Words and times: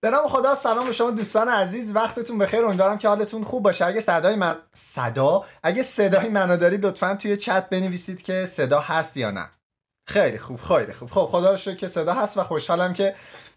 به 0.00 0.10
نام 0.10 0.28
خدا 0.28 0.54
سلام 0.54 0.86
به 0.86 0.92
شما 0.92 1.10
دوستان 1.10 1.48
عزیز. 1.48 1.96
وقتتون 1.96 2.38
بخیر. 2.38 2.64
امیدوارم 2.64 2.98
که 2.98 3.08
حالتون 3.08 3.44
خوب 3.44 3.62
باشه. 3.62 3.86
اگه 3.86 4.00
صدای 4.00 4.36
من 4.36 4.56
صدا؟ 4.72 5.44
اگه 5.62 5.82
صدای 5.82 6.28
منو 6.28 6.56
دارید 6.56 6.86
لطفا 6.86 7.14
توی 7.14 7.36
چت 7.36 7.68
بنویسید 7.68 8.22
که 8.22 8.46
صدا 8.46 8.80
هست 8.80 9.16
یا 9.16 9.30
نه. 9.30 9.50
خیلی 10.08 10.38
خوب 10.38 10.60
خیلی 10.60 10.92
خوب. 10.92 11.10
خب 11.10 11.26
خدا 11.30 11.50
رو 11.50 11.56
که 11.56 11.88
صدا 11.88 12.12
هست 12.12 12.38
و 12.38 12.42
خوشحالم 12.42 12.92
که 12.92 13.14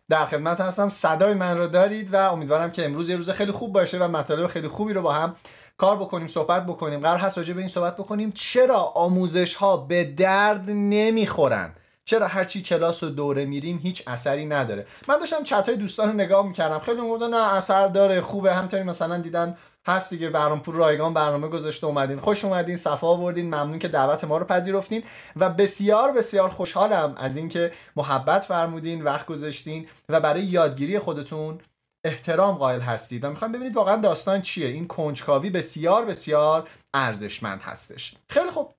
در 0.09 0.25
خدمت 0.25 0.62
هستم. 0.62 0.89
صدای 0.89 1.34
من 1.34 1.57
رو 1.57 1.68
دارید 1.68 2.14
و 2.14 2.32
امیدوارم 2.32 2.71
که 2.71 2.86
امروز 2.86 3.10
یه 3.10 3.16
روز 3.16 3.30
خیلی 3.30 3.52
خوب 3.52 3.73
باشه 3.73 3.98
و 3.98 4.08
مطالب 4.08 4.48
خیلی 4.48 4.68
خوبی 4.68 4.94
رو 4.94 5.02
با 5.02 5.14
هم 5.14 5.36
کار 5.78 5.98
بکنیم 5.98 6.28
صحبت 6.28 6.66
بکنیم. 6.66 7.00
قرار 7.00 7.18
هست 7.18 7.38
راجع 7.38 7.54
به 7.54 7.60
این 7.60 7.70
صحبت 7.70 7.96
بکنیم. 7.96 8.32
چرا 8.32 8.80
آموزش 8.80 9.55
ها 9.55 9.78
به 9.78 10.04
درد 10.04 10.70
نمی‌خورن؟ 10.70 11.76
چرا 12.05 12.27
هرچی 12.27 12.61
کلاس 12.61 13.04
و 13.04 13.09
دوره 13.09 13.45
میریم 13.45 13.79
هیچ 13.84 14.04
اثری 14.07 14.45
نداره. 14.45 14.85
من 15.07 15.20
داشتم 15.20 15.44
چت 15.44 15.70
های 15.70 15.77
دوستان 15.77 16.07
رو 16.07 16.13
نگاه 16.13 16.48
می‌کردم. 16.48 16.80
خیلی 16.80 17.02
می‌گفتن 17.02 17.30
نه 17.30 17.53
اثر 17.53 17.88
داره 17.88 18.21
خوبه. 18.21 18.53
همطوری 18.53 18.84
مثلا 18.84 19.17
دیدن 19.17 19.57
هست 19.88 20.09
دیگه 20.09 20.29
پور 20.29 20.76
رایگان 20.76 21.13
برنامه 21.13 21.48
گذاشته 21.48 21.88
اومدین 21.88 22.17
خوش 22.17 22.45
اومدین 22.45 22.77
صفا 22.77 23.07
آوردین 23.07 23.45
ممنون 23.45 23.79
که 23.79 23.88
دعوت 23.88 24.23
ما 24.23 24.38
رو 24.38 24.45
پذیرفتین 24.45 25.03
و 25.35 25.49
بسیار 25.49 26.12
بسیار 26.12 26.49
خوشحالم 26.49 27.16
از 27.17 27.38
اینکه 27.38 27.71
محبت 27.95 28.43
فرمودین 28.43 29.02
وقت 29.02 29.26
گذاشتین 29.26 29.88
و 30.09 30.20
برای 30.20 30.43
یادگیری 30.43 30.99
خودتون 30.99 31.62
احترام 32.05 32.55
قائل 32.55 32.81
هستید. 32.81 33.23
و 33.23 33.29
می‌خوام 33.29 33.52
ببینید 33.52 33.76
واقعا 33.76 33.95
داستان 33.95 34.41
چیه. 34.41 34.68
این 34.68 34.88
کنجکاوی 34.88 35.49
بسیار 35.49 36.05
بسیار 36.05 36.68
ارزشمند 36.93 37.62
هستش. 37.62 38.15
خیلی 38.29 38.49
خوب. 38.49 38.73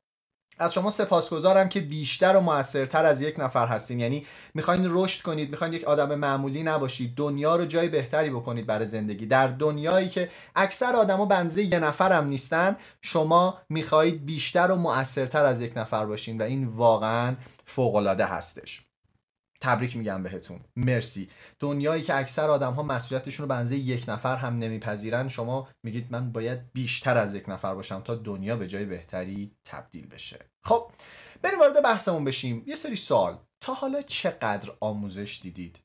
از 0.58 0.74
شما 0.74 0.90
سپاسگزارم 0.90 1.68
که 1.68 1.80
بیشتر 1.80 2.36
و 2.36 2.40
موثرتر 2.40 3.04
از 3.04 3.22
یک 3.22 3.40
نفر 3.40 3.66
هستین. 3.66 4.00
یعنی 4.00 4.26
می‌خواین 4.54 4.86
رشد 4.88 5.22
کنید 5.22 5.50
می‌خواین 5.50 5.72
یک 5.72 5.84
آدم 5.84 6.14
معمولی 6.14 6.62
نباشید 6.62 7.14
دنیا 7.14 7.56
رو 7.56 7.66
جای 7.66 7.88
بهتری 7.88 8.30
بکنید 8.30 8.66
برای 8.66 8.86
زندگی. 8.86 9.26
در 9.26 9.48
دنیایی 9.48 10.08
که 10.08 10.28
اکثر 10.56 10.96
آدما 10.96 11.26
بنزه 11.26 11.62
یه 11.62 11.80
هم 12.00 12.26
نیستن 12.26 12.76
شما 13.00 13.58
می‌خواهید 13.68 14.26
بیشتر 14.26 14.70
و 14.70 14.76
موثرتر 14.76 15.44
از 15.44 15.60
یک 15.60 15.76
نفر 15.76 16.06
باشین 16.06 16.40
و 16.40 16.42
این 16.42 16.64
واقعا 16.64 17.36
فوق 17.66 17.94
العاده 17.94 18.24
هستش. 18.24 18.82
تبریک 19.62 19.96
میگم 19.96 20.22
بهتون. 20.22 20.60
مرسی. 20.76 21.28
دنیایی 21.60 22.02
که 22.02 22.16
اکثر 22.16 22.50
آدم 22.50 22.72
ها 22.72 22.82
مسئولیتشون 22.82 23.48
رو 23.48 23.64
به 23.64 23.76
یک 23.76 24.04
نفر 24.08 24.36
هم 24.36 24.54
نمیپذیرن 24.54 25.28
شما 25.28 25.68
میگید 25.82 26.06
من 26.10 26.32
باید 26.32 26.72
بیشتر 26.72 27.18
از 27.18 27.34
یک 27.34 27.48
نفر 27.48 27.74
باشم 27.74 28.00
تا 28.00 28.14
دنیا 28.14 28.56
به 28.56 28.66
جای 28.66 28.84
بهتری 28.84 29.56
تبدیل 29.64 30.06
بشه. 30.06 30.38
خب 30.64 30.90
بریم 31.42 31.58
وارد 31.58 31.82
بحثمون 31.82 32.24
بشیم. 32.24 32.62
یه 32.66 32.74
سری 32.74 32.96
سوال. 32.96 33.38
تا 33.60 33.74
حالا 33.74 34.02
چقدر 34.02 34.72
آموزش 34.80 35.40
دیدید؟ 35.42 35.78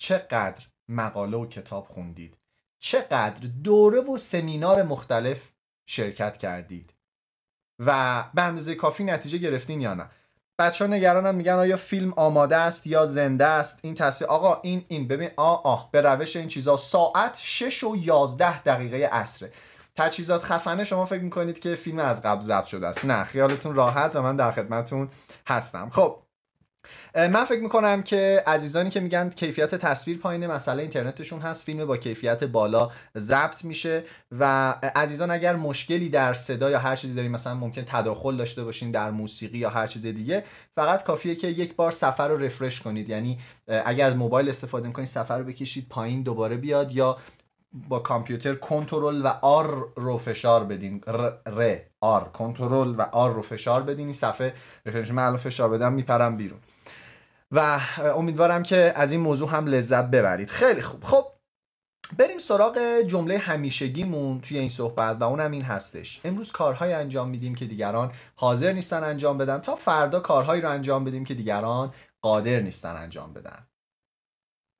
چقدر 0.00 0.66
مقاله 0.88 1.36
و 1.36 1.46
کتاب 1.46 1.86
خوندید؟ 1.86 2.36
چقدر 2.82 3.48
دوره 3.48 4.00
و 4.00 4.18
سمینار 4.18 4.82
مختلف 4.82 5.52
شرکت 5.88 6.36
کردید؟ 6.36 6.94
و 7.78 8.24
به 8.34 8.42
اندازه 8.42 8.74
کافی 8.74 9.04
نتیجه 9.04 9.38
گرفتین 9.38 9.80
یا 9.80 9.94
نه؟ 9.94 10.10
بچه 10.58 10.84
ها 10.84 10.90
نگرانن 10.90 11.34
میگن 11.34 11.52
آیا 11.52 11.76
فیلم 11.76 12.12
آماده 12.16 12.56
است 12.56 12.86
یا 12.86 13.06
زنده 13.06 13.46
است؟ 13.46 13.80
این 13.82 13.94
تصویر 13.94 14.30
آقا 14.30 14.60
این 14.62 14.84
این 14.88 15.08
ببین 15.08 15.30
آ 15.36 15.54
آه 15.54 15.88
به 15.92 16.00
روش 16.00 16.36
این 16.36 16.48
چیزا. 16.48 16.76
ساعت 16.76 17.38
6 17.42 17.84
و 17.84 17.96
11 17.96 18.62
دقیقه 18.62 19.08
عصره. 19.12 19.52
تجهیزات 19.96 20.42
خفنه 20.42 20.84
شما 20.84 21.06
فکر 21.06 21.22
می‌کنید 21.22 21.58
که 21.58 21.74
فیلم 21.74 21.98
از 21.98 22.22
قبل 22.22 22.40
ضبط 22.40 22.64
شده 22.66 22.86
است. 22.86 23.04
نه 23.04 23.24
خیالتون 23.24 23.74
راحت 23.74 24.16
و 24.16 24.22
من 24.22 24.36
در 24.36 24.50
خدمتتون 24.50 25.08
هستم. 25.46 25.90
خب 25.90 26.18
من 27.14 27.44
فکر 27.44 27.60
می‌کنم 27.60 28.02
که 28.02 28.42
عزیزانی 28.46 28.90
که 28.90 29.00
میگن 29.00 29.30
کیفیت 29.30 29.74
تصویر 29.74 30.18
پایینه 30.18 30.46
مسئله 30.46 30.82
اینترنتشون 30.82 31.40
هست 31.40 31.64
فیلم 31.64 31.86
با 31.86 31.96
کیفیت 31.96 32.44
بالا 32.44 32.90
ضبط 33.18 33.64
میشه 33.64 34.04
و 34.38 34.70
عزیزان 34.96 35.30
اگر 35.30 35.56
مشکلی 35.56 36.08
در 36.08 36.32
صدا 36.32 36.70
یا 36.70 36.78
هر 36.78 36.96
چیزی 36.96 37.14
دارین 37.14 37.30
مثلا 37.30 37.54
ممکن 37.54 37.82
تداخل 37.86 38.36
داشته 38.36 38.64
باشین 38.64 38.90
در 38.90 39.10
موسیقی 39.10 39.58
یا 39.58 39.70
هر 39.70 39.86
چیز 39.86 40.06
دیگه 40.06 40.44
فقط 40.74 41.04
کافیه 41.04 41.34
که 41.34 41.46
یک 41.46 41.76
بار 41.76 41.90
سفر 41.90 42.28
رو 42.28 42.36
رفرش 42.36 42.80
کنید. 42.80 43.08
یعنی 43.08 43.38
اگر 43.66 44.06
از 44.06 44.16
موبایل 44.16 44.48
استفاده 44.48 44.86
می‌کنید 44.86 45.08
سفر 45.08 45.38
رو 45.38 45.44
بکشید 45.44 45.86
پایین 45.88 46.22
دوباره 46.22 46.56
بیاد 46.56 46.92
یا 46.92 47.18
با 47.88 47.98
کامپیوتر 47.98 48.54
کنترل 48.54 49.22
و 49.24 49.26
آر 49.26 49.92
رو 49.96 50.18
فشار 50.18 50.64
بدین. 50.64 51.00
ر, 51.46 51.76
آر. 52.00 52.24
کنترل 52.24 52.94
و 52.98 53.02
آر 53.02 53.32
رو 53.32 53.42
فشار 53.42 53.82
بدین. 53.82 54.06
این 54.06 54.12
صفحه 54.12 54.54
رفرش. 54.86 55.10
من 55.10 55.36
فشار 55.36 55.68
بدم 55.68 55.92
میپرم 55.92 56.36
بیرون. 56.36 56.58
و 57.52 57.80
امیدوارم 57.98 58.62
که 58.62 58.92
از 58.96 59.12
این 59.12 59.20
موضوع 59.20 59.48
هم 59.50 59.66
لذت 59.66 60.04
ببرید. 60.04 60.50
خیلی 60.50 60.80
خوب. 60.80 61.04
خب 61.04 61.26
بریم 62.18 62.38
سراغ 62.38 63.00
جمله 63.06 63.38
همیشگیمون 63.38 64.40
توی 64.40 64.58
این 64.58 64.68
صحبت 64.68 65.16
و 65.20 65.24
اونم 65.24 65.50
این 65.50 65.62
هستش. 65.62 66.20
امروز 66.24 66.52
کارهای 66.52 66.92
انجام 66.92 67.28
میدیم 67.28 67.54
که 67.54 67.64
دیگران 67.64 68.12
حاضر 68.34 68.72
نیستن 68.72 69.04
انجام 69.04 69.38
بدن 69.38 69.58
تا 69.58 69.74
فردا 69.74 70.20
کارهایی 70.20 70.62
رو 70.62 70.70
انجام 70.70 71.04
بدیم 71.04 71.24
که 71.24 71.34
دیگران 71.34 71.92
قادر 72.22 72.60
نیستن 72.60 72.96
انجام 72.96 73.32
بدن. 73.32 73.66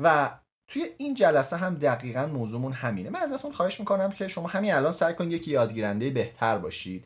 و 0.03 0.39
توی 0.69 0.87
این 0.99 1.15
جلسه 1.15 1.57
هم 1.57 1.75
دقیقا 1.75 2.27
موضوعمون 2.27 2.73
همینه. 2.73 3.11
من 3.11 3.21
ازتون 3.21 3.53
خواهش 3.53 3.81
می‌کنم 3.81 4.13
که 4.13 4.29
شما 4.29 4.49
همین 4.49 4.75
الان 4.75 4.93
سعی 4.93 5.15
کنید 5.15 5.33
یک 5.33 5.49
یادگیرنده 5.49 6.11
بهتر 6.11 6.59
باشید. 6.59 7.05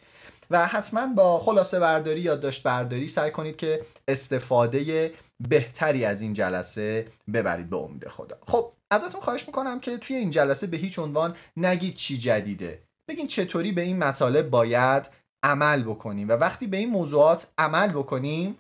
و 0.50 0.66
حتما 0.66 1.06
با 1.06 1.40
خلاصه 1.40 1.80
برداری 1.80 2.20
یادداشت 2.20 2.62
برداری 2.62 3.08
سعی 3.08 3.30
کنید 3.30 3.56
که 3.56 3.80
استفاده 4.08 5.12
بهتری 5.48 6.04
از 6.04 6.20
این 6.20 6.32
جلسه 6.32 7.06
ببرید 7.32 7.70
به 7.70 7.76
امید 7.76 8.08
خدا. 8.08 8.38
خب 8.46 8.72
ازتون 8.90 9.20
خواهش 9.20 9.46
می‌کنم 9.46 9.80
که 9.80 9.96
توی 9.96 10.16
این 10.16 10.30
جلسه 10.30 10.66
به 10.66 10.76
هیچ 10.76 10.98
عنوان 10.98 11.36
نگید 11.56 11.94
چی 11.94 12.18
جدیده. 12.18 12.82
بگین 13.08 13.26
چطوری 13.26 13.72
به 13.72 13.82
این 13.82 13.98
مطالب 13.98 14.50
باید 14.50 15.10
عمل 15.42 15.82
بکنیم 15.82 16.28
و 16.28 16.32
وقتی 16.32 16.66
به 16.66 16.76
این 16.76 16.90
موضوعات 16.90 17.46
عمل 17.58 17.88
بکنیم 17.88 18.58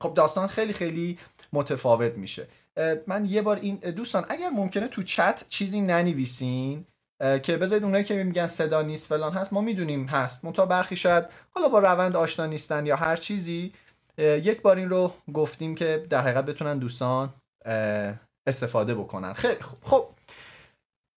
خب 0.00 0.14
داستان 0.14 0.46
خیلی 0.46 0.72
خیلی 0.72 1.18
متفاوت 1.52 2.18
میشه. 2.18 2.46
من 3.06 3.24
یه 3.24 3.42
بار 3.42 3.56
این 3.56 3.76
دوستان 3.76 4.26
اگر 4.28 4.50
ممکنه 4.50 4.88
تو 4.88 5.02
چت 5.02 5.44
چیزی 5.48 5.80
ننویسین 5.80 6.84
که 7.20 7.56
بذارید 7.56 7.84
اونایی 7.84 8.04
که 8.04 8.24
میگن 8.24 8.46
صدا 8.46 8.82
نیست 8.82 9.08
فلان 9.08 9.32
هست 9.32 9.52
ما 9.52 9.60
می‌دونیم 9.60 10.06
هست. 10.06 10.44
منتها 10.44 10.66
برخی 10.66 10.96
شاید 10.96 11.24
حالا 11.50 11.68
با 11.68 11.78
روند 11.78 12.16
آشنا 12.16 12.46
نیستن 12.46 12.86
یا 12.86 12.96
هر 12.96 13.16
چیزی 13.16 13.72
یک 14.18 14.62
بار 14.62 14.76
این 14.76 14.90
رو 14.90 15.12
گفتیم 15.34 15.74
که 15.74 16.06
در 16.10 16.20
حقیقت 16.20 16.44
بتونن 16.44 16.78
دوستان 16.78 17.34
استفاده 18.46 18.94
بکنن. 18.94 19.32
خیلی 19.32 19.62
خوب 19.62 19.78
خب. 19.82 20.08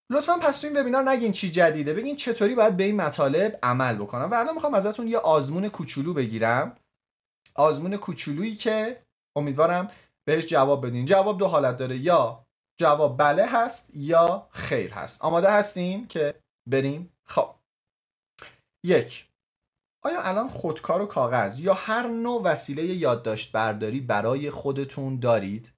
لطفا 0.09 0.37
پس 0.37 0.59
تو 0.59 0.67
این 0.67 0.79
وبینار 0.79 1.09
نگین 1.09 1.31
چی 1.31 1.51
جدیده 1.51 1.93
بگین 1.93 2.15
چطوری 2.15 2.55
باید 2.55 2.77
به 2.77 2.83
این 2.83 2.95
مطالب 2.95 3.59
عمل 3.63 3.95
بکنم. 3.95 4.31
و 4.31 4.33
الان 4.33 4.53
می‌خوام 4.53 4.73
ازتون 4.73 5.07
یه 5.07 5.17
آزمون 5.17 5.69
کوچولو 5.69 6.13
بگیرم. 6.13 6.75
آزمون 7.55 7.97
کوچولویی 7.97 8.55
که 8.55 9.01
امیدوارم 9.35 9.91
بهش 10.25 10.45
جواب 10.45 10.87
بدین. 10.87 11.05
جواب 11.05 11.37
دو 11.37 11.47
حالت 11.47 11.77
داره. 11.77 11.97
یا 11.97 12.42
جواب 12.79 13.17
بله 13.17 13.45
هست 13.45 13.91
یا 13.95 14.47
خیر 14.51 14.93
هست. 14.93 15.21
آماده 15.21 15.51
هستیم 15.51 16.07
که 16.07 16.39
بریم؟ 16.69 17.17
خب. 17.25 17.55
یک. 18.85 19.29
آیا 20.05 20.21
الان 20.21 20.49
خودکار 20.49 21.01
و 21.01 21.05
کاغذ 21.05 21.59
یا 21.59 21.73
هر 21.73 22.07
نوع 22.07 22.41
وسیله 22.41 22.83
یادداشت 22.83 23.51
برداری 23.51 23.99
برای 23.99 24.49
خودتون 24.49 25.19
دارید؟ 25.19 25.73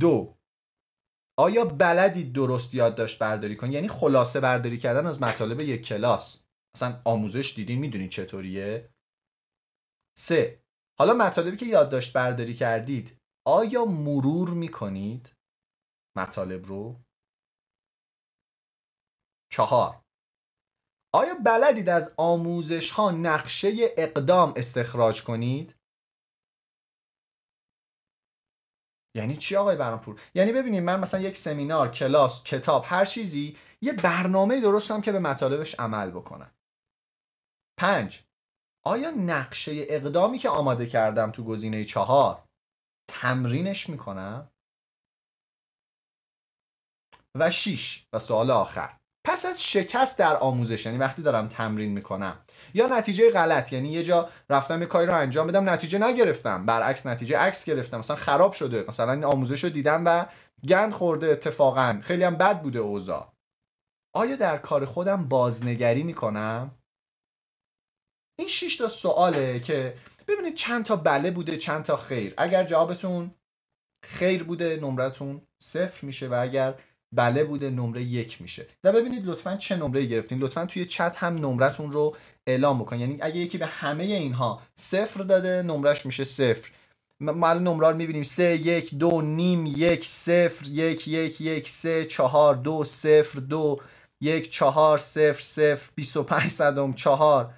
دو. 0.00 0.38
آیا 1.38 1.64
بلدید 1.64 2.32
درست 2.32 2.74
یادداشت 2.74 3.18
برداری 3.18 3.56
کنید 3.56 3.72
یعنی 3.72 3.88
خلاصه 3.88 4.40
برداری 4.40 4.78
کردن 4.78 5.06
از 5.06 5.22
مطالب 5.22 5.60
یک 5.60 5.82
کلاس. 5.86 6.44
اصلا 6.76 7.02
آموزش 7.04 7.54
دیدین 7.56 7.78
می‌دونید 7.78 8.10
چطوریه؟ 8.10 8.88
سه. 10.18 10.62
حالا 10.98 11.14
مطالبی 11.14 11.56
که 11.56 11.66
یادداشت 11.66 12.12
برداری 12.12 12.54
کردید 12.54 13.17
آیا 13.50 13.84
مرور 13.84 14.50
می‌کنید؟ 14.50 15.32
مطالب 16.16 16.66
رو. 16.66 17.00
چهار. 19.52 20.02
آیا 21.14 21.34
بلدید 21.46 21.88
از 21.88 22.14
آموزش 22.18 22.90
ها 22.90 23.10
نقشه 23.10 23.68
اقدام 23.96 24.52
استخراج 24.56 25.24
کنید؟ 25.24 25.76
یعنی 29.16 29.36
چی 29.36 29.56
آقای 29.56 29.76
برانپور 29.76 30.20
یعنی 30.34 30.52
ببینید 30.52 30.82
من 30.82 31.00
مثلا 31.00 31.20
یک 31.20 31.36
سمینار 31.36 31.90
کلاس 31.90 32.44
کتاب 32.44 32.82
هر 32.86 33.04
چیزی 33.04 33.56
یه 33.82 33.92
برنامه 33.92 34.60
درست 34.60 34.88
کنم 34.88 35.00
که 35.00 35.12
به 35.12 35.18
مطالبش 35.18 35.80
عمل 35.80 36.10
بکنم. 36.10 36.54
پنج. 37.78 38.24
آیا 38.84 39.10
نقشه 39.10 39.72
اقدامی 39.88 40.38
که 40.38 40.48
آماده 40.48 40.86
کردم 40.86 41.30
تو 41.30 41.44
گزینه 41.44 41.84
چهار 41.84 42.47
تمرینش 43.08 43.88
می‌کنم. 43.88 44.48
و 47.34 47.50
شیش. 47.50 48.06
و 48.12 48.18
سوال 48.18 48.50
آخر. 48.50 48.96
پس 49.26 49.46
از 49.46 49.64
شکست 49.64 50.18
در 50.18 50.36
آموزش 50.36 50.86
یعنی 50.86 50.98
وقتی 50.98 51.22
دارم 51.22 51.48
تمرین 51.48 51.92
می‌کنم 51.92 52.38
یا 52.74 52.86
نتیجه 52.86 53.30
غلط 53.30 53.72
یعنی 53.72 53.88
یه 53.88 54.02
جا 54.02 54.30
رفتم 54.50 54.80
یه 54.80 54.86
کاری 54.86 55.06
رو 55.06 55.14
انجام 55.16 55.46
بدم 55.46 55.68
نتیجه 55.68 55.98
نگرفتم 55.98 56.66
برعکس 56.66 57.06
نتیجه 57.06 57.38
عکس 57.38 57.64
گرفتم 57.64 57.98
مثلا 57.98 58.16
خراب 58.16 58.52
شده 58.52 58.84
مثلا 58.88 59.12
این 59.12 59.24
آموزش 59.24 59.64
رو 59.64 59.70
دیدم 59.70 60.02
و 60.06 60.26
گند 60.68 60.92
خورده 60.92 61.26
اتفاقا. 61.26 62.00
خیلی 62.02 62.24
هم 62.24 62.36
بد 62.36 62.62
بوده 62.62 62.78
اوضاع. 62.78 63.32
آیا 64.16 64.36
در 64.36 64.58
کار 64.58 64.84
خودم 64.84 65.28
بازنگری 65.28 66.02
می‌کنم؟ 66.02 66.78
این 68.38 68.48
6 68.48 68.76
تا 68.76 68.88
سواله 68.88 69.60
که 69.60 69.94
ببینید 70.28 70.54
چند 70.54 70.84
تا 70.84 70.96
بله 70.96 71.30
بوده 71.30 71.56
چند 71.56 71.84
تا 71.84 71.96
خیر. 71.96 72.34
اگر 72.36 72.64
جوابتون 72.64 73.30
خیر 74.06 74.42
بوده 74.44 74.76
نمرتون 74.82 75.42
صفر 75.62 76.06
میشه 76.06 76.28
و 76.28 76.34
اگر 76.34 76.74
بله 77.12 77.44
بوده 77.44 77.70
نمره 77.70 78.02
یک 78.02 78.42
میشه. 78.42 78.66
و 78.84 78.92
ببینید 78.92 79.26
لطفا 79.26 79.56
چه 79.56 79.76
نمره 79.76 80.04
گرفتین. 80.04 80.38
لطفا 80.38 80.66
توی 80.66 80.84
چت 80.84 81.16
هم 81.16 81.34
نمرتون 81.34 81.92
رو 81.92 82.16
اعلام 82.46 82.78
بکن. 82.78 82.98
یعنی 82.98 83.18
اگه 83.20 83.36
یکی 83.36 83.58
به 83.58 83.66
همه 83.66 84.04
اینها 84.04 84.62
صفر 84.74 85.20
داده 85.20 85.62
نمرش 85.62 86.06
میشه 86.06 86.24
صفر. 86.24 86.70
ما 87.20 87.54
نمره 87.54 87.88
رو 87.88 87.96
می‌بینیم. 87.96 88.22
سه 88.22 88.56
یک 88.56 88.94
دو 88.94 89.20
نیم 89.20 89.66
یک 89.66 90.04
صفر 90.04 90.66
یک 90.66 91.08
یک 91.08 91.40
یک 91.40 91.68
سه 91.68 92.04
چهار 92.04 92.54
دو 92.54 92.84
صفر 92.84 93.38
دو 93.38 93.80
یک 94.20 94.50
چهار 94.50 94.98
صفر 94.98 95.42
صفر 95.42 95.90
بیست 95.94 96.16
و 96.16 96.22
پنج 96.22 96.50
صدم 96.50 96.92
چهار. 96.92 97.54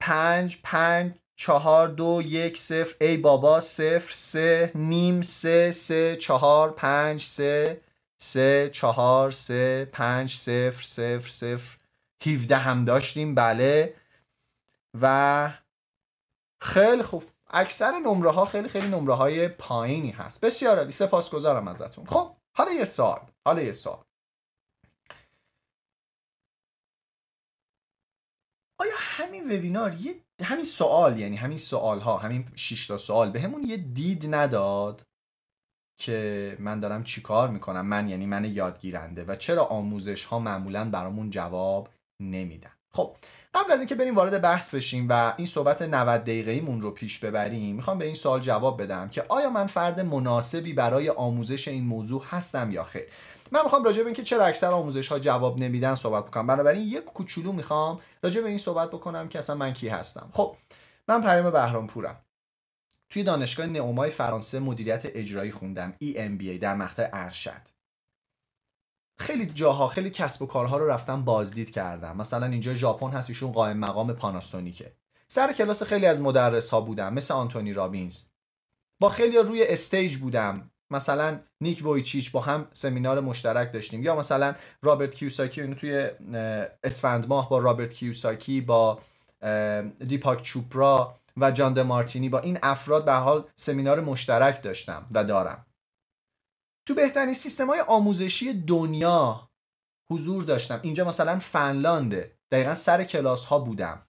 پنج 0.00 0.58
پنج 0.62 1.12
چهار 1.36 1.88
دو 1.88 2.22
یک 2.26 2.58
صفر. 2.58 2.94
ای 3.00 3.16
بابا 3.16 3.60
صفر 3.60 4.12
سه 4.12 4.72
نیم 4.74 5.22
سه 5.22 5.70
سه 5.70 6.16
چهار 6.16 6.72
پنج 6.72 7.20
سه 7.20 7.80
سه 8.18 8.70
چهار 8.72 9.30
سه 9.30 9.84
پنج 9.92 10.36
صفر 10.36 10.82
صفر 10.82 11.28
صفر. 11.28 11.76
هیوده 12.22 12.56
هم 12.56 12.84
داشتیم 12.84 13.34
بله. 13.34 13.94
و 15.00 15.50
خیلی 16.60 17.02
خوب. 17.02 17.24
اکثر 17.50 17.92
نمره 17.98 18.30
ها 18.30 18.44
خیلی 18.44 18.68
خیلی 18.68 18.88
نمره 18.88 19.14
های 19.14 19.48
پایینی 19.48 20.10
هست. 20.10 20.40
بسیار 20.44 20.78
عالی. 20.78 20.92
سپاسگزارم 20.92 21.68
ازتون. 21.68 22.06
خب 22.06 22.36
حالا 22.52 22.72
یه 22.72 22.84
سال 22.84 23.20
حالا 23.44 23.62
یه 23.62 23.72
سال 23.72 24.04
آیا 28.78 28.92
همین 28.96 29.44
وبینار 29.44 29.94
یه 29.94 30.23
همین 30.42 30.64
سوال 30.64 31.18
یعنی 31.18 31.36
همین 31.36 31.56
سوال 31.56 32.00
ها 32.00 32.16
همین 32.16 32.44
6 32.56 32.86
تا 32.86 32.96
سوال 32.96 33.30
به 33.30 33.40
همون 33.40 33.64
یه 33.64 33.76
دید 33.76 34.34
نداد 34.34 35.02
که 36.00 36.56
من 36.60 36.80
دارم 36.80 37.04
چیکار 37.04 37.48
می‌کنم. 37.48 37.86
من 37.86 38.08
یعنی 38.08 38.26
من 38.26 38.44
یادگیرنده 38.44 39.24
و 39.24 39.36
چرا 39.36 39.64
آموزش 39.64 40.24
ها 40.24 40.38
معمولا 40.38 40.90
برامون 40.90 41.30
جواب 41.30 41.88
نمیدن. 42.22 42.70
خب 42.92 43.16
قبل 43.54 43.72
از 43.72 43.78
اینکه 43.78 43.94
بریم 43.94 44.14
وارد 44.14 44.42
بحث 44.42 44.74
بشیم 44.74 45.06
و 45.10 45.34
این 45.36 45.46
صحبت 45.46 45.82
90 45.82 46.22
دقیقه 46.22 46.60
مون 46.60 46.80
رو 46.80 46.90
پیش 46.90 47.18
ببریم 47.18 47.76
می‌خوام 47.76 47.98
به 47.98 48.04
این 48.04 48.14
سوال 48.14 48.40
جواب 48.40 48.82
بدم 48.82 49.08
که 49.08 49.24
آیا 49.28 49.50
من 49.50 49.66
فرد 49.66 50.00
مناسبی 50.00 50.72
برای 50.72 51.10
آموزش 51.10 51.68
این 51.68 51.84
موضوع 51.84 52.24
هستم 52.24 52.70
یا 52.72 52.84
خیر؟ 52.84 53.06
من 53.54 53.62
می‌خوام 53.62 53.84
راجع 53.84 53.98
به 53.98 54.06
اینکه 54.06 54.22
چرا 54.22 54.44
اکثر 54.44 54.70
آموزش 54.70 55.08
ها 55.08 55.18
جواب 55.18 55.58
نمیدن 55.58 55.94
صحبت 55.94 56.26
بکنم. 56.26 56.46
بنابراین 56.46 56.82
یک 56.82 57.04
کوچولو 57.04 57.52
می‌خوام 57.52 58.00
راجع 58.22 58.40
به 58.40 58.48
این 58.48 58.58
صحبت 58.58 58.90
بکنم 58.90 59.28
که 59.28 59.38
اصلا 59.38 59.56
من 59.56 59.72
کی 59.72 59.88
هستم. 59.88 60.28
خب 60.32 60.56
من 61.08 61.22
پیام 61.22 61.50
بهرام 61.50 61.86
پورم 61.86 62.24
توی 63.08 63.22
دانشگاه 63.22 63.66
نئومای 63.66 64.10
فرانسه 64.10 64.58
مدیریت 64.58 65.02
اجرایی 65.04 65.50
خوندم 65.50 65.94
EMBA 66.04 66.58
در 66.60 66.74
مقطع 66.74 67.08
ارشد. 67.12 67.62
خیلی 69.18 69.46
جاها 69.46 69.88
خیلی 69.88 70.10
کسب 70.10 70.42
و 70.42 70.46
کارها 70.46 70.76
رو 70.78 70.86
رفتم 70.86 71.24
بازدید 71.24 71.70
کردم. 71.70 72.16
مثلا 72.16 72.46
اینجا 72.46 72.74
ژاپن 72.74 73.10
هست 73.10 73.30
ایشون 73.30 73.52
قائم 73.52 73.78
مقام 73.78 74.12
پاناسونیکه 74.12 74.96
سر 75.28 75.52
کلاس 75.52 75.82
خیلی 75.82 76.06
از 76.06 76.20
مدرس 76.20 76.70
ها 76.70 76.80
بودم 76.80 77.14
مثل 77.14 77.34
آنتونی 77.34 77.72
رابینز. 77.72 78.24
با 79.00 79.08
خیلی 79.08 79.38
روی 79.38 79.66
stage 79.66 80.16
بودم. 80.16 80.70
مثلا 80.94 81.40
نیک 81.60 81.86
وویچیچ 81.86 82.32
با 82.32 82.40
هم 82.40 82.68
سمینار 82.72 83.20
مشترک 83.20 83.72
داشتیم. 83.72 84.02
یا 84.02 84.16
مثلا 84.16 84.54
رابرت 84.82 85.14
کیوساکی 85.14 85.60
اینو 85.60 85.74
توی 85.74 86.10
اسفند 86.84 87.28
ماه 87.28 87.48
با 87.48 87.58
رابرت 87.58 87.94
کیوساکی 87.94 88.60
با 88.60 88.98
دیپاک 89.98 90.42
چوپرا 90.42 91.14
و 91.36 91.50
جان 91.50 91.82
دمارتینی 91.82 92.28
با 92.28 92.38
این 92.38 92.58
افراد 92.62 93.04
به 93.04 93.08
هر 93.08 93.12
حال 93.12 93.44
سمینار 93.56 94.00
مشترک 94.00 94.62
داشتم 94.62 95.06
و 95.10 95.24
دارم. 95.24 95.66
تو 96.88 96.94
بهترین 96.94 97.34
سیستم 97.34 97.66
های 97.66 97.80
آموزشی 97.80 98.52
دنیا 98.52 99.50
حضور 100.10 100.42
داشتم. 100.42 100.80
اینجا 100.82 101.04
مثلا 101.04 101.38
فنلانده 101.38 102.38
دقیقا 102.50 102.74
سر 102.74 103.04
کلاس 103.04 103.44
ها 103.44 103.58
بودم. 103.58 104.06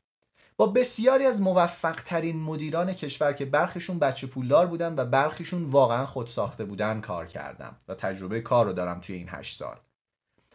با 0.57 0.68
بسیاری 0.68 1.25
از 1.25 1.42
موفق 1.42 1.96
ترین 1.96 2.42
مدیران 2.42 2.94
کشور 2.94 3.34
که 3.34 3.46
برخیشون 3.46 4.00
بچه 4.00 4.28
پولدار 4.28 4.68
بودن 4.68 4.96
و 4.96 5.06
برخیشون 5.06 5.63
واقعا 5.63 6.06
خود 6.06 6.28
ساخته 6.28 6.66
بودن 6.66 7.02
کار 7.02 7.28
کردم 7.28 7.75
و 7.88 7.96
تجربه 7.96 8.42
کار 8.42 8.66
رو 8.66 8.74
دارم 8.74 9.00
توی 9.00 9.16
این 9.16 9.28
هشت 9.30 9.57
سال. 9.57 9.78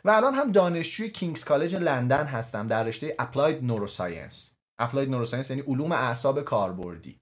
و 0.04 0.10
الان 0.10 0.34
هم 0.34 0.52
دانشجوی 0.52 1.10
کینگز 1.10 1.44
کالج 1.44 1.74
لندن 1.74 2.26
هستم 2.26 2.66
در 2.66 2.84
رشته 2.84 3.16
applied 3.18 3.64
neuroscience. 3.64 4.54
Applied 4.78 5.10
neuroscience 5.10 5.50
یعنی 5.50 5.62
علوم 5.62 5.92
اعصاب 5.92 6.42
کاربردی. 6.42 7.19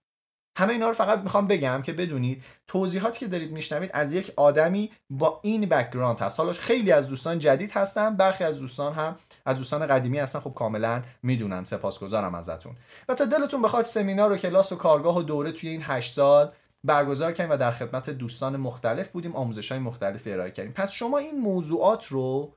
همه 0.58 0.72
اینا 0.72 0.88
رو 0.88 0.94
فقط 0.94 1.18
می‌خوام 1.18 1.46
بگم 1.46 1.82
که 1.82 1.92
بدونید 1.92 2.44
توضیحاتی 2.66 3.20
که 3.20 3.26
دارید 3.26 3.52
میشنوید 3.52 3.90
از 3.94 4.12
یک 4.12 4.32
آدمی 4.36 4.92
با 5.10 5.40
این 5.42 5.68
background 5.68 6.18
هست. 6.18 6.40
حالا 6.40 6.52
خیلی 6.52 6.92
از 6.92 7.08
دوستان 7.08 7.38
جدید 7.38 7.70
هستن 7.70 8.16
برخی 8.16 8.44
از 8.44 8.58
دوستان 8.58 8.92
هم 8.92 9.16
از 9.46 9.56
دوستان 9.58 9.86
قدیمی 9.86 10.18
هستن. 10.18 10.38
خب 10.38 10.54
کاملا 10.54 11.02
می‌دونن 11.22 11.64
سپاسگزارم 11.64 12.34
ازتون. 12.34 12.76
و 13.08 13.14
تا 13.14 13.24
دلتون 13.24 13.62
بخواد 13.62 13.84
سمینار 13.84 14.32
و 14.32 14.36
کلاس 14.36 14.72
و 14.72 14.76
کارگاه 14.76 15.18
و 15.18 15.22
دوره 15.22 15.52
توی 15.52 15.68
این 15.68 15.82
8 15.82 16.12
سال 16.12 16.52
برگزار 16.84 17.32
کردیم 17.32 17.52
و 17.52 17.56
در 17.56 17.70
خدمت 17.70 18.10
دوستان 18.10 18.56
مختلف 18.56 19.08
بودیم 19.08 19.36
آموزش 19.36 19.72
های 19.72 19.80
مختلف 19.80 20.22
ارائه 20.26 20.50
کردیم. 20.50 20.72
پس 20.72 20.92
شما 20.92 21.18
این 21.18 21.40
موضوعات 21.40 22.06
رو 22.06 22.54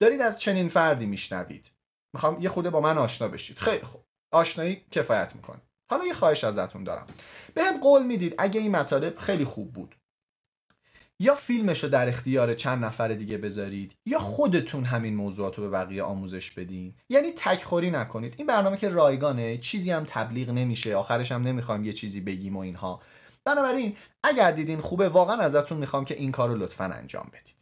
دارید 0.00 0.20
از 0.20 0.40
چنین 0.40 0.68
فردی 0.68 1.06
میشنوید. 1.06 1.70
می‌خوام 2.14 2.40
یه 2.40 2.48
خورده 2.48 2.70
با 2.70 2.80
من 2.80 2.98
آشنا 2.98 3.28
بشید. 3.28 3.58
خیلی 3.58 3.84
خوب. 3.84 4.04
آشنایی 4.32 4.84
کفایت 4.90 5.36
می‌کنه 5.36 5.60
حالا 5.94 6.06
یه 6.06 6.14
خواهش 6.14 6.44
ازتون 6.44 6.84
دارم. 6.84 7.06
به 7.54 7.62
هم 7.62 7.80
قول 7.80 8.06
می‌دید 8.06 8.34
اگه 8.38 8.60
این 8.60 8.70
مطالب 8.70 9.16
خیلی 9.16 9.44
خوب 9.44 9.72
بود. 9.72 9.94
یا 11.18 11.34
فیلمش 11.34 11.84
رو 11.84 11.90
در 11.90 12.08
اختیار 12.08 12.54
چند 12.54 12.84
نفر 12.84 13.08
دیگه 13.08 13.38
بذارید 13.38 13.92
یا 14.06 14.18
خودتون 14.18 14.84
همین 14.84 15.14
موضوعات 15.14 15.58
رو 15.58 15.64
به 15.64 15.70
بقیه 15.70 16.02
آموزش 16.02 16.50
بدین. 16.50 16.94
یعنی 17.08 17.32
تکخوری 17.36 17.90
نکنید. 17.90 18.34
این 18.36 18.46
برنامه 18.46 18.76
که 18.76 18.88
رایگانه 18.88 19.58
چیزی 19.58 19.90
هم 19.90 20.04
تبلیغ 20.06 20.50
نمیشه 20.50 20.96
آخرش 20.96 21.32
هم 21.32 21.42
نمی‌خوام 21.42 21.84
یه 21.84 21.92
چیزی 21.92 22.20
بگیم 22.20 22.56
و 22.56 22.60
اینها. 22.60 23.00
بنابراین 23.44 23.96
اگر 24.22 24.50
دیدین 24.50 24.80
خوبه 24.80 25.08
واقعا 25.08 25.36
ازتون 25.36 25.78
می‌خوام 25.78 26.04
که 26.04 26.14
این 26.14 26.32
کار 26.32 26.48
رو 26.48 26.56
لطفا 26.56 26.84
انجام 26.84 27.30
بدید. 27.32 27.53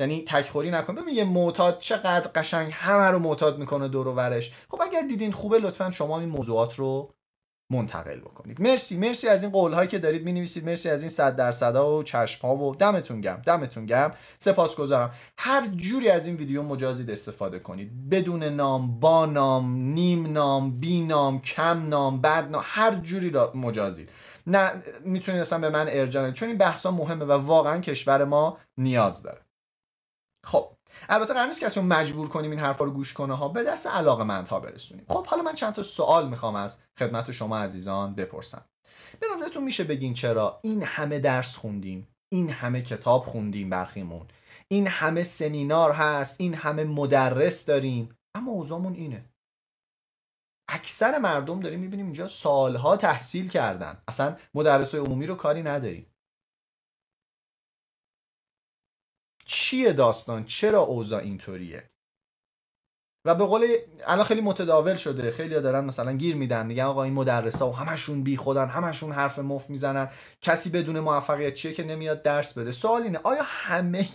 یعنی 0.00 0.24
تکخوری 0.26 0.70
نکن. 0.70 0.94
ببین 0.94 1.14
یه 1.14 1.24
معتاد 1.24 1.78
چقدر 1.78 2.30
قشنگ 2.34 2.72
همه 2.72 3.04
رو 3.04 3.18
معتاد 3.18 3.58
می‌کنه 3.58 3.88
دور 3.88 4.08
و 4.08 4.12
ورش. 4.12 4.52
خب 4.70 4.82
اگر 4.82 5.00
دیدین 5.00 5.32
خوبه 5.32 5.58
لطفا 5.58 5.90
شما 5.90 6.20
این 6.20 6.28
موضوعات 6.28 6.74
رو 6.74 7.14
منتقل 7.72 8.20
بکنید. 8.20 8.60
مرسی 8.60 8.96
مرسی 8.96 9.28
از 9.28 9.42
این 9.42 9.52
قول 9.52 9.72
هایی 9.72 9.88
که 9.88 9.98
دارید 9.98 10.24
می 10.24 10.32
نویسید 10.32 10.64
مرسی 10.64 10.90
از 10.90 11.02
این 11.02 11.08
صد 11.08 11.36
درصد 11.36 11.76
و 11.76 12.02
چشم 12.02 12.48
ها 12.48 12.56
و 12.56 12.74
دمتون 12.74 13.20
گم 13.20 13.42
دمتون 13.46 13.86
گم 13.86 14.10
سپاسگزارم. 14.38 15.14
هر 15.38 15.66
جوری 15.66 16.10
از 16.10 16.26
این 16.26 16.36
ویدیو 16.36 16.62
مجازید 16.62 17.10
استفاده 17.10 17.58
کنید. 17.58 18.08
بدون 18.08 18.44
نام 18.44 19.00
با 19.00 19.26
نام 19.26 19.76
نیم 19.76 20.32
نام 20.32 20.80
بی 20.80 21.00
نام 21.00 21.40
کم 21.40 21.88
نام 21.88 22.20
بد 22.20 22.50
نام 22.50 22.62
هر 22.64 22.94
جوری 22.94 23.30
را 23.30 23.52
مجازید. 23.54 24.08
نه 24.46 24.72
می‌تونید 25.04 25.40
اصلا 25.40 25.58
به 25.58 25.70
من 25.70 25.86
ارجاع 25.88 26.30
چون 26.30 26.48
این 26.48 26.58
بحثا 26.58 26.90
مهمه 26.90 27.24
و 27.24 27.32
واقعا 27.32 27.80
کشور 27.80 28.24
ما 28.24 28.58
نیاز 28.78 29.22
داره. 29.22 29.40
خب 30.44 30.76
البته 31.08 31.34
قرار 31.34 31.46
نیست 31.46 31.60
کسی 31.60 31.80
رو 31.80 31.86
مجبور 31.86 32.28
کنیم 32.28 32.50
این 32.50 32.60
حرفا 32.60 32.84
رو 32.84 32.90
گوش 32.90 33.12
کنه 33.12 33.34
ها 33.34 33.48
به 33.48 33.62
دست 33.62 33.86
علاقه 33.86 34.44
ها 34.50 34.60
برسونیم. 34.60 35.04
خب 35.08 35.26
حالا 35.26 35.42
من 35.42 35.54
چند 35.54 35.72
تا 35.72 35.82
سوال 35.82 36.28
می‌خوام 36.28 36.56
از 36.56 36.78
خدمت 36.98 37.30
شما 37.30 37.58
عزیزان 37.58 38.14
بپرسم. 38.14 38.64
به 39.20 39.26
نظرتون 39.34 39.64
میشه 39.64 39.84
بگین 39.84 40.14
چرا 40.14 40.60
این 40.62 40.82
همه 40.82 41.18
درس 41.18 41.56
خوندیم 41.56 42.08
این 42.32 42.50
همه 42.50 42.82
کتاب 42.82 43.24
خوندیم 43.24 43.70
برخیمون 43.70 44.26
این 44.68 44.86
همه 44.86 45.22
سمینار 45.22 45.92
هست 45.92 46.40
این 46.40 46.54
همه 46.54 46.84
مدرس 46.84 47.66
داریم 47.66 48.18
اما 48.34 48.52
اوضاعمون 48.52 48.94
اینه. 48.94 49.24
اکثر 50.70 51.18
مردم 51.18 51.60
داریم 51.60 51.80
می‌بینیم 51.80 52.06
اینجا 52.06 52.26
سالها 52.26 52.96
تحصیل 52.96 53.48
کردن. 53.48 54.02
اصلا 54.08 54.36
مدرس 54.54 54.94
عمومی 54.94 55.26
رو 55.26 55.34
کاری 55.34 55.62
نداریم. 55.62 56.09
چیه 59.52 59.92
داستان؟ 59.92 60.44
چرا 60.44 60.80
اوضاع 60.80 61.22
اینطوریه؟ 61.22 61.90
و 63.24 63.34
به 63.34 63.44
قول 63.44 63.66
الان 64.06 64.24
خیلی 64.24 64.40
متداول 64.40 64.96
شده. 64.96 65.30
خیلی 65.30 65.60
دارن 65.60 65.84
مثلا 65.84 66.12
گیر 66.12 66.36
میدن. 66.36 66.66
میگن 66.66 66.84
آقا 66.84 67.02
این 67.02 67.12
مدرسا 67.12 67.70
و 67.70 67.76
همشون 67.76 68.22
بی 68.22 68.36
خودن 68.36 68.68
همشون 68.68 69.12
حرف 69.12 69.38
مف 69.38 69.70
می‌زنن. 69.70 70.10
کسی 70.40 70.70
بدون 70.70 71.00
موفقیت 71.00 71.54
چیه 71.54 71.72
که 71.72 71.84
نمیاد 71.84 72.22
درس 72.22 72.58
بده؟ 72.58 72.72
سوال 72.72 73.02
اینه 73.02 73.18
آیا 73.18 73.42
همه 73.44 74.08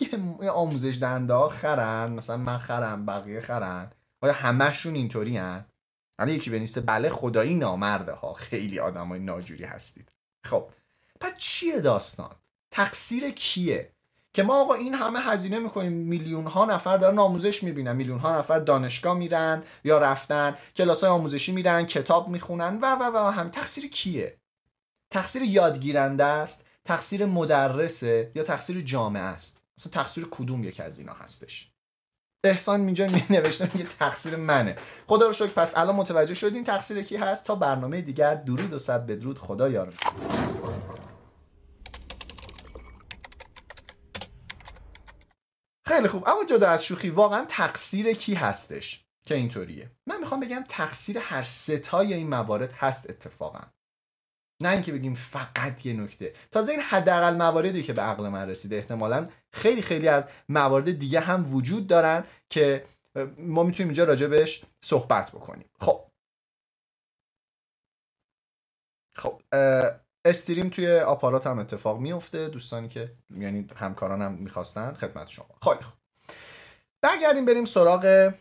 آموزش 0.54 0.98
دهنده 1.02 1.34
ها 1.34 1.50
خرن؟ 1.50 2.12
مثلا 2.12 2.38
من 2.38 2.58
خرم 2.58 3.06
بقیه 3.06 3.42
خرن؟ 3.42 3.92
آیا 4.22 4.34
همشون 4.34 4.96
اینطوری 4.96 5.38
هن 5.38 5.66
حالا 6.20 6.32
یکی 6.32 6.50
بنویسه 6.50 6.82
بله 6.82 7.10
خدایی 7.10 7.56
نامرده 7.56 8.14
ها. 8.14 8.34
خیلی 8.34 8.80
آدمای 8.80 9.20
ناجوری 9.20 9.64
هستید. 9.64 10.12
خب 10.44 10.70
پس 11.22 11.38
چیه 11.38 11.80
داستان؟ 11.80 12.36
تقصیر 12.72 13.32
کیه؟ 13.32 13.95
که 14.36 14.44
ما 14.44 14.62
آقا 14.62 14.74
این 14.74 14.94
همه 14.94 15.20
هزینه 15.20 15.60
می‌کنیم 15.60 15.92
میلیون 15.92 16.48
ها 16.48 16.66
نفر 16.66 16.98
دارن 16.98 17.20
آموزش 17.20 17.64
می‌بینن 17.64 17.96
میلیون 17.96 18.20
ها 18.20 18.40
نفر 18.40 18.60
دانشگاه 18.60 19.18
میرن 19.18 19.64
یا 19.84 19.98
رفتن 19.98 20.56
کلاس 20.76 21.04
های 21.04 21.14
آموزشی 21.14 21.52
میرن 21.52 21.86
کتاب 21.86 22.28
می‌خونن 22.28 22.80
و 22.82 22.96
و 22.96 23.04
و 23.04 23.32
هم 23.32 23.50
تقصیر 23.50 23.90
کیه؟ 23.90 24.38
تقصیر 25.12 25.42
یادگیرنده 25.42 26.24
است 26.24 26.68
تقصیر 26.86 27.26
مدرسه 27.26 28.32
یا 28.36 28.44
تقصیر 28.44 28.82
جامعه 28.82 29.24
است؟ 29.24 29.62
اصلا 29.78 29.92
تقصیر 29.92 30.28
کدوم 30.32 30.64
یک 30.64 30.80
از 30.80 31.00
اینا 31.00 31.14
هستش؟ 31.14 31.72
احسان 32.44 32.86
اینجا 32.86 33.08
می 33.08 33.24
نوشته 33.38 33.70
میگه 33.74 33.90
تقصیر 34.00 34.36
منه. 34.36 34.76
خدا 35.08 35.26
رو 35.26 35.34
شکر 35.34 35.52
پس 35.52 35.78
الان 35.78 35.96
متوجه 35.96 36.34
شدین 36.34 36.64
تقصیر 36.64 37.02
کی 37.02 37.16
هست؟ 37.16 37.46
تا 37.46 37.56
برنامه 37.56 38.02
دیگر 38.02 38.36
درود 38.36 38.74
و 38.74 38.80
صد 38.80 39.06
بدرود 39.06 39.40
خدا 39.40 39.70
یار 39.70 39.94
خیلی 45.88 46.08
خوب. 46.08 46.30
اما 46.30 46.46
جدا 46.46 46.70
از 46.70 46.86
شوخی 46.86 47.10
واقعا 47.10 47.46
تقصیر 47.50 48.14
کی 48.14 48.34
هستش؟ 48.34 49.06
که 49.26 49.36
اینطوریه. 49.36 49.92
من 50.08 50.20
می‌خوام 50.20 50.40
بگم 50.40 50.64
تقصیر 50.70 51.18
هر 51.18 51.44
ستای 51.44 52.14
این 52.14 52.30
موارد 52.30 52.74
هست 52.74 53.10
اتفاقا. 53.10 53.62
نه 54.62 54.70
اینکه 54.70 54.92
بگیم 54.92 55.14
فقط 55.14 55.86
یه 55.86 55.94
نکته. 55.94 56.34
تازه 56.52 56.72
این 56.72 56.82
حداقل 56.82 57.36
مواردی 57.36 57.84
که 57.84 57.94
به 57.94 58.02
عقل 58.02 58.30
من 58.30 58.50
رسیده 58.50 58.76
احتمالا 58.76 59.30
خیلی 59.54 59.82
خیلی 59.82 60.08
از 60.08 60.30
موارد 60.50 61.00
دیگه 61.00 61.20
هم 61.20 61.56
وجود 61.56 61.88
دارن 61.88 62.24
که 62.50 62.86
ما 63.38 63.64
می‌تونیم 63.64 63.88
اینجا 63.88 64.04
راجبش 64.04 64.66
صحبت 64.82 65.32
بکنیم. 65.32 65.70
خب. 65.80 66.12
خب 69.16 69.42
استریم 70.26 70.70
توی 70.70 71.00
آپارات 71.00 71.48
هم 71.48 71.60
اتفاق 71.60 72.00
میفته 72.00 72.48
دوستانی 72.48 72.88
که 72.88 73.12
یعنی 73.40 73.68
همکارانم 73.76 74.26
هم 74.26 74.34
می‌خواستن 74.34 74.94
خدمت 74.94 75.30
شما. 75.30 75.48
خیلی 75.64 75.82
خب 75.82 75.94
برگردیم 77.02 77.46
بریم 77.46 77.66
سراغ 77.66 78.34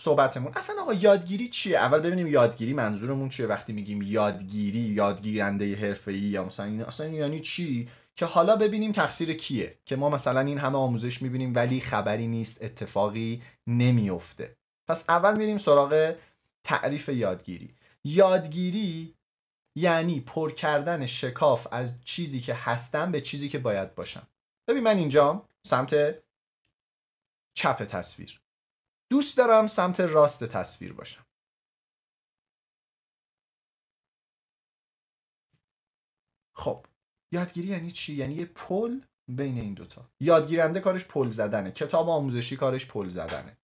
صحبتمون. 0.00 0.52
اصلا 0.56 0.82
آقا 0.82 0.94
یادگیری 0.94 1.48
چیه؟ 1.48 1.78
اول 1.78 1.98
ببینیم 1.98 2.26
یادگیری 2.26 2.72
منظورمون 2.72 3.28
چیه 3.28 3.46
وقتی 3.46 3.72
میگیم 3.72 4.02
یادگیری 4.02 4.80
یادگیرنده 4.80 5.76
حرفه‌ای 5.76 6.18
یا 6.18 6.44
مثلا 6.44 6.66
این 6.66 6.82
اصلا 6.82 7.06
یعنی 7.06 7.40
چی؟ 7.40 7.88
که 8.16 8.26
حالا 8.26 8.56
ببینیم 8.56 8.92
تقصیر 8.92 9.32
کیه. 9.32 9.78
که 9.84 9.96
ما 9.96 10.10
مثلا 10.10 10.40
این 10.40 10.58
همه 10.58 10.78
آموزش 10.78 11.22
می‌بینیم 11.22 11.52
ولی 11.54 11.80
خبری 11.80 12.26
نیست 12.26 12.62
اتفاقی 12.62 13.42
نمیفته 13.66 14.56
پس 14.88 15.10
اول 15.10 15.36
میریم 15.36 15.58
سراغ 15.58 16.14
تعریف 16.64 17.08
یادگیری. 17.08 17.74
یادگیری 18.04 19.14
یعنی 19.74 20.20
پر 20.20 20.52
کردن 20.52 21.06
شکاف 21.06 21.66
از 21.72 22.04
چیزی 22.04 22.40
که 22.40 22.54
هستم 22.54 23.12
به 23.12 23.20
چیزی 23.20 23.48
که 23.48 23.58
باید 23.58 23.94
باشم. 23.94 24.28
ببین 24.68 24.82
من 24.82 24.96
اینجا 24.96 25.48
سمت 25.66 25.94
چپ 27.54 27.84
تصویر. 27.84 28.40
دوست 29.10 29.36
دارم 29.36 29.66
سمت 29.66 30.00
راست 30.00 30.44
تصویر 30.44 30.92
باشم. 30.92 31.26
خب 36.54 36.86
یادگیری 37.32 37.68
یعنی 37.68 37.90
چی؟ 37.90 38.14
یعنی 38.14 38.34
یه 38.34 38.44
پل 38.44 39.00
بین 39.28 39.58
این 39.58 39.74
دوتا. 39.74 40.10
یادگیرنده 40.20 40.80
کارش 40.80 41.04
پل 41.04 41.28
زدنه. 41.28 41.72
کتاب 41.72 42.08
آموزشی 42.08 42.56
کارش 42.56 42.86
پل 42.86 43.08
زدنه. 43.08 43.56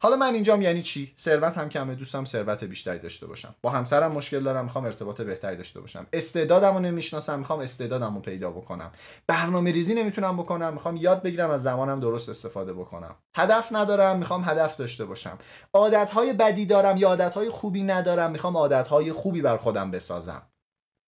حالا 0.00 0.16
من 0.16 0.34
اینجام 0.34 0.62
یعنی 0.62 0.82
چی؟ 0.82 1.14
ثروت 1.18 1.58
هم 1.58 1.68
کمه 1.68 1.94
دوستم 1.94 2.24
ثروت 2.24 2.64
بیشتری 2.64 2.98
داشته 2.98 3.26
باشم 3.26 3.54
با 3.62 3.70
همسرم 3.70 4.12
مشکل 4.12 4.40
دارم 4.40 4.64
می‌خوام 4.64 4.84
ارتباط 4.84 5.20
بهتری 5.20 5.56
داشته 5.56 5.80
باشم. 5.80 6.06
استعدادمو 6.12 6.78
نمی‌شناسم 6.78 7.38
می‌خوام 7.38 7.60
استعدادمو 7.60 8.20
پیدا 8.20 8.50
بکنم. 8.50 8.92
برنامه 9.26 9.72
ریزی 9.72 9.94
نمی‌تونم 9.94 10.36
بکنم 10.36 10.72
می‌خوام 10.72 10.96
یاد 10.96 11.22
بگیرم 11.22 11.50
از 11.50 11.62
زمانم 11.62 12.00
درست 12.00 12.28
استفاده 12.28 12.72
بکنم. 12.72 13.14
هدف 13.36 13.68
ندارم 13.72 14.18
می‌خوام 14.18 14.44
هدف 14.44 14.76
داشته 14.76 15.04
باشم. 15.04 15.38
عادتهای 15.72 16.32
بدی 16.32 16.66
دارم 16.66 16.96
یا 16.96 17.08
عادتهای 17.08 17.50
خوبی 17.50 17.82
ندارم 17.82 18.30
می‌خوام 18.30 18.56
عادتهای 18.56 19.12
خوبی 19.12 19.42
بر 19.42 19.56
خودم 19.56 19.90
بسازم. 19.90 20.42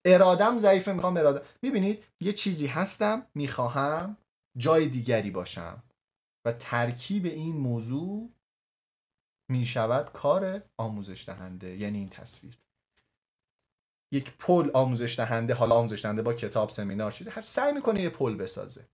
ارادم 0.05 0.59
ضعیفه 0.59 0.93
می‌خوام 0.93 1.17
اراده 1.17 1.43
می‌بینید؟ 1.63 2.05
یه 2.21 2.33
چیزی 2.33 2.67
هستم 2.67 3.27
می‌خواهم 3.35 4.17
جای 4.59 4.87
دیگری 4.87 5.31
باشم. 5.31 5.83
و 6.47 6.53
ترکیب 6.53 7.27
این 7.27 7.57
موضوع 7.57 8.31
می 9.49 9.67
شود 9.67 10.13
کار 10.13 10.63
آموزش 10.79 11.25
دهنده 11.29 11.77
یعنی 11.77 11.99
این 11.99 12.09
تصویر. 12.09 12.59
یک 14.13 14.33
پل 14.39 14.71
آموزش 14.75 15.19
دهنده 15.19 15.55
حالا 15.55 15.75
آموزش 15.75 16.03
دهنده 16.03 16.23
با 16.23 16.35
کتاب 16.35 16.71
سمینار 16.71 17.11
شده 17.11 17.31
هر 17.31 17.41
سعی 17.41 17.73
می‌کنه 17.73 18.03
یه 18.03 18.11
پل 18.11 18.35
بسازه. 18.35 18.89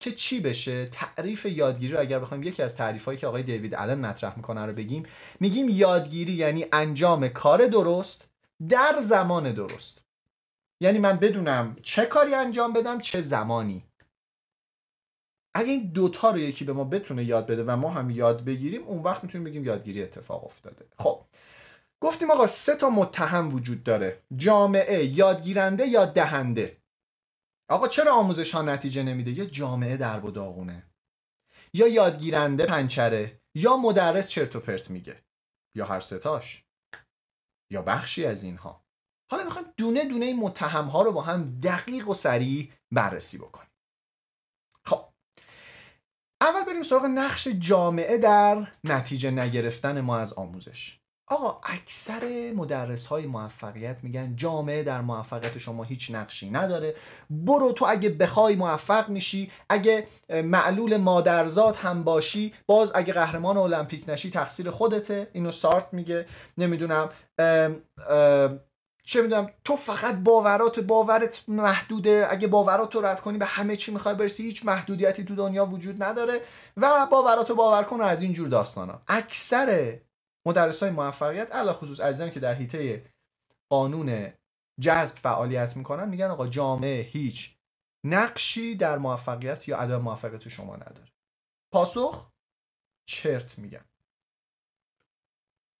که 0.00 0.12
چی 0.12 0.40
بشه؟ 0.40 0.86
تعریف 0.86 1.46
یادگیری 1.46 1.92
رو 1.92 2.00
اگر 2.00 2.18
بخوایم 2.18 2.42
یکی 2.42 2.62
از 2.62 2.76
تعریف 2.76 3.04
هایی 3.04 3.18
که 3.18 3.26
آقای 3.26 3.42
دیوید 3.42 3.74
الان 3.74 4.00
مطرح 4.00 4.36
می‌کنه 4.36 4.66
رو 4.66 4.72
بگیم 4.72 5.06
میگیم 5.40 5.68
یادگیری 5.68 6.32
یعنی 6.32 6.66
انجام 6.72 7.28
کار 7.28 7.66
درست 7.66 8.30
در 8.68 9.00
زمان 9.00 9.52
درست. 9.52 10.04
یعنی 10.80 10.98
من 10.98 11.16
بدونم 11.16 11.76
چه 11.82 12.06
کاری 12.06 12.34
انجام 12.34 12.72
بدم 12.72 13.00
چه 13.00 13.20
زمانی. 13.20 13.87
اگه 15.58 15.70
این 15.70 15.90
دوتا 15.92 16.30
رو 16.30 16.38
یکی 16.38 16.64
به 16.64 16.72
ما 16.72 16.84
بتونه 16.84 17.24
یاد 17.24 17.46
بده 17.46 17.64
و 17.64 17.76
ما 17.76 17.90
هم 17.90 18.10
یاد 18.10 18.44
بگیریم 18.44 18.82
اون 18.82 19.02
وقت 19.02 19.24
می‌تونیم 19.24 19.44
بگیم 19.44 19.64
یادگیری 19.64 20.02
اتفاق 20.02 20.44
افتاده. 20.44 20.86
خب 20.98 21.24
گفتیم 22.02 22.30
آقا 22.30 22.46
سه 22.46 22.76
تا 22.76 22.90
متهم 22.90 23.54
وجود 23.54 23.82
داره. 23.82 24.22
جامعه 24.36 25.04
یادگیرنده 25.04 25.86
یا 25.86 26.04
دهنده؟ 26.04 26.76
آقا 27.70 27.88
چرا 27.88 28.12
آموزش 28.12 28.54
ها 28.54 28.62
نتیجه 28.62 29.02
نمیده؟ 29.02 29.30
یه 29.30 29.46
جامعه 29.46 29.96
در 29.96 30.26
و 30.26 30.30
داغونه. 30.30 30.82
یا 31.74 31.88
یادگیرنده 31.88 32.66
پنچره 32.66 33.40
یا 33.54 33.76
مدرس 33.76 34.28
چرت 34.28 34.56
و 34.56 34.60
پرت 34.60 34.90
میگه. 34.90 35.24
یا 35.76 35.86
هر 35.86 36.00
ستاش 36.00 36.64
یا 37.72 37.82
بخشی 37.82 38.26
از 38.26 38.42
اینها. 38.42 38.84
حالا 39.30 39.44
می‌خوایم 39.44 39.68
دونه 39.76 40.04
دونه 40.04 40.26
این 40.26 40.36
متهم 40.36 40.84
ها 40.84 41.02
رو 41.02 41.12
با 41.12 41.22
هم 41.22 41.60
دقیق 41.60 42.08
و 42.08 42.14
سریع 42.14 42.72
بررسی 42.92 43.38
بکنیم. 43.38 43.67
اول 46.40 46.64
بریم 46.64 46.82
سراغ 46.82 47.04
نقش 47.04 47.48
جامعه 47.48 48.18
در 48.18 48.66
نتیجه 48.84 49.30
نگرفتن 49.30 50.00
ما 50.00 50.18
از 50.18 50.32
آموزش. 50.32 50.98
آقا 51.30 51.60
اکثر 51.64 52.52
مدرس 52.56 53.06
های 53.06 53.26
موفقیت 53.26 53.96
میگن 54.02 54.36
جامعه 54.36 54.82
در 54.82 55.00
موفقیت 55.00 55.58
شما 55.58 55.84
هیچ 55.84 56.10
نقشی 56.10 56.50
نداره. 56.50 56.94
برو 57.30 57.72
تو 57.72 57.86
اگه 57.88 58.08
بخوای 58.08 58.54
موفق 58.54 59.08
میشی 59.08 59.50
اگه 59.68 60.06
معلول 60.28 60.96
مادرزاد 60.96 61.76
هم 61.76 62.04
باشی 62.04 62.54
باز 62.66 62.92
اگه 62.94 63.12
قهرمان 63.12 63.56
المپیک 63.56 64.04
نشی 64.08 64.30
تقصیر 64.30 64.70
خودته. 64.70 65.30
اینو 65.32 65.52
سارت 65.52 65.94
میگه. 65.94 66.26
نمی‌دونم 66.58 67.10
چه 69.08 69.22
می‌دونم 69.22 69.50
تو 69.64 69.76
فقط 69.76 70.14
باورات 70.14 70.80
باورت 70.80 71.44
محدوده. 71.48 72.26
اگه 72.30 72.48
باورات 72.48 72.94
رو 72.94 73.06
رد 73.06 73.20
کنی 73.20 73.38
به 73.38 73.46
همه 73.46 73.76
چی 73.76 73.92
می‌خوای 73.92 74.14
برسی 74.14 74.42
هیچ 74.42 74.64
محدودیتی 74.64 75.24
تو 75.24 75.34
دنیا 75.34 75.66
وجود 75.66 76.02
نداره 76.02 76.40
و 76.76 77.06
باورات 77.06 77.50
رو 77.50 77.56
باور 77.56 77.84
کن 77.84 78.00
از 78.00 78.22
این 78.22 78.32
جور 78.32 78.48
داستانا. 78.48 79.02
اکثر 79.08 79.98
مدرس 80.46 80.82
های 80.82 80.92
موفقیت 80.92 81.52
علا 81.52 81.72
خصوص 81.72 82.00
عزیزان 82.00 82.30
که 82.30 82.40
در 82.40 82.54
حیطه 82.54 83.04
قانون 83.70 84.32
جذب 84.80 85.16
فعالیت 85.16 85.76
می‌کنن 85.76 86.08
میگن 86.08 86.26
آقا 86.30 86.46
جامعه 86.46 87.02
هیچ 87.02 87.56
نقشی 88.06 88.74
در 88.74 88.98
موفقیت 88.98 89.68
یا 89.68 89.78
عدم 89.78 90.00
موفقیت 90.00 90.48
شما 90.48 90.76
نداره. 90.76 91.12
پاسخ 91.72 92.30
چرت 93.08 93.58
میگن 93.58 93.84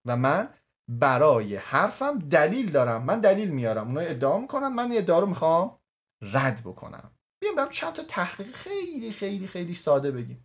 و 0.06 0.16
من 0.16 0.54
برای 0.88 1.56
حرفم 1.56 2.18
دلیل 2.18 2.70
دارم. 2.70 3.04
من 3.04 3.20
دلیل 3.20 3.50
میارم. 3.50 3.86
اونا 3.88 4.00
ادعا 4.00 4.38
می‌کنن. 4.38 4.68
من 4.68 4.92
ادعا 4.92 5.18
رو 5.18 5.26
می‌خوام 5.26 5.78
رد 6.22 6.60
بکنم. 6.60 7.10
بیایم 7.40 7.56
برم 7.56 7.68
چند 7.68 7.92
تا 7.92 8.02
تحقیق 8.02 8.50
خیلی 8.52 9.12
خیلی 9.12 9.46
خیلی 9.46 9.74
ساده 9.74 10.10
بگیم. 10.10 10.44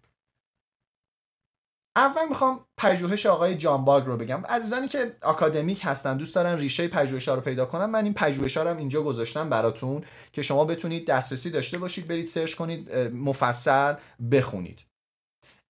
اول 1.96 2.28
می‌خوام 2.30 2.66
پژوهش 2.78 3.26
آقای 3.26 3.58
جان 3.58 3.86
باگ 3.86 4.06
رو 4.06 4.18
بگم. 4.18 4.46
عزیزانی 4.46 4.88
که 4.88 5.18
آکادمیک 5.22 5.82
هستن 5.84 6.18
دوست 6.18 6.36
دارن 6.36 6.58
ریشه 6.58 6.88
پژوهش 6.88 7.28
رو 7.28 7.42
پیدا 7.42 7.66
کنم 7.66 7.90
من 7.90 8.04
این 8.04 8.14
پژوهش 8.14 8.58
رو 8.58 8.78
اینجا 8.78 9.04
گذاشتم 9.04 9.50
براتون 9.50 10.04
که 10.32 10.42
شما 10.42 10.66
بتونید 10.66 11.08
دسترسی 11.08 11.50
داشته 11.50 11.78
باشید 11.78 12.08
برید 12.08 12.26
سرچ 12.26 12.56
کنید 12.56 12.92
مفصل 12.98 13.96
بخونید. 14.32 14.80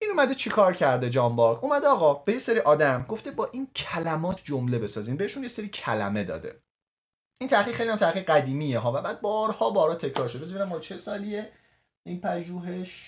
این 0.04 0.12
اومده 0.12 0.36
چیکار 0.36 0.74
کرده 0.74 1.10
جان 1.10 1.36
بارک؟ 1.36 1.64
اومده 1.64 1.88
آقا 1.88 2.14
به 2.14 2.34
یه 2.34 2.40
سری 2.40 2.60
آدم 2.60 3.06
گفته 3.10 3.32
با 3.32 3.50
این 3.52 3.68
کلمات 3.76 4.42
جمله 4.44 4.80
بسازین 4.80 5.18
بهشون 5.18 5.44
یه 5.44 5.50
سری 5.50 5.70
کلمه 5.70 6.24
داده. 6.24 6.62
این 7.42 7.50
تحقیق 7.50 7.76
خیلی 7.76 7.90
هم 7.90 7.96
تحقیق 7.96 8.26
قدیمیه 8.26 8.80
ها 8.80 8.92
و 8.92 9.02
بعد 9.02 9.22
بارها 9.22 9.70
بارها 9.70 9.96
تکرار 9.96 10.28
شده. 10.28 10.46
ببینم 10.46 10.68
ما 10.68 10.80
چه 10.80 10.98
سالیه؟ 10.98 11.52
این 12.06 12.22
پژوهش 12.22 13.02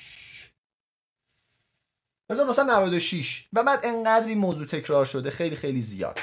1996 2.31 3.47
و 3.53 3.63
بعد 3.63 3.79
انقدری 3.83 4.35
موضوع 4.35 4.67
تکرار 4.67 5.05
شده. 5.05 5.29
خیلی 5.29 5.55
خیلی 5.55 5.81
زیاد. 5.81 6.19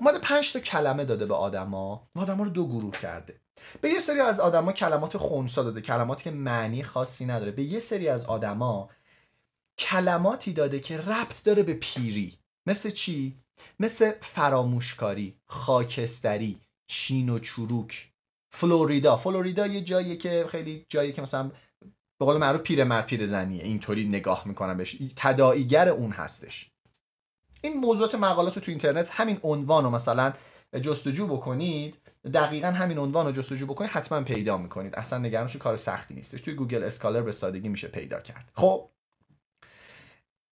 اومده 0.00 0.18
پنج 0.18 0.52
تا 0.52 0.60
کلمه 0.60 1.04
داده 1.04 1.26
به 1.26 1.34
آدما. 1.34 2.08
و 2.14 2.20
آدما 2.20 2.44
رو 2.44 2.50
دو 2.50 2.68
گروه 2.68 2.98
کرده. 2.98 3.40
به 3.80 3.88
یه 3.88 3.98
سری 3.98 4.20
از 4.20 4.40
آدما 4.40 4.72
کلمات 4.72 5.16
خونسا 5.16 5.62
داده. 5.62 5.80
کلماتی 5.80 6.24
که 6.24 6.30
معنی 6.30 6.82
خاصی 6.82 7.26
نداره. 7.26 7.50
به 7.50 7.62
یه 7.62 7.80
سری 7.80 8.08
از 8.08 8.26
آدما 8.26 8.90
کلماتی 9.82 10.52
داده 10.52 10.80
که 10.80 10.98
ربط 10.98 11.42
داره 11.44 11.62
به 11.62 11.74
پیری. 11.74 12.38
مثل 12.66 12.90
چی؟ 12.90 13.36
مثل 13.80 14.12
فراموشکاری 14.20 15.36
خاکستری 15.46 16.58
چین 16.86 17.28
و 17.28 17.38
چروک. 17.38 18.12
فلوریدا. 18.54 19.16
فلوریدا 19.16 19.66
یه 19.66 19.80
جاییه 19.80 20.16
که 20.16 20.44
خیلی 20.48 20.86
جایی 20.88 21.12
که 21.12 21.22
مثلا 21.22 21.50
به 22.18 22.26
قول 22.26 22.36
معروف 22.36 22.60
پیرمرد 22.60 23.06
پیر 23.06 23.26
زنیه. 23.26 23.64
اینطوری 23.64 24.08
نگاه 24.08 24.48
می‌کنم 24.48 24.76
بهش. 24.76 24.96
تداعیگر 25.16 25.88
اون 25.88 26.10
هستش. 26.10 26.70
این 27.62 27.76
موضوعات 27.76 28.14
مقالات 28.14 28.54
رو 28.54 28.62
تو 28.62 28.70
اینترنت 28.70 29.08
همین 29.10 29.38
عنوان 29.42 29.84
رو 29.84 29.90
مثلا 29.90 30.32
جستجو 30.82 31.26
بکنید. 31.26 31.96
دقیقا 32.34 32.68
همین 32.68 32.98
عنوان 32.98 33.26
رو 33.26 33.32
جستجو 33.32 33.66
بکنید 33.66 33.90
حتما 33.90 34.22
پیدا 34.22 34.56
می‌کنید. 34.56 34.94
اصلا 34.94 35.18
نگرانش 35.18 35.56
کار 35.56 35.76
سختی 35.76 36.14
نیستش. 36.14 36.40
توی 36.40 36.54
Google 36.54 36.84
Scholar 36.84 37.22
به 37.22 37.32
سادگی 37.32 37.68
میشه 37.68 37.88
پیدا 37.88 38.20
کرد. 38.20 38.50
خب 38.54 38.88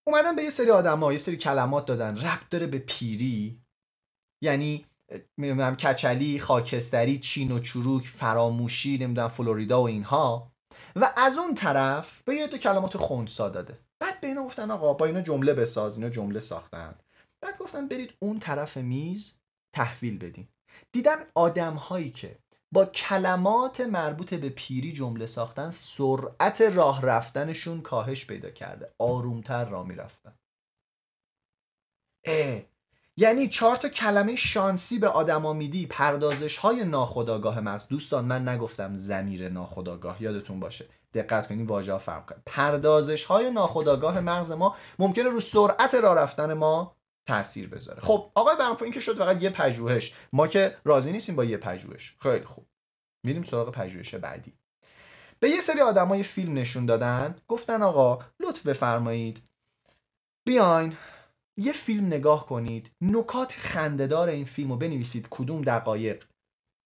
اومدن 0.07 0.35
به 0.35 0.43
یه 0.43 0.49
سری 0.49 0.71
آدم 0.71 1.11
یه 1.11 1.17
سری 1.17 1.37
کلمات 1.37 1.85
دادن. 1.85 2.17
ربط 2.17 2.49
داره 2.49 2.67
به 2.67 2.79
پیری. 2.79 3.61
یعنی 4.43 4.85
نمی‌دونم 5.37 5.75
کچلی 5.75 6.39
خاکستری 6.39 7.17
چین 7.17 7.51
و 7.51 7.59
چروک 7.59 8.07
فراموشی 8.07 8.97
نمی‌دونم 8.97 9.27
فلوریدا 9.27 9.81
و 9.81 9.87
اینها. 9.87 10.51
و 10.95 11.13
از 11.17 11.37
اون 11.37 11.55
طرف 11.55 12.21
به 12.23 12.35
یه 12.35 12.47
دو 12.47 12.57
کلمات 12.57 12.97
خونسا 12.97 13.49
داده. 13.49 13.79
بعد 14.01 14.21
به 14.21 14.27
اینا 14.27 14.43
گفتن 14.43 14.71
آقا 14.71 14.93
با 14.93 15.05
اینا 15.05 15.21
جمله 15.21 15.53
بساز 15.53 15.97
اینا 15.97 16.09
جمله 16.09 16.39
ساختن. 16.39 16.95
بعد 17.41 17.57
گفتن 17.57 17.87
برید 17.87 18.13
اون 18.19 18.39
طرف 18.39 18.77
میز 18.77 19.35
تحویل 19.75 20.17
بدین. 20.17 20.47
دیدن 20.91 21.15
آدم 21.35 21.73
هایی 21.73 22.11
که 22.11 22.39
با 22.71 22.85
کلمات 22.85 23.81
مربوط 23.81 24.33
به 24.33 24.49
پیری 24.49 24.91
جمله 24.91 25.25
ساختن 25.25 25.71
سرعت 25.71 26.61
راه 26.61 27.01
رفتنشون 27.01 27.81
کاهش 27.81 28.25
پیدا 28.25 28.49
کرده. 28.49 28.93
آرومتر 28.99 29.65
راه 29.65 29.87
می‌رفتن. 29.87 30.33
اه. 32.25 32.61
یعنی 33.17 33.47
چهار 33.47 33.75
تا 33.75 33.89
کلمه 33.89 34.35
شانسی 34.35 34.99
به 34.99 35.07
آدما 35.07 35.53
میدی 35.53 35.85
پردازش 35.85 36.57
های 36.57 36.83
ناخودآگاه 36.83 37.59
مغز. 37.59 37.87
دوستان 37.87 38.25
من 38.25 38.47
نگفتم 38.47 38.95
زمیر 38.95 39.49
ناخودآگاه. 39.49 40.23
یادتون 40.23 40.59
باشه. 40.59 40.85
دقت 41.13 41.47
کنید 41.47 41.67
واژه 41.67 41.91
ها 41.91 41.97
فرق 41.97 42.25
کنه 42.25 42.41
پردازش 42.45 43.25
های 43.25 43.51
ناخودآگاه 43.51 44.19
مغز 44.19 44.51
ما 44.51 44.75
ممکنه 44.99 45.29
رو 45.29 45.39
سرعت 45.39 45.95
راه 45.95 46.15
رفتن 46.15 46.53
ما 46.53 46.95
تاثیر 47.25 47.69
بذاره. 47.69 48.01
خب 48.01 48.31
آقای 48.35 48.55
برنامه 48.55 48.81
این 48.81 48.91
که 48.91 48.99
شد 48.99 49.17
فقط 49.17 49.43
یه 49.43 49.49
پژوهش. 49.49 50.13
ما 50.33 50.47
که 50.47 50.77
راضی 50.83 51.11
نیستیم 51.11 51.35
با 51.35 51.45
یه 51.45 51.57
پژوهش. 51.57 52.15
خیلی 52.19 52.45
خوب. 52.45 52.67
میریم 53.23 53.41
سراغ 53.41 53.71
پژوهش 53.71 54.15
بعدی. 54.15 54.53
به 55.39 55.49
یه 55.49 55.61
سری 55.61 55.81
آدمای 55.81 56.23
فیلم 56.23 56.53
نشون 56.53 56.85
دادن. 56.85 57.35
گفتن 57.47 57.81
آقا 57.81 58.19
لطف 58.39 58.67
بفرمایید. 58.67 59.41
بیاین 60.45 60.95
یه 61.57 61.71
فیلم 61.71 62.05
نگاه 62.05 62.45
کنید. 62.45 62.91
نکات 63.01 63.51
خندهدار 63.51 64.29
این 64.29 64.45
فیلم 64.45 64.71
رو 64.71 64.77
بنویسید. 64.77 65.27
کدوم 65.29 65.61
دقایق؟ 65.61 66.23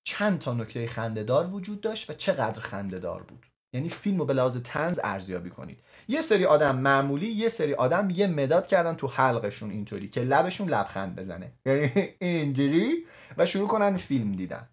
چند 0.08 0.40
تا 0.40 0.54
نکته 0.54 0.88
خندهدار 0.88 1.48
وجود 1.48 1.82
داشت 1.82 2.10
و 2.10 2.14
چقدر 2.14 2.62
خندهدار 2.62 3.24
بود؟ 3.24 3.46
یعنی 3.74 3.90
فیلم 3.90 4.20
رو 4.20 4.26
به 4.26 4.34
لحاظ 4.34 4.58
تنز 4.58 5.00
ارزیابی 5.04 5.50
کنید. 5.50 5.84
یه 6.08 6.22
سری 6.22 6.46
آدم 6.46 6.76
معمولی 6.76 7.28
یه 7.28 7.50
سری 7.50 7.74
آدم 7.74 8.10
یه 8.10 8.28
مداد 8.28 8.68
کردن 8.68 8.96
تو 8.96 9.08
حلقشون 9.08 9.72
اینطوری 9.72 10.10
که 10.10 10.22
لبشون 10.22 10.70
لبخند 10.70 11.16
بزنه. 11.16 11.52
یعنی 11.66 12.16
اینجوری 12.20 13.06
و 13.38 13.46
شروع 13.46 13.68
کنن 13.68 13.98
فیلم 13.98 14.32
دیدن. 14.32 14.70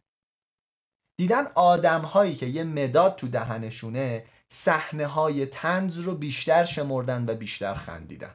دیدن 1.18 1.46
آدم 1.54 2.00
هایی 2.00 2.34
که 2.34 2.46
یه 2.46 2.64
مداد 2.64 3.16
تو 3.16 3.28
دهنشونه 3.28 4.26
صحنه 4.48 5.06
های 5.06 5.46
تنز 5.46 5.98
رو 5.98 6.14
بیشتر 6.14 6.64
شمردن 6.64 7.24
و 7.28 7.34
بیشتر 7.34 7.74
خندیدن. 7.74 8.34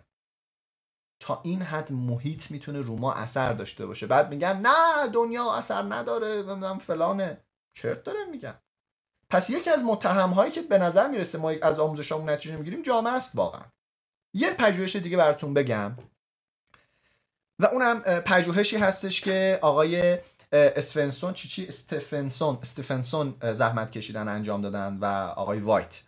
تا 1.19 1.41
این 1.43 1.61
حد 1.61 1.91
محیط 1.91 2.51
می‌تونه 2.51 2.81
رو 2.81 2.97
ما 2.97 3.13
اثر 3.13 3.53
داشته 3.53 3.85
باشه. 3.85 4.07
بعد 4.07 4.29
میگن 4.29 4.61
نه 4.65 5.07
دنیا 5.13 5.53
اثر 5.53 5.81
نداره 5.81 6.43
فلانه. 6.77 7.43
چرت 7.77 8.03
داره 8.03 8.19
میگن. 8.31 8.59
پس 9.29 9.49
یکی 9.49 9.69
از 9.69 9.83
متهم 9.83 10.29
هایی 10.29 10.51
که 10.51 10.61
به 10.61 10.77
نظر 10.77 11.07
می‌رسه 11.07 11.37
ما 11.37 11.51
از 11.61 11.79
آموزشامون 11.79 12.29
نتیجه 12.29 12.55
می‌گیریم 12.55 12.81
جامعه 12.81 13.13
است 13.13 13.35
واقعا. 13.35 13.65
یه 14.33 14.53
پژوهش 14.53 14.95
دیگه 14.95 15.17
براتون 15.17 15.53
بگم. 15.53 15.97
و 17.59 17.65
اونم 17.65 18.01
پژوهشی 18.01 18.77
هستش 18.77 19.21
که 19.21 19.59
آقای 19.61 20.19
اسفنسون 20.51 21.33
چی 21.33 21.47
چی؟ 21.47 21.67
استفنسون 21.67 22.57
استفنسون 22.61 23.53
زحمت 23.53 23.91
کشیدن 23.91 24.27
انجام 24.27 24.61
دادن 24.61 24.97
و 25.01 25.05
آقای 25.35 25.59
وایت. 25.59 26.03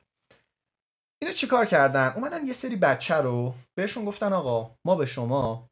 اینو 1.21 1.33
چیکار 1.33 1.65
کردن؟ 1.65 2.13
اومدن 2.15 2.47
یه 2.47 2.53
سری 2.53 2.75
بچه 2.75 3.15
رو 3.15 3.55
بهشون 3.75 4.05
گفتن 4.05 4.33
آقا 4.33 4.75
ما 4.85 4.95
به 4.95 5.05
شما 5.05 5.69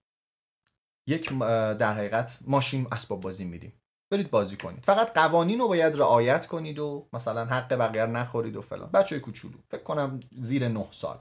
یک 1.08 1.40
در 1.40 1.94
حقیقت 1.94 2.38
ماشین 2.42 2.88
اسباب 2.92 3.22
بازی 3.22 3.46
میدیم. 3.46 3.77
برید 4.12 4.32
بازی 4.32 4.58
کنید. 4.58 4.86
فقط 4.86 5.14
قوانین 5.14 5.60
رو 5.60 5.68
باید 5.68 5.96
رعایت 5.96 6.48
کنید 6.48 6.80
و 6.80 7.08
مثلا 7.14 7.46
حق 7.46 7.74
بقیه 7.74 8.06
نخورید 8.06 8.56
و 8.56 8.62
فلان. 8.62 8.90
بچه 8.92 9.20
کوچولو. 9.20 9.58
فکر 9.70 9.84
کنم 9.84 10.20
زیر 10.32 10.68
نه 10.68 10.88
سال. 10.92 11.20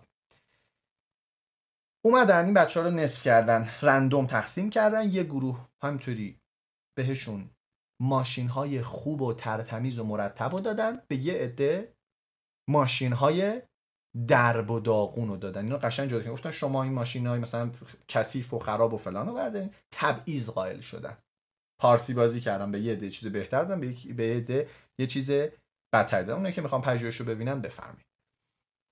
اومدن 2.05 2.45
این 2.45 2.55
بچه 2.55 2.81
ها 2.81 2.89
رو 2.89 2.95
نصف 2.95 3.23
کردن 3.23 3.69
رندوم 3.83 4.27
تقسیم 4.27 4.71
کردن. 4.71 5.13
یه 5.13 5.23
گروه 5.23 5.69
همینطوری 5.83 6.41
بهشون 6.97 7.51
ماشین 8.03 8.49
های 8.49 8.83
خوب 8.83 9.23
و 9.23 9.33
ترتمیز 9.33 9.99
و 9.99 10.05
مرتب 10.05 10.53
رو 10.53 10.61
دادن. 10.61 11.03
به 11.09 11.17
یه 11.17 11.35
عده 11.35 11.97
ماشین 12.69 13.13
های 13.13 13.63
درب 14.29 14.71
و 14.71 14.81
داغون 14.81 15.29
رو 15.29 15.37
دادن. 15.37 15.65
اینو 15.65 15.79
قشنگ 15.79 16.11
جدا 16.11 16.33
گفتن 16.33 16.51
شما 16.51 16.83
این 16.83 16.93
ماشین 16.93 17.27
های 17.27 17.41
مثلا 17.41 17.71
کثیف 18.09 18.55
و 18.55 18.59
خراب 18.59 18.95
و 18.95 18.99
فلان 18.99 19.27
رو 19.27 19.35
بردارین. 19.35 19.75
تبعیض 19.93 20.51
قائل 20.51 20.81
شدن. 20.81 21.17
پارتی 21.79 22.15
بازی 22.15 22.41
کردم. 22.41 22.73
به 22.73 22.81
یه 22.81 22.93
عده 22.93 23.11
چیز 23.11 23.29
بهتر 23.29 23.65
دادن 23.65 23.81
به 24.17 24.27
یه 24.27 24.37
عده 24.37 24.69
یه 24.99 25.07
چیز 25.07 25.31
بدتر 25.95 26.23
دادن 26.23 26.33
اونایی 26.33 26.55
که 26.55 26.63
می‌خوام 26.63 26.83
پژوهش 26.83 27.17
رو 27.17 27.27
ببینن 27.27 27.61
بفرمایید. 27.61 28.07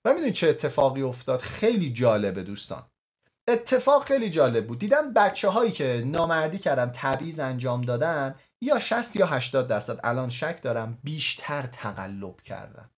و 0.07 0.13
می‌دونید 0.13 0.35
چه 0.35 0.49
اتفاقی 0.49 1.03
افتاد؟ 1.03 1.41
خیلی 1.41 1.93
جالبه 1.93 2.43
دوستان. 2.43 2.91
اتفاق 3.49 4.05
خیلی 4.05 4.31
جالب 4.31 4.67
بود. 4.67 4.79
دیدن 4.79 5.13
بچه 5.13 5.49
هایی 5.49 5.73
که 5.73 6.03
نامردی 6.07 6.59
کردن 6.59 6.91
تبعیض 6.95 7.41
انجام 7.41 7.83
دادن 7.83 8.35
یا 8.61 8.79
60 8.79 9.17
یا 9.17 9.27
80 9.27 9.69
درصد 9.69 10.01
الان 10.05 10.31
شک 10.31 10.63
دارم 10.63 10.99
بیشتر 11.05 11.63
تقلب 11.63 12.41
کردن. 12.41 12.91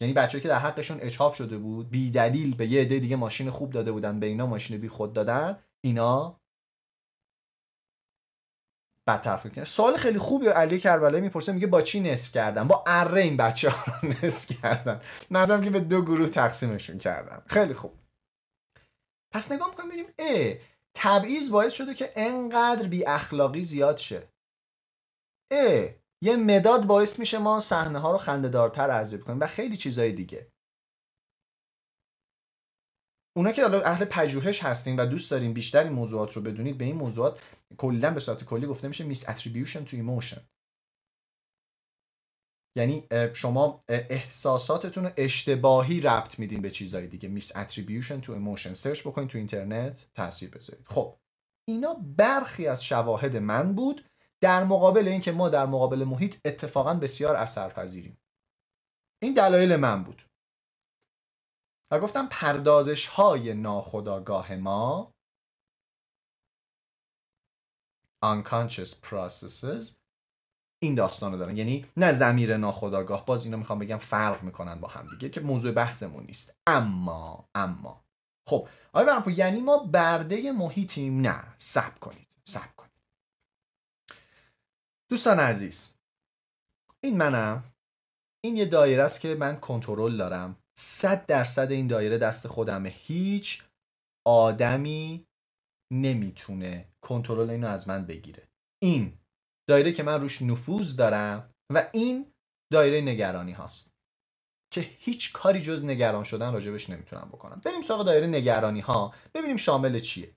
یعنی 0.00 0.14
بچه 0.14 0.40
که 0.40 0.48
در 0.48 0.58
حقشون 0.58 0.98
اچاف 1.00 1.36
شده 1.36 1.58
بود 1.58 1.90
بی 1.90 2.10
دلیل 2.10 2.54
به 2.54 2.66
یه 2.66 2.82
عده 2.82 2.98
دیگه 2.98 3.16
ماشین 3.16 3.50
خوب 3.50 3.70
داده 3.70 3.92
بودن 3.92 4.20
به 4.20 4.26
اینا 4.26 4.46
ماشین 4.46 4.80
بی 4.80 4.88
خود 4.88 5.12
دادن 5.12 5.58
اینا 5.80 6.37
بدتر 9.08 9.36
فکر 9.36 9.64
سوال 9.64 9.96
خیلی 9.96 10.18
خوبی 10.18 10.46
علی 10.46 10.80
کربلایی 10.80 11.22
می‌پرسه 11.22 11.52
میگه 11.52 11.66
با 11.66 11.82
چی 11.82 12.00
نصف 12.00 12.32
کردن؟ 12.32 12.68
با 12.68 12.84
اره 12.86 13.22
این 13.22 13.36
بچه 13.36 13.70
ها 13.70 13.84
رو 14.02 14.08
نصف 14.22 14.62
کردن. 14.62 15.00
ندارم 15.30 15.62
که 15.62 15.70
به 15.70 15.80
دو 15.80 16.02
گروه 16.02 16.28
تقسیمشون 16.28 16.98
کردن. 16.98 17.42
خیلی 17.46 17.74
خوب. 17.74 17.92
پس 19.34 19.52
نگاه 19.52 19.68
می‌کنیم 19.70 19.88
ببینیم 19.88 20.06
ا 20.18 20.54
تبعیض 20.96 21.50
باعث 21.50 21.72
شده 21.72 21.94
که 21.94 22.12
انقدر 22.16 22.88
بی 22.88 23.06
اخلاقی 23.06 23.62
زیاد 23.62 23.96
شه. 23.96 24.28
ا 25.52 25.88
یه 26.22 26.36
مداد 26.36 26.86
باعث 26.86 27.18
میشه 27.18 27.38
ما 27.38 27.60
صحنه 27.60 27.98
ها 27.98 28.12
رو 28.12 28.18
خنده 28.18 28.48
دارتر 28.48 28.90
ارزیابی 28.90 29.24
کنیم 29.24 29.40
و 29.40 29.46
خیلی 29.46 29.76
چیزای 29.76 30.12
دیگه. 30.12 30.46
اونا 33.38 33.52
که 33.52 33.64
اهل 33.64 34.04
پژوهش 34.04 34.62
هستین 34.62 34.96
و 34.96 35.06
دوست 35.06 35.30
دارین 35.30 35.52
بیشتر 35.52 35.84
این 35.84 35.92
موضوعات 35.92 36.32
رو 36.32 36.42
بدونید 36.42 36.78
به 36.78 36.84
این 36.84 36.96
موضوعات 36.96 37.40
کلا 37.76 38.10
به 38.10 38.20
صورت 38.20 38.44
کلی 38.44 38.66
گفته 38.66 38.88
میشه 38.88 39.04
misattribution 39.04 39.84
to 39.84 39.96
emotion 39.96 40.40
یعنی 42.76 43.06
شما 43.32 43.84
احساساتتون 43.88 45.04
رو 45.04 45.10
اشتباهی 45.16 46.00
ربط 46.00 46.38
میدین 46.38 46.62
به 46.62 46.70
چیزهای 46.70 47.06
دیگه. 47.06 47.28
misattribution 47.28 48.20
to 48.20 48.32
emotion 48.32 48.74
سرچ 48.74 49.00
بکنید 49.00 49.28
تو 49.28 49.38
اینترنت 49.38 50.06
تاثیر 50.14 50.50
بذارید. 50.50 50.86
خب 50.86 51.16
اینا 51.68 51.94
برخی 52.16 52.66
از 52.66 52.84
شواهد 52.84 53.36
من 53.36 53.74
بود 53.74 54.04
در 54.40 54.64
مقابل 54.64 55.08
اینکه 55.08 55.32
ما 55.32 55.48
در 55.48 55.66
مقابل 55.66 56.04
محیط 56.04 56.36
اتفاقا 56.44 56.94
بسیار 56.94 57.36
اثرپذیریم. 57.36 58.18
این 59.22 59.34
دلایل 59.34 59.76
من 59.76 60.04
بود. 60.04 60.27
و 61.90 62.00
گفتم 62.00 62.28
پردازش 62.30 63.06
های 63.06 63.54
ناخودآگاه 63.54 64.54
ما 64.54 65.14
unconscious 68.24 68.90
processes 68.90 69.84
این 70.82 70.94
داستان 70.94 71.32
رو 71.32 71.38
دارن. 71.38 71.56
یعنی 71.56 71.86
نه 71.96 72.12
زمیر 72.12 72.56
ناخودآگاه 72.56 73.26
باز 73.26 73.44
اینا 73.44 73.56
می‌خوام 73.56 73.78
بگم 73.78 73.98
فرق 73.98 74.42
می‌کنن 74.42 74.80
با 74.80 74.88
هم 74.88 75.06
دیگه 75.06 75.28
که 75.28 75.40
موضوع 75.40 75.72
بحثمون 75.72 76.24
نیست. 76.24 76.56
اما 76.66 77.48
اما. 77.54 78.04
خب 78.46 78.68
آیا 78.92 79.06
برام 79.06 79.34
یعنی 79.36 79.60
ما 79.60 79.78
برده 79.78 80.52
محیطیم 80.52 81.20
نه. 81.20 81.54
سب 81.58 81.98
کنید 81.98 82.36
سب 82.44 82.76
کنید. 82.76 82.92
دوستان 85.08 85.40
عزیز 85.40 85.94
این 87.00 87.16
منم. 87.16 87.64
این 88.40 88.56
یه 88.56 88.64
دایره 88.64 89.04
است 89.04 89.20
که 89.20 89.34
من 89.34 89.60
کنترل 89.60 90.16
دارم. 90.16 90.56
صد 90.80 91.26
درصد 91.26 91.70
این 91.70 91.86
دایره 91.86 92.18
دست 92.18 92.46
خودمه. 92.46 92.88
هیچ 92.88 93.62
آدمی 94.26 95.24
نمی‌تونه 95.92 96.88
کنترل 97.04 97.50
اینو 97.50 97.66
از 97.66 97.88
من 97.88 98.06
بگیره. 98.06 98.48
این 98.82 99.18
دایره 99.68 99.92
که 99.92 100.02
من 100.02 100.20
روش 100.20 100.42
نفوذ 100.42 100.96
دارم 100.96 101.50
و 101.74 101.88
این 101.92 102.32
دایره 102.72 103.00
نگرانی 103.00 103.52
هاست 103.52 103.94
که 104.72 104.80
هیچ 104.80 105.32
کاری 105.32 105.60
جز 105.60 105.84
نگران 105.84 106.24
شدن 106.24 106.52
راجبش 106.52 106.90
نمی‌تونم 106.90 107.28
بکنم. 107.32 107.60
بریم 107.64 107.82
سراغ 107.82 108.04
دایره 108.04 108.26
نگرانی 108.26 108.80
ها. 108.80 109.14
ببینیم 109.34 109.56
شامل 109.56 109.98
چیه. 109.98 110.34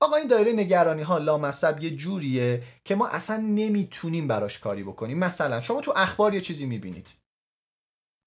آقا 0.00 0.16
این 0.16 0.28
دایره 0.28 0.52
نگرانی 0.52 1.02
ها 1.02 1.18
لامصب 1.18 1.82
یه 1.82 1.96
جوریه 1.96 2.62
که 2.84 2.94
ما 2.94 3.08
اصلا 3.08 3.36
نمی‌تونیم 3.36 4.28
براش 4.28 4.58
کاری 4.58 4.82
بکنیم. 4.82 5.18
مثلا 5.18 5.60
شما 5.60 5.80
تو 5.80 5.92
اخبار 5.96 6.34
یه 6.34 6.40
چیزی 6.40 6.66
می‌بینید. 6.66 7.08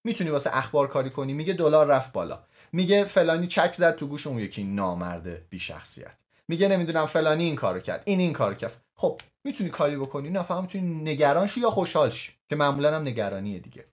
می‌تونی 0.10 0.30
واسه 0.30 0.50
اخبار 0.58 0.88
کاری 0.88 1.10
کنی؟ 1.10 1.34
میگه 1.34 1.54
دلار 1.54 1.88
رفت 1.88 2.12
بالا. 2.12 2.43
میگه 2.72 3.04
فلانی 3.06 3.48
چک 3.48 3.74
زد 3.74 3.95
تو 3.95 4.08
گوش 4.08 4.28
اون 4.28 4.39
یکی 4.39 4.63
نامرده 4.63 5.45
بی 5.50 5.60
شخصیت 5.60 6.17
میگه 6.48 6.67
نمی‌دونم 6.67 7.06
فلانی 7.06 7.43
این 7.43 7.56
کارو 7.56 7.80
کرد 7.80 8.04
این 8.06 8.19
این 8.19 8.34
کارو 8.34 8.56
کرد. 8.56 8.82
خب 8.95 9.22
می‌تونی 9.43 9.69
کاری 9.69 9.98
بکنی؟ 9.98 10.30
نه 10.30 10.43
فقط 10.43 10.62
می‌تونی 10.62 11.12
نگران 11.12 11.48
شی 11.48 11.60
یا 11.60 11.69
خوشحال 11.69 12.10
شی؟ 12.10 12.34
که 12.50 12.56
معمولا 12.56 12.95
هم 12.95 13.02
نگرانیه 13.02 13.60
دیگه. 13.60 13.86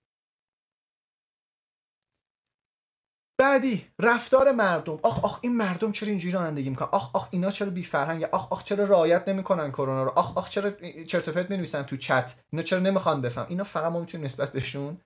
بعدی 3.40 3.86
رفتار 3.98 4.52
مردم. 4.52 4.98
آخ 5.02 5.24
آخ 5.24 5.38
این 5.42 5.56
مردم 5.56 5.92
چرا 5.92 6.08
اینجوری 6.08 6.34
رانندگی 6.34 6.70
می‌کنن؟ 6.70 6.88
آخ 6.92 7.10
آخ 7.16 7.28
اینا 7.30 7.50
چرا 7.50 7.70
بی 7.70 7.82
فرهنگ 7.82 8.24
آخ 8.24 8.52
آخ 8.52 8.64
چرا 8.64 8.84
رعایت 8.84 9.28
نمی‌کنن 9.28 9.70
کرونا 9.70 10.02
رو؟ 10.02 10.10
آخ 10.10 10.36
آخ 10.38 10.48
چرا 10.48 10.70
چرت 11.06 11.28
و 11.28 11.32
پرت 11.32 11.50
می‌نویسن 11.50 11.82
تو 11.82 11.96
چت؟ 11.96 12.34
اینا 12.50 12.62
چرا 12.62 12.78
نمی‌خوان 12.78 13.20
بفهم؟ 13.20 13.46
اینا 13.48 13.64
فقط 13.64 13.92
ما 13.92 14.00
می‌تونیم 14.00 14.24
نسبت 14.24 14.52
بهشون 14.52 14.98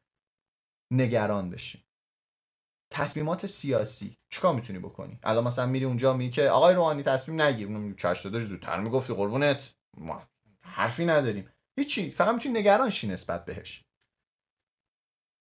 نگران 0.93 1.51
بشیم 1.51 1.85
تصمیمات 2.93 3.47
سیاسی 3.47 4.17
چیکار 4.33 4.55
می‌تونی 4.55 4.79
بکنی؟ 4.79 5.19
الان 5.23 5.45
مثلا 5.45 5.67
میری 5.67 5.85
اونجا 5.85 6.13
میگی 6.13 6.31
که 6.31 6.49
آقای 6.49 6.75
روحانی 6.75 7.03
تصمیم 7.03 7.41
نگیر. 7.41 7.69
اونم 7.69 7.97
چش 7.97 8.21
داداش 8.25 8.43
زودتر 8.43 8.81
می‌گفتی 8.81 9.15
قربونت. 9.15 9.75
ما 9.99 10.29
حرفی 10.65 11.07
نداریم. 11.07 11.51
هیچی. 11.79 12.11
فقط 12.11 12.35
می‌تونی 12.35 12.61
نگران 12.61 12.91
شی 12.91 13.09
نسبت 13.09 13.45
بهش. 13.45 13.85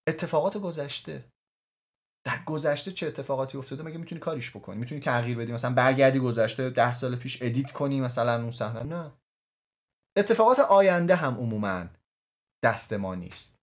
اتفاقات 0.07 0.57
گذشته. 0.57 1.31
در 2.25 2.43
گذشته 2.45 2.91
چه 2.91 3.07
اتفاقاتی 3.07 3.57
افتاده؟ 3.57 3.83
مگه 3.83 3.97
می‌تونی 3.97 4.21
کاریش 4.21 4.55
بکنی؟ 4.55 4.79
می‌تونی 4.79 5.01
تغییر 5.01 5.37
بدی؟ 5.37 5.51
مثلا 5.51 5.73
برگردی 5.73 6.19
گذشته 6.19 6.69
ده 6.69 6.93
سال 6.93 7.15
پیش 7.15 7.41
ادیت 7.41 7.71
کنی 7.71 8.01
مثلا 8.01 8.41
اون 8.41 8.51
صحنه؟ 8.51 8.83
نه. 8.83 9.11
اتفاقات 10.17 10.59
آینده 10.59 11.15
هم 11.15 11.33
عموما 11.37 11.87
دست 12.63 12.93
ما 12.93 13.15
نیست. 13.15 13.58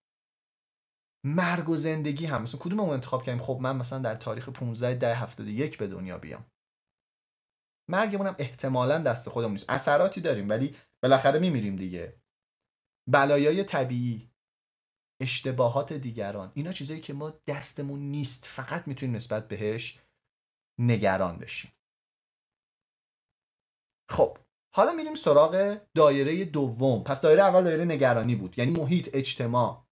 مرگ 1.35 1.69
و 1.69 1.77
زندگی 1.77 2.25
هم. 2.25 2.41
مثلا 2.41 2.59
کدوم 2.59 2.79
اون 2.79 2.89
انتخاب 2.89 3.23
کردیم؟ 3.23 3.43
خب 3.43 3.57
من 3.61 3.75
مثلا 3.75 3.99
در 3.99 4.15
تاریخ 4.15 4.49
15 4.49 4.95
ده 4.95 5.15
71 5.15 5.77
به 5.77 5.87
دنیا 5.87 6.17
بیام. 6.17 6.45
مرگمون 7.89 8.27
هم 8.27 8.35
احتمالا 8.39 8.97
دست 8.97 9.29
خودمون 9.29 9.51
نیست. 9.51 9.69
اثراتی 9.69 10.21
داریم 10.21 10.49
ولی 10.49 10.75
بالاخره 11.03 11.39
میمیریم 11.39 11.75
دیگه. 11.75 12.21
بلایای 13.09 13.63
طبیعی 13.63 14.31
اشتباهات 15.21 15.93
دیگران 15.93 16.51
اینا 16.55 16.71
چیزایی 16.71 17.01
که 17.01 17.13
ما 17.13 17.29
دستمون 17.47 17.99
نیست. 17.99 18.45
فقط 18.45 18.87
می‌تونیم 18.87 19.15
نسبت 19.15 19.47
بهش 19.47 20.01
نگران 20.79 21.37
بشیم. 21.37 21.71
خب 24.09 24.37
حالا 24.75 24.91
میریم 24.91 25.15
سراغ 25.15 25.81
دایره 25.95 26.45
دوم. 26.45 27.03
پس 27.03 27.21
دایره 27.21 27.43
اول 27.43 27.63
دایره 27.63 27.85
نگرانی 27.85 28.35
بود. 28.35 28.59
یعنی 28.59 28.71
محیط 28.71 29.09
اجتماع. 29.13 29.86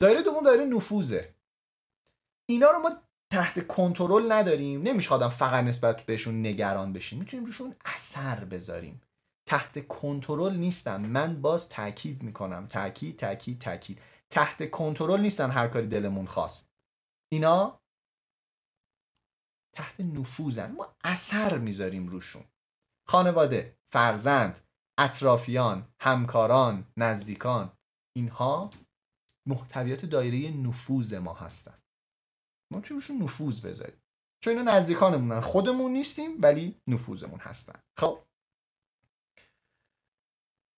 دایره 0.00 0.22
دوم 0.22 0.44
دایره 0.44 0.64
نفوذه. 0.64 1.34
اینا 2.48 2.70
رو 2.70 2.78
ما 2.78 2.90
تحت 3.32 3.66
کنترل 3.66 4.32
نداریم. 4.32 4.82
نمیشه 4.82 5.28
فقط 5.28 5.64
نسبت 5.64 6.02
بهشون 6.02 6.46
نگران 6.46 6.92
بشیم. 6.92 7.18
می‌تونیم 7.18 7.46
روشون 7.46 7.74
اثر 7.84 8.44
بذاریم. 8.44 9.00
تحت 9.48 9.86
کنترل 9.86 10.56
نیستن. 10.56 11.06
من 11.06 11.42
باز 11.42 11.68
تاکید 11.68 12.22
می‌کنم. 12.22 12.66
تاکید 12.66 13.18
تاکید 13.18 13.58
تاکید 13.60 14.00
تحت 14.30 14.70
کنترل 14.70 15.20
نیستن 15.20 15.50
هر 15.50 15.68
کاری 15.68 15.86
دلمون 15.86 16.26
خواست. 16.26 16.72
اینا 17.32 17.80
تحت 19.76 20.00
نفوذن. 20.00 20.72
ما 20.72 20.96
اثر 21.04 21.58
می‌ذاریم 21.58 22.08
روشون. 22.08 22.44
خانواده 23.08 23.76
فرزند 23.92 24.60
اطرافیان 24.98 25.88
همکاران 26.00 26.86
نزدیکان. 26.96 27.72
اینها 28.16 28.70
محتویات 29.46 30.04
دایره 30.04 30.56
نفوذ 30.56 31.14
ما 31.14 31.34
هستن. 31.34 31.78
ما 32.72 32.80
چون 32.80 32.96
روشون 32.96 33.22
نفوذ 33.22 33.66
بذاریم. 33.66 34.02
چون 34.44 34.58
اینا 34.58 34.72
نزدیکانمونن. 34.72 35.40
خودمون 35.40 35.92
نیستیم 35.92 36.38
ولی 36.40 36.80
نفوذمون 36.86 37.40
هستن. 37.40 37.82
خب. 37.98 38.18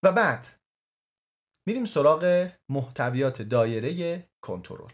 و 0.02 0.12
بعد 0.12 0.46
میریم 1.66 1.84
سراغ 1.84 2.50
محتویات 2.68 3.42
دایره 3.42 4.28
کنترل. 4.40 4.92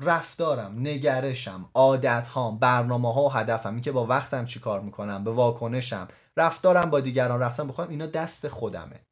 رفتارم 0.00 0.80
نگرشم 0.80 1.70
عادت 1.74 2.28
هام 2.28 2.58
برنامه 2.58 3.14
ها 3.14 3.22
و 3.24 3.32
هدفم 3.32 3.80
که 3.80 3.92
با 3.92 4.06
وقتم 4.06 4.44
چی 4.44 4.60
کار 4.60 4.80
می‌کنم 4.80 5.24
به 5.24 5.30
واکنشم 5.30 6.08
رفتارم 6.36 6.90
با 6.90 7.00
دیگران 7.00 7.40
رفتم 7.40 7.68
بخوام 7.68 7.88
اینا 7.88 8.06
دست 8.06 8.48
خودمه. 8.48 9.06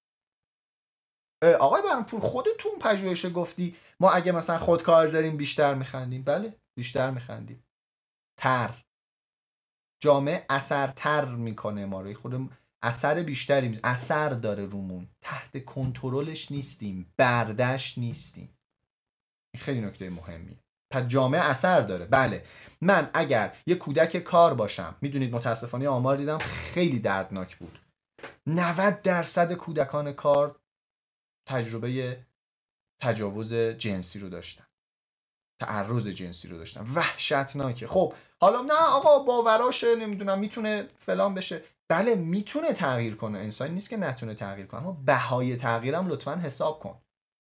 آقای 1.42 1.82
پور 2.08 2.20
خودتون 2.20 2.72
پژوهش 2.80 3.26
گفتی 3.34 3.76
ما 4.00 4.10
اگه 4.10 4.32
مثلا 4.32 4.58
خودکار 4.58 5.06
داریم 5.06 5.36
بیشتر 5.36 5.74
میخندیم. 5.74 6.22
بله 6.22 6.54
بیشتر 6.78 7.10
میخندیم. 7.10 7.64
تر. 8.38 8.84
جامعه 10.02 10.46
اثرتر 10.50 11.24
می‌کنه 11.24 11.86
ما 11.86 12.00
رو. 12.00 12.14
خود 12.14 12.50
اثر 12.82 13.22
بیشتری 13.22 13.80
اثر 13.84 14.28
داره 14.28 14.66
رومون. 14.66 15.08
تحت 15.22 15.64
کنترلش 15.64 16.52
نیستیم. 16.52 17.12
بردش 17.16 17.98
نیستیم. 17.98 18.58
این 19.54 19.62
خیلی 19.62 19.80
نکته 19.80 20.10
مهمیه. 20.10 20.58
پس 20.92 21.06
جامعه 21.06 21.40
اثر 21.40 21.80
داره. 21.80 22.06
بله. 22.06 22.44
من 22.80 23.10
اگر 23.14 23.56
یه 23.66 23.74
کودک 23.74 24.16
کار 24.16 24.54
باشم 24.54 24.94
می‌دونید 25.00 25.34
متاسفانه 25.34 25.88
آمار 25.88 26.16
دیدم 26.16 26.38
خیلی 26.38 26.98
دردناک 26.98 27.56
بود. 27.56 27.78
90 28.46 29.02
درصد 29.02 29.52
کودکان 29.52 30.12
کار 30.12 30.59
تجربه 31.50 32.18
تجاوز 33.02 33.54
جنسی 33.54 34.18
رو 34.18 34.28
داشتن. 34.28 34.64
تعرض 35.60 36.08
جنسی 36.08 36.48
رو 36.48 36.58
داشتن. 36.58 36.86
وحشتناکه. 36.94 37.86
خب 37.86 38.12
حالا 38.40 38.62
نه 38.62 38.80
آقا 38.88 39.18
باوراشه 39.18 39.96
نمی‌دونم 39.96 40.38
می‌تونه 40.38 40.88
فلان 40.96 41.34
بشه. 41.34 41.62
بله 41.88 42.14
می‌تونه 42.14 42.72
تغییر 42.72 43.16
کنه. 43.16 43.38
انسان 43.38 43.70
نیست 43.70 43.90
که 43.90 43.96
نتونه 43.96 44.34
تغییر 44.34 44.66
کنه. 44.66 44.80
اما 44.80 44.92
بهای 45.06 45.56
تغییرم 45.56 46.08
لطفا 46.08 46.36
حساب 46.36 46.78
کن. 46.78 46.98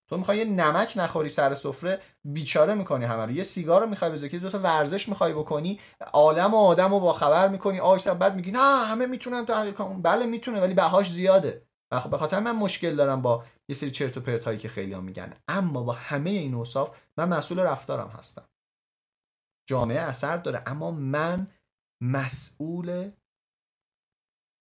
تو 0.08 0.16
می‌خوای 0.16 0.38
یه 0.38 0.44
نمک 0.44 0.92
نخوری 0.96 1.28
سر 1.28 1.54
سفره 1.54 2.00
بیچاره 2.24 2.74
می‌کنی 2.74 3.04
همه 3.04 3.26
رو. 3.26 3.30
یه 3.30 3.42
سیگار 3.42 3.80
رو 3.80 3.86
می‌خوای 3.86 4.10
بزنی 4.10 4.38
دو 4.38 4.50
تا 4.50 4.58
ورزش 4.58 5.08
می‌خوای 5.08 5.32
بکنی 5.32 5.80
عالم 6.12 6.54
و 6.54 6.56
آدم 6.56 6.90
رو 6.90 7.00
با 7.00 7.12
خبر 7.12 7.48
می‌کنی 7.48 7.80
آیش 7.80 8.08
بعد 8.08 8.34
میگی 8.34 8.50
نه 8.50 8.86
همه 8.86 9.06
می‌تونن 9.06 9.46
تغییر 9.46 9.74
کنن. 9.74 10.02
بله 10.02 10.26
می‌تونه 10.26 10.60
ولی 10.60 10.74
بهاش 10.74 11.10
زیاده. 11.10 11.66
خب 11.92 12.10
به 12.10 12.18
خاطر 12.18 12.40
من 12.40 12.56
مشکل 12.56 12.96
دارم 12.96 13.22
با 13.22 13.44
یه 13.70 13.74
سری 13.74 13.90
چرت 13.90 14.16
و 14.16 14.20
پرت 14.20 14.58
که 14.58 14.68
خیلی 14.68 14.92
ها 14.92 15.00
میگن. 15.00 15.36
اما 15.48 15.82
با 15.82 15.92
همه 15.92 16.30
این 16.30 16.54
اوصاف 16.54 17.00
من 17.16 17.28
مسئول 17.28 17.58
رفتارم 17.58 18.08
هستم. 18.08 18.48
جامعه 19.68 19.98
اثر 19.98 20.36
داره 20.36 20.62
اما 20.66 20.90
من 20.90 21.46
مسئول 22.02 23.10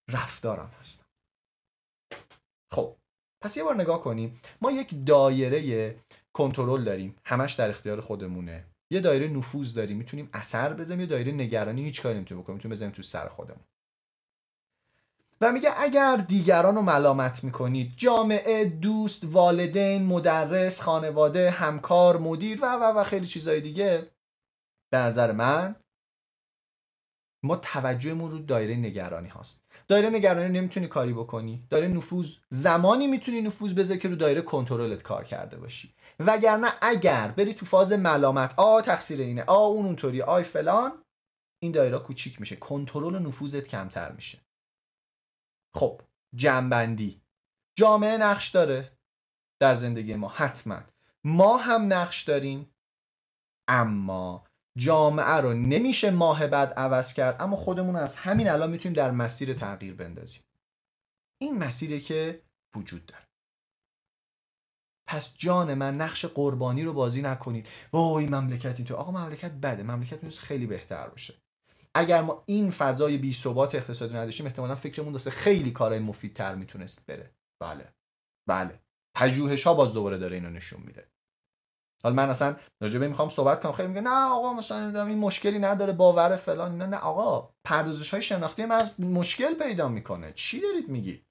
رفتارم 0.09 0.69
هستم. 0.79 1.05
خب 2.73 2.95
پس 3.43 3.57
یه 3.57 3.63
بار 3.63 3.75
نگاه 3.75 4.03
کنیم. 4.03 4.41
ما 4.61 4.71
یک 4.71 5.05
دایره 5.05 5.99
کنترل 6.33 6.83
داریم. 6.83 7.15
همش 7.25 7.53
در 7.53 7.69
اختیار 7.69 8.01
خودمونه. 8.01 8.65
یه 8.91 8.99
دایره 8.99 9.27
نفوذ 9.27 9.73
داریم. 9.73 9.97
می‌تونیم 9.97 10.29
اثر 10.33 10.73
بزنیم. 10.73 10.99
یه 10.99 11.05
دایره 11.05 11.31
نگرانی 11.31 11.83
هیچ 11.83 12.01
کاری 12.01 12.15
نمی‌تونیم 12.15 12.43
بکنیم. 12.43 12.55
می‌تونیم 12.55 12.73
بزنیم 12.73 12.91
تو 12.91 13.01
سر 13.01 13.27
خودمون. 13.27 13.63
و 15.41 15.51
میگه 15.51 15.73
اگر 15.77 16.17
دیگران 16.17 16.75
رو 16.75 16.81
ملامت 16.81 17.43
می‌کنید 17.43 17.93
جامعه 17.97 18.65
دوست 18.65 19.25
والدین 19.25 20.05
مدرس 20.05 20.81
خانواده 20.81 21.51
همکار 21.51 22.17
مدیر 22.17 22.59
و 22.61 22.65
و 22.75 22.99
و 22.99 23.03
خیلی 23.03 23.25
چیزای 23.25 23.61
دیگه 23.61 24.11
به 24.91 24.97
نظر 24.97 25.31
من 25.31 25.75
ما 27.43 27.55
توجهمون 27.55 28.31
رو 28.31 28.39
دایره 28.39 28.75
نگرانی 28.75 29.27
هاست. 29.27 29.65
دایره 29.87 30.09
نگرانی 30.09 30.59
نمی‌تونی 30.59 30.87
کاری 30.87 31.13
بکنی. 31.13 31.67
دایره 31.69 31.87
نفوذ 31.87 32.37
زمانی 32.49 33.07
می‌تونی 33.07 33.41
نفوذ 33.41 33.73
بذاری 33.73 33.99
که 33.99 34.07
رو 34.07 34.15
دایره 34.15 34.41
کنترلت 34.41 35.03
کار 35.03 35.23
کرده 35.23 35.57
باشی. 35.57 35.93
وگرنه 36.19 36.67
اگر 36.81 37.27
بری 37.27 37.53
تو 37.53 37.65
فاز 37.65 37.93
ملامت 37.93 38.53
آ 38.57 38.81
تقصیر 38.81 39.21
اینه 39.21 39.43
آ 39.43 39.65
اون 39.65 39.85
اونطوری 39.85 40.21
آی 40.21 40.43
فلان 40.43 40.91
این 41.63 41.71
دایره 41.71 41.99
کوچیک 41.99 42.39
میشه. 42.39 42.55
کنترل 42.55 43.19
نفوذت 43.19 43.67
کمتر 43.67 44.11
میشه. 44.11 44.39
خب 45.75 46.01
جنبندی. 46.35 47.21
جامعه 47.75 48.17
نقش 48.17 48.49
داره 48.49 48.97
در 49.61 49.75
زندگی 49.75 50.15
ما 50.15 50.27
حتما. 50.27 50.81
ما 51.23 51.57
هم 51.57 51.93
نقش 51.93 52.23
داریم 52.23 52.75
اما 53.67 54.43
جامعه 54.77 55.35
رو 55.35 55.53
نمیشه 55.53 56.11
ماه 56.11 56.47
بعد 56.47 56.73
عوض 56.73 57.13
کرد 57.13 57.41
اما 57.41 57.57
خودمون 57.57 57.95
از 57.95 58.17
همین 58.17 58.49
الان 58.49 58.69
می‌تونیم 58.69 58.95
در 58.95 59.11
مسیر 59.11 59.53
تغییر 59.53 59.93
بندازیم. 59.93 60.43
این 61.41 61.57
مسیری 61.57 62.01
که 62.01 62.41
وجود 62.75 63.05
داره. 63.05 63.27
پس 65.07 65.33
جان 65.33 65.73
من 65.73 65.97
نقش 65.97 66.25
قربانی 66.25 66.83
رو 66.83 66.93
بازی 66.93 67.21
نکنید. 67.21 67.69
وای 67.93 68.25
مملکت 68.25 68.81
تو 68.81 68.95
آقا 68.95 69.11
مملکت 69.11 69.51
بده. 69.51 69.83
مملکت 69.83 70.23
می‌تونه 70.23 70.31
خیلی 70.31 70.65
بهتر 70.65 71.07
باشه. 71.09 71.33
اگر 71.95 72.21
ما 72.21 72.43
این 72.45 72.71
فضای 72.71 73.17
بی 73.17 73.33
ثبات 73.33 73.75
اقتصادی 73.75 74.13
نداشتیم 74.13 74.45
احتمالا 74.45 74.75
فکرمون 74.75 75.13
داشته 75.13 75.31
خیلی 75.31 75.71
کارهای 75.71 75.99
مفیدتر 75.99 76.55
می‌تونست 76.55 77.05
بره. 77.05 77.35
بله. 77.61 77.93
بله. 78.49 78.79
پژوهش 79.17 79.67
ها 79.67 79.73
باز 79.73 79.93
دوباره 79.93 80.17
داره 80.17 80.35
اینو 80.35 80.49
نشون 80.49 80.81
میده. 80.81 81.11
حالا 82.03 82.15
من 82.15 82.29
اصلا 82.29 82.57
راجبه 82.81 83.07
می‌خوام 83.07 83.29
صحبت 83.29 83.61
کنم. 83.61 83.71
خیلی 83.71 83.87
میگه 83.87 84.01
نه 84.01 84.25
آقا 84.25 84.53
مثلا 84.53 85.05
این 85.05 85.17
مشکلی 85.17 85.59
نداره 85.59 85.93
باور 85.93 86.35
فلان. 86.35 86.77
نه 86.77 86.85
نه 86.85 86.97
آقا 86.97 87.53
پردازش 87.63 88.09
های 88.09 88.21
شناختی 88.21 88.65
مغز 88.65 89.01
مشکل 89.01 89.53
پیدا 89.53 89.87
می‌کنه. 89.87 90.33
چی 90.33 90.61
دارید 90.61 90.89
میگی؟ 90.89 91.25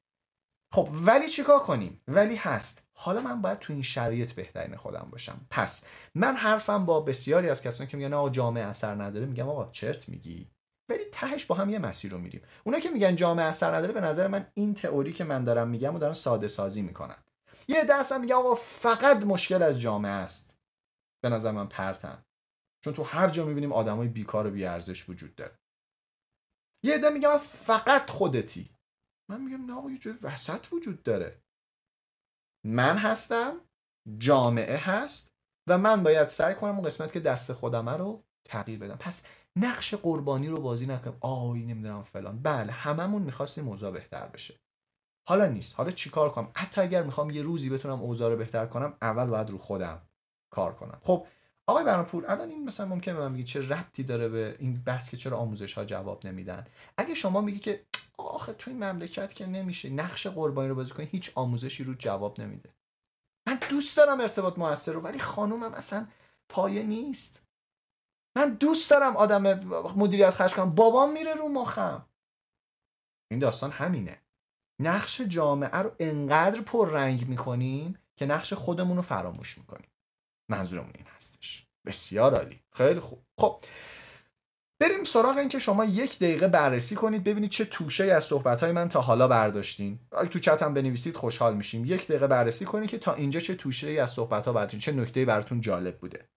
خب 0.75 0.89
ولی 0.93 1.29
چیکار 1.29 1.59
کنیم؟ 1.59 2.03
ولی 2.09 2.37
هست. 2.37 2.88
حالا 3.01 3.21
من 3.21 3.43
باید 3.43 3.59
تو 3.59 3.73
این 3.73 3.83
شرایط 3.83 4.33
بهترین 4.33 4.77
خودم 4.77 5.09
باشم. 5.11 5.47
پس 5.51 5.87
من 6.15 6.37
حرفم 6.37 6.87
با 6.87 7.01
بسیاری 7.01 7.51
از 7.51 7.63
کسانی 7.63 7.91
که 7.91 7.97
میگن 7.97 8.13
آقا 8.15 8.31
جامعه 8.31 8.65
اثر 8.65 8.95
نداره. 8.95 9.27
میگم 9.27 9.49
آقا 9.49 9.71
چرت 9.71 10.09
میگی؟ 10.09 10.51
ولی 10.89 11.05
تهش 11.13 11.47
با 11.47 11.55
هم 11.55 11.71
یه 11.71 11.79
مسیر 11.79 12.13
رو 12.13 12.19
میریم. 12.19 12.43
اونا 12.65 12.81
که 12.81 12.91
میگن 12.91 13.17
جامعه 13.17 13.47
اثر 13.47 13.75
نداره 13.75 13.93
به 13.93 14.01
نظر 14.01 14.29
من 14.29 14.47
این 14.55 14.75
تئوری 14.75 15.13
که 15.13 15.25
من 15.25 15.45
دارم 15.45 15.69
میگم 15.69 15.95
و 15.95 15.99
دارن 15.99 16.13
ساده 16.13 16.49
سازی 16.49 16.83
می‌کنن. 16.83 17.17
یه 17.69 17.85
دست 17.85 18.13
هم 18.13 18.21
میگن 18.21 18.35
آقا 18.35 18.55
فقط 18.55 19.25
مشکل 19.25 19.63
از 19.63 19.81
جامعه 19.81 20.13
است. 20.13 20.57
به 21.23 21.29
نظر 21.29 21.51
من 21.51 21.67
پرتن. 21.67 22.25
چون 22.85 22.95
تو 22.95 23.03
هر 23.03 23.29
جا 23.29 23.45
می‌بینیم 23.45 23.73
آدمای 23.73 24.09
بیکار 24.09 24.47
و 24.47 24.51
بیارزش 24.51 25.09
وجود 25.09 25.35
داره. 25.35 25.59
یه 26.85 26.95
عده 26.95 27.11
میگم 27.11 27.39
فقط 27.39 28.11
خودتی. 28.11 28.71
من 29.31 29.41
میگم 29.41 29.67
نه 29.67 29.73
آقا 29.73 29.91
یه 29.91 29.99
جای 29.99 30.15
وسط 30.23 30.67
وجود 30.73 31.03
داره. 31.03 31.43
من 32.65 32.97
هستم 32.97 33.61
جامعه 34.19 34.77
هست 34.77 35.29
و 35.69 35.79
من 35.79 36.03
باید 36.03 36.29
سعی 36.29 36.55
کنم 36.55 36.75
اون 36.75 36.83
قسمت 36.83 37.13
که 37.13 37.21
دست 37.21 37.53
خودمه 37.53 37.97
رو 37.97 38.25
تغییر 38.45 38.79
بدم. 38.79 38.97
پس 38.97 39.27
نقش 39.57 39.95
قربانی 39.95 40.49
رو 40.49 40.61
بازی 40.61 40.87
نکنم. 40.87 41.17
آی 41.21 41.65
نمی‌دونم 41.65 42.03
فلان. 42.03 42.43
بله 42.43 42.73
هممون 42.73 43.23
می‌خواستیم 43.23 43.69
اوضاع 43.69 43.91
بهتر 43.91 44.27
بشه. 44.27 44.61
حالا 45.29 45.47
نیست. 45.47 45.77
حالا 45.77 45.91
چیکار 45.91 46.31
کنم؟ 46.31 46.51
حتی 46.55 46.81
اگر 46.81 47.03
می‌خوام 47.03 47.31
یه 47.31 47.43
روزی 47.43 47.71
بتونم 47.71 48.03
اوضاع 48.03 48.31
رو 48.31 48.37
بهتر 48.37 48.67
کنم 48.67 48.97
اول 49.03 49.27
باید 49.27 49.51
رو 49.51 49.59
خودم 49.59 50.03
کار 50.51 50.75
کنم. 50.75 50.99
خب 51.03 51.27
آقای 51.67 51.85
برانپور 51.85 52.25
الان 52.29 52.49
این 52.49 52.65
مثلا 52.65 52.87
ممکنه 52.87 53.15
به 53.15 53.21
من 53.21 53.33
بگید 53.33 53.47
چه 53.47 53.69
ربطی 53.69 54.03
داره 54.03 54.29
به 54.29 54.57
این 54.59 54.83
بحث 54.83 55.11
که 55.11 55.17
چرا 55.17 55.37
آموزش 55.37 55.75
ها 55.75 55.85
جواب 55.85 56.27
نمیدن؟ 56.27 56.67
اگه 56.99 57.15
شما 57.15 57.41
میگی 57.41 57.59
که 57.59 57.85
آخه 58.19 58.53
تو 58.53 58.71
این 58.71 58.85
مملکت 58.85 59.35
که 59.35 59.47
نمیشه 59.47 59.91
نقش 59.91 60.27
قربانی 60.27 60.69
رو 60.69 60.75
بازی 60.75 60.91
کنی 60.91 61.07
هیچ 61.07 61.33
آموزشی 61.35 61.85
رو 61.85 61.95
جواب 61.95 62.41
نمیده. 62.41 62.75
من 63.49 63.59
دوست 63.71 63.97
دارم 63.97 64.21
ارتباط 64.21 64.59
موثر 64.59 64.93
رو 64.93 65.01
ولی 65.01 65.19
خانومم 65.19 65.75
اصلا 65.75 66.09
پایه 66.49 66.83
نیست. 66.83 67.43
من 68.37 68.55
دوست 68.55 68.91
دارم 68.91 69.17
آدم 69.17 69.43
مدیریت 69.97 70.31
خرج 70.31 70.55
کنم. 70.55 70.75
بابام 70.75 71.13
میره 71.13 71.35
رو 71.35 71.49
مخم. 71.49 72.07
این 73.31 73.41
داستان 73.41 73.71
همینه. 73.71 74.23
نقش 74.81 75.21
جامعه 75.21 75.77
رو 75.77 75.97
انقدر 75.99 76.61
پررنگ 76.61 77.29
می‌کنیم 77.29 77.99
که 78.19 78.27
نقش 78.27 78.53
خودمون 78.53 78.97
رو 78.97 79.03
فراموش 79.03 79.59
می‌کنیم. 79.59 79.91
منظورمون 80.51 80.93
این 80.95 81.07
هستش. 81.07 81.67
بسیار 81.87 82.35
عالی. 82.35 82.61
خیلی 82.73 83.01
خوب. 83.01 83.23
خب 83.41 83.63
بریم 84.81 85.05
سراغ 85.05 85.37
این 85.37 85.49
که 85.49 85.59
شما 85.59 85.85
یک 85.85 86.19
دقیقه 86.19 86.49
بررسی 86.49 86.95
کنید 86.95 87.25
ببینید 87.25 87.51
چه 87.51 87.65
توشه 87.65 88.05
از 88.05 88.25
صحبت 88.25 88.65
من 88.65 88.89
تا 88.89 89.01
حالا 89.01 89.29
برداشتین. 89.29 89.99
اگه 90.19 90.29
تو 90.29 90.39
چت 90.39 90.63
هم 90.63 90.75
بنویسید 90.75 91.17
خوشحال 91.17 91.57
میشیم. 91.57 91.85
یک 91.85 92.07
دقیقه 92.07 92.27
بررسی 92.27 92.65
کنید 92.65 92.91
که 92.91 92.99
تا 92.99 93.15
اینجا 93.15 93.41
چه 93.41 93.55
توشه 93.55 93.89
از 93.89 94.11
صحبت 94.11 94.47
ها 94.47 94.53
برداشتین 94.53 94.81
چه 94.81 94.93
نکته 94.93 95.25
براتون 95.25 95.61
جالب 95.61 95.99
بوده. 95.99 96.29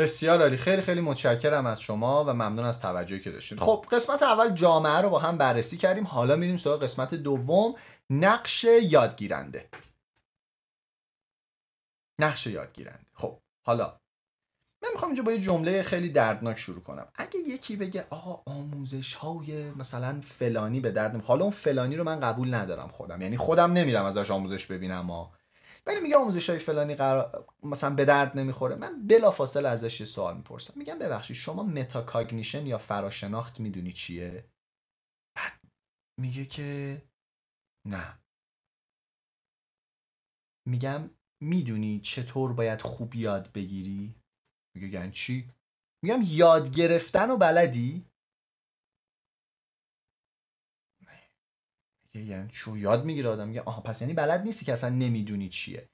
بسیار 0.00 0.42
عالی. 0.42 0.56
خیلی 0.56 0.82
خیلی 0.82 1.00
متشکرم 1.00 1.66
از 1.66 1.80
شما 1.80 2.24
و 2.24 2.32
ممنون 2.32 2.64
از 2.64 2.80
توجهی 2.80 3.20
که 3.20 3.30
داشتید. 3.30 3.60
خب 3.60 3.86
قسمت 3.92 4.22
اول 4.22 4.50
جامعه 4.50 5.00
رو 5.00 5.10
با 5.10 5.18
هم 5.18 5.38
بررسی 5.38 5.76
کردیم. 5.76 6.06
حالا 6.06 6.36
میریم 6.36 6.56
سراغ 6.56 6.82
قسمت 6.82 7.14
دوم 7.14 7.74
نقش 8.10 8.64
یادگیرنده. 8.64 9.68
نقش 12.20 12.46
یادگیرنده. 12.46 13.06
خب 13.14 13.38
حالا 13.66 14.00
من 14.82 14.88
می‌خوام 14.92 15.08
اینجا 15.10 15.22
با 15.22 15.32
یه 15.32 15.38
جمله 15.38 15.82
خیلی 15.82 16.10
دردناک 16.10 16.58
شروع 16.58 16.82
کنم. 16.82 17.08
اگه 17.14 17.38
یکی 17.38 17.76
بگه 17.76 18.06
آقا 18.10 18.52
آموزش 18.52 19.14
های 19.14 19.70
مثلا 19.70 20.20
فلانی 20.22 20.80
به 20.80 20.90
درد 20.90 21.24
حالا 21.24 21.42
اون 21.42 21.52
فلانی 21.52 21.96
رو 21.96 22.04
من 22.04 22.20
قبول 22.20 22.54
ندارم 22.54 22.88
خودم. 22.88 23.20
یعنی 23.20 23.36
خودم 23.36 23.72
نمیرم 23.72 24.04
ازش 24.04 24.30
آموزش 24.30 24.66
ببینم 24.66 24.98
اما 24.98 25.32
ولی 25.86 26.00
میگه 26.00 26.16
آموزش 26.16 26.50
های 26.50 26.58
فلانی 26.58 26.94
قرار 26.94 27.54
مثلا 27.62 27.94
به 27.94 28.04
درد 28.04 28.38
نمی‌خوره. 28.38 28.76
من 28.76 29.06
بلافاصله 29.06 29.68
ازش 29.68 30.00
یه 30.00 30.06
سوال 30.06 30.36
می‌پرسم. 30.36 30.74
میگم 30.76 30.98
ببخشید 30.98 31.36
شما 31.36 31.62
metacognition 31.62 32.66
یا 32.66 32.78
فراشناخت 32.78 33.60
می‌دونی 33.60 33.92
چیه؟ 33.92 34.50
بعد 35.36 35.60
میگه 36.20 36.44
که 36.44 37.02
نه. 37.88 38.18
میگم 40.68 41.10
می‌دونی 41.42 42.00
چطور 42.00 42.52
باید 42.52 42.82
خوب 42.82 43.14
یاد 43.14 43.52
بگیری؟ 43.52 44.14
میگه 44.76 44.88
یعنی 44.88 45.12
چی؟ 45.12 45.50
میگم 46.04 46.20
یاد 46.24 46.74
گرفتن 46.74 47.30
و 47.30 47.36
بلدی؟ 47.36 48.09
یعنی 52.14 52.48
چو 52.52 52.76
یاد 52.76 53.04
می‌گیره 53.04 53.30
آدم 53.30 53.48
میگه 53.48 53.62
آها 53.62 53.80
پس 53.80 54.00
یعنی 54.00 54.14
بلد 54.14 54.42
نیستی 54.42 54.64
که 54.64 54.72
اصلا 54.72 54.90
نمی‌دونی 54.90 55.48
چیه. 55.48 55.88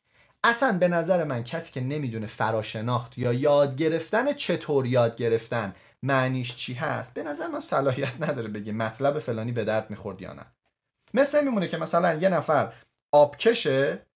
اصلا 0.44 0.78
به 0.78 0.88
نظر 0.88 1.24
من 1.24 1.44
کسی 1.44 1.72
که 1.72 1.80
نمی‌دونه 1.80 2.26
فراشناخت 2.26 3.18
یا 3.18 3.32
یاد 3.32 3.76
گرفتن 3.76 4.32
چطور 4.32 4.86
یاد 4.86 5.16
گرفتن 5.16 5.74
معنیش 6.02 6.54
چی 6.54 6.74
هست 6.74 7.14
به 7.14 7.22
نظر 7.22 7.46
من 7.46 7.60
صلاحیت 7.60 8.12
نداره 8.20 8.48
بگه 8.48 8.72
مطلب 8.72 9.18
فلانی 9.18 9.52
به 9.52 9.64
درد 9.64 9.90
می‌خورد 9.90 10.22
یا 10.22 10.32
نه. 10.32 10.46
مثل 11.14 11.44
میمونه 11.44 11.68
که 11.68 11.76
مثلا 11.76 12.14
یه 12.14 12.28
نفر 12.28 12.72
آبکشه 13.12 14.06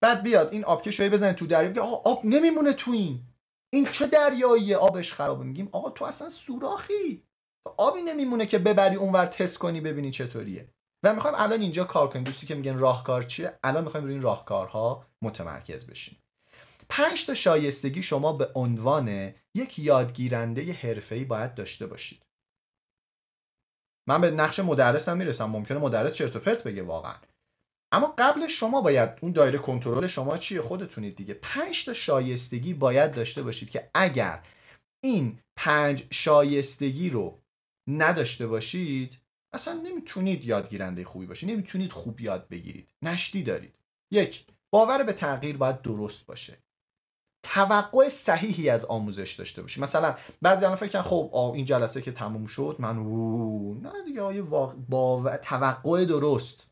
بعد 0.00 0.22
بیاد 0.22 0.52
این 0.52 0.64
آبکش 0.64 1.00
رو 1.00 1.10
بزنه 1.10 1.32
تو 1.32 1.46
دریا 1.46 1.70
بگه 1.70 1.80
آقا 1.80 2.10
آب 2.10 2.20
نمیمونه 2.24 2.72
تو 2.72 2.90
این. 2.90 3.22
این 3.72 3.86
چه 3.86 4.06
دریاییه؟ 4.06 4.76
آبش 4.76 5.12
خرابه. 5.12 5.44
میگیم 5.44 5.68
آقا 5.72 5.90
تو 5.90 6.04
اصلا 6.04 6.28
سوراخی. 6.28 7.22
آبی 7.76 8.02
نمیمونه 8.02 8.46
که 8.46 8.58
ببری 8.58 8.96
اونور 8.96 9.26
تست 9.26 9.58
کنی 9.58 9.80
ببینی 9.80 10.10
چطوریه. 10.10 10.68
و 11.02 11.14
می‌خوایم 11.14 11.36
الان 11.38 11.60
اینجا 11.60 11.84
کار 11.84 12.08
کنیم. 12.08 12.24
دوستی 12.24 12.46
که 12.46 12.54
میگن 12.54 12.78
راهکار 12.78 13.22
چیه؟ 13.22 13.58
الان 13.64 13.84
می‌خوایم 13.84 14.06
روی 14.06 14.14
این 14.14 14.22
راهکارها 14.22 15.06
متمرکز 15.22 15.86
بشیم. 15.86 16.18
پنج 16.88 17.26
تا 17.26 17.34
شایستگی 17.34 18.02
شما 18.02 18.32
به 18.32 18.52
عنوان 18.54 19.34
یک 19.54 19.78
یادگیرنده 19.78 20.72
حرفه‌ای 20.72 21.24
باید 21.24 21.54
داشته 21.54 21.86
باشید. 21.86 22.22
من 24.08 24.20
به 24.20 24.30
نقش 24.30 24.60
مدرسم 24.60 25.16
می‌رسم. 25.16 25.44
ممکنه 25.44 25.78
مدرس 25.78 26.14
چرت 26.14 26.36
و 26.36 26.40
پرت 26.40 26.62
بگه 26.62 26.82
واقعا. 26.82 27.14
اما 27.92 28.14
قبل 28.18 28.48
شما 28.48 28.80
باید 28.80 29.10
اون 29.20 29.32
دایره 29.32 29.58
کنترل 29.58 30.06
شما 30.06 30.38
چیه؟ 30.38 30.62
خودتونید 30.62 31.16
دیگه. 31.16 31.34
پنج 31.34 31.84
تا 31.84 31.92
شایستگی 31.92 32.74
باید 32.74 33.14
داشته 33.14 33.42
باشید 33.42 33.70
که 33.70 33.90
اگر 33.94 34.46
این 35.04 35.38
پنج 35.56 36.06
شایستگی 36.10 37.10
رو 37.10 37.38
نداشته 37.88 38.46
باشید 38.46 39.19
اصلا 39.52 39.74
نمی‌تونید 39.74 40.44
یادگیرنده 40.44 41.04
خوبی 41.04 41.26
باشید 41.26 41.50
نمی‌تونید 41.50 41.92
خوب 41.92 42.20
یاد 42.20 42.48
بگیرید. 42.48 42.94
نشتی 43.02 43.42
دارید. 43.42 43.74
یک 44.10 44.46
باور 44.70 45.02
به 45.02 45.12
تغییر 45.12 45.56
باید 45.56 45.82
درست 45.82 46.26
باشه. 46.26 46.58
توقع 47.42 48.08
صحیحی 48.08 48.70
از 48.70 48.84
آموزش 48.84 49.34
داشته 49.34 49.62
باشی. 49.62 49.80
مثلا 49.80 50.16
بعضی 50.42 50.64
الان 50.64 50.76
فکر 50.76 51.02
خب 51.02 51.52
این 51.54 51.64
جلسه 51.64 52.02
که 52.02 52.12
تموم 52.12 52.46
شد 52.46 52.76
من 52.78 52.98
او 52.98 53.80
نه 53.82 54.04
دیگه 54.04 54.22
آیه 54.22 54.42
با 54.42 55.38
توقع 55.42 56.04
درست. 56.04 56.70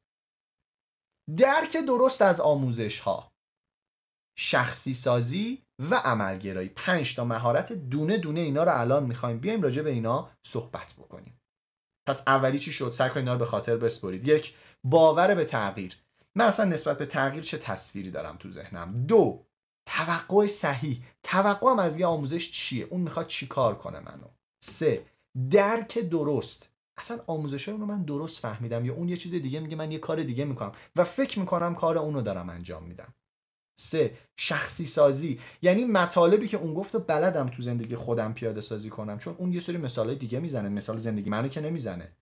درک 1.37 1.77
درست 1.87 2.23
از 2.23 2.41
آموزش 2.41 3.01
ها 3.01 3.33
شخصی 4.39 4.95
سازی 4.95 5.63
و 5.79 5.95
عملگرایی. 5.95 6.69
پنج 6.69 7.17
تا 7.17 7.25
مهارت 7.25 7.73
دونه 7.73 8.19
دونه 8.19 8.41
اینا 8.41 8.65
رو 8.65 8.81
الان 8.81 9.05
می‌خوایم 9.05 9.39
بیایم 9.39 9.63
راجع 9.63 9.83
به 9.83 9.91
اینا 9.91 10.31
صحبت 10.47 10.93
بکنیم. 10.93 11.38
پس 12.09 12.23
اولی 12.27 12.59
چی 12.59 12.73
شد؟ 12.73 12.91
سعی 12.91 13.09
کنید 13.11 13.19
اینا 13.19 13.33
رو 13.33 13.39
به 13.39 13.45
خاطر 13.45 13.77
بسپرید. 13.77 14.29
یک 14.29 14.55
باور 14.85 15.35
به 15.35 15.45
تغییر. 15.45 15.97
من 16.35 16.45
اصلا 16.45 16.65
نسبت 16.65 16.99
به 16.99 17.07
تغییر 17.07 17.43
چه 17.43 17.59
تصویری 17.59 18.11
دارم 18.11 18.37
تو 18.37 18.51
ذهنم؟ 18.51 19.07
دو 19.07 19.47
توقع 19.87 20.47
صحیح. 20.47 21.03
توقعم 21.23 21.79
از 21.79 21.99
یه 21.99 22.07
آموزش 22.07 22.51
چیه؟ 22.51 22.87
اون 22.91 23.01
می‌خواد 23.01 23.27
چی 23.27 23.47
کار 23.47 23.75
کنه 23.75 24.01
منو؟ 24.01 24.29
سه 24.65 25.05
درک 25.51 25.99
درست. 25.99 26.71
اصلا 26.99 27.21
آموزش 27.27 27.69
رو 27.69 27.87
من 27.87 28.03
درست 28.03 28.39
فهمیدم 28.39 28.85
یا 28.85 28.95
اون 28.95 29.09
یه 29.09 29.17
چیز 29.17 29.35
دیگه 29.35 29.61
میگه 29.61 29.77
من 29.77 29.93
یه 29.93 29.99
کار 29.99 30.23
دیگه 30.23 30.45
می‌کنم 30.45 30.73
و 30.97 31.05
فکر 31.05 31.39
می‌کنم 31.39 31.75
کار 31.75 31.99
اونو 31.99 32.23
دارم 32.23 32.49
انجام 32.49 32.85
میدم. 32.85 33.15
سه 33.81 34.19
شخصی 34.37 34.87
سازی. 34.87 35.41
یعنی 35.63 35.85
مطالبی 35.85 36.49
که 36.49 36.57
اون 36.57 36.75
گفت 36.75 36.95
و 36.95 36.99
بلدم 36.99 37.47
تو 37.47 37.63
زندگی 37.63 37.97
خودم 37.97 38.33
پیاده 38.33 38.61
سازی 38.61 38.91
کنم. 38.91 39.19
چون 39.19 39.35
اون 39.39 39.53
یه 39.53 39.61
سری 39.61 39.77
مثالای 39.77 40.17
دیگه 40.17 40.41
می‌زنه. 40.41 40.69
مثال 40.69 40.97
زندگی 40.97 41.31
منو 41.31 41.49
که 41.49 41.61
نمی‌زنه. 41.61 42.13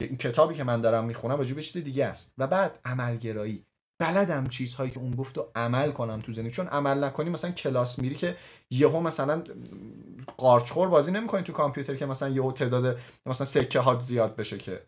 این 0.00 0.16
کتابی 0.16 0.54
که 0.54 0.64
من 0.64 0.80
دارم 0.80 1.04
می‌خونم 1.04 1.36
راجع 1.36 1.54
به 1.54 1.62
چیز 1.62 1.84
دیگه 1.84 2.06
است. 2.06 2.34
و 2.38 2.46
بعد 2.46 2.78
عملگرایی. 2.84 3.64
بلدم 4.00 4.46
چیزهایی 4.46 4.90
که 4.90 4.98
اون 4.98 5.14
گفت 5.14 5.38
و 5.38 5.50
عمل 5.54 5.92
کنم 5.92 6.20
تو 6.20 6.32
زندگی. 6.32 6.50
چون 6.54 6.66
عمل 6.66 7.04
نکنی 7.04 7.30
مثلا 7.30 7.50
کلاس 7.50 7.98
میری 7.98 8.14
که 8.14 8.36
یهو 8.70 9.00
مثلا 9.00 9.44
قارچخور 10.36 10.88
بازی 10.88 11.12
نمی‌کنی 11.12 11.42
تو 11.42 11.52
کامپیوتر 11.52 11.96
که 11.96 12.06
مثلا 12.06 12.28
یهو 12.28 12.52
تعداد 12.52 12.98
مثلا 13.26 13.46
سکه 13.46 13.80
هات 13.80 14.00
زیاد 14.00 14.36
بشه 14.36 14.58
که. 14.58 14.86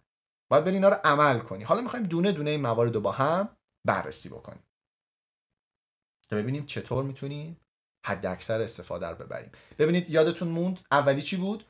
باید 0.51 0.65
بری 0.65 0.75
اینا 0.75 0.89
رو 0.89 0.97
عمل 1.05 1.39
کنی. 1.39 1.65
حالا 1.65 1.81
می‌خوایم 1.81 2.07
دونه 2.07 2.33
دونه 2.33 2.51
این 2.51 2.61
موارد 2.61 2.95
رو 2.95 3.01
با 3.01 3.13
هم 3.13 3.49
بررسی 3.87 4.29
بکنیم. 4.29 4.63
تا 6.33 6.39
ببینیم 6.39 6.67
چطور 6.67 7.05
می‌تونیم 7.05 7.61
حد 8.07 8.27
اکثر 8.27 8.61
استفاده 8.61 9.07
رو 9.07 9.15
ببریم. 9.15 9.51
ببینید 9.79 10.11
یادتون 10.11 10.49
موند 10.49 10.81
اولی 10.91 11.23
چی 11.23 11.37
بود؟ 11.37 11.65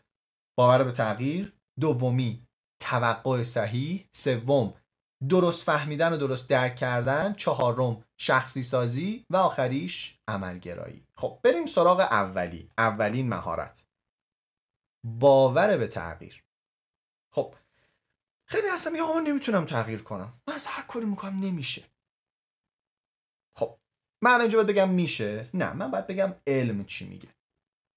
باور 0.58 0.84
به 0.84 0.92
تغییر. 0.92 1.52
دومی 1.80 2.46
توقع 2.80 3.42
صحیح. 3.42 4.08
سوم 4.12 4.74
درست 5.28 5.64
فهمیدن 5.64 6.12
و 6.12 6.16
درست 6.16 6.48
درک 6.48 6.76
کردن. 6.76 7.32
چهارم 7.32 8.04
شخصی 8.16 8.62
سازی. 8.62 9.26
و 9.30 9.36
آخریش 9.36 10.18
عملگرایی. 10.28 11.06
خب 11.14 11.38
بریم 11.42 11.66
سراغ 11.66 12.00
اولی. 12.00 12.70
اولین 12.78 13.28
مهارت. 13.28 13.84
باور 15.04 15.76
به 15.76 15.86
تغییر. 15.86 16.44
خب 17.34 17.54
خیلی 18.48 18.68
هستم 18.68 18.94
یا 18.94 19.20
نمی‌تونم 19.20 19.64
تغییر 19.64 20.02
کنم. 20.02 20.32
من 20.48 20.54
از 20.54 20.66
هر 20.66 20.82
کاری 20.82 21.06
می‌کنم 21.06 21.36
نمیشه. 21.36 21.91
من 24.22 24.40
اینجا 24.40 24.58
باید 24.58 24.68
بگم 24.68 24.90
میشه. 24.90 25.48
نه 25.54 25.72
من 25.72 25.90
باید 25.90 26.06
بگم 26.06 26.34
علم 26.46 26.84
چی 26.84 27.08
میگه. 27.08 27.28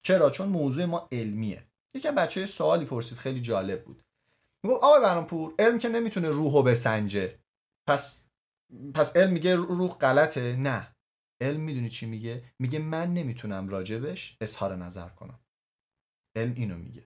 چرا؟ 0.02 0.30
چون 0.30 0.48
موضوع 0.48 0.84
ما 0.84 1.08
علمیه. 1.12 1.62
یکم 1.94 2.14
بچه 2.14 2.46
سوالی 2.46 2.84
پرسید 2.84 3.18
خیلی 3.18 3.40
جالب 3.40 3.84
بود. 3.84 4.02
می‌گفت 4.62 4.84
آقای 4.84 5.00
برانپور 5.00 5.54
علم 5.58 5.78
که 5.78 5.88
نمی‌تونه 5.88 6.28
روحو 6.28 6.62
بسنجه. 6.62 7.38
پس 7.88 8.28
پس 8.94 9.16
علم 9.16 9.32
میگه 9.32 9.54
روح 9.54 9.90
غلطه؟ 9.90 10.56
نه. 10.56 10.92
علم 11.40 11.60
می‌دونی 11.60 11.90
چی 11.90 12.06
میگه؟ 12.06 12.42
میگه 12.58 12.78
من 12.78 13.14
نمی‌تونم 13.14 13.68
راجبش 13.68 14.36
اظهار 14.40 14.76
نظر 14.76 15.08
کنم. 15.08 15.40
علم 16.36 16.54
اینو 16.54 16.76
میگه. 16.76 17.04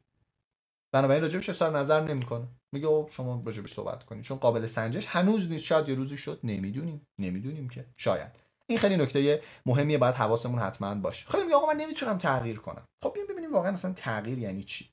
بنابراین 0.94 1.22
راجبش 1.22 1.48
اظهار 1.48 1.78
نظر 1.78 2.00
نمی‌کنه. 2.00 2.48
میگه 2.72 2.86
او 2.86 3.08
شما 3.10 3.42
راجبش 3.46 3.72
صحبت 3.72 4.04
کنید. 4.04 4.24
چون 4.24 4.38
قابل 4.38 4.66
سنجش 4.66 5.06
هنوز 5.06 5.50
نیست. 5.50 5.64
شاید 5.64 5.88
یه 5.88 5.94
روزی 5.94 6.16
شد. 6.16 6.40
نمی‌دونیم. 6.44 7.06
نمی‌دونیم 7.18 7.68
که. 7.68 7.86
شاید. 7.96 8.49
این 8.70 8.78
خیلی 8.78 8.96
نکته 8.96 9.42
مهمیه 9.66 9.98
باید 9.98 10.14
حواسمون 10.14 10.58
حتما 10.58 10.94
باشه. 10.94 11.28
خیلی 11.28 11.44
میگه 11.44 11.56
آقا 11.56 11.66
من 11.66 11.76
نمی‌تونم 11.76 12.18
تغییر 12.18 12.58
کنم. 12.58 12.84
خب 13.02 13.12
بیایم 13.14 13.28
ببینیم 13.28 13.52
واقعا 13.52 13.72
اصلا 13.72 13.92
تغییر 13.92 14.38
یعنی 14.38 14.62
چی. 14.62 14.90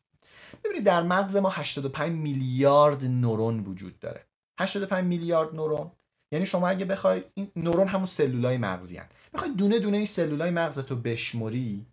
ببینید 0.63 0.83
در 0.83 1.03
مغز 1.03 1.35
ما 1.35 1.49
85 1.49 2.11
میلیارد 2.11 3.05
نورون 3.05 3.59
وجود 3.59 3.99
داره. 3.99 4.25
85 4.59 5.05
میلیارد 5.05 5.55
نورون. 5.55 5.91
یعنی 6.31 6.45
شما 6.45 6.67
اگه 6.67 6.85
بخوای 6.85 7.23
این 7.33 7.51
نورون 7.55 7.87
همون 7.87 8.05
سلولای 8.05 8.57
مغزی 8.57 8.97
هن. 8.97 9.09
بخوای 9.33 9.51
دونه 9.51 9.79
دونه 9.79 9.97
این 9.97 10.05
سلولای 10.05 10.51
مغزتو 10.51 10.95
بشموری 10.95 11.85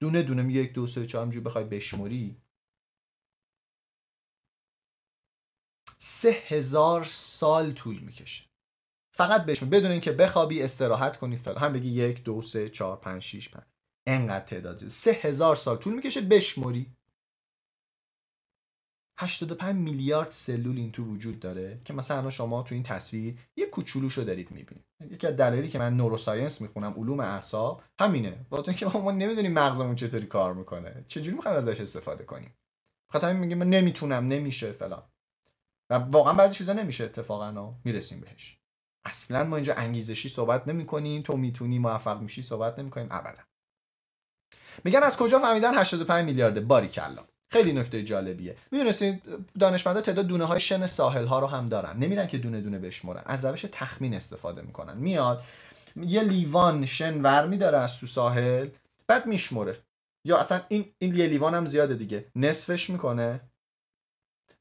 دونه 0.00 0.22
دونه 0.22 0.52
یک 0.52 0.72
دو 0.72 0.86
سه 0.86 1.06
چهار 1.06 1.26
بخوای 1.26 1.64
بشموری 1.64 2.36
سه 5.98 6.30
هزار 6.30 7.04
سال 7.04 7.72
طول 7.72 7.98
می‌کشه. 7.98 8.53
فقط 9.16 9.46
بشمور 9.46 9.70
بدون 9.70 9.90
اینکه 9.90 10.12
بخوابی 10.12 10.62
استراحت 10.62 11.16
کنی 11.16 11.36
فلان. 11.36 11.58
هم 11.58 11.72
بگی 11.72 11.88
یک 11.88 12.24
دو 12.24 12.42
سه 12.42 12.68
چهار 12.68 12.96
پنج 12.96 13.22
شیش 13.22 13.48
پنج. 13.48 13.64
انقدر 14.06 14.44
تعداد 14.44 14.88
سه 14.88 15.10
هزار 15.10 15.56
سال 15.56 15.76
طول 15.76 15.94
می‌کشه 15.94 16.20
بشموری 16.20 16.92
85 19.20 19.76
میلیارد 19.76 20.30
سلول 20.30 20.76
این 20.76 20.92
تو 20.92 21.04
وجود 21.04 21.40
داره 21.40 21.80
که 21.84 21.92
مثلا 21.92 22.30
شما 22.30 22.62
تو 22.62 22.74
این 22.74 22.82
تصویر 22.82 23.38
یه 23.56 23.66
کوچولوشو 23.66 24.22
دارید 24.22 24.50
می‌بینید. 24.50 24.84
یکی 25.10 25.26
از 25.26 25.36
دلایلی 25.36 25.68
که 25.68 25.78
من 25.78 25.96
نوروساینس 25.96 26.60
می‌خونم 26.60 26.94
علوم 26.96 27.20
اعصاب 27.20 27.82
همینه. 28.00 28.46
با 28.50 28.62
که 28.62 28.86
ما 28.86 29.10
نمی‌دونیم 29.10 29.52
مغزمون 29.52 29.96
چطوری 29.96 30.26
کار 30.26 30.54
می‌کنه. 30.54 31.04
چجوری 31.08 31.36
می‌خوایم 31.36 31.56
ازش 31.56 31.80
استفاده 31.80 32.24
کنیم؟ 32.24 32.54
خاطر 33.12 33.28
همین 33.28 33.40
میگیم 33.40 33.58
من 33.58 33.68
نمی‌تونم 33.68 34.26
نمیشه 34.26 34.72
فلان. 34.72 35.02
و 35.90 35.94
واقعا 35.94 36.32
بعضی 36.32 36.54
چیزا 36.54 36.72
نمیشه 36.72 37.04
اتفاقا 37.04 37.76
می‌رسیم 37.84 38.20
بهش. 38.20 38.63
اصلا 39.04 39.44
ما 39.44 39.56
اینجا 39.56 39.74
انگیزشی 39.74 40.28
صحبت 40.28 40.68
نمی‌کنیم. 40.68 41.22
تو 41.22 41.36
می‌تونی 41.36 41.78
موفق 41.78 42.20
میشی 42.20 42.42
صحبت 42.42 42.78
نمی‌کنیم. 42.78 43.08
ابدا. 43.10 43.42
میگن 44.84 45.02
از 45.02 45.16
کجا 45.16 45.38
فهمیدن 45.38 45.78
85 45.78 46.24
میلیارد 46.24 46.66
باری 46.66 46.88
کلا. 46.88 47.24
خیلی 47.50 47.72
نکته 47.72 48.02
جالبیه. 48.02 48.56
می‌دونستید 48.70 49.22
دانشمندا 49.58 50.00
تعداد 50.00 50.26
دونه 50.26 50.44
های 50.44 50.60
شن 50.60 50.86
ساحل 50.86 51.26
ها 51.26 51.38
رو 51.38 51.46
هم 51.46 51.66
دارن. 51.66 51.96
نمیرن 51.96 52.26
که 52.26 52.38
دونه 52.38 52.60
دونه 52.60 52.78
بشمرن. 52.78 53.22
از 53.26 53.44
روش 53.44 53.62
تخمین 53.72 54.14
استفاده 54.14 54.62
می‌کنن. 54.62 54.96
میاد 54.96 55.44
یه 55.96 56.22
لیوان 56.22 56.86
شن 56.86 57.22
ور 57.22 57.46
میداره 57.46 57.78
از 57.78 57.98
تو 57.98 58.06
ساحل 58.06 58.68
بعد 59.06 59.26
میشمره. 59.26 59.80
یا 60.24 60.38
اصلا 60.38 60.60
این 60.68 60.94
این 60.98 61.14
یه 61.14 61.26
لیوان 61.26 61.54
هم 61.54 61.66
زیاده 61.66 61.94
دیگه. 61.94 62.26
نصفش 62.36 62.90
می‌کنه. 62.90 63.40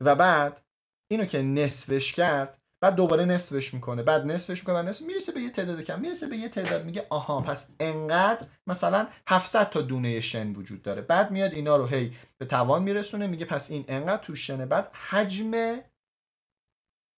و 0.02 0.16
بعد 0.16 0.62
اینو 1.08 1.26
که 1.26 1.42
نصفش 1.42 2.14
کرد 2.14 2.58
بعد 2.84 2.96
دوباره 2.96 3.26
نصفش 3.26 3.74
می‌کنه. 3.74 4.04
بعد 4.04 4.26
نصفش 4.26 4.60
می‌کنه 4.60 4.76
بعد 4.76 4.88
نصف 4.88 5.02
می‌رسه 5.02 5.32
به 5.32 5.42
یه 5.42 5.50
تعداد 5.50 5.82
کم. 5.82 6.00
می‌رسه 6.00 6.28
به 6.28 6.38
یه 6.38 6.50
تعداد. 6.50 6.86
میگه 6.86 7.08
آها 7.10 7.42
پس 7.42 7.76
انقدر 7.80 8.48
مثلا 8.68 9.08
700 9.28 9.70
تا 9.70 9.82
دونه 9.82 10.20
شن 10.20 10.54
وجود 10.54 10.82
داره. 10.82 11.02
بعد 11.02 11.32
میاد 11.32 11.54
اینا 11.54 11.78
رو 11.78 11.86
هی 11.86 12.14
به 12.38 12.46
توان 12.46 12.84
میرسونه. 12.84 13.28
میگه 13.28 13.46
پس 13.46 13.72
این 13.72 13.86
انقدر 13.88 14.24
تو 14.24 14.36
شنه. 14.36 14.66
بعد 14.66 14.92
حجم 15.10 15.80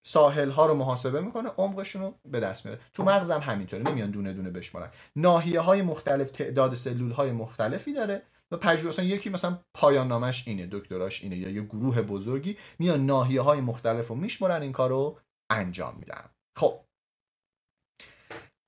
ساحل 0.06 0.50
ها 0.50 0.66
رو 0.66 0.74
محاسبه 0.74 1.20
می‌کنه. 1.20 1.48
عمقشون 1.48 2.02
رو 2.02 2.14
به 2.24 2.40
دست 2.40 2.66
میاره. 2.66 2.80
تو 2.92 3.04
مغزم 3.04 3.40
همینطوره. 3.40 3.82
نمیان 3.82 4.10
دونه 4.10 4.32
دونه 4.32 4.50
بشمارن. 4.50 4.90
ناحیه 5.16 5.60
های 5.60 5.82
مختلف 5.82 6.30
تعداد 6.30 6.74
سلول 6.74 7.10
های 7.10 7.32
مختلفی 7.32 7.92
داره 7.92 8.22
و 8.50 8.56
پژوهش 8.56 8.94
مثلا 8.94 9.04
یکی 9.04 9.30
مثلا 9.30 9.58
پایان 9.74 10.08
نامش 10.08 10.48
اینه. 10.48 10.68
دکتراش 10.72 11.22
اینه. 11.22 11.36
یا 11.36 11.50
یه 11.50 11.62
گروه 11.62 12.02
بزرگی 12.02 12.56
میان 12.78 13.06
ناحیه 13.06 13.40
های 13.40 13.60
مختلف 13.60 14.08
رو 14.08 14.14
میشمرن 14.14 14.62
این 14.62 14.72
کارو 14.72 15.18
انجام 15.50 15.96
میدن. 15.98 16.30
خب. 16.56 16.80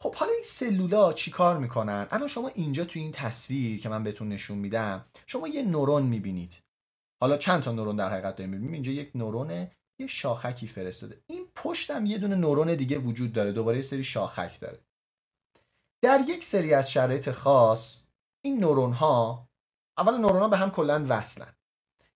خب 0.01 0.14
حالا 0.14 0.33
این 0.33 0.43
سلولا 0.45 1.12
چی 1.12 1.31
کار 1.31 1.59
می‌کنن؟ 1.59 2.07
الان 2.11 2.29
شما 2.29 2.49
اینجا 2.49 2.85
تو 2.85 2.99
این 2.99 3.12
تصویر 3.12 3.81
که 3.81 3.89
من 3.89 4.05
بهتون 4.05 4.29
نشون 4.29 4.59
میدم 4.59 5.07
شما 5.26 5.49
یه 5.49 5.62
نورون 5.62 6.03
می‌بینید. 6.03 6.62
حالا 7.22 7.37
چند 7.37 7.62
تا 7.62 7.72
نورون 7.72 7.97
در 7.97 8.11
حقیقت 8.11 8.37
داریم 8.37 8.51
می‌بینید 8.51 8.74
اینجا 8.74 8.93
یک 8.93 9.11
نورونه 9.14 9.72
یه 10.01 10.07
شاخکی 10.07 10.66
فرستاده. 10.66 11.22
این 11.26 11.49
پشتم 11.55 12.07
یه 12.07 12.18
دونه 12.18 12.35
نورون 12.35 12.74
دیگه 12.74 12.99
وجود 12.99 13.33
داره. 13.33 13.53
دوباره 13.53 13.76
یه 13.76 13.83
سری 13.83 14.05
شاخک 14.05 14.61
داره. 14.61 14.81
در 16.03 16.20
یک 16.29 16.45
سری 16.45 16.74
از 16.74 16.91
شرایط 16.91 17.31
خاص 17.31 18.07
این 18.45 18.61
نورون 18.61 18.93
ها 18.93 19.49
اولا 19.99 20.16
نورون 20.16 20.41
ها 20.41 20.49
به 20.49 20.57
هم 20.57 20.70
کلا 20.70 21.07
وصلن. 21.09 21.55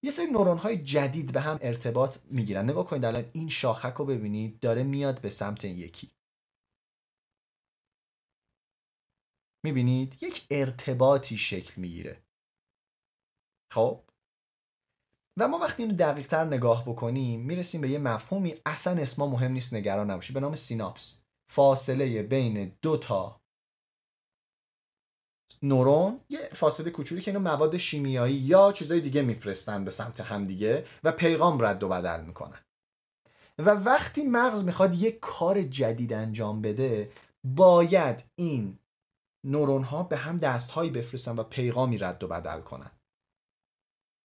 یه 0.04 0.10
سری 0.10 0.26
نورون 0.26 0.58
های 0.58 0.82
جدید 0.82 1.32
به 1.32 1.40
هم 1.40 1.58
ارتباط 1.62 2.18
می‌گیرن. 2.24 2.70
نگاه 2.70 2.86
کنید 2.86 3.04
الان 3.04 3.30
این 3.32 3.48
شاخک 3.48 3.94
رو 3.94 4.04
ببینید 4.04 4.60
داره 4.60 4.82
میاد 4.82 5.20
به 5.20 5.30
سمت 5.30 5.64
یکی. 5.64 6.10
می‌بینید؟ 9.64 10.22
یک 10.22 10.46
ارتباطی 10.50 11.38
شکل 11.38 11.80
می‌گیره. 11.80 12.22
خب؟ 13.72 14.00
و 15.36 15.48
ما 15.48 15.58
وقتی 15.58 15.82
اینو 15.82 15.96
دقیق 15.96 16.26
تر 16.26 16.44
نگاه 16.44 16.84
بکنیم 16.84 17.40
می‌رسیم 17.40 17.80
به 17.80 17.90
یه 17.90 17.98
مفهومی 17.98 18.54
اصلا 18.66 19.02
اسما 19.02 19.26
مهم 19.26 19.52
نیست 19.52 19.74
نگران 19.74 20.10
نباشید. 20.10 20.34
به 20.34 20.40
نام 20.40 20.54
سیناپس. 20.54 21.22
فاصله 21.50 22.22
بین 22.22 22.76
دو 22.82 22.96
تا 22.96 23.41
نورون 25.62 26.20
یه 26.28 26.50
فاصله 26.52 26.90
کوچولی 26.90 27.20
که 27.20 27.30
اینو 27.30 27.40
مواد 27.40 27.76
شیمیایی 27.76 28.34
یا 28.34 28.72
چیزای 28.72 29.00
دیگه 29.00 29.22
میفرستن 29.22 29.84
به 29.84 29.90
سمت 29.90 30.20
همدیگه 30.20 30.84
و 31.04 31.12
پیغام 31.12 31.64
رد 31.64 31.82
و 31.82 31.88
بدل 31.88 32.20
می‌کنن. 32.20 32.58
و 33.58 33.70
وقتی 33.70 34.24
مغز 34.24 34.64
می‌خواد 34.64 34.94
یه 34.94 35.12
کار 35.12 35.62
جدید 35.62 36.12
انجام 36.12 36.62
بده 36.62 37.12
باید 37.44 38.24
این 38.34 38.78
نورون 39.44 39.82
ها 39.82 40.02
به 40.02 40.16
هم 40.16 40.36
دستهایی 40.36 40.90
بفرستن 40.90 41.38
و 41.38 41.42
پیغامی 41.42 41.98
رد 41.98 42.24
و 42.24 42.28
بدل 42.28 42.60
کنن. 42.60 42.90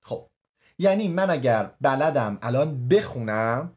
خب 0.03 0.27
یعنی 0.79 1.07
من 1.07 1.29
اگر 1.29 1.75
بلدم 1.81 2.37
الان 2.41 2.87
بخونم 2.87 3.73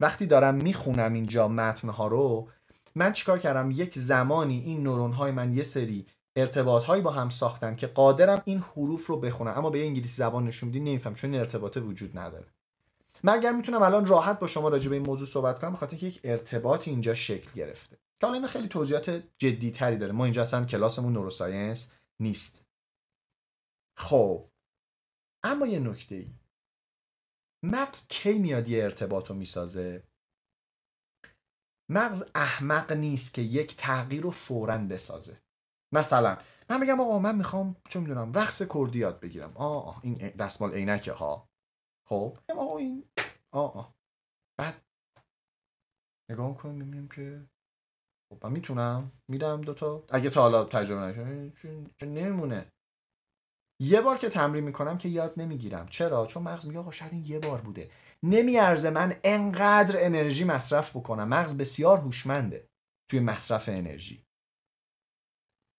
وقتی 0.00 0.26
دارم 0.26 0.54
می‌خونم 0.54 1.12
اینجا 1.12 1.48
متنها 1.48 2.06
رو 2.06 2.48
من 2.94 3.12
چیکار 3.12 3.38
کردم؟ 3.38 3.70
یک 3.70 3.98
زمانی 3.98 4.60
این 4.60 4.82
نورون 4.82 5.12
های 5.12 5.32
من 5.32 5.56
یه 5.56 5.62
سری 5.62 6.06
ارتباط 6.36 6.84
هایی 6.84 7.02
با 7.02 7.10
هم 7.10 7.30
ساختن 7.30 7.76
که 7.76 7.86
قادرم 7.86 8.42
این 8.44 8.58
حروف 8.58 9.06
رو 9.06 9.20
بخونم. 9.20 9.52
اما 9.56 9.70
به 9.70 9.84
انگلیسی 9.84 10.16
زبان 10.16 10.44
نشون 10.44 10.68
بدی 10.68 10.80
نمیفهم 10.80 11.14
چون 11.14 11.30
این 11.30 11.40
ارتباطه 11.40 11.80
وجود 11.80 12.18
نداره. 12.18 12.46
من 13.22 13.32
اگر 13.32 13.52
می‌تونم 13.52 13.82
الان 13.82 14.06
راحت 14.06 14.38
با 14.38 14.46
شما 14.46 14.68
راجع 14.68 14.88
به 14.88 14.96
این 14.96 15.06
موضوع 15.06 15.26
صحبت 15.26 15.58
کنم 15.58 15.72
بخاطر 15.72 15.96
که 15.96 16.06
یک 16.06 16.20
ارتباطی 16.24 16.90
اینجا 16.90 17.14
شکل 17.14 17.52
گرفته. 17.54 17.96
که 17.96 18.26
حالا 18.26 18.38
این 18.38 18.46
خیلی 18.46 18.68
توضیحات 18.68 19.22
جدی 19.38 19.70
تری 19.70 19.96
داره. 19.96 20.12
ما 20.12 20.24
اینجا 20.24 20.42
اصلا 20.42 20.64
کلاسمون 20.64 21.12
نوروساینس 21.12 21.92
نیست. 22.20 22.64
خب. 23.98 24.48
اما 25.44 25.66
یه 25.66 25.78
نکته 25.78 26.14
ای. 26.14 26.34
مغز 27.64 28.06
کی 28.08 28.38
میاد 28.38 28.68
یه 28.68 28.84
ارتباط 28.84 29.30
رو 29.30 29.34
می‌سازه؟ 29.36 30.02
مغز 31.90 32.30
احمق 32.34 32.92
نیست 32.92 33.34
که 33.34 33.42
یک 33.42 33.76
تغییر 33.76 34.22
رو 34.22 34.30
فورا 34.30 34.78
بسازه. 34.78 35.43
مثلا 35.92 36.38
من 36.70 36.80
میگم 36.80 37.00
آقا 37.00 37.18
من 37.18 37.36
می‌خوام 37.36 37.76
چون 37.88 38.02
می‌دونم 38.02 38.32
رقص 38.32 38.62
کردی 38.74 38.98
یاد 38.98 39.20
بگیرم. 39.20 39.52
آه 39.56 40.00
این 40.02 40.28
دستمال 40.28 40.72
عینکه 40.74 41.12
ها. 41.12 41.48
خب؟ 42.08 42.38
آقا 42.58 42.78
این 42.78 43.04
آه, 43.50 43.76
آه. 43.76 43.94
بعد 44.58 44.82
نگاه 46.30 46.56
کنیم 46.56 46.74
می‌بینیم 46.74 47.08
که 47.08 47.48
خب 48.32 48.46
من 48.46 48.52
می‌تونم 48.52 49.12
میدم 49.28 49.60
دوتا 49.60 50.04
اگه 50.10 50.30
تا 50.30 50.42
حالا 50.42 50.64
تجربه 50.64 51.02
نکنم 51.02 51.50
چون 51.50 51.90
نمیمونه. 52.14 52.72
یه 53.80 54.00
بار 54.00 54.18
که 54.18 54.28
تمرین 54.28 54.64
می‌کنم 54.64 54.98
که 54.98 55.08
یاد 55.08 55.34
نمی‌گیرم. 55.36 55.86
چرا؟ 55.86 56.26
چون 56.26 56.42
مغز 56.42 56.66
میگه 56.66 56.78
آقا 56.78 56.90
شاید 56.90 57.12
این 57.12 57.24
یه 57.24 57.38
بار 57.38 57.60
بوده. 57.60 57.90
نمیارزه 58.22 58.90
من 58.90 59.14
انقدر 59.24 60.04
انرژی 60.04 60.44
مصرف 60.44 60.96
بکنم. 60.96 61.28
مغز 61.28 61.58
بسیار 61.58 61.98
هوشمنده 61.98 62.68
توی 63.10 63.20
مصرف 63.20 63.68
انرژی. 63.68 64.23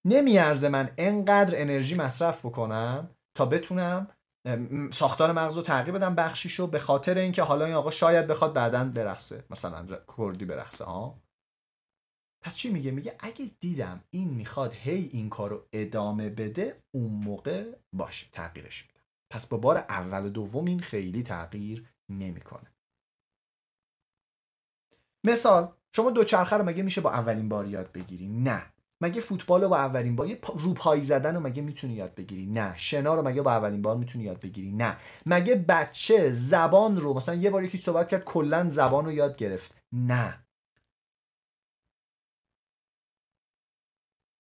نمیارزه 0.06 0.70
من 0.70 0.94
انقدر 0.98 1.62
انرژی 1.62 1.96
مصرف 1.96 2.46
بکنم 2.46 3.10
تا 3.38 3.46
بتونم 3.46 4.08
ساختار 4.92 5.32
مغز 5.32 5.56
رو 5.56 5.62
تغییر 5.62 5.96
بدم 5.96 6.16
بخشیشو 6.16 6.68
به 6.68 6.80
خاطر 6.80 7.18
اینکه 7.18 7.44
حالا 7.44 7.66
این 7.66 7.76
آقا 7.76 7.92
شاید 7.92 8.28
بخواد 8.28 8.54
بعدا 8.54 8.84
برقصه 8.84 9.46
مثلا 9.50 9.98
کردی 10.18 10.46
برقصه 10.46 10.86
ها؟ 10.86 11.22
پس 12.42 12.56
چی 12.56 12.74
میگه؟ 12.74 12.92
میگه 12.92 13.16
اگه 13.20 13.52
دیدم 13.60 14.04
این 14.10 14.30
می‌خواد 14.30 14.74
هی 14.74 15.10
این 15.14 15.30
کار 15.30 15.50
رو 15.50 15.68
ادامه 15.74 16.30
بده 16.30 16.84
اون 16.92 17.12
موقع 17.12 17.76
باشه 17.94 18.28
تغییرش 18.32 18.88
میدم. 18.88 19.06
پس 19.30 19.48
با 19.48 19.58
بار 19.58 19.78
اول 19.78 20.26
و 20.26 20.30
دوم 20.30 20.66
این 20.66 20.80
خیلی 20.80 21.24
تغییر 21.24 21.90
نمی‌کنه. 22.10 22.72
مثال 25.26 25.74
شما 25.96 26.12
دوچرخه 26.12 26.56
رو 26.56 26.64
مگه 26.64 26.84
میشه 26.84 27.02
با 27.02 27.12
اولین 27.12 27.50
بار 27.50 27.68
یاد 27.68 27.92
بگیری 27.92 28.28
نه. 28.28 28.75
مگه 29.02 29.22
فوتبال 29.22 29.62
رو 29.62 29.70
با 29.70 29.78
اولین 29.78 30.16
بار 30.16 30.38
روپایی 30.56 31.02
زدن 31.02 31.36
رو 31.36 31.42
مگه 31.42 31.62
می‌تونی 31.62 31.94
یاد 31.94 32.16
بگیری؟ 32.16 32.46
نه. 32.46 32.74
شنا 32.78 33.16
رو 33.16 33.28
مگه 33.28 33.42
با 33.42 33.52
اولین 33.52 33.82
بار 33.82 33.98
می‌تونی 33.98 34.24
یاد 34.24 34.40
بگیری؟ 34.40 34.72
نه. 34.72 34.98
مگه 35.26 35.56
بچه 35.56 36.32
زبان 36.32 36.98
رو 36.98 37.14
مثلا 37.14 37.36
یه 37.36 37.50
بار 37.50 37.64
یکی 37.64 37.78
صحبت 37.78 38.08
کرد 38.08 38.24
کلا 38.24 38.70
زبان 38.70 39.06
رو 39.06 39.12
یاد 39.12 39.36
گرفت؟ 39.38 39.78
نه. 39.94 40.46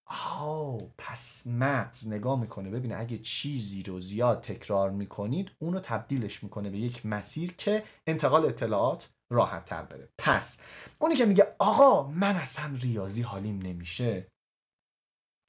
آه 0.07 0.77
پس 0.97 1.47
مغز 1.47 2.07
نگاه 2.07 2.39
می‌کنه. 2.39 2.69
ببینه 2.69 2.95
اگه 2.99 3.17
چیزی 3.17 3.83
رو 3.83 3.99
زیاد 3.99 4.41
تکرار 4.41 4.91
می‌کنید 4.91 5.51
اونو 5.59 5.79
تبدیلش 5.79 6.43
می‌کنه 6.43 6.69
به 6.69 6.77
یک 6.77 7.05
مسیر 7.05 7.53
که 7.53 7.83
انتقال 8.07 8.45
اطلاعات 8.45 9.09
راحت 9.31 9.65
تر 9.65 9.81
بره. 9.81 10.09
پس 10.17 10.61
اونی 10.99 11.15
که 11.15 11.25
میگه 11.25 11.55
آقا 11.59 12.07
من 12.07 12.35
اصلا 12.35 12.75
ریاضی 12.81 13.21
حالیم 13.21 13.59
نمیشه. 13.61 14.31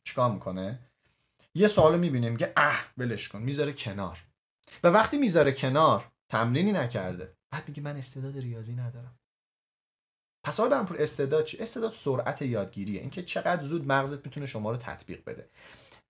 چیکار 0.07 0.31
می‌کنه؟ 0.33 0.79
یه 1.55 1.67
سوال 1.67 1.99
می‌بینیم 1.99 2.37
که 2.37 2.53
اه 2.57 2.85
ولش 2.99 3.29
کن 3.29 3.43
می‌ذاره 3.43 3.73
کنار. 3.73 4.25
و 4.85 4.89
وقتی 4.89 5.19
می‌ذاره 5.19 5.53
کنار 5.53 6.13
تمرینی 6.33 6.73
نکرده. 6.73 7.37
بعد 7.53 7.69
میگه 7.69 7.83
من 7.83 7.97
استعداد 7.97 8.39
ریاضی 8.39 8.73
ندارم. 8.73 9.19
پس 10.47 10.61
آقای 10.61 10.71
برنپور 10.71 11.03
استعداد 11.03 11.45
چی؟ 11.45 11.59
استعداد 11.59 11.93
سرعت 11.93 12.43
یادگیریه. 12.43 13.01
اینکه 13.01 13.23
چقدر 13.23 13.63
زود 13.63 13.87
مغزت 13.87 14.27
می‌تونه 14.27 14.47
شما 14.47 14.71
رو 14.71 14.77
تطبیق 14.77 15.25
بده. 15.27 15.51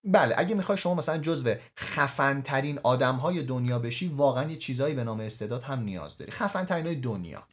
بله 0.03 0.35
اگه 0.37 0.55
می‌خوای 0.55 0.77
شما 0.77 0.95
مثلا 0.95 1.17
جزو 1.17 1.55
خفن 1.79 2.41
ترین 2.41 2.79
آدم 2.83 3.15
های 3.15 3.43
دنیا 3.43 3.79
بشی 3.79 4.07
واقعا 4.07 4.49
یه 4.49 4.55
چیزایی 4.55 4.95
به 4.95 5.03
نام 5.03 5.19
استعداد 5.19 5.63
هم 5.63 5.79
نیاز 5.79 6.17
داری. 6.17 6.31
خفن 6.31 6.65
ترین 6.65 6.85
های 6.85 6.95
دنیا. 6.95 7.47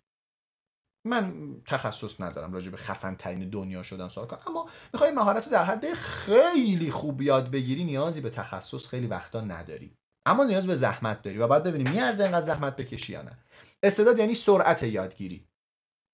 من 1.07 1.55
تخصص 1.67 2.21
ندارم 2.21 2.53
راجع 2.53 2.71
به 2.71 2.77
خفن 2.77 3.15
ترین 3.15 3.51
دنیا 3.51 3.83
شدن 3.83 4.09
سوال 4.09 4.27
کنم 4.27 4.41
اما 4.47 4.69
می‌خوای 4.93 5.11
مهارت 5.11 5.45
رو 5.45 5.53
در 5.53 5.65
حد 5.65 5.95
خیلی 5.95 6.91
خوب 6.91 7.23
یاد 7.23 7.51
بگیری 7.51 7.85
نیازی 7.85 8.21
به 8.21 8.31
تخصص 8.31 8.89
خیلی 8.89 9.07
وقتا 9.07 9.41
نداری. 9.41 9.97
اما 10.27 10.45
نیاز 10.45 10.67
به 10.67 10.75
زحمت 10.75 11.23
داری 11.23 11.39
و 11.39 11.49
بعد 11.49 11.63
ببینیم 11.65 11.93
میارزه 11.93 12.23
اینقدر 12.23 12.47
زحمت 12.47 12.77
بکشی 12.77 13.13
یا 13.13 13.23
نه. 13.23 13.39
استعداد 13.83 14.19
یعنی 14.19 14.35
سرعت 14.35 14.83
یادگیری. 14.83 15.49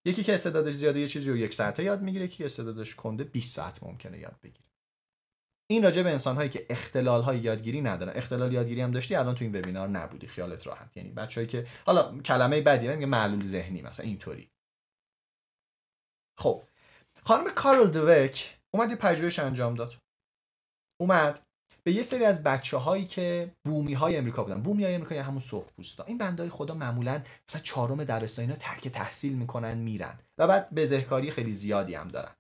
یکی 0.07 0.23
که 0.23 0.35
استعدادش 0.35 0.73
زیاده 0.73 1.01
یه 1.01 1.07
چیزی 1.07 1.31
رو 1.31 1.37
یک 1.37 1.55
ساعته 1.55 1.83
یاد 1.83 2.03
می‌گیره 2.03 2.25
یکی 2.25 2.45
استعدادش 2.45 2.95
کنده 2.95 3.25
20 3.25 3.57
ساعت 3.57 3.83
ممکنه 3.83 4.19
یاد 4.19 4.37
بگیره. 4.43 4.71
این 5.71 5.83
راجع 5.83 6.03
به 6.03 6.11
انسان 6.11 6.37
هایی 6.37 6.49
که 6.51 6.67
اختلال 6.71 7.23
های 7.23 7.39
یادگیری 7.39 7.81
ندارن. 7.81 8.13
اختلال 8.17 8.53
یادگیری 8.53 8.81
هم 8.81 8.91
داشتی؟ 8.91 9.15
الان 9.15 9.35
تو 9.35 9.45
این 9.45 9.57
وبینار 9.57 9.89
نبودی. 9.89 10.27
خیالت 10.27 10.67
راحت. 10.67 10.97
یعنی 10.97 11.11
بچه‌ای 11.11 11.47
که 11.47 11.67
حالا 11.87 12.19
کلمه 12.19 12.61
بدی 12.61 12.89
میگه 12.89 13.07
معلول 13.07 13.45
ذهنی 13.45 13.83
مثلا. 13.83 14.07
اینطوری. 14.07 14.51
خب 16.41 16.63
خانم 17.25 17.51
کارل 17.51 17.91
دوک 17.91 18.59
اومد 18.75 18.91
یه 18.91 18.97
پژوهش 18.97 19.39
انجام 19.39 19.75
داد. 19.75 19.95
اومد 21.01 21.41
به 21.85 21.93
یه 21.93 22.03
سری 22.03 22.25
از 22.25 22.43
بچه 22.43 22.77
هایی 22.77 23.07
که 23.07 23.55
بومی 23.65 23.95
های 23.95 24.17
امریکا 24.17 24.43
بودن 24.43 24.63
بومی 24.63 24.85
های 24.85 24.95
امریکا 24.95 25.15
یعنی 25.15 25.27
همون 25.27 25.41
سرخ 25.41 25.65
پوستا 25.77 26.05
این 26.05 26.19
بندای 26.19 26.49
خدا 26.49 26.75
معمولا 26.75 27.23
مثلا 27.49 27.61
چهارم 27.63 28.05
دبستان 28.05 28.43
اینا 28.43 28.57
ترک 28.57 28.89
تحصیل 28.89 29.33
می‌کنن 29.33 29.79
میرن 29.79 30.19
و 30.39 30.47
بعد 30.47 30.75
بزهکاری 30.75 31.31
خیلی 31.31 31.53
زیادی 31.53 31.95
هم 31.95 32.09
دارن. 32.09 32.35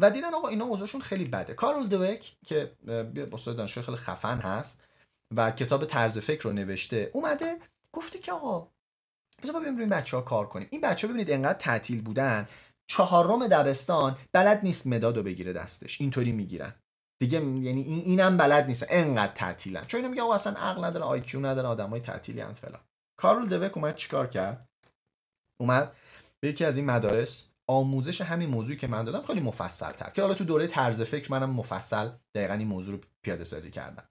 و 0.00 0.10
دیدن 0.10 0.34
آقا 0.34 0.48
اینا 0.48 0.64
اوضاعشون 0.64 1.00
خیلی 1.00 1.24
بده. 1.24 1.54
کارول 1.54 1.88
دوک 1.88 2.36
که 2.46 2.72
استاد 3.32 3.56
دانشگاه 3.56 3.84
خیلی 3.84 3.96
خفن 3.96 4.38
هست 4.38 4.84
و 5.36 5.50
کتاب 5.50 5.84
طرز 5.84 6.18
فکر 6.18 6.42
رو 6.42 6.52
نوشته 6.52 7.10
اومده 7.14 7.58
گفته 7.92 8.18
که 8.18 8.32
آقا 8.32 8.68
بذار 9.42 9.60
ببینیم 9.60 9.76
روی 9.78 9.86
بچه 9.86 10.16
ها 10.16 10.22
کار 10.22 10.48
کنیم. 10.48 10.68
این 10.70 10.80
بچه 10.80 11.06
ها 11.06 11.12
ببینید 11.12 11.30
انقدر 11.30 11.58
تعطیل 11.58 12.02
بودن. 12.02 12.46
چهارم 12.90 13.46
دبستان 13.46 14.16
بلد 14.32 14.60
نیست 14.62 14.86
مداد 14.86 15.16
رو 15.16 15.22
بگیره 15.22 15.52
دستش. 15.52 16.00
اینطوری 16.00 16.32
می‌گیرن. 16.32 16.74
دیگه 17.22 17.38
یعنی 17.38 17.82
این 17.82 18.02
اینم 18.04 18.36
بلد 18.36 18.66
نیست. 18.66 18.86
انقدر 18.88 19.32
تعطیلن. 19.32 19.84
چون 19.86 19.98
اینا 19.98 20.10
میگه 20.10 20.22
آقا 20.22 20.34
اصلا 20.34 20.52
عقل 20.52 20.84
نداره 20.84 21.04
آی 21.04 21.20
کیو 21.20 21.46
نداره 21.46 21.68
آدمای 21.68 22.00
تعطیلی 22.00 22.40
ان 22.40 22.52
فلان. 22.52 22.80
کارول 23.20 23.48
دوک 23.48 23.76
اومد 23.76 23.96
چیکار 23.96 24.26
کرد؟ 24.26 24.68
اومد 25.60 25.92
به 26.40 26.48
یکی 26.48 26.64
از 26.64 26.76
این 26.76 26.86
مدارس 26.86 27.54
آموزش 27.68 28.20
همین 28.20 28.50
موضوعی 28.50 28.78
که 28.78 28.86
من 28.86 29.04
دادم 29.04 29.22
خیلی 29.22 29.40
مفصل 29.40 29.90
تر 29.90 30.10
که 30.10 30.22
حالا 30.22 30.34
تو 30.34 30.44
دوره 30.44 30.66
طرز 30.66 31.02
فکر 31.02 31.32
منم 31.32 31.50
مفصل 31.50 32.10
دقیقا 32.34 32.54
این 32.54 32.68
موضوع 32.68 32.94
رو 32.94 33.00
پیاده 33.22 33.44
سازی 33.44 33.70
کردم. 33.70 34.08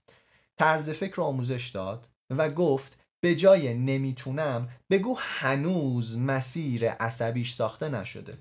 طرز 0.60 0.90
فکر 0.90 1.16
رو 1.16 1.24
آموزش 1.24 1.70
داد 1.70 2.10
و 2.30 2.50
گفت 2.50 3.00
به 3.24 3.36
جای 3.36 3.74
نمی‌تونم 3.74 4.70
بگو 4.90 5.16
هنوز 5.20 6.18
مسیر 6.18 6.90
عصبیش 6.90 7.54
ساخته 7.54 7.90
نشده. 7.90 8.38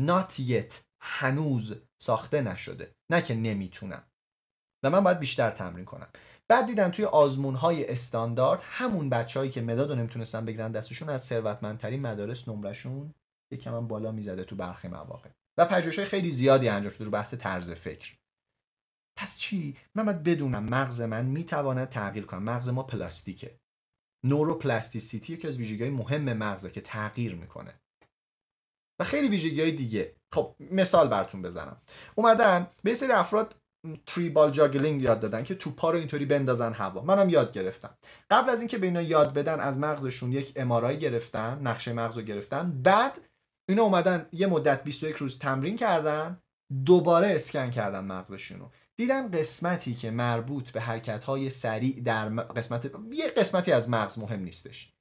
Not 0.00 0.32
yet. 0.32 0.74
هنوز 1.02 1.74
ساخته 2.02 2.42
نشده. 2.42 2.94
نه 3.10 3.22
که 3.22 3.34
نمی‌تونم. 3.34 4.02
و 4.82 4.90
من 4.90 5.04
باید 5.04 5.18
بیشتر 5.18 5.50
تمرین 5.50 5.84
کنم. 5.84 6.08
بعد 6.48 6.66
دیدن 6.66 6.90
توی 6.90 7.04
آزمون 7.04 7.54
های 7.54 7.90
استاندارد 7.90 8.60
همون 8.64 9.10
بچههایی 9.10 9.50
که 9.50 9.60
مداد 9.60 9.90
رو 9.90 9.96
نمی‌تونستن 9.96 10.44
بگیرن 10.44 10.72
دستشون 10.72 11.08
از 11.08 11.24
ثروتمندترین 11.24 12.00
مدارس 12.00 12.48
نمرشون 12.48 13.14
یکم 13.52 13.74
هم 13.74 13.88
بالا 13.88 14.12
می‌زده 14.12 14.44
تو 14.44 14.56
برخی 14.56 14.88
مواقع. 14.88 15.30
و 15.58 15.66
پژوهش‌های 15.66 16.08
خیلی 16.08 16.30
زیادی 16.30 16.68
انجام 16.68 16.92
شده 16.92 17.04
رو 17.04 17.10
بحث 17.10 17.34
طرز 17.34 17.70
فکر. 17.70 18.16
پس 19.18 19.38
چی؟ 19.38 19.76
من 19.94 20.04
باید 20.04 20.22
بدونم 20.22 20.64
مغز 20.64 21.00
من 21.00 21.26
می‌تواند 21.26 21.88
تغییر 21.88 22.26
کنه. 22.26 22.40
مغز 22.40 22.68
ما 22.68 22.82
پلاستیکه. 22.82 23.58
نوروپلاستیسیتی 24.24 25.32
یکی 25.32 25.48
از 25.48 25.56
ویژگی‌های 25.56 25.90
مهم 25.90 26.32
مغزه 26.32 26.70
که 26.70 26.80
تغییر 26.80 27.34
می‌کنه. 27.34 27.80
و 29.00 29.04
خیلی 29.04 29.28
ویژگی 29.28 29.60
های 29.60 29.72
دیگه. 29.72 30.16
خب 30.34 30.54
مثال 30.60 31.08
براتون 31.08 31.42
بزنم. 31.42 31.82
اومدن 32.14 32.66
به 32.82 32.94
سری 32.94 33.12
افراد 33.12 33.56
تری 34.06 34.30
بال 34.30 34.50
جاگلینگ 34.50 35.02
یاد 35.02 35.20
دادن 35.20 35.44
که 35.44 35.54
توپا 35.54 35.90
رو 35.90 35.98
اینطوری 35.98 36.24
بندازن 36.24 36.72
هوا. 36.72 37.02
منم 37.02 37.28
یاد 37.28 37.52
گرفتم. 37.52 37.94
قبل 38.30 38.50
از 38.50 38.58
اینکه 38.60 38.78
به 38.78 38.86
اینا 38.86 39.02
یاد 39.02 39.34
بدن 39.34 39.60
از 39.60 39.78
مغزشون 39.78 40.32
یک 40.32 40.52
امارای 40.56 40.98
گرفتن 40.98 41.60
نقشه 41.62 41.92
مغز 41.92 42.18
رو 42.18 42.24
گرفتن. 42.24 42.82
بعد 42.82 43.18
اینا 43.68 43.82
اومدن 43.82 44.28
یه 44.32 44.46
مدت 44.46 44.84
21 44.84 45.16
روز 45.16 45.38
تمرین 45.38 45.76
کردن 45.76 46.38
دوباره 46.84 47.26
اسکن 47.26 47.70
کردن 47.70 48.04
مغزشون 48.04 48.60
رو 48.60 48.70
دیدن 49.00 49.30
قسمتی 49.30 49.94
که 49.94 50.10
مربوط 50.10 50.70
به 50.70 50.80
حرکت 50.80 51.24
های 51.24 51.50
سریع 51.50 52.00
در 52.00 52.28
قسمت 52.28 52.90
یه 53.12 53.30
قسمتی 53.30 53.72
از 53.72 53.90
مغز 53.90 54.18
مهم 54.18 54.40
نیستش. 54.40 54.92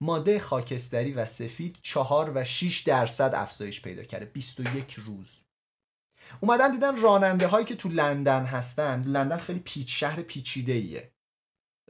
ماده 0.00 0.38
خاکستری 0.38 1.12
و 1.12 1.26
سفید 1.26 1.76
چهار 1.82 2.32
و 2.34 2.44
6 2.44 2.80
درصد 2.80 3.34
افزایش 3.34 3.82
پیدا 3.82 4.02
کرده. 4.02 4.24
21 4.24 4.92
روز. 4.92 5.44
اومدن 6.40 6.72
دیدن 6.72 7.00
راننده 7.00 7.46
هایی 7.46 7.66
که 7.66 7.76
تو 7.76 7.88
لندن 7.88 8.44
هستن. 8.44 9.02
لندن 9.02 9.36
خیلی 9.36 9.60
پیچ 9.60 10.00
شهر 10.00 10.22
پیچیده 10.22 10.72
ایه 10.72 11.12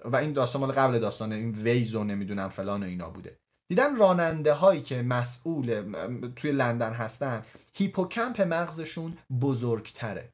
و 0.04 0.16
این 0.16 0.32
داستان 0.32 0.60
مال 0.60 0.72
قبل 0.72 0.98
داستان 0.98 1.32
این 1.32 1.50
ویز 1.50 1.94
و 1.94 2.04
نمی‌دونم 2.04 2.48
فلان 2.48 2.82
و 2.82 2.86
اینا 2.86 3.10
بوده. 3.10 3.38
دیدن 3.70 3.96
راننده 3.96 4.52
هایی 4.52 4.82
که 4.82 5.02
مسئول 5.02 5.92
توی 6.36 6.52
لندن 6.52 6.92
هستن 6.92 7.44
هیپوکمپ 7.74 8.40
مغزشون 8.40 9.18
بزرگتره. 9.40 10.32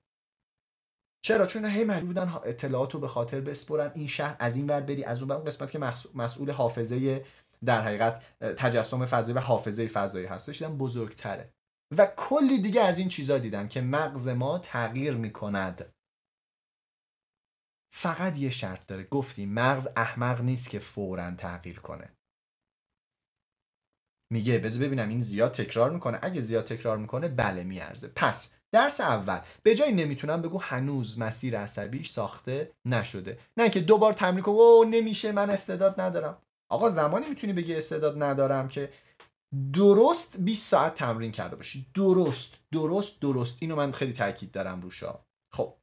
چرا؟ 1.25 1.47
چون 1.47 1.65
هی 1.65 1.85
مجبور 1.85 2.05
بودن 2.05 2.33
اطلاعات 2.45 2.97
به 2.97 3.09
خاطر 3.09 3.41
بسپرن. 3.41 3.93
این 3.95 4.07
شهر 4.07 4.37
از 4.39 4.57
این 4.57 4.67
ور 4.67 4.81
بری 4.81 5.05
از 5.05 5.23
اون 5.23 5.45
قسمت 5.45 5.71
که 5.71 5.79
مسئول 6.15 6.51
حافظه 6.51 7.25
در 7.65 7.83
حقیقت 7.83 8.39
تجسم 8.41 9.07
فضایی 9.07 9.37
و 9.39 9.41
حافظه 9.41 9.87
فضایی 9.87 10.27
هستش 10.27 10.63
دیدن 10.63 10.79
بزرگتره. 10.79 11.51
و 11.97 12.07
کلی 12.17 12.59
دیگه 12.59 12.81
از 12.81 12.99
این 12.99 13.09
چیزا 13.09 13.39
دیدن 13.39 13.69
که 13.69 13.81
مغز 13.81 14.29
ما 14.29 14.59
تغییر 14.59 15.15
می‌کند. 15.15 15.93
فقط 17.93 18.39
یه 18.39 18.51
شرط 18.51 18.87
داره. 18.87 19.05
گفتیم 19.05 19.53
مغز 19.53 19.89
احمق 19.97 20.41
نیست 20.41 20.71
که 20.71 20.79
فورا 20.79 21.31
تغییر 21.31 21.81
کنه. 21.81 22.13
میگه 24.33 24.59
بذار 24.59 24.87
ببینم 24.87 25.09
این 25.09 25.21
زیاد 25.21 25.53
تکرار 25.53 25.91
می‌کنه. 25.91 26.19
اگه 26.23 26.41
زیاد 26.41 26.65
تکرار 26.65 26.99
می‌کنه 26.99 27.29
بله 27.29 27.65
میارزه. 27.65 28.09
پس 28.17 28.55
درس 28.75 29.01
اول. 29.01 29.39
به 29.63 29.75
جای 29.75 29.93
نمی‌تونم 29.93 30.43
بگو 30.43 30.59
هنوز 30.59 31.19
مسیر 31.19 31.59
عصبیش 31.59 32.09
ساخته 32.09 32.73
نشده. 32.85 33.39
نه 33.57 33.71
که 33.71 33.81
دوبار 33.81 34.13
تمرین 34.13 34.43
کنم 34.43 34.55
او 34.55 34.85
نمیشه 34.85 35.33
من 35.33 35.51
استعداد 35.51 36.01
ندارم. 36.01 36.39
آقا 36.71 36.91
زمانی 36.91 37.27
می‌تونی 37.29 37.53
بگی 37.53 37.75
استعداد 37.75 38.23
ندارم 38.23 38.69
که 38.69 38.93
درست 39.73 40.37
20 40.39 40.69
ساعت 40.69 40.95
تمرین 40.95 41.33
کرده 41.33 41.57
باشی. 41.57 41.87
درست 41.95 42.55
درست 42.73 43.21
درست. 43.21 43.59
اینو 43.61 43.77
من 43.77 43.93
خیلی 43.93 44.13
تاکید 44.13 44.51
دارم 44.53 44.81
روشا 44.81 45.19
خب. 45.55 45.75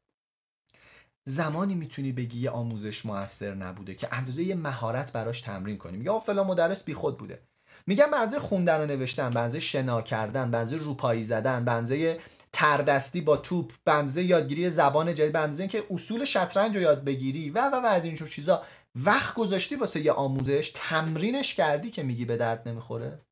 زمانی 1.25 1.75
می‌تونی 1.75 2.11
بگی 2.11 2.39
یه 2.39 2.49
آموزش 2.49 3.05
موثر 3.05 3.53
نبوده 3.53 3.95
که 3.95 4.07
اندازه 4.11 4.43
یه 4.43 4.55
مهارت 4.55 5.11
براش 5.11 5.41
تمرین 5.41 5.77
کنیم 5.77 5.99
میگه 5.99 6.19
فلان 6.19 6.47
مدرس 6.47 6.89
خود 6.89 7.17
بوده. 7.17 7.41
میگم 7.87 8.11
بنزه 8.11 8.39
خوندن 8.39 8.81
و 8.81 8.85
نوشتن 8.85 9.29
بنزه 9.29 9.59
شنا 9.59 10.01
کردن 10.01 10.51
بنزه 10.51 10.75
روپایی 10.77 11.23
زدن 11.23 11.65
بنزه 11.65 12.19
تردستی 12.54 13.22
با 13.22 13.38
توپ 13.38 13.72
بنزه 13.86 14.24
یادگیری 14.24 14.70
زبان 14.70 15.14
جدید 15.14 15.32
بنزه 15.32 15.68
که 15.68 15.84
اصول 15.91 16.26
شطرنج 16.26 16.76
رو 16.76 16.82
یاد 16.82 17.04
بگیری 17.04 17.49
و 17.49 17.70
و 17.70 17.76
و 17.76 17.86
از 17.86 18.06
اینجور 18.06 18.28
چیزا. 18.28 18.66
وقت 18.95 19.36
گذاشتی 19.36 19.76
واسه 19.76 19.99
یه 19.99 20.12
آموزش؟ 20.12 20.72
تمرینش 20.76 21.56
کردی 21.56 21.91
که 21.91 22.04
میگی 22.04 22.26
به 22.26 22.38
درد 22.38 22.68
نمی‌خوره؟ 22.68 23.26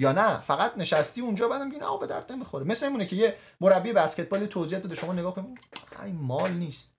یا 0.00 0.12
نه؟ 0.12 0.40
فقط 0.40 0.78
نشستی 0.78 1.20
اونجا 1.20 1.48
بعدم 1.48 1.66
میگی 1.66 1.78
نه 1.78 1.98
به 2.00 2.06
درد 2.06 2.32
نمی‌خوره. 2.32 2.64
مثل 2.64 2.86
اینه 2.86 3.06
که 3.06 3.16
یه 3.16 3.36
مربی 3.60 3.92
بسکتبال 3.92 4.46
توضیح 4.46 4.78
بده 4.78 4.94
شما 4.94 5.12
نگاه 5.12 5.34
کن. 5.34 5.54
این 6.04 6.16
مال 6.16 6.52
نیست. 6.52 6.96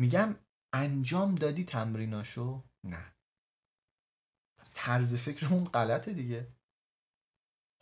میگم 0.00 0.36
انجام 0.74 1.34
دادی 1.34 1.64
تمریناشو؟ 1.64 2.62
نه. 2.84 3.14
طرز 4.74 5.14
فکرمون 5.14 5.64
غلطه 5.64 6.12
دیگه. 6.12 6.46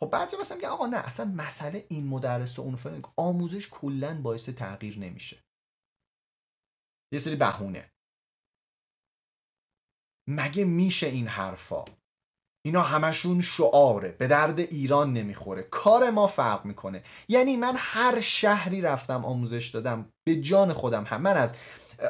خب 0.05 0.11
بعضی 0.11 0.37
مثلا 0.37 0.57
میگه 0.57 0.69
آقا 0.69 0.87
نه 0.87 0.97
اصلا 0.97 1.25
مسئله 1.25 1.85
این 1.89 2.07
مدرس 2.07 2.59
و 2.59 2.61
اون 2.61 2.75
فلان. 2.75 3.01
آموزش 3.17 3.69
کلا 3.69 4.21
باعث 4.21 4.49
تغییر 4.49 4.99
نمیشه. 4.99 5.37
یه 7.13 7.19
سری 7.19 7.35
بهونه. 7.35 7.91
مگه 10.29 10.65
میشه 10.65 11.07
این 11.07 11.27
حرفا؟ 11.27 11.85
اینا 12.65 12.81
همشون 12.81 13.41
شعاره 13.41 14.11
به 14.11 14.27
درد 14.27 14.59
ایران 14.59 15.13
نمی‌خوره. 15.13 15.63
کار 15.63 16.09
ما 16.09 16.27
فرق 16.27 16.65
می‌کنه. 16.65 17.03
یعنی 17.29 17.57
من 17.57 17.73
هر 17.77 18.21
شهری 18.21 18.81
رفتم 18.81 19.25
آموزش 19.25 19.69
دادم 19.69 20.13
به 20.27 20.41
جان 20.41 20.73
خودم 20.73 21.03
هم. 21.03 21.21
من 21.21 21.37
از 21.37 21.57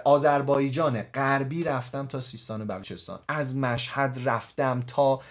آذربایجان 0.04 1.02
غربی 1.02 1.64
رفتم 1.64 2.08
تا 2.08 2.22
سیستان 2.22 2.62
و 2.62 2.66
بلوچستان. 2.66 3.20
از 3.28 3.58
مشهد 3.58 4.20
رفتم 4.26 4.80
تا 4.88 5.22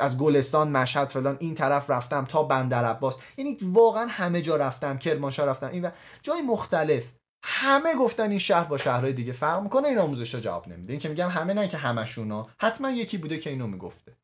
از 0.00 0.18
گلستان 0.18 0.70
مشهد 0.70 1.08
فلان 1.08 1.36
این 1.40 1.54
طرف 1.54 1.90
رفتم 1.90 2.24
تا 2.24 2.42
بندر 2.42 2.84
عباس. 2.84 3.18
یعنی 3.36 3.58
واقعا 3.62 4.06
همه 4.06 4.40
جا 4.40 4.56
رفتم 4.56 4.98
کرمانشاه 4.98 5.46
رفتم. 5.46 5.68
این 5.68 5.84
و 5.84 5.90
جای 6.22 6.42
مختلف. 6.42 7.12
همه 7.44 7.94
گفتن 7.94 8.30
این 8.30 8.38
شهر 8.38 8.64
با 8.64 8.76
شهرهای 8.76 9.12
دیگه 9.12 9.32
فرق 9.32 9.62
می‌کنه 9.62 9.88
این 9.88 9.98
آموزش 9.98 10.34
جواب 10.34 10.68
نمیده. 10.68 10.92
این 10.92 11.00
که 11.00 11.08
میگم 11.08 11.28
همه 11.28 11.54
نه 11.54 11.68
که 11.68 11.76
همشونا 11.76 12.48
حتما 12.58 12.90
یکی 12.90 13.18
بوده 13.18 13.38
که 13.38 13.50
اینو 13.50 13.66
می‌گفته. 13.66 14.16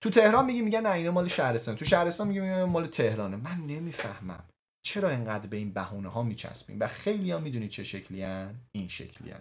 تو 0.00 0.10
تهران 0.10 0.44
میگی 0.44 0.62
میگن 0.62 0.80
نه 0.80 0.90
اینا 0.90 1.10
مال 1.10 1.28
شهرستان. 1.28 1.76
تو 1.76 1.84
شهرستان 1.84 2.28
میگی 2.28 2.64
مال 2.64 2.86
تهرانه. 2.86 3.36
من 3.36 3.56
نمی‌فهمم. 3.66 4.44
چرا 4.82 5.10
اینقدر 5.10 5.46
به 5.46 5.56
این 5.56 5.72
بهونه 5.72 6.08
ها 6.08 6.22
میچسبیم 6.22 6.80
و 6.80 6.86
خیلی 6.86 7.30
ها 7.30 7.38
می‌دونی 7.38 7.68
چه 7.68 7.84
شکلی 7.84 8.22
هن؟ 8.22 8.54
این 8.72 8.88
شکلی 8.88 9.30
هن. 9.30 9.40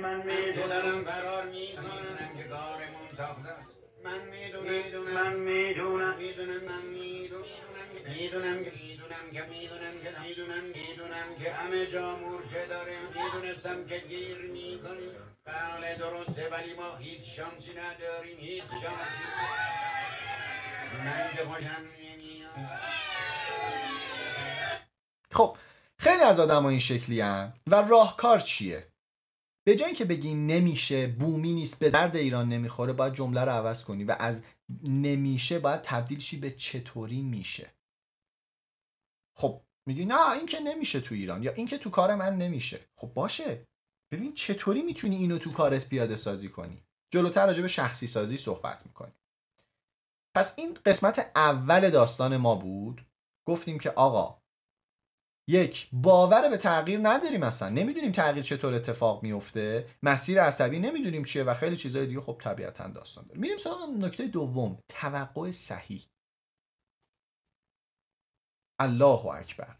من 0.00 0.22
می‌دونم 4.04 5.14
من 5.14 5.36
می‌دونم 5.36 6.16
من 6.64 6.82
می‌دونم 6.82 7.44
که 7.94 8.10
می‌دونم 8.10 8.64
که 8.64 9.42
می‌دونم 9.50 9.94
که 10.02 10.10
می‌دونم 10.22 10.64
می‌دونم 10.64 11.36
که 11.38 11.52
همه 11.52 11.86
جا 11.86 12.16
مورچه 12.16 12.66
داره 12.66 12.98
می‌دونستم 13.14 13.86
که 13.86 13.98
گیر 13.98 14.38
می‌کنیم 14.38 15.10
بله 15.44 15.96
درسته 15.98 16.48
ولی 16.48 16.74
ما 16.74 16.96
هیچ 16.96 17.36
شانسی 17.36 17.70
نداریم 17.70 18.38
هیچ 18.38 18.64
شانسی 18.70 19.24
من 21.04 21.30
که 21.36 21.44
خوشم 21.44 21.84
نمیاد 21.98 22.80
خب 25.32 25.56
خیلی 25.98 26.22
از 26.22 26.40
آدم 26.40 26.66
این 26.66 26.78
شکلی 26.78 27.20
هم 27.20 27.52
و 27.66 27.74
راهکار 27.74 28.38
چیه؟ 28.38 28.93
به 29.66 29.76
جایی 29.76 29.94
که 29.94 30.04
بگی 30.04 30.34
نمیشه 30.34 31.06
بومی 31.06 31.52
نیست 31.52 31.78
به 31.78 31.90
درد 31.90 32.16
ایران 32.16 32.48
نمی‌خوره 32.48 32.92
باید 32.92 33.14
جمله 33.14 33.40
رو 33.40 33.52
عوض 33.52 33.84
کنی 33.84 34.04
و 34.04 34.16
از 34.18 34.44
نمیشه 34.82 35.58
باید 35.58 35.82
تبدیل 35.82 36.18
شی 36.18 36.40
به 36.40 36.50
چطوری 36.50 37.22
میشه. 37.22 37.70
خب 39.36 39.60
میگی 39.86 40.04
نه 40.04 40.30
این 40.30 40.46
که 40.46 40.60
نمیشه 40.60 41.00
تو 41.00 41.14
ایران 41.14 41.42
یا 41.42 41.52
این 41.52 41.66
که 41.66 41.78
تو 41.78 41.90
کار 41.90 42.14
من 42.14 42.36
نمیشه. 42.36 42.80
خب 42.96 43.14
باشه. 43.14 43.66
ببین 44.12 44.34
چطوری 44.34 44.82
می‌تونی 44.82 45.16
اینو 45.16 45.38
تو 45.38 45.52
کارت 45.52 45.88
پیاده 45.88 46.16
سازی 46.16 46.48
کنی؟ 46.48 46.84
جلوتر 47.10 47.46
راجع 47.46 47.62
به 47.62 47.68
شخصی 47.68 48.06
سازی 48.06 48.36
صحبت 48.36 48.86
می‌کنی. 48.86 49.12
پس 50.36 50.58
این 50.58 50.78
قسمت 50.86 51.30
اول 51.36 51.90
داستان 51.90 52.36
ما 52.36 52.54
بود. 52.54 53.06
گفتیم 53.48 53.78
که 53.78 53.90
آقا 53.90 54.42
یک 55.48 55.88
باور 55.92 56.48
به 56.48 56.56
تغییر 56.56 57.00
نداریم 57.02 57.42
اصلا. 57.42 57.68
نمی‌دونیم 57.68 58.12
تغییر 58.12 58.42
چطور 58.42 58.74
اتفاق 58.74 59.22
میفته 59.22 59.88
مسیر 60.02 60.42
عصبی 60.42 60.78
نمی‌دونیم 60.78 61.24
چیه 61.24 61.42
و 61.42 61.54
خیلی 61.54 61.76
چیزهای 61.76 62.06
دیگه 62.06 62.20
خب 62.20 62.40
طبیعتا 62.42 62.88
داستان 62.88 63.26
داریم 63.26 63.40
میریم 63.40 63.56
سراغ 63.56 63.88
نکته 63.90 64.26
دوم 64.26 64.78
توقع 64.88 65.50
صحیح. 65.50 66.06
الله 68.80 69.26
اکبر. 69.26 69.76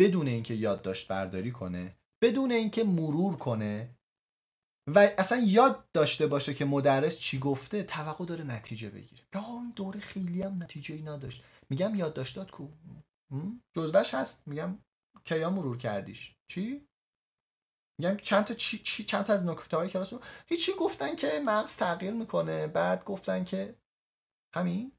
بدون 0.00 0.28
اینکه 0.28 0.54
یادداشت 0.54 1.08
برداری 1.08 1.52
کنه 1.52 1.96
بدون 2.22 2.52
اینکه 2.52 2.84
مرور 2.84 3.36
کنه 3.36 3.94
و 4.94 4.98
اصلا 5.18 5.42
یاد 5.46 5.84
داشته 5.92 6.26
باشه 6.26 6.54
که 6.54 6.64
مدرس 6.64 7.18
چی 7.18 7.38
گفته 7.38 7.82
توقع 7.82 8.24
داره 8.24 8.44
نتیجه 8.44 8.90
بگیره. 8.90 9.22
یا 9.34 9.40
این 9.40 9.72
دوره 9.76 10.00
خیلی 10.00 10.42
هم 10.42 10.62
نتیجه 10.62 10.94
ای 10.94 11.02
نداشت. 11.02 11.44
میگم 11.70 11.94
یادداشتات 11.94 12.50
کو؟ 12.50 12.68
جزوش 13.76 14.14
هست. 14.14 14.48
میگم 14.48 14.78
کیا 15.24 15.50
مرور 15.50 15.78
کردیش؟ 15.78 16.34
چی؟ 16.46 16.88
میگم 17.98 18.16
چند 18.16 18.44
تا 18.44 18.54
چی, 18.54 18.78
چی 18.78 19.04
چند 19.04 19.24
تا 19.24 19.32
از 19.32 19.44
نکته 19.44 19.76
های 19.76 19.88
کلاس 19.88 20.14
هیچی 20.46 20.72
گفتن 20.72 21.16
که 21.16 21.40
مغز 21.44 21.76
تغییر 21.76 22.12
می‌کنه 22.12 22.66
بعد 22.66 23.04
گفتن 23.04 23.44
که 23.44 23.76
همین؟ 24.54 24.92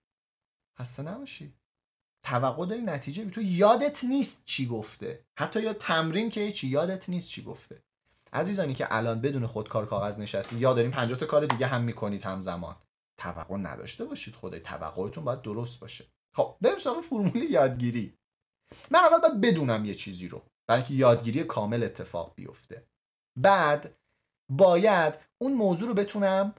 خسته 0.80 1.04
نباشی. 1.04 1.54
توقع 2.24 2.66
داری 2.66 2.82
نتیجه 2.82 3.26
بی 3.26 3.32
تو 3.32 3.42
یادت 3.42 4.04
نیست 4.04 4.46
چی 4.46 4.68
گفته. 4.68 5.26
حتی 5.38 5.62
یا 5.62 5.74
تمرین 5.74 6.30
که 6.30 6.52
چی 6.52 6.68
یادت 6.68 7.10
نیست 7.10 7.30
چی 7.30 7.44
گفته. 7.44 7.84
عزیزانی 8.34 8.74
که 8.74 8.88
الان 8.90 9.22
بدون 9.22 9.48
خودکار 9.48 9.86
کاغذ 9.86 10.20
نشستی 10.20 10.58
یا 10.58 10.74
داریم 10.74 10.92
50 10.92 11.20
تا 11.20 11.26
کار 11.26 11.46
دیگه 11.46 11.68
هم 11.68 11.84
می‌کنید 11.84 12.22
همزمان. 12.22 12.76
توقع 13.18 13.58
نداشته 13.58 14.06
باشید 14.06 14.36
خدای 14.36 14.60
توقعتون 14.60 15.24
باید 15.24 15.42
درست 15.42 15.80
باشه. 15.80 16.06
خب 16.34 16.58
بریم 16.62 16.78
سراغ 16.78 17.02
فرمول 17.02 17.36
یادگیری. 17.36 18.18
من 18.92 19.00
اول 19.00 19.18
باید 19.18 19.42
بدونم 19.42 19.86
یه 19.86 19.96
چیزی 19.96 20.28
رو 20.28 20.42
برای 20.70 20.82
اینکه 20.82 20.94
یادگیری 20.94 21.44
کامل 21.44 21.84
اتفاق 21.84 22.36
بیفته. 22.36 22.88
بعد 23.40 23.96
باید 24.52 25.14
اون 25.42 25.54
موضوع 25.54 25.88
رو 25.88 25.94
بتونم 25.94 26.56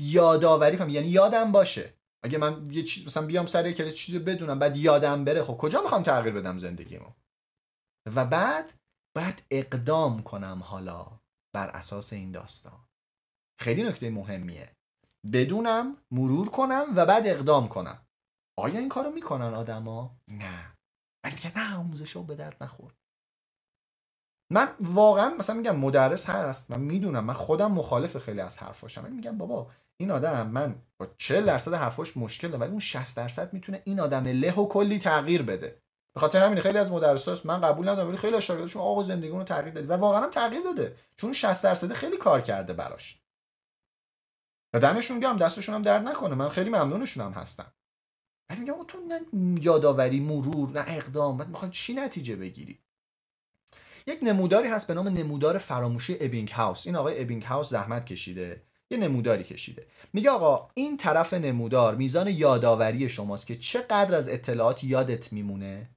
یادآوری 0.00 0.76
کنم 0.76 0.88
یعنی 0.88 1.08
یادم 1.08 1.52
باشه. 1.52 1.94
اگه 2.24 2.38
من 2.38 2.70
یه 2.70 2.82
چیز 2.82 3.06
مثلا 3.06 3.26
بیام 3.26 3.46
سر 3.46 3.66
یک 3.66 3.94
چیزی 3.94 4.18
بدونم 4.18 4.58
بعد 4.58 4.76
یادم 4.76 5.24
بره 5.24 5.42
خب 5.42 5.56
کجا 5.56 5.82
می‌خوام 5.82 6.02
تغییر 6.02 6.34
بدم 6.34 6.58
زندگیمو؟ 6.58 7.12
و 8.14 8.24
بعد 8.24 8.72
باید 9.16 9.42
اقدام 9.50 10.22
کنم 10.22 10.62
حالا 10.64 11.20
بر 11.54 11.68
اساس 11.68 12.12
این 12.12 12.32
داستان. 12.32 12.88
خیلی 13.60 13.82
نکته 13.82 14.10
مهمیه. 14.10 14.76
بدونم 15.32 15.96
مرور 16.10 16.48
کنم 16.48 16.84
و 16.96 17.06
بعد 17.06 17.26
اقدام 17.26 17.68
کنم. 17.68 18.06
آیا 18.58 18.78
این 18.78 18.88
کارو 18.88 19.10
می‌کنن 19.10 19.54
آدما؟ 19.54 20.16
نه. 20.28 20.73
ولی 21.24 21.34
میگن 21.34 21.60
نه 21.60 21.76
آموزش 21.76 22.16
به 22.16 22.34
درد 22.34 22.56
نخور 22.60 22.92
من 24.52 24.68
واقعا 24.80 25.34
مثلا 25.34 25.56
میگم 25.56 25.76
مدرس 25.76 26.30
هست 26.30 26.70
من 26.70 26.80
می‌دونم 26.80 27.24
من 27.24 27.34
خودم 27.34 27.72
مخالف 27.72 28.18
خیلی 28.18 28.40
از 28.40 28.58
حرفاشم. 28.58 29.12
میگم 29.12 29.38
بابا 29.38 29.70
این 29.96 30.10
آدم 30.10 30.46
من 30.46 30.74
با 30.98 31.06
40 31.18 31.46
درصد 31.46 31.74
حرفاش 31.74 32.16
مشکل 32.16 32.48
دارم 32.48 32.60
ولی 32.60 32.70
اون 32.70 32.80
60 32.80 33.16
درصد 33.16 33.52
می‌تونه 33.52 33.82
این 33.84 34.00
آدم 34.00 34.24
له 34.24 34.54
و 34.54 34.68
کلی 34.68 34.98
تغییر 34.98 35.42
بده. 35.42 35.82
به 36.14 36.20
خاطر 36.20 36.42
همین 36.42 36.60
خیلی 36.60 36.78
از 36.78 36.92
مدرساست 36.92 37.46
من 37.46 37.60
قبول 37.60 37.88
ندارم 37.88 38.08
ولی 38.08 38.16
خیلی 38.16 38.36
از 38.36 38.76
آقا 38.76 39.02
زندگیمون 39.02 39.38
رو 39.38 39.44
تغییر 39.44 39.74
داده 39.74 39.86
و 39.86 39.92
واقعا 39.92 40.22
هم 40.22 40.30
تغییر 40.30 40.62
داده 40.62 40.96
چون 41.16 41.32
60 41.32 41.64
درصد 41.64 41.92
خیلی 41.92 42.16
کار 42.16 42.40
کرده 42.40 42.72
براش. 42.72 43.20
و 44.74 44.80
دمشون 44.80 45.20
گم 45.20 45.36
دستشون 45.36 45.74
هم 45.74 45.82
درد 45.82 46.08
نکنه. 46.08 46.34
من 46.34 46.48
خیلی 46.48 46.70
ممنونشون 46.70 47.24
هم 47.24 47.32
هستم. 47.32 47.72
ولی 48.50 48.60
میگم 48.60 48.84
تو 48.88 48.98
نه 48.98 49.20
یادآوری 49.64 50.20
مرور 50.20 50.70
نه 50.70 50.84
اقدام 50.86 51.38
بعد 51.38 51.48
می‌خوان 51.48 51.70
چی 51.70 51.94
نتیجه 51.94 52.36
بگیری؟ 52.36 52.78
یک 54.06 54.18
نموداری 54.22 54.68
هست 54.68 54.88
به 54.88 54.94
نام 54.94 55.08
نمودار 55.08 55.58
فراموشی 55.58 56.16
ابینگ 56.20 56.48
هاوس 56.48 56.86
این 56.86 56.96
آقای 56.96 57.22
ابینگ 57.22 57.42
هاوس 57.42 57.70
زحمت 57.70 58.06
کشیده. 58.06 58.62
یه 58.90 58.98
نموداری 58.98 59.44
کشیده. 59.44 59.86
میگه 60.12 60.30
آقا 60.30 60.70
این 60.74 60.96
طرف 60.96 61.34
نمودار 61.34 61.94
میزان 61.94 62.28
یادآوری 62.28 63.08
شماست 63.08 63.46
که 63.46 63.54
چقدر 63.54 64.14
از 64.14 64.28
اطلاعات 64.28 64.84
یادت 64.84 65.32
میمونه؟ 65.32 65.90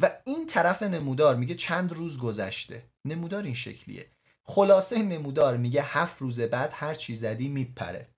و 0.00 0.10
این 0.24 0.46
طرف 0.46 0.82
نمودار 0.82 1.36
میگه 1.36 1.54
چند 1.54 1.92
روز 1.92 2.18
گذشته. 2.18 2.82
نمودار 3.04 3.42
این 3.42 3.54
شکلیه. 3.54 4.10
خلاصه 4.44 5.02
نمودار 5.02 5.56
میگه 5.56 5.82
هفت 5.82 6.22
روز 6.22 6.40
بعد 6.40 6.72
هر 6.74 6.94
چی 6.94 7.14
زدی 7.14 7.48
میپره. 7.48 8.11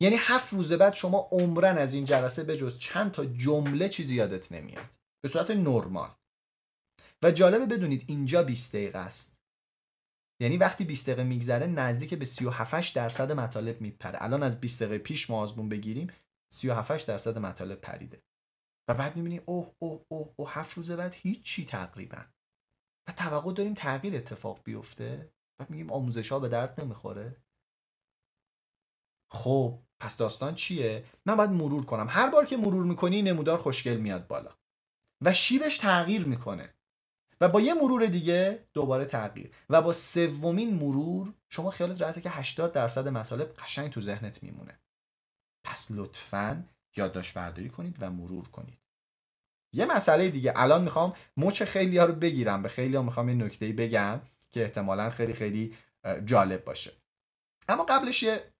یعنی 0.00 0.16
هفت 0.18 0.52
روز 0.52 0.72
بعد 0.72 0.94
شما 0.94 1.28
عمرن 1.32 1.78
از 1.78 1.94
این 1.94 2.04
جلسه 2.04 2.44
به 2.44 2.56
جز 2.56 2.78
چند 2.78 3.12
تا 3.12 3.24
جمله 3.24 3.88
چیزی 3.88 4.14
یادت 4.14 4.52
نمیاد. 4.52 4.90
به 5.24 5.28
صورت 5.28 5.50
نرمال. 5.50 6.10
و 7.22 7.30
جالبه 7.30 7.66
بدونید 7.66 8.04
اینجا 8.08 8.42
20 8.42 8.76
دقیقه 8.76 8.98
است. 8.98 9.40
یعنی 10.42 10.56
وقتی 10.56 10.84
20 10.84 11.06
دقیقه 11.06 11.24
میگذره 11.24 11.66
نزدیک 11.66 12.14
به 12.14 12.24
37 12.24 12.94
درصد 12.94 13.32
مطالب 13.32 13.80
میپره. 13.80 14.22
الان 14.22 14.42
از 14.42 14.60
20 14.60 14.82
دقیقه 14.82 14.98
پیش 14.98 15.30
ما 15.30 15.40
آزمون 15.40 15.68
بگیریم 15.68 16.12
37 16.52 17.06
درصد 17.06 17.38
مطالب 17.38 17.80
پریده. 17.80 18.22
و 18.88 18.94
بعد 18.94 19.16
می‌بینی 19.16 19.38
اوه 19.38 19.74
اوه 19.78 20.04
اوه 20.08 20.34
اوه 20.36 20.52
هفت 20.52 20.76
روز 20.76 20.90
بعد 20.92 21.14
هیچی 21.14 21.64
تقریبا. 21.64 22.24
و 23.08 23.12
توقع 23.12 23.52
داریم 23.52 23.74
تغییر 23.74 24.16
اتفاق 24.16 24.60
بیفته. 24.64 25.32
بعد 25.60 25.70
میگیم 25.70 25.90
آموزش 25.90 26.32
ها 26.32 26.38
به 26.38 26.48
درد 26.48 26.80
نمی‌خوره. 26.80 27.43
خب 29.34 29.78
پس 30.00 30.16
داستان 30.16 30.54
چیه؟ 30.54 31.04
من 31.26 31.36
باید 31.36 31.50
مرور 31.50 31.84
کنم. 31.84 32.06
هر 32.10 32.30
بار 32.30 32.46
که 32.46 32.56
مرور 32.56 32.84
می‌کنی 32.84 33.22
نمودار 33.22 33.58
خوشگل 33.58 33.96
میاد 33.96 34.26
بالا. 34.26 34.50
و 35.20 35.32
شیبش 35.32 35.78
تغییر 35.78 36.26
می‌کنه. 36.26 36.74
و 37.40 37.48
با 37.48 37.60
یه 37.60 37.74
مرور 37.74 38.06
دیگه 38.06 38.64
دوباره 38.74 39.04
تغییر. 39.04 39.50
و 39.70 39.82
با 39.82 39.92
سومین 39.92 40.74
مرور 40.74 41.32
شما 41.48 41.70
خیالت 41.70 42.00
راحته 42.00 42.20
که 42.20 42.30
80 42.30 42.72
درصد 42.72 43.08
مطالب 43.08 43.54
قشنگ 43.58 43.90
تو 43.90 44.00
ذهنت 44.00 44.42
میمونه. 44.42 44.78
پس 45.64 45.88
لطفا 45.90 46.64
یادداشت 46.96 47.34
برداری 47.34 47.68
کنید 47.68 47.96
و 48.00 48.10
مرور 48.10 48.48
کنید. 48.48 48.78
یه 49.72 49.86
مسئله 49.86 50.28
دیگه. 50.28 50.52
الان 50.56 50.82
می‌خوام 50.82 51.12
مچ 51.36 51.62
خیلی 51.62 51.98
ها 51.98 52.04
رو 52.04 52.14
بگیرم. 52.14 52.62
به 52.62 52.68
خیلی 52.68 52.96
ها 52.96 53.02
می‌خوام 53.02 53.28
یه 53.28 53.34
نکته 53.34 53.72
بگم 53.72 54.20
که 54.50 54.62
احتمالا 54.62 55.10
خیلی 55.10 55.32
خیلی 55.32 55.74
جالب 56.24 56.64
باشه. 56.64 56.92
اما 57.68 57.84
قبلش 57.84 58.22
یه 58.22 58.53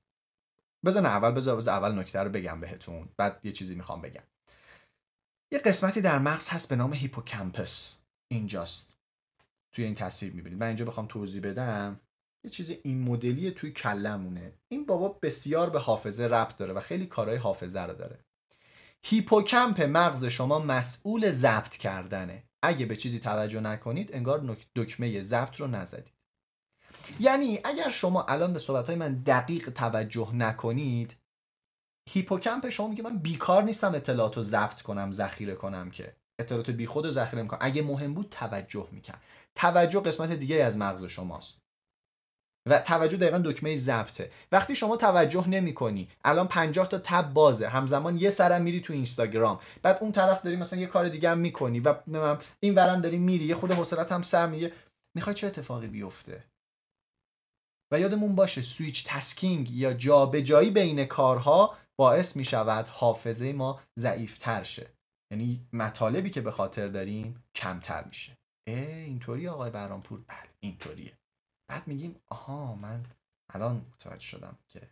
بزن 0.85 1.07
اول 1.07 1.31
بذار 1.31 1.57
بذار 1.57 1.75
اول 1.75 1.99
نکته 1.99 2.19
رو 2.19 2.31
بگم 2.31 2.61
بهتون 2.61 3.09
بعد 3.17 3.41
یه 3.43 3.53
چیزی 3.53 3.75
می‌خوام 3.75 4.03
بگم. 4.03 4.23
یه 5.53 5.59
قسمتی 5.59 6.01
در 6.01 6.19
مغز 6.19 6.49
هست 6.49 6.69
به 6.69 6.77
نام 6.77 6.95
هیپوکمپس. 6.95 7.99
اینجاست. 8.29 8.97
توی 9.73 9.85
این 9.85 9.95
تصویر 9.95 10.33
می‌بینید. 10.33 10.61
من 10.61 10.67
اینجا 10.67 10.85
بخوام 10.85 11.07
توضیح 11.07 11.43
بدم. 11.43 12.01
یه 12.45 12.51
چیز 12.51 12.71
این 12.83 13.03
مدلی 13.03 13.51
توی 13.51 13.73
کلمونه 13.73 14.53
این 14.69 14.87
بابا 14.87 15.09
بسیار 15.09 15.71
به 15.71 15.79
حافظه 15.79 16.25
ربط 16.25 16.57
داره 16.57 16.73
و 16.73 16.81
خیلی 16.81 17.07
کارهای 17.07 17.39
حافظه 17.39 17.81
رو 17.81 17.95
داره. 17.95 18.25
هیپوکمپ 19.03 19.83
مغز 19.83 20.25
شما 20.25 20.59
مسئول 20.59 21.31
ضبط 21.31 21.77
کردنه. 21.77 22.43
اگه 22.63 22.87
به 22.87 22.97
چیزی 22.97 23.19
توجه 23.19 23.61
نکنید 23.61 24.15
انگار 24.15 24.57
دکمه 24.77 25.23
ضبط 25.23 25.57
رو 25.57 25.67
نزدید. 25.67 26.14
یعنی 27.21 27.61
اگر 27.65 27.89
شما 27.89 28.23
الان 28.23 28.53
به 28.53 28.59
صحبت 28.59 28.91
من 28.91 29.15
دقیق 29.15 29.71
توجه 29.71 30.35
نکنید 30.35 31.17
هیپوکمپ 32.11 32.69
شما 32.69 32.89
میگه 32.89 33.03
من 33.03 33.19
بیکار 33.19 33.63
نیستم 33.63 33.95
اطلاعات 33.95 34.37
رو 34.37 34.43
ضبط 34.43 34.83
کنم 34.83 35.11
ذخیره 35.11 35.55
کنم 35.55 35.91
که 35.91 36.17
اطلاعات 36.41 36.71
بی 36.71 36.87
خود 36.87 37.11
ذخیره 37.11 37.43
می‌کنم. 37.43 37.59
اگه 37.63 37.83
مهم 37.83 38.15
بود 38.15 38.29
توجه 38.31 38.89
می‌کنم 38.93 39.21
توجه 39.55 40.01
قسمت 40.01 40.33
دیگه 40.33 40.65
از 40.65 40.77
مغز 40.77 41.05
شماست. 41.05 41.65
و 42.69 42.79
توجه 42.79 43.17
دقیقا 43.17 43.39
دکمه 43.39 43.77
ضبطه. 43.77 44.31
وقتی 44.53 44.77
شما 44.77 44.97
توجه 44.97 45.49
نمی 45.49 45.75
کنی 45.75 46.09
الان 46.25 46.49
50 46.49 46.89
تا 46.89 46.99
tab 46.99 47.33
بازه. 47.33 47.69
همزمان 47.69 48.17
یه 48.17 48.31
سرم 48.31 48.63
میری 48.63 48.81
تو 48.81 48.93
اینستاگرام. 48.93 49.61
بعد 49.83 49.99
اون 50.01 50.13
طرف 50.13 50.43
داری 50.43 50.57
مثلا 50.57 50.81
یه 50.81 50.87
کار 50.87 51.09
دیگه 51.09 51.31
هم 51.31 51.39
می‌کنی 51.39 51.81
و 51.81 51.95
این 52.61 52.75
ورم 52.75 52.99
داری 52.99 53.19
میری. 53.19 53.45
یه 53.45 53.55
خود 53.55 53.73
حوصلت 53.73 54.13
هم 54.13 54.23
سر 54.23 54.47
میگه. 54.47 54.73
می‌خوای 55.17 55.35
چه 55.35 55.47
اتفاقی 55.47 55.87
بیفته؟ 55.87 56.45
و 57.95 58.01
یادمون 58.01 58.35
باشه 58.35 58.63
سویچ 58.63 59.05
تسکینگ 59.07 59.71
یا 59.71 59.95
جابجایی 59.95 60.71
بین 60.71 61.05
کارها 61.05 61.77
باعث 62.01 62.37
می 62.37 62.45
شود 62.45 62.89
حافظه 62.89 63.53
ما 63.53 63.81
ضعیفتر 63.99 64.63
شه. 64.63 64.91
یعنی 65.33 65.67
مطالبی 65.73 66.31
که 66.31 66.41
به 66.41 66.51
خاطر 66.51 66.89
داریم 66.89 67.45
کمتر 67.55 68.05
میشه. 68.05 68.39
اه 68.69 68.87
اینطوری 68.87 69.49
آقای 69.49 69.71
برانپور 69.71 70.21
بله 70.29 70.51
اینطوریه. 70.61 71.19
بعد 71.71 71.87
میگیم 71.87 72.17
آها 72.29 72.75
من 72.75 73.07
الان 73.53 73.87
متوجه 73.95 74.27
شدم 74.27 74.59
که 74.69 74.91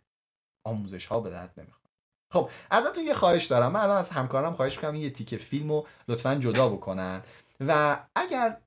آموزش 0.65 1.05
ها 1.05 1.19
به 1.19 1.29
درد 1.29 1.59
نمی‌خواد 1.59 1.89
خب 2.33 2.49
ازتون 2.71 3.03
یه 3.03 3.13
خواهش 3.13 3.45
دارم. 3.45 3.71
من 3.71 3.79
الان 3.79 3.97
از 3.97 4.09
همکارم 4.09 4.53
خواهش 4.53 4.75
می‌کنم 4.75 4.95
یه 4.95 5.09
تیکه 5.09 5.37
فیلم 5.37 5.69
رو 5.69 5.87
لطفا 6.07 6.35
جدا 6.35 6.69
بکنن. 6.69 7.23
و 7.59 8.03
اگر 8.15 8.61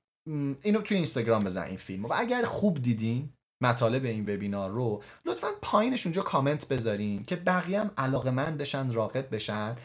اینو 0.61 0.81
توی 0.81 0.97
اینستاگرام 0.97 1.43
بزن 1.43 1.63
این 1.63 1.77
فیلم 1.77 2.05
و 2.05 2.13
اگر 2.15 2.45
خوب 2.45 2.81
دیدین 2.81 3.33
مطالب 3.61 4.05
این 4.05 4.21
وبینار 4.21 4.69
رو 4.69 5.03
لطفا 5.25 5.47
پایینش 5.61 6.05
اونجا 6.05 6.21
کامنت 6.21 6.67
بذارین 6.67 7.25
که 7.25 7.35
بقیه 7.35 7.79
هم 7.79 7.91
علاقه 7.97 8.31
من 8.31 8.57
بشن 8.57 8.93
راقب 8.93 9.35
بشن 9.35 9.75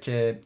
که 0.00 0.42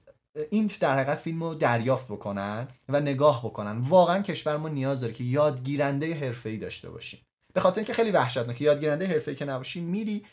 این 0.51 0.70
در 0.81 0.95
حقیقت 0.95 1.18
فیلم 1.18 1.43
رو 1.43 1.55
دریافت 1.55 2.12
بکنن 2.12 2.68
و 2.89 3.01
نگاه 3.01 3.45
بکنن. 3.45 3.79
واقعا 3.79 4.22
کشور 4.22 4.57
ما 4.57 4.68
نیاز 4.68 5.01
داره 5.01 5.12
که 5.12 5.24
یادگیرنده 5.24 6.14
حرفه‌ای 6.14 6.57
داشته 6.57 6.91
باشیم. 6.91 7.20
به 7.55 7.61
خاطر 7.61 7.79
اینکه 7.79 7.93
خیلی 7.93 8.11
وحشتناکه 8.11 8.64
یادگیرنده 8.64 9.07
حرفه‌ای 9.07 9.37
که 9.37 9.45
نباشی 9.45 9.81
میری 9.81 10.24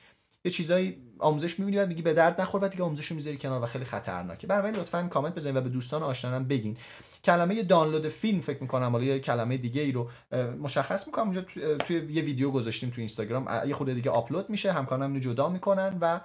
یه 0.46 0.52
چیزایی 0.52 1.02
آموزش 1.20 1.60
می‌بینی 1.60 1.78
بعد 1.78 1.88
میگی 1.88 2.02
به 2.02 2.14
درد 2.14 2.42
نخور 2.42 2.62
بعد 2.62 2.72
دیگه 2.72 2.84
آموزش 2.84 3.08
رو 3.08 3.16
می‌ذاری 3.16 3.38
کنار 3.38 3.64
و 3.64 3.66
خیلی 3.66 3.86
خطرناکه. 3.86 4.48
بنابراین 4.48 4.76
لطفا 4.76 5.08
کامنت 5.08 5.36
بزنید 5.36 5.56
و 5.56 5.62
به 5.62 5.70
دوستان 5.70 6.04
آشنانم 6.04 6.48
بگین. 6.48 6.78
کلمه 7.24 7.64
دانلود 7.64 8.08
فیلم 8.08 8.42
فکر 8.42 8.62
می‌کنم 8.62 8.92
حالا 8.92 9.04
یه 9.04 9.20
کلمه 9.20 9.58
دیگه 9.58 9.82
ای 9.82 9.92
رو 9.92 10.10
مشخص 10.60 11.08
می‌کنم. 11.08 11.24
اونجا 11.24 11.42
توی 11.78 11.96
یه 11.96 12.22
ویدیو 12.22 12.52
گذاشتیم 12.52 12.90
تو 12.90 13.02
اینستاگرام. 13.02 13.68
یه 13.68 13.74
خود 13.74 13.94
دیگه 13.94 14.12
آپلود 14.12 14.50
میشه. 14.50 14.72
همکارانم 14.72 15.10
اینو 15.10 15.20
جدا 15.20 15.50
می‌کنن 15.50 15.98
و 16.02 16.20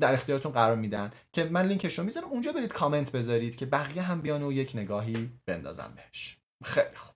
در 0.00 0.14
اختیارتون 0.14 0.52
قرار 0.52 0.76
میدن. 0.76 1.12
که 1.32 1.44
من 1.44 1.66
لینکش 1.66 1.98
رو 1.98 2.04
می‌ذارم. 2.04 2.28
اونجا 2.28 2.52
برید 2.52 2.72
کامنت 2.72 3.12
بذارید 3.12 3.56
که 3.56 3.66
بقیه 3.66 4.02
هم 4.02 4.20
بیان 4.20 4.42
و 4.42 4.52
یک 4.52 4.72
نگاهی 4.74 5.30
بندازن 5.46 5.92
بهش. 5.96 6.38
خیلی 6.64 6.96
خوب. 6.96 7.14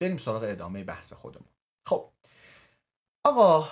بریم 0.00 0.16
سراغ 0.16 0.42
ادامه 0.46 0.84
بحث 0.84 1.12
خودمون. 1.12 1.48
خب. 1.88 2.08
آقا 3.24 3.68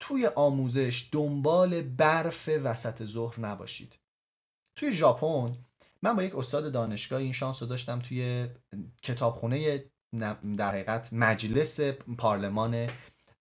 توی 0.00 0.26
آموزش 0.26 1.08
دنبال 1.12 1.82
برف 1.82 2.48
وسط 2.48 3.04
ظهر 3.04 3.40
نباشید. 3.40 3.98
توی 4.76 4.92
ژاپن 4.92 5.56
من 6.02 6.16
با 6.16 6.22
یک 6.22 6.34
استاد 6.34 6.72
دانشگاه 6.72 7.20
این 7.20 7.32
شانس 7.32 7.62
رو 7.62 7.68
داشتم 7.68 7.98
توی 7.98 8.48
کتابخونه 9.02 9.84
در 10.56 10.68
حقیقت 10.68 11.12
مجلس 11.12 11.80
پارلمان 12.18 12.86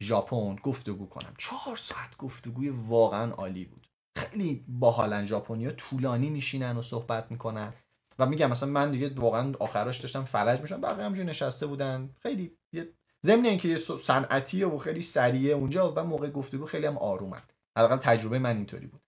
ژاپن 0.03 0.55
گفتگو 0.55 1.05
کنم. 1.05 1.33
چهار 1.37 1.75
ساعت 1.75 2.17
گفتگوی 2.17 2.69
واقعا 2.69 3.31
عالی 3.31 3.65
بود. 3.65 3.87
خیلی 4.17 4.65
باحالن 4.67 5.25
ژاپنیا 5.25 5.71
طولانی 5.71 6.29
میشینن 6.29 6.77
و 6.77 6.81
صحبت 6.81 7.31
می‌کنن 7.31 7.73
و 8.19 8.25
میگم 8.25 8.49
مثلا 8.49 8.69
من 8.69 8.91
دیگه 8.91 9.13
واقعا 9.13 9.53
آخراش 9.59 9.99
داشتم 9.99 10.23
فلج 10.23 10.61
میشم 10.61 10.81
بقیه 10.81 11.05
همجوری 11.05 11.27
نشسته 11.27 11.67
بودن. 11.67 12.15
خیلی 12.19 12.57
یه 12.73 12.93
ضمن 13.25 13.45
اینکه 13.45 13.67
یه 13.67 13.77
صنعتیه 13.77 14.67
و 14.67 14.77
خیلی 14.77 15.01
سریعه 15.01 15.55
اونجا 15.55 15.93
و 15.95 16.03
موقع 16.03 16.29
گفتگو 16.29 16.65
خیلی 16.65 16.87
هم 16.87 16.97
آرومن. 16.97 17.41
حداقل 17.77 17.97
تجربه 17.97 18.39
من 18.39 18.57
اینطوری 18.57 18.87
بود. 18.87 19.01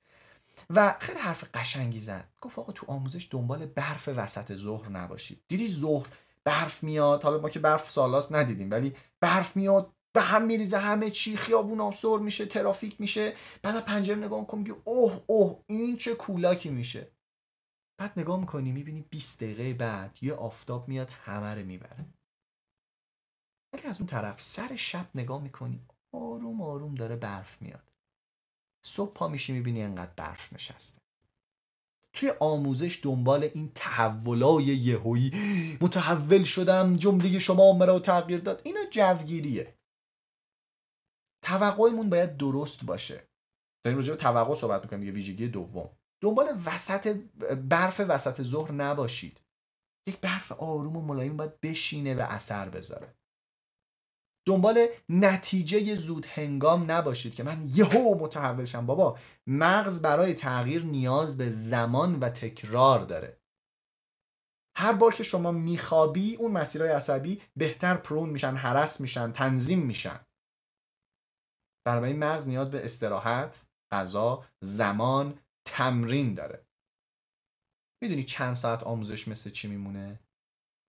و 0.70 0.96
خیلی 1.00 1.20
حرف 1.20 1.44
قشنگی 1.54 2.00
زد. 2.00 2.30
گفت 2.42 2.60
آقا 2.60 2.72
تو 2.72 2.86
آموزش 2.92 3.28
دنبال 3.32 3.66
برف 3.66 4.10
وسط 4.16 4.56
ظهر 4.56 4.90
نباشید. 4.90 5.44
دیدی 5.48 5.68
ظهر 5.68 6.08
برف 6.44 6.84
میاد؟ 6.84 7.24
حالا 7.24 7.42
ما 7.42 7.50
که 7.50 7.60
برف 7.60 7.92
سالاست 7.92 8.32
ندیدیم 8.32 8.72
ولی 8.72 8.96
برف 9.20 9.56
میاد 9.56 9.94
به 10.14 10.22
هم 10.22 10.46
میریزه 10.46 10.78
همه 10.78 11.10
چی 11.10 11.38
خیابون 11.38 11.92
سر 11.92 12.18
میشه 12.18 12.46
ترافیک 12.46 13.02
میشه. 13.02 13.34
بعد 13.62 13.86
پنجره 13.86 14.16
نگاه 14.16 14.40
می‌کنم 14.40 14.64
که 14.64 14.76
اوه 14.84 15.22
اوه 15.28 15.64
این 15.68 15.98
چه 15.98 16.16
کولاکی 16.16 16.70
میشه. 16.70 17.12
بعد 17.98 18.20
نگاه 18.20 18.40
می‌کنی 18.40 18.72
می‌بینی 18.72 19.02
20 19.10 19.44
دقیقه 19.44 19.74
بعد 19.74 20.18
یه 20.22 20.34
آفتاب 20.34 20.88
میاد 20.88 21.10
همه 21.26 21.56
رو 21.56 21.66
می‌بره. 21.66 22.06
ولی 23.74 23.84
از 23.88 23.98
اون 23.98 24.08
طرف 24.08 24.42
سر 24.42 24.76
شب 24.76 25.08
نگاه 25.16 25.42
می‌کنی 25.42 25.86
آروم 26.12 26.62
آروم 26.62 26.96
داره 26.96 27.16
برف 27.16 27.62
میاد. 27.62 27.92
صبح 28.86 29.14
پا 29.14 29.28
میشی 29.28 29.54
می‌بینی 29.54 29.84
انقدر 29.84 30.12
برف 30.16 30.54
نشسته. 30.54 31.02
توی 32.14 32.34
آموزش 32.40 33.00
دنبال 33.04 33.44
این 33.44 33.72
تحولای 33.76 34.64
یهویی 34.64 35.32
متحول 35.82 36.44
شدم 36.44 36.96
جمله 36.96 37.40
شما 37.40 37.74
مرا 37.74 38.00
تغییر 38.00 38.40
داد. 38.40 38.62
اینا 38.66 38.80
جوگیریه. 38.92 39.78
توقعمون 41.44 42.10
باید 42.10 42.38
درست 42.38 42.86
باشه. 42.86 43.28
داریم 43.84 44.00
راجع 44.00 44.16
توقع 44.16 44.54
صحبت 44.54 44.82
می‌کنیم 44.84 45.04
یه 45.04 45.12
ویژگی 45.12 45.48
دوم. 45.48 45.90
دنبال 46.22 46.62
وسط 46.66 47.08
برف 47.70 48.02
وسط 48.08 48.42
ظهر 48.42 48.72
نباشید. 48.72 49.42
یک 50.08 50.20
برف 50.20 50.52
آروم 50.52 50.98
و 50.98 51.02
ملایم 51.02 51.38
باید 51.38 51.62
بشینه 51.62 52.16
و 52.16 52.26
اثر 52.30 52.70
بذاره. 52.70 53.16
دنبال 54.46 54.88
نتیجه 55.10 55.96
زود 55.96 56.26
هنگام 56.26 56.92
نباشید 56.92 57.36
که 57.36 57.44
من 57.44 57.70
یهو 57.76 58.20
متحول 58.20 58.66
شم. 58.66 58.86
بابا 58.86 59.20
مغز 59.48 60.02
برای 60.02 60.34
تغییر 60.34 60.84
نیاز 60.84 61.38
به 61.38 61.50
زمان 61.50 62.20
و 62.20 62.30
تکرار 62.30 63.06
داره. 63.06 63.38
هر 64.78 64.94
بار 64.94 65.14
که 65.14 65.24
شما 65.24 65.52
میخوابی 65.52 66.36
اون 66.36 66.52
مسیرهای 66.52 66.92
عصبی 66.92 67.42
بهتر 67.56 67.98
پرون 67.98 68.30
میشن 68.30 68.56
حرس 68.56 69.02
میشن 69.02 69.32
تنظیم 69.32 69.80
میشن. 69.80 70.26
بنابراین 71.88 72.20
مغز 72.20 72.48
نیاز 72.48 72.72
به 72.72 72.86
استراحت 72.86 73.66
غذا 73.92 74.46
زمان 74.64 75.40
تمرین 75.68 76.34
داره. 76.34 76.66
می‌دونی 78.04 78.24
چند 78.24 78.54
ساعت 78.54 78.84
آموزش 78.84 79.28
مثل 79.28 79.50
چی 79.50 79.68
میمونه؟ 79.68 80.20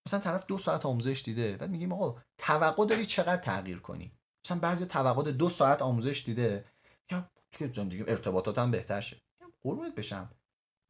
مثلا 0.07 0.19
طرف 0.19 0.45
دو 0.45 0.57
ساعت 0.57 0.85
آموزش 0.85 1.21
دیده 1.25 1.57
بعد 1.57 1.69
میگیم 1.69 1.93
آقا 1.93 2.21
توقع 2.37 2.85
داری 2.85 3.05
چقدر 3.05 3.41
تغییر 3.41 3.79
کنی؟ 3.79 4.11
مثلا 4.45 4.59
بعضی 4.59 4.85
توقع 4.85 5.31
دو 5.31 5.49
ساعت 5.49 5.81
آموزش 5.81 6.23
دیده 6.25 6.65
یا 7.11 7.29
توی 7.51 7.67
زندگی 7.67 8.03
ارتباطات 8.07 8.57
هم 8.57 8.71
بهتر 8.71 9.01
شه. 9.01 9.17
قربونت 9.61 9.95
بشم. 9.95 10.29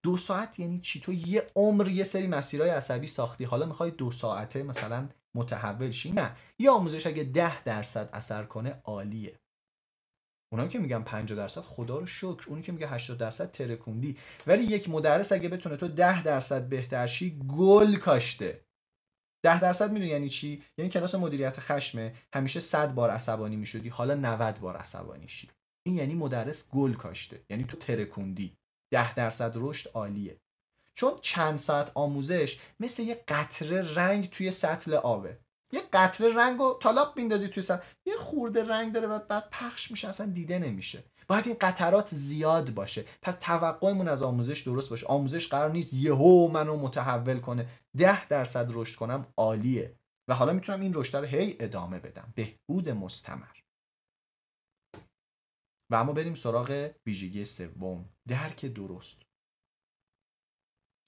دو 0.04 0.18
ساعت 0.18 0.60
یعنی 0.60 0.80
چی؟ 0.80 1.00
تو 1.00 1.14
یه 1.14 1.48
عمر 1.56 1.88
یه 1.88 2.04
سری 2.04 2.28
مسیرهای 2.28 2.70
عصبی 2.70 3.08
ساختی. 3.08 3.44
حالا 3.44 3.66
می‌خوای 3.66 3.92
دو 3.92 4.12
ساعته 4.12 4.64
مثلا 4.64 5.10
متحول 5.36 5.92
شی؟ 5.92 6.12
نه. 6.12 6.36
یه 6.60 6.72
آموزش 6.72 7.08
اگه 7.08 7.24
ده 7.24 7.64
درصد 7.64 8.10
اثر 8.14 8.44
کنه 8.44 8.82
عالیه. 8.84 9.40
اونایی 10.52 10.70
که 10.70 10.80
میگن 10.80 11.04
50 11.04 11.38
درصد 11.38 11.62
خدا 11.62 11.98
رو 12.00 12.06
شکر. 12.06 12.46
اونی 12.48 12.62
که 12.62 12.72
میگه 12.72 12.88
80 12.88 13.18
درصد 13.18 13.52
ترکوندی. 13.52 14.18
ولی 14.48 14.64
یک 14.64 14.90
مدرس 14.90 15.32
اگه 15.32 15.50
بتونه 15.50 15.78
تو 15.78 15.88
10 15.88 16.24
درصد 16.24 16.70
بهتر 16.70 17.08
شی 17.08 17.40
گل 17.58 17.96
کاشته. 17.96 18.63
10 19.44 19.60
درصد 19.60 19.92
می‌دونی 19.92 20.12
یعنی 20.12 20.30
چی؟ 20.30 20.64
یعنی 20.78 20.92
کلاس 20.92 21.16
مدیریت 21.16 21.60
خشمه 21.60 22.16
همیشه 22.34 22.60
100 22.60 22.94
بار 22.94 23.10
عصبانی 23.10 23.56
می‌شدی 23.56 23.90
حالا 23.90 24.16
90 24.16 24.60
بار 24.60 24.78
عصبانی 24.78 25.28
شی 25.28 25.50
این 25.86 25.96
یعنی 25.96 26.16
مدرس 26.16 26.72
گل 26.72 26.94
کاشته 26.94 27.44
یعنی 27.50 27.64
تو 27.64 27.78
ترکوندی. 27.78 28.58
10 28.94 29.14
درصد 29.14 29.52
رشد 29.56 29.90
عالیه. 29.94 30.40
چون 30.96 31.14
چند 31.22 31.60
ساعت 31.60 31.92
آموزش 31.96 32.60
مثل 32.80 33.04
یه 33.04 33.24
قطره 33.28 33.94
رنگ 33.94 34.30
توی 34.30 34.52
سطل 34.52 34.94
آبه. 34.94 35.40
یه 35.72 35.82
قطره 35.94 36.34
رنگ 36.36 36.62
و 36.62 36.78
تالاپ 36.82 37.18
میندازی 37.18 37.48
توی 37.48 37.64
سر 37.64 37.84
یه 38.06 38.14
خورده 38.18 38.68
رنگ 38.68 38.94
داره 38.94 39.08
بعد 39.08 39.28
بعد 39.28 39.50
پخش 39.52 39.92
میشه 39.92 40.08
اصلا 40.08 40.26
دیده 40.28 40.60
نمیشه. 40.60 41.04
باید 41.28 41.48
این 41.48 41.56
قطرات 41.62 42.16
زیاد 42.16 42.74
باشه. 42.74 43.06
پس 43.22 43.38
توقعمون 43.42 44.08
از 44.08 44.22
آموزش 44.22 44.62
درست 44.62 44.90
باشه. 44.90 45.08
آموزش 45.08 45.48
قرار 45.48 45.72
نیست 45.72 45.94
یهو 45.94 46.48
منو 46.48 46.78
متحول 46.78 47.40
کنه. 47.40 47.70
ده 47.98 48.28
درصد 48.28 48.68
رشد 48.70 48.96
کنم 48.96 49.34
عالیه. 49.38 50.00
و 50.28 50.36
حالا 50.36 50.54
می‌تونم 50.54 50.82
این 50.82 50.94
رشد 50.94 51.18
رو 51.18 51.26
هی 51.26 51.56
ادامه 51.60 52.00
بدم. 52.00 52.34
بهبود 52.36 52.90
مستمر. 52.90 53.58
و 55.92 55.96
اما 55.96 56.14
بریم 56.14 56.36
سراغ 56.36 56.92
ویژگی 57.06 57.46
سوم. 57.46 58.10
درک 58.28 58.66
درست. 58.66 59.22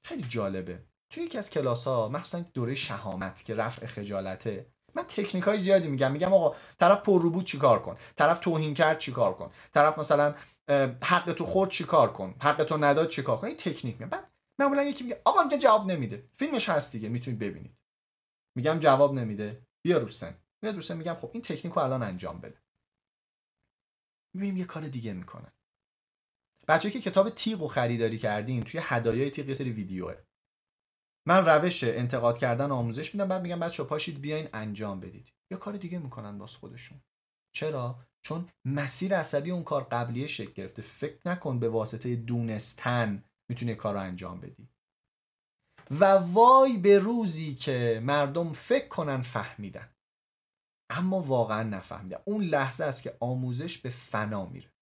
خیلی 0.05 0.24
جالبه. 0.24 0.86
توی 1.09 1.24
یکی 1.24 1.38
از 1.38 1.49
کلاس 1.49 1.88
ها 1.88 2.09
مخصوصا 2.09 2.39
دوره 2.53 2.76
شهامت 2.76 3.45
که 3.45 3.55
رفع 3.55 3.86
خجالته 3.86 4.74
من 4.95 5.03
تکنیک 5.03 5.43
های 5.43 5.59
زیادی 5.59 5.87
میگم. 5.87 6.11
میگم 6.11 6.33
آقا 6.33 6.55
طرف 6.79 7.01
پر 7.01 7.21
رو 7.21 7.29
بود 7.29 7.45
چیکار 7.45 7.81
کن؟ 7.81 7.97
طرف 8.15 8.39
توهین 8.39 8.73
کرد 8.73 8.97
چیکار 8.97 9.33
کن؟ 9.33 9.51
طرف 9.73 9.99
مثلا 9.99 10.35
حق 11.03 11.33
تو 11.33 11.45
خورد 11.45 11.69
چیکار 11.69 12.13
کن؟ 12.13 12.35
حق 12.41 12.63
تو 12.63 12.77
نداد 12.77 13.09
چیکار 13.09 13.37
کن؟ 13.37 13.47
این 13.47 13.57
تکنیک 13.57 14.01
میگم. 14.01 14.19
معمولا 14.59 14.83
یکی 14.83 15.03
میگه 15.03 15.21
آقا 15.25 15.39
اینجا 15.39 15.57
جواب 15.57 15.91
نمیده. 15.91 16.23
فیلمش 16.37 16.69
هست 16.69 16.91
دیگه 16.91 17.09
می‌تونید 17.09 17.39
ببینید. 17.39 17.77
میگم 18.55 18.79
جواب 18.79 19.13
نمیده. 19.13 19.61
بیا 19.81 19.97
روسن 19.97 20.37
میاد 20.61 20.75
روسن 20.75 20.97
میگم 20.97 21.13
خب 21.13 21.29
این 21.33 21.41
تکنیک 21.41 21.73
رو 21.73 21.79
الان 21.79 22.03
انجام 22.03 22.39
بده. 22.41 22.61
می‌بینیم 24.33 24.57
یه 24.57 24.65
کار 24.65 24.87
دیگه 24.87 25.13
می‌کنه. 25.13 25.53
بچه 26.67 26.91
که 26.91 27.01
کتاب 27.01 27.29
تیغ 27.29 27.67
خریداری 27.67 28.17
کردین 28.17 28.63
توی 28.63 28.79
هدایای 28.83 29.31
تیغ 29.31 29.47
یه 29.47 29.53
سری 29.53 29.71
ویدیوه. 29.71 30.15
من 31.28 31.45
روش 31.45 31.84
انتقاد 31.84 32.38
کردن 32.38 32.71
آموزش 32.71 33.15
میدم 33.15 33.28
بعد 33.28 33.41
میگم 33.41 33.59
بچه 33.59 33.84
پاشید 33.84 34.21
بیاین 34.21 34.49
انجام 34.53 34.99
بدید. 34.99 35.34
یا 35.51 35.57
کار 35.57 35.78
دیگه 35.78 35.99
می‌کنن 35.99 36.38
باز 36.38 36.55
خودشون. 36.55 37.01
چرا؟ 37.55 37.99
چون 38.26 38.49
مسیر 38.65 39.15
عصبی 39.15 39.51
اون 39.51 39.63
کار 39.63 39.84
قبلیه 39.84 40.28
شکل 40.28 40.53
گرفته. 40.53 40.82
فکر 40.82 41.19
نکن 41.26 41.59
به 41.59 41.69
واسطه 41.69 42.15
دونستن 42.15 43.23
می‌تونی 43.49 43.76
کار 43.76 43.97
انجام 43.97 44.39
بدی. 44.39 44.69
و 45.91 46.05
وای 46.05 46.78
به 46.78 46.99
روزی 46.99 47.55
که 47.55 48.01
مردم 48.03 48.53
فکر 48.53 48.88
کنن 48.88 49.21
فهمیدن. 49.21 49.89
اما 50.89 51.21
واقعا 51.21 51.63
نفهمیدن. 51.63 52.17
اون 52.26 52.43
لحظه 52.43 52.84
است 52.84 53.03
که 53.03 53.17
آموزش 53.19 53.78
به 53.78 53.89
فنا 53.89 54.45
میره. 54.45 54.74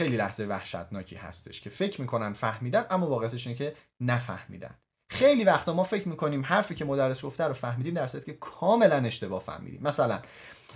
خیلی 0.00 0.16
لحظه 0.16 0.44
وحشتناکی 0.44 1.16
هستش 1.16 1.60
که 1.60 1.70
فکر 1.70 2.00
می‌کنن 2.00 2.32
فهمیدن 2.32 2.86
اما 2.90 3.06
واقعیتش 3.06 3.46
اینه 3.46 3.58
که 3.58 3.74
نفهمیدن. 4.00 4.74
خیلی 5.10 5.44
وقتا 5.44 5.72
ما 5.72 5.84
فکر 5.84 6.08
می‌کنیم 6.08 6.44
حرفی 6.44 6.74
که 6.74 6.84
مدرس 6.84 7.24
گفته 7.24 7.44
رو 7.44 7.52
فهمیدیم 7.52 7.94
در 7.94 8.06
که 8.06 8.32
کاملا 8.32 8.96
اشتباه 8.96 9.42
فهمیدیم. 9.42 9.82
مثلا 9.82 10.22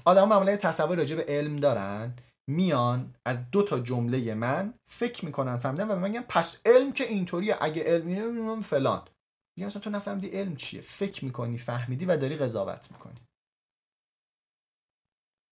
آدم 0.05 0.29
معمولا 0.29 0.57
تصور 0.57 0.97
راجع 0.97 1.17
به 1.17 1.25
علم 1.29 1.57
دارن 1.57 2.15
میان 2.51 3.15
از 3.27 3.51
دو 3.51 3.63
تا 3.63 3.81
جمله 3.81 4.35
من 4.35 4.75
فکر 4.91 5.25
می‌کنن 5.25 5.57
فهمیدن 5.57 5.89
و 5.89 5.97
میگن 5.97 6.25
پس 6.29 6.61
علم 6.67 6.93
که 6.93 7.05
اینطوریه 7.05 7.57
اگه 7.61 7.83
علم 7.83 8.61
فلان. 8.61 9.03
میگم 9.59 9.69
تو 9.69 9.91
نفهمیدی 9.91 10.29
علم 10.29 10.57
چیه؟ 10.57 10.81
فکر 10.81 11.25
می‌کنی 11.25 11.59
فهمیدی 11.59 12.05
و 12.05 12.17
داری 12.17 12.37
قضاوت 12.37 12.89
می‌کنی. 12.93 13.21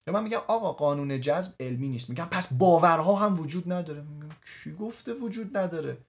یا 0.07 0.15
من 0.15 0.23
میگم 0.23 0.43
آقا 0.49 0.73
قانون 0.73 1.21
جذب 1.21 1.55
علمی 1.61 1.89
نیست. 1.89 2.11
میگم 2.11 2.25
پس 2.25 2.53
باورها 2.53 3.15
هم 3.15 3.41
وجود 3.41 3.73
نداره. 3.73 4.03
میگم 4.03 4.29
کی 4.63 4.73
گفته 4.73 5.13
وجود 5.13 5.57
نداره؟ 5.57 6.07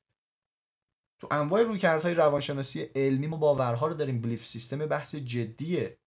تو 1.22 1.28
انواع 1.32 1.62
رویکردهای 1.62 2.14
روانشناسی 2.14 2.82
علمی 2.82 3.28
ما 3.28 3.38
باورها 3.38 3.88
رو 3.88 3.94
داریم. 3.94 4.22
بلیف 4.22 4.46
سیستم 4.46 4.86
بحث 4.86 5.16
جدیه. 5.16 5.98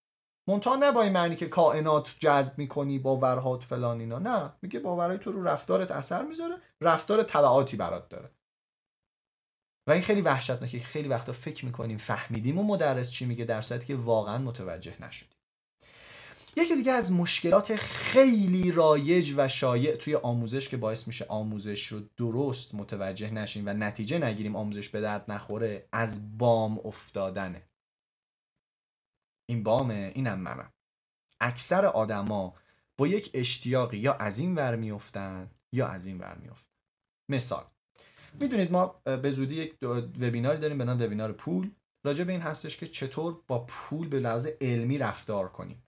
منتها 0.49 0.77
نه 0.77 0.93
با 0.93 1.03
این 1.03 1.13
معنی 1.13 1.37
که 1.37 1.49
کائنات 1.49 2.15
جذب 2.19 2.59
می‌کنی 2.59 2.99
باورهات 2.99 3.63
فلان 3.63 4.01
اینا. 4.01 4.19
نه. 4.19 4.53
میگه 4.63 4.81
باورهای 4.81 5.19
تو 5.19 5.33
رو 5.33 5.45
رفتارت 5.45 5.91
اثر 5.91 6.23
می‌ذاره 6.23 6.57
رفتار 6.81 7.23
تبعاتی 7.23 7.77
برات 7.77 8.09
داره. 8.09 8.31
و 9.89 9.93
این 9.93 10.03
خیلی 10.03 10.21
وحشتناکه. 10.21 10.81
خیلی 10.81 11.09
وقتا 11.09 11.33
فکر 11.33 11.65
می‌کنیم 11.65 11.97
فهمیدیم 11.97 12.59
و 12.59 12.63
مدرس 12.63 13.11
چی 13.11 13.27
میگه 13.27 13.45
در 13.45 13.61
صورتی 13.61 13.87
که 13.87 13.97
واقعا 13.97 14.39
متوجه 14.39 15.03
نشدیم. 15.03 15.36
یکی 16.59 16.77
دیگه 16.77 16.93
از 16.93 17.13
مشکلات 17.13 17.77
خیلی 17.77 18.73
رایج 18.73 19.35
و 19.37 19.49
شایع 19.49 19.97
توی 19.97 20.15
آموزش 20.15 20.69
که 20.69 20.77
باعث 20.77 21.07
میشه 21.07 21.25
آموزش 21.29 21.87
رو 21.87 22.01
درست 22.17 22.75
متوجه 22.75 23.31
نشیم 23.31 23.67
و 23.67 23.73
نتیجه 23.73 24.19
نگیریم 24.19 24.57
آموزش 24.57 24.89
به 24.89 25.01
درد 25.01 25.31
نخوره 25.31 25.89
از 25.93 26.39
بام 26.39 26.79
افتادنه. 26.85 27.69
این 29.51 29.63
بامه 29.63 30.13
اینم 30.15 30.39
منم. 30.39 30.73
اکثر 31.41 31.85
آدما 31.85 32.55
با 32.99 33.07
یک 33.07 33.31
اشتیاقی 33.35 33.99
یا 33.99 34.15
از 34.15 34.39
این 34.39 34.55
ور 34.55 34.77
میفتن 34.77 35.51
یا 35.73 35.87
از 35.89 36.07
این 36.07 36.19
ور 36.19 36.39
میفتن. 36.39 36.73
مثال 37.31 37.65
می‌دونید 38.41 38.73
ما 38.73 38.87
به 39.23 39.31
زودی 39.31 39.55
یک 39.55 39.77
وبیناری 40.21 40.59
داریم 40.59 40.79
به 40.79 40.85
نام 40.85 41.03
وبینار 41.03 41.33
پول. 41.33 41.71
راجع 42.05 42.25
به 42.25 42.33
این 42.33 42.41
هستش 42.41 42.77
که 42.77 42.87
چطور 42.87 43.43
با 43.47 43.65
پول 43.69 44.09
به 44.09 44.21
لحاظ 44.21 44.49
علمی 44.61 44.99
رفتار 44.99 45.49
کنیم. 45.49 45.86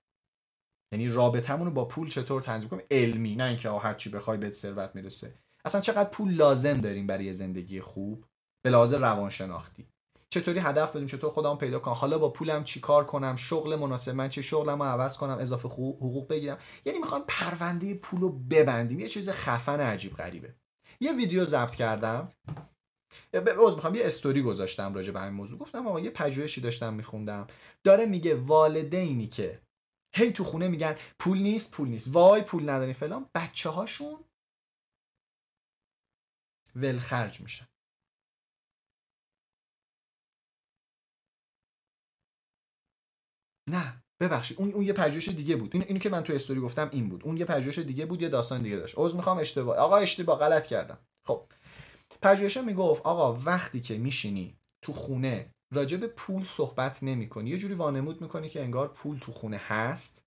یعنی 0.93 1.09
رابطمون 1.09 1.66
رو 1.66 1.72
با 1.72 1.84
پول 1.84 2.09
چطور 2.09 2.41
تنظیم 2.41 2.68
کنیم؟ 2.68 2.86
علمی 2.91 3.36
نه 3.36 3.45
اینکه 3.45 3.70
هر 3.70 3.95
چی 3.95 4.11
بخوای 4.11 4.39
بهت 4.39 4.53
ثروت 4.53 4.91
می‌رسه. 4.95 5.34
اصلا 5.64 5.80
چقدر 5.80 6.11
پول 6.11 6.34
لازم 6.34 6.80
داریم 6.80 7.07
برای 7.07 7.32
زندگی 7.32 7.80
خوب؟ 7.80 8.24
به 8.64 8.70
لحاظ 8.70 8.95
روانشناختی. 8.95 9.89
چطوری 10.30 10.59
هدف 10.59 10.97
بدیم؟ 10.97 11.07
چطور 11.07 11.30
خودم 11.30 11.57
پیدا 11.57 11.78
کنم 11.78 11.95
حالا 11.95 12.18
با 12.18 12.28
پولم 12.28 12.64
چیکار 12.64 13.05
کنم؟ 13.05 13.36
شغل 13.36 13.76
مناسب 13.76 14.14
من 14.14 14.28
چه 14.28 14.43
شغلمو 14.43 14.84
عوض 14.84 15.16
کنم؟ 15.16 15.39
اضافه 15.41 15.68
حقوق 15.68 16.28
بگیرم؟ 16.28 16.59
یعنی 16.84 16.99
می‌خوام 16.99 17.22
پرونده 17.28 17.95
پول 17.95 18.20
رو 18.20 18.28
ببندیم. 18.28 19.01
یه 19.01 19.09
چیز 19.09 19.30
خفن 19.30 19.80
عجیب 19.80 20.16
غریبه. 20.16 20.55
یه 21.01 21.12
ویدیو 21.12 21.45
ضبط 21.45 21.74
کردم. 21.74 22.32
عذر 23.34 23.74
می‌خوام 23.74 23.95
یه 23.95 24.07
استوری 24.07 24.43
گذاشتم 24.43 24.95
راجع 24.95 25.12
به 25.12 25.20
همین 25.20 25.34
موضوع. 25.34 25.59
گفتم 25.59 25.86
آقا 25.86 26.01
یه 26.01 26.11
پژوهشی 26.11 26.61
داشتم 26.61 26.95
میخوندم. 26.95 27.47
داره 27.84 28.07
میگه 28.07 28.34
والدینی 28.34 29.26
که 29.26 29.61
هی 30.14 30.32
تو 30.32 30.44
خونه 30.44 30.68
میگن 30.68 30.96
پول 31.18 31.38
نیست 31.38 31.72
پول 31.72 31.88
نیست. 31.88 32.09
وای 32.12 32.42
پول 32.42 32.70
نداری 32.70 32.92
فلان. 32.92 33.30
بچه 33.34 33.70
هاشون 33.70 34.24
ولخرج 36.76 37.40
میشن. 37.40 37.68
نه 43.70 44.02
ببخشید. 44.20 44.59
اون 44.61 44.72
اون 44.72 44.84
یه 44.84 44.92
پژوهش 44.92 45.28
دیگه 45.28 45.56
بود. 45.56 45.70
این 45.74 45.84
اینو 45.84 45.98
که 45.98 46.11
من 46.11 46.22
تو 46.22 46.32
استوری 46.32 46.61
گفتم 46.61 46.90
این 46.92 47.09
بود. 47.09 47.24
اون 47.24 47.36
یه 47.36 47.44
پژوهش 47.44 47.78
دیگه 47.78 48.06
بود 48.06 48.22
یه 48.22 48.28
داستان 48.28 48.62
دیگه 48.62 48.76
داشت. 48.76 48.94
عذر 48.98 49.16
می‌خوام 49.16 49.38
اشتباه. 49.38 49.76
آقا 49.76 49.96
اشتباه. 49.96 50.38
غلط 50.38 50.66
کردم. 50.66 50.98
خب. 51.26 51.52
پژوهش 52.22 52.56
می‌گفت 52.56 53.02
آقا 53.02 53.40
وقتی 53.40 53.80
که 53.80 53.98
میشینی 53.98 54.59
تو 54.82 54.92
خونه 54.92 55.54
راجع 55.74 55.96
به 55.96 56.06
پول 56.06 56.44
صحبت 56.44 57.02
نمی 57.02 57.28
کنی 57.28 57.50
یه 57.50 57.58
جوری 57.58 57.74
وانمود 57.74 58.20
می‌کنی 58.20 58.48
که 58.48 58.62
انگار 58.62 58.88
پول 58.88 59.18
تو 59.18 59.32
خونه 59.32 59.56
هست 59.56 60.24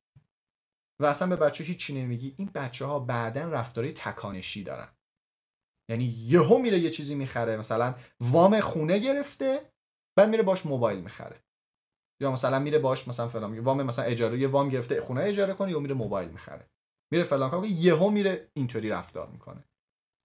و 1.01 1.05
اصلا 1.05 1.27
به 1.27 1.35
بچه 1.35 1.63
هیچی 1.63 2.01
نمیگی. 2.01 2.35
این 2.37 2.51
بچه 2.55 2.85
ها 2.85 2.99
بعدا 2.99 3.49
رفتاری 3.49 3.91
تکانشی 3.91 4.63
دارن. 4.63 4.87
یعنی 5.89 6.03
یهو 6.03 6.57
میره 6.57 6.79
یه 6.79 6.89
چیزی 6.89 7.15
می‌خره. 7.15 7.57
مثلا 7.57 7.95
وام 8.19 8.59
خونه 8.59 8.99
گرفته 8.99 9.71
بعد 10.17 10.29
میره 10.29 10.43
باش 10.43 10.65
موبایل 10.65 10.99
می‌خره. 10.99 11.43
یا 12.21 12.31
مثلا 12.31 12.59
میره 12.59 12.79
باش 12.79 13.07
مثلا 13.07 13.29
فلان 13.29 13.59
وام 13.59 13.83
مثلا 13.83 14.05
اجاره 14.05 14.39
یه 14.39 14.47
وام 14.47 14.69
گرفته 14.69 15.01
خونه 15.01 15.21
اجاره 15.21 15.53
کنه 15.53 15.71
یا 15.71 15.79
میره 15.79 15.95
موبایل 15.95 16.29
می‌خره. 16.29 16.69
میره 17.13 17.23
فلان 17.23 17.49
کار 17.49 17.65
یهو 17.65 18.09
میره 18.09 18.51
اینطوری 18.53 18.89
رفتار 18.89 19.29
می‌کنه. 19.29 19.63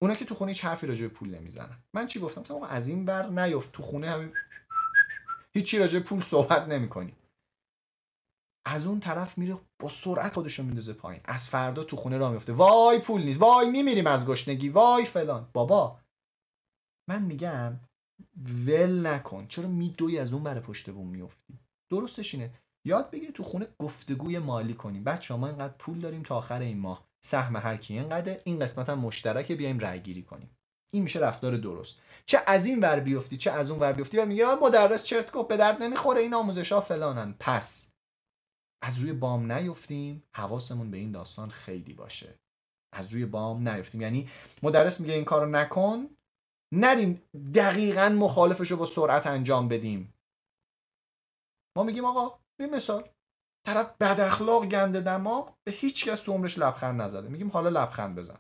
اونا 0.02 0.14
که 0.14 0.24
تو 0.24 0.34
خونه 0.34 0.50
هیچ 0.50 0.64
حرفی 0.64 0.86
راجع 0.86 1.02
به 1.02 1.08
پول 1.08 1.34
نمی‌زنن. 1.34 1.84
من 1.94 2.06
چی 2.06 2.20
گفتم؟ 2.20 2.54
آقا 2.54 2.66
از 2.66 2.88
این 2.88 3.04
بر 3.04 3.28
نیفت 3.28 3.72
تو 3.72 3.82
خونه 3.82 4.10
همین 4.10 4.32
هیچی 5.56 5.78
راجع 5.78 6.00
پول 6.00 6.20
صحبت 6.20 6.68
نمی‌کنی. 6.68 7.14
از 8.66 8.86
اون 8.86 9.00
طرف 9.00 9.38
میره 9.38 9.56
با 9.78 9.88
سرعت 9.88 10.34
خودشو 10.34 10.62
میندازه 10.62 10.92
پایین. 10.92 11.22
از 11.24 11.48
فردا 11.48 11.84
تو 11.84 11.96
خونه 11.96 12.18
را 12.18 12.30
میفته 12.30 12.52
وای 12.52 12.98
پول 12.98 13.22
نیست. 13.22 13.40
وای 13.40 13.70
میمیریم 13.70 14.06
از 14.06 14.26
گشنگی. 14.26 14.68
وای 14.68 15.04
فلان. 15.04 15.50
بابا. 15.52 16.00
من 17.08 17.22
میگم 17.22 17.80
ول 18.66 19.06
نکن. 19.06 19.46
چرا 19.46 19.68
میدوی 19.68 20.18
از 20.18 20.32
اون 20.32 20.42
بر 20.42 20.60
پشت 20.60 20.90
بوم 20.90 21.06
میفتی 21.06 21.58
درستش 21.90 22.34
اینه. 22.34 22.54
یاد 22.86 23.10
بگیری 23.10 23.32
تو 23.32 23.42
خونه 23.42 23.66
گفتگوی 23.78 24.38
مالی 24.38 24.74
کنیم. 24.74 25.04
بچه 25.04 25.34
ما 25.34 25.46
اینقدر 25.46 25.74
پول 25.78 26.00
داریم 26.00 26.22
تا 26.22 26.36
آخر 26.36 26.60
این 26.60 26.78
ماه. 26.78 27.06
سهم 27.24 27.56
هر 27.56 27.76
کی 27.76 27.98
اینقدر 27.98 28.40
این 28.44 28.58
قسمت 28.58 28.88
هم 28.88 28.98
مشترک 28.98 29.52
بیایم 29.52 29.78
رای 29.78 30.00
گیری 30.00 30.22
کنیم. 30.22 30.56
این 30.92 31.02
میشه 31.02 31.20
رفتار 31.20 31.56
درست. 31.56 32.02
چه 32.26 32.42
از 32.46 32.66
این 32.66 32.80
ور 32.80 33.00
بیفتی 33.00 33.36
چه 33.36 33.50
از 33.50 33.70
اون 33.70 33.80
ور 33.80 33.92
بیفتی. 33.92 34.18
و 34.18 34.26
میگه 34.26 34.54
مدرس 34.54 35.04
چرت 35.04 35.32
گفت 35.32 35.48
به 35.48 35.56
درد 35.56 35.82
نمی‌خوره 35.82 36.20
این 36.20 36.34
آموزش 36.34 36.72
ها 36.72 36.80
فلانن. 36.80 37.34
پس 37.40 37.92
از 38.82 38.98
روی 38.98 39.12
بام 39.12 39.52
نیفتیم 39.52 40.22
حواسمون 40.34 40.90
به 40.90 40.96
این 40.96 41.12
داستان 41.12 41.50
خیلی 41.50 41.92
باشه. 41.92 42.38
از 42.92 43.12
روی 43.12 43.26
بام 43.26 43.68
نیفتیم. 43.68 44.00
یعنی 44.00 44.28
مدرس 44.62 45.00
میگه 45.00 45.14
این 45.14 45.24
کارو 45.24 45.46
نکن 45.46 46.10
نریم 46.74 47.22
دقیقا 47.54 48.08
مخالفش 48.08 48.70
رو 48.70 48.76
با 48.76 48.86
سرعت 48.86 49.26
انجام 49.26 49.68
بدیم. 49.68 50.14
ما 51.76 51.82
میگیم 51.82 52.04
آقا 52.04 52.38
این 52.60 52.74
مثال. 52.74 53.08
طرف 53.66 53.96
بد 54.00 54.20
اخلاق 54.20 54.66
گنده 54.66 55.00
دماغ 55.00 55.56
به 55.64 55.72
هیچ 55.72 56.08
کس 56.08 56.20
تو 56.20 56.32
عمرش 56.32 56.58
لبخند 56.58 57.02
نزده. 57.02 57.28
میگیم 57.28 57.48
حالا 57.50 57.68
لبخند 57.68 58.16
بزن. 58.16 58.38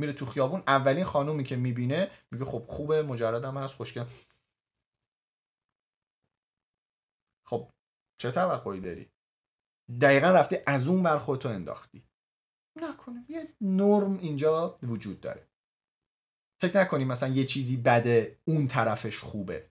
میره 0.00 0.12
تو 0.12 0.26
خیابون 0.26 0.62
اولین 0.66 1.04
خانومی 1.04 1.44
که 1.44 1.56
می‌بینه 1.56 2.10
میگه 2.30 2.44
خب 2.44 2.64
خوبه 2.68 3.02
مجردم 3.02 3.56
هست 3.58 3.74
خوشگل. 3.74 4.04
خب 7.46 7.70
چه 8.20 8.30
توقعی 8.30 8.80
داری؟ 8.80 9.10
دقیقا 10.00 10.30
رفته 10.30 10.62
از 10.66 10.88
اون 10.88 11.02
بر 11.02 11.18
خودتو 11.18 11.48
انداختی. 11.48 12.04
نکنیم 12.76 13.26
یه 13.28 13.56
نرم 13.60 14.18
اینجا 14.18 14.78
وجود 14.82 15.20
داره. 15.20 15.46
فکر 16.60 16.80
نکنیم 16.80 17.08
مثلا 17.08 17.28
یه 17.28 17.44
چیزی 17.44 17.76
بده 17.76 18.38
اون 18.44 18.66
طرفش 18.66 19.18
خوبه. 19.18 19.70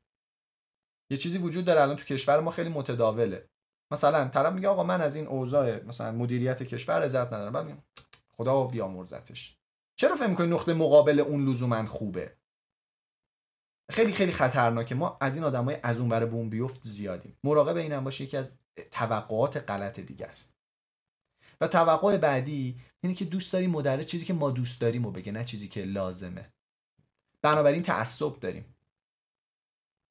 یه 1.12 1.18
چیزی 1.18 1.38
وجود 1.38 1.66
داره. 1.66 1.82
الان 1.82 1.96
تو 1.96 2.06
کشور 2.06 2.40
ما 2.40 2.52
خیلی 2.52 2.70
متداوله. 2.70 3.50
مثلا 3.92 4.28
طرف 4.28 4.54
میگه 4.54 4.68
آقا 4.68 4.84
من 4.84 5.02
از 5.02 5.16
این 5.16 5.28
اوضاع 5.28 5.84
مثلا 5.84 6.12
مدیریت 6.12 6.64
کشور 6.64 7.04
عزت 7.04 7.28
ندارم. 7.28 7.54
بعد 7.54 7.66
میگم 7.66 7.84
خدا 8.28 8.64
بیامرزتش. 8.64 9.59
چرا 10.00 10.16
فکر 10.16 10.28
می‌کنی 10.28 10.48
نقطه 10.48 10.74
مقابل 10.74 11.20
اون 11.20 11.50
لزوما 11.50 11.86
خوبه؟ 11.86 12.38
خیلی 13.92 14.14
خیلی 14.14 14.32
خطرناکه. 14.32 14.96
ما 14.96 15.18
از 15.22 15.36
این 15.36 15.46
آدمای 15.46 15.78
از 15.84 16.00
اون 16.00 16.10
بر 16.10 16.26
بوم 16.26 16.50
بیفت 16.50 16.84
زیادیم. 16.84 17.38
مراقب 17.44 17.76
اینم 17.76 18.04
باشه 18.04 18.24
یکی 18.24 18.38
از 18.38 18.58
توقعات 18.92 19.58
غلط 19.58 20.00
دیگه 20.00 20.26
است. 20.26 20.58
و 21.62 21.68
توقع 21.68 22.18
بعدی 22.18 22.82
اینه 23.04 23.16
که 23.16 23.26
دوست 23.26 23.54
داریم 23.54 23.72
مدرس 23.72 24.06
چیزی 24.06 24.26
که 24.26 24.34
ما 24.34 24.52
دوست 24.52 24.82
داریم 24.82 25.06
و 25.06 25.12
بگه 25.12 25.32
نه 25.32 25.46
چیزی 25.46 25.68
که 25.68 25.84
لازمه. 25.84 26.54
بنابراین 27.42 27.82
تعصب 27.82 28.40
داریم. 28.40 28.76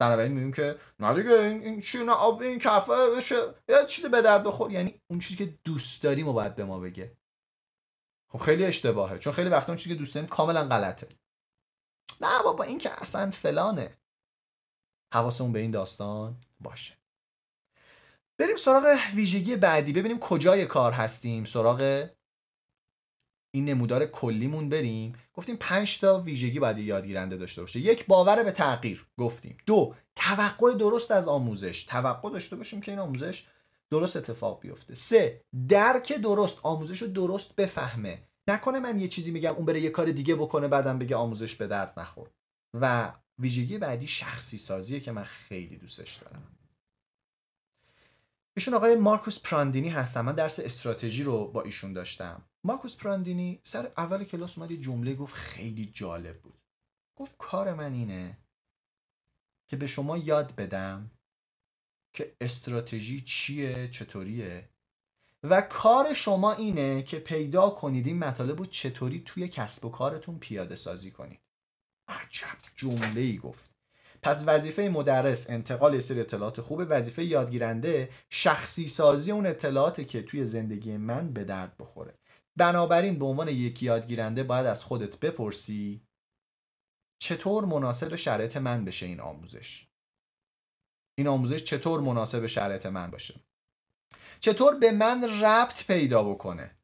بنابراین 0.01 0.31
میگیم 0.31 0.51
که 0.51 0.79
نه 0.99 1.13
دیگه 1.15 1.33
این, 1.33 1.63
این 1.63 1.81
چی 1.81 1.97
نه 1.97 2.11
آب 2.11 2.41
این 2.41 2.59
کفه 2.59 3.15
بشه 3.17 3.35
یه 3.69 3.85
چیزی 3.87 4.09
به 4.09 4.21
درد 4.21 4.43
بخور. 4.43 4.71
یعنی 4.71 5.01
اون 5.07 5.19
چیزی 5.19 5.35
که 5.45 5.59
دوست 5.63 6.03
داریم 6.03 6.27
و 6.27 6.33
باید 6.33 6.55
به 6.55 6.65
ما 6.65 6.79
بگه. 6.79 7.18
خب 8.29 8.39
خیلی 8.39 8.65
اشتباهه. 8.65 9.17
چون 9.17 9.33
خیلی 9.33 9.49
وقتا 9.49 9.67
اون 9.67 9.77
چیزی 9.77 9.95
که 9.95 9.99
دوست 9.99 10.15
داریم 10.15 10.29
کاملا 10.29 10.67
غلطه. 10.67 11.07
نه 12.21 12.43
بابا 12.43 12.63
این 12.63 12.77
که 12.77 13.01
اصلا 13.01 13.31
فلانه. 13.31 13.97
حواسمون 15.13 15.51
به 15.51 15.59
این 15.59 15.71
داستان 15.71 16.37
باشه. 16.59 16.97
بریم 18.39 18.55
سراغ 18.55 18.97
ویژگی 19.15 19.55
بعدی. 19.55 19.93
ببینیم 19.93 20.19
کجای 20.19 20.65
کار 20.65 20.91
هستیم. 20.91 21.45
سراغ 21.45 22.09
این 23.55 23.65
نمودار 23.65 24.05
کلیمون 24.05 24.69
بریم. 24.69 25.15
گفتیم 25.33 25.57
5 25.57 25.99
تا 25.99 26.19
ویژگی 26.19 26.59
باید 26.59 26.77
یادگیرنده 26.77 27.37
داشته 27.37 27.61
باشه. 27.61 27.79
یک 27.79 28.07
باور 28.07 28.43
به 28.43 28.51
تغییر. 28.51 29.07
گفتیم. 29.19 29.57
دو 29.65 29.95
توقع 30.15 30.73
درست 30.73 31.11
از 31.11 31.27
آموزش. 31.27 31.83
توقع 31.83 32.29
داشته 32.29 32.55
باشیم 32.55 32.81
که 32.81 32.91
این 32.91 32.99
آموزش 32.99 33.47
درست 33.91 34.17
اتفاق 34.17 34.59
بیفته. 34.59 34.95
سه 34.95 35.45
درک 35.67 36.13
درست 36.13 36.59
آموزش 36.63 37.01
رو 37.01 37.07
درست 37.07 37.55
بفهمه. 37.55 38.27
نکنه 38.47 38.79
من 38.79 38.99
یه 38.99 39.07
چیزی 39.07 39.31
میگم 39.31 39.53
اون 39.53 39.65
بره 39.65 39.81
یه 39.81 39.89
کار 39.89 40.11
دیگه 40.11 40.35
بکنه 40.35 40.67
بعدم 40.67 40.99
بگه 40.99 41.15
آموزش 41.15 41.55
به 41.55 41.67
درد 41.67 41.99
نخور. 41.99 42.29
و 42.73 43.13
ویژگی 43.39 43.77
بعدی 43.77 44.07
شخصی 44.07 44.57
سازیه 44.57 44.99
که 44.99 45.11
من 45.11 45.23
خیلی 45.23 45.77
دوستش 45.77 46.15
دارم. 46.15 46.55
ایشون 48.57 48.73
آقای 48.73 48.95
مارکوس 48.95 49.41
پراندینی 49.41 49.89
هستم 49.89 50.21
من 50.21 50.35
درس 50.35 50.59
استراتژی 50.59 51.23
رو 51.23 51.47
با 51.47 51.61
ایشون 51.61 51.93
داشتم. 51.93 52.45
مارکوس 52.63 52.97
پراندینی 52.97 53.59
سر 53.63 53.91
اول 53.97 54.23
کلاس 54.23 54.57
اومد 54.57 54.71
یه 54.71 54.77
جمله 54.77 55.15
گفت 55.15 55.35
خیلی 55.35 55.85
جالب 55.85 56.41
بود. 56.41 56.61
گفت 57.15 57.35
کار 57.37 57.73
من 57.73 57.93
اینه 57.93 58.37
که 59.67 59.77
به 59.77 59.87
شما 59.87 60.17
یاد 60.17 60.55
بدم 60.55 61.11
که 62.13 62.35
استراتژی 62.41 63.21
چیه 63.21 63.87
چطوریه؟ 63.87 64.69
و 65.43 65.61
کار 65.61 66.13
شما 66.13 66.53
اینه 66.53 67.03
که 67.03 67.19
پیدا 67.19 67.69
کنید 67.69 68.07
این 68.07 68.19
مطالب 68.19 68.59
رو 68.59 68.65
چطوری 68.65 69.23
توی 69.25 69.47
کسب 69.47 69.85
و 69.85 69.89
کارتون 69.89 70.39
پیاده 70.39 70.75
سازی 70.75 71.11
کنید. 71.11 71.39
عجب 72.07 72.57
جمله 72.75 73.21
ای 73.21 73.37
گفت. 73.37 73.71
پس 74.21 74.43
وظیفه 74.47 74.81
مدرس 74.81 75.49
انتقال 75.49 75.93
یه 75.93 75.99
سری 75.99 76.19
اطلاعات 76.19 76.61
خوبه. 76.61 76.85
وظیفه 76.85 77.23
یادگیرنده 77.23 78.09
شخصی 78.29 78.87
سازی 78.87 79.31
اون 79.31 79.45
اطلاعاتی 79.45 80.05
که 80.05 80.21
توی 80.21 80.45
زندگی 80.45 80.97
من 80.97 81.33
به 81.33 81.43
درد 81.43 81.77
بخوره. 81.77 82.13
بنابراین 82.57 83.19
به 83.19 83.25
عنوان 83.25 83.47
یک 83.47 83.83
یادگیرنده 83.83 84.43
باید 84.43 84.65
از 84.65 84.83
خودت 84.83 85.19
بپرسی 85.19 86.01
چطور 87.21 87.65
مناسب 87.65 88.15
شرایط 88.15 88.57
من 88.57 88.85
بشه 88.85 89.05
این 89.05 89.19
آموزش. 89.19 89.88
این 91.19 91.27
آموزش 91.27 91.63
چطور 91.63 92.01
مناسب 92.01 92.47
شرایط 92.47 92.85
من 92.85 93.11
باشه؟ 93.11 93.39
چطور 94.39 94.75
به 94.75 94.91
من 94.91 95.43
ربط 95.43 95.87
پیدا 95.87 96.23
بکنه؟ 96.23 96.77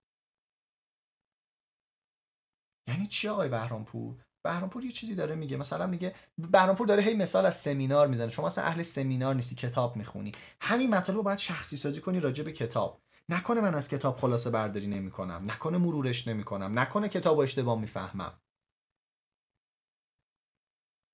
یعنی 2.88 3.08
چی 3.08 3.28
آقای 3.28 3.50
بهرامپور؟ 3.50 4.16
بهرامپور 4.44 4.84
یه 4.86 4.92
چیزی 4.92 5.16
داره 5.16 5.36
میگه. 5.36 5.58
مثلا 5.58 5.88
میگه 5.88 6.16
بهرامپور 6.38 6.88
داره 6.88 7.04
هی 7.04 7.14
مثال 7.14 7.46
از 7.46 7.58
سمینار 7.58 8.08
می‌زنه. 8.08 8.30
شما 8.30 8.48
اصلا 8.48 8.64
اهل 8.64 8.84
سمینار 8.84 9.36
نیستی 9.36 9.56
کتاب 9.56 9.96
می‌خونی. 9.96 10.32
همین 10.62 10.90
مطالب 10.90 11.18
رو 11.18 11.24
باید 11.24 11.40
شخصی 11.40 11.78
سازی 11.78 12.02
کنی 12.02 12.20
راجع 12.20 12.44
به 12.44 12.52
کتاب. 12.52 13.02
نکنه 13.30 13.62
من 13.62 13.76
از 13.76 13.90
کتاب 13.90 14.18
خلاصه 14.18 14.50
برداری 14.50 14.88
نمی‌کنم. 14.88 15.44
نکنه 15.46 15.78
مرورش 15.78 16.28
نمی‌کنم. 16.28 16.80
نکنه 16.80 17.10
کتاب 17.10 17.40
اشتباه 17.40 17.80
می‌فهمم. 17.80 18.40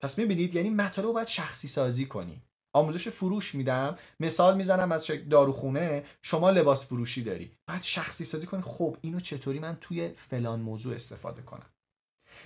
پس 0.00 0.18
می‌بینید 0.18 0.54
یعنی 0.54 0.70
مطالب 0.70 1.06
رو 1.06 1.12
باید 1.12 1.28
شخصی 1.28 1.68
سازی 1.68 2.06
کنی. 2.06 2.42
آموزش 2.72 3.08
فروش 3.08 3.54
میدم. 3.54 3.98
مثال 4.20 4.56
می‌زنم 4.56 4.92
از 4.92 5.10
داروخونه 5.30 6.04
شما 6.22 6.50
لباس 6.50 6.86
فروشی 6.86 7.22
داری. 7.22 7.52
بعد 7.66 7.82
شخصی 7.82 8.24
سازی 8.24 8.46
کنی 8.46 8.62
خب 8.62 8.96
اینو 9.00 9.20
چطوری 9.20 9.58
من 9.58 9.76
توی 9.80 10.08
فلان 10.08 10.60
موضوع 10.60 10.94
استفاده 10.94 11.42
کنم؟ 11.42 11.70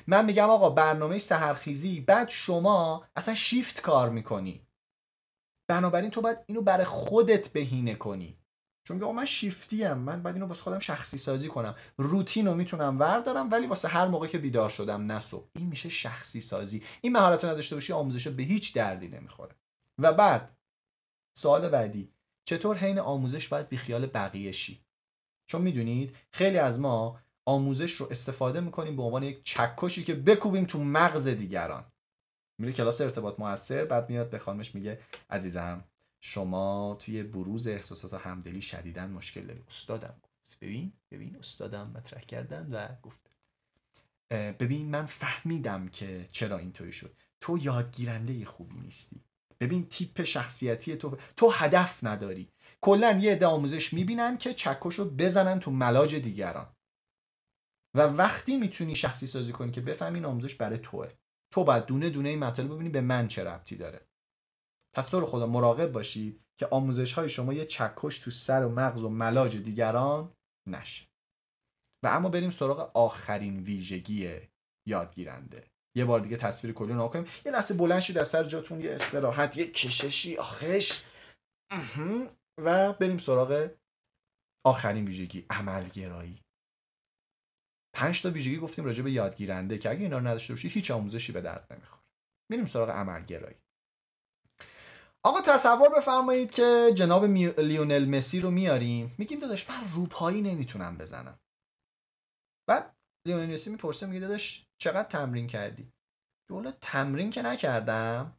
من 0.07 0.24
میگم 0.24 0.51
آقا 0.51 0.70
برنامه 0.70 1.18
سهرخیزی 1.18 2.01
بعد 2.01 2.29
شما 2.29 3.05
اصلا 3.16 3.35
شیفت 3.35 3.81
کار 3.81 4.11
می‌کنی. 4.11 4.62
بنابراین 5.68 6.11
تو 6.11 6.20
باید 6.20 6.39
اینو 6.47 6.62
برای 6.62 6.85
خودت 6.85 7.49
بهینه 7.49 7.95
کنی. 7.95 8.39
چون 8.89 9.03
آقا 9.03 9.12
من 9.12 9.24
شیفتی 9.24 9.85
ام 9.85 9.99
من 9.99 10.22
باید 10.22 10.37
اینو 10.37 10.49
واسه 10.49 10.62
خودم 10.62 10.79
شخصی 10.79 11.18
سازی 11.18 11.49
کنم. 11.49 11.74
روتین 11.97 12.47
رو 12.47 12.55
می‌تونم 12.55 13.01
وردارم 13.01 13.51
ولی 13.51 13.66
واسه 13.66 13.89
هر 13.89 14.07
موقع 14.07 14.27
که 14.27 14.39
بیدار 14.39 14.68
شدم 14.68 15.12
نسو 15.12 15.49
این 15.57 15.66
میشه 15.66 15.89
شخصی 15.89 16.41
سازی. 16.41 16.83
این 17.01 17.12
مهارت 17.12 17.45
نداشته 17.45 17.77
باشی 17.77 17.93
آموزش 17.93 18.29
به 18.29 18.43
هیچ 18.43 18.74
دردی 18.74 19.09
نمی‌خوره. 19.09 19.55
و 19.99 20.12
بعد 20.12 20.57
سوال 21.36 21.68
بعدی 21.68 22.12
چطور 22.44 22.76
حین 22.76 22.99
آموزش 22.99 23.49
باید 23.49 23.68
بیخیال 23.68 24.07
بقیه 24.07 24.53
شی؟ 24.53 24.84
چون 25.47 25.62
می‌دونید 25.62 26.16
خیلی 26.32 26.59
از 26.59 26.80
ما 26.80 27.20
آموزش 27.44 27.92
رو 27.92 28.09
استفاده 28.11 28.61
می‌کنیم 28.61 28.97
به 28.97 29.03
عنوان 29.03 29.22
یک 29.22 29.42
چکشی 29.44 30.05
که 30.05 30.14
بکوبیم 30.14 30.64
تو 30.64 30.84
مغز 30.84 31.28
دیگران. 31.28 31.84
میره 32.59 32.72
کلاس 32.72 33.01
ارتباط 33.01 33.40
موثر 33.40 33.84
بعد 33.84 34.11
میاد 34.11 34.30
به 34.30 34.38
خانمش 34.38 34.74
میگه 34.74 35.01
عزیزم 35.30 35.84
شما 36.20 36.97
توی 37.01 37.22
بروز 37.22 37.68
احساسات 37.68 38.14
و 38.14 38.16
همدلی 38.16 38.61
شدیدن 38.61 39.11
مشکل 39.11 39.40
داری. 39.40 39.64
استادم 39.68 40.14
گفت. 40.22 40.59
ببین 40.61 40.92
ببین 41.11 41.36
استادم 41.36 41.90
مطرح 41.94 42.20
کردن 42.20 42.68
و 42.72 42.88
گفت. 43.03 43.30
ببین 44.30 44.90
من 44.90 45.07
فهمیدم 45.07 45.88
که 45.88 46.26
چرا 46.32 46.59
اینطوری 46.59 46.92
شد. 46.92 47.16
تو 47.40 47.59
یادگیرنده 47.59 48.44
خوبی 48.44 48.78
نیستی. 48.78 49.24
ببین 49.61 49.88
تیپ 49.88 50.22
شخصیتی 50.22 50.96
تو 50.96 51.16
تو 51.36 51.50
هدف 51.50 52.04
نداری. 52.04 52.52
کلا 52.80 53.18
یه 53.20 53.32
عده 53.32 53.46
آموزش 53.46 53.92
می‌بینن 53.92 54.38
که 54.38 54.54
چکشو 54.54 55.11
بزنن 55.11 55.61
تو 55.61 55.70
ملاج 55.70 56.14
دیگران. 56.14 56.74
و 57.96 58.00
وقتی 58.00 58.57
می‌تونی 58.57 58.94
شخصی 58.94 59.26
سازی 59.26 59.52
کنی 59.52 59.72
که 59.72 59.80
بفهمی 59.80 60.14
این 60.14 60.24
آموزش 60.24 60.54
برای 60.54 60.78
توه. 60.78 61.12
تو 61.52 61.64
باید 61.64 61.86
دونه 61.86 62.11
دونه 62.11 62.28
این 62.28 62.38
مطالب 62.38 62.74
ببینی 62.74 62.88
به 62.88 63.00
من 63.00 63.28
چه 63.28 63.44
ربطی 63.44 63.76
داره. 63.76 64.07
پس 64.96 65.09
تو 65.09 65.20
رو 65.20 65.26
خدا 65.26 65.46
مراقب 65.46 65.92
باشید 65.92 66.44
که 66.61 66.66
آموزش 66.66 67.12
های 67.12 67.28
شما 67.28 67.52
یه 67.52 67.64
چکش 67.64 68.18
تو 68.18 68.30
سر 68.30 68.64
و 68.64 68.68
مغز 68.68 69.02
و 69.02 69.09
ملاج 69.09 69.57
دیگران 69.57 70.32
نشه. 70.68 71.07
و 72.04 72.09
اما 72.09 72.28
بریم 72.28 72.50
سراغ 72.50 72.90
آخرین 72.94 73.61
ویژگی 73.61 74.40
یادگیرنده. 74.88 75.70
یه 75.97 76.05
بار 76.05 76.20
دیگه 76.20 76.36
تصویر 76.36 76.74
کلی 76.74 76.92
رو 76.92 77.09
کنیم. 77.09 77.26
یه 77.47 77.53
لحظه 77.53 77.74
بلند 77.74 78.01
شید 78.01 78.22
سر 78.22 78.44
جاتون 78.44 78.80
یه 78.80 78.94
استراحت 78.94 79.57
یه 79.57 79.70
کششی 79.70 80.36
آخش. 80.36 81.03
و 82.59 82.92
بریم 82.92 83.18
سراغ 83.18 83.70
آخرین 84.66 85.05
ویژگی 85.05 85.47
عملگرایی. 85.51 86.42
پنج 87.94 88.22
تا 88.22 88.30
ویژگی 88.30 88.59
گفتیم 88.59 88.84
راجع 88.84 89.03
به 89.03 89.12
یادگیرنده 89.12 89.78
که 89.78 89.90
اگه 89.90 90.01
اینا 90.01 90.18
رو 90.18 90.26
نداشته 90.26 90.53
باشی 90.53 90.68
هیچ 90.68 90.90
آموزشی 90.90 91.32
به 91.32 91.40
درد 91.40 91.72
نمی‌خوره. 91.72 92.03
میریم 92.51 92.66
سراغ 92.66 92.90
عملگرایی. 92.90 93.57
آقا 95.24 95.40
تصور 95.40 95.88
بفرمایید 95.88 96.51
که 96.51 96.92
جناب 96.94 97.24
لیونل 97.61 98.05
مسی 98.05 98.40
رو 98.40 98.51
میاریم. 98.51 99.14
میگیم 99.18 99.38
داداش 99.38 99.70
من 99.70 99.84
روپایی 99.94 100.42
نمی‌تونم 100.42 100.99
بزنم. 100.99 101.38
بعد 102.68 102.95
لیونل 103.27 103.53
مسی 103.53 103.70
می‌پرسه 103.70 104.07
میگه 104.07 104.20
داداش 104.20 104.66
چقدر 104.79 105.09
تمرین 105.09 105.47
کردی؟ 105.47 105.93
والا 106.51 106.72
تمرین 106.81 107.31
که 107.31 107.43
نکردم 107.43 108.37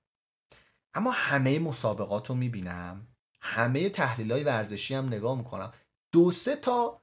اما 0.94 1.12
همه 1.12 1.60
مسابقات 1.60 2.28
رو 2.28 2.36
می‌بینم 2.36 3.08
همه 3.42 3.90
تحلیل 3.90 4.32
های 4.32 4.44
ورزشی 4.44 4.96
هم 4.96 5.08
نگاه 5.08 5.38
می‌کنم. 5.38 5.74
دو 6.14 6.32
سه 6.32 6.56
تا 6.56 7.02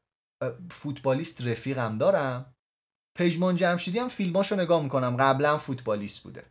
فوتبالیست 0.70 1.43
رفیقم 1.43 1.99
دارم. 1.99 2.55
پژمان 3.18 3.57
جمشیدی 3.57 3.99
هم 3.99 4.09
فیلماشو 4.09 4.57
نگاه 4.57 4.82
می‌کنم. 4.82 5.16
قبلا 5.16 5.59
فوتبالیست 5.59 6.22
بوده. 6.22 6.47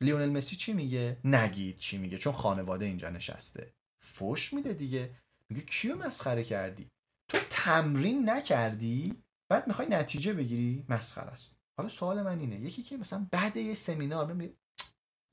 لیونل 0.00 0.30
مسی 0.30 0.56
چی 0.56 0.72
میگه؟ 0.72 1.16
نگید 1.24 1.76
چی 1.76 1.98
میگه؟ 1.98 2.18
چون 2.18 2.32
خانواده 2.32 2.84
اینجا 2.84 3.10
نشسته. 3.10 3.74
فوش 4.02 4.52
میده 4.52 4.72
دیگه. 4.72 5.14
میگه 5.48 5.62
کیو 5.62 5.96
مسخره 5.96 6.44
کردی؟ 6.44 6.88
تو 7.30 7.38
تمرین 7.50 8.30
نکردی؟ 8.30 9.22
بعد 9.48 9.66
می‌خوای 9.66 9.88
نتیجه 9.88 10.34
بگیری 10.34 10.86
مسخره 10.88 11.30
است. 11.30 11.60
حالا 11.76 11.88
سوال 11.88 12.22
من 12.22 12.38
اینه 12.40 12.60
یکی 12.60 12.82
که 12.82 12.96
مثلا 12.96 13.28
بعد 13.32 13.56
یه 13.56 13.74
سمینار 13.74 14.32
میگه 14.32 14.56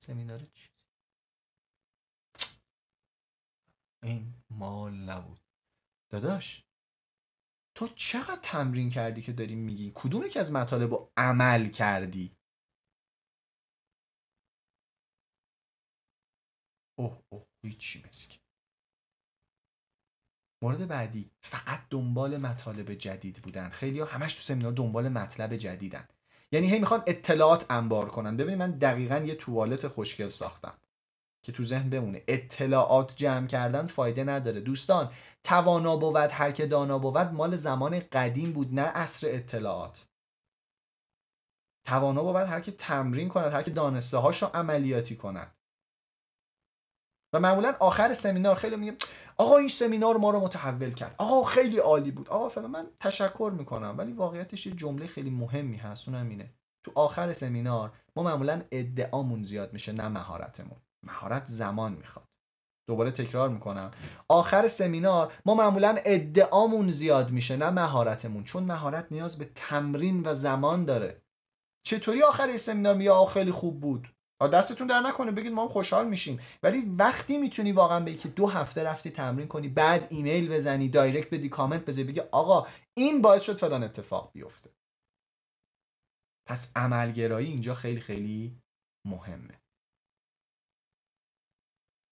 سمینار 0.04 0.40
چی؟ 0.54 0.70
این 4.04 4.34
مال 4.50 4.94
نبود. 4.94 5.40
داداش 6.12 6.66
تو 7.76 7.88
چقدر 7.88 8.40
تمرین 8.44 8.90
کردی 8.90 9.22
که 9.22 9.34
داری 9.34 9.56
میگی؟ 9.56 9.92
کدوم 9.96 10.30
که 10.30 10.40
از 10.40 10.52
مطالب 10.52 10.92
رو 10.92 11.12
عمل 11.18 11.70
کردی؟ 11.70 12.38
اوه 17.00 17.24
اوه 17.30 17.48
هیچی 17.64 18.04
مسکی 18.08 18.45
مورد 20.66 20.88
بعدی 20.88 21.32
فقط 21.42 21.80
دنبال 21.90 22.38
مطالب 22.38 22.94
جدید 22.94 23.42
بودن. 23.42 23.70
خیلی 23.70 24.00
ها 24.00 24.06
همش 24.06 24.34
تو 24.34 24.42
سمینار 24.42 24.72
دنبال 24.72 25.10
مطلب 25.10 25.56
جدیدن. 25.56 26.08
یعنی 26.52 26.70
هی 26.70 26.80
می‌خوان 26.80 27.04
اطلاعات 27.08 27.66
انبار 27.70 28.10
کنن. 28.10 28.38
ببینید 28.38 28.60
من 28.60 28.72
دقیقا 28.72 29.18
یه 29.18 29.36
توالت 29.36 29.88
خوشگل 29.88 30.30
ساختم 30.30 30.74
که 31.42 31.52
تو 31.52 31.64
ذهن 31.64 31.90
بمونه. 31.90 32.24
اطلاعات 32.28 33.16
جمع 33.16 33.48
کردن 33.48 33.88
فایده 33.88 34.24
نداره. 34.24 34.62
دوستان 34.62 35.12
توانا 35.44 35.98
بود 35.98 36.16
هر 36.16 36.52
که 36.52 36.68
دانا 36.68 37.00
بود 37.00 37.18
مال 37.18 37.56
زمان 37.56 38.00
قدیم 38.12 38.54
بود 38.54 38.74
نه 38.74 38.82
عصر 38.82 39.28
اطلاعات. 39.30 40.06
توانا 41.86 42.24
بود 42.24 42.36
هر 42.36 42.62
که 42.62 42.72
تمرین 42.72 43.30
کند 43.30 43.54
هر 43.54 43.64
که 43.64 43.72
دانسته 43.72 44.18
هاشو 44.18 44.46
عملیاتی 44.46 45.16
کند. 45.16 45.55
و 47.36 47.40
معمولا 47.40 47.74
آخر 47.80 48.14
سمینار 48.14 48.56
خیلی 48.56 48.76
میگه 48.76 48.96
آقا 49.38 49.58
این 49.58 49.68
سمینار 49.68 50.18
ما 50.18 50.32
رو 50.32 50.40
متحول 50.40 50.94
کرد. 50.94 51.16
آقا 51.18 51.44
خیلی 51.44 51.78
عالی 51.78 52.12
بود. 52.12 52.30
آقا 52.30 52.50
فلان 52.50 52.72
من 52.72 52.88
تشکر 53.00 53.52
می‌کنم. 53.58 53.96
ولی 53.98 54.12
واقعیتش 54.12 54.68
یه 54.68 54.74
جمله 54.74 55.08
خیلی 55.08 55.30
مهمی 55.30 55.78
هست. 55.78 56.10
اونم 56.10 56.30
اینه. 56.30 56.54
تو 56.84 56.92
آخر 56.96 57.34
سمینار 57.34 57.92
ما 58.16 58.24
معمولا 58.24 58.62
ادعامون 58.72 59.44
زیاد 59.44 59.74
میشه 59.74 59.92
نه 59.92 60.08
مهارتمون. 60.08 60.78
مهارت 61.04 61.46
زمان 61.46 61.94
می‌خواد. 61.94 62.26
دوباره 62.88 63.12
تکرار 63.12 63.50
می‌کنم. 63.50 63.92
آخر 64.28 64.68
سمینار 64.68 65.34
ما 65.46 65.56
معمولا 65.56 65.96
ادعامون 66.06 66.90
زیاد 66.90 67.32
میشه 67.32 67.58
نه 67.58 67.70
مهارتمون. 67.70 68.44
چون 68.44 68.64
مهارت 68.64 69.08
نیاز 69.12 69.38
به 69.38 69.50
تمرین 69.56 70.22
و 70.26 70.34
زمان 70.34 70.86
داره. 70.86 71.22
چطوری 71.84 72.24
آخر 72.24 72.58
سمینار 72.58 72.96
میگه 72.96 73.26
خیلی 73.26 73.52
خوب 73.52 73.80
بود. 73.80 74.15
دستتون 74.48 74.88
در 74.88 75.00
نکنه. 75.00 75.32
بگید 75.32 75.52
ما 75.52 75.68
خوشحال 75.68 76.08
میشیم. 76.08 76.40
ولی 76.64 76.82
وقتی 76.82 77.38
می‌تونی 77.38 77.72
واقعا 77.72 78.00
به 78.00 78.14
که 78.14 78.30
دو 78.30 78.48
هفته 78.48 78.84
رفتی 78.84 79.10
تمرین 79.10 79.48
کنی 79.48 79.68
بعد 79.68 80.08
ایمیل 80.10 80.50
بزنی 80.50 80.90
دایرکت 80.90 81.34
بدی 81.34 81.50
کامنت 81.50 81.86
بذاری 81.86 82.08
بگی 82.08 82.20
آقا 82.20 82.68
این 82.98 83.22
باعث 83.22 83.44
شد 83.44 83.58
فلان 83.58 83.84
اتفاق 83.84 84.32
بیفته. 84.34 84.70
پس 86.48 86.72
عملگرایی 86.76 87.48
اینجا 87.48 87.76
خیلی 87.76 88.02
خیلی 88.02 88.62
مهمه. 89.08 89.62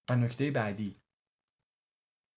و 0.09 0.15
نکته 0.15 0.51
بعدی. 0.51 1.01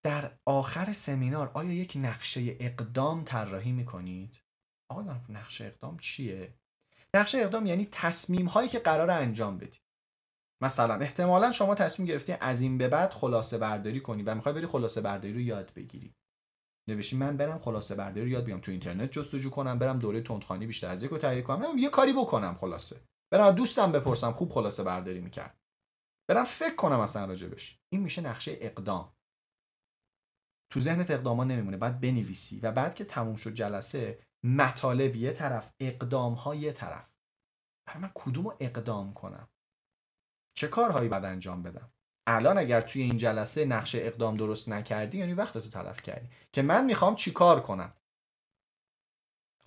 در 0.04 0.38
آخر 0.46 0.92
سمینار 0.92 1.50
آیا 1.54 1.72
یک 1.72 1.92
نقشه 1.96 2.56
اقدام 2.60 3.24
طراحی 3.24 3.72
می‌کنید؟ 3.72 4.42
آقا 4.90 5.02
نقشه 5.28 5.64
اقدام 5.64 5.98
چیه؟ 5.98 6.54
نقشه 7.14 7.38
اقدام 7.38 7.66
یعنی 7.66 7.88
تصمیم 7.92 8.46
هایی 8.46 8.68
که 8.68 8.78
قرار 8.78 9.10
انجام 9.10 9.58
بدی 9.58 9.78
مثلا 10.62 10.94
احتمالا 10.94 11.50
شما 11.50 11.74
تصمیم 11.74 12.08
گرفتی 12.08 12.32
از 12.32 12.60
این 12.60 12.78
به 12.78 12.88
بعد 12.88 13.12
خلاصه 13.12 13.58
برداری 13.58 14.00
کنی 14.00 14.22
و 14.22 14.34
می‌خوای 14.34 14.54
بری 14.54 14.66
خلاصه 14.66 15.00
برداری 15.00 15.34
رو 15.34 15.40
یاد 15.40 15.72
بگیری. 15.74 16.14
نوشی 16.88 17.16
من 17.16 17.36
برم 17.36 17.58
خلاصه 17.58 17.94
برداری 17.94 18.20
رو 18.20 18.28
یاد 18.28 18.44
بیام. 18.44 18.60
تو 18.60 18.70
اینترنت 18.70 19.12
جستجو 19.12 19.50
کنم 19.50 19.78
برم 19.78 19.98
دوره 19.98 20.22
تندخوانی 20.22 20.66
بیشتر 20.66 20.90
از 20.90 21.02
یک 21.02 21.10
تهیه 21.14 21.42
کنم. 21.42 21.78
یه 21.78 21.88
کاری 21.88 22.12
بکنم 22.12 22.54
خلاصه. 22.54 23.00
برم 23.32 23.50
دوستم 23.50 23.92
بپرسم 23.92 24.32
خوب 24.32 24.50
خلاصه 24.50 24.82
برداری 24.82 25.20
می‌کرد. 25.20 25.58
برم 26.30 26.44
فکر 26.44 26.74
کنم 26.74 27.00
اصلا 27.00 27.24
راجبش. 27.24 27.80
این 27.92 28.02
میشه 28.02 28.22
نقشه 28.22 28.58
اقدام. 28.60 29.12
تو 30.72 30.80
ذهنت 30.80 31.10
اقداما 31.10 31.44
نمیمونه. 31.44 31.76
بعد 31.76 32.00
بنویسی 32.00 32.60
و 32.60 32.72
بعد 32.72 32.94
که 32.94 33.04
تموم 33.04 33.36
شد 33.36 33.52
جلسه 33.52 34.26
مطالب 34.44 35.16
یه 35.16 35.32
طرف 35.32 35.72
اقدام 35.80 36.34
ها 36.34 36.54
یه 36.54 36.72
طرف. 36.72 37.10
من 38.00 38.10
کدوم 38.14 38.54
اقدام 38.60 39.14
کنم؟ 39.14 39.48
چه 40.56 40.68
کارهایی 40.68 41.08
باید 41.08 41.24
انجام 41.24 41.62
بدم؟ 41.62 41.92
الان 42.26 42.58
اگر 42.58 42.80
توی 42.80 43.02
این 43.02 43.18
جلسه 43.18 43.64
نقشه 43.64 43.98
اقدام 43.98 44.36
درست 44.36 44.68
نکردی 44.68 45.18
یعنی 45.18 45.34
وقتتو 45.34 45.68
تلف 45.68 46.02
کردی 46.02 46.28
که 46.52 46.62
من 46.62 46.84
می‌خوام 46.84 47.16
چی 47.16 47.32
کار 47.32 47.62
کنم؟ 47.62 47.92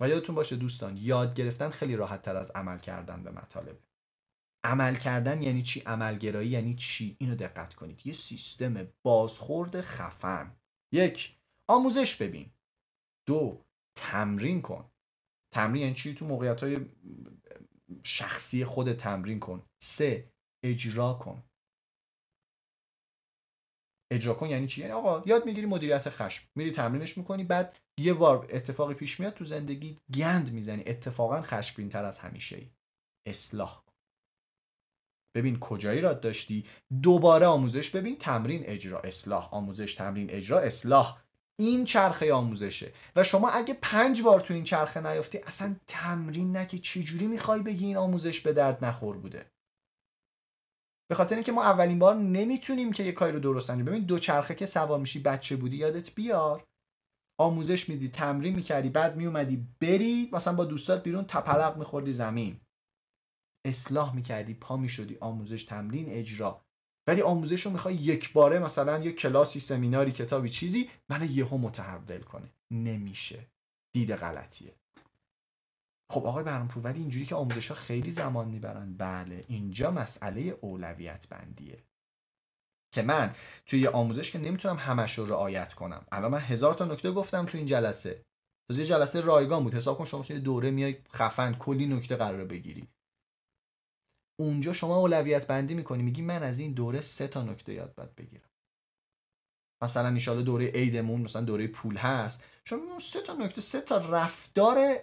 و 0.00 0.08
یادتون 0.08 0.34
باشه 0.34 0.56
دوستان 0.56 0.96
یاد 0.96 1.34
گرفتن 1.34 1.68
خیلی 1.68 1.96
راحت 1.96 2.22
تر 2.22 2.36
از 2.36 2.50
عمل 2.50 2.78
کردن 2.78 3.22
به 3.22 3.30
مطالب. 3.30 3.78
عمل 4.64 4.94
کردن 4.94 5.42
یعنی 5.42 5.62
چی؟ 5.62 5.80
عملگرایی 5.80 6.48
یعنی 6.48 6.74
چی؟ 6.74 7.16
اینو 7.20 7.34
دقت 7.34 7.74
کنید. 7.74 8.06
یه 8.06 8.12
سیستم 8.12 8.88
بازخورد 9.02 9.80
خفن. 9.80 10.56
یک 10.92 11.36
آموزش 11.66 12.16
ببین. 12.16 12.50
دو 13.26 13.64
تمرین 13.94 14.62
کن. 14.62 14.90
تمرین 15.54 15.82
یعنی 15.82 15.94
چی؟ 15.94 16.14
تو 16.14 16.26
موقعیت 16.26 16.62
های 16.62 16.86
شخصی 18.04 18.64
خود 18.64 18.92
تمرین 18.92 19.40
کن. 19.40 19.62
سه 19.82 20.32
اجرا 20.64 21.14
کن. 21.14 21.42
اجرا 24.12 24.34
کن 24.34 24.50
یعنی 24.50 24.66
چی؟ 24.66 24.80
یعنی 24.80 24.92
آقا 24.92 25.22
یاد 25.26 25.46
می‌گیری 25.46 25.66
مدیریت 25.66 26.08
خشم. 26.10 26.48
میری 26.54 26.70
تمرینش 26.70 27.18
می‌کنی 27.18 27.44
بعد 27.44 27.78
یه 28.00 28.14
بار 28.14 28.46
اتفاقی 28.50 28.94
پیش 28.94 29.20
میاد 29.20 29.34
تو 29.34 29.44
زندگی 29.44 29.98
گند 30.14 30.52
می‌زنی. 30.52 30.82
اتفاقا 30.86 31.42
خشمگین 31.42 31.88
تر 31.88 32.04
از 32.04 32.18
همیشه 32.18 32.56
ای 32.56 32.70
اصلاح 33.26 33.82
ببین 35.36 35.58
کجایی 35.58 36.00
را 36.00 36.12
داشتی. 36.12 36.66
دوباره 37.02 37.46
آموزش 37.46 37.90
ببین 37.90 38.18
تمرین 38.18 38.62
اجرا. 38.66 39.00
اصلاح. 39.00 39.54
آموزش 39.54 39.94
تمرین 39.94 40.30
اجرا 40.30 40.60
اصلاح. 40.60 41.22
این 41.58 41.84
چرخه 41.84 42.32
آموزشه. 42.32 42.92
و 43.16 43.24
شما 43.24 43.50
اگه 43.50 43.74
پنج 43.82 44.22
بار 44.22 44.40
تو 44.40 44.54
این 44.54 44.64
چرخه 44.64 45.00
نیافتی 45.00 45.38
اصلا 45.38 45.76
تمرین 45.86 46.56
نکی 46.56 46.78
چجوری 46.78 47.26
می‌خوای 47.26 47.62
بگی 47.62 47.86
این 47.86 47.96
آموزش 47.96 48.40
به 48.40 48.52
درد 48.52 48.84
نخور 48.84 49.16
بوده؟ 49.18 49.49
به 51.10 51.16
خاطر 51.16 51.34
اینکه 51.34 51.52
ما 51.52 51.64
اولین 51.64 51.98
بار 51.98 52.16
نمی‌تونیم 52.16 52.92
که 52.92 53.02
یه 53.02 53.12
کاری 53.12 53.32
رو 53.32 53.40
درست 53.40 53.70
انجام 53.70 53.86
ببین 53.86 54.04
دو 54.04 54.18
چرخه 54.18 54.54
که 54.54 54.66
سوار 54.66 54.98
میشی 54.98 55.18
بچه 55.18 55.56
بودی 55.56 55.76
یادت 55.76 56.14
بیار 56.14 56.66
آموزش 57.40 57.88
میدی 57.88 58.08
تمرین 58.08 58.54
می‌کردی 58.54 58.88
بعد 58.88 59.16
میومدی 59.16 59.66
بری 59.80 60.28
مثلا 60.32 60.54
با 60.54 60.64
دوستات 60.64 61.02
بیرون 61.02 61.24
تپلق 61.24 61.76
میخوردی 61.76 62.12
زمین. 62.12 62.60
اصلاح 63.66 64.14
می‌کردی 64.14 64.54
پا 64.54 64.76
می‌شدی 64.76 65.18
آموزش 65.20 65.64
تمرین 65.64 66.08
اجرا. 66.08 66.64
ولی 67.06 67.22
آموزش 67.22 67.66
رو 67.66 67.72
می‌خوای 67.72 67.94
یک 67.94 68.32
باره 68.32 68.58
مثلا 68.58 68.98
یه 68.98 69.12
کلاسی 69.12 69.60
سمیناری 69.60 70.12
کتابی 70.12 70.48
چیزی 70.48 70.90
منو 71.08 71.24
یهو 71.24 71.58
متحول 71.58 72.22
کنه. 72.22 72.52
نمیشه. 72.70 73.46
دید 73.94 74.14
غلطیه. 74.14 74.79
خب 76.10 76.26
آقای 76.26 76.44
برانپور 76.44 76.82
ولی 76.82 77.00
اینجوری 77.00 77.26
که 77.26 77.34
آموزش 77.34 77.68
ها 77.68 77.74
خیلی 77.74 78.10
زمان 78.10 78.48
می‌برن. 78.48 78.94
بله 78.94 79.44
اینجا 79.48 79.90
مسئله 79.90 80.40
اولویت 80.60 81.28
بندیه. 81.28 81.84
که 82.94 83.02
من 83.02 83.34
توی 83.66 83.80
یه 83.80 83.90
آموزش 83.90 84.30
که 84.30 84.38
نمی‌تونم 84.38 84.76
همش 84.76 85.18
رو 85.18 85.26
رعایت 85.26 85.72
کنم. 85.72 86.06
الان 86.12 86.30
من 86.30 86.38
هزار 86.38 86.74
تا 86.74 86.84
نکته 86.84 87.12
گفتم 87.12 87.46
تو 87.46 87.58
این 87.58 87.66
جلسه. 87.66 88.24
یه 88.70 88.84
جلسه 88.84 89.20
رایگان 89.20 89.64
بود. 89.64 89.74
حساب 89.74 89.98
کن 89.98 90.04
شما 90.04 90.24
یه 90.28 90.38
دوره 90.38 90.70
میای 90.70 90.96
خفن 91.12 91.54
کلی 91.54 91.86
نکته 91.86 92.16
قرار 92.16 92.44
بگیری. 92.44 92.88
اونجا 94.40 94.72
شما 94.72 94.96
اولویت 94.96 95.46
بندی 95.46 95.74
می‌کنی. 95.74 96.02
میگی 96.02 96.22
من 96.22 96.42
از 96.42 96.58
این 96.58 96.72
دوره 96.72 97.00
سه 97.00 97.28
تا 97.28 97.42
نکته 97.42 97.72
یاد 97.72 97.94
باید 97.94 98.16
بگیرم. 98.16 98.50
مثلا 99.82 100.08
ان 100.08 100.42
دوره 100.44 100.66
عیدمون 100.66 101.20
مثلا 101.20 101.42
دوره 101.42 101.66
پول 101.66 101.96
هست. 101.96 102.44
چون 102.64 102.98
سه 102.98 103.22
تا 103.22 103.34
نکته 103.34 103.60
سه 103.60 103.80
تا 103.80 103.96
رفتار 103.96 104.96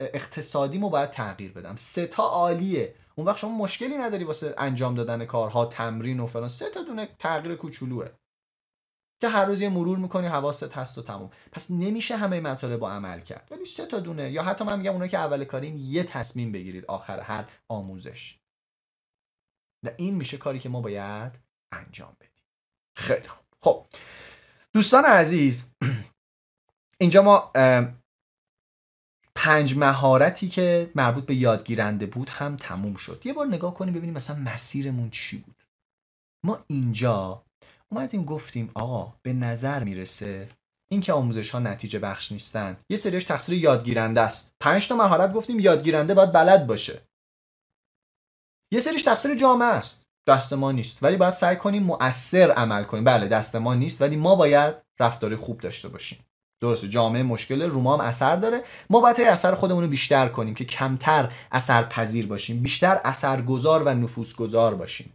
اقتصادیمو 0.00 0.90
باید 0.90 1.10
تغییر 1.10 1.52
بدم. 1.52 1.76
سه 1.76 2.06
تا 2.06 2.22
عالیه. 2.22 2.94
اون 3.14 3.26
وقت 3.26 3.36
شما 3.36 3.50
مشکلی 3.50 3.98
نداری 3.98 4.24
واسه 4.24 4.54
انجام 4.58 4.94
دادن 4.94 5.24
کارها 5.24 5.66
تمرین 5.66 6.20
و 6.20 6.26
فلان. 6.26 6.48
سه 6.48 6.70
تا 6.70 6.82
دونه 6.82 7.08
تغییر 7.18 7.56
کوچولوه. 7.56 8.08
که 9.20 9.28
هر 9.28 9.44
روز 9.44 9.60
یه 9.60 9.68
مرور 9.68 9.98
می‌کنی 9.98 10.26
حواست 10.26 10.72
هست 10.72 10.98
و 10.98 11.02
تموم. 11.02 11.30
پس 11.52 11.70
نمیشه 11.70 12.16
همه 12.16 12.40
مطالب 12.40 12.80
با 12.80 12.90
عمل 12.90 13.20
کرد. 13.20 13.48
ولی 13.50 13.64
سه 13.64 13.86
تا 13.86 14.00
دونه. 14.00 14.30
یا 14.30 14.42
حتی 14.42 14.64
من 14.64 14.78
میگم 14.78 14.92
اونایی 14.92 15.10
که 15.10 15.18
اول 15.18 15.44
کارین 15.44 15.76
یه 15.76 16.04
تصمیم 16.04 16.52
بگیرید. 16.52 16.84
آخر 16.84 17.20
هر 17.20 17.44
آموزش. 17.68 18.38
و 19.84 19.90
این 19.96 20.14
میشه 20.14 20.36
کاری 20.36 20.58
که 20.58 20.68
ما 20.68 20.80
باید 20.80 21.38
انجام 21.72 22.16
بدیم. 22.20 22.44
خیلی 22.96 23.28
خوب. 23.28 23.46
خب 23.62 23.86
دوستان 24.72 25.04
عزیز 25.04 25.74
اینجا 27.00 27.22
ما 27.22 27.52
پنج 29.46 29.76
مهارتی 29.76 30.48
که 30.48 30.90
مربوط 30.94 31.26
به 31.26 31.34
یادگیرنده 31.34 32.06
بود 32.06 32.28
هم 32.28 32.56
تموم 32.56 32.96
شد. 32.96 33.22
یه 33.24 33.32
بار 33.32 33.46
نگاه 33.46 33.74
کنیم 33.74 33.94
ببینیم 33.94 34.14
مثلا 34.14 34.36
مسیرمون 34.36 35.10
چی 35.10 35.38
بود. 35.38 35.62
ما 36.44 36.64
اینجا 36.66 37.42
اومدیم 37.88 38.24
گفتیم 38.24 38.70
آقا 38.74 39.14
به 39.22 39.32
نظر 39.32 39.84
می‌رسه 39.84 40.48
اینکه 40.92 41.12
آموزش 41.12 41.50
ها 41.50 41.58
نتیجه 41.58 41.98
بخش 41.98 42.32
نیستن. 42.32 42.76
یه 42.90 42.96
سریش 42.96 43.24
تقصیر 43.24 43.58
یادگیرنده 43.58 44.20
است. 44.20 44.52
پنج 44.60 44.88
تا 44.88 44.96
مهارت 44.96 45.32
گفتیم 45.32 45.60
یادگیرنده 45.60 46.14
باید 46.14 46.32
بلد 46.32 46.66
باشه. 46.66 47.00
یه 48.72 48.80
سریش 48.80 49.02
تقصیر 49.02 49.34
جامعه 49.34 49.68
است. 49.68 50.06
دست 50.28 50.52
ما 50.52 50.72
نیست. 50.72 51.02
ولی 51.02 51.16
باید 51.16 51.34
سعی 51.34 51.56
کنیم 51.56 51.82
مؤثر 51.82 52.50
عمل 52.50 52.84
کنیم. 52.84 53.04
بله 53.04 53.28
دست 53.28 53.56
ما 53.56 53.74
نیست 53.74 54.02
ولی 54.02 54.16
ما 54.16 54.34
باید 54.34 54.74
رفتار 55.00 55.36
خوب 55.36 55.60
داشته 55.60 55.88
باشیم. 55.88 56.18
درسته 56.60 56.88
جامعه 56.88 57.22
مشکل 57.22 57.62
روما 57.62 57.94
هم 57.94 58.00
اثر 58.00 58.36
داره 58.36 58.62
ما 58.90 59.00
باید 59.00 59.20
اثر 59.20 59.54
خودمون 59.54 59.82
رو 59.82 59.88
بیشتر 59.88 60.28
کنیم 60.28 60.54
که 60.54 60.64
کمتر 60.64 61.32
اثر 61.52 61.82
پذیر 61.82 62.26
باشیم 62.26 62.62
بیشتر 62.62 63.00
اثرگذار 63.04 63.82
و 63.82 63.88
نفوذگذار 63.88 64.74
باشیم 64.74 65.14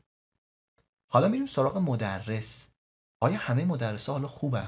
حالا 1.11 1.27
میریم 1.27 1.45
سراغ 1.45 1.77
مدرس 1.77 2.69
آیا 3.21 3.37
همه 3.37 3.65
مدرسه 3.65 4.11
حالا 4.11 4.27
خوبه؟ 4.27 4.67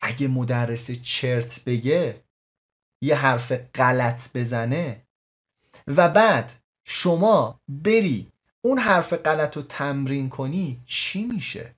اگه 0.00 0.28
مدرس 0.28 0.90
چرت 0.90 1.64
بگه 1.64 2.24
یه 3.02 3.16
حرف 3.16 3.52
غلط 3.52 4.36
بزنه 4.36 5.02
و 5.86 6.08
بعد 6.08 6.52
شما 6.84 7.60
بری 7.68 8.32
اون 8.64 8.78
حرف 8.78 9.12
غلط 9.12 9.56
رو 9.56 9.62
تمرین 9.62 10.28
کنی 10.28 10.82
چی 10.86 11.24
میشه؟ 11.24 11.74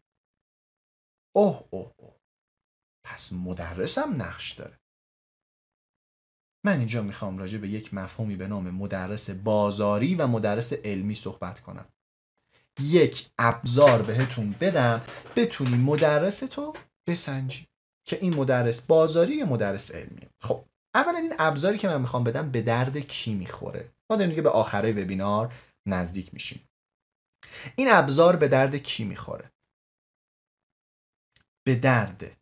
اوه 1.36 1.64
اوه 1.70 1.92
پس 3.10 3.32
مدرسم 3.32 4.22
نقش 4.22 4.52
داره. 4.52 4.78
من 6.66 6.78
اینجا 6.78 7.02
می‌خوام 7.02 7.38
راجع 7.38 7.58
به 7.58 7.68
یک 7.68 7.94
مفهومی 7.94 8.36
به 8.36 8.46
نام 8.46 8.70
مدرس 8.70 9.30
بازاری 9.30 10.14
و 10.14 10.26
مدرس 10.26 10.72
علمی 10.72 11.14
صحبت 11.14 11.60
کنم. 11.60 11.88
یک 12.80 13.30
ابزار 13.38 14.02
بهتون 14.02 14.54
بدم 14.60 15.04
بتونی 15.36 15.76
مدرس 15.76 16.40
تو 16.40 16.72
بسنجی 17.08 17.66
که 18.08 18.18
این 18.20 18.34
مدرس 18.34 18.86
بازاری 18.86 19.34
یا 19.34 19.46
مدرس 19.46 19.94
علمی 19.94 20.28
خب 20.42 20.64
اولا 20.94 21.18
این 21.18 21.34
ابزاری 21.38 21.78
که 21.78 21.88
من 21.88 22.00
می‌خوام 22.00 22.24
بدم 22.24 22.50
به 22.50 22.62
درد 22.62 22.98
کی 22.98 23.34
می‌خوره؟ 23.34 23.92
ما 24.10 24.16
داریم 24.16 24.30
دیگه 24.30 24.42
به 24.42 24.50
آخره 24.50 24.92
وبینار 24.92 25.54
نزدیک 25.86 26.34
میشیم. 26.34 26.68
این 27.76 27.88
ابزار 27.92 28.36
به 28.36 28.48
درد 28.48 28.76
کی 28.76 29.04
می‌خوره؟ 29.04 29.50
به 31.66 31.74
درد 31.74 32.39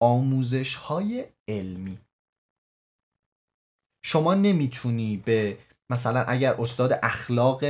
آموزش 0.00 0.74
های 0.74 1.24
علمی. 1.48 1.98
شما 4.04 4.34
نمی‌تونی 4.34 5.16
به 5.16 5.58
مثلا 5.90 6.24
اگر 6.24 6.54
استاد 6.54 6.98
اخلاق 7.02 7.64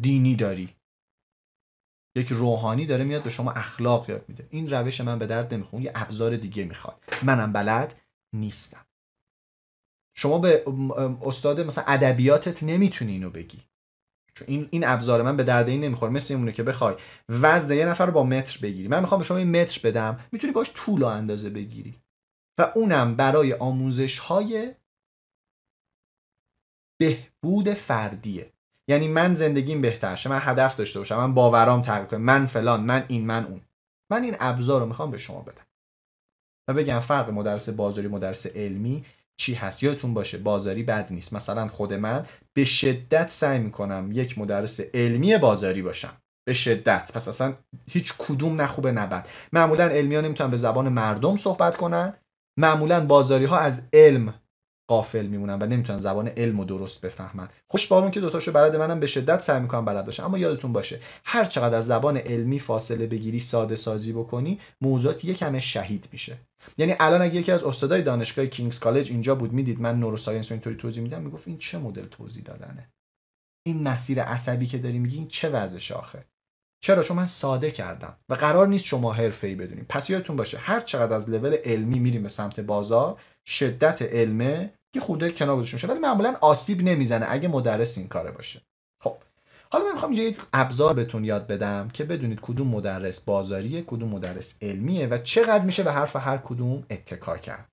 دینی 0.00 0.36
داری 0.36 0.74
یک 2.16 2.28
روحانی 2.28 2.86
داره 2.86 3.04
میاد 3.04 3.22
به 3.22 3.30
شما 3.30 3.52
اخلاق 3.52 4.10
یاد 4.10 4.28
میده. 4.28 4.46
این 4.50 4.70
روش 4.70 5.00
من 5.00 5.18
به 5.18 5.26
درد 5.26 5.54
نمی‌خوام 5.54 5.82
یه 5.82 5.92
ابزار 5.94 6.36
دیگه 6.36 6.64
می‌خواد. 6.64 7.02
منم 7.22 7.52
بلد 7.52 8.00
نیستم. 8.32 8.86
شما 10.16 10.38
به 10.38 10.64
استاد 11.22 11.60
مثلا 11.60 11.84
ادبیاتت 11.86 12.62
نمی‌تونی 12.62 13.12
اینو 13.12 13.30
بگی. 13.30 13.62
چون 14.34 14.48
این 14.48 14.68
این 14.70 14.86
ابزار 14.86 15.22
من 15.22 15.36
به 15.36 15.44
درد 15.44 15.68
این 15.68 15.80
نمی‌خوره. 15.80 16.12
مثل 16.12 16.34
اینه 16.34 16.52
که 16.52 16.62
بخوای 16.62 16.94
وزن 17.28 17.74
یه 17.74 17.84
نفر 17.84 18.06
رو 18.06 18.12
با 18.12 18.24
متر 18.24 18.58
بگیری. 18.62 18.88
من 18.88 19.00
می‌خوام 19.00 19.18
به 19.18 19.24
شما 19.24 19.36
این 19.36 19.60
متر 19.60 19.80
بدم. 19.88 20.20
می‌تونی 20.32 20.52
باش 20.52 20.72
طول 20.74 21.02
و 21.02 21.06
اندازه 21.06 21.50
بگیری. 21.50 22.00
و 22.58 22.72
اونم 22.74 23.16
برای 23.16 23.52
آموزش 23.52 24.18
های 24.18 24.74
بهبود 27.00 27.74
فردیه. 27.74 28.52
یعنی 28.88 29.08
من 29.08 29.34
زندگیم 29.34 29.80
بهتر 29.80 30.14
شه 30.14 30.30
من 30.30 30.40
هدف 30.42 30.76
داشته 30.76 30.98
باشم 30.98 31.16
من 31.16 31.34
باورام 31.34 31.82
تغییر 31.82 32.06
کنه 32.06 32.18
من 32.18 32.46
فلان 32.46 32.80
من 32.80 33.04
این 33.08 33.26
من 33.26 33.44
اون. 33.44 33.60
من 34.10 34.22
این 34.22 34.36
ابزار 34.40 34.80
رو 34.80 34.86
می‌خوام 34.86 35.10
به 35.10 35.18
شما 35.18 35.40
بدم. 35.40 35.64
و 36.68 36.74
بگم 36.74 36.98
فرق 36.98 37.30
مدرس 37.30 37.68
بازاری 37.68 38.08
مدرس 38.08 38.46
علمی 38.46 39.04
چی 39.36 39.54
هست؟ 39.54 39.82
یادتون 39.82 40.14
باشه 40.14 40.38
بازاری 40.38 40.82
بد 40.82 41.12
نیست. 41.12 41.32
مثلا 41.32 41.68
خود 41.68 41.92
من 41.92 42.26
به 42.52 42.64
شدت 42.64 43.30
سعی 43.30 43.58
می‌کنم 43.58 44.10
یک 44.12 44.38
مدرس 44.38 44.80
علمی 44.94 45.38
بازاری 45.38 45.82
باشم. 45.82 46.12
به 46.48 46.54
شدت. 46.54 47.10
پس 47.14 47.28
اصلا 47.28 47.54
هیچ 47.90 48.14
کدوم 48.18 48.60
نه 48.60 48.66
خوبه 48.66 48.92
نه 48.92 49.06
بد 49.06 49.28
معمولا 49.52 49.84
علمی 49.84 50.14
ها 50.14 50.20
نمی‌تونن 50.20 50.50
به 50.50 50.56
زبان 50.56 50.88
مردم 50.88 51.36
صحبت 51.36 51.76
کنن. 51.76 52.14
معمولا 52.58 53.06
بازاری 53.06 53.44
ها 53.44 53.58
از 53.58 53.82
علم 53.92 54.34
قافل 54.90 55.26
میمونن 55.26 55.62
و 55.62 55.66
نمی‌تونن 55.66 55.98
زبان 55.98 56.28
علم 56.28 56.60
و 56.60 56.64
درست 56.64 57.00
بفهمن. 57.00 57.48
خوش 57.70 57.86
بارون 57.86 58.10
که 58.10 58.20
دوتاشو 58.20 58.52
بلد 58.52 58.76
منم 58.76 59.00
به 59.00 59.06
شدت 59.06 59.40
سعی 59.40 59.60
می‌کنم 59.60 59.84
بلد 59.84 60.04
باشم. 60.04 60.24
اما 60.24 60.38
یادتون 60.38 60.72
باشه 60.72 61.00
هر 61.24 61.44
چقدر 61.44 61.78
از 61.78 61.86
زبان 61.86 62.16
علمی 62.16 62.58
فاصله 62.58 63.06
بگیری 63.06 63.40
ساده 63.40 63.76
سازی 63.76 64.12
بکنی 64.12 64.60
موضوعات 64.80 65.24
یکم 65.24 65.58
شهید 65.58 66.08
میشه. 66.12 66.36
یعنی 66.78 66.94
الان 67.00 67.22
اگه 67.22 67.34
یکی 67.34 67.52
از 67.52 67.64
استادای 67.64 68.02
دانشگاه 68.02 68.46
کینگز 68.46 68.78
کالج 68.78 69.10
اینجا 69.10 69.34
بود 69.34 69.52
می‌دید 69.52 69.80
من 69.80 70.00
نوروساینس 70.00 70.50
رو 70.50 70.54
اینطوری 70.54 70.76
توضیح 70.76 71.02
میدم 71.02 71.22
می‌گفت 71.22 71.48
این 71.48 71.58
چه 71.58 71.78
مدل 71.78 72.06
توضیح 72.06 72.42
دادنه؟ 72.44 72.90
این 73.66 73.82
مسیر 73.82 74.22
عصبی 74.22 74.66
که 74.66 74.78
داری 74.78 74.98
میگی 74.98 75.16
این 75.16 75.28
چه 75.28 75.48
وضع 75.48 75.78
شاخه 75.78 76.24
چرا؟ 76.84 77.02
چون 77.02 77.16
من 77.16 77.26
ساده 77.26 77.70
کردم 77.70 78.16
و 78.28 78.34
قرار 78.34 78.68
نیست 78.68 78.84
شما 78.84 79.12
حرفه‌ای 79.12 79.54
بدونیم 79.54 79.86
پس 79.88 80.10
یادتون 80.10 80.36
باشه 80.36 80.58
هر 80.58 80.80
چقدر 80.80 81.14
از 81.14 81.30
لول 81.30 81.56
علمی 81.64 81.98
میریم 81.98 82.22
به 82.22 82.28
سمت 82.28 82.60
بازار 82.60 83.20
شدت 83.46 84.02
علمه 84.02 84.74
یه 84.94 85.02
خورده 85.02 85.30
کنار 85.30 85.56
گذاشته 85.56 85.74
میشه 85.76 85.86
ولی 85.86 85.98
معمولا 85.98 86.36
آسیب 86.40 86.82
نمی‌زنه 86.82 87.26
اگه 87.28 87.48
مدرس 87.48 87.98
این 87.98 88.08
کاره 88.08 88.30
باشه. 88.30 88.62
حالا 89.74 89.86
من 89.86 89.92
می‌خوام 89.92 90.10
اینجا 90.10 90.22
یک 90.22 90.40
ابزار 90.52 90.94
بهتون 90.94 91.24
یاد 91.24 91.46
بدم 91.46 91.88
که 91.88 92.04
بدونید 92.04 92.40
کدوم 92.40 92.68
مدرس 92.68 93.20
بازاریه 93.20 93.82
کدوم 93.82 94.08
مدرس 94.08 94.62
علمیه 94.62 95.06
و 95.06 95.18
چقدر 95.18 95.64
میشه 95.64 95.82
به 95.82 95.92
حرف 95.92 96.16
هر 96.16 96.38
کدوم 96.38 96.86
اتکا 96.90 97.38
کرد. 97.38 97.68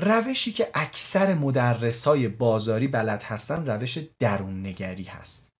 روشی 0.00 0.52
که 0.52 0.70
اکثر 0.74 1.34
مدرس 1.34 2.06
های 2.06 2.28
بازاری 2.28 2.88
بلد 2.88 3.22
هستن 3.22 3.66
روش 3.66 3.98
درون 4.18 4.66
نگری 4.66 5.04
هست. 5.04 5.52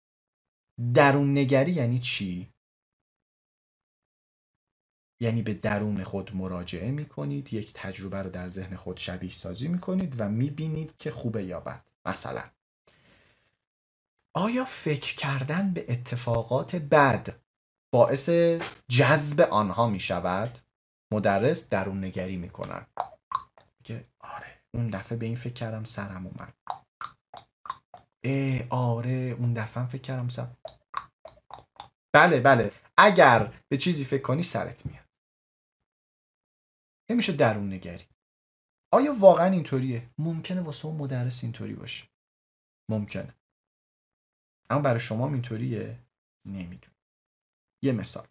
درون 0.94 1.38
نگری 1.38 1.72
یعنی 1.72 1.98
چی؟ 1.98 2.48
یعنی 5.20 5.42
به 5.42 5.54
درون 5.54 6.04
خود 6.04 6.36
مراجعه 6.36 6.90
می 6.90 7.06
کنید 7.06 7.52
یک 7.52 7.72
تجربه 7.74 8.22
رو 8.22 8.30
در 8.30 8.48
ذهن 8.48 8.76
خود 8.76 8.96
شبیه 8.96 9.30
سازی 9.30 9.68
می 9.68 9.78
کنید 9.78 10.14
و 10.18 10.28
می 10.28 10.50
بینید 10.50 10.94
که 10.98 11.10
خوبه 11.10 11.44
یا 11.44 11.60
بد. 11.60 11.84
مثلا 12.06 12.42
آیا 14.36 14.64
فکر 14.64 15.16
کردن 15.16 15.72
به 15.72 15.92
اتفاقات 15.92 16.76
بد 16.76 17.42
باعث 17.94 18.30
جذب 18.90 19.40
آنها 19.40 19.88
می 19.88 20.00
شود؟ 20.00 20.58
مدرس 21.12 21.68
درون 21.68 22.04
نگری 22.04 22.36
می 22.36 22.50
کنن 22.50 22.86
که 23.84 24.08
آره 24.20 24.62
اون 24.74 24.90
دفعه 24.90 25.18
به 25.18 25.26
این 25.26 25.36
فکر 25.36 25.52
کردم 25.52 25.84
سرم 25.84 26.26
اومد. 26.26 26.54
اه 28.24 28.68
آره 28.70 29.36
اون 29.38 29.54
دفعه 29.54 29.86
فکر 29.86 30.02
کردم 30.02 30.28
سرم 30.28 30.56
بله 32.14 32.40
بله. 32.40 32.72
اگر 32.98 33.62
به 33.68 33.76
چیزی 33.76 34.04
فکر 34.04 34.22
کنی 34.22 34.42
سرت 34.42 34.86
میاد. 34.86 35.08
نمیشه 37.10 37.32
درون 37.32 37.72
نگری. 37.72 38.04
آیا 38.92 39.14
واقعا 39.20 39.46
اینطوریه؟ 39.46 40.10
ممکنه 40.18 40.60
واسه 40.60 40.86
اون 40.86 40.96
مدرس 40.96 41.44
اینطوری 41.44 41.74
باشه. 41.74 42.08
ممکنه. 42.90 43.34
اما 44.72 44.80
برای 44.82 45.00
شما 45.00 45.28
اینطوریه؟ 45.28 45.98
نمیدون 46.48 46.90
یه 47.82 47.92
مثال. 47.92 48.26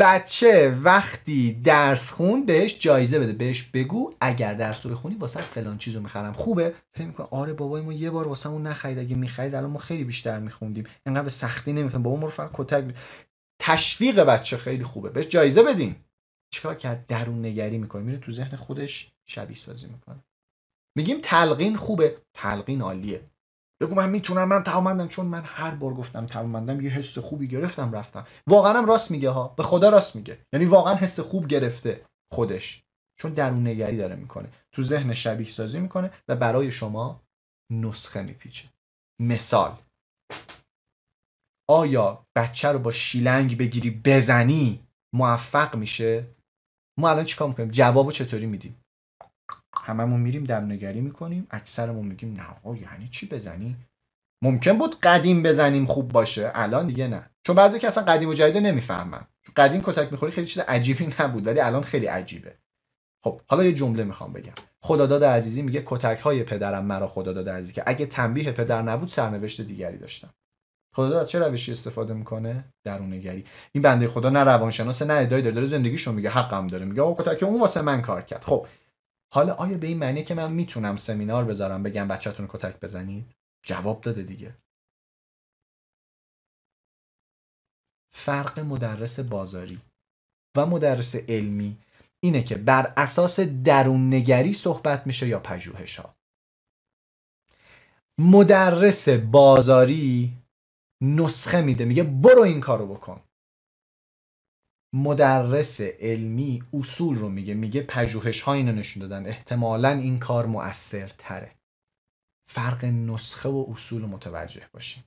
بچه 0.00 0.78
وقتی 0.82 1.52
درس 1.52 2.10
خون 2.10 2.46
بهش 2.46 2.80
جایزه 2.80 3.18
بده. 3.18 3.32
بهش 3.32 3.62
بگو 3.62 4.14
اگر 4.20 4.54
درس 4.54 4.86
رو 4.86 4.92
بخونی 4.92 5.14
واسه 5.14 5.40
فلان 5.40 5.78
چیزو 5.78 6.00
می‌خرم. 6.00 6.32
خوبه؟ 6.32 6.74
فکر 6.92 7.06
می‌کنه 7.06 7.26
آره 7.30 7.52
بابای 7.52 7.82
ما 7.82 7.92
یه 7.92 8.10
بار 8.10 8.28
واسمون 8.28 8.66
نخرید. 8.66 8.98
اگه 8.98 9.16
می‌خرید 9.16 9.54
الان 9.54 9.70
ما 9.70 9.78
خیلی 9.78 10.04
بیشتر 10.04 10.38
میخوندیم. 10.38 10.84
انقدر 11.06 11.22
به 11.22 11.30
سختی 11.30 11.72
نمیفهم. 11.72 12.02
بابا 12.02 12.16
ما 12.16 12.26
رو 12.26 12.32
فقط 12.32 12.50
کتک 12.54 12.94
تشویق 13.60 14.20
بچه 14.20 14.56
خیلی 14.56 14.84
خوبه. 14.84 15.10
بهش 15.10 15.28
جایزه 15.28 15.62
بدین. 15.62 15.96
چیکار 16.54 16.74
کرد؟ 16.74 17.06
درون 17.06 17.46
نگری 17.46 17.78
می‌کنه. 17.78 18.02
میره 18.02 18.18
تو 18.18 18.32
ذهن 18.32 18.56
خودش 18.56 19.12
شبیه 19.26 19.56
سازی 19.56 19.88
می‌کنه. 19.88 20.24
میگیم 20.96 21.20
تلقین 21.22 21.76
خوبه. 21.76 22.16
تلقین 22.34 22.82
عالیه. 22.82 23.30
بگو 23.82 23.94
من 23.94 24.10
می‌تونم 24.10 24.48
من 24.48 24.62
توانمندم 24.62 25.08
چون 25.08 25.26
من 25.26 25.42
هر 25.46 25.70
بار 25.70 25.94
گفتم 25.94 26.26
توانمندم 26.26 26.80
یه 26.80 26.90
حس 26.90 27.18
خوبی 27.18 27.48
گرفتم 27.48 27.92
رفتم. 27.92 28.26
واقعا 28.46 28.72
هم 28.72 28.86
راست 28.86 29.10
میگه 29.10 29.30
ها. 29.30 29.48
به 29.48 29.62
خدا 29.62 29.88
راست 29.88 30.16
میگه. 30.16 30.38
یعنی 30.52 30.66
واقعا 30.66 30.94
حس 30.94 31.20
خوب 31.20 31.46
گرفته 31.46 32.04
خودش. 32.32 32.82
چون 33.20 33.32
درون 33.32 33.66
نگری 33.66 33.96
داره 33.96 34.16
می‌کنه. 34.16 34.48
تو 34.72 34.82
ذهن 34.82 35.14
شبیه 35.14 35.48
سازی 35.48 35.80
می‌کنه 35.80 36.10
و 36.28 36.36
برای 36.36 36.70
شما 36.70 37.22
نسخه 37.72 38.22
میپیچه. 38.22 38.68
مثال. 39.20 39.76
آیا 41.70 42.26
بچه 42.36 42.68
رو 42.68 42.78
با 42.78 42.92
شیلنگ 42.92 43.58
بگیری 43.58 43.90
بزنی 44.04 44.86
موفق 45.14 45.76
میشه؟ 45.76 46.26
ما 46.98 47.10
الان 47.10 47.24
چیکار 47.24 47.48
می‌کنیم؟ 47.48 47.70
جوابو 47.70 48.12
چطوری 48.12 48.46
میدیم؟ 48.46 48.81
هممون 49.82 50.20
میریم 50.20 50.44
در 50.44 50.60
نگری 50.60 51.00
می‌کنیم 51.00 51.46
اکثرمون 51.50 52.06
میگیم 52.06 52.32
نه 52.32 52.50
آقا 52.50 52.76
یعنی 52.76 53.08
چی 53.08 53.28
بزنی؟ 53.28 53.76
ممکن 54.42 54.78
بود 54.78 55.00
قدیم 55.00 55.42
بزنیم 55.42 55.86
خوب 55.86 56.12
باشه 56.12 56.52
الان 56.54 56.86
دیگه 56.86 57.08
نه. 57.08 57.30
چون 57.46 57.56
بعضی 57.56 57.78
که 57.78 57.86
اصلا 57.86 58.04
قدیم 58.04 58.28
و 58.28 58.34
جدید 58.34 58.62
نمی‌فهمن. 58.62 59.26
قدیم 59.56 59.80
کتک 59.84 60.12
می‌خوری 60.12 60.32
خیلی 60.32 60.46
چیز 60.46 60.62
عجیبی 60.62 61.14
نبود 61.20 61.46
ولی 61.46 61.60
الان 61.60 61.82
خیلی 61.82 62.06
عجیبه. 62.06 62.54
خب 63.24 63.40
حالا 63.46 63.64
یه 63.64 63.72
جمله 63.72 64.04
می‌خوام 64.04 64.32
بگم. 64.32 64.52
خداداد 64.82 65.24
عزیزی 65.24 65.62
میگه 65.62 65.82
کتک 65.86 66.20
های 66.20 66.42
پدرم 66.42 66.84
مرا 66.84 67.06
خداداد 67.06 67.48
عزیزی 67.48 67.72
که 67.72 67.82
اگه 67.86 68.06
تنبیه 68.06 68.52
پدر 68.52 68.82
نبود 68.82 69.08
سرنوشت 69.08 69.60
دیگری 69.60 69.98
داشتم. 69.98 70.30
خداداد 70.94 71.20
از 71.20 71.30
چه 71.30 71.38
روشی 71.38 71.72
استفاده 71.72 72.14
می‌کنه؟ 72.14 72.64
درون 72.84 73.12
نگری 73.12 73.44
این 73.72 73.82
بنده 73.82 74.08
خدا 74.08 74.30
نه 74.30 74.44
روانشناس 74.44 75.02
نه 75.02 75.14
ادعای 75.14 75.42
داره 75.42 75.66
زندگیشو 75.66 76.12
میگه 76.12 76.30
حقم 76.30 76.66
داره. 76.66 76.84
میگه 76.84 77.02
آقا 77.02 77.22
کتک 77.22 77.42
اون 77.42 77.60
واسه 77.60 77.82
من 77.82 78.02
کار 78.02 78.22
کرد. 78.22 78.44
خب 78.44 78.66
حالا 79.34 79.54
آیا 79.54 79.78
به 79.78 79.86
این 79.86 79.98
معنی 79.98 80.24
که 80.24 80.34
من 80.34 80.52
می‌تونم 80.52 80.96
سمینار 80.96 81.44
بذارم 81.44 81.82
بگم 81.82 82.08
بچهتون 82.08 82.46
کتک 82.48 82.80
بزنید؟ 82.80 83.34
جواب 83.66 84.00
داده 84.00 84.22
دیگه. 84.22 84.56
فرق 88.14 88.60
مدرس 88.60 89.20
بازاری 89.20 89.80
و 90.56 90.66
مدرس 90.66 91.16
علمی 91.16 91.78
اینه 92.24 92.42
که 92.42 92.54
بر 92.54 92.92
اساس 92.96 93.40
درون 93.40 94.14
نگری 94.14 94.52
صحبت 94.52 95.06
میشه 95.06 95.28
یا 95.28 95.40
پژوهش 95.40 95.96
ها. 95.96 96.14
مدرس 98.18 99.08
بازاری 99.08 100.32
نسخه 101.02 101.62
میده 101.62 101.84
میگه 101.84 102.02
برو 102.02 102.42
این 102.42 102.60
کارو 102.60 102.94
بکن. 102.94 103.20
مدرس 104.94 105.80
علمی 105.80 106.62
اصول 106.74 107.16
رو 107.16 107.28
میگه 107.28 107.54
میگه 107.54 107.82
پژوهش 107.82 108.42
ها 108.42 108.52
اینو 108.52 108.72
نشون 108.72 109.00
دادن. 109.00 109.26
احتمالا 109.26 109.88
این 109.88 110.18
کار 110.18 110.46
مؤثر 110.46 111.06
تره 111.08 111.52
فرق 112.50 112.84
نسخه 112.84 113.48
و 113.48 113.66
اصول 113.70 114.02
متوجه 114.02 114.68
باشیم. 114.72 115.04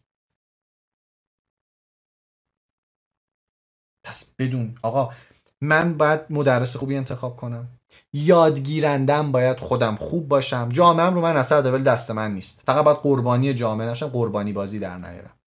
پس 4.05 4.35
بدون 4.39 4.75
آقا 4.81 5.13
من 5.61 5.97
باید 5.97 6.21
مدرس 6.29 6.75
خوبی 6.75 6.95
انتخاب 6.95 7.37
کنم. 7.37 7.79
یادگیرندم 8.13 9.31
باید 9.31 9.59
خودم 9.59 9.95
خوب 9.95 10.27
باشم. 10.27 10.69
جامعه 10.69 11.05
رو 11.05 11.21
من 11.21 11.37
اثر 11.37 11.61
داره 11.61 11.75
ولی 11.75 11.83
دست 11.83 12.11
من 12.11 12.33
نیست. 12.33 12.61
فقط 12.65 12.85
باید 12.85 12.97
قربانی 12.97 13.53
جامعه 13.53 13.89
نشم 13.89 14.07
قربانی 14.07 14.53
بازی 14.53 14.79
در 14.79 14.97
نیارم. 14.97 15.39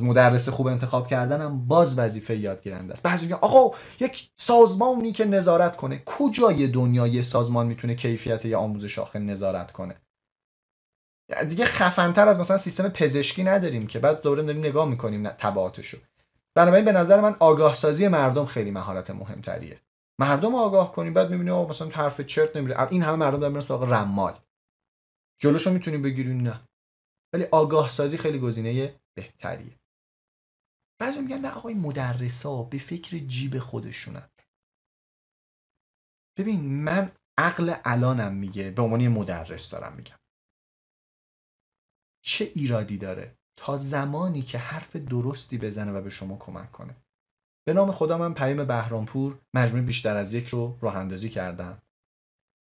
مدرس 0.00 0.48
خوب 0.48 0.66
انتخاب 0.66 1.06
کردنم 1.06 1.66
باز 1.66 1.98
وظیفه 1.98 2.36
یادگیرنده 2.36 2.92
است. 2.92 3.02
بعضی 3.02 3.26
میگن 3.26 3.38
آقا 3.40 3.76
یک 4.00 4.30
سازمانی 4.40 5.12
که 5.12 5.24
نظارت 5.24 5.76
کنه 5.76 6.02
کجای 6.06 6.66
دنیا 6.66 7.06
یه 7.06 7.22
سازمان 7.22 7.66
می‌تونه 7.66 7.94
کیفیت 7.94 8.44
یا 8.44 8.58
آموزش 8.58 8.98
آخر 8.98 9.18
نظارت 9.18 9.72
کنه؟ 9.72 9.96
دیگه 11.48 11.64
خفنتر 11.64 12.28
از 12.28 12.40
مثلا 12.40 12.56
سیستم 12.56 12.88
پزشکی 12.88 13.44
نداریم 13.44 13.86
که 13.86 13.98
بعد 13.98 14.20
دوره 14.20 14.42
داریم 14.42 14.60
نگاه 14.60 14.88
می‌کنیم 14.88 15.28
تبعاتشو. 15.28 15.98
بنابراین 16.54 16.84
به 16.84 16.92
نظر 16.92 17.20
من 17.20 17.36
آگاه 17.40 17.74
سازی 17.74 18.08
مردم 18.08 18.44
خیلی 18.44 18.70
مهارت 18.70 19.10
مهمتریه. 19.10 19.80
مردم 20.20 20.54
آگاه 20.54 20.92
کنیم 20.92 21.14
بعد 21.14 21.30
می‌بینیم 21.30 21.54
مثلا 21.54 21.88
حرف 21.88 22.20
چرت 22.20 22.56
نمیره. 22.56 22.92
این 22.92 23.02
همه 23.02 23.16
مردم 23.16 23.38
دارن 23.38 23.52
میرن 23.52 23.64
سراغ 23.64 23.92
رمال. 23.92 24.38
جلوشو 25.38 25.72
می‌تونیم 25.72 26.02
بگیریم؟ 26.02 26.40
نه. 26.40 26.60
ولی 27.32 27.44
آگاه 27.44 27.88
سازی 27.88 28.18
خیلی 28.18 28.38
گزینه 28.38 28.94
بهتریه. 29.14 29.78
بعضی 31.00 31.20
میگن 31.20 31.38
نه 31.38 31.50
آقای 31.50 31.74
مدرسا 31.74 32.62
به 32.62 32.78
فکر 32.78 33.18
جیب 33.18 33.58
خودشونن. 33.58 34.30
ببین 36.38 36.84
من 36.84 37.12
عقل 37.38 37.74
الانم 37.84 38.34
میگه 38.34 38.70
به 38.70 38.82
عنوان 38.82 39.08
مدرس 39.08 39.70
دارم 39.70 39.96
میگم. 39.96 40.18
چه 42.24 42.52
ایرادی 42.54 42.98
داره 42.98 43.38
تا 43.56 43.76
زمانی 43.76 44.42
که 44.42 44.58
حرف 44.58 44.96
درستی 44.96 45.58
بزنه 45.58 45.92
و 45.92 46.00
به 46.00 46.10
شما 46.10 46.36
کمک 46.36 46.72
کنه؟ 46.72 46.96
به 47.66 47.72
نام 47.72 47.92
خدا 47.92 48.18
من 48.18 48.34
پیام 48.34 48.64
بهرامپور 48.64 49.40
مجموعه 49.54 49.82
بیشتر 49.82 50.16
از 50.16 50.34
یک 50.34 50.48
رو 50.48 50.78
راه 50.80 50.96
اندازی 50.96 51.28
کردم. 51.28 51.82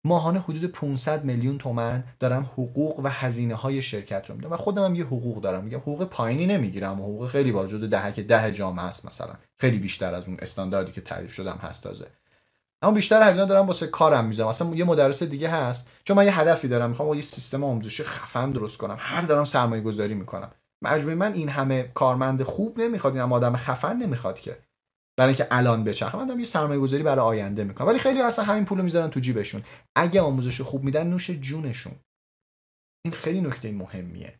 ماهانه 0.05 0.39
حدود 0.39 0.71
500 0.71 1.23
میلیون 1.23 1.57
تومن 1.57 2.03
دارم 2.19 2.43
حقوق 2.43 2.99
و 2.99 3.07
هزینه 3.07 3.55
های 3.55 3.81
شرکت 3.81 4.29
رو 4.29 4.35
میدم 4.35 4.51
و 4.51 4.57
خودم 4.57 4.85
هم 4.85 4.95
یه 4.95 5.05
حقوق 5.05 5.41
دارم. 5.41 5.63
میگم 5.63 5.77
حقوق 5.77 6.03
پایینی 6.03 6.45
نمی‌گیرم. 6.45 7.01
حقوق 7.01 7.27
خیلی 7.27 7.51
بالا 7.51 7.67
جزو 7.67 7.87
دهک 7.87 8.19
ده 8.19 8.51
جامعه 8.51 8.85
است 8.85 9.05
مثلا. 9.05 9.33
خیلی 9.57 9.79
بیشتر 9.79 10.13
از 10.15 10.27
اون 10.27 10.37
استانداردی 10.41 10.91
که 10.91 11.01
تعریف 11.01 11.33
شدم 11.33 11.59
هست 11.61 11.83
تازه. 11.83 12.07
اما 12.81 12.91
بیشتر 12.91 13.29
هزینه 13.29 13.45
دارم 13.45 13.67
واسه 13.67 13.87
کارم 13.87 14.25
می‌ذارم. 14.25 14.49
اصلا 14.49 14.75
یه 14.75 14.83
مدرس 14.83 15.23
دیگه 15.23 15.49
هست. 15.49 15.89
چون 16.03 16.17
من 16.17 16.25
یه 16.25 16.39
هدفی 16.39 16.67
دارم. 16.67 16.89
می‌خوام 16.89 17.13
یه 17.13 17.21
سیستم 17.21 17.63
آموزشی 17.63 18.03
خفن 18.03 18.51
درست 18.51 18.77
کنم. 18.77 18.97
هر 18.99 19.21
دارم 19.21 19.43
سرمایه 19.43 19.81
گذاری 19.81 20.13
می‌کنم. 20.13 20.51
مجموع 20.81 21.13
من 21.13 21.33
این 21.33 21.49
همه 21.49 21.91
کارمند 21.93 22.43
خوب 22.43 22.79
نمی‌خواد 22.81 23.13
این 23.13 23.31
آدم 23.31 23.55
خفن 23.55 23.97
نمی‌خواد 23.97 24.39
که. 24.39 24.57
برای 25.17 25.29
اینکه 25.29 25.47
الان 25.51 25.83
بچرخه. 25.83 26.17
من 26.17 26.27
دارم 26.27 26.39
یه 26.39 26.45
سرمایه 26.45 26.79
گذاری 26.79 27.03
برای 27.03 27.25
آینده 27.25 27.63
می‌کنم. 27.63 27.87
ولی 27.87 27.99
خیلی 27.99 28.21
اصلا 28.21 28.45
همین 28.45 28.65
پولو 28.65 28.83
می‌ذارن 28.83 29.09
تو 29.09 29.19
جیبشون. 29.19 29.63
اگه 29.95 30.21
آموزش 30.21 30.61
خوب 30.61 30.83
میدن 30.83 31.07
نوش 31.07 31.31
جونشون. 31.31 31.93
این 33.05 33.13
خیلی 33.13 33.41
نکته 33.41 33.71
مهمیه. 33.71 34.39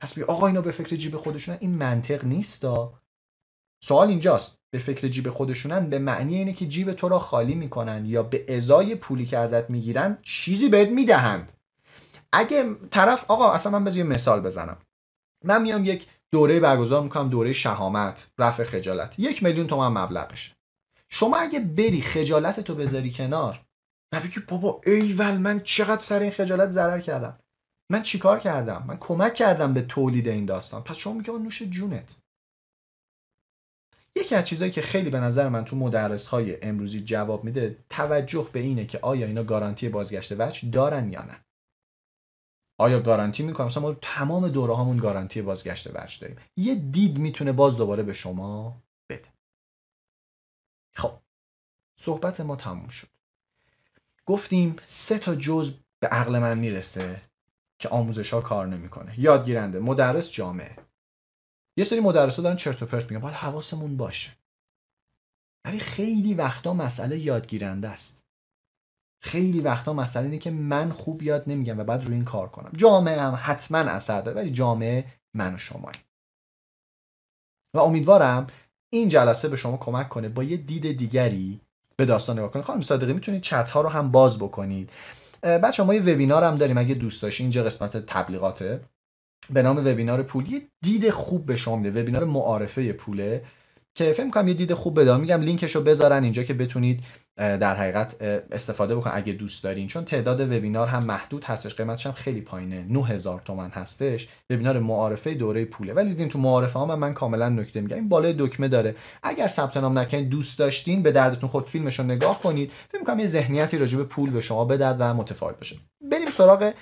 پس 0.00 0.14
بیا 0.14 0.26
آقا 0.26 0.46
اینا 0.46 0.60
به 0.60 0.70
فکر 0.70 0.96
جیب 0.96 1.16
خودشونن. 1.16 1.58
این 1.60 1.74
منطق 1.74 2.24
نیستا. 2.24 3.00
سوال 3.84 4.08
اینجاست. 4.08 4.58
به 4.74 4.78
فکر 4.78 5.08
جیب 5.08 5.30
خودشونن 5.30 5.90
به 5.90 5.98
معنی 5.98 6.38
اینه 6.38 6.52
که 6.52 6.66
جیب 6.66 6.92
تو 6.92 7.08
را 7.08 7.18
خالی 7.18 7.54
می‌کنن 7.54 8.06
یا 8.06 8.22
به 8.22 8.56
ازای 8.56 8.94
پولی 8.94 9.26
که 9.26 9.38
ازت 9.38 9.70
می‌گیرن 9.70 10.18
چیزی 10.22 10.68
بهت 10.68 10.88
می‌دهند. 10.88 11.52
اگه 12.32 12.74
طرف 12.90 13.30
آقا 13.30 13.52
اصلا 13.52 13.72
من 13.72 13.84
بذار 13.84 13.98
یه 13.98 14.04
مثال 14.04 14.40
بزنم. 14.40 14.78
من 15.44 15.62
میام 15.62 15.84
یک 15.84 16.06
دوره 16.34 16.60
برگزار 16.60 17.02
می‌کنم 17.02 17.28
دوره 17.28 17.52
شهامت 17.52 18.30
رفع 18.38 18.64
خجالت. 18.64 19.18
یک 19.18 19.42
میلیون 19.42 19.66
تومن 19.66 20.02
مبلغش 20.02 20.54
شما 21.08 21.36
اگه 21.36 21.60
بری 21.60 22.00
خجالت 22.00 22.60
تو 22.60 22.74
بذاری 22.74 23.10
کنار 23.10 23.64
و 24.12 24.20
بگی 24.20 24.40
بابا 24.48 24.80
ایول 24.86 25.36
من 25.36 25.60
چقدر 25.60 26.00
سر 26.00 26.20
این 26.20 26.30
خجالت 26.30 26.68
ضرر 26.68 27.00
کردم. 27.00 27.38
من 27.92 28.02
چیکار 28.02 28.38
کردم؟ 28.38 28.84
من 28.86 28.96
کمک 28.96 29.34
کردم 29.34 29.74
به 29.74 29.82
تولید 29.82 30.28
این 30.28 30.44
داستان. 30.44 30.82
پس 30.82 30.96
شما 30.96 31.12
میگه 31.12 31.32
نوش 31.32 31.62
جونت. 31.62 32.16
یکی 34.16 34.34
از 34.34 34.44
چیزهایی 34.44 34.72
که 34.72 34.82
خیلی 34.82 35.10
به 35.10 35.20
نظر 35.20 35.48
من 35.48 35.64
تو 35.64 35.76
مدرس 35.76 36.28
های 36.28 36.62
امروزی 36.62 37.00
جواب 37.00 37.44
میده 37.44 37.84
توجه 37.90 38.48
به 38.52 38.60
اینه 38.60 38.86
که 38.86 38.98
آیا 39.02 39.26
اینا 39.26 39.42
گارانتی 39.42 39.88
بازگشت 39.88 40.40
وجه 40.40 40.70
دارن 40.70 41.12
یا 41.12 41.22
نه. 41.22 41.43
آیا 42.78 43.00
گارانتی 43.00 43.42
می‌کنم؟ 43.42 43.66
مثلا 43.66 43.82
ما 43.82 43.94
تمام 43.94 44.48
دوره 44.48 44.74
هامون 44.74 44.96
گارانتی 44.96 45.42
بازگشت 45.42 45.86
وجه 45.94 46.20
داریم. 46.20 46.36
یه 46.56 46.74
دید 46.74 47.18
می‌تونه 47.18 47.52
باز 47.52 47.76
دوباره 47.76 48.02
به 48.02 48.12
شما 48.12 48.76
بده. 49.08 49.28
خب 50.92 51.12
صحبت 51.96 52.40
ما 52.40 52.56
تموم 52.56 52.88
شد. 52.88 53.08
گفتیم 54.26 54.76
سه 54.84 55.18
تا 55.18 55.34
جز 55.34 55.78
به 56.00 56.06
عقل 56.06 56.38
من 56.38 56.58
می‌رسه 56.58 57.20
که 57.78 57.88
آموزش 57.88 58.34
ها 58.34 58.40
کار 58.40 58.66
نمی‌کنه. 58.66 59.20
یادگیرنده 59.20 59.80
مدرس 59.80 60.32
جامعه. 60.32 60.76
یه 61.76 61.84
سری 61.84 62.00
مدرسا 62.00 62.42
دارن 62.42 62.56
چرت 62.56 62.82
و 62.82 62.86
پرت 62.86 63.10
میگن 63.10 63.22
باید 63.22 63.34
حواسمون 63.34 63.96
باشه. 63.96 64.30
ولی 65.64 65.78
خیلی 65.78 66.34
وقتا 66.34 66.74
مسئله 66.74 67.18
یادگیرنده 67.18 67.88
است. 67.88 68.23
خیلی 69.24 69.60
وقتا 69.60 69.92
مسئله 69.92 70.24
اینه 70.24 70.38
که 70.38 70.50
من 70.50 70.90
خوب 70.90 71.22
یاد 71.22 71.44
نمیگم 71.46 71.78
و 71.78 71.84
بعد 71.84 72.04
روی 72.04 72.14
این 72.14 72.24
کار 72.24 72.48
کنم. 72.48 72.70
جامعه 72.76 73.20
هم 73.20 73.38
حتما 73.42 73.78
اثر 73.78 74.20
داره 74.20 74.36
ولی 74.36 74.50
جامعه 74.50 75.04
من 75.34 75.54
و 75.54 75.58
شمایی 75.58 75.98
و 77.74 77.78
امیدوارم 77.78 78.46
این 78.92 79.08
جلسه 79.08 79.48
به 79.48 79.56
شما 79.56 79.76
کمک 79.76 80.08
کنه 80.08 80.28
با 80.28 80.44
یه 80.44 80.56
دید 80.56 80.96
دیگری 80.96 81.60
به 81.96 82.04
داستان 82.04 82.38
نگاه 82.38 82.50
کنید. 82.50 82.64
خانم 82.64 82.82
صادقی 82.82 83.12
می‌تونید 83.12 83.42
چت 83.42 83.70
ها 83.70 83.80
رو 83.80 83.88
هم 83.88 84.10
باز 84.10 84.38
بکنید. 84.38 84.90
بچه 85.42 85.82
ما 85.82 85.94
یه 85.94 86.00
وبینار 86.00 86.44
هم 86.44 86.56
داریم 86.56 86.78
اگه 86.78 86.94
دوست 86.94 87.22
داشتین 87.22 87.44
اینجا 87.44 87.64
قسمت 87.64 87.96
تبلیغاته 87.96 88.80
به 89.50 89.62
نام 89.62 89.78
وبینار 89.78 90.22
پول. 90.22 90.52
یه 90.52 90.62
دید 90.82 91.10
خوب 91.10 91.46
به 91.46 91.56
شما 91.56 91.76
میده. 91.76 92.02
وبینار 92.02 92.24
معارفه 92.24 92.92
پوله 92.92 93.44
که 93.94 94.12
فکر 94.12 94.30
کنم 94.30 94.48
یه 94.48 94.54
دید 94.54 94.74
خوب 94.74 95.00
بده 95.00 95.16
میگم 95.16 95.40
لینکش 95.40 95.76
رو 95.76 95.82
بذارن 95.82 96.24
اینجا 96.24 96.42
که 96.42 96.54
بتونید 96.54 97.04
در 97.36 97.76
حقیقت 97.76 98.22
استفاده 98.52 98.96
بکن 98.96 99.10
اگه 99.14 99.32
دوست 99.32 99.64
دارین. 99.64 99.86
چون 99.86 100.04
تعداد 100.04 100.40
وبینار 100.40 100.88
هم 100.88 101.04
محدود 101.04 101.44
هستش 101.44 101.74
قیمتش 101.74 102.06
هم 102.06 102.12
خیلی 102.12 102.40
پایینه. 102.40 102.84
9000 102.88 103.40
تومن 103.40 103.70
هستش. 103.70 104.28
وبینار 104.50 104.78
معارفه 104.78 105.34
دوره 105.34 105.64
پوله. 105.64 105.92
ولی 105.92 106.08
دیدین 106.08 106.28
تو 106.28 106.38
معارفه 106.38 106.78
ها 106.78 106.96
من 106.96 107.14
کاملا 107.14 107.48
نکته 107.48 107.80
میگم. 107.80 107.96
این 107.96 108.08
بالای 108.08 108.34
دکمه 108.38 108.68
داره. 108.68 108.94
اگر 109.22 109.46
ثبت 109.46 109.76
نام 109.76 109.98
نکنید 109.98 110.28
دوست 110.28 110.58
داشتین 110.58 111.02
به 111.02 111.12
دردتون 111.12 111.48
خورد 111.48 111.64
فیلمش 111.64 111.98
رو 111.98 112.04
نگاه 112.04 112.40
کنید. 112.40 112.72
فکر 112.88 112.98
می‌کنم 112.98 113.18
یه 113.18 113.26
ذهنیتی 113.26 113.78
راجع 113.78 113.98
به 113.98 114.04
پول 114.04 114.30
به 114.30 114.40
شما 114.40 114.64
بدد 114.64 114.96
و 114.98 115.14
متفاوت 115.14 115.56
باشه. 115.56 115.76
بریم 116.10 116.30
سراغ 116.30 116.72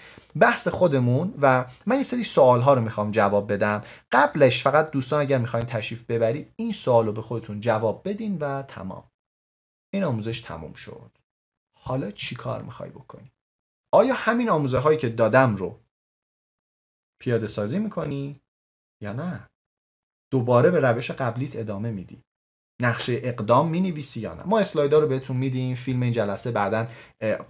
بحث 0.41 0.69
خودمون 0.69 1.35
و 1.41 1.65
من 1.87 1.97
یه 1.97 2.03
سری 2.03 2.23
سوال 2.23 2.61
ها 2.61 2.75
رو 2.75 2.81
می‌خوام 2.81 3.11
جواب 3.11 3.53
بدم. 3.53 3.81
قبلش 4.13 4.63
فقط 4.63 4.91
دوستان 4.91 5.21
اگر 5.21 5.39
می‌خواین 5.39 5.67
تشریف 5.67 6.05
ببرید 6.05 6.53
این 6.57 6.73
سوال 6.73 7.07
رو 7.07 7.13
به 7.13 7.23
خودتون 7.23 7.61
جواب 7.61 8.03
بدین 8.05 8.39
و 8.41 8.63
تمام. 8.63 9.05
این 9.95 10.05
آموزش 10.05 10.41
تموم 10.41 10.73
شد. 10.73 11.11
حالا 11.79 12.11
چی 12.11 12.35
کار 12.35 12.63
می‌خوای 12.63 12.91
بکنی؟ 12.91 13.33
آیا 13.95 14.15
همین 14.15 14.51
آموزه 14.51 14.79
هایی 14.79 14.99
که 14.99 15.09
دادم 15.09 15.57
رو 15.57 15.81
پیاده 17.21 17.47
سازی 17.47 17.79
می‌کنی 17.79 18.41
یا 19.03 19.13
نه؟ 19.13 19.49
دوباره 20.33 20.71
به 20.71 20.81
روش 20.81 21.11
قبلیت 21.11 21.57
ادامه 21.57 21.91
میدی. 21.91 22.23
نقشه 22.83 23.21
اقدام 23.23 23.69
می 23.69 23.81
نویسی 23.81 24.21
یا 24.21 24.35
نه؟ 24.35 24.43
ما 24.43 24.59
اسلایدها 24.59 24.99
رو 24.99 25.07
بهتون 25.07 25.37
میدیم 25.37 25.75
فیلم 25.75 26.03
این 26.03 26.13
جلسه 26.13 26.51
بعدا 26.51 26.89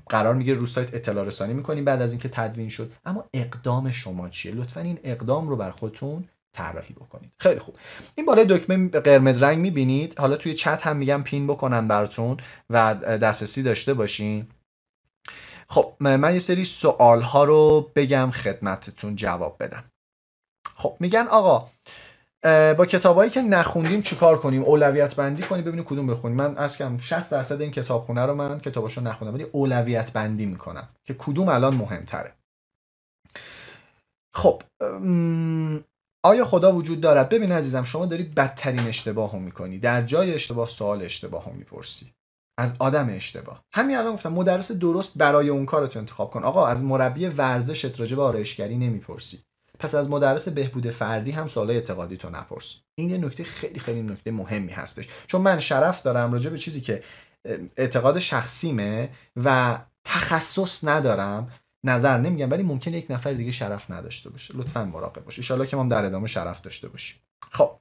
قرار 0.08 0.34
می‌گیره 0.34 0.58
رو 0.58 0.66
سایت 0.66 0.94
اطلاع 0.94 1.24
رسانی 1.24 1.54
می‌کنیم 1.54 1.84
بعد 1.84 2.02
از 2.02 2.12
اینکه 2.12 2.28
تدوین 2.28 2.68
شد. 2.68 2.92
اما 3.04 3.28
اقدام 3.34 3.90
شما 3.90 4.28
چیه؟ 4.28 4.54
لطفا 4.54 4.80
این 4.80 5.00
اقدام 5.02 5.48
رو 5.48 5.56
بر 5.56 5.70
خودتون 5.70 6.28
طراحی 6.52 6.94
بکنید. 6.94 7.32
خیلی 7.38 7.60
خوب. 7.60 7.76
این 8.14 8.26
بالای 8.26 8.46
دکمه 8.48 8.88
قرمز 8.88 9.42
رنگ 9.42 9.58
می‌بینید؟ 9.58 10.18
حالا 10.18 10.36
توی 10.36 10.54
چت 10.54 10.86
هم 10.86 10.96
میگم 10.96 11.22
پین 11.22 11.46
بکنن 11.46 11.88
براتون 11.88 12.36
و 12.70 12.94
دسترسی 12.94 13.62
داشته 13.62 13.94
باشین. 13.94 14.46
خب 15.68 15.94
من 16.00 16.32
یه 16.32 16.38
سری 16.38 16.64
سوال 16.64 17.22
ها 17.22 17.44
رو 17.44 17.90
بگم 17.96 18.30
خدمتتون 18.30 19.16
جواب 19.16 19.56
بدم. 19.60 19.84
خب 20.76 20.96
میگن 21.00 21.26
آقا 21.26 21.68
با 22.74 22.86
کتابایی 22.86 23.30
که 23.30 23.42
نخوندیم 23.42 24.02
چیکار 24.02 24.38
کنیم؟ 24.38 24.62
اولویت 24.62 25.16
بندی 25.16 25.42
کنیم 25.42 25.64
ببینیم 25.64 25.84
کدوم 25.84 26.06
بخونیم 26.06 26.36
من 26.36 26.56
از 26.56 26.78
کم 26.78 26.98
60 26.98 27.32
درصد 27.32 27.60
این 27.60 27.70
کتابخونه 27.70 28.26
رو 28.26 28.34
من 28.34 28.60
کتاباشو 28.60 29.00
نخوندم 29.00 29.34
ولی 29.34 29.46
اولویت 29.52 30.12
بندی 30.12 30.46
می‌کنم 30.46 30.88
که 31.04 31.14
کدوم 31.14 31.48
الان 31.48 31.74
مهمتره. 31.74 32.32
خب 34.34 34.62
آیا 36.24 36.44
خدا 36.44 36.72
وجود 36.72 37.00
دارد؟ 37.00 37.28
ببین 37.28 37.52
عزیزم 37.52 37.84
شما 37.84 38.06
داری 38.06 38.22
بدترین 38.22 38.80
اشتباه 38.80 39.32
هم 39.32 39.42
می‌کنی. 39.42 39.78
در 39.78 40.00
جای 40.00 40.34
اشتباه 40.34 40.68
سوال 40.68 41.02
اشتباه 41.02 41.44
هم 41.44 41.54
می‌پرسی. 41.54 42.12
از 42.58 42.76
آدم 42.78 43.08
اشتباه. 43.10 43.64
همین 43.74 43.96
الان 43.96 44.14
گفتم 44.14 44.32
مدرس 44.32 44.72
درست 44.72 45.18
برای 45.18 45.48
اون 45.48 45.66
کارتو 45.66 45.98
انتخاب 45.98 46.30
کن. 46.30 46.42
آقا 46.42 46.66
از 46.66 46.84
مربی 46.84 47.26
ورزش 47.26 47.84
راجع 47.84 48.16
به 48.16 48.22
آرایشگری 48.22 48.76
نمی‌پرسی. 48.76 49.42
پس 49.78 49.94
از 49.94 50.10
مدرس 50.10 50.48
بهبود 50.48 50.90
فردی 50.90 51.30
هم 51.30 51.48
سوال 51.48 51.70
اعتقادی 51.70 52.16
تو 52.16 52.30
نپرس. 52.30 52.80
این 52.94 53.10
یه 53.10 53.18
نکته 53.18 53.44
خیلی 53.44 53.80
خیلی 53.80 54.02
نکته 54.02 54.30
مهمی 54.30 54.72
هستش. 54.72 55.08
چون 55.26 55.40
من 55.40 55.60
شرف 55.60 56.02
دارم 56.02 56.32
راجع 56.32 56.50
به 56.50 56.58
چیزی 56.58 56.80
که 56.80 57.02
اعتقاد 57.76 58.18
شخصیمه 58.18 59.10
و 59.44 59.78
تخصص 60.04 60.84
ندارم 60.84 61.50
نظر 61.84 62.18
نمیگم 62.18 62.50
ولی 62.50 62.62
ممکنه 62.62 62.98
یک 62.98 63.06
نفر 63.10 63.32
دیگه 63.32 63.52
شرف 63.52 63.90
نداشته 63.90 64.30
باشه. 64.30 64.56
لطفا 64.56 64.84
مراقب 64.84 65.24
باش. 65.24 65.50
ان 65.50 65.66
که 65.66 65.76
ما 65.76 65.84
در 65.84 66.04
ادامه 66.04 66.26
شرف 66.26 66.60
داشته 66.60 66.88
باشیم. 66.88 67.20
خب. 67.52 67.78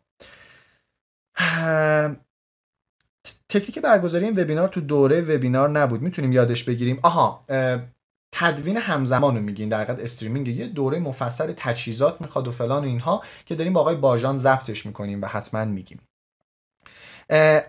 تکنیک 3.50 3.80
برگزاری 3.80 4.26
این 4.26 4.40
وبینار 4.40 4.68
تو 4.68 4.82
دوره 4.82 5.22
وبینار 5.22 5.70
نبود. 5.70 6.02
می‌تونیم 6.02 6.32
یادش 6.32 6.64
بگیریم. 6.64 7.00
آها 7.04 7.42
تدوین 8.34 8.78
همزمان 8.78 9.36
رو 9.36 9.42
میگین. 9.42 9.70
در 9.70 9.84
حقیقت 9.84 10.00
استریمینگ 10.00 10.48
یه 10.48 10.68
دوره 10.68 11.00
مفصل 11.00 11.54
تجهیزات 11.58 12.22
می‌خواد 12.22 12.48
و 12.48 12.52
فلان 12.52 12.84
و 12.84 12.86
اینها 12.86 13.24
که 13.46 13.56
داریم 13.56 13.74
با 13.74 13.80
آقای 13.82 13.96
باژان 13.96 14.38
ضبطش 14.38 14.86
می‌کنیم 14.86 15.22
و 15.22 15.26
حتما 15.26 15.66
میگیم. 15.66 16.00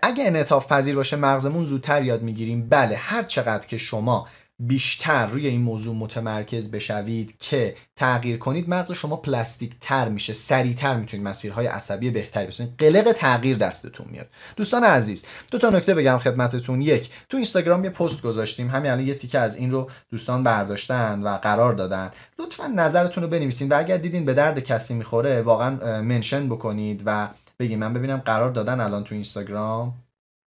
اگه 0.01 0.27
انعطاف 0.27 0.71
پذیر 0.71 0.95
باشه 0.95 1.17
مغزمون 1.17 1.63
زودتر 1.63 2.03
یاد 2.03 2.21
می‌گیریم. 2.21 2.69
بله 2.69 2.95
هر 2.95 3.23
چقدر 3.23 3.67
که 3.67 3.77
شما 3.77 4.27
بیشتر 4.59 5.25
روی 5.25 5.47
این 5.47 5.61
موضوع 5.61 5.95
متمرکز 5.95 6.71
بشوید 6.71 7.37
که 7.39 7.75
تغییر 7.95 8.37
کنید 8.37 8.69
مغز 8.69 8.91
شما 8.91 9.15
پلاستیک 9.15 9.73
تر 9.81 10.09
میشه 10.09 10.33
سریعتر 10.33 10.95
می‌تونید 10.95 11.27
مسیرهای 11.27 11.67
عصبی 11.67 12.09
بهتری 12.09 12.47
بسازید. 12.47 12.73
قلق 12.77 13.11
تغییر 13.11 13.57
دستتون 13.57 14.07
میاد. 14.11 14.27
دوستان 14.55 14.83
عزیز 14.83 15.25
دو 15.51 15.57
تا 15.57 15.69
نکته 15.69 15.93
بگم 15.93 16.17
خدمتتون. 16.17 16.81
یک 16.81 17.09
تو 17.29 17.37
اینستاگرام 17.37 17.83
یه 17.83 17.89
پست 17.89 18.21
گذاشتیم. 18.21 18.69
همین 18.69 18.91
الان 18.91 19.07
یه 19.07 19.15
تیکه 19.15 19.39
از 19.39 19.55
این 19.55 19.71
رو 19.71 19.89
دوستان 20.11 20.43
برداشتن 20.43 21.23
و 21.23 21.37
قرار 21.37 21.73
دادن. 21.73 22.11
لطفا 22.39 22.67
نظرتون 22.67 23.23
رو 23.23 23.29
بنویسین 23.29 23.69
و 23.69 23.77
اگر 23.79 23.97
دیدین 23.97 24.25
به 24.25 24.33
درد 24.33 24.59
کسی 24.59 24.93
می‌خوره 24.93 25.41
واقعا 25.41 26.01
منشن 26.01 26.49
بکنید 26.49 27.03
و 27.05 27.29
بگین 27.59 27.79
من 27.79 27.93
ببینم 27.93 28.17
قرار 28.17 28.51
دادن 28.51 28.79
الان 28.79 29.03
تو 29.03 29.15
اینستاگرام. 29.15 29.93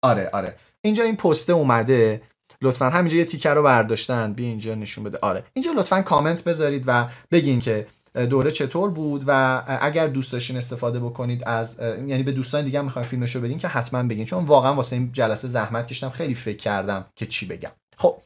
آره 0.01 0.29
آره. 0.33 0.55
اینجا 0.81 1.03
این 1.03 1.15
پسته 1.15 1.53
اومده. 1.53 2.21
لطفا 2.61 2.89
همینجا 2.89 3.17
یه 3.17 3.25
تیکر 3.25 3.53
رو 3.53 3.63
برداشتن. 3.63 4.33
بی 4.33 4.45
اینجا 4.45 4.75
نشون 4.75 5.03
بده. 5.03 5.19
آره. 5.21 5.43
اینجا 5.53 5.71
لطفا 5.71 6.01
کامنت 6.01 6.43
بذارید 6.43 6.83
و 6.87 7.07
بگین 7.31 7.59
که 7.59 7.87
دوره 8.29 8.51
چطور 8.51 8.89
بود 8.89 9.23
و 9.27 9.63
اگر 9.81 10.07
دوست 10.07 10.33
داشتین 10.33 10.57
استفاده 10.57 10.99
بکنید 10.99 11.43
از 11.43 11.79
یعنی 11.79 12.23
به 12.23 12.31
دوستان 12.31 12.65
دیگه 12.65 12.81
می‌خواین 12.81 13.07
فیلمش 13.07 13.35
رو 13.35 13.41
بدین 13.41 13.57
که 13.57 13.67
حتما 13.67 14.03
بگین. 14.03 14.25
چون 14.25 14.45
واقعا 14.45 14.73
واسه 14.73 14.95
این 14.95 15.11
جلسه 15.11 15.47
زحمت 15.47 15.87
کشیدم. 15.87 16.09
خیلی 16.09 16.35
فکر 16.35 16.57
کردم 16.57 17.05
که 17.15 17.25
چی 17.25 17.45
بگم. 17.45 17.71
خب. 17.97 18.17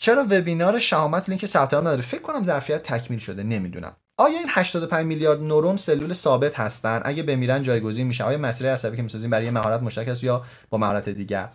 چرا 0.00 0.26
وبینار 0.30 0.78
شهامت 0.78 1.28
لینک 1.28 1.46
ثبت 1.46 1.74
نداره؟ 1.74 2.02
فکر 2.02 2.22
کنم 2.22 2.44
ظرفیت 2.44 2.82
تکمیل 2.82 3.18
شده. 3.18 3.42
نمی‌دونم. 3.42 3.96
آیا 4.20 4.38
این 4.38 4.46
85 4.48 5.06
میلیارد 5.06 5.42
نورون 5.42 5.76
سلول 5.76 6.12
ثابت 6.12 6.60
هستن؟ 6.60 7.02
اگه 7.04 7.22
بمیرن 7.22 7.62
جایگزین 7.62 8.06
میشه. 8.06 8.24
آیا 8.24 8.38
مسیر 8.38 8.72
عصبی 8.72 8.96
که 8.96 9.02
می‌سازیم 9.02 9.30
برای 9.30 9.50
مهارت 9.50 9.82
مشترک 9.82 10.08
است 10.08 10.24
یا 10.24 10.44
با 10.70 10.78
مهارت 10.78 11.08
دیگر؟ 11.08 11.48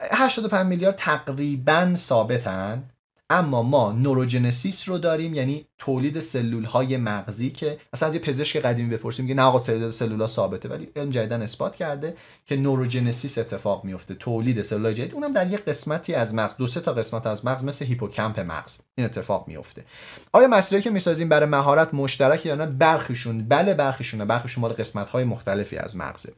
85 0.00 0.66
میلیارد 0.66 0.96
تقریبا 0.96 1.94
ثابتن. 1.94 2.90
اما 3.30 3.62
ما 3.62 3.92
نوروجنسیس 3.92 4.88
رو 4.88 4.98
داریم 4.98 5.34
یعنی 5.34 5.66
تولید 5.78 6.20
سلول 6.20 6.64
های 6.64 6.96
مغزی 6.96 7.50
که 7.50 7.78
اصلا 7.92 8.08
از 8.08 8.14
یه 8.14 8.20
پزشک 8.20 8.60
قدیمی 8.60 8.96
بپرسیم 8.96 9.24
میگه 9.24 9.34
نه 9.34 9.42
آقا 9.42 9.58
تعداد 9.58 9.90
سلول 9.90 10.20
ها 10.20 10.26
ثابته 10.26 10.68
ولی 10.68 10.88
علم 10.96 11.10
جدیدن 11.10 11.42
اثبات 11.42 11.76
کرده 11.76 12.16
که 12.46 12.56
نوروجنسیس 12.56 13.38
اتفاق 13.38 13.84
میفته 13.84 14.14
تولید 14.14 14.62
سلول 14.62 14.92
جدید. 14.92 15.14
اونم 15.14 15.32
در 15.32 15.50
یه 15.50 15.58
قسمتی 15.58 16.14
از 16.14 16.34
مغز 16.34 16.56
دو 16.56 16.66
سه 16.66 16.80
تا 16.80 16.92
قسمت 16.92 17.26
از 17.26 17.46
مغز 17.46 17.64
مثل 17.64 17.84
هیپوکامپ 17.84 18.40
مغز 18.40 18.78
این 18.94 19.04
اتفاق 19.04 19.48
میفته. 19.48 19.84
آیا 20.32 20.48
مسیری 20.48 20.82
که 20.82 20.90
می‌سازیم 20.90 21.28
برای 21.28 21.48
مهارت 21.48 21.94
مشترک 21.94 22.46
یا 22.46 22.54
نه؟ 22.54 22.66
برخیشون 22.66 23.48
بله 23.48 23.74
برخیشونه. 23.74 24.24
برخیشون 24.24 24.62
مال 24.62 24.72
قسمت 24.72 25.08
های 25.08 25.24
مختلفی 25.24 25.76
از 25.76 25.96
مغزه. 25.96 26.32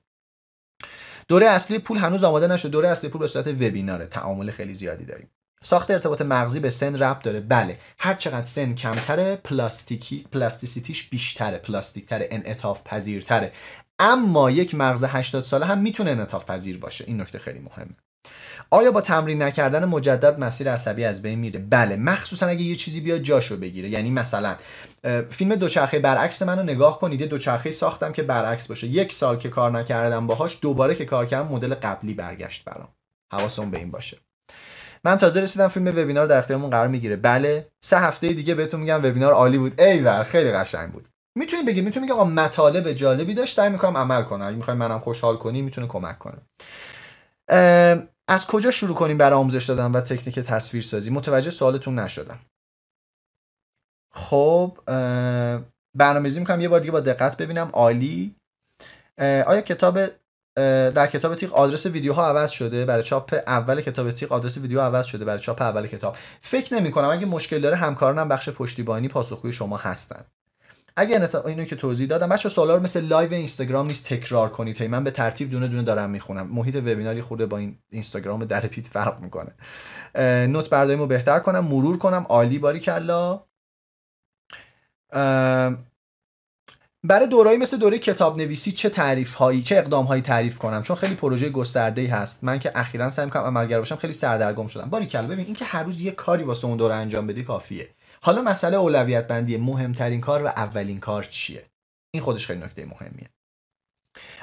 دوره 1.28 1.46
اصلی 1.46 1.78
پول 1.78 1.98
هنوز 1.98 2.24
آماده 2.24 2.46
نشد 2.46 2.70
دوره 2.70 2.88
اصلی 2.88 3.10
پول 3.10 3.20
به 3.20 3.26
صورت 3.26 3.48
وبیناره. 3.48 4.06
تعامل 4.06 4.50
خیلی 4.50 4.74
زیادی 4.74 5.04
داریم. 5.04 5.30
ساخت 5.62 5.90
ارتباط 5.90 6.22
مغزی 6.22 6.60
به 6.60 6.70
سن 6.70 7.02
ربط 7.02 7.22
داره. 7.22 7.40
بله. 7.40 7.78
هر 7.98 8.14
چقدر 8.14 8.44
سن 8.44 8.74
کمتره 8.74 9.36
پلاستیکی 9.36 10.26
plasticity 10.32 10.96
ش 10.96 11.08
بیشتره. 11.08 11.58
پلاستیکتره 11.58 12.28
انعطاف 12.30 12.82
پذیرتره 12.84 13.52
اما 13.98 14.50
یک 14.50 14.74
مغز 14.74 15.04
80 15.04 15.44
ساله 15.44 15.66
هم 15.66 15.78
می‌تونه 15.78 16.10
انعطاف 16.10 16.44
پذیر 16.44 16.78
باشه. 16.78 17.04
این 17.08 17.20
نکته 17.20 17.38
خیلی 17.38 17.58
مهمه. 17.58 17.96
آیا 18.70 18.92
با 18.92 19.00
تمرین 19.00 19.42
نکردن 19.42 19.84
مجدد 19.84 20.38
مسیر 20.40 20.72
عصبی 20.72 21.04
از 21.04 21.22
بین 21.22 21.38
میره؟ 21.38 21.60
بله. 21.60 21.96
مخصوصا 21.96 22.46
اگه 22.46 22.62
یه 22.62 22.76
چیزی 22.76 23.00
بیاد 23.00 23.20
جاشو 23.20 23.56
بگیره. 23.56 23.88
یعنی 23.88 24.10
مثلا 24.10 24.56
فیلم 25.30 25.54
دوچرخه 25.54 25.98
برعکس 25.98 26.42
منو 26.42 26.62
نگاه 26.62 26.98
کنید. 26.98 27.22
دوچرخه 27.22 27.70
ساختم 27.70 28.12
که 28.12 28.22
برعکس 28.22 28.68
باشه. 28.68 28.86
یک 28.86 29.12
سال 29.12 29.36
که 29.36 29.48
کار 29.48 29.70
نکردم 29.70 30.26
باهاش 30.26 30.58
دوباره 30.60 30.94
که 30.94 31.04
کار 31.04 31.26
کردم 31.26 31.48
مدل 31.48 31.74
قبلی 31.74 32.14
برگشت 32.14 32.64
برام. 32.64 32.88
حواسم 33.32 33.70
به 33.70 33.78
این 33.78 33.90
باشه. 33.90 34.16
من 35.04 35.18
تازه 35.18 35.40
رسیدم 35.40 35.68
فیلم 35.68 35.86
وبینار 35.86 36.26
در 36.26 36.38
اختیارمون 36.38 36.70
قرار 36.70 36.88
می‌گیره. 36.88 37.16
بله 37.16 37.68
سه 37.84 37.98
هفته 37.98 38.32
دیگه 38.32 38.54
بهتون 38.54 38.80
میگم 38.80 38.98
وبینار 38.98 39.32
عالی 39.32 39.58
بود. 39.58 39.80
ایول 39.80 40.22
خیلی 40.22 40.52
قشنگ 40.52 40.92
بود. 40.92 41.08
می‌تونید 41.38 41.66
بگید 41.66 41.84
می‌تونید 41.84 42.08
بگید 42.08 42.20
آقا 42.20 42.30
مطالب 42.30 42.92
جالبی 42.92 43.34
داشت 43.34 43.54
سعی 43.56 43.70
می‌کنم 43.70 43.96
عمل 43.96 44.22
کنم. 44.22 44.46
اگه 44.46 44.56
می‌خوایم 44.56 44.78
منم 44.78 44.98
خوشحال 44.98 45.36
کنی 45.36 45.62
می‌تونه 45.62 45.86
کمک 45.86 46.18
کنه. 46.18 46.38
از 48.28 48.46
کجا 48.46 48.70
شروع 48.70 48.96
کنیم 48.96 49.18
برای 49.18 49.38
آموزش 49.38 49.64
دادن 49.64 49.90
و 49.90 50.00
تکنیک 50.00 50.38
تصویر 50.38 50.82
سازی 50.82 51.10
متوجه 51.10 51.50
سوالتون 51.50 51.98
نشدم. 51.98 52.38
خب 54.12 54.78
برنامه‌ریزی 55.98 56.40
می‌کنم. 56.40 56.60
یه 56.60 56.68
بار 56.68 56.80
دیگه 56.80 56.92
با 56.92 57.00
دقت 57.00 57.36
ببینم. 57.36 57.70
عالی. 57.72 58.36
آیا 59.18 59.60
کتاب 59.60 59.98
در 60.56 61.06
کتاب 61.06 61.34
تیغ 61.34 61.54
آدرس 61.54 61.86
ویدیوها 61.86 62.26
عوض 62.26 62.50
شده. 62.50 62.84
برای 62.84 63.02
چاپ 63.02 63.34
اول 63.46 63.80
کتاب 63.80 64.10
تیغ 64.10 64.32
آدرس 64.32 64.58
ویدیو 64.58 64.80
عوض 64.80 65.06
شده. 65.06 65.24
برای 65.24 65.38
چاپ 65.38 65.62
اول 65.62 65.86
کتاب. 65.86 66.16
فکر 66.40 66.74
نمی 66.74 66.90
کنم 66.90 67.08
اگه 67.08 67.26
مشکل 67.26 67.60
داره 67.60 67.76
همکارانم 67.76 68.28
بخش 68.28 68.48
پشتیبانی 68.48 69.08
پاسخگوی 69.08 69.52
شما 69.52 69.76
هستن. 69.76 70.24
اگه 70.96 71.28
اینو 71.46 71.64
که 71.64 71.76
توضیح 71.76 72.08
دادم 72.08 72.28
بچه 72.28 72.48
سوالا 72.48 72.76
رو 72.76 72.82
مثل 72.82 73.04
لایو 73.04 73.32
اینستاگرام 73.32 73.86
نیست 73.86 74.04
تکرار 74.04 74.48
کنید. 74.48 74.80
هی 74.80 74.88
من 74.88 75.04
به 75.04 75.10
ترتیب 75.10 75.50
دونه 75.50 75.68
دونه 75.68 75.82
دارم 75.82 76.10
می‌خونم. 76.10 76.46
محیط 76.46 76.76
وبیناری 76.76 77.22
خورده 77.22 77.46
با 77.46 77.56
این 77.58 77.78
اینستاگرام 77.90 78.44
در 78.44 78.60
پیت 78.60 78.86
فرق 78.86 79.20
می‌کنه. 79.20 79.54
نوت 80.46 80.70
برداریمو 80.70 81.06
بهتر 81.06 81.38
کنم. 81.38 81.64
مرور 81.64 81.98
کنم. 81.98 82.26
عالی 82.28 82.58
باریکلا 82.58 83.40
برای 87.04 87.26
دورایی 87.26 87.58
مثل 87.58 87.78
دوره 87.78 87.98
کتاب 87.98 88.38
نویسی 88.38 88.72
چه 88.72 88.90
تعریف 88.90 89.34
هایی 89.34 89.62
چه 89.62 89.76
اقدام 89.76 90.04
هایی 90.04 90.22
تعریف 90.22 90.58
کنم؟ 90.58 90.82
چون 90.82 90.96
خیلی 90.96 91.14
پروژه 91.14 91.50
گسترده 91.50 92.00
ای 92.00 92.06
هست. 92.06 92.44
من 92.44 92.58
که 92.58 92.72
اخیرا 92.74 93.10
سعی 93.10 93.24
می‌کنم 93.24 93.42
عملگر 93.42 93.78
باشم 93.78 93.96
خیلی 93.96 94.12
سردرگم 94.12 94.66
شدم. 94.66 94.90
باری 94.90 95.06
کلا 95.06 95.26
ببین 95.26 95.46
اینکه 95.46 95.64
هر 95.64 95.82
روز 95.82 96.00
یه 96.00 96.10
کاری 96.10 96.44
واسه 96.44 96.66
اون 96.66 96.76
دوره 96.76 96.94
انجام 96.94 97.26
بدی 97.26 97.42
کافیه. 97.42 97.88
حالا 98.22 98.42
مسئله 98.42 98.76
اولویت 98.76 99.26
بندی 99.26 99.56
مهمترین 99.56 100.20
کار 100.20 100.42
و 100.42 100.46
اولین 100.46 101.00
کار 101.00 101.22
چیه؟ 101.22 101.66
این 102.14 102.22
خودش 102.22 102.46
خیلی 102.46 102.60
نکته 102.60 102.84
مهمیه. 102.84 103.30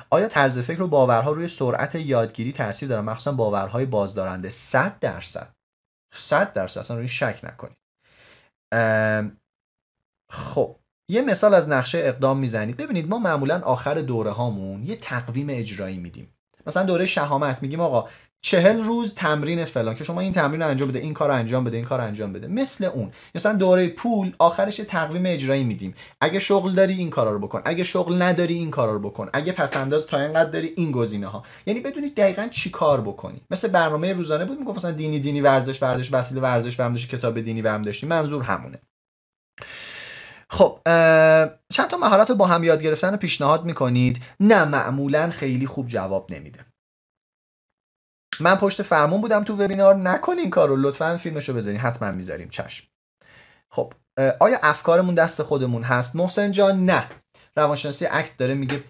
آیا 0.09 0.27
طرز 0.27 0.59
فکر 0.59 0.83
و 0.83 0.87
باورها 0.87 1.31
روی 1.31 1.47
سرعت 1.47 1.95
یادگیری 1.95 2.51
تاثیر 2.53 2.89
داره 2.89 3.01
مخصوصا 3.01 3.31
باورهای 3.31 3.85
بازدارنده. 3.85 4.49
100 4.49 4.99
درصد. 4.99 5.55
100 6.13 6.53
درصد. 6.53 6.79
اصلا 6.79 6.97
روی 6.97 7.07
شک 7.07 7.41
نکنید. 7.43 7.77
خب 10.31 10.78
یه 11.09 11.21
مثال 11.21 11.53
از 11.53 11.69
نقشه 11.69 11.97
اقدام 11.97 12.39
می‌زنید. 12.39 12.77
ببینید 12.77 13.09
ما 13.09 13.19
معمولا 13.19 13.61
آخر 13.63 13.93
دوره 13.93 14.31
هامون 14.31 14.83
یه 14.83 14.95
تقویم 14.95 15.47
اجرایی 15.49 15.97
میدیم. 15.97 16.33
مثلا 16.67 16.83
دوره 16.83 17.05
شهامت 17.05 17.63
میگیم 17.63 17.79
آقا 17.79 18.09
چهل 18.41 18.83
روز 18.83 19.15
تمرین 19.15 19.65
فلان 19.65 19.95
که 19.95 20.03
شما 20.03 20.21
این 20.21 20.33
تمرین 20.33 20.61
رو 20.61 20.67
انجام 20.67 20.89
بده 20.89 20.99
این 20.99 21.13
کار 21.13 21.29
رو 21.29 21.35
انجام 21.35 21.63
بده 21.63 21.77
این 21.77 21.85
کار 21.85 21.99
رو 21.99 22.05
انجام 22.05 22.33
بده. 22.33 22.47
مثل 22.47 22.85
اون. 22.85 23.11
مثلا 23.35 23.53
دوره 23.53 23.87
پول 23.87 24.33
آخرش 24.39 24.77
تقویم 24.77 25.23
اجرایی 25.25 25.63
میدیم. 25.63 25.93
اگه 26.21 26.39
شغل 26.39 26.75
داری 26.75 26.93
این 26.93 27.09
کارا 27.09 27.31
رو 27.31 27.39
بکن. 27.39 27.61
اگه 27.65 27.83
شغل 27.83 28.21
نداری 28.21 28.53
این 28.53 28.71
کارا 28.71 28.91
رو 28.93 28.99
بکن. 28.99 29.29
اگه 29.33 29.51
پس 29.51 29.77
انداز 29.77 30.07
تا 30.07 30.19
اینقدر 30.19 30.49
داری 30.49 30.73
این 30.77 30.91
گزینه 30.91 31.27
ها 31.27 31.43
یعنی 31.65 31.79
بدونید 31.79 32.15
دقیقا 32.15 32.47
چی 32.51 32.69
کار 32.69 33.01
بکنی. 33.01 33.41
مثل 33.51 33.67
برنامه 33.67 34.13
روزانه 34.13 34.45
بود 34.45 34.59
می‌گفت 34.59 34.77
مثلا 34.77 34.91
دینی 34.91 35.19
دینی 35.19 35.41
ورزش 35.41 35.81
ورزش 35.83 36.13
وسیله 36.13 36.41
ورزش 36.41 36.75
برم 36.75 36.95
کتاب 36.95 37.39
دینی 37.39 37.61
برم 37.61 37.81
داشتی. 37.81 38.07
منظور 38.07 38.43
همونه. 38.43 38.79
خب 40.51 40.79
چند 41.69 41.87
تا 41.89 41.97
مهارت 41.97 42.29
رو 42.29 42.35
با 42.35 42.47
هم 42.47 42.63
یاد 42.63 42.81
گرفتن 42.81 43.11
رو 43.11 43.17
پیشنهاد 43.17 43.65
می‌کنید؟ 43.65 44.21
نه 44.39 44.65
معمولا 44.65 45.29
خیلی 45.29 45.65
خوب 45.67 45.87
جواب 45.87 46.31
نمیده. 46.31 46.65
من 48.39 48.55
پشت 48.55 48.81
فرمون 48.81 49.21
بودم 49.21 49.43
تو 49.43 49.55
وبینار 49.55 49.95
نکنین 49.95 50.39
این 50.39 50.49
کار 50.49 50.69
رو 50.69 50.75
لطفا 50.75 51.17
فیلمش 51.17 51.49
رو 51.49 51.55
بذارین. 51.55 51.79
حتما 51.79 52.11
می‌ذاریم. 52.11 52.49
چشم. 52.49 52.87
خب 53.71 53.93
آیا 54.39 54.59
افکارمون 54.63 55.13
دست 55.13 55.43
خودمون 55.43 55.83
هست؟ 55.83 56.15
محسن 56.15 56.51
جان 56.51 56.85
نه. 56.85 57.09
روانشناسی 57.55 58.05
اکت 58.05 58.37
داره 58.37 58.53
میگه 58.53 58.83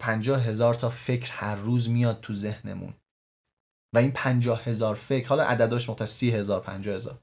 پنجاه 0.00 0.42
هزار 0.42 0.74
تا 0.74 0.90
فکر 0.90 1.32
هر 1.32 1.56
روز 1.56 1.90
میاد 1.90 2.20
تو 2.20 2.34
ذهنمون. 2.34 2.94
و 3.94 3.98
این 3.98 4.12
پنجاه 4.12 4.64
هزار 4.64 4.94
فکر 4.94 5.28
حالا 5.28 5.44
عدداش 5.44 5.90
مختلف 5.90 6.08
سی 6.08 6.30
هزار 6.30 6.60
پنجاه 6.60 6.94
هزار. 6.94 7.18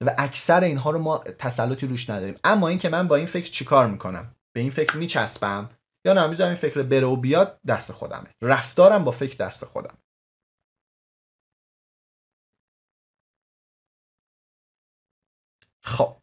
و 0.00 0.14
اکثر 0.18 0.64
اینها 0.64 0.90
رو 0.90 0.98
ما 0.98 1.18
تسلطی 1.18 1.86
روش 1.86 2.10
نداریم. 2.10 2.40
اما 2.44 2.68
اینکه 2.68 2.88
من 2.88 3.08
با 3.08 3.16
این 3.16 3.26
فکر 3.26 3.50
چیکار 3.50 3.86
می‌کنم؟ 3.86 4.36
به 4.52 4.60
این 4.60 4.70
فکر 4.70 4.96
میچسبم؟ 4.96 5.70
یا 6.06 6.12
نه 6.12 6.26
می‌ذارم 6.26 6.50
این 6.50 6.58
فکر 6.58 6.82
بره 6.82 7.06
و 7.06 7.16
بیاد 7.16 7.60
دست 7.66 7.92
خودمه. 7.92 8.34
رفتارم 8.42 9.04
با 9.04 9.10
فکر 9.10 9.36
دست 9.46 9.64
خودم 9.64 9.98
خب. 15.84 16.16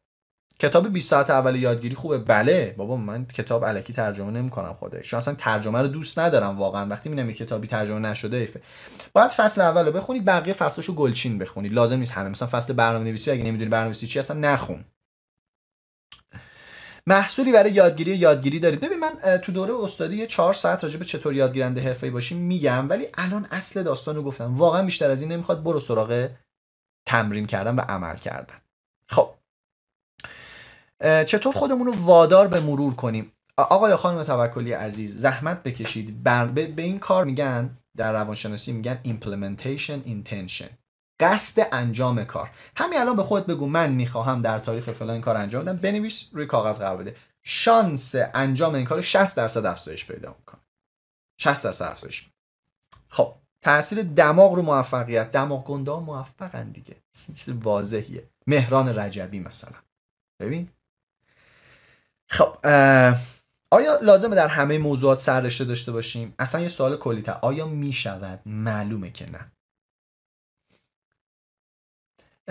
کتاب 0.63 0.87
20 0.87 1.09
ساعت 1.09 1.29
اول 1.29 1.55
یادگیری 1.55 1.95
خوبه. 1.95 2.17
بله. 2.17 2.73
بابا 2.77 2.97
من 2.97 3.25
کتاب 3.25 3.65
علکی 3.65 3.93
ترجمه 3.93 4.31
نمی‌کنم 4.31 4.73
خودش 4.73 5.09
چون 5.09 5.17
اصلا 5.17 5.33
ترجمه 5.33 5.81
رو 5.81 5.87
دوست 5.87 6.19
ندارم 6.19 6.59
واقعا. 6.59 6.87
وقتی 6.87 7.09
می‌بینم 7.09 7.29
یه 7.29 7.35
کتابی 7.35 7.67
ترجمه 7.67 7.99
نشده 7.99 8.37
ایفه 8.37 8.61
باید 9.13 9.31
فصل 9.31 9.61
اول 9.61 9.85
رو 9.85 9.91
بخونید 9.91 10.25
بقیه 10.25 10.53
فصلشو 10.53 10.95
گلچین 10.95 11.37
بخونید 11.37 11.73
لازم 11.73 11.97
نیست 11.99 12.11
همه. 12.11 12.29
مثلا 12.29 12.47
فصل 12.47 12.73
برنامه 12.73 13.05
نویسی 13.05 13.31
اگه 13.31 13.43
نمی‌دونی 13.43 13.69
برنامه 13.69 13.87
نویسی 13.87 14.07
چی 14.07 14.19
اصلا 14.19 14.39
نخون. 14.39 14.83
محصولی 17.07 17.51
برای 17.51 17.71
یادگیری 17.71 18.15
یادگیری 18.15 18.59
دارید. 18.59 18.79
ببین 18.79 18.99
من 18.99 19.37
تو 19.37 19.51
دوره 19.51 19.73
استادی 19.73 20.27
4 20.27 20.53
ساعت 20.53 20.83
راجع 20.83 20.99
به 20.99 21.05
چطور 21.05 21.33
یادگیرنده 21.33 21.81
حرفه‌ای 21.81 22.11
باشیم 22.11 22.37
میگم 22.37 22.89
ولی 22.89 23.07
الان 23.13 23.47
اصل 23.51 23.83
داستان 23.83 24.15
رو 24.15 24.23
گفتم. 24.23 24.55
واقعا 24.57 24.83
بیشتر 24.83 25.09
از 25.09 25.21
این 25.21 25.31
نمی‌خواد 25.31 25.63
برو 25.63 25.79
سراغ 25.79 26.29
تمرین 27.07 27.45
کردن 27.45 27.75
و 27.75 27.81
عمل 27.81 28.15
کردن. 28.15 28.55
خب. 29.09 29.29
چطور 31.01 31.53
خودمون 31.53 31.87
رو 31.87 31.93
وادار 32.05 32.47
به 32.47 32.59
مرور 32.59 32.95
کنیم؟ 32.95 33.31
آقای 33.57 33.95
خانم 33.95 34.23
توکلی 34.23 34.71
عزیز 34.71 35.19
زحمت 35.19 35.63
بکشید. 35.63 36.23
بر 36.23 36.45
به 36.45 36.81
این 36.81 36.99
کار 36.99 37.25
میگن 37.25 37.77
در 37.97 38.13
روانشناسی 38.13 38.71
میگن 38.71 38.99
implementation 39.05 40.07
intention 40.07 40.69
قصد 41.19 41.67
انجام 41.71 42.23
کار. 42.23 42.49
همین 42.77 42.99
الان 42.99 43.15
به 43.15 43.23
خودت 43.23 43.45
بگو 43.45 43.67
من 43.67 43.91
می‌خواهم 43.91 44.41
در 44.41 44.59
تاریخ 44.59 44.91
فلان 44.91 45.21
کار 45.21 45.37
انجام 45.37 45.63
بدم. 45.65 45.77
بنویس 45.77 46.29
روی 46.33 46.45
کاغذ 46.45 46.79
قرار 46.79 46.97
بده. 46.97 47.15
شانس 47.43 48.15
انجام 48.33 48.75
این 48.75 48.85
کار 48.85 49.01
60 49.01 49.37
درصد 49.37 49.65
افزایش 49.65 50.07
پیدا 50.07 50.35
می‌کنه. 50.39 50.61
60 51.39 51.63
درصد 51.63 51.85
افزایش. 51.85 52.29
خب 53.09 53.35
تاثیر 53.61 54.03
دماغ 54.03 54.53
رو 54.53 54.61
موفقیت. 54.61 55.31
دماغ 55.31 55.65
گنده 55.65 55.91
موفقن 55.91 56.71
دیگه. 56.71 56.95
چیز 57.37 57.49
واضحیه. 57.49 58.29
مهران 58.47 58.99
رجبی 58.99 59.39
مثلا. 59.39 59.77
ببین 60.41 60.69
خب 62.33 62.57
آیا 63.71 63.99
لازمه 64.01 64.35
در 64.35 64.47
همه 64.47 64.77
موضوعات 64.77 65.19
سررشته 65.19 65.65
داشته 65.65 65.91
باشیم؟ 65.91 66.33
اصلا 66.39 66.61
یه 66.61 66.67
سوال 66.67 66.97
کلی 66.97 67.23
آیا 67.41 67.67
می‌شود؟ 67.67 68.39
معلومه 68.45 69.11
که 69.11 69.25
نه. 69.29 69.39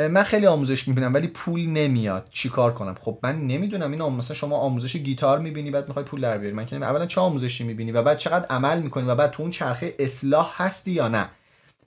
من 0.09 0.23
خیلی 0.23 0.47
آموزش 0.47 0.89
می‌بینم 0.89 1.15
ولی 1.15 1.29
پول 1.29 1.61
نمیاد. 1.61 2.29
چیکار 2.33 2.75
کنم؟ 2.75 2.95
خب 2.95 3.19
من 3.23 3.47
نمی‌دونم. 3.47 3.93
این 3.93 4.03
مثلا 4.03 4.37
شما 4.37 4.57
آموزش 4.57 4.97
گیتار 4.97 5.39
می‌بینی 5.39 5.71
بعد 5.71 5.89
می‌خوای 5.89 6.05
پول 6.05 6.21
در 6.21 6.39
بیاری. 6.39 6.57
من 6.57 6.67
که 6.67 6.77
اولا 6.77 7.07
چه 7.07 7.21
آموزشی 7.21 7.65
می‌بینی؟ 7.65 7.93
و 7.93 8.03
بعد 8.03 8.19
چقدر 8.19 8.47
عمل 8.47 8.83
می‌کنی؟ 8.83 9.09
و 9.09 9.15
بعد 9.15 9.31
تو 9.31 9.43
اون 9.43 9.53
چرخه 9.53 9.97
اصلاح 9.99 10.63
هستی 10.63 10.91
یا 10.91 11.09
نه؟ 11.09 11.29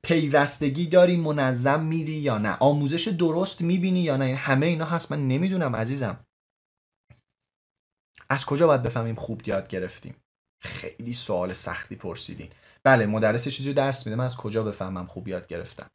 پیوستگی 0.03 0.85
داری؟ 0.85 1.17
منظم 1.17 1.84
میری 1.84 2.13
یا 2.13 2.38
نه؟ 2.38 2.57
آموزش 2.59 3.07
درست 3.07 3.61
می‌بینی 3.61 3.99
یا 3.99 4.17
نه؟ 4.17 4.35
همه 4.35 4.65
اینا 4.65 4.85
هست. 4.85 5.11
من 5.11 5.27
نمی‌دونم 5.27 5.76
عزیزم. 5.76 6.17
از 8.30 8.45
کجا 8.45 8.68
باید 8.68 8.84
بفهمیم 8.84 9.15
خوب 9.15 9.47
یاد 9.47 9.68
گرفتیم؟ 9.68 10.15
خیلی 10.64 11.14
سوال 11.14 11.53
سختی 11.53 11.95
پرسیدین. 11.95 12.49
بله 12.84 13.06
مدرس 13.06 13.47
چیزی 13.47 13.73
درس 13.73 14.06
میده 14.06 14.15
من 14.15 14.26
از 14.26 14.38
کجا 14.38 14.64
بفهمم 14.64 15.06
خوب 15.06 15.27
یاد 15.27 15.47
گرفتم؟ 15.47 15.88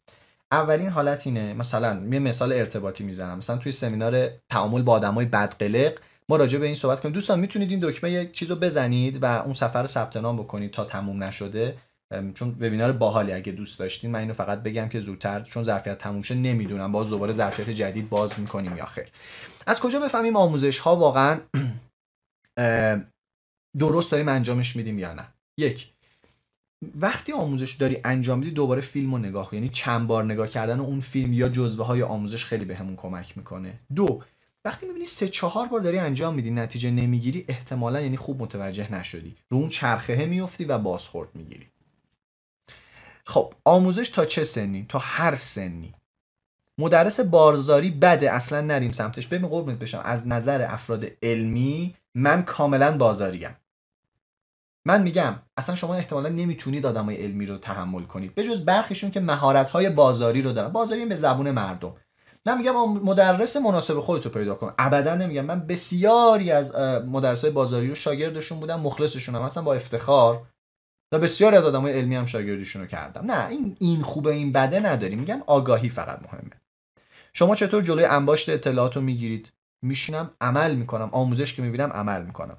اولین 0.53 0.89
حالت 0.89 1.27
اینه 1.27 1.55
مثلا 1.55 2.07
یه 2.13 2.19
مثال 2.19 2.53
ارتباطی 2.53 3.05
می‌زنم. 3.05 3.39
مثلا 3.39 3.57
توی 3.57 3.73
سمینار 3.73 4.29
تعامل 4.51 4.83
با 4.83 4.93
آدمای 4.93 5.27
بدقلق 5.27 5.93
ما 6.29 6.37
راجع 6.37 6.59
به 6.59 6.67
این 6.67 6.75
صحبت 6.75 7.01
کنیم. 7.01 7.15
دوستان 7.15 7.41
می‌تونید 7.41 7.71
این 7.71 7.81
دکمه 7.83 8.11
یک 8.11 8.33
چیزو 8.33 8.57
بزنید 8.57 9.23
و 9.23 9.27
اون 9.27 9.53
سفر 9.53 9.87
ثبت 9.87 10.17
نام 10.17 10.37
بکنید 10.37 10.71
تا 10.71 10.85
تموم 10.85 11.23
نشده. 11.23 11.77
چون 12.35 12.49
وبینار 12.51 12.93
باحالی 12.93 13.33
اگه 13.33 13.53
دوست 13.53 13.79
داشتین. 13.79 14.11
من 14.11 14.19
اینو 14.19 14.35
فقط 14.35 14.63
بگم 14.63 14.89
که 14.89 15.01
زودتر 15.01 15.41
چون 15.41 15.65
ظرفیت 15.65 15.99
تموم 15.99 16.23
شه 16.23 16.35
نمی‌دونم. 16.35 16.93
باز 16.93 17.11
دوباره 17.11 17.33
ظرفیت 17.33 17.71
جدید 17.71 18.09
باز 18.09 18.41
می‌کنیم 18.41 18.77
یا 18.77 18.87
خیر. 18.87 19.09
از 19.67 19.81
کجا 19.81 20.01
بفهمیم 20.01 20.37
آموزش 20.37 20.79
ها 20.79 20.97
واقعا 20.97 21.41
درست 23.79 24.13
داریم 24.13 24.29
انجامش 24.29 24.77
میدیم 24.77 24.99
یا 24.99 25.13
نه. 25.13 25.27
یک 25.59 25.93
وقتی 26.95 27.33
آموزش 27.33 27.75
داری 27.75 28.01
انجام 28.05 28.39
میدی 28.39 28.51
دوباره 28.51 28.81
فیلم 28.81 29.13
رو 29.13 29.19
نگاه 29.19 29.55
یعنی 29.55 29.69
چند 29.69 30.07
بار 30.07 30.25
نگاه 30.25 30.49
کردن 30.49 30.81
اون 30.81 31.01
فیلم 31.01 31.33
یا 31.33 31.49
جزوه 31.49 31.87
های 31.87 32.03
آموزش 32.03 32.45
خیلی 32.45 32.65
بهمون 32.65 32.97
به 32.97 33.03
کمک 33.03 33.39
می‌کنه. 33.39 33.81
دو 33.95 34.23
وقتی 34.65 34.87
می‌بینی 34.87 35.07
سه 35.07 35.29
چهار 35.29 35.69
بار 35.69 35.81
داری 35.81 35.99
انجام 35.99 36.35
میدی 36.35 36.51
نتیجه 36.51 36.91
نمی‌گیری 36.91 37.45
احتمالا 37.49 38.01
یعنی 38.01 38.17
خوب 38.17 38.43
متوجه 38.43 38.93
نشدی. 38.95 39.37
رو 39.51 39.59
اون 39.59 39.69
چرخه 39.69 40.27
میفتی 40.27 40.65
و 40.65 40.79
بازخورد 40.79 41.29
می‌گیری. 41.35 41.67
خب 43.25 43.55
آموزش 43.65 44.09
تا 44.09 44.25
چه 44.25 44.45
سنی؟ 44.45 44.87
تا 44.89 44.99
هر 44.99 45.35
سنی. 45.35 45.95
مدرس 46.81 47.21
بارزاری 47.21 47.91
بده 47.91 48.33
اصلا 48.33 48.61
نریم 48.61 48.93
سمتش. 48.93 49.27
ببین 49.27 49.49
قربونت 49.49 49.79
بشم 49.79 50.03
از 50.05 50.29
نظر 50.29 50.67
افراد 50.71 51.07
علمی 51.23 51.95
من 52.15 52.43
کاملا 52.43 52.97
بازاریم. 52.99 53.57
من 54.85 55.03
میگم 55.03 55.35
اصلا 55.57 55.75
شما 55.75 55.95
احتمالا 55.95 56.29
نمی‌تونید 56.29 56.87
آدمای 56.87 57.17
علمی 57.17 57.47
رو 57.47 57.59
تحمل 57.59 58.03
کنید. 58.03 58.35
به 58.35 58.45
جز 58.45 58.65
برخیشون 58.65 59.11
که 59.11 59.21
مهارت 59.21 59.71
های 59.71 59.91
بازاری 59.91 60.43
رو 60.43 60.53
دارن. 60.53 60.69
بازاری 60.69 61.07
به 61.07 61.17
زبون 61.17 61.51
مردم. 61.51 61.93
من 62.47 62.59
میگم 62.59 62.93
مدرس 62.93 63.57
مناسب 63.57 64.01
خودتو 64.01 64.29
پیدا 64.29 64.55
کن. 64.55 64.73
ابدا 64.79 65.15
نمیگم. 65.15 65.45
من 65.45 65.61
بسیاری 65.61 66.51
از 66.51 66.77
مدرس 67.07 67.45
بازاری 67.45 67.89
رو 67.89 67.95
شاگردشون 67.95 68.61
بودم 68.61 68.81
مخلصشون 68.81 69.35
هم. 69.35 69.43
مثلا 69.43 69.63
با 69.63 69.75
افتخار 69.75 70.43
و 71.13 71.19
بسیاری 71.19 71.57
از 71.57 71.65
آدمای 71.65 71.93
علمی 71.93 72.17
هم 72.17 72.27
شاگردیشون 72.27 72.83
رو 72.83 72.89
کردم. 72.89 73.31
نه 73.31 73.49
این 73.49 73.77
این 73.81 74.03
خوبه 74.03 74.31
این 74.31 74.53
بده 74.53 74.81
نداریم. 74.81 75.19
میگم 75.19 75.43
آگاهی 75.47 75.89
فقط 75.89 76.19
مهمه. 76.23 76.60
شما 77.33 77.55
چطور 77.55 77.83
جلوی 77.83 78.05
انباشت 78.05 78.49
اطلاعات 78.49 78.97
رو 78.97 79.03
می‌گیرید؟ 79.03 79.53
میشینم 79.85 80.31
عمل 80.41 80.75
می‌کنم. 80.75 81.09
آموزش 81.13 81.55
که 81.55 81.63
می‌بینم 81.63 81.91
عمل 81.91 82.23
می‌کنم. 82.23 82.59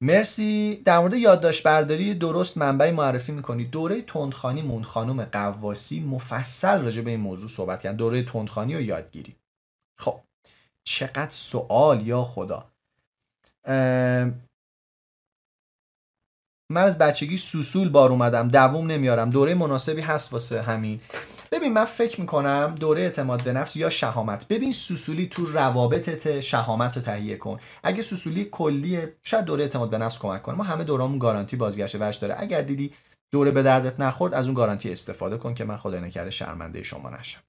مرسی. 0.00 0.82
در 0.84 0.98
مورد 0.98 1.14
یادداشت 1.14 1.62
برداری 1.62 2.14
درست 2.14 2.58
منبعی 2.58 2.90
معرفی 2.90 3.32
می‌کنی. 3.32 3.64
دوره 3.64 4.02
تندخانی 4.02 4.62
مون 4.62 4.84
خانم 4.84 5.24
قواسی 5.24 6.00
مفصل 6.00 6.82
راجع 6.82 7.02
به 7.02 7.10
این 7.10 7.20
موضوع 7.20 7.48
صحبت 7.48 7.82
کرد. 7.82 7.96
دوره 7.96 8.22
تندخانی 8.24 8.74
و 8.76 8.80
یادگیری. 8.80 9.36
خب 10.00 10.20
چقدر 10.88 11.30
سوال 11.30 12.06
یا 12.06 12.24
خدا. 12.24 12.70
من 16.70 16.82
از 16.82 16.98
بچگی 16.98 17.36
سوسول 17.36 17.88
بار 17.88 18.10
اومدم. 18.10 18.48
دووم 18.48 18.86
نمیارم. 18.86 19.30
دوره 19.30 19.54
مناسبی 19.54 20.00
هست 20.00 20.32
واسه 20.32 20.62
همین. 20.62 21.00
ببین 21.52 21.72
من 21.72 21.84
فکر 21.84 22.20
می‌کنم 22.20 22.74
دوره 22.80 23.02
اعتماد 23.02 23.42
به 23.42 23.52
نفس 23.52 23.76
یا 23.76 23.90
شهامت. 23.90 24.48
ببین 24.48 24.72
سوسولی 24.72 25.26
تو 25.26 25.46
روابطت 25.46 26.40
شهامت 26.40 26.96
رو 26.96 27.02
تهیه 27.02 27.36
کن. 27.36 27.60
اگه 27.82 28.02
سوسولی 28.02 28.44
کلیه 28.44 29.16
شاید 29.22 29.44
دوره 29.44 29.62
اعتماد 29.62 29.90
به 29.90 29.98
نفس 29.98 30.18
کمک 30.18 30.42
کنه. 30.42 30.56
ما 30.56 30.64
همه 30.64 30.84
دورامون 30.84 31.18
گارانتی 31.18 31.56
بازگشت 31.56 31.96
وش 32.00 32.16
داره. 32.16 32.36
اگر 32.38 32.62
دیدی 32.62 32.92
دوره 33.32 33.50
به 33.50 33.62
دردت 33.62 34.00
نخورد 34.00 34.34
از 34.34 34.46
اون 34.46 34.54
گارانتی 34.54 34.92
استفاده 34.92 35.36
کن 35.36 35.54
که 35.54 35.64
من 35.64 35.76
خدا 35.76 36.00
نکرده 36.00 36.30
شرمنده 36.30 36.82
شما 36.82 37.10
نشم. 37.10 37.40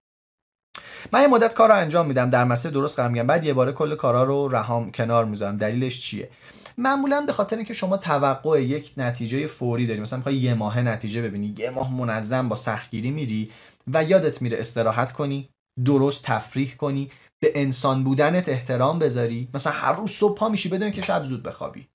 من 1.12 1.22
یه 1.22 1.28
مدت 1.28 1.54
کار 1.54 1.70
رو 1.70 1.76
انجام 1.76 2.08
میدم. 2.08 2.30
در 2.30 2.44
مسیر 2.44 2.72
درست 2.72 2.96
قرار 2.96 3.10
میگم 3.10 3.28
بعد 3.28 3.44
یه 3.44 3.54
باره 3.54 3.72
کل 3.72 3.96
کارا 3.96 4.24
رو 4.24 4.48
رهام 4.48 4.92
کنار 4.92 5.26
می‌ذارم. 5.26 5.58
دلیلش 5.58 6.02
چیه؟ 6.02 6.30
معمولا 6.78 7.24
به 7.28 7.34
خاطر 7.34 7.56
اینکه 7.56 7.74
شما 7.74 7.98
توقع 7.98 8.64
یک 8.64 8.94
نتیجه 8.98 9.48
فوری 9.48 9.88
داری. 9.88 10.00
مثلا 10.00 10.18
می‌خوای 10.18 10.36
یه 10.36 10.54
ماه 10.54 10.82
نتیجه 10.82 11.22
ببینی 11.22 11.56
یه 11.58 11.70
ماه 11.70 11.94
منظم 11.94 12.50
با 12.50 12.56
سختگیری 12.56 13.12
میری 13.12 13.52
و 13.94 14.04
یادت 14.04 14.42
میره 14.42 14.60
استراحت 14.60 15.12
کنی 15.12 15.50
درست 15.86 16.24
تفریح 16.24 16.76
کنی 16.76 17.12
به 17.44 17.52
انسان 17.56 18.04
بودنت 18.04 18.50
احترام 18.50 19.00
بذاری. 19.00 19.50
مثلا 19.54 19.74
هر 19.74 19.94
روز 19.94 20.12
صبح 20.12 20.38
پا 20.38 20.50
میشی 20.50 20.70
بدون 20.70 20.92
که 20.92 21.02
شب 21.02 21.24
زود 21.24 21.44
بخوابی. 21.44 21.88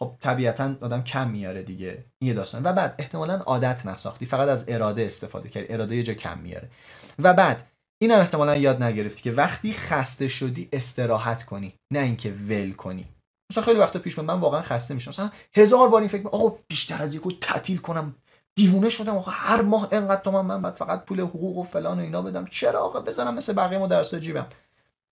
خب 0.00 0.16
طبیعتا 0.20 0.74
آدم 0.80 1.02
کم 1.02 1.30
میاره 1.30 1.62
دیگه. 1.62 2.04
این 2.22 2.28
یه 2.28 2.34
داستان 2.34 2.62
و 2.64 2.72
بعد 2.72 2.94
احتمالا 2.98 3.34
عادت 3.34 3.86
نساختی. 3.86 4.26
فقط 4.26 4.48
از 4.48 4.64
اراده 4.68 5.02
استفاده 5.02 5.48
کردی. 5.48 5.72
اراده 5.72 5.96
یه 5.96 6.02
جا 6.02 6.14
کم 6.14 6.38
میاره. 6.38 6.70
و 7.18 7.34
بعد 7.34 7.70
این 8.02 8.10
هم 8.10 8.20
احتمالا 8.20 8.56
یاد 8.56 8.82
نگرفتی 8.82 9.22
که 9.22 9.32
وقتی 9.32 9.72
خسته 9.72 10.28
شدی 10.28 10.68
استراحت 10.72 11.42
کنی. 11.42 11.74
نه 11.92 12.00
اینکه 12.00 12.32
ول 12.32 12.72
کنی. 12.72 13.08
مثلا 13.52 13.64
خیلی 13.64 13.78
وقتا 13.78 13.98
پیش 13.98 14.18
من 14.18 14.40
واقعا 14.40 14.62
خسته 14.62 14.94
میشم. 14.94 15.10
مثلا 15.10 15.30
هزار 15.56 15.88
بار 15.88 16.00
این 16.00 16.08
فکر 16.08 16.28
آقا 16.28 16.58
بیشتر 16.68 17.02
از 17.02 17.14
یکو 17.14 17.32
تعطیل 17.32 17.78
کنم. 17.78 18.14
دیوونه 18.60 18.88
شدم. 18.88 19.16
آقا 19.16 19.30
هر 19.30 19.62
ماه 19.62 19.88
انقدر 19.92 20.22
تومن 20.22 20.40
من 20.40 20.62
بعد 20.62 20.74
فقط 20.74 21.04
پول 21.04 21.20
حقوق 21.20 21.56
و 21.56 21.62
فلان 21.62 21.98
و 21.98 22.02
اینا 22.02 22.22
بدم. 22.22 22.46
چرا 22.46 22.80
آقا؟ 22.80 23.00
بزنم 23.00 23.34
مثل 23.34 23.52
بقیه 23.52 23.78
مدرسا 23.78 24.18
جیبم 24.18 24.46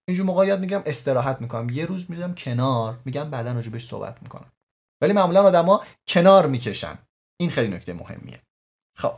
اینجور 0.08 0.26
موقع 0.26 0.46
یاد 0.46 0.60
می‌گیرم 0.60 0.82
استراحت 0.86 1.40
می‌کنم. 1.40 1.70
یه 1.70 1.86
روز 1.86 2.10
می‌ذارم 2.10 2.34
کنار 2.34 2.98
میگم 3.04 3.30
بعدا 3.30 3.52
راجبش 3.52 3.86
صحبت 3.86 4.16
می‌کنم. 4.22 4.52
ولی 5.02 5.12
معمولا 5.12 5.42
آدما 5.42 5.84
کنار 6.08 6.46
می‌کشن. 6.46 6.98
این 7.40 7.50
خیلی 7.50 7.76
نکته 7.76 7.92
مهمیه. 7.92 8.38
خب. 8.96 9.14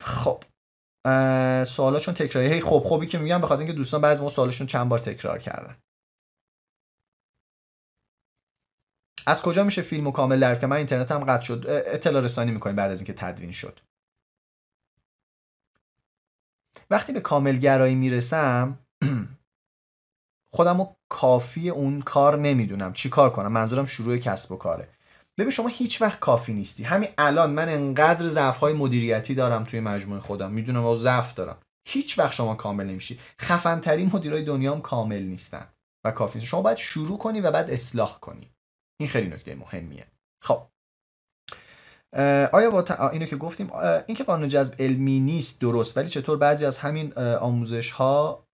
خب. 0.00 0.42
سوالا 1.64 1.98
چون 1.98 2.14
تکراری. 2.14 2.60
خب 2.60 2.82
خوبی 2.86 3.06
که 3.06 3.18
میگم 3.18 3.40
بخاطر 3.40 3.58
اینکه 3.58 3.72
دوستان 3.72 4.00
بعضی 4.00 4.22
ما 4.22 4.28
سوالشون 4.28 4.66
چند 4.66 4.88
بار 4.88 4.98
تکرار 4.98 5.38
کردن. 5.38 5.76
از 9.26 9.42
کجا 9.42 9.64
میشه 9.64 9.82
فیلمو 9.82 10.10
کامل 10.10 10.40
درک 10.40 10.60
که 10.60 10.66
من 10.66 10.76
اینترنتم 10.76 11.24
قطع 11.24 11.42
شد. 11.42 11.64
اطلاع 11.68 12.22
رسانی 12.22 12.50
می‌کنیم 12.50 12.76
بعد 12.76 12.90
از 12.90 13.00
اینکه 13.00 13.12
تدوین 13.12 13.52
شد. 13.52 13.80
وقتی 16.90 17.12
به 17.12 17.20
کامل 17.20 17.56
گرایی 17.56 17.94
می‌رسم 17.94 18.78
خودم 20.54 20.96
کافی 21.08 21.70
اون 21.70 22.02
کار 22.02 22.38
نمی‌دونم. 22.38 22.92
چی 22.92 23.08
کار 23.08 23.30
کنم؟ 23.30 23.52
منظورم 23.52 23.86
شروع 23.86 24.16
کسب 24.16 24.52
و 24.52 24.56
کاره. 24.56 24.88
ببین 25.38 25.50
شما 25.50 25.68
هیچ 25.68 26.02
وقت 26.02 26.18
کافی 26.20 26.52
نیستی. 26.52 26.84
همین 26.84 27.08
الان 27.18 27.50
من 27.50 27.68
انقدر 27.68 28.28
ضعف 28.28 28.58
های 28.58 28.72
مدیریتی 28.72 29.34
دارم 29.34 29.64
توی 29.64 29.80
مجموعه 29.80 30.20
خودم. 30.20 30.52
می‌دونم 30.52 30.84
و 30.84 30.94
ضعف 30.94 31.34
دارم. 31.34 31.58
هیچ 31.88 32.18
وقت 32.18 32.32
شما 32.32 32.54
کامل 32.54 32.86
نمیشی. 32.86 33.20
خفن 33.40 33.80
ترین 33.80 34.10
مدیرای 34.12 34.42
دنیا 34.42 34.72
هم 34.74 34.80
کامل 34.80 35.22
نیستن 35.22 35.66
و 36.04 36.10
کافی 36.10 36.38
نیست. 36.38 36.50
شما 36.50 36.62
باید 36.62 36.76
شروع 36.76 37.18
کنی 37.18 37.40
و 37.40 37.50
بعد 37.50 37.70
اصلاح 37.70 38.18
کنی. 38.20 38.53
این 39.00 39.08
خیلی 39.08 39.28
نکته 39.28 39.54
مهمیه. 39.54 40.06
خب. 40.42 40.62
آیا 42.52 42.70
با 42.70 42.84
اینو 43.12 43.26
که 43.26 43.36
گفتیم 43.36 43.72
اینکه 44.06 44.24
قانون 44.24 44.48
جذب 44.48 44.74
علمی 44.78 45.20
نیست 45.20 45.60
درست 45.60 45.96
ولی 45.96 46.08
چطور 46.08 46.38
بعضی 46.38 46.66
از 46.66 46.78
همین 46.78 47.18
آموزش 47.18 47.90
ها 47.90 48.44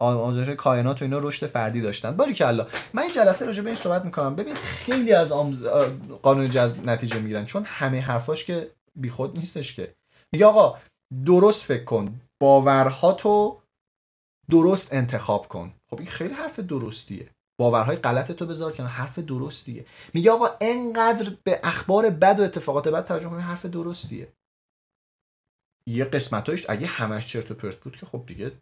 آموزش 0.00 0.48
کائنات 0.48 1.02
و 1.02 1.04
اینا 1.04 1.18
رشد 1.18 1.46
فردی 1.46 1.80
داشتن؟ 1.80 2.16
باری 2.16 2.34
که 2.34 2.46
الله 2.46 2.66
من 2.92 3.02
این 3.02 3.12
جلسه 3.12 3.46
راجع 3.46 3.62
به 3.62 3.68
این 3.68 3.74
صحبت 3.74 4.04
می‌کنم. 4.04 4.36
ببین 4.36 4.54
خیلی 4.54 5.12
از 5.12 5.32
قانون 6.22 6.50
جذب 6.50 6.86
نتیجه 6.86 7.18
می‌گیرن 7.18 7.44
چون 7.44 7.64
همه 7.64 8.00
حرفاش 8.00 8.44
که 8.44 8.70
بیخود 8.96 9.36
نیستش 9.36 9.76
که. 9.76 9.94
میگه 10.32 10.46
آقا 10.46 10.78
درست 11.26 11.64
فکر 11.64 11.84
کن 11.84 12.20
باورها 12.42 13.12
تو 13.12 13.62
درست 14.50 14.92
انتخاب 14.92 15.48
کن. 15.48 15.74
خب 15.90 15.98
این 15.98 16.08
خیلی 16.08 16.34
حرف 16.34 16.60
درستیه. 16.60 17.30
باورهای 17.60 17.96
غلط 17.96 18.32
تو 18.32 18.46
بذار 18.46 18.72
کنار 18.72 18.90
حرف 18.90 19.18
درستیه. 19.18 19.84
میگه 20.14 20.30
آقا 20.30 20.48
انقدر 20.60 21.32
به 21.44 21.60
اخبار 21.62 22.10
بد 22.10 22.40
و 22.40 22.42
اتفاقات 22.42 22.88
بد 22.88 23.04
توجه 23.04 23.28
کنی 23.28 23.42
حرف 23.42 23.66
درستیه. 23.66 24.28
یه 25.86 26.04
قسمتایش 26.04 26.66
اگه 26.68 26.86
همش 26.86 27.26
چرت 27.26 27.50
و 27.50 27.54
پرت 27.54 27.76
بود 27.76 27.96
که 27.96 28.06
خب 28.06 28.24
دیگه 28.26 28.52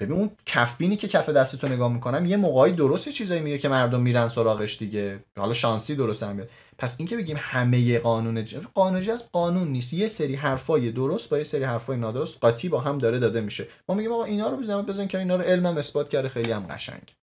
ببین 0.00 0.16
اون 0.16 0.30
کفبینی 0.46 0.96
که 0.96 1.08
کف 1.08 1.28
دستتو 1.28 1.68
نگاه 1.68 1.92
می‌کنم 1.92 2.26
یه 2.26 2.36
موقعی 2.36 2.72
درستی 2.72 3.12
چیزایی 3.12 3.40
میگه 3.40 3.58
که 3.58 3.68
مردم 3.68 4.00
میرن 4.00 4.28
سراغش 4.28 4.78
دیگه. 4.78 5.24
حالا 5.38 5.52
شانسی 5.52 5.96
درست 5.96 6.22
هم 6.22 6.36
بیاد 6.36 6.50
پس 6.78 6.96
اینکه 6.98 7.16
بگیم 7.16 7.36
همه 7.40 7.98
قانون 7.98 8.44
جذب 8.44 8.70
قانون 8.74 9.02
جذب 9.02 9.26
قانون 9.32 9.68
نیست. 9.68 9.92
یه 9.92 10.08
سری 10.08 10.34
حرفای 10.34 10.92
درست 10.92 11.30
با 11.30 11.38
یه 11.38 11.44
سری 11.44 11.64
حرفای 11.64 11.96
نادرست 11.96 12.38
قاطی 12.40 12.68
با 12.68 12.80
هم 12.80 12.98
داره 12.98 13.18
داده 13.18 13.40
میشه. 13.40 13.66
ما 13.88 13.94
میگیم 13.94 14.12
آقا 14.12 14.24
اینا 14.24 14.50
رو 14.50 14.56
بزنم 14.56 14.82
بزن 14.82 15.06
که 15.06 15.18
اینا 15.18 15.36
رو 15.36 15.42
علمم 15.42 15.76
اثبات 15.76 16.08
کرده 16.08 16.28
خیلی 16.28 16.52
هم 16.52 16.66
قشنگ. 16.66 17.19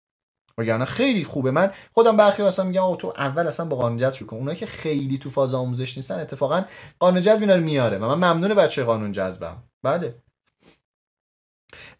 وگرنه 0.57 0.86
خیلی 0.86 1.23
خوبه. 1.23 1.52
من 1.52 1.73
خودم 1.94 2.18
برخی 2.18 2.41
اصلا 2.44 2.65
میگم 2.65 2.82
آقا 2.82 2.95
تو 2.95 3.14
اول 3.18 3.48
اصلا 3.48 3.65
با 3.65 3.76
قانون 3.76 3.98
جذب 3.98 4.15
شروع 4.15 4.30
کن. 4.30 4.38
اونایی 4.38 4.57
که 4.57 4.65
خیلی 4.65 5.18
تو 5.18 5.30
فاز 5.30 5.53
آموزش 5.53 5.98
نیستن 5.98 6.19
اتفاقا 6.19 6.65
قانون 6.99 7.22
جذب 7.22 7.41
اینا 7.41 7.56
رو 7.56 7.61
میاره. 7.61 7.98
و 7.98 8.15
من 8.15 8.32
ممنون 8.32 8.53
بچه 8.53 8.84
قانون 8.84 9.11
جذبم. 9.11 9.64
بله. 9.84 10.22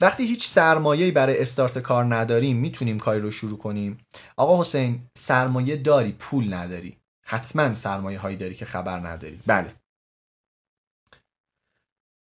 وقتی 0.02 0.23
هیچ 0.23 0.48
سرمایه‌ای 0.48 1.11
برای 1.11 1.41
استارت 1.41 1.77
کار 1.77 2.15
نداریم 2.15 2.57
می‌تونیم 2.57 2.99
کاری 2.99 3.19
رو 3.19 3.32
شروع 3.32 3.57
کنیم؟ 3.57 4.06
آقا 4.38 4.61
حسین 4.61 5.07
سرمایه 5.18 5.77
داری 5.77 6.11
پول 6.11 6.53
نداری. 6.53 6.98
حتما 7.26 7.73
سرمایه 7.73 8.19
هایی 8.19 8.38
داری 8.38 8.56
که 8.56 8.65
خبر 8.65 8.99
نداری. 8.99 9.41
بله. 9.48 9.76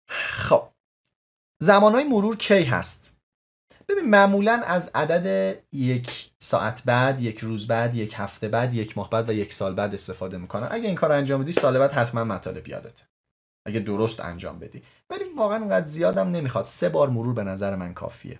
خب. 0.07 0.67
زمانهای 1.59 2.03
مرور 2.03 2.37
کی 2.37 2.63
هست؟ 2.63 3.20
ببین 3.91 4.09
معمولا 4.09 4.61
از 4.65 4.91
عدد 4.95 5.55
یک 5.72 6.31
ساعت 6.39 6.81
بعد 6.85 7.22
یک 7.22 7.39
روز 7.39 7.68
بعد 7.68 7.95
یک 7.95 8.13
هفته 8.18 8.47
بعد 8.47 8.73
یک 8.73 8.97
ماه 8.97 9.09
بعد 9.09 9.30
و 9.30 9.34
یک 9.34 9.53
سال 9.53 9.76
بعد 9.76 9.93
استفاده 9.93 10.38
می‌کنن. 10.38 10.68
اگه 10.72 10.88
این 10.88 10.95
کار 10.95 11.11
انجام 11.11 11.41
بدی 11.43 11.51
سال 11.51 11.80
بعد 11.80 11.91
حتما 11.91 12.23
مطالب 12.23 12.68
یادته 12.68 13.03
اگه 13.68 13.80
درست 13.80 14.19
انجام 14.19 14.59
بدی. 14.59 14.84
ولی 15.09 15.23
واقعا 15.38 15.57
اونقدر 15.57 15.85
زیادم 15.85 16.27
نمی‌خواد. 16.27 16.65
سه 16.65 16.89
بار 16.89 17.09
مرور 17.09 17.34
به 17.34 17.43
نظر 17.43 17.76
من 17.76 17.93
کافیه. 17.93 18.39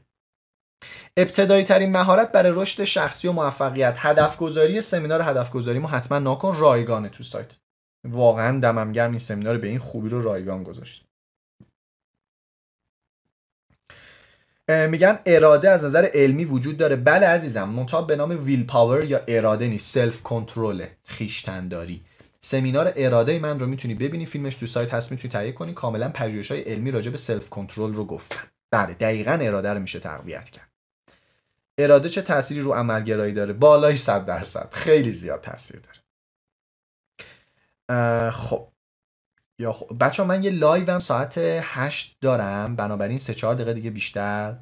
ابتدایی 1.18 1.64
ترین 1.64 1.91
مهارت 1.91 2.32
برای 2.32 2.52
رشد 2.56 2.84
شخصی 2.84 3.28
و 3.28 3.32
موفقیت. 3.32 3.95
هدف 3.98 4.38
گذاری 4.38 4.82
سمینار 4.82 5.22
هدف 5.22 5.52
گذاری 5.52 5.80
ما 5.80 5.88
حتما 5.88 6.19
ناکن 6.19 6.56
رایگانه 6.56 7.10
تو 7.10 7.23
سایت. 7.23 7.57
واقعا 8.07 8.60
دمم 8.60 8.91
گرم 8.91 9.10
این 9.10 9.19
سمینار 9.19 9.57
به 9.57 9.68
این 9.68 9.80
خوبی 9.80 10.10
رو 10.10 10.22
رایگان 10.22 10.64
گذاشت. 10.64 11.06
میگن 14.67 15.19
اراده 15.25 15.69
از 15.69 15.85
نظر 15.85 16.09
علمی 16.13 16.45
وجود 16.45 16.77
داره. 16.77 16.95
بله 16.95 17.27
عزیزم 17.27 17.69
منتها 17.69 18.01
به 18.01 18.15
نام 18.15 18.45
willpower 18.45 19.06
یا 19.05 19.21
اراده 19.27 19.67
نیست 19.67 19.93
self-control 19.93 20.85
خویشتنداری. 21.03 22.02
سمینار 22.39 22.93
اراده 22.95 23.39
من 23.39 23.59
رو 23.59 23.67
می‌تونی 23.67 23.95
ببینی 23.95 24.25
فیلمش 24.25 24.55
تو 24.55 24.67
سایت 24.67 24.93
هست 24.93 25.11
می‌تونی 25.11 25.31
تهیه 25.31 25.51
کنی. 25.51 25.73
کاملا 25.73 26.09
پژوهش‌های 26.09 26.61
علمی 26.61 26.91
راجع 26.91 27.11
به 27.11 27.17
self-control 27.18 27.93
رو 27.93 28.05
گفتن. 28.05 28.43
بله 28.71 28.93
دقیقا 28.93 29.31
اراده 29.31 29.73
رو 29.73 29.79
میشه 29.79 29.99
تقویت 29.99 30.49
کرد. 30.49 30.71
اراده 31.77 32.09
چه 32.09 32.21
تأثیری 32.21 32.61
رو 32.61 32.73
عملگرایی 32.73 33.33
داره؟ 33.33 33.53
بالای 33.53 33.95
100 33.95 34.25
درصد. 34.25 34.69
خیلی 34.71 35.13
زیاد 35.13 35.41
تاثیر 35.41 35.79
داره. 35.79 35.97
خب. 38.31 38.70
یا 39.61 39.71
خب 39.71 39.97
بچه 39.99 40.23
من 40.23 40.43
یه 40.43 40.51
لایو 40.51 40.91
هم 40.91 40.99
ساعت 40.99 41.38
8 41.38 42.17
دارم 42.21 42.75
بنابراین 42.75 43.17
3 43.17 43.33
4 43.33 43.55
دقیقه 43.55 43.73
دیگه 43.73 43.89
بیشتر 43.89 44.57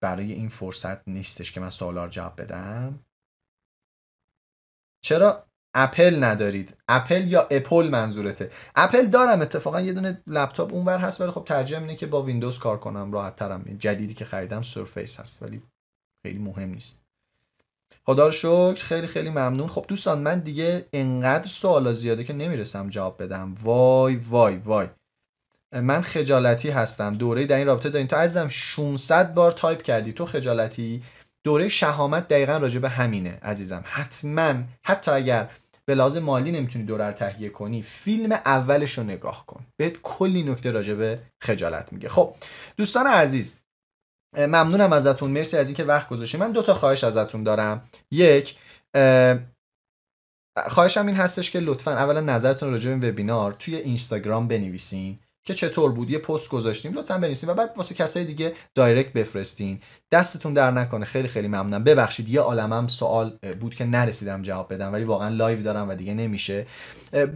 برای 0.00 0.32
این 0.32 0.48
فرصت 0.48 1.08
نیستش 1.08 1.52
که 1.52 1.60
من 1.60 1.70
سوالا 1.70 2.04
رو 2.04 2.10
جواب 2.10 2.40
بدم. 2.40 3.04
چرا 5.04 5.46
اپل 5.74 6.24
ندارید؟ 6.24 6.76
اپل 6.88 7.32
یا 7.32 7.48
اپل 7.50 7.88
منظورته؟ 7.88 8.50
اپل 8.74 9.06
دارم 9.06 9.40
اتفاقا 9.40 9.80
یه 9.80 9.92
دونه 9.92 10.22
لپتاپ 10.26 10.74
اونور 10.74 10.98
هست 10.98 11.20
ولی 11.20 11.30
خب 11.30 11.44
ترجیح 11.44 11.78
اینه 11.78 11.96
که 11.96 12.06
با 12.06 12.22
ویندوز 12.22 12.58
کار 12.58 12.80
کنم 12.80 13.12
راحت 13.12 13.36
ترم. 13.36 13.62
جدیدی 13.62 14.14
که 14.14 14.24
خریدم 14.24 14.62
Surface 14.62 15.20
هست 15.20 15.42
ولی 15.42 15.62
خیلی 16.26 16.38
مهم 16.38 16.68
نیست. 16.68 17.05
خدا 18.08 18.26
رو 18.26 18.32
شکر 18.32 18.84
خیلی 18.84 19.06
خیلی 19.06 19.30
ممنون. 19.30 19.66
خب 19.66 19.84
دوستان 19.88 20.18
من 20.18 20.38
دیگه 20.38 20.86
انقدر 20.92 21.48
سوالا 21.48 21.92
زیاده 21.92 22.24
که 22.24 22.32
نمی‌رسم 22.32 22.88
جواب 22.90 23.22
بدم. 23.22 23.54
وای 23.62 24.16
وای 24.16 24.56
وای. 24.56 24.86
من 25.72 26.00
خجالتی 26.00 26.70
هستم. 26.70 27.14
دوره 27.14 27.46
در 27.46 27.56
این 27.56 27.66
رابطه 27.66 27.90
دارین. 27.90 28.08
تو 28.08 28.16
عزیزم 28.16 28.48
600 28.48 29.34
بار 29.34 29.52
تایپ 29.52 29.82
کردی. 29.82 30.12
تو 30.12 30.26
خجالتی. 30.26 31.02
دوره 31.44 31.68
شهامت 31.68 32.28
دقیقا 32.28 32.56
راجع 32.56 32.78
به 32.78 32.88
همینه 32.88 33.38
عزیزم. 33.42 33.84
حتما 33.86 34.54
حتی 34.84 35.10
اگر 35.10 35.50
به 35.84 35.94
لازم 35.94 36.22
مالی 36.22 36.52
نمی‌تونی 36.52 36.84
دوره 36.84 37.04
رو 37.06 37.12
تهیه 37.12 37.48
کنی 37.48 37.82
فیلم 37.82 38.32
اولش 38.32 38.98
رو 38.98 39.04
نگاه 39.04 39.46
کن. 39.46 39.66
بهت 39.76 39.96
کلی 40.02 40.42
نکته 40.42 40.70
راجع 40.70 40.94
به 40.94 41.18
خجالت 41.40 41.92
میگه. 41.92 42.08
خب 42.08 42.34
دوستان 42.76 43.06
عزیز 43.06 43.60
ممنونم 44.36 44.92
ازتون. 44.92 45.30
مرسی 45.30 45.56
از 45.56 45.68
اینکه 45.68 45.84
وقت 45.84 46.08
گذاشتید 46.08 46.40
من 46.40 46.52
دو 46.52 46.62
تا 46.62 46.74
خواهش 46.74 47.04
ازتون 47.04 47.42
دارم. 47.42 47.82
یک 48.10 48.56
خواهشم 50.68 51.06
این 51.06 51.16
هستش 51.16 51.50
که 51.50 51.60
لطفا 51.60 51.90
اولا 51.90 52.20
نظرتون 52.20 52.70
راجع 52.70 52.94
به 52.94 53.10
وبینار 53.10 53.52
توی 53.52 53.76
اینستاگرام 53.76 54.48
بنویسین 54.48 55.18
که 55.44 55.54
چطور 55.54 55.92
بود. 55.92 56.10
یه 56.10 56.18
پست 56.18 56.50
گذاشتیم. 56.50 56.94
لطفا 56.94 57.18
بنویسین 57.18 57.50
و 57.50 57.54
بعد 57.54 57.72
واسه 57.76 57.94
کسای 57.94 58.24
دیگه 58.24 58.52
دایرکت 58.74 59.12
بفرستین. 59.12 59.80
دستتون 60.12 60.54
در 60.54 60.70
نکنه. 60.70 61.04
خیلی 61.04 61.28
خیلی 61.28 61.48
ممنونم. 61.48 61.84
ببخشید 61.84 62.28
یه 62.28 62.40
عالمم 62.40 62.88
سوال 62.88 63.38
بود 63.60 63.74
که 63.74 63.84
نرسیدم 63.84 64.42
جواب 64.42 64.74
بدم 64.74 64.92
ولی 64.92 65.04
واقعا 65.04 65.28
لایو 65.28 65.62
دارم 65.62 65.88
و 65.88 65.94
دیگه 65.94 66.14
نمیشه. 66.14 66.66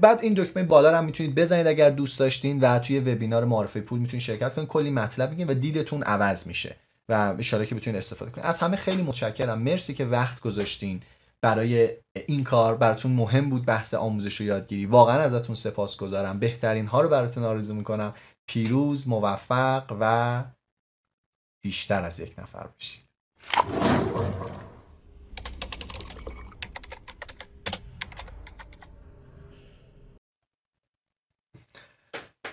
بعد 0.00 0.20
این 0.22 0.34
دکمه 0.34 0.62
بالا 0.62 0.90
رو 0.90 1.02
می‌تونید 1.02 1.34
بزنید 1.34 1.66
اگر 1.66 1.90
دوست 1.90 2.18
داشتین 2.18 2.60
و 2.60 2.78
توی 2.78 3.00
وبینار 3.00 3.44
معارفه 3.44 3.80
پول 3.80 3.98
می‌تونید 3.98 4.22
شرکت 4.22 4.54
کنید. 4.54 4.68
کلی 4.68 4.90
مطلب 4.90 5.30
میگین 5.30 5.50
و 5.50 5.54
دیدتون 5.54 6.02
عوض 6.02 6.46
میشه. 6.46 6.76
و 7.10 7.14
ان 7.14 7.64
که 7.66 7.74
بتونید 7.74 7.96
استفاده 7.96 8.30
کنید. 8.30 8.46
از 8.46 8.60
همه 8.60 8.76
خیلی 8.76 9.02
متشکرم. 9.02 9.58
مرسی 9.58 9.94
که 9.94 10.04
وقت 10.04 10.40
گذاشتین 10.40 11.02
برای 11.40 11.90
این 12.26 12.44
کار. 12.44 12.76
براتون 12.76 13.12
مهم 13.12 13.50
بود 13.50 13.64
بحث 13.66 13.94
آموزش 13.94 14.40
و 14.40 14.44
یادگیری. 14.44 14.86
واقعا 14.86 15.20
ازتون 15.20 15.56
سپاسگزارم 15.56 16.38
بهترین 16.38 16.86
ها 16.86 17.00
رو 17.00 17.08
براتون 17.08 17.44
آرزو 17.44 17.74
می‌کنم. 17.74 18.14
پیروز 18.48 19.08
موفق 19.08 19.96
و 20.00 20.44
بیشتر 21.64 22.02
از 22.02 22.20
یک 22.20 22.34
نفر 22.38 22.66
بشید 22.78 23.04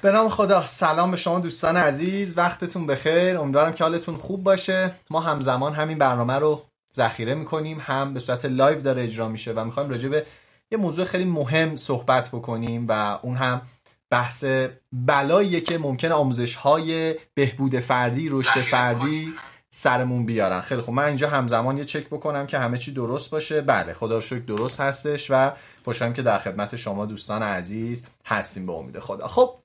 به 0.02 0.12
نام 0.12 0.30
خدا 0.30 0.66
سلام 0.66 1.12
به 1.12 1.18
شما 1.18 1.40
دوستان 1.40 1.78
عزیز. 1.78 2.38
وقتتون 2.38 2.88
بخیر. 2.88 3.38
امیدوارم 3.38 3.74
که 3.74 3.84
حالتون 3.84 4.16
خوب 4.16 4.44
باشه. 4.44 4.94
ما 5.10 5.20
همزمان 5.20 5.74
همین 5.74 5.98
برنامه 5.98 6.34
رو 6.34 6.64
ذخیره 6.96 7.36
می‌کنیم. 7.36 7.78
هم 7.82 8.14
به 8.14 8.20
صورت 8.20 8.46
لایو 8.46 8.82
داره 8.82 9.04
اجرا 9.04 9.28
میشه 9.28 9.54
و 9.54 9.66
می‌خوایم 9.66 9.90
راجع 9.90 10.10
به 10.10 10.26
یه 10.72 10.78
موضوع 10.78 11.06
خیلی 11.06 11.26
مهم 11.26 11.76
صحبت 11.76 12.30
بکنیم 12.30 12.86
و 12.90 13.20
اون 13.22 13.38
هم 13.38 13.62
بحث 14.10 14.46
بلاییه 14.92 15.62
که 15.62 15.78
ممکن 15.78 16.12
آموزش 16.12 16.56
های 16.56 17.16
بهبود 17.34 17.80
فردی 17.80 18.30
رشد 18.30 18.62
فردی 18.62 19.34
سرمون 19.70 20.26
بیارن. 20.26 20.62
خیلی 20.62 20.82
خب 20.82 20.92
من 20.92 21.04
اینجا 21.04 21.30
همزمان 21.30 21.78
یه 21.78 21.86
چک 21.86 22.08
بکنم 22.08 22.48
که 22.48 22.58
همه 22.58 22.78
چی 22.78 22.92
درست 22.92 23.32
باشه. 23.32 23.62
بله 23.62 23.94
خدا 23.94 24.16
رو 24.16 24.22
شکر 24.22 24.40
درست 24.40 24.82
هستش 24.82 25.28
و 25.32 25.52
خوشحالم 25.86 26.14
که 26.14 26.22
در 26.22 26.38
خدمت 26.38 26.76
شما 26.76 27.06
دوستان 27.06 27.44
عزیز 27.44 28.06
هستیم 28.26 28.66
به 28.66 28.74
امید 28.74 29.00
خدا. 29.00 29.28
خب 29.28 29.56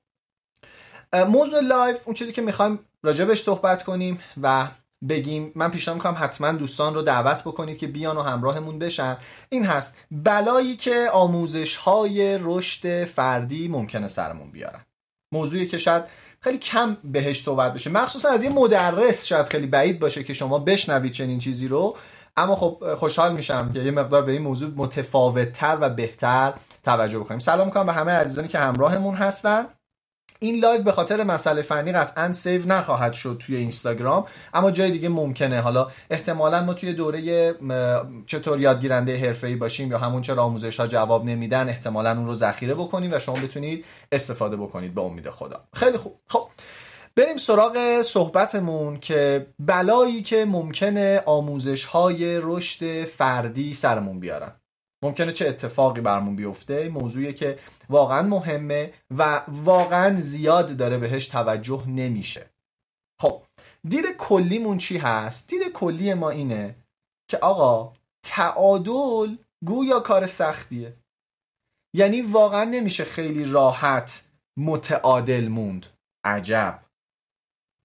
موضوع 1.14 1.60
لایو 1.60 1.96
اون 2.05 2.14
چیزی 2.14 2.32
که 2.32 2.43
می‌خوایم 2.43 2.78
راجبش 3.02 3.43
صحبت 3.43 3.82
کنیم 3.82 4.20
و 4.43 4.68
بگیم 5.09 5.52
من 5.55 5.70
پیشنهاد 5.70 5.97
می‌کنم 5.97 6.24
حتما 6.24 6.52
دوستان 6.52 6.94
رو 6.94 7.02
دعوت 7.02 7.40
بکنید 7.40 7.78
که 7.78 7.86
بیان 7.86 8.16
و 8.16 8.22
همراهمون 8.22 8.78
بشن. 8.78 9.16
این 9.48 9.66
هست 9.66 9.97
بلایی 10.10 10.76
که 10.76 11.09
آموزش 11.12 11.76
های 11.76 12.39
رشد 12.43 13.05
فردی 13.05 13.68
ممکنه 13.68 14.09
سرمون 14.09 14.51
بیارن. 14.51 14.80
موضوعی 15.34 15.66
که 15.66 15.78
شاید 15.78 16.05
خیلی 16.40 16.59
کم 16.59 16.97
بهش 17.05 17.43
صحبت 17.43 17.74
بشه. 17.74 17.90
مخصوصا 17.90 18.30
از 18.30 18.43
یه 18.43 18.51
مدرس 18.51 19.26
شاید 19.26 19.48
خیلی 19.48 19.66
بعید 19.66 19.98
باشه 19.98 20.24
که 20.24 20.32
شما 20.32 20.59
بشنوید 20.59 21.12
چنین 21.12 21.39
چیزی 21.39 21.68
رو. 21.68 21.97
اما 22.36 22.56
خب 22.56 22.94
خوشحال 22.94 23.32
میشم 23.32 23.72
که 23.72 23.80
یه 23.80 23.90
مقدار 23.90 24.22
به 24.22 24.32
این 24.32 24.43
موضوع 24.43 24.70
متفاوتتر 24.76 25.78
و 25.80 25.90
بهتر 25.90 26.52
توجه 26.82 27.18
بکنیم. 27.18 27.39
سلام 27.39 27.66
می‌کنم 27.66 27.86
به 27.86 27.93
همه 27.93 28.12
عزیزانی 28.12 28.48
که 28.48 28.59
همراهمون 28.59 29.14
هستن. 29.14 29.66
این 30.43 30.60
لایو 30.60 30.82
به 30.82 30.93
خاطر 30.93 31.24
مسئله 31.24 31.62
فنی 31.62 31.93
قطعا 31.93 32.32
save 32.32 32.66
نخواهد 32.66 33.12
شد 33.12 33.36
توی 33.40 33.56
اینستاگرام 33.56 34.24
اما 34.55 34.70
جای 34.70 34.90
دیگه 34.90 35.09
ممکنه. 35.09 35.60
حالا 35.60 35.90
احتمالا 36.10 36.62
ما 36.62 36.74
توی 36.74 36.93
دوره 36.93 37.55
چطور 38.27 38.60
یادگیرنده 38.60 39.16
حرفه‌ای 39.16 39.56
باشیم 39.56 39.90
یا 39.90 39.98
همون 39.98 40.23
چرا 40.23 40.43
آموزش 40.43 40.81
ها 40.81 40.86
جواب 40.86 41.24
نمیدن 41.24 41.69
احتمالا 41.69 42.10
اون 42.10 42.27
رو 42.27 42.35
ذخیره 42.35 42.74
بکنیم 42.74 43.12
و 43.12 43.19
شما 43.19 43.35
بتونید 43.35 43.85
استفاده 44.12 44.56
بکنید 44.56 44.94
به 44.94 45.01
امید 45.01 45.31
خدا. 45.31 45.60
خیلی 45.74 45.97
خوب. 45.98 46.16
خب 46.28 46.48
بریم 47.16 47.36
سراغ 47.36 48.02
صحبتمون 48.02 49.01
که 49.01 49.47
بلایی 49.59 50.23
که 50.23 50.44
ممکنه 50.44 51.23
آموزش 51.27 51.85
های 51.85 52.40
رشد 52.43 53.05
فردی 53.05 53.74
سرمون 53.74 54.20
بیارن. 54.20 54.61
ممکنه 55.02 55.32
چه 55.32 55.48
اتفاقی 55.48 56.00
برمون 56.00 56.36
بیفته. 56.36 56.88
موضوعی 56.88 57.34
که 57.34 57.58
واقعا 57.88 58.22
مهمه 58.22 58.92
و 59.10 59.42
واقعا 59.48 60.16
زیاد 60.16 60.76
داره 60.76 60.98
بهش 60.98 61.28
توجه 61.28 61.88
نمیشه. 61.88 62.50
خب 63.20 63.42
دید 63.88 64.04
کلیمون 64.18 64.78
چی 64.78 64.98
هست؟ 64.98 65.48
دید 65.48 65.72
کلی 65.72 66.14
ما 66.14 66.30
اینه 66.30 66.74
که 67.30 67.38
آقا 67.38 67.92
تعادل 68.24 69.36
گویا 69.64 70.00
کار 70.00 70.26
سختیه. 70.26 70.96
یعنی 71.94 72.22
واقعا 72.22 72.64
نمیشه 72.64 73.04
خیلی 73.04 73.44
راحت 73.44 74.24
متعادل 74.56 75.48
موند. 75.48 75.86
عجب. 76.24 76.82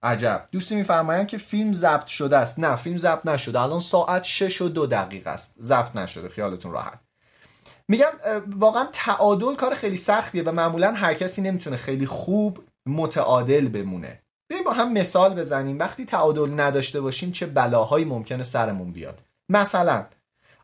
عجب. 0.02 0.46
دوستی 0.52 0.76
میفرمایند 0.76 1.28
که 1.28 1.38
فیلم 1.38 1.72
ضبط 1.72 2.06
شده 2.06 2.36
است. 2.36 2.58
نه 2.58 2.76
فیلم 2.76 2.96
ضبط 2.96 3.26
نشده. 3.26 3.60
الان 3.60 3.80
ساعت 3.80 4.22
6 4.24 4.62
و 4.62 4.68
دو 4.68 4.86
دقیقه 4.86 5.30
است. 5.30 5.54
ضبط 5.62 5.96
نشده. 5.96 6.28
خیالتون 6.28 6.72
راحت. 6.72 7.07
میگن 7.90 8.42
واقعا 8.56 8.88
تعادل 8.92 9.54
کار 9.54 9.74
خیلی 9.74 9.96
سختیه 9.96 10.42
و 10.42 10.52
معمولا 10.52 10.92
هر 10.92 11.14
کسی 11.14 11.42
نمی‌تونه 11.42 11.76
خیلی 11.76 12.06
خوب 12.06 12.64
متعادل 12.88 13.68
بمونه. 13.68 14.22
بیایم 14.50 14.64
با 14.64 14.72
هم 14.72 14.92
مثال 14.92 15.34
بزنیم. 15.34 15.78
وقتی 15.78 16.04
تعادل 16.04 16.60
نداشته 16.60 17.00
باشیم 17.00 17.32
چه 17.32 17.46
بلاهایی 17.46 18.04
ممکنه 18.04 18.42
سرمون 18.42 18.92
بیاد؟ 18.92 19.22
مثلا 19.48 20.06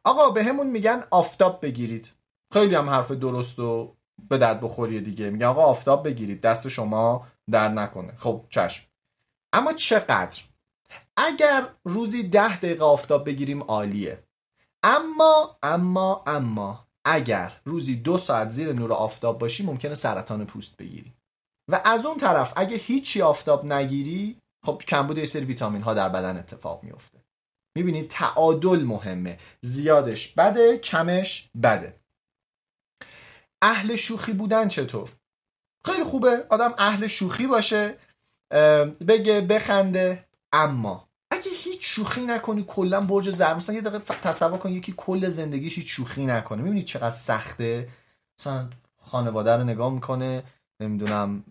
آقا 0.05 0.31
به 0.31 0.45
همون 0.45 0.67
میگن 0.67 1.05
آفتاب 1.11 1.61
بگیرید. 1.63 2.13
خیلی 2.53 2.75
هم 2.75 2.91
حرف 2.91 3.11
درست 3.11 3.59
و 3.59 3.97
به 4.29 4.39
درد 4.39 4.61
بخوری 4.61 5.01
دیگه. 5.01 5.31
میگن 5.31 5.47
آقا 5.47 5.63
آفتاب 5.63 6.05
بگیرید. 6.05 6.41
دست 6.41 6.69
شما 6.69 7.27
در 7.51 7.69
نکنه. 7.69 8.17
خب 8.17 8.45
چشم. 8.51 8.85
اما 9.53 9.73
چقدر؟ 9.73 10.43
اگر 11.17 11.67
روزی 11.85 12.23
ده 12.23 12.57
دقیقه 12.57 12.85
آفتاب 12.85 13.27
بگیریم 13.27 13.63
عالیه. 13.63 14.25
اما 14.83 15.59
اما 15.63 16.25
اما 16.27 16.84
اگر 17.05 17.53
روزی 17.65 17.97
دو 17.97 18.19
ساعت 18.19 18.51
زیر 18.51 18.73
نور 18.73 18.93
آفتاب 18.93 19.39
باشی 19.39 19.67
ممکنه 19.67 19.95
سرطان 19.95 20.47
پوست 20.47 20.77
بگیری. 20.77 21.13
و 21.69 21.81
از 21.85 22.07
اون 22.07 22.19
طرف 22.19 22.53
اگه 22.57 22.77
هیچی 22.77 23.23
آفتاب 23.23 23.73
نگیری 23.73 24.41
خب 24.65 24.83
کمبود 24.89 25.19
یه 25.19 25.27
سری 25.27 25.45
ویتامین 25.45 25.83
ها 25.83 25.95
در 25.95 26.09
بدن 26.09 26.37
اتفاق 26.37 26.83
میفته 26.83 27.25
می‌بینید 27.77 28.11
تعادل 28.11 28.85
مهمه. 28.85 29.39
زیادش 29.61 30.29
بده 30.29 30.79
کمش 30.79 31.51
بده. 31.63 32.01
اهل 33.63 33.97
شوخی 33.97 34.33
بودن 34.33 34.69
چطور؟ 34.69 35.11
خیلی 35.87 36.05
خوبه. 36.05 36.47
آدم 36.51 36.75
اهل 36.79 37.07
شوخی 37.07 37.47
باشه 37.47 37.99
بگه 39.09 39.41
بخنده 39.41 40.25
اما. 40.53 41.09
شوخی 41.95 42.21
نکنی 42.21 42.65
کلا 42.69 43.01
برج 43.01 43.31
زر 43.31 43.55
مثلا 43.55 43.75
یه 43.75 43.81
دقیقه 43.81 44.15
تصور 44.15 44.59
کن 44.59 44.71
یکی 44.71 44.95
کل 44.97 45.29
زندگیش 45.29 45.77
هیچ 45.77 45.93
شوخی 45.93 46.27
نکنه. 46.27 46.63
می‌بینی 46.63 46.83
چقدر 46.83 47.11
سخته؟ 47.11 47.89
مثلا 48.39 48.69
خانواده 49.01 49.57
رو 49.57 49.65
نگاه 49.65 49.93
می‌کنه 49.93 50.43
نمی‌دونم 50.81 51.45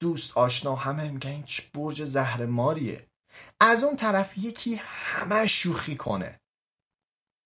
دوست 0.00 0.36
آشنا 0.36 0.74
همه 0.74 1.10
میگن 1.10 1.30
این 1.30 1.44
برج 1.74 2.04
زهر 2.04 2.46
ماریه. 2.46 3.06
از 3.60 3.84
اون 3.84 3.96
طرف 3.96 4.38
یکی 4.38 4.80
همه 4.84 5.46
شوخی 5.46 5.96
کنه. 5.96 6.40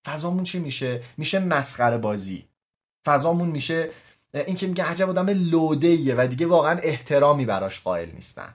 فضامون 0.07 0.45
چی 0.45 0.59
میشه؟ 0.59 1.03
میشه 1.17 1.39
مسخره 1.39 1.99
بازی. 1.99 2.49
فضامون 3.07 3.49
میشه 3.49 3.91
این 4.35 4.57
که 4.57 4.67
میگه 4.67 4.85
عجب 4.85 5.09
آدم 5.09 5.31
لوده 5.31 6.15
و 6.15 6.27
دیگه 6.27 6.47
واقعا 6.47 6.79
احترامی 6.79 7.45
براش 7.45 7.81
قائل 7.81 8.11
نیستن. 8.11 8.55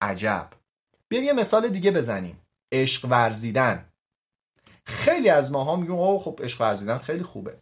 عجب. 0.00 0.48
بیایم 1.08 1.24
یه 1.24 1.32
مثال 1.32 1.68
دیگه 1.68 1.90
بزنیم. 1.90 2.46
عشق 2.72 3.08
ورزیدن. 3.10 3.92
خیلی 4.84 5.28
از 5.28 5.52
ماها 5.52 5.76
میگن 5.76 5.92
اوه 5.92 6.22
خب 6.22 6.40
عشق 6.42 6.60
ورزیدن 6.60 6.98
خیلی 6.98 7.22
خوبه. 7.22 7.58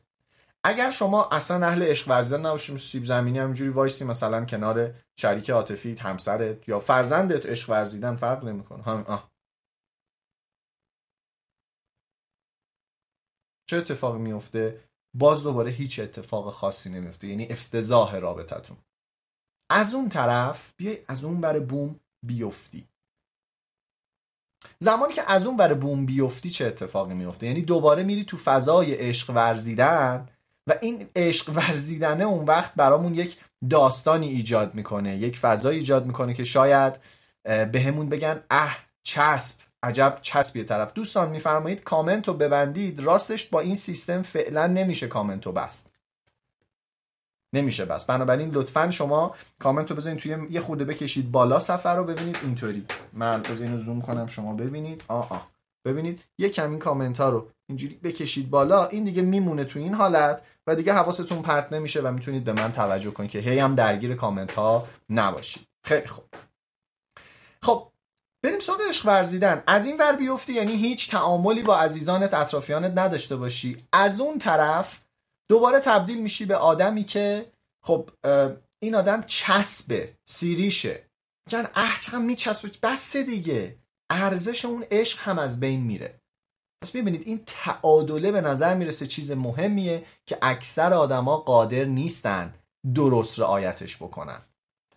اگر 0.65 0.91
شما 0.91 1.29
اصلا 1.33 1.67
اهل 1.67 1.83
عشق 1.83 2.09
ورزیدن 2.09 2.47
نباشیم 2.47 2.77
سیب 2.77 3.05
زمینی 3.05 3.39
همینجوری 3.39 3.71
وایسی 3.71 4.05
مثلا 4.05 4.45
کنار 4.45 4.95
شریک 5.17 5.51
عاطفی 5.51 5.95
همسرت 5.95 6.69
یا 6.69 6.81
فرزندت 6.81 7.47
عشق 7.47 7.71
ورزیدن 7.71 8.17
فرق 8.17 8.45
نمی‌کنه. 8.45 8.83
هم 8.83 9.05
آه. 9.09 9.31
چه 13.67 13.77
اتفاقی 13.77 14.19
میفته 14.19 14.81
باز 15.15 15.43
دوباره 15.43 15.71
هیچ 15.71 16.01
اتفاق 16.01 16.53
خاصی 16.53 16.91
نمیفته 16.91 17.29
یعنی 17.29 17.47
افتضاح 17.51 18.17
رابطتون 18.17 18.77
از 19.71 19.95
اون 19.95 20.09
طرف 20.09 20.75
بیای 20.77 20.99
از 21.09 21.25
اون 21.25 21.41
بر 21.41 21.59
بوم 21.59 22.01
بیفتی. 22.23 22.89
زمانی 24.79 25.13
که 25.13 25.23
از 25.27 25.47
اون 25.47 25.57
بر 25.57 25.75
بوم 25.75 26.07
بیفتی 26.07 26.51
چه 26.51 26.67
اتفاقی 26.67 27.15
میفته؟ 27.15 27.47
یعنی 27.47 27.63
دوباره 27.63 28.03
میری 28.03 28.25
تو 28.25 28.37
فضای 28.37 28.95
عشق 28.95 29.31
ورزیدن 29.31 30.29
و 30.67 30.75
این 30.81 31.07
عشق 31.17 31.51
ورزیدنه 31.55 32.25
اون 32.25 32.45
وقت 32.45 32.75
برامون 32.75 33.15
یک 33.15 33.37
داستانی 33.71 34.29
ایجاد 34.29 34.75
می‌کنه 34.75 35.17
یک 35.17 35.39
فضای 35.39 35.77
ایجاد 35.77 36.07
می‌کنه 36.07 36.35
که 36.35 36.45
شاید 36.45 37.01
به 37.45 37.83
همون 37.87 38.09
بگن 38.09 38.41
اه 38.51 38.79
چسب 39.03 39.57
عجب 39.83 40.19
چسبی 40.23 40.65
طرف. 40.65 40.93
دوستان 40.93 41.31
میفرمایید 41.31 41.83
کامنت 41.83 42.29
رو 42.29 42.35
ببندید 42.35 43.01
راستش 43.01 43.47
با 43.47 43.61
این 43.61 43.75
سیستم 43.75 44.23
فعلا 44.23 44.67
نمیشه 44.67 45.09
کامنت 45.09 45.47
رو 45.47 45.53
بست. 45.53 45.94
نمیشه 47.55 47.85
بس. 47.85 48.05
بنابراین 48.05 48.51
لطفا 48.51 48.91
شما 48.91 49.35
کامنت 49.59 49.91
رو 49.91 49.97
بزنید 49.97 50.19
توی 50.19 50.37
یه 50.51 50.61
خورده 50.61 50.85
بکشید 50.85 51.33
بالا 51.33 51.61
سفر 51.61 51.97
رو 51.97 52.05
ببینید. 52.05 52.39
اینطوری. 52.43 52.87
من 53.13 53.43
اینو 53.61 53.77
زوم 53.77 54.03
کنم 54.03 54.27
شما 54.27 54.55
ببینید. 54.55 55.03
آ 55.09 55.23
ببینید 55.87 56.21
یه 56.39 56.49
کمی 56.49 56.79
کامنت 56.79 57.19
ها 57.21 57.29
رو 57.29 57.49
اینجوری 57.69 57.95
بکشید 57.95 58.51
بالا. 58.51 58.87
این 58.87 59.05
دیگه 59.05 59.23
میمونه 59.23 59.65
تو 59.65 59.79
این 59.79 59.95
حالت 59.95 60.43
و 60.67 60.75
دیگه 60.75 60.93
حواستون 60.93 61.43
پرت 61.43 61.73
نمیشه 61.73 62.01
و 62.01 62.13
می‌تونید 62.13 62.45
به 62.45 62.53
من 62.53 62.73
توجه 62.73 63.11
کنید 63.11 63.31
که 63.31 63.39
هی 63.39 63.59
هم 63.59 63.75
درگیر 63.75 64.15
کامنت 64.15 64.53
ها 64.53 64.87
نباشید. 65.11 65.67
خیلی 65.85 66.07
خوب. 66.07 66.25
خب 67.63 67.89
بریم 68.43 68.59
سراغ 68.61 68.79
عشق 68.89 69.07
ورزیدن. 69.07 69.63
از 69.67 69.87
این 69.87 69.97
ور 69.97 70.17
بیفتی 70.17 70.53
یعنی 70.53 70.73
هیچ 70.73 71.11
تعاملی 71.11 71.63
با 71.63 71.79
عزیزانت 71.79 72.35
اطرافیانت 72.35 72.99
نداشته 72.99 73.37
باشی. 73.37 73.77
از 73.93 74.21
اون 74.21 74.39
طرف 74.39 75.01
دوباره 75.49 75.81
تبدیل 75.81 76.23
میشی 76.23 76.45
به 76.45 76.57
آدمی 76.57 77.05
که 77.05 77.53
خب 77.85 78.11
این 78.83 78.95
آدم 78.95 79.23
چسبه 79.23 80.15
سیریشه. 80.25 81.11
جان 81.49 81.69
اه 81.75 81.99
چقدر 82.01 82.19
میچسبه. 82.19 82.71
بس 82.83 83.17
دیگه. 83.17 83.79
ارزش 84.11 84.65
اون 84.65 84.85
عشق 84.91 85.19
هم 85.21 85.39
از 85.39 85.61
بین 85.61 85.81
میره. 85.81 86.21
پس 86.83 86.95
می‌بینید 86.95 87.23
این 87.27 87.43
تعادله 87.47 88.33
به 88.33 88.41
نظر 88.41 88.75
می‌رسه 88.75 89.07
چیز 89.07 89.33
مهمیه 89.33 90.05
که 90.27 90.39
اکثر 90.43 90.93
آدما 90.93 91.37
قادر 91.37 91.85
نیستن 91.85 92.55
درست 92.95 93.41
رعایتش 93.41 93.97
بکنن. 93.97 94.43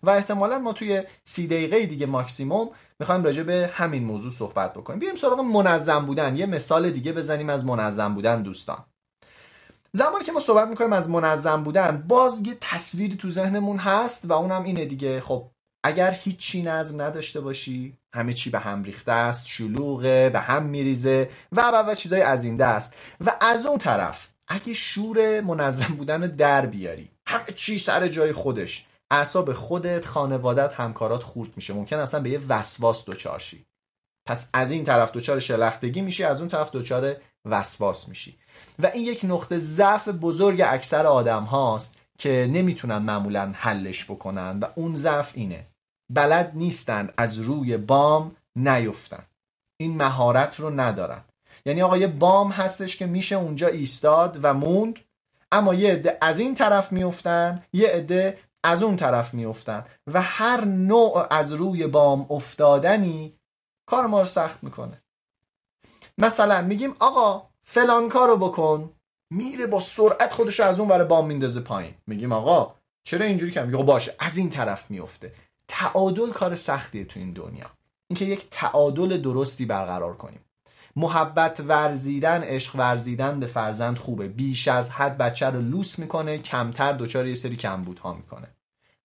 و 0.02 0.10
احتمالا 0.10 0.58
ما 0.58 0.72
توی 0.72 1.02
سی 1.24 1.46
دقیقه 1.46 1.86
دیگه 1.86 2.06
ماکسیموم 2.06 2.70
می‌خوایم 3.00 3.24
راجع 3.24 3.42
به 3.42 3.70
همین 3.72 4.04
موضوع 4.04 4.32
صحبت 4.32 4.74
بکنیم. 4.74 4.98
بیایم 4.98 5.16
سراغ 5.16 5.40
منظم 5.40 6.06
بودن. 6.06 6.36
یه 6.36 6.46
مثال 6.46 6.90
دیگه 6.90 7.12
بزنیم 7.12 7.48
از 7.48 7.64
منظم 7.64 8.14
بودن 8.14 8.42
دوستان. 8.42 8.84
زمانی 9.92 10.24
که 10.24 10.32
ما 10.32 10.40
صحبت 10.40 10.68
می‌کنیم 10.68 10.92
از 10.92 11.10
منظم 11.10 11.62
بودن 11.64 12.04
باز 12.08 12.40
یه 12.46 12.56
تصویری 12.60 13.16
تو 13.16 13.30
ذهنمون 13.30 13.78
هست 13.78 14.24
و 14.24 14.32
اونم 14.32 14.64
اینه 14.64 14.84
دیگه. 14.84 15.20
خب 15.20 15.50
اگر 15.84 16.10
هیچی 16.10 16.62
نظم 16.62 17.02
نداشته 17.02 17.40
باشی 17.40 17.98
همه 18.14 18.32
چی 18.32 18.50
به 18.50 18.58
هم 18.58 18.82
ریخته 18.82 19.12
است 19.12 19.46
شلوغه 19.46 20.30
به 20.30 20.40
هم 20.40 20.62
میریزه 20.62 21.30
و 21.52 21.60
و 21.60 21.90
و 21.90 21.94
چیزای 21.94 22.22
از 22.22 22.44
این 22.44 22.56
دست. 22.56 22.94
و 23.20 23.36
از 23.40 23.66
اون 23.66 23.78
طرف 23.78 24.28
اگه 24.48 24.74
شور 24.74 25.40
منظم 25.40 25.94
بودن 25.94 26.20
در 26.20 26.66
بیاری 26.66 27.10
همه 27.26 27.44
چی 27.54 27.78
سر 27.78 28.08
جای 28.08 28.32
خودش 28.32 28.86
اعصاب 29.10 29.52
خودت 29.52 30.06
خانوادت 30.06 30.72
همکارات 30.72 31.22
خورد 31.22 31.56
میشه. 31.56 31.74
ممکن 31.74 31.96
اصلا 31.96 32.20
به 32.20 32.30
یه 32.30 32.40
وسواس 32.48 33.04
دچار 33.04 33.38
شی. 33.38 33.66
پس 34.26 34.48
از 34.52 34.70
این 34.70 34.84
طرف 34.84 35.12
دچار 35.12 35.40
شلختگی 35.40 36.00
میشی 36.00 36.24
از 36.24 36.40
اون 36.40 36.48
طرف 36.48 36.70
دچار 36.70 37.16
وسواس 37.44 38.08
میشی. 38.08 38.38
و 38.82 38.86
این 38.86 39.04
یک 39.04 39.20
نقطه 39.24 39.58
ضعف 39.58 40.08
بزرگ 40.08 40.62
اکثر 40.66 41.06
آدم 41.06 41.44
هاست 41.44 41.96
که 42.18 42.50
نمی‌تونن 42.52 42.98
معمولا 42.98 43.52
حلش 43.56 44.04
بکنن 44.04 44.58
و 44.60 44.66
اون 44.74 44.94
ضعف 44.94 45.32
اینه. 45.34 45.66
بلد 46.10 46.52
نیستن 46.54 47.08
از 47.16 47.38
روی 47.38 47.76
بام 47.76 48.36
نیفتن. 48.56 49.22
این 49.80 49.96
مهارت 49.96 50.60
رو 50.60 50.80
ندارن. 50.80 51.24
یعنی 51.66 51.82
آقا 51.82 51.96
یه 51.96 52.06
بام 52.06 52.50
هستش 52.50 52.96
که 52.96 53.06
میشه 53.06 53.36
اونجا 53.36 53.66
ایستاد 53.66 54.38
و 54.42 54.54
موند 54.54 54.98
اما 55.52 55.74
یه 55.74 55.92
عده 55.92 56.18
از 56.20 56.38
این 56.38 56.54
طرف 56.54 56.92
میفتن 56.92 57.62
یه 57.72 57.88
عده 57.88 58.38
از 58.64 58.82
اون 58.82 58.96
طرف 58.96 59.34
میفتن 59.34 59.84
و 60.06 60.22
هر 60.22 60.64
نوع 60.64 61.26
از 61.30 61.52
روی 61.52 61.86
بام 61.86 62.26
افتادنی 62.30 63.38
کار 63.86 64.06
ما 64.06 64.20
رو 64.20 64.26
سخت 64.26 64.64
می‌کنه. 64.64 65.02
مثلا 66.18 66.62
میگیم 66.62 66.96
آقا 66.98 67.47
فلان 67.70 68.08
کارو 68.08 68.36
بکن. 68.36 68.90
میره 69.30 69.66
با 69.66 69.80
سرعت 69.80 70.32
خودش 70.32 70.60
از 70.60 70.80
اون 70.80 70.88
ور 70.88 71.04
بام 71.04 71.26
میندازه 71.26 71.60
پایین. 71.60 71.94
میگیم 72.06 72.32
آقا 72.32 72.74
چرا 73.04 73.26
اینجوری 73.26 73.52
کردم 73.52 73.68
میگه 73.68 73.84
باشه 73.84 74.14
از 74.18 74.36
این 74.36 74.50
طرف 74.50 74.90
میفته. 74.90 75.32
تعادل 75.68 76.30
کار 76.30 76.56
سختیه 76.56 77.04
تو 77.04 77.20
این 77.20 77.32
دنیا. 77.32 77.70
اینکه 78.08 78.24
یک 78.24 78.46
تعادل 78.50 79.16
درستی 79.16 79.66
برقرار 79.66 80.16
کنیم. 80.16 80.40
محبت 80.96 81.60
ورزیدن 81.60 82.42
عشق 82.42 82.76
ورزیدن 82.76 83.40
به 83.40 83.46
فرزند 83.46 83.98
خوبه. 83.98 84.28
بیش 84.28 84.68
از 84.68 84.90
حد 84.90 85.18
بچه 85.18 85.46
رو 85.46 85.60
لوس 85.60 85.98
می‌کنه 85.98 86.38
کمتر 86.38 86.92
دچار 86.92 87.26
یه 87.26 87.34
سری 87.34 87.56
کمبودها 87.56 88.12
می‌کنه. 88.14 88.48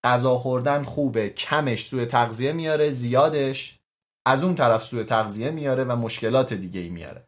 غذا 0.03 0.37
خوردن 0.37 0.83
خوبه 0.83 1.29
کمش 1.29 1.85
سوی 1.85 2.05
تغذیه 2.05 2.51
میاره 2.53 2.89
زیادش 2.89 3.79
از 4.25 4.43
اون 4.43 4.55
طرف 4.55 4.83
سوی 4.83 5.03
تغذیه 5.03 5.49
میاره 5.49 5.83
و 5.83 5.95
مشکلات 5.95 6.53
دیگه 6.53 6.79
ای 6.79 6.89
میاره. 6.89 7.27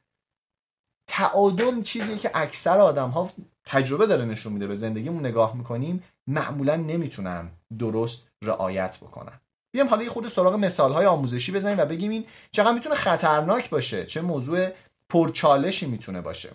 تعادل 1.07 1.81
چیزی 1.81 2.17
که 2.17 2.31
اکثر 2.33 2.79
آدم 2.79 3.09
ها 3.09 3.29
تجربه 3.65 4.05
داره 4.07 4.25
نشون 4.25 4.53
میده. 4.53 4.67
به 4.67 4.75
زندگیمون 4.75 5.25
نگاه 5.25 5.55
می‌کنیم 5.57 6.03
معمولا 6.27 6.75
نمی‌تونن 6.75 7.49
درست 7.79 8.27
رعایت 8.41 8.97
بکنن. 8.97 9.39
بیام 9.71 9.87
حالا 9.87 10.03
یه 10.03 10.09
خود 10.09 10.27
سراغ 10.27 10.53
مثال 10.53 10.93
های 10.93 11.05
آموزشی 11.05 11.51
بزنیم 11.51 11.77
و 11.77 11.85
بگیم 11.85 12.11
این 12.11 12.25
چقدر 12.51 12.73
می‌تونه 12.73 12.95
خطرناک 12.95 13.69
باشه 13.69 14.05
چه 14.05 14.21
موضوع 14.21 14.69
پرچالشی 15.09 15.85
می‌تونه 15.85 16.21
باشه. 16.21 16.49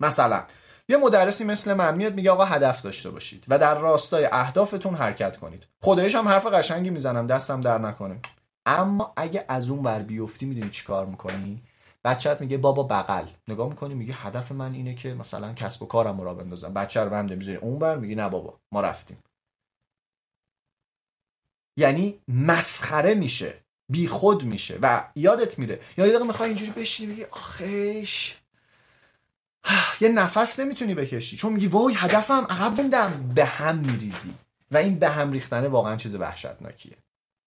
مثلا 0.00 0.44
یه 0.88 0.96
مدرسی 0.96 1.44
مثل 1.44 1.74
من 1.74 1.94
میاد 1.94 2.14
میگه 2.14 2.30
آقا 2.30 2.44
هدف 2.44 2.82
داشته 2.82 3.10
باشید 3.10 3.44
و 3.48 3.58
در 3.58 3.78
راستای 3.78 4.28
اهدافتون 4.32 4.94
حرکت 4.94 5.36
کنید. 5.36 5.66
خدایش 5.82 6.14
هم 6.14 6.28
حرف 6.28 6.46
قشنگی 6.46 6.90
می‌زنم 6.90 7.26
دستم 7.26 7.60
در 7.60 7.78
نکنه. 7.78 8.20
اما 8.66 9.12
اگه 9.16 9.44
از 9.48 9.70
اون 9.70 9.84
ور 9.84 9.98
بیفتی 9.98 10.46
می‌دونی 10.46 10.70
چیکار 10.70 11.06
می‌کنی؟ 11.06 11.62
بچهت 12.04 12.40
میگه 12.40 12.56
بابا 12.58 12.82
بغل. 12.82 13.26
نگاه 13.48 13.68
می‌کنی 13.68 13.94
میگه 13.94 14.14
هدف 14.14 14.52
من 14.52 14.74
اینه 14.74 14.94
که 14.94 15.14
مثلا 15.14 15.52
کسب 15.52 15.82
و 15.82 15.86
کارم 15.86 16.20
رو 16.20 16.34
بندازم. 16.34 16.74
بچه 16.74 17.00
رو 17.00 17.10
بنده 17.10 17.34
می‌ذاری 17.34 17.56
اون 17.56 17.78
بر 17.78 17.96
میگه 17.96 18.14
نه 18.14 18.28
بابا 18.28 18.60
ما 18.72 18.80
رفتیم. 18.80 19.18
یعنی 21.76 22.20
مسخره 22.28 23.14
میشه 23.14 23.54
بی 23.88 24.08
خود 24.08 24.44
میشه 24.44 24.78
و 24.82 25.04
یادت 25.16 25.58
میره. 25.58 25.80
یا 25.98 26.06
یه 26.06 26.10
دقیقه 26.12 26.26
می‌خوای 26.26 26.48
اینجوری 26.48 26.70
بشینی 26.70 27.12
بگی 27.12 27.24
آخیش. 27.24 28.36
یه 30.00 30.08
نفس 30.08 30.60
نمی‌تونی 30.60 30.94
بکشی. 30.94 31.36
چون 31.36 31.52
میگی 31.52 31.66
وای 31.66 31.94
هدفم 31.94 32.46
عقب 32.50 32.80
موندم. 32.80 33.32
به 33.34 33.44
هم 33.44 33.78
میریزی. 33.78 34.34
و 34.70 34.76
این 34.76 34.98
به 34.98 35.08
هم 35.08 35.32
ریختنه 35.32 35.68
واقعا 35.68 35.96
چیز 35.96 36.14
وحشتناکیه. 36.14 36.96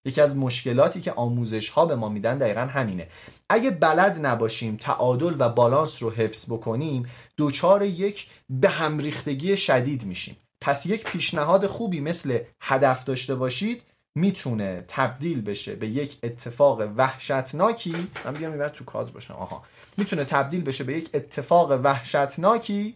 یکی 0.05 0.21
از 0.21 0.37
مشکلاتی 0.37 1.01
که 1.01 1.11
آموزش 1.11 1.69
ها 1.69 1.85
به 1.85 1.95
ما 1.95 2.09
میدن 2.09 2.37
دقیقا 2.37 2.61
همینه. 2.61 3.07
اگه 3.49 3.71
بلد 3.71 4.25
نباشیم 4.25 4.77
تعادل 4.77 5.35
و 5.39 5.49
بالانس 5.49 6.03
رو 6.03 6.11
حفظ 6.11 6.51
بکنیم 6.51 7.05
دوچار 7.37 7.81
یک 7.83 8.27
به 8.49 8.69
هم 8.69 8.97
ریختگی 8.97 9.57
شدید 9.57 10.05
میشیم. 10.05 10.37
پس 10.61 10.85
یک 10.85 11.03
پیشنهاد 11.03 11.67
خوبی 11.67 11.99
مثل 11.99 12.39
هدف 12.61 13.03
داشته 13.03 13.35
باشید 13.35 13.83
می‌تونه 14.17 14.85
تبدیل 14.87 15.41
بشه 15.41 15.75
به 15.75 15.87
یک 15.87 16.17
اتفاق 16.23 16.81
وحشتناکی. 16.97 17.95
من 18.25 18.33
بیام 18.33 18.51
میبر 18.51 18.69
تو 18.69 18.85
کادر 18.85 19.11
باشم. 19.11 19.33
آها. 19.33 19.63
می‌تونه 19.97 20.25
تبدیل 20.25 20.61
بشه 20.61 20.83
به 20.83 20.97
یک 20.97 21.09
اتفاق 21.13 21.71
وحشتناکی 21.83 22.95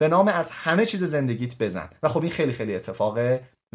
به 0.00 0.08
نام 0.08 0.28
از 0.28 0.50
همه 0.50 0.86
چیز 0.86 1.04
زندگیت 1.04 1.58
بزن. 1.58 1.90
و 2.02 2.08
خب 2.08 2.20
این 2.20 2.30
خیلی 2.30 2.52
خیلی 2.52 2.74
اتفاق 2.74 3.18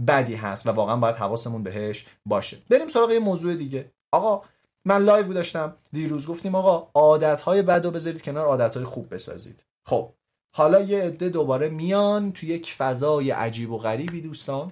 بدی 0.08 0.36
هست 0.36 0.68
و 0.68 0.72
واقعا 0.72 0.98
باید 0.98 1.16
حواسمون 1.16 1.64
بهش 1.64 2.06
باشه. 2.26 2.58
بریم 2.70 2.88
سراغ 2.88 3.12
یه 3.12 3.20
موضوع 3.20 3.56
دیگه. 3.56 3.92
آقا 4.12 4.42
من 4.86 5.04
لایو 5.04 5.34
داشتم 5.34 5.76
دیروز 5.92 6.28
گفتیم 6.28 6.56
آقا 6.56 6.92
عادت 6.96 7.42
های 7.42 7.62
بد 7.62 7.86
رو 7.86 7.92
بذارید 7.92 8.22
کنار 8.22 8.46
عادت 8.46 8.76
های 8.76 8.86
خوب 8.86 9.14
بسازید. 9.14 9.64
خب 9.88 10.14
حالا 10.56 10.82
یه 10.82 11.04
عده 11.04 11.30
دوباره 11.30 11.70
میان 11.70 12.32
تو 12.32 12.46
یک 12.46 12.74
فضای 12.74 13.32
عجیب 13.32 13.72
و 13.72 13.78
غریبی 13.78 14.22
دوستان. 14.22 14.72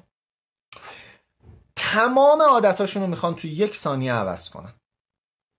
تمام 1.76 2.42
عادتاشون 2.42 3.04
رو 3.04 3.10
می‌خوان 3.10 3.36
تو 3.36 3.48
یک 3.48 3.76
ثانیه 3.76 4.14
عوض 4.14 4.50
کنن. 4.50 4.74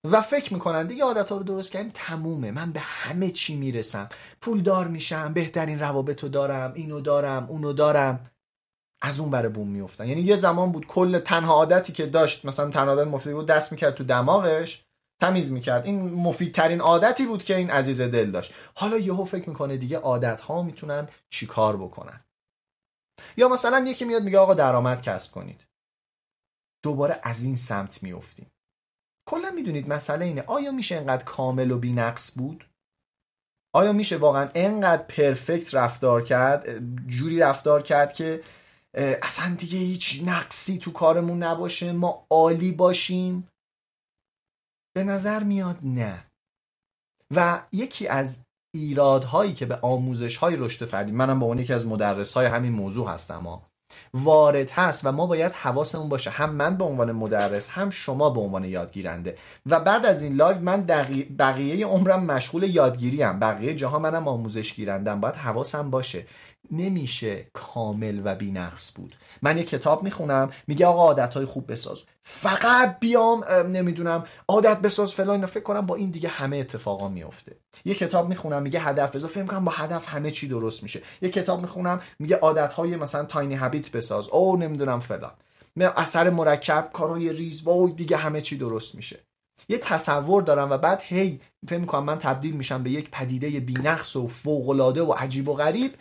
و 0.05 0.21
فکر 0.21 0.55
می‌کنن 0.55 0.87
دیگه 0.87 1.05
عادت 1.05 1.31
ها 1.31 1.37
رو 1.37 1.43
درست 1.43 1.73
کردیم 1.73 1.91
تمومه. 1.95 2.51
من 2.51 2.73
به 2.73 2.81
همه 2.81 3.31
چی 3.31 3.57
می‌رسم. 3.57 4.09
پولدار 4.41 4.89
میشم 4.89 5.33
بهترین 5.33 5.81
روابط 5.81 6.23
رو 6.23 6.29
دارم 6.29 6.73
اینو 6.75 7.01
دارم 7.01 7.47
اونو 7.49 7.73
دارم. 7.73 8.31
از 9.03 9.21
اون 9.21 9.31
بره 9.31 9.49
بوم 9.49 9.69
میفتن 9.69 10.09
یعنی 10.09 10.21
یه 10.21 10.37
زمان 10.37 10.73
بود 10.73 10.87
کل 10.87 11.19
تنها 11.19 11.53
عادتی 11.53 11.93
که 11.93 12.07
داشت 12.07 12.45
مثلا 12.45 12.71
تنها 12.71 12.95
عادت 12.95 13.09
مفید 13.09 13.33
بود 13.33 13.47
دست 13.47 13.73
می‌کرد 13.73 13.95
تو 13.95 14.05
دماغش 14.05 14.85
تمیز 15.21 15.53
می‌کرد. 15.53 15.87
این 15.87 16.15
مفیدترین 16.15 16.81
عادتی 16.81 17.27
بود 17.27 17.43
که 17.43 17.57
این 17.57 17.71
عزیز 17.71 18.01
دل 18.01 18.31
داشت. 18.31 18.55
حالا 18.75 18.99
یهو 18.99 19.25
فکر 19.25 19.49
می‌کنه 19.49 19.77
دیگه 19.77 19.99
عادت 19.99 20.41
ها 20.41 20.63
می‌تونن 20.63 21.09
چیکار 21.31 21.77
بکنن. 21.77 22.25
یا 23.37 23.49
مثلا 23.49 23.85
یکی 23.89 24.05
میاد 24.05 24.23
میگه 24.23 24.39
آقا 24.39 24.55
درآمد 24.55 25.03
کسب 25.03 25.33
کنید. 25.33 25.67
دوباره 26.83 27.21
از 27.23 27.43
این 27.43 27.57
سمت 27.57 28.03
میفتیم 28.03 28.51
کلا 29.29 29.51
می‌دونید 29.51 29.89
مسئله 29.89 30.25
اینه. 30.25 30.45
آیا 30.47 30.73
میشه 30.73 30.97
انقدر 30.97 31.25
کامل 31.25 31.71
و 31.71 31.79
بینقص 31.79 32.39
بود؟ 32.39 32.69
آیا 33.75 33.93
میشه 33.93 34.17
واقعا 34.17 34.49
انقدر 34.55 35.03
پرفکت 35.03 35.75
رفتار 35.75 36.23
کرد 36.23 36.79
جوری 37.09 37.39
رفتار 37.39 37.83
کرد 37.83 38.13
که 38.13 38.43
اصلا 38.99 39.55
دیگه 39.55 39.79
هیچ 39.79 40.23
نقصی 40.25 40.79
تو 40.79 40.93
کارمون 40.93 41.43
نباشه 41.43 41.93
ما 41.93 42.27
عالی 42.31 42.73
باشیم. 42.73 43.49
به 44.97 45.05
نظر 45.05 45.43
میاد 45.43 45.79
نه. 45.83 46.25
و 47.35 47.63
یکی 47.73 48.09
از 48.09 48.45
ایرادهایی 48.75 49.55
که 49.55 49.67
به 49.67 49.79
آموزش 49.83 50.37
های 50.37 50.57
رشد 50.57 50.85
فردی 50.85 51.13
منم 51.13 51.39
به 51.39 51.45
عنوان 51.45 51.59
یکی 51.59 51.73
از 51.73 51.87
مدرس 51.87 52.35
های 52.35 52.47
همین 52.47 52.73
موضوع 52.73 53.09
هستم 53.09 53.41
ها 53.41 53.69
وارد 54.15 54.71
هست 54.71 55.07
و 55.07 55.13
ما 55.13 55.27
باید 55.27 55.53
حواسمون 55.53 56.09
باشه 56.09 56.31
هم 56.31 56.51
من 56.51 56.77
به 56.77 56.85
عنوان 56.85 57.13
مدرس 57.13 57.71
هم 57.71 57.91
شما 57.91 58.31
به 58.31 58.41
عنوان 58.41 58.65
یادگیرنده. 58.65 59.39
و 59.67 59.81
بعد 59.81 60.07
از 60.07 60.23
این 60.23 60.35
لایو 60.35 60.59
من 60.59 60.87
بقیه 61.39 61.87
عمرم 61.87 62.25
مشغول 62.25 62.63
یادگیری 62.63 63.23
هم 63.23 63.41
بقیه 63.41 63.75
جاها 63.75 63.99
منم 63.99 64.29
آموزش 64.29 64.75
گیرندم 64.75 65.21
باید 65.21 65.35
حواسم 65.35 65.91
باشه. 65.91 66.27
نمیشه 66.71 67.47
کامل 67.53 68.21
و 68.25 68.35
بینقص 68.35 68.93
بود. 68.95 69.17
من 69.43 69.59
یه 69.59 69.65
کتاب 69.65 70.03
می‌خونم 70.03 70.51
میگه 70.67 70.87
آقا 70.87 71.03
عادت 71.03 71.35
های 71.35 71.45
خوب 71.45 71.73
بساز. 71.73 72.03
فقط 72.23 72.99
بیام 73.01 73.45
نمی‌دونم 73.45 74.25
عادت 74.49 74.81
بساز 74.81 75.13
فلان 75.13 75.47
فکر 75.47 75.63
کنم 75.63 75.87
با 75.87 75.95
این 75.95 76.11
دیگه 76.11 76.29
همه 76.29 76.57
اتفاقا 76.57 77.09
میفته 77.09 77.57
یه 77.85 77.95
کتاب 77.95 78.29
می‌خونم 78.29 78.63
میگه 78.63 78.81
هدف 78.81 79.17
بساز. 79.17 79.31
فکر 79.31 79.45
کنم 79.45 79.65
با 79.65 79.73
هدف 79.73 80.09
همه 80.09 80.31
چی 80.31 80.49
درست 80.49 80.83
میشه. 80.83 81.03
یه 81.23 81.29
کتاب 81.29 81.61
می‌خونم 81.61 82.01
میگه 82.19 82.37
عادت 82.37 82.73
های 82.73 82.97
مثلا 82.97 83.25
تاینی 83.25 83.55
هابیت 83.55 83.91
بساز. 83.91 84.29
او 84.29 84.57
نمی‌دونم 84.57 85.01
فلان. 85.01 85.33
اثر 85.97 86.31
مرکب 86.31 86.91
کارهای 86.93 87.33
ریز 87.33 87.67
و 87.67 87.89
دیگه 87.89 88.17
همه 88.17 88.41
چی 88.41 88.57
درست 88.57 88.95
میشه. 88.95 89.19
یه 89.69 89.79
تصور 89.79 90.43
دارم 90.43 90.71
و 90.71 90.79
بعد 90.79 91.03
هی 91.05 91.41
فکر 91.69 91.79
می‌کنم 91.79 92.05
من 92.05 92.19
تبدیل 92.19 92.55
میشم 92.55 92.83
به 92.83 92.91
یک 92.91 93.11
پدیده 93.11 93.61
بینقص 93.61 94.17
و 94.17 94.29
فوقالعاده 94.29 95.03
و 95.03 95.13
عجیب 95.13 95.49
و 95.49 95.55
غریب. 95.55 95.95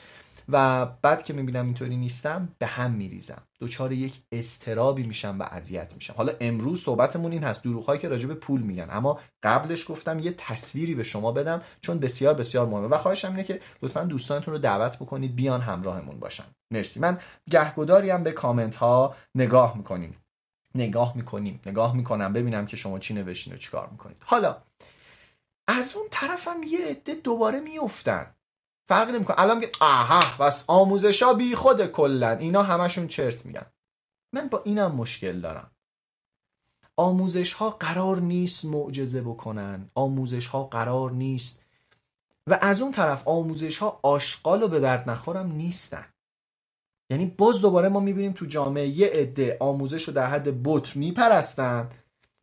و 0.49 0.85
بعد 0.85 1.23
که 1.23 1.33
می‌بینم 1.33 1.65
اینطوری 1.65 1.97
نیستم 1.97 2.49
به 2.59 2.65
هم 2.65 2.91
میریزم. 2.91 3.41
دوچار 3.59 3.91
یک 3.91 4.19
استرابی 4.31 5.03
میشم 5.03 5.39
و 5.39 5.43
اذیت 5.43 5.93
میشم. 5.95 6.13
حالا 6.17 6.33
امروز 6.39 6.81
صحبتمون 6.81 7.31
این 7.31 7.43
هست. 7.43 7.63
دروغهایی 7.63 8.01
که 8.01 8.07
راجع 8.07 8.27
به 8.27 8.33
پول 8.33 8.61
میگن. 8.61 8.87
اما 8.91 9.19
قبلش 9.43 9.91
گفتم 9.91 10.19
یه 10.19 10.31
تصویری 10.31 10.95
به 10.95 11.03
شما 11.03 11.31
بدم 11.31 11.61
چون 11.81 11.99
بسیار 11.99 12.33
بسیار 12.33 12.67
مهمه. 12.67 12.87
و 12.87 12.97
خواهشم 12.97 13.31
اینه 13.31 13.43
که 13.43 13.61
لطفا 13.81 14.03
دوستانتون 14.03 14.53
رو 14.53 14.59
دعوت 14.59 14.95
بکنید 14.95 15.35
بیان 15.35 15.61
همراهمون 15.61 16.19
باشن. 16.19 16.45
مرسی. 16.71 16.99
من 16.99 17.19
گهگداری 17.49 18.09
هم 18.09 18.23
به 18.23 18.31
کامنت 18.31 18.75
ها 18.75 19.15
نگاه 19.35 19.77
می‌کنیم. 19.77 20.15
نگاه 20.75 21.13
می‌کنیم. 21.15 21.59
نگاه 21.65 21.95
می‌کنم. 21.95 22.33
ببینم 22.33 22.65
که 22.65 22.77
شما 22.77 22.99
چی 22.99 23.13
نوشتین 23.13 23.53
و 23.53 23.57
چیکار 23.57 23.89
می‌کنید. 23.91 24.17
حالا 24.25 24.57
از 25.67 25.95
اون 25.95 26.05
طرفم 26.11 26.63
یه 26.67 26.85
عده 26.85 27.15
دوباره 27.15 27.59
میفتن 27.59 28.25
فرق 28.87 29.09
نمی‌کنه. 29.09 29.39
الان 29.39 29.57
میگه 29.57 29.71
آها 29.79 30.45
بس 30.45 30.65
آموزش 30.67 31.23
ها 31.23 31.33
بی 31.33 31.55
خود 31.55 31.85
کلا 31.85 32.29
اینا 32.29 32.63
همشون 32.63 33.07
چرت 33.07 33.45
میگن. 33.45 33.65
من 34.33 34.47
با 34.47 34.61
اینم 34.65 34.91
مشکل 34.91 35.41
دارم. 35.41 35.71
آموزش 36.97 37.53
ها 37.53 37.69
قرار 37.69 38.19
نیست 38.19 38.65
معجزه 38.65 39.21
بکنن. 39.21 39.89
آموزش 39.95 40.47
ها 40.47 40.63
قرار 40.63 41.11
نیست. 41.11 41.63
و 42.47 42.59
از 42.61 42.81
اون 42.81 42.91
طرف 42.91 43.27
آموزش 43.27 43.77
ها 43.77 43.99
آشغال 44.03 44.63
و 44.63 44.67
به 44.67 44.79
درد 44.79 45.09
نخورم 45.09 45.51
نیستن. 45.51 46.05
یعنی 47.09 47.25
باز 47.25 47.61
دوباره 47.61 47.89
ما 47.89 47.99
می‌بینیم 47.99 48.31
تو 48.31 48.45
جامعه 48.45 48.87
یه 48.87 49.07
عده 49.07 49.57
آموزش 49.59 50.03
رو 50.03 50.13
در 50.13 50.29
حد 50.29 50.63
بت 50.63 50.95
میپرستن. 50.95 51.89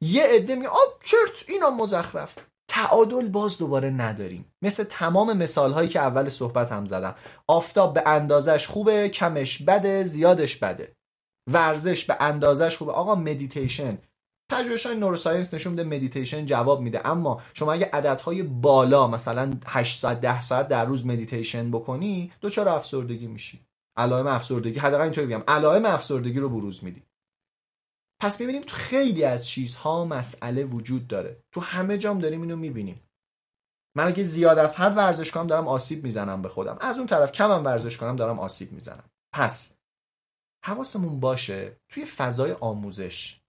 یه 0.01 0.25
عده 0.25 0.55
میگه 0.55 0.69
آه 0.69 1.01
چرت 1.05 1.49
اینا 1.49 1.71
مزخرف. 1.71 2.39
تعادل 2.75 3.29
باز 3.29 3.59
دوباره 3.59 3.91
نداریم. 3.91 4.53
مثل 4.63 4.85
تمام 4.85 5.37
مثال 5.37 5.73
هایی 5.73 5.89
که 5.89 6.01
اول 6.01 6.29
صحبت 6.29 6.73
هم 6.73 6.87
زدم. 6.87 7.15
آفتاب 7.49 7.95
به 7.95 8.03
اندازش 8.07 8.67
خوبه 8.67 9.09
کمش 9.09 9.63
بده 9.63 10.05
زیادش 10.05 10.57
بده. 10.57 10.97
ورزش 11.51 12.05
به 12.05 12.17
اندازش 12.21 12.77
خوبه. 12.77 12.93
آقا 12.93 13.15
مدیتیشن 13.15 13.99
پژوهش 14.53 14.87
های 14.87 14.97
neuroscience 14.97 15.55
نشون 15.55 15.71
میده 15.73 15.85
مدیتیشن 15.85 16.47
جواب 16.47 16.81
میده. 16.81 17.07
اما 17.09 17.43
شما 17.55 17.73
اگه 17.73 17.91
عددهای 17.93 18.43
بالا 18.43 19.07
مثلا 19.09 19.51
8 19.67 19.99
ساعت 19.99 20.21
10 20.21 20.41
ساعت 20.41 20.69
در 20.69 20.85
روز 20.85 21.07
مدیتیشن 21.07 21.71
بکنی 21.71 22.33
دچار 22.43 22.69
افسردگی 22.69 23.27
میشی. 23.27 23.61
علائم 23.97 24.27
افسردگی 24.27 24.79
حداقل 24.79 25.05
اینطوری 25.05 25.27
بگم 25.27 25.43
علائم 25.49 25.85
افسردگی 25.85 26.41
رو 26.41 26.49
بروز 26.49 26.85
میدی. 26.85 27.03
پس 28.25 28.41
می‌بینیم 28.41 28.63
تو 28.63 28.75
خیلی 28.75 29.25
از 29.25 29.47
چیزها 29.47 30.05
مسئله 30.05 30.65
وجود 30.65 31.09
داره. 31.09 31.41
تو 31.55 31.61
همه 31.61 31.99
جام 31.99 32.19
داریم 32.19 32.43
اینو 32.43 32.57
می‌بینیم. 32.57 33.01
من 33.97 34.07
اگه 34.07 34.25
زیاد 34.25 34.59
از 34.59 34.77
حد 34.77 34.97
ورزش 34.97 35.31
کنم 35.31 35.47
دارم 35.47 35.69
آسیب 35.69 36.05
می‌زنم 36.05 36.43
به 36.43 36.49
خودم. 36.49 36.79
از 36.81 36.99
اون 36.99 37.07
طرف 37.07 37.33
کمم 37.33 37.65
ورزش 37.65 37.97
کنم 37.97 38.17
دارم 38.17 38.39
آسیب 38.39 38.73
می‌زنم. 38.73 39.05
پس 39.35 39.77
حواسمون 40.65 41.21
باشه 41.21 41.77
توی 41.89 42.05
فضای 42.05 42.53
آموزش. 42.53 43.41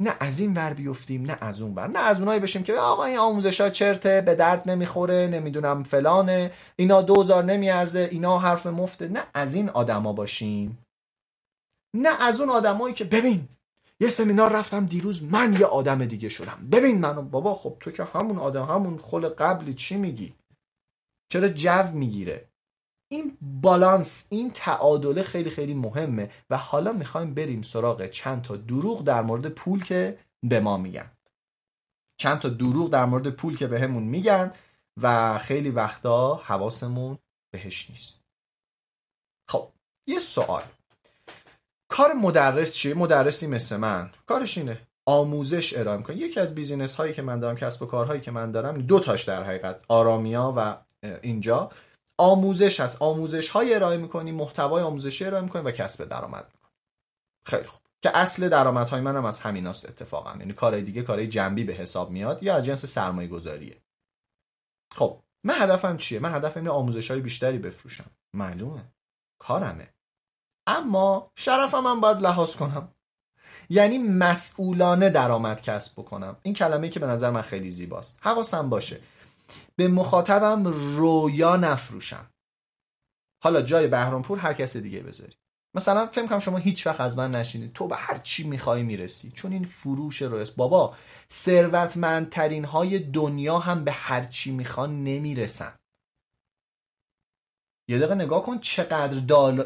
نه 0.00 0.16
از 0.20 0.38
این 0.38 0.54
ور 0.54 0.74
بیفتیم 0.74 1.22
نه 1.22 1.38
از 1.40 1.62
اون 1.62 1.74
ور. 1.74 1.86
نه 1.86 1.98
از 1.98 2.18
اونایی 2.20 2.40
بشیم 2.40 2.62
که 2.62 2.74
آقا 2.74 3.04
این 3.04 3.18
آموزش 3.18 3.60
ها 3.60 3.70
چرته 3.70 4.20
به 4.20 4.34
درد 4.34 4.70
نمی‌خوره 4.70 5.26
نمی‌دونم 5.26 5.82
فلانه 5.82 6.52
اینا 6.76 7.02
دوزار 7.02 7.44
نمیارزه 7.44 8.08
اینا 8.12 8.38
حرف 8.38 8.66
مفته. 8.66 9.08
نه 9.08 9.26
از 9.34 9.54
این 9.54 9.68
آدما 9.68 10.12
باشیم. 10.12 10.78
نه 11.96 12.22
از 12.22 12.40
اون 12.40 12.50
آدمایی 12.50 12.94
که 12.94 13.04
ببین 13.04 13.48
یه 14.04 14.10
سمینار 14.10 14.52
رفتم 14.52 14.86
دیروز 14.86 15.22
من 15.22 15.52
یه 15.52 15.66
آدم 15.66 16.04
دیگه 16.04 16.28
شدم. 16.28 16.68
ببین 16.72 17.00
منو 17.00 17.22
بابا 17.22 17.54
خب 17.54 17.76
تو 17.80 17.90
که 17.90 18.04
همون 18.04 18.38
آدم 18.38 18.62
همون 18.62 18.98
خل 18.98 19.28
قبلی 19.28 19.74
چی 19.74 19.96
میگی؟ 19.96 20.34
چرا 21.32 21.48
جو 21.48 21.92
می‌گیره؟ 21.92 22.48
این 23.12 23.38
بالانس 23.40 24.26
این 24.30 24.50
تعادله 24.50 25.22
خیلی 25.22 25.50
خیلی 25.50 25.74
مهمه 25.74 26.30
و 26.50 26.56
حالا 26.56 26.92
می‌خوایم 26.92 27.34
بریم 27.34 27.62
سراغ 27.62 28.06
چند 28.06 28.42
تا 28.42 28.56
دروغ 28.56 29.04
در 29.04 29.22
مورد 29.22 29.48
پول 29.48 29.84
که 29.84 30.18
به 30.44 30.60
ما 30.60 30.76
میگن. 30.76 31.10
چند 32.20 32.38
تا 32.38 32.48
دروغ 32.48 32.90
در 32.90 33.04
مورد 33.04 33.30
پول 33.30 33.56
که 33.56 33.66
بهمون 33.66 34.04
به 34.04 34.10
میگن 34.10 34.54
و 35.02 35.38
خیلی 35.38 35.70
وقتا 35.70 36.34
حواسمون 36.34 37.18
بهش 37.52 37.90
نیست. 37.90 38.20
خب 39.50 39.72
یه 40.08 40.18
سوال. 40.18 40.64
کار 41.94 42.12
مدرس 42.12 42.74
چیه؟ 42.74 42.94
مدرسی 42.94 43.46
مثل 43.46 43.76
من. 43.76 44.10
کارش 44.26 44.58
اینه. 44.58 44.86
آموزش 45.06 45.76
ارائه 45.76 45.98
می‌کنه. 45.98 46.16
یکی 46.16 46.40
از 46.40 46.54
بیزینس 46.54 46.94
هایی 46.94 47.12
که 47.12 47.22
من 47.22 47.40
دارم 47.40 47.56
کسب 47.56 47.82
و 47.82 47.86
کارهایی 47.86 48.20
که 48.20 48.30
من 48.30 48.50
دارم 48.50 48.78
دو 48.82 49.00
تاش 49.00 49.24
در 49.24 49.42
حقیقت. 49.42 49.80
آرامیا 49.88 50.54
و 50.56 50.76
اینجا. 51.22 51.70
آموزش 52.18 52.80
هست. 52.80 53.02
آموزش 53.02 53.48
های 53.48 53.74
ارائه 53.74 53.96
می‌کنیم 53.96 54.34
محتوای 54.34 54.82
آموزشی 54.82 55.24
ارائه 55.24 55.42
می‌کنیم 55.42 55.64
و 55.64 55.70
کسب 55.70 56.04
درآمد 56.04 56.52
خیلی 57.46 57.64
خوب. 57.64 57.80
که 58.02 58.16
اصل 58.16 58.48
درآمدهای 58.48 59.00
منم 59.00 59.24
از 59.24 59.40
همیناست 59.40 59.88
اتفاقا. 59.88 60.36
یعنی 60.38 60.52
کارهای 60.52 60.82
دیگه 60.82 61.02
کارهای 61.02 61.26
جنبی 61.26 61.64
به 61.64 61.72
حساب 61.72 62.10
میاد 62.10 62.42
یا 62.42 62.54
از 62.54 62.64
جنس 62.64 62.86
سرمایه 62.86 63.28
گذاریه 63.28 63.82
خب 64.94 65.20
من 65.44 65.54
هدفم 65.58 65.96
چیه؟ 65.96 66.20
من 66.20 66.34
هدفم 66.34 66.60
اینه 66.60 66.70
آموزش 66.70 67.10
های 67.10 67.20
بیشتری 67.20 67.58
بفروشم. 67.58 68.10
معلومه. 68.36 68.92
کارمه. 69.38 69.94
اما 70.66 71.30
شرفم 71.36 71.86
هم 71.86 72.00
باید 72.00 72.18
لحاظ 72.18 72.56
کنم. 72.56 72.88
یعنی 73.70 73.98
مسئولانه 73.98 75.10
درآمد 75.10 75.62
کسب 75.62 75.92
بکنم. 75.92 76.36
این 76.42 76.54
کلمه 76.54 76.88
که 76.88 77.00
به 77.00 77.06
نظر 77.06 77.30
من 77.30 77.42
خیلی 77.42 77.70
زیباست. 77.70 78.18
حواسم 78.22 78.70
باشه. 78.70 79.00
به 79.76 79.88
مخاطبم 79.88 80.66
رویا 80.96 81.56
نفروشم. 81.56 82.30
حالا 83.44 83.62
جای 83.62 83.88
بهرامپور 83.88 84.38
هر 84.38 84.52
کس 84.52 84.76
دیگه 84.76 85.00
بذاری. 85.00 85.34
مثلا 85.76 86.06
فکر 86.06 86.26
کنم 86.26 86.38
شما 86.38 86.58
هیچ 86.58 86.86
وقت 86.86 87.00
از 87.00 87.18
من 87.18 87.30
نشینید. 87.30 87.72
تو 87.72 87.86
به 87.86 87.96
هر 87.96 88.18
چی 88.18 88.48
می‌خوای 88.48 88.82
می‌رسی. 88.82 89.30
چون 89.30 89.52
این 89.52 89.64
فروش 89.64 90.22
رویس 90.22 90.50
بابا 90.50 90.96
ثروتمندترین 91.30 92.64
های 92.64 92.98
دنیا 92.98 93.58
هم 93.58 93.84
به 93.84 93.92
هر 93.92 94.24
چی 94.24 94.52
می‌خوان 94.52 95.04
نمی‌رسن. 95.04 95.72
یه 97.88 97.98
دقیقه 97.98 98.14
نگاه 98.14 98.42
کن 98.42 98.58
چقدر 98.58 99.20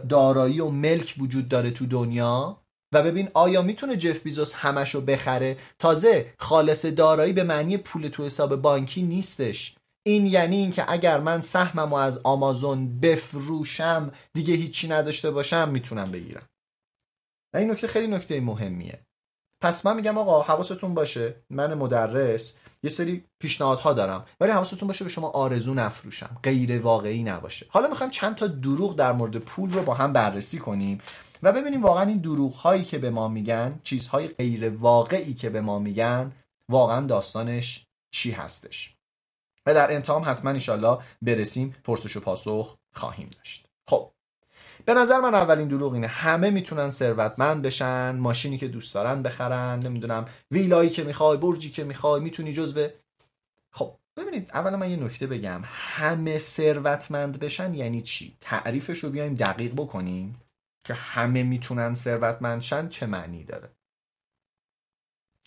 دارایی 0.08 0.60
و 0.60 0.68
ملک 0.68 1.14
وجود 1.18 1.48
داره 1.48 1.70
تو 1.70 1.86
دنیا. 1.86 2.60
و 2.94 3.02
ببین 3.02 3.28
آیا 3.34 3.62
می‌تونه 3.62 3.96
جف 3.96 4.22
بیزوس 4.22 4.54
همش 4.54 4.94
رو 4.94 5.00
بخره؟ 5.00 5.56
تازه 5.78 6.34
خالص 6.38 6.84
دارایی 6.84 7.32
به 7.32 7.42
معنی 7.42 7.76
پول 7.76 8.08
تو 8.08 8.24
حساب 8.24 8.56
بانکی 8.56 9.02
نیستش. 9.02 9.76
این 10.06 10.26
یعنی 10.26 10.56
اینکه 10.56 10.92
اگر 10.92 11.20
من 11.20 11.40
سهمم 11.40 11.90
رو 11.90 11.94
از 11.94 12.20
آمازون 12.24 13.00
بفروشم 13.00 14.12
دیگه 14.34 14.54
هیچی 14.54 14.88
نداشته 14.88 15.30
باشم 15.30 15.68
می‌تونم 15.68 16.10
بگیرم. 16.10 16.46
و 17.54 17.58
این 17.58 17.70
نکته 17.70 17.86
خیلی 17.86 18.06
نکته 18.06 18.40
مهمیه. 18.40 19.00
پس 19.62 19.86
من 19.86 19.96
میگم 19.96 20.18
آقا 20.18 20.42
حواستون 20.42 20.94
باشه 20.94 21.34
من 21.50 21.74
مدرس. 21.74 22.56
یه 22.82 22.90
سری 22.90 23.24
پیشنهادها 23.38 23.92
دارم 23.92 24.24
ولی 24.40 24.52
حواستون 24.52 24.86
باشه 24.86 25.05
به 25.05 25.10
شما 25.10 25.28
آرزو 25.28 25.74
نفروشم 25.74 26.36
غیر 26.42 26.78
واقعی 26.78 27.22
نباشه. 27.22 27.66
حالا 27.68 27.88
می‌خوایم 27.88 28.10
چند 28.10 28.34
تا 28.34 28.46
دروغ 28.46 28.96
در 28.96 29.12
مورد 29.12 29.36
پول 29.36 29.72
رو 29.72 29.82
با 29.82 29.94
هم 29.94 30.12
بررسی 30.12 30.59
کنیم 30.59 31.00
و 31.42 31.52
ببینیم 31.52 31.82
واقعا 31.82 32.02
این 32.02 32.18
دروغ 32.18 32.55
هایی 32.55 32.84
که 32.84 32.98
به 32.98 33.10
ما 33.10 33.28
میگن 33.28 33.80
چیزهای 33.84 34.28
غیر 34.28 34.68
واقعی 34.68 35.34
که 35.34 35.50
به 35.50 35.60
ما 35.60 35.78
میگن 35.78 36.32
واقعا 36.68 37.06
داستانش 37.06 37.86
چی 38.10 38.30
هستش. 38.30 38.94
و 39.66 39.74
در 39.74 39.92
انتهام 39.92 40.22
حتما 40.26 40.50
انشالله 40.50 40.98
برسیم 41.22 41.76
پرسش 41.84 42.16
و 42.16 42.20
پاسخ 42.20 42.76
خواهیم 42.94 43.30
داشت. 43.36 43.66
خب 43.88 44.10
به 44.89 44.94
نظر 44.94 45.20
من 45.20 45.35
اولین 45.35 45.69
دروغ 45.69 45.93
اینه. 45.93 46.06
همه 46.06 46.51
می‌تونن 46.51 46.90
ثروتمند 46.90 47.62
بشن 47.62 48.16
ماشینی 48.16 48.59
که 48.59 48.69
دوست 48.69 48.94
دارن 48.94 49.23
بخرن 49.23 49.78
نمی‌دونم 49.78 50.24
ویلایی 50.51 50.90
که 50.90 51.05
می‌خوای 51.05 51.39
برجی 51.39 51.70
که 51.70 51.85
می‌خوای 51.85 52.20
می‌تونی 52.20 52.52
جزو 52.52 52.89
خب 53.70 53.94
ببینید 54.16 54.51
اولا 54.55 54.77
من 54.77 54.90
یه 54.90 54.97
نکته 54.97 55.27
بگم. 55.27 55.60
همه 55.65 56.39
ثروتمند 56.39 57.40
بشن 57.40 57.74
یعنی 57.74 58.01
چی؟ 58.01 58.36
تعریفش 58.40 58.98
رو 58.98 59.10
بیایم 59.10 59.35
دقیق 59.35 59.73
بکنیم 59.73 60.40
که 60.85 60.94
همه 60.94 61.43
می‌تونن 61.43 61.94
ثروتمند 61.94 62.60
شن 62.60 62.89
چه 62.89 63.06
معنی 63.06 63.44
داره. 63.44 63.70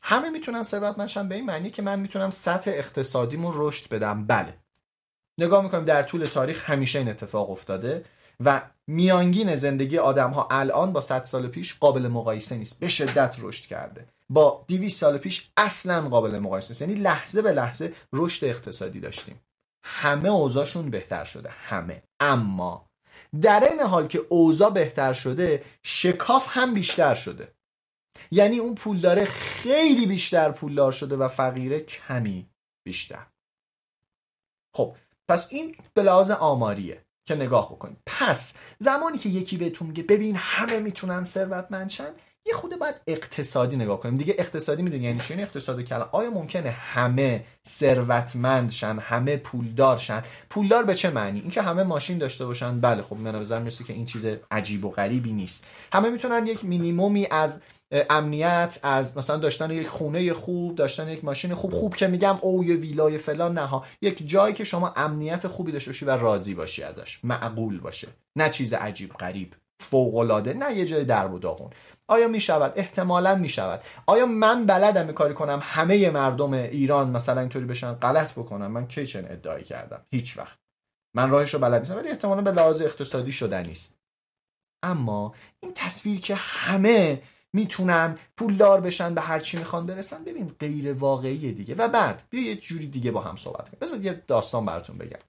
همه 0.02 0.30
می‌تونن 0.30 0.64
ثروتمند 0.64 1.08
شن 1.08 1.28
به 1.28 1.36
این 1.36 1.46
معنی 1.46 1.70
که 1.70 1.82
من 1.82 2.00
می‌تونم 2.00 2.30
سطح 2.30 2.72
اقتصادیمو 2.72 3.52
رشد 3.56 3.90
بدم. 3.90 4.26
بله. 4.26 4.58
نگاه 5.38 5.64
می‌کنیم 5.64 5.86
در 5.86 6.04
طول 6.04 6.26
تاریخ 6.26 6.70
همیشه 6.70 7.00
این 7.00 7.10
اتفاق 7.10 7.52
افتاده. 7.52 8.06
و 8.46 8.62
میانگین 8.88 9.56
زندگی 9.56 9.98
آدم 9.98 10.30
ها 10.30 10.48
الان 10.52 10.94
با 10.94 11.02
100 11.02 11.24
سال 11.24 11.48
پیش 11.48 11.78
قابل 11.80 12.08
مقایسه 12.08 12.58
نیست. 12.58 12.80
به 12.80 12.88
شدت 12.88 13.36
رشد 13.40 13.66
کرده. 13.66 14.08
با 14.30 14.66
200 14.68 15.00
سال 15.00 15.18
پیش 15.18 15.52
اصلا 15.58 16.10
قابل 16.10 16.40
مقایسه 16.40 16.70
نیست. 16.70 16.82
یعنی 16.82 16.94
لحظه 16.94 17.42
به 17.42 17.52
لحظه 17.52 17.94
رشد 18.14 18.46
اقتصادی 18.46 19.00
داشتیم. 19.00 19.42
همه 19.84 20.30
اوضاعشون 20.30 20.90
بهتر 20.90 21.24
شده. 21.24 21.50
همه. 21.50 22.04
اما 22.20 22.86
در 23.42 23.64
این 23.72 23.80
حال 23.80 24.08
که 24.08 24.22
اوضاع 24.30 24.70
بهتر 24.70 25.14
شده 25.14 25.64
شکاف 25.84 26.48
هم 26.50 26.74
بیشتر 26.74 27.16
شده. 27.16 27.54
یعنی 28.32 28.58
اون 28.58 28.76
پولداره 28.76 29.26
خیلی 29.26 30.06
بیشتر 30.06 30.52
پولدار 30.52 30.92
شده 30.92 31.16
و 31.16 31.28
فقیره 31.28 31.80
کمی 31.80 32.50
بیشتر. 32.84 33.26
خب 34.76 34.96
پس 35.28 35.48
این 35.52 35.76
به 35.94 36.04
لحاظ 36.04 36.32
آماریه. 36.32 37.06
که 37.26 37.35
نگاه 37.35 37.72
بکنید. 37.72 37.98
پس 38.06 38.53
زمانی 38.80 39.18
که 39.18 39.30
یکی 39.30 39.57
بهتون 39.57 39.88
میگه 39.88 40.03
ببین 40.03 40.35
همه 40.35 40.80
می‌تونن 40.80 41.23
ثروتمند 41.23 41.89
شن 41.89 42.10
یه 42.45 42.53
خوده 42.53 42.77
باید 42.77 42.95
اقتصادی 43.07 43.76
نگاه 43.76 43.99
کنیم. 43.99 44.18
دیگه 44.18 44.35
اقتصادی 44.38 44.84
می‌دونی 44.84 45.03
یعنی 45.03 45.19
چی؟ 45.19 45.34
اقتصاد 45.34 45.81
کلام 45.81 46.10
آیا 46.11 46.30
ممکنه 46.30 46.69
همه 46.69 47.45
ثروتمند 47.68 48.72
شن 48.72 48.99
همه 48.99 49.38
پولدار 49.38 49.98
شن 49.98 50.23
پولدار 50.49 50.84
به 50.84 50.95
چه 50.95 51.10
معنی؟ 51.10 51.39
اینکه 51.39 51.61
همه 51.61 51.84
ماشین 51.84 52.18
داشته 52.18 52.45
باشن؟ 52.45 52.80
بله 52.81 53.02
خب 53.02 53.18
من 53.18 53.35
نظر 53.35 53.60
می‌رسه 53.60 53.84
که 53.84 53.93
این 53.93 54.06
چیز 54.06 54.26
عجیب 54.52 54.85
و 54.85 54.89
غریبی 54.89 55.34
نیست. 55.34 55.68
همه 55.93 56.10
می‌تونن 56.10 56.48
یک 56.48 56.65
مینیمومی 56.65 57.27
از 57.31 57.61
امنیت 57.92 58.80
از 58.84 59.18
مثلا 59.18 59.38
داشتن 59.38 59.72
یک 59.72 59.88
خونه 59.88 60.34
خوب 60.34 60.76
داشتن 60.76 61.10
یک 61.10 61.26
ماشین 61.26 61.56
خوب. 61.56 61.72
خوب 61.72 61.96
که 61.96 62.08
میگم 62.08 62.38
او 62.42 62.64
یه 62.64 62.76
ویلای 62.76 63.18
فلان 63.18 63.54
نه 63.54 63.66
ها. 63.66 63.86
یک 64.02 64.30
جایی 64.30 64.54
که 64.54 64.64
شما 64.64 64.94
امنیت 64.96 65.48
خوبی 65.48 65.72
داشته 65.72 65.90
باشی 65.90 66.06
و 66.06 66.10
راضی 66.10 66.54
باشی 66.54 66.84
ازش. 66.84 67.20
معقول 67.24 67.80
باشه. 67.80 68.08
نه 68.36 68.50
چیز 68.50 68.74
عجیب 68.74 69.14
غریب. 69.14 69.54
فوق 69.80 70.16
العاده 70.16 70.54
نه 70.54 70.74
یه 70.74 70.86
جای 70.86 71.06
در 71.06 71.28
و 71.28 71.40
داغون. 71.40 71.70
آیا 72.08 72.28
می 72.28 72.40
شود 72.40 72.74
احتمالا 72.76 73.36
می 73.36 73.50
شود 73.50 73.82
آیا 74.06 74.26
من 74.26 74.66
بلدم 74.66 75.12
کاری 75.12 75.34
کنم؟ 75.34 75.60
همه 75.64 76.10
مردم 76.10 76.54
ایران 76.54 77.10
مثلا 77.10 77.40
اینطوری 77.40 77.66
بشن 77.66 77.94
غلط 77.94 78.32
بکنم 78.32 78.72
من 78.72 78.88
کی 78.88 79.06
چن 79.06 79.26
ادعای 79.30 79.64
کردم؟ 79.64 80.06
هیچ 80.12 80.38
وقت. 80.38 80.58
من 81.16 81.30
راهش 81.30 81.54
رو 81.54 81.60
بلد 81.60 81.80
نیستم 81.80 81.98
ولی 81.98 82.10
احتمالا 82.10 82.42
به 82.42 82.52
لحاظ 82.52 82.82
اقتصادی 82.82 83.32
شدن 83.32 83.66
نیست. 83.66 84.00
اما 84.84 85.34
این 85.60 85.72
تصویر 85.76 86.20
که 86.20 86.36
همه 86.36 87.22
می‌تونن 87.53 88.18
پولدار 88.38 88.82
بشن 88.82 89.15
به 89.15 89.22
هر 89.22 89.40
چی 89.40 89.57
می‌خوان 89.57 89.86
برسن. 89.86 90.23
ببین 90.23 90.52
غیر 90.60 90.94
واقعیه 90.94 91.52
دیگه. 91.52 91.76
و 91.76 91.88
بعد 91.88 92.23
بیا 92.30 92.41
یه 92.41 92.56
جوری 92.56 92.88
دیگه 92.88 93.11
با 93.11 93.22
هم 93.22 93.36
صحبت 93.36 93.69
کنیم. 93.69 93.78
بذار 93.82 93.99
یه 93.99 94.23
داستان 94.28 94.65
براتون 94.65 94.98
بگم. 94.98 95.19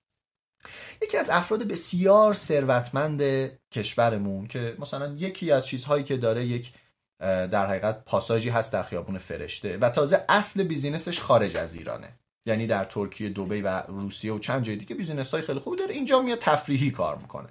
یکی 1.02 1.16
از 1.16 1.30
افراد 1.30 1.62
بسیار 1.62 2.34
ثروتمند 2.34 3.22
کشورمون 3.70 4.46
که 4.46 4.76
مثلا 4.78 5.14
یکی 5.18 5.52
از 5.52 5.66
چیزهایی 5.66 6.04
که 6.04 6.16
داره 6.16 6.46
یک 6.46 6.72
در 7.20 7.66
حقیقت 7.66 8.04
پاساژی 8.04 8.50
هست 8.50 8.72
در 8.72 8.82
خیابون 8.82 9.18
فرشته 9.18 9.76
و 9.76 9.90
تازه 9.90 10.24
اصل 10.28 10.62
business 10.62 11.09
ش 11.09 11.20
خارج 11.20 11.56
از 11.56 11.74
ایرانه. 11.74 12.08
یعنی 12.46 12.66
در 12.66 12.84
ترکیه 12.84 13.28
دبی 13.28 13.62
و 13.62 13.82
روسیه 13.88 14.32
و 14.32 14.38
چند 14.38 14.62
جای 14.62 14.76
دیگه 14.76 14.94
business 14.96 15.30
های 15.30 15.42
خیلی 15.42 15.58
خوبی 15.58 15.76
داره. 15.76 15.94
اینجا 15.94 16.22
میاد 16.22 16.38
تفریحی 16.38 16.90
کار 16.90 17.16
می‌کنه. 17.16 17.48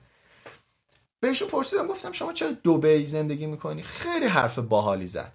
بهشون 1.23 1.47
پرسیدم 1.49 1.87
گفتم 1.87 2.11
شما 2.11 2.33
چرا 2.33 2.51
دبی 2.51 3.07
زندگی 3.07 3.45
می‌کنی؟ 3.45 3.81
خیلی 3.81 4.25
حرف 4.25 4.59
باحالی 4.59 5.07
زد. 5.07 5.33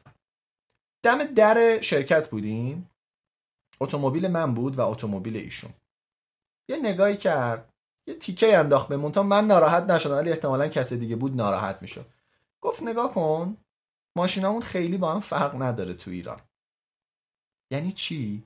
دم 1.04 1.24
در 1.24 1.80
شرکت 1.80 2.30
بودیم. 2.30 2.90
اتومبیل 3.80 4.28
من 4.28 4.54
بود 4.54 4.78
و 4.78 4.80
اتومبیل 4.88 5.36
ایشون. 5.36 5.70
یه 6.68 6.76
نگاهی 6.76 7.16
کرد 7.16 7.72
یه 8.08 8.14
تیکه 8.14 8.58
انداخت 8.58 8.88
به 8.88 8.96
مونتا 8.96 9.22
من 9.22 9.46
ناراحت 9.46 9.82
نشدم 9.82 10.16
ولی 10.16 10.30
احتمالا 10.30 10.68
کسی 10.68 10.98
دیگه 10.98 11.16
بود 11.16 11.36
ناراحت 11.36 11.82
می‌شد. 11.82 12.06
گفت 12.60 12.82
نگاه 12.82 13.14
کن 13.14 13.56
ماشینامون 14.16 14.62
خیلی 14.62 14.98
با 14.98 15.12
هم 15.12 15.20
فرق 15.20 15.62
نداره 15.62 15.94
تو 15.94 16.10
ایران. 16.10 16.40
یعنی 17.72 17.92
چی؟ 17.92 18.44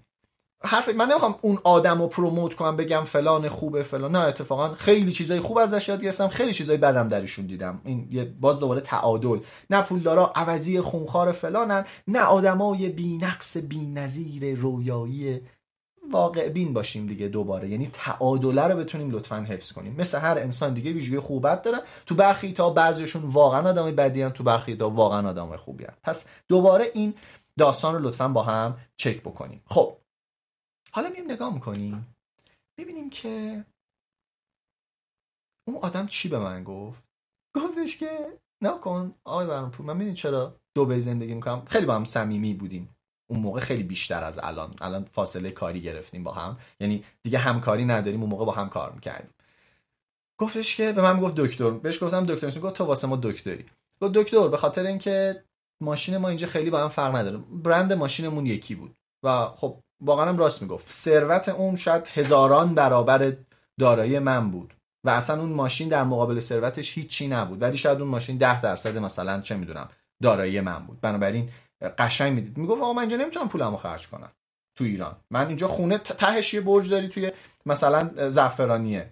حرف 0.62 0.88
من 0.88 1.10
نمی‌خوام 1.10 1.34
اون 1.40 1.58
آدم 1.64 2.02
رو 2.02 2.08
پروموت 2.08 2.54
کنم 2.54 2.76
بگم 2.76 3.04
فلان 3.04 3.48
خوبه 3.48 3.82
فلان. 3.82 4.16
نه 4.16 4.18
اتفاقا 4.18 4.74
خیلی 4.74 5.12
چیزای 5.12 5.40
خوب 5.40 5.58
ازش 5.58 5.88
یاد 5.88 6.02
گرفتم. 6.02 6.28
خیلی 6.28 6.52
چیزای 6.52 6.76
بدم 6.76 7.08
درشون 7.08 7.46
دیدم. 7.46 7.80
این 7.84 8.08
یه 8.10 8.24
باز 8.24 8.58
دوباره 8.58 8.80
تعادل. 8.80 9.38
نه 9.70 9.82
پولدارا 9.82 10.32
عوضی 10.34 10.80
خونخوار 10.80 11.32
فلانن 11.32 11.84
نه 12.08 12.20
آدمای 12.20 12.88
بی‌نقص 12.88 13.56
بی‌نظیر 13.56 14.54
رویایی 14.54 15.40
واقع 16.10 16.48
بین 16.48 16.72
باشیم 16.72 17.06
دیگه 17.06 17.28
دوباره. 17.28 17.68
یعنی 17.68 17.90
تعادله 17.92 18.62
رو 18.62 18.76
بتونیم 18.76 19.10
لطفا 19.10 19.36
حفظ 19.36 19.72
کنیم. 19.72 19.94
مثل 19.98 20.18
هر 20.18 20.38
انسان 20.38 20.74
دیگه 20.74 20.92
ویژگی 20.92 21.18
خوبت 21.18 21.62
داره. 21.62 21.78
تو 22.06 22.14
برخی 22.14 22.52
تا 22.52 22.70
بعضیشون 22.70 23.22
واقعا 23.24 23.68
آدمای 23.68 23.92
بدی 23.92 24.28
تو 24.30 24.44
برخی 24.44 24.76
تا 24.76 24.90
واقعا 24.90 25.28
آدمای 25.28 25.58
خوبی 25.58 25.84
هن. 25.84 25.94
پس 26.02 26.26
دوباره 26.48 26.84
این 26.94 27.14
داستان 27.58 27.94
رو 27.94 28.00
لطفا 28.00 28.28
با 28.28 28.42
هم 28.42 28.76
چک 28.96 29.20
بکنیم. 29.20 29.62
خب 29.66 29.96
حالا 30.92 31.08
مییم 31.08 31.30
نگاه 31.30 31.54
می‌کنیم. 31.54 32.14
ببینیم 32.78 33.10
که 33.10 33.64
اون 35.68 35.76
آدم 35.76 36.06
چی 36.06 36.28
به 36.28 36.38
من 36.38 36.64
گفت؟ 36.64 37.04
گفتش 37.56 37.96
که 37.96 38.38
نکن 38.62 39.14
آقای 39.24 39.46
برانپور 39.46 39.86
من 39.86 39.96
می‌دونی 39.96 40.16
چرا 40.16 40.56
دو 40.74 41.00
زندگی 41.00 41.34
می‌کنم؟ 41.34 41.64
خیلی 41.64 41.86
با 41.86 41.94
هم 41.94 42.04
صمیمی 42.04 42.54
بودیم. 42.54 42.96
اون 43.30 43.40
موقع 43.40 43.60
خیلی 43.60 43.82
بیشتر 43.82 44.24
از 44.24 44.38
الان. 44.42 44.74
الان 44.80 45.04
فاصله 45.04 45.50
کاری 45.50 45.82
گرفتیم 45.82 46.24
با 46.24 46.32
هم. 46.32 46.58
یعنی 46.80 47.04
دیگه 47.22 47.38
همکاری 47.38 47.84
نداریم 47.84 48.20
اون 48.20 48.30
موقع 48.30 48.44
با 48.44 48.52
هم 48.52 48.68
کار 48.68 48.92
می‌کردیم. 48.92 49.30
گفتش 50.38 50.76
که 50.76 50.92
به 50.92 51.02
من 51.02 51.20
گفت 51.20 51.34
دکتر. 51.34 51.70
بهش 51.70 52.02
گفتم 52.02 52.26
دکتر. 52.26 52.60
گفت 52.60 52.76
تو 52.76 52.84
واسه 52.84 53.06
ما 53.06 53.16
دکتری. 53.16 53.66
گفت 54.02 54.12
دکتر 54.14 54.48
به 54.48 54.56
خاطر 54.56 54.86
اینکه 54.86 55.44
ماشین 55.82 56.16
ما 56.16 56.28
اینجا 56.28 56.46
خیلی 56.46 56.70
با 56.70 56.80
هم 56.82 56.88
فرق 56.88 57.16
نداره. 57.16 57.36
برند 57.36 57.92
ماشینمون 57.92 58.46
یکی 58.46 58.74
بود. 58.74 58.96
و 59.24 59.46
خب 59.46 59.82
واقعا 60.00 60.28
هم 60.28 60.38
راست 60.38 60.62
می‌گفت. 60.62 60.90
ثروت 60.90 61.48
اون 61.48 61.76
شاید 61.76 62.08
هزاران 62.14 62.74
برابر 62.74 63.32
دارایی 63.80 64.18
من 64.18 64.50
بود 64.50 64.74
و 65.04 65.10
اصلا 65.10 65.40
اون 65.40 65.52
ماشین 65.52 65.88
در 65.88 66.04
مقابل 66.04 66.40
ثروتش 66.40 66.98
هیچی 66.98 67.28
نبود. 67.28 67.62
ولی 67.62 67.76
شاید 67.76 68.00
اون 68.00 68.10
ماشین 68.10 68.36
ده 68.36 68.60
درصد 68.60 68.98
مثلا 68.98 69.40
چه 69.40 69.56
می‌دونم 69.56 69.88
دارایی 70.22 70.60
من 70.60 70.86
بود. 70.86 71.00
بنابراین 71.00 71.48
قشنگ 71.98 72.32
می‌دید. 72.32 72.58
می‌گفت 72.58 72.82
آقا 72.82 72.92
من 72.92 73.00
اینجا 73.00 73.16
نمی‌تونم 73.16 73.48
پولمو 73.48 73.76
خرج 73.76 74.08
کنم 74.08 74.32
تو 74.78 74.84
ایران. 74.84 75.16
من 75.30 75.46
اینجا 75.46 75.68
خونه 75.68 75.98
تهش 75.98 76.54
یه 76.54 76.60
برج 76.60 76.90
داری 76.90 77.08
توی 77.08 77.32
مثلا 77.66 78.28
زعفرانیه. 78.28 79.10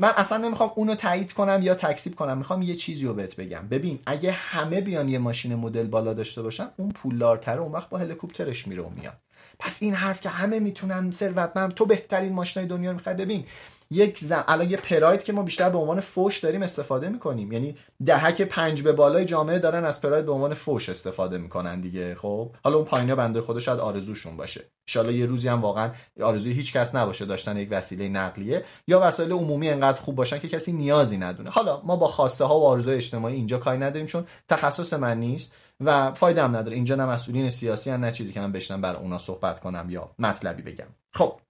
من 0.00 0.12
اصلا 0.16 0.38
نمی‌خوام 0.38 0.70
اونو 0.74 0.94
تایید 0.94 1.32
کنم 1.32 1.60
یا 1.62 1.74
تکسیب 1.74 2.14
کنم. 2.14 2.38
می‌خوام 2.38 2.62
یه 2.62 2.74
چیزی 2.74 3.06
رو 3.06 3.14
بهت 3.14 3.36
بگم. 3.36 3.68
ببین 3.68 3.98
اگه 4.06 4.32
همه 4.32 4.80
بیان 4.80 5.08
یه 5.08 5.18
ماشین 5.18 5.54
مدل 5.54 5.86
بالا 5.86 6.14
داشته 6.14 6.42
باشن 6.42 6.70
اون 6.76 6.90
پولدارتره 6.90 7.60
اون 7.60 7.72
وقت 7.72 7.88
با 7.88 7.98
هلیکوپترش 7.98 8.68
میره 8.68 8.82
و 8.82 8.90
میاد. 8.90 9.20
پس 9.58 9.82
این 9.82 9.94
حرف 9.94 10.20
که 10.20 10.28
همه 10.28 10.60
می‌تونن 10.60 11.10
ثروتمند 11.10 11.74
تو 11.74 11.86
بهترین 11.86 12.32
ماشینای 12.32 12.68
دنیا 12.68 12.92
می‌خوای 12.92 13.14
ببین. 13.14 13.44
یک 13.90 14.18
زن 14.18 14.44
الان 14.48 14.70
یه 14.70 14.76
پراید 14.76 15.22
که 15.22 15.32
ما 15.32 15.42
بیشتر 15.42 15.68
به 15.68 15.78
عنوان 15.78 16.00
فوش 16.00 16.38
داریم 16.38 16.62
استفاده 16.62 17.08
می‌کنیم. 17.08 17.52
یعنی 17.52 17.76
دهک 18.06 18.42
پنج 18.42 18.82
به 18.82 18.92
بالای 18.92 19.24
جامعه 19.24 19.58
دارن 19.58 19.84
از 19.84 20.00
پراید 20.00 20.26
به 20.26 20.32
عنوان 20.32 20.54
فوش 20.54 20.88
استفاده 20.88 21.38
می‌کنن 21.38 21.80
دیگه 21.80 22.14
خب؟ 22.14 22.50
حالا 22.64 22.76
اون 22.76 22.84
پایینیا 22.84 23.16
بنده 23.16 23.40
خدا 23.40 23.60
شاید 23.60 23.80
آرزوشون 23.80 24.36
باشه. 24.36 24.64
ان 24.96 25.10
یه 25.10 25.26
روزی 25.26 25.48
هم 25.48 25.62
واقعا 25.62 25.90
آرزوی 26.22 26.52
هیچ 26.52 26.72
کس 26.72 26.94
نباشه 26.94 27.24
داشتن 27.24 27.56
یک 27.56 27.68
وسیله 27.70 28.08
نقلیه. 28.08 28.64
یا 28.86 29.00
وسایل 29.02 29.32
عمومی 29.32 29.68
انقدر 29.68 30.00
خوب 30.00 30.16
باشن 30.16 30.38
که 30.38 30.48
کسی 30.48 30.72
نیازی 30.72 31.18
ندونه. 31.18 31.50
حالا 31.50 31.82
ما 31.84 31.96
با 31.96 32.08
خواسته 32.08 32.44
ها 32.44 32.60
و 32.60 32.66
آرزوهای 32.66 32.96
اجتماعی 32.96 33.34
اینجا 33.34 33.58
کاری 33.58 33.78
نداریم 33.78 34.06
چون 34.06 34.26
تخصص 34.48 34.92
من 34.92 35.20
نیست. 35.20 35.56
و 35.80 36.12
فایده 36.12 36.42
هم 36.44 36.56
نداره. 36.56 36.74
اینجا 36.74 36.94
نه 36.94 37.06
مسئولین 37.06 37.50
سیاسی 37.50 37.90
هم 37.90 38.04
نه 38.04 38.12
چیزی 38.12 38.32
که 38.32 38.40
من 38.40 38.52
بشنم 38.52 38.80
بر 38.80 38.96
اونا 38.96 39.18
صحبت 39.18 39.60
کنم 39.60 39.90
یا 39.90 40.14
مطلبی 40.18 40.62
بگم. 40.62 40.86
خب. 41.12 41.40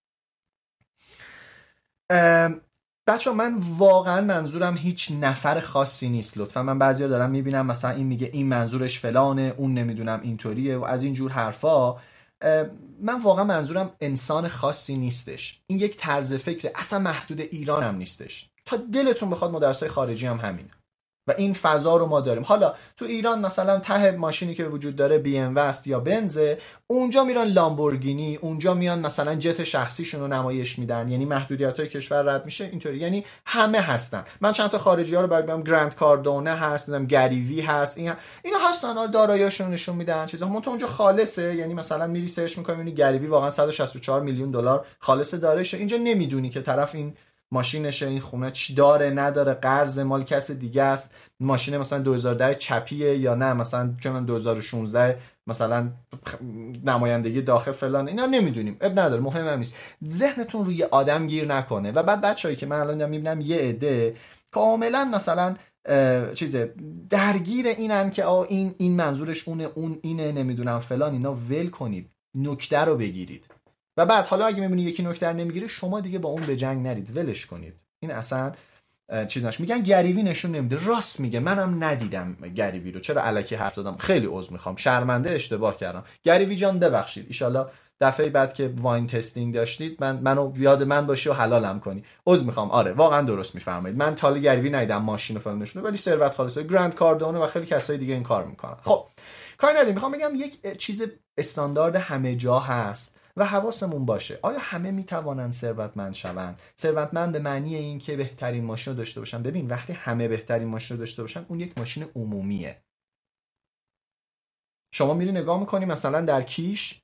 بچه 3.07 3.33
من 3.33 3.59
واقعا 3.59 4.21
منظورم 4.21 4.77
هیچ 4.77 5.13
نفر 5.21 5.61
خاصی 5.61 6.09
نیست 6.09 6.39
لطفا. 6.39 6.63
من 6.63 6.79
بعضیا 6.79 7.09
دارم 7.09 7.31
می‌بینم 7.31 7.67
مثلا 7.67 7.91
این 7.91 8.07
میگه 8.07 8.31
این 8.33 8.49
منظورش 8.49 8.99
فلانه 8.99 9.55
اون 9.57 9.75
نمی‌دونم 9.75 10.21
اینطوریه 10.23 10.77
و 10.77 10.85
از 10.85 11.03
این 11.03 11.15
جور 11.15 11.33
حرفا. 11.33 11.97
من 13.01 13.21
واقعا 13.23 13.45
منظورم 13.45 13.93
انسان 14.01 14.49
خاصی 14.49 14.97
نیستش. 14.97 15.61
این 15.67 15.79
یک 15.79 15.97
طرز 15.97 16.35
فکر 16.35 16.71
اصلا 16.75 16.99
محدود 16.99 17.41
ایران 17.41 17.83
هم 17.83 17.95
نیستش. 17.97 18.51
تا 18.67 18.77
دلتون 18.77 19.31
بخواد 19.31 19.51
مدرسه 19.51 19.89
خارجی 19.89 20.27
هم 20.27 20.37
همینه. 20.37 20.69
و 21.27 21.35
این 21.39 21.55
فضا 21.55 21.97
رو 21.97 22.07
ما 22.07 22.21
داریم. 22.21 22.43
حالا 22.43 22.75
تو 22.97 23.05
ایران 23.05 23.41
مثلا 23.41 23.79
ته 23.79 24.11
ماشینی 24.11 24.55
که 24.55 24.65
وجود 24.65 24.97
داره 24.97 25.19
بی 25.19 25.39
ام 25.39 25.57
است 25.57 25.87
یا 25.87 26.01
بنزه 26.01 26.59
اونجا 26.87 27.25
میرن 27.25 27.45
لامبورگینی 27.45 28.37
اونجا 28.37 28.75
میان 28.75 29.01
مثلا 29.01 29.35
جت 29.35 29.65
شخصیشون 29.65 30.21
رو 30.21 30.29
نمایش 30.29 30.79
میدن. 30.79 31.09
یعنی 31.09 31.25
محدودیت 31.25 31.81
های 31.81 31.89
کشور 31.89 32.23
رد 32.23 32.45
میشه. 32.45 32.65
اینطوری. 32.65 32.99
یعنی 32.99 33.25
همه 33.47 33.81
هستن. 33.81 34.25
من 34.41 34.53
چند 34.53 34.71
تا 34.71 34.79
خارجی 34.79 35.15
ها 35.15 35.21
رو 35.21 35.29
برگم 35.29 35.63
گرند 35.63 35.95
کاردونه 35.95 36.51
هست 36.51 36.89
نمی‌دونم 36.89 37.07
گریوی 37.07 37.61
هست 37.61 37.99
این 37.99 38.13
اینا 38.45 38.59
هستن. 38.69 39.07
داراییاشون 39.07 39.71
نشون 39.71 39.97
میدن. 39.97 40.27
چیزا. 40.27 40.61
تو 40.61 40.71
اونجا 40.71 40.87
خالصه. 40.87 41.55
یعنی 41.55 41.75
مثلا 41.75 42.07
میری 42.07 42.27
سرچ 42.27 42.59
می‌کنی 42.59 42.77
یعنی 42.77 42.93
گریوی 42.93 43.27
واقعا 43.27 43.51
164 43.51 44.23
میلیون 44.23 44.51
دلار 44.51 44.87
خالص 44.99 45.35
داراییشه 45.35 45.77
اینجا 45.77 45.97
نمی‌دونی 45.97 46.51
که 46.51 46.63
طرف 46.63 46.95
این 46.95 47.15
ماشینشه 47.55 48.07
این 48.07 48.21
خونه 48.21 48.51
چی 48.51 48.75
داره 48.75 49.11
نداره 49.11 49.55
قرض 49.55 49.99
مال 49.99 50.25
کس 50.25 50.51
دیگه 50.51 50.83
است. 50.83 51.15
ماشین 51.41 51.77
مثلا 51.77 51.99
2010 51.99 52.55
چپیه 52.55 53.19
یا 53.19 53.35
نه؟ 53.35 53.53
مثلا 53.53 53.95
چون 54.01 54.25
2016 54.25 55.19
مثلا 55.47 55.89
نمایندگی 56.85 57.43
داخل 57.43 57.73
فلان. 57.73 58.09
اینا 58.09 58.27
نمی‌دونیم. 58.27 58.77
اب 58.81 59.01
نداره 59.01 59.21
مهم 59.23 59.49
هم 59.49 59.59
نیست. 59.59 59.75
ذهنتون 60.09 60.65
روی 60.65 60.83
آدم 60.83 61.27
گیر 61.27 61.47
نکنه. 61.47 61.93
و 61.93 62.03
بعد 62.03 62.21
بچه‌ای 62.21 62.57
که 62.57 62.67
من 62.67 62.81
الان 62.81 63.09
می‌بینم 63.09 63.41
یه 63.41 63.57
عده 63.57 64.17
کاملا 64.51 65.05
مثلا 65.05 65.57
چیزه 66.35 66.75
درگیر 67.11 67.67
اینن 67.67 68.11
که 68.11 68.25
آ 68.25 68.43
این 68.43 68.75
این 68.79 68.97
منظورش 68.97 69.49
اونه 69.49 69.69
اون 69.75 69.99
اینه 70.03 70.33
نمی‌دونم 70.33 70.79
فلان. 70.79 71.13
اینا 71.13 71.35
ول 71.35 71.67
کنید. 71.67 72.11
نکته 72.35 72.79
رو 72.79 72.97
بگیرید. 72.97 73.54
و 73.97 74.07
بعد 74.07 74.27
حالا 74.27 74.47
اگه 74.47 74.61
می‌بینی 74.61 74.83
یکی 74.83 75.03
نکتر 75.03 75.33
نمی‌گیره 75.33 75.67
شما 75.67 76.01
دیگه 76.01 76.19
با 76.19 76.29
اون 76.29 76.43
به 76.43 76.57
جنگ 76.57 76.87
نرید 76.87 77.17
ولش 77.17 77.47
کنید. 77.47 77.75
این 78.03 78.11
اصلا 78.11 78.53
چیز 79.29 79.45
نش 79.45 79.61
میگن 79.61 79.81
گریوی 79.81 80.23
نشون 80.23 80.51
نمیده. 80.51 80.85
راست 80.87 81.21
میگه. 81.21 81.41
منم 81.41 81.85
ندیدم 81.85 82.37
گریوی 82.55 82.93
رو. 82.93 83.01
چرا 83.01 83.23
علکی 83.23 83.55
حرف 83.55 83.75
دادم 83.75 83.97
خیلی 83.97 84.27
عذر 84.31 84.53
می‌خوام. 84.53 84.77
شرمنده 84.77 85.31
اشتباه 85.31 85.77
کردم. 85.77 86.05
گریوی 86.23 86.57
جان 86.57 86.79
ببخشید. 86.79 87.27
ایشالا 87.27 87.71
دفعه 88.01 88.29
بعد 88.29 88.55
که 88.55 88.75
واین 88.77 89.07
تستینگ 89.07 89.55
داشتید 89.55 89.97
من 90.01 90.17
منو 90.17 90.53
یاد 90.57 90.83
من 90.83 91.07
باشی 91.07 91.29
و 91.29 91.33
حلالم 91.33 91.81
کنی. 91.81 92.05
عذر 92.27 92.47
می‌خوام. 92.47 92.71
آره 92.71 92.93
واقعا 92.93 93.23
درست 93.23 93.55
میفرمایید. 93.55 93.99
من 93.99 94.15
تالی 94.15 94.41
گریوی 94.41 94.71
ندیدم. 94.71 95.03
ماشین 95.03 95.39
فلان 95.39 95.59
نشونه 95.59 95.85
ولی 95.87 95.97
ثروت 95.97 96.35
خالصه 96.35 96.63
گرند 96.63 96.95
کاردونه 96.95 97.39
و 97.39 97.47
خیلی 97.47 97.67
کسای 97.67 97.99
دیگه 97.99 98.15
این 98.15 98.23
کار 98.23 98.45
می‌کنن. 98.45 98.77
خب 98.83 99.07
کاری 99.59 99.75
نداریم. 99.75 99.95
می‌خوام 99.95 100.13
بگم 100.13 100.35
یک 100.35 100.79
چیز 100.79 101.03
استاندارد 101.39 101.97
همه 101.97 102.35
جا 102.35 102.59
هست. 102.59 103.14
و 103.37 103.45
حواسمون 103.45 104.05
باشه. 104.05 104.39
آیا 104.43 104.59
همه 104.61 104.91
می‌توانند 104.91 105.53
ثروتمند 105.53 106.15
شوند؟ 106.15 106.63
ثروتمند 106.79 107.37
معنی 107.37 107.77
این 107.77 107.99
که 107.99 108.17
بهترین 108.17 108.65
ماشین 108.65 108.93
رو 108.93 108.97
داشته 108.97 109.21
باشن. 109.21 109.43
ببین 109.43 109.67
وقتی 109.67 109.93
همه 109.93 110.29
بهترین 110.29 110.69
ماشین 110.69 110.97
رو 110.97 111.01
داشته 111.01 111.23
باشن 111.23 111.47
اون 111.49 111.61
یک 111.61 111.79
ماشین 111.79 112.07
عمومیه. 112.17 112.83
شما 114.93 115.15
میری 115.15 115.33
نگاه 115.33 115.61
می‌کنی 115.61 115.85
مثلا 115.85 116.21
در 116.21 116.43
کیش 116.43 117.03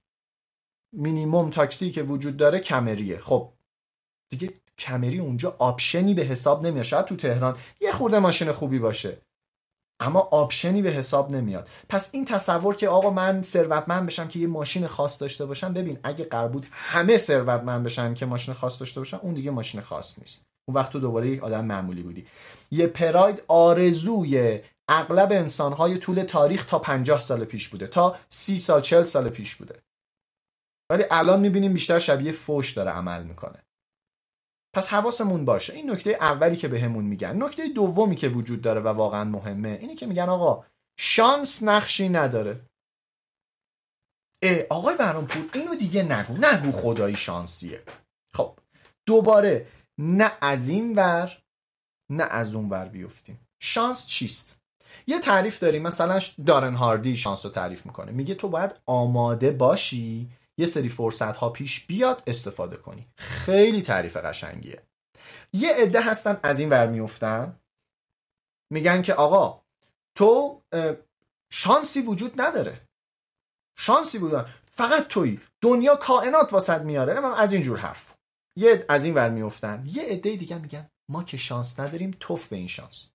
مینیموم 0.93 1.51
تاکسی 1.51 1.91
که 1.91 2.03
وجود 2.03 2.37
داره 2.37 2.59
کمریه. 2.59 3.21
خب 3.21 3.53
دیگه 4.31 4.55
کمری 4.79 5.19
اونجا 5.19 5.57
option 5.59 6.07
ی 6.07 6.15
به 6.15 6.23
حساب 6.23 6.67
نمیاد. 6.67 6.85
شاید 6.85 7.07
تو 7.07 7.17
تهران 7.17 7.59
یه 7.81 7.93
خورده 7.93 8.19
ماشین 8.19 8.53
خوبی 8.53 8.79
باشه. 8.79 9.23
اما 10.01 10.21
option 10.21 10.74
ی 10.74 10.83
به 10.83 10.91
حساب 10.91 11.33
نمیاد. 11.33 11.69
پس 11.89 12.11
این 12.13 12.25
تصور 12.25 12.75
که 12.75 12.89
آقا 12.89 13.11
من 13.11 13.43
ثروتمند 13.43 14.07
بشم 14.07 14.29
که 14.29 14.39
یه 14.39 14.47
ماشین 14.47 14.87
خاص 14.87 15.23
داشته 15.23 15.47
باشم 15.47 15.73
ببین 15.73 15.99
اگه 16.03 16.25
قرار 16.25 16.49
بود 16.49 16.67
همه 16.73 17.17
ثروتمند 17.17 17.85
بشن 17.85 18.15
که 18.15 18.27
ماشین 18.27 18.55
خاص 18.55 18.81
داشته 18.81 19.01
باشن 19.01 19.17
اون 19.17 19.35
دیگه 19.35 19.51
ماشین 19.51 19.81
خاص 19.81 20.19
نیست. 20.19 20.47
اون 20.69 20.77
وقت 20.77 20.93
تو 20.93 21.01
دوباره 21.01 21.29
یک 21.29 21.43
آدم 21.43 21.65
معمولی 21.65 22.03
بودی. 22.03 22.27
یه 22.71 22.87
پراید 22.87 23.43
آرزوی 23.49 24.61
اغلب 24.89 25.33
انسانهای 25.33 25.99
طول 25.99 26.23
تاریخ 26.23 26.65
تا 26.65 26.79
50 26.79 27.21
سال 27.21 27.45
پیش 27.45 27.69
بوده 27.69 27.87
تا 27.87 28.17
30 28.29 28.57
سال 28.57 28.81
40 28.81 29.05
سال 29.05 29.29
پیش 29.29 29.57
بوده. 29.57 29.83
ولی 30.91 31.05
الان 31.11 31.41
می‌بینیم 31.41 31.73
بیشتر 31.73 31.99
شبیه 31.99 32.33
فوش 32.33 32.73
داره 32.73 32.91
عمل 32.91 33.23
می‌کنه. 33.23 33.65
پس 34.73 34.89
حواسمون 34.89 35.45
باشه. 35.45 35.75
این 35.75 35.91
نکته 35.91 36.11
اولی 36.11 36.57
که 36.57 36.69
بهمون 36.69 37.05
میگن 37.05 37.43
نکته 37.43 37.69
دومی 37.69 38.17
که 38.17 38.29
وجود 38.29 38.63
داره 38.63 38.81
و 38.81 38.89
واقعا 38.89 39.25
مهمه 39.25 39.79
اینی 39.81 39.95
که 39.95 40.07
میگن 40.07 40.29
آقا 40.29 40.65
شانس 40.99 41.63
نقشی 41.63 42.09
نداره. 42.09 42.61
اه 44.43 44.61
آقای 44.71 44.97
پور 44.97 45.51
اینو 45.55 45.75
دیگه 45.75 46.03
نگو. 46.03 46.47
نگو 46.47 46.73
خدایی 46.73 47.17
شانسیه. 47.17 47.83
خب 48.35 48.59
دوباره 49.07 49.67
نه 49.99 50.33
از 50.41 50.69
این 50.69 50.95
ور 50.95 51.39
نه 52.11 52.25
از 52.25 52.55
اون 52.55 52.69
ور 52.69 52.89
بیفتیم. 52.89 53.41
شانس 53.63 54.07
چیست؟ 54.07 54.57
یه 55.07 55.21
تعریف 55.21 55.59
داریم 55.59 55.83
مثلا 55.83 56.19
دارن 56.47 56.75
هاردی 56.75 57.17
شانس 57.17 57.45
رو 57.45 57.51
تعریف 57.51 57.87
می‌کنه. 57.87 58.13
میگه 58.13 58.35
تو 58.35 58.49
باید 58.49 58.75
آماده 58.87 59.51
باشی 59.51 60.31
یه 60.61 60.67
سری 60.67 60.89
فرصت 60.89 61.37
ها 61.37 61.51
پیش 61.51 61.87
بیاد 61.87 62.23
استفاده 62.27 62.77
کنی. 62.77 63.09
خیلی 63.19 63.83
تعریف 63.83 64.17
قشنگیه. 64.17 64.83
یه 65.53 65.75
عده 65.75 66.01
هستن 66.01 66.41
از 66.43 66.61
این 66.61 66.71
ور 66.71 66.87
میفتن. 66.87 67.61
میگن 68.73 69.03
که 69.03 69.15
آقا 69.15 69.63
تو 70.15 70.63
شانسی 71.53 72.01
وجود 72.01 72.41
نداره. 72.41 72.89
شانسی 73.79 74.19
وجود 74.19 74.47
فقط 74.67 75.09
تویی. 75.09 75.41
دنیا 75.61 75.97
کائنات 75.97 76.53
واسط 76.53 76.81
میاره. 76.81 77.21
من 77.21 77.33
از 77.33 77.53
اینجور 77.53 77.79
حرف. 77.79 78.15
یه 78.57 78.85
از 78.89 79.05
این 79.05 79.15
ور 79.15 79.31
میفتن. 79.31 79.85
یه 79.87 80.03
عده 80.03 80.37
دیگه 80.37 80.59
میگن 80.59 80.91
ما 81.11 81.25
که 81.25 81.37
شانس 81.37 81.81
نداریم 81.81 82.11
توف 82.21 82.49
به 82.49 82.57
این 82.57 82.67
شانس. 82.67 83.10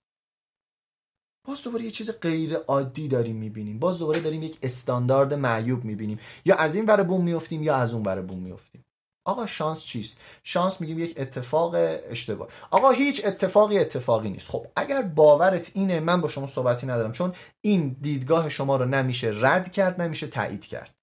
باز 1.45 1.63
دوباره 1.63 1.83
یه 1.83 1.91
چیز 1.91 2.11
غیر 2.21 2.55
عادی 2.55 3.07
داریم 3.07 3.35
می‌بینیم. 3.35 3.79
باز 3.79 3.99
دوباره 3.99 4.19
داریم 4.19 4.43
یک 4.43 4.57
استاندارد 4.63 5.33
معیوب 5.33 5.83
می‌بینیم. 5.83 6.19
یا 6.45 6.55
از 6.55 6.75
این 6.75 6.85
ور 6.85 7.03
بوم 7.03 7.23
میفتیم 7.23 7.63
یا 7.63 7.75
از 7.75 7.93
اون 7.93 8.03
ور 8.03 8.21
بوم 8.21 8.39
میفتیم 8.39 8.85
آقا 9.27 9.45
شانس 9.45 9.83
چیست؟ 9.83 10.19
شانس 10.43 10.81
میگیم 10.81 10.99
یک 10.99 11.13
اتفاق 11.17 11.75
اشتباه. 12.09 12.47
آقا 12.71 12.91
هیچ 12.91 13.25
اتفاقی 13.25 13.79
اتفاقی 13.79 14.29
نیست. 14.29 14.49
خب 14.49 14.67
اگر 14.75 15.01
باورت 15.01 15.71
اینه 15.73 15.99
من 15.99 16.21
با 16.21 16.27
شما 16.27 16.47
صحبتی 16.47 16.87
ندارم 16.87 17.11
چون 17.11 17.33
این 17.61 17.97
دیدگاه 18.01 18.49
شما 18.49 18.75
رو 18.77 18.85
نمیشه 18.85 19.31
رد 19.33 19.71
کرد 19.71 20.01
نمیشه 20.01 20.27
تایید 20.27 20.65
کرد. 20.65 20.95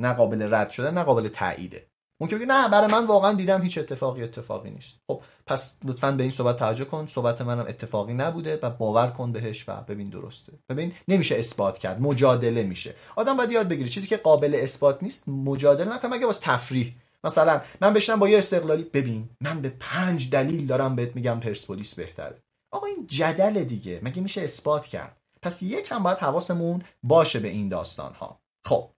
نه 0.00 0.12
قابل 0.12 0.54
رد 0.54 0.70
شده 0.70 0.90
نه 0.90 1.02
قابل 1.02 1.28
تاییده. 1.28 1.86
ممکن 2.20 2.36
بگه 2.36 2.46
نه 2.46 2.68
برای 2.68 2.92
من 2.92 3.06
واقعا 3.06 3.32
دیدم 3.32 3.62
هیچ 3.62 3.78
اتفاقی 3.78 4.22
اتفاقی 4.22 4.70
نیست. 4.70 5.00
خب 5.06 5.22
پس 5.46 5.78
لطفا 5.84 6.12
به 6.12 6.22
این 6.22 6.30
صحبت 6.30 6.56
توجه 6.56 6.84
کن. 6.84 7.06
صحبت 7.06 7.40
منم 7.40 7.66
اتفاقی 7.68 8.14
نبوده 8.14 8.58
و 8.62 8.70
باور 8.70 9.06
کن 9.06 9.32
بهش 9.32 9.68
و 9.68 9.80
ببین 9.80 10.08
درسته. 10.08 10.52
ببین 10.68 10.92
نمیشه 11.08 11.36
اثبات 11.36 11.78
کرد 11.78 12.00
مجادله 12.00 12.62
میشه. 12.62 12.94
آدم 13.16 13.36
باید 13.36 13.50
یاد 13.50 13.68
بگیره 13.68 13.88
چیزی 13.88 14.06
که 14.06 14.16
قابل 14.16 14.60
اثبات 14.62 15.02
نیست 15.02 15.28
مجادله 15.28 15.94
نکنه 15.94 16.10
مگه 16.10 16.26
واسه 16.26 16.40
تفریح. 16.42 16.94
مثلا 17.24 17.60
من 17.80 17.92
بشنم 17.92 18.18
با 18.18 18.28
یه 18.28 18.38
استقلالی 18.38 18.84
ببین 18.84 19.28
من 19.40 19.62
به 19.62 19.72
پنج 19.80 20.30
دلیل 20.30 20.66
دارم 20.66 20.96
بهت 20.96 21.16
میگم 21.16 21.40
پرسپولیس 21.40 21.94
بهتره. 21.94 22.42
آقا 22.72 22.86
این 22.86 23.06
جدل 23.06 23.64
دیگه 23.64 24.00
مگه 24.02 24.22
میشه 24.22 24.42
اثبات 24.42 24.86
کرد؟ 24.86 25.16
پس 25.42 25.62
یکم 25.62 26.02
باید 26.02 26.18
حواسمون 26.18 26.82
باشه 27.02 27.40
به 27.40 27.48
این 27.48 27.68
داستان 27.68 28.12
ها 28.12 28.40
خب 28.66 28.90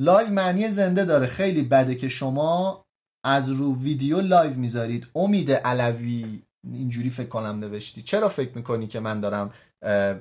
لایو 0.00 0.28
معنی 0.28 0.70
زنده 0.70 1.04
داره. 1.04 1.26
خیلی 1.26 1.62
بده 1.62 1.94
که 1.94 2.08
شما 2.08 2.84
از 3.24 3.50
رو 3.50 3.80
ویدیو 3.80 4.20
لایو 4.20 4.54
می‌ذارید. 4.54 5.06
امید 5.14 5.52
علوی 5.52 6.42
اینجوری 6.72 7.10
فکر 7.10 7.28
کنم 7.28 7.58
نوشتی. 7.58 8.02
چرا 8.02 8.28
فکر 8.28 8.56
می‌کنی 8.56 8.86
که 8.86 9.00
من 9.00 9.20
دارم 9.20 9.52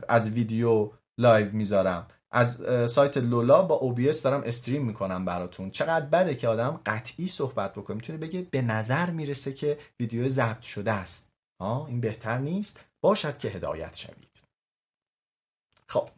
از 0.09 0.29
ویدیو 0.29 0.91
لایو 1.19 1.51
می‌ذارم؟ 1.51 2.07
از 2.31 2.61
سایت 2.91 3.17
لولا 3.17 3.61
با 3.61 3.79
OBS 3.79 4.21
دارم 4.21 4.43
stream 4.45 4.85
می‌کنم 4.85 5.25
براتون. 5.25 5.71
چقدر 5.71 6.05
بده 6.05 6.35
که 6.35 6.47
آدم 6.47 6.81
قطعی 6.85 7.27
صحبت 7.27 7.73
بکنه. 7.73 7.95
می‌تونه 7.95 8.17
بگه 8.19 8.41
به 8.41 8.61
نظر 8.61 9.09
می‌رسه 9.09 9.53
که 9.53 9.77
ویدیو 9.99 10.29
ضبط 10.29 10.61
شده 10.61 10.91
است. 10.91 11.31
آه 11.61 11.87
این 11.87 12.01
بهتر 12.01 12.37
نیست. 12.37 12.79
باشد 13.01 13.37
که 13.37 13.47
هدایت 13.47 13.95
شوید. 13.95 14.41
خب. 15.87 16.09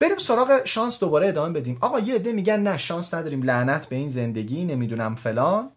بریم 0.00 0.18
سراغ 0.18 0.64
شانس 0.64 1.00
دوباره 1.00 1.28
ادامه 1.28 1.60
بدیم. 1.60 1.78
آقا 1.80 2.00
یه 2.00 2.14
عده 2.14 2.32
میگن 2.32 2.60
نه 2.60 2.76
شانس 2.76 3.14
نداریم. 3.14 3.42
لعنت 3.42 3.86
به 3.86 3.96
این 3.96 4.08
زندگی 4.08 4.64
نمی‌دونم 4.64 5.14
فلان. 5.14 5.72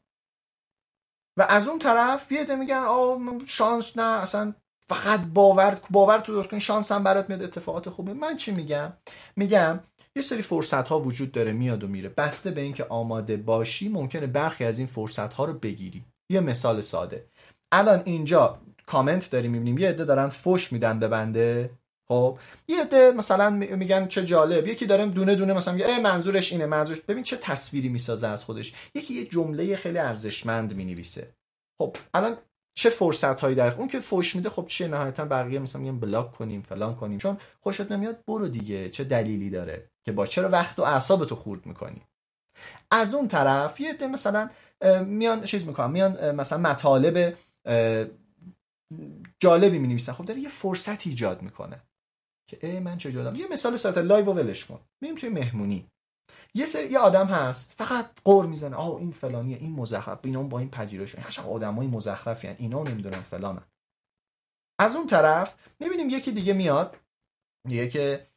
و 1.37 1.45
از 1.49 1.67
اون 1.67 1.79
طرف 1.79 2.31
یه 2.31 2.41
عده 2.41 2.55
میگن 2.55 2.75
آ 2.75 3.17
شانس 3.45 3.97
نه 3.97 4.21
اصلا 4.21 4.53
فقط 4.89 5.19
باور 5.33 5.79
باور 5.89 6.19
تو 6.19 6.33
درست 6.33 6.49
کن 6.49 6.59
شانس 6.59 6.91
هم 6.91 7.03
برات 7.03 7.29
میاد 7.29 7.43
اتفاقات 7.43 7.89
خوبه 7.89 8.13
من 8.13 8.37
چی 8.37 8.51
میگم؟ 8.51 8.93
میگم 9.35 9.79
یه 10.15 10.21
سری 10.21 10.41
فرصت 10.41 10.87
ها 10.87 10.99
وجود 10.99 11.31
داره 11.31 11.51
میاد 11.53 11.83
و 11.83 11.87
میره. 11.87 12.09
بسته 12.09 12.51
به 12.51 12.61
اینکه 12.61 12.83
آماده 12.83 13.37
باشی 13.37 13.89
ممکنه 13.89 14.27
برخی 14.27 14.65
از 14.65 14.79
این 14.79 14.87
فرصت 14.87 15.33
ها 15.33 15.45
رو 15.45 15.53
بگیری. 15.53 16.05
یه 16.29 16.39
مثال 16.39 16.81
ساده. 16.81 17.25
الان 17.71 18.01
اینجا 18.05 18.61
کامنت 18.85 19.31
داریم 19.31 19.51
می‌بینیم. 19.51 19.77
یه 19.77 19.89
عده 19.89 20.05
دارن 20.05 20.29
فوش 20.29 20.73
میدن 20.73 20.99
به 20.99 21.07
بنده. 21.07 21.69
خب 22.11 22.39
یه 22.67 22.81
عده 22.81 23.11
مثلا 23.11 23.49
میگن 23.49 24.07
چه 24.07 24.25
جالب. 24.25 24.67
یکی 24.67 24.85
داره 24.85 25.05
دونه 25.05 25.35
دونه 25.35 25.53
مثلا 25.53 25.73
میگه 25.73 25.99
منظورش 25.99 26.51
اینه 26.51 26.65
منظورش 26.65 27.01
ببین 27.01 27.23
چه 27.23 27.37
تصویری 27.37 27.89
می‌سازه 27.89 28.27
از 28.27 28.43
خودش. 28.43 28.73
یکی 28.95 29.13
یه 29.13 29.25
جمله 29.25 29.75
خیلی 29.75 29.97
ارزشمند 29.97 30.75
می‌نویسه. 30.75 31.33
خب 31.81 31.95
الان 32.13 32.37
چه 32.77 32.89
فرصت 32.89 33.39
هایی 33.39 33.55
در 33.55 33.73
اون 33.73 33.87
که 33.87 33.99
فوش 33.99 34.35
میده 34.35 34.49
خب 34.49 34.65
چه 34.67 34.87
نهایتا 34.87 35.25
بقیه 35.25 35.59
مثلا 35.59 35.81
میگن 35.81 35.99
بلاک 35.99 36.31
کنیم 36.31 36.61
فلان 36.61 36.95
کنیم. 36.95 37.17
چون 37.17 37.37
خوشت 37.59 37.91
نمیاد 37.91 38.23
برو 38.27 38.47
دیگه 38.47 38.89
چه 38.89 39.03
دلیلی 39.03 39.49
داره 39.49 39.89
که 40.05 40.11
با 40.11 40.25
چرا 40.25 40.49
وقت 40.49 40.79
و 40.79 40.81
اعصابتو 40.81 41.35
خورد 41.35 41.65
می‌کنی؟ 41.65 42.01
از 42.91 43.13
اون 43.13 43.27
طرف 43.27 43.79
یه 43.79 43.89
عده 43.89 44.07
مثلا 44.07 44.49
میان 45.05 45.43
چیز 45.43 45.67
می‌کنن 45.67 45.91
میان 45.91 46.35
مثلا 46.35 46.57
مطالب 46.57 47.37
جالبی 49.39 49.79
می 49.79 49.99
خب 49.99 50.25
داره 50.25 50.39
یه 50.39 50.49
فرصت 50.49 51.07
ایجاد 51.07 51.41
می‌کنه. 51.41 51.81
که 52.51 52.67
ای 52.67 52.79
من 52.79 52.97
چه 52.97 53.11
دارم 53.11 53.35
یه 53.35 53.47
مثال 53.47 53.77
ساعت 53.77 53.97
لایو 53.97 54.25
و 54.25 54.33
ولش 54.33 54.65
کن. 54.65 54.79
میریم 55.01 55.17
توی 55.17 55.29
مهمونی. 55.29 55.87
یه 56.53 56.65
سری 56.65 56.91
یه 56.91 56.99
آدم 56.99 57.25
هست 57.25 57.73
فقط 57.77 58.09
قور 58.23 58.45
می‌زنه. 58.45 58.75
آه 58.75 58.95
این 58.95 59.11
فلانیه 59.11 59.57
این 59.57 59.71
مزخرف. 59.71 60.19
اینا 60.23 60.43
با 60.43 60.59
این 60.59 60.69
پذیرش. 60.69 61.15
این 61.15 61.25
آدمای 61.47 61.87
مزخرفی 61.87 62.47
ان 62.47 62.55
اینا 62.59 62.83
نمی‌دونم 62.83 63.21
فلانن. 63.21 63.63
از 64.79 64.95
اون 64.95 65.07
طرف 65.07 65.55
می‌بینیم 65.79 66.09
یکی 66.09 66.31
دیگه 66.31 66.53
میاد. 66.53 66.97
دیگه 67.67 67.89
که 67.89 68.27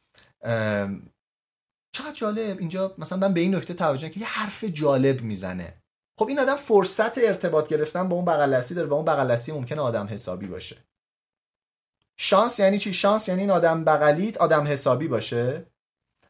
چقدر 1.95 2.13
جالب. 2.13 2.59
اینجا 2.59 2.95
مثلا 2.97 3.17
من 3.17 3.33
به 3.33 3.39
این 3.39 3.55
نکته 3.55 3.73
توجه 3.73 4.09
که 4.09 4.19
یه 4.19 4.27
حرف 4.27 4.63
جالب 4.63 5.21
می‌زنه. 5.21 5.73
خب 6.19 6.27
این 6.27 6.39
آدم 6.39 6.55
فرصت 6.55 7.17
ارتباط 7.17 7.69
گرفتن 7.69 8.09
با 8.09 8.15
اون 8.15 8.25
بغل 8.25 8.61
داره 8.61 8.87
و 8.87 8.93
اون 8.93 9.05
بغل 9.05 9.37
ممکنه 9.51 9.81
آدم 9.81 10.07
حسابی 10.07 10.47
باشه. 10.47 10.77
شانس 12.17 12.59
یعنی 12.59 12.79
چی؟ 12.79 12.93
شانس 12.93 13.27
یعنی 13.27 13.41
این 13.41 13.51
آدم 13.51 13.83
بغلیت 13.83 14.37
آدم 14.37 14.67
حسابی 14.67 15.07
باشه. 15.07 15.65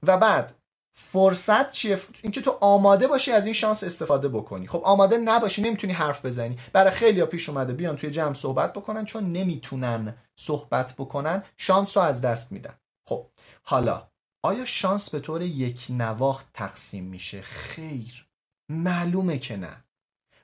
و 0.04 0.18
بعد 0.18 0.56
فرصت 0.98 1.72
چیه؟ 1.72 2.00
اینکه 2.22 2.42
تو 2.42 2.58
آماده 2.62 3.08
باشی 3.08 3.32
از 3.32 3.46
این 3.46 3.54
شانس 3.54 3.84
استفاده 3.84 4.30
بکنی. 4.30 4.68
خب 4.68 4.82
آماده 4.84 5.18
نباشی 5.18 5.62
نمی‌تونی 5.62 5.94
حرف 5.94 6.26
بزنی. 6.26 6.60
برای 6.74 6.92
خیلی 6.92 7.20
ها 7.20 7.26
پیش 7.26 7.50
اومده 7.50 7.74
بیان 7.74 7.96
توی 7.96 8.12
جمع 8.12 8.34
صحبت 8.34 8.74
بکنن 8.74 9.06
چون 9.06 9.32
نمی‌تونن 9.32 10.16
صحبت 10.36 10.94
بکنن 10.94 11.44
شانس 11.58 11.98
رو 11.98 12.04
از 12.04 12.22
دست 12.22 12.52
میدن. 12.52 12.80
خب 13.08 13.28
حالا 13.64 14.08
آیا 14.44 14.66
شانس 14.66 15.10
به 15.10 15.20
طور 15.20 15.42
یک 15.42 15.88
نواخت 15.90 16.46
تقسیم 16.54 17.04
میشه؟ 17.04 17.42
خیر. 17.42 18.28
معلومه 18.70 19.38
که 19.38 19.58
نه. 19.58 19.86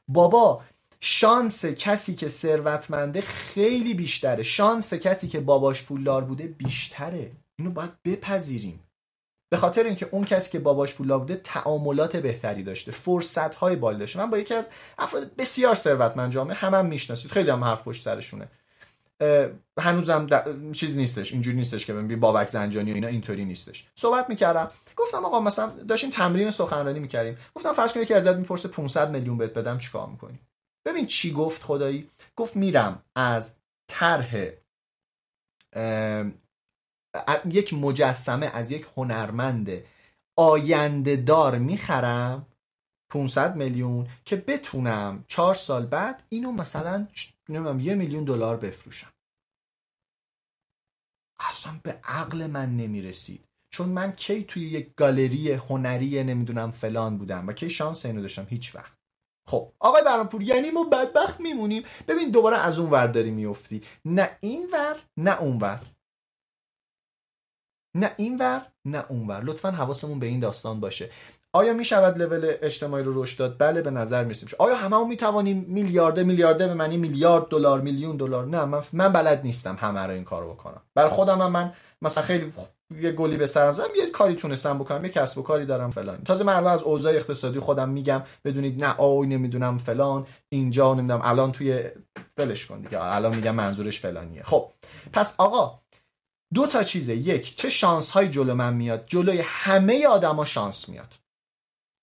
بابا 0.08 0.64
شانس 1.04 1.66
کسی 1.66 2.16
که 2.16 2.30
ثروتمنده 2.30 3.22
خیلی 3.22 3.94
بیشتره. 3.94 4.44
شانس 4.44 4.94
کسی 4.94 5.28
که 5.28 5.40
باباش 5.40 5.84
پولدار 5.84 6.24
بوده 6.24 6.48
بیشتره. 6.48 7.32
اینو 7.60 7.72
باید 7.72 7.92
بپذیریم. 8.06 8.80
به 9.52 9.58
خاطر 9.58 9.84
اینکه 9.84 10.10
اون 10.12 10.26
کسی 10.26 10.52
که 10.52 10.60
باباش 10.60 10.94
پولدار 10.94 11.20
بوده 11.20 11.36
تعاملات 11.36 12.18
بهتری 12.18 12.64
داشته. 12.64 12.92
فرصت 12.92 13.56
های 13.56 13.76
بالا 13.76 13.98
داشته. 13.98 14.20
من 14.20 14.30
با 14.30 14.38
یکی 14.38 14.54
از 14.54 14.72
افراد 14.98 15.36
بسیار 15.36 15.76
ثروتمند 15.76 16.32
جامعه 16.32 16.56
هم, 16.56 16.74
هم 16.74 16.86
می‌شناسید. 16.86 17.32
خیلی 17.32 17.50
هم 17.50 17.64
حرف 17.64 17.84
پشت 17.84 18.04
سرشونه. 18.04 18.48
هنوزم 19.80 20.28
چیز 20.72 20.98
نیستش. 20.98 21.34
اینجوری 21.34 21.58
نیستش 21.58 21.86
که 21.86 21.94
ببین 21.94 22.20
بابک 22.20 22.48
زنجانی 22.48 22.92
و 22.92 22.96
اینا 22.96 23.08
اینطوری 23.08 23.46
نیستش. 23.46 23.88
صحبت 23.96 24.30
می‌کردم. 24.30 24.72
گفتم 24.96 25.26
آقا 25.26 25.40
مثلا 25.40 25.70
داشتیم 25.70 26.10
تمرین 26.10 26.52
سخنرانی 26.52 27.00
می‌کردیم. 27.00 27.38
گفتم 27.56 27.74
فرض 27.74 27.94
کن 27.94 28.00
یکی 28.00 28.14
ازت 28.14 28.36
می‌پرسه 28.36 28.68
500 28.68 29.12
میلیون 29.12 29.38
بهت 29.38 29.54
بدم 29.54 29.78
چیکار 29.78 30.08
می‌کنی؟ 30.08 30.40
ببین 30.86 31.06
چی 31.06 31.34
گفت 31.34 31.64
خدایی؟ 31.64 32.10
گفت 32.36 32.56
میرم 32.56 33.04
از 33.16 33.56
طرح 33.90 34.52
یک 37.46 37.74
مجسمه 37.74 38.46
از 38.46 38.72
یک 38.72 38.88
هنرمند 38.98 39.70
آینده 40.38 41.16
دار 41.16 41.58
می‌خرم 41.58 42.48
500 43.12 43.56
میلیون 43.56 44.10
که 44.26 44.36
بتونم 44.36 45.26
چهار 45.28 45.54
سال 45.54 45.86
بعد 45.86 46.24
اینو 46.30 46.52
مثلا 46.52 47.08
نمی‌دونم 47.50 47.80
یه 47.80 47.96
میلیون 47.96 48.24
دلار 48.24 48.58
بفروشم. 48.58 49.12
اصلا 51.40 51.80
به 51.84 51.92
عقل 52.04 52.48
من 52.48 52.78
نمی‌رسید. 52.78 53.46
چون 53.74 53.90
من 53.90 54.12
کی 54.12 54.44
توی 54.44 54.70
یک 54.70 54.96
گالری 54.96 55.52
هنری 55.52 56.24
نمی‌دونم 56.24 56.72
فلان 56.72 57.18
بودم 57.18 57.48
و 57.48 57.54
کی 57.54 57.70
شانس 57.70 58.06
اینو 58.06 58.22
داشتم؟ 58.22 58.48
هیچ 58.50 58.76
وقت. 58.76 59.01
خب 59.48 59.72
آقای 59.80 60.04
برانپور 60.04 60.44
یعنی 60.44 60.70
ما 60.72 60.84
بدبخت 60.84 61.40
میمونیم. 61.40 61.84
ببین 62.08 62.32
دوباره 62.32 62.58
از 62.58 62.80
اون 62.80 62.90
ور 62.90 63.08
داری 63.08 63.32
میفتی 63.32 63.84
نه 64.06 64.38
این 64.40 64.70
ور 64.74 64.96
نه 65.18 65.42
اون 65.42 65.58
ور. 65.58 65.82
نه 67.96 68.14
این 68.18 68.38
ور 68.38 68.66
نه 68.86 69.06
اون 69.10 69.28
ور. 69.28 69.44
لطفا 69.44 69.72
حواسمون 69.72 70.20
به 70.20 70.26
این 70.26 70.40
داستان 70.40 70.80
باشه. 70.80 71.10
آیا 71.54 71.74
می 71.74 71.86
شود 71.86 72.18
لول 72.18 72.54
اجتماعی 72.62 73.04
رو 73.04 73.24
رشد 73.24 73.40
داد؟ 73.40 73.58
بله 73.60 73.82
به 73.82 73.92
نظر 73.92 74.24
می‌رسیم. 74.24 74.50
آیا 74.60 74.76
همه 74.76 75.08
می 75.08 75.18
توانیم 75.18 75.66
میلیارده 75.68 76.24
میلیارده 76.24 76.68
به 76.68 76.74
معنی 76.74 76.98
میلیارد 76.98 77.48
دلار 77.48 77.82
میلیون 77.82 78.18
دلار؟ 78.18 78.46
نه 78.46 78.66
من, 78.66 78.84
من 78.94 79.14
بلد 79.14 79.44
نیستم 79.44 79.76
همه 79.76 80.00
رو 80.00 80.12
این 80.12 80.24
کارو 80.24 80.54
بکنم. 80.54 80.82
برای 80.96 81.10
خودم 81.10 81.42
هم 81.42 81.52
من 81.52 81.74
مثلا 82.02 82.24
خیلی 82.24 82.54
یه 83.00 83.12
گلی 83.12 83.38
به 83.38 83.46
سرم 83.48 83.72
زدم 83.72 83.88
یه 83.98 84.10
کاری 84.10 84.36
تونستم 84.36 84.78
بکنم 84.78 85.06
یه 85.06 85.12
کسب 85.12 85.38
و 85.38 85.42
کاری 85.42 85.66
دارم 85.66 85.92
فلان. 85.92 86.24
تازه 86.24 86.44
من 86.44 86.68
از 86.68 86.82
اوضاع 86.82 87.14
اقتصادی 87.14 87.60
خودم 87.60 87.90
میگم 87.90 88.24
بدونید 88.46 88.84
نه 88.84 88.96
آی 88.98 89.28
نمی‌دونم 89.28 89.78
فلان 89.78 90.28
اینجا 90.50 90.94
نمی‌دونم 90.94 91.22
الان 91.24 91.52
توی 91.52 91.84
بلش 92.36 92.66
کن 92.66 92.82
دیگه 92.82 93.04
الان 93.04 93.36
میگم 93.36 93.56
منظورش 93.56 94.00
فلانیه. 94.00 94.44
خب 94.44 94.72
پس 95.14 95.36
آقا 95.38 95.80
دو 96.54 96.68
تا 96.68 96.84
چیزه. 96.84 97.16
یک 97.16 97.56
چه 97.56 97.70
شانس 97.70 98.12
های 98.12 98.30
جلو 98.30 98.56
من 98.56 98.74
میاد؟ 98.74 99.04
جلوی 99.06 99.42
همه 99.46 100.08
آدما 100.08 100.46
شانس 100.46 100.90
میاد. 100.90 101.14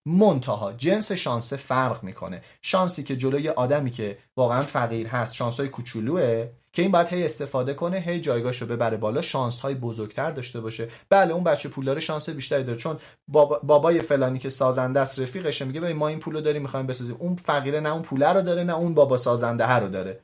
منتها 0.07 0.73
جنس 0.73 1.13
شانس 1.13 1.53
فرق 1.53 2.05
می‌کنه. 2.05 2.43
شانسی 2.63 3.05
که 3.05 3.17
جلوی 3.17 3.49
آدمی 3.49 3.91
که 3.91 4.19
واقعا 4.37 4.63
فقیر 4.63 5.07
هست 5.07 5.35
شانس 5.35 5.61
های 5.61 5.69
کوچولوه 5.69 6.49
که 6.79 6.83
این 6.83 6.91
باید 6.91 7.09
هی 7.09 7.25
استفاده 7.25 7.75
کنه 7.75 7.97
هی 7.99 8.21
جایگاهشو 8.21 8.67
ببره 8.67 8.97
بالا 8.97 9.23
شانس 9.23 9.61
های 9.61 9.75
بزرگتر 9.75 10.31
داشته 10.31 10.61
باشه. 10.61 10.89
بله 11.11 11.35
اون 11.35 11.45
بچه 11.45 11.69
پولدار 11.69 12.01
شانس 12.01 12.29
بیشتری 12.29 12.65
داره. 12.65 12.79
چون 12.79 12.97
بابا 13.29 13.61
بابای 13.63 14.01
فلانی 14.01 14.39
که 14.39 14.49
سازنده 14.49 15.01
است 15.01 15.21
رفیقشه 15.21 15.65
میگه 15.65 15.81
ببین 15.81 15.97
ما 15.97 16.09
این 16.09 16.19
پولو 16.19 16.41
داریم 16.41 16.63
می‌خوایم 16.63 16.87
بسازیم. 16.87 17.17
اون 17.19 17.37
فقیره 17.37 17.81
نه 17.81 17.93
اون 17.93 18.03
پوله 18.03 18.33
رو 18.33 18.43
داره 18.43 18.65
نه 18.65 18.75
اون 18.77 18.95
بابا 18.95 19.17
سازنده 19.17 19.73
رو 19.73 19.89
داره. 19.89 20.21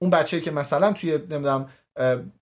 اون 0.00 0.10
بچه 0.10 0.40
که 0.40 0.50
مثلا 0.50 0.92
توی 0.92 1.10
نمی‌دونم 1.12 1.68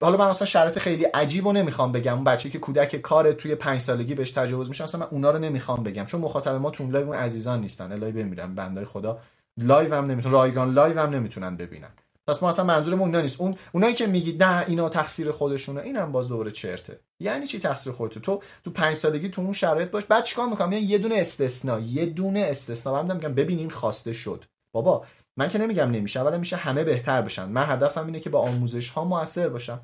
حالا 0.01 0.17
من 0.17 0.29
مثلا 0.29 0.47
شرایط 0.47 0.79
خیلی 0.79 1.05
عجیب 1.05 1.47
و 1.47 1.53
نمی‌خوام 1.53 1.93
بگم. 1.93 2.15
اون 2.15 2.25
بچه 2.25 2.51
که 2.51 2.59
کودک 2.59 2.97
کار 2.97 3.33
توی 3.33 3.55
پنج 3.55 3.81
سالگی 3.81 4.15
بهش 4.15 4.31
تجاوز 4.31 4.69
میشه 4.69 4.85
مثلا 4.85 5.01
من 5.01 5.07
اونا 5.11 5.31
رو 5.31 5.39
نمی‌خوام 5.39 5.83
بگم. 5.83 6.05
چون 6.05 6.21
مخاطب 6.21 6.55
ما 6.55 6.71
تو 6.71 6.91
لایو 6.91 7.07
اون 7.07 7.17
عزیزان 7.17 7.61
نیستن. 7.61 7.93
الهی 7.93 8.13
بمیرم 8.13 8.55
بندای 8.55 8.85
خدا. 8.85 9.19
لایو 9.59 9.95
هم 9.95 10.05
نمی‌تونن 10.05 10.35
رایگان 10.35 10.73
لایو 10.73 11.01
هم 11.01 11.11
نمی‌تونن 11.11 11.57
ببینن. 11.57 11.91
پس 12.31 12.43
ما 12.43 12.49
اصلا 12.49 12.65
منظورمون 12.65 13.09
اینا 13.09 13.21
نیست. 13.21 13.41
اون 13.41 13.57
اونایی 13.73 13.95
که 13.95 14.07
میگید 14.07 14.43
نه 14.43 14.65
اینا 14.69 14.89
تقصیر 14.89 15.31
خودشونه 15.31 15.81
اینم 15.81 16.13
باز 16.13 16.29
دوباره 16.29 16.51
چرته. 16.51 17.01
یعنی 17.21 17.47
چی 17.47 17.59
تقصیر 17.59 17.93
خودت؟ 17.93 18.19
تو 18.19 18.43
تو 18.65 18.71
پنج 18.71 18.97
سالگی 18.97 19.29
تو 19.29 19.43
اون 19.43 19.53
شرایط 19.53 19.91
باش. 19.91 20.05
بعد 20.05 20.25
چیکار 20.25 20.49
می‌کنم؟ 20.49 20.73
یعنی 20.73 20.85
یه 20.85 20.99
دونه 20.99 21.15
استثنا 21.15 21.81
یه 21.81 22.07
دونه 22.07 22.41
استثنا. 22.41 23.03
من 23.03 23.17
میگم 23.17 23.35
ببین 23.35 23.59
این 23.59 23.71
خواسته 23.71 24.13
شد. 24.13 24.45
بابا 24.75 25.07
من 25.37 25.49
که 25.49 25.59
نمیگم 25.59 25.91
نمیشه. 25.91 26.21
اولا 26.21 26.39
میشه 26.39 26.57
همه 26.57 26.85
بهتر 26.85 27.23
بشن. 27.23 27.49
من 27.49 27.65
هدفم 27.65 28.07
اینه 28.07 28.21
که 28.21 28.31
با 28.31 28.41
آموزش 28.41 28.91
ها 28.91 29.05
موثر 29.05 29.49
باشم. 29.49 29.81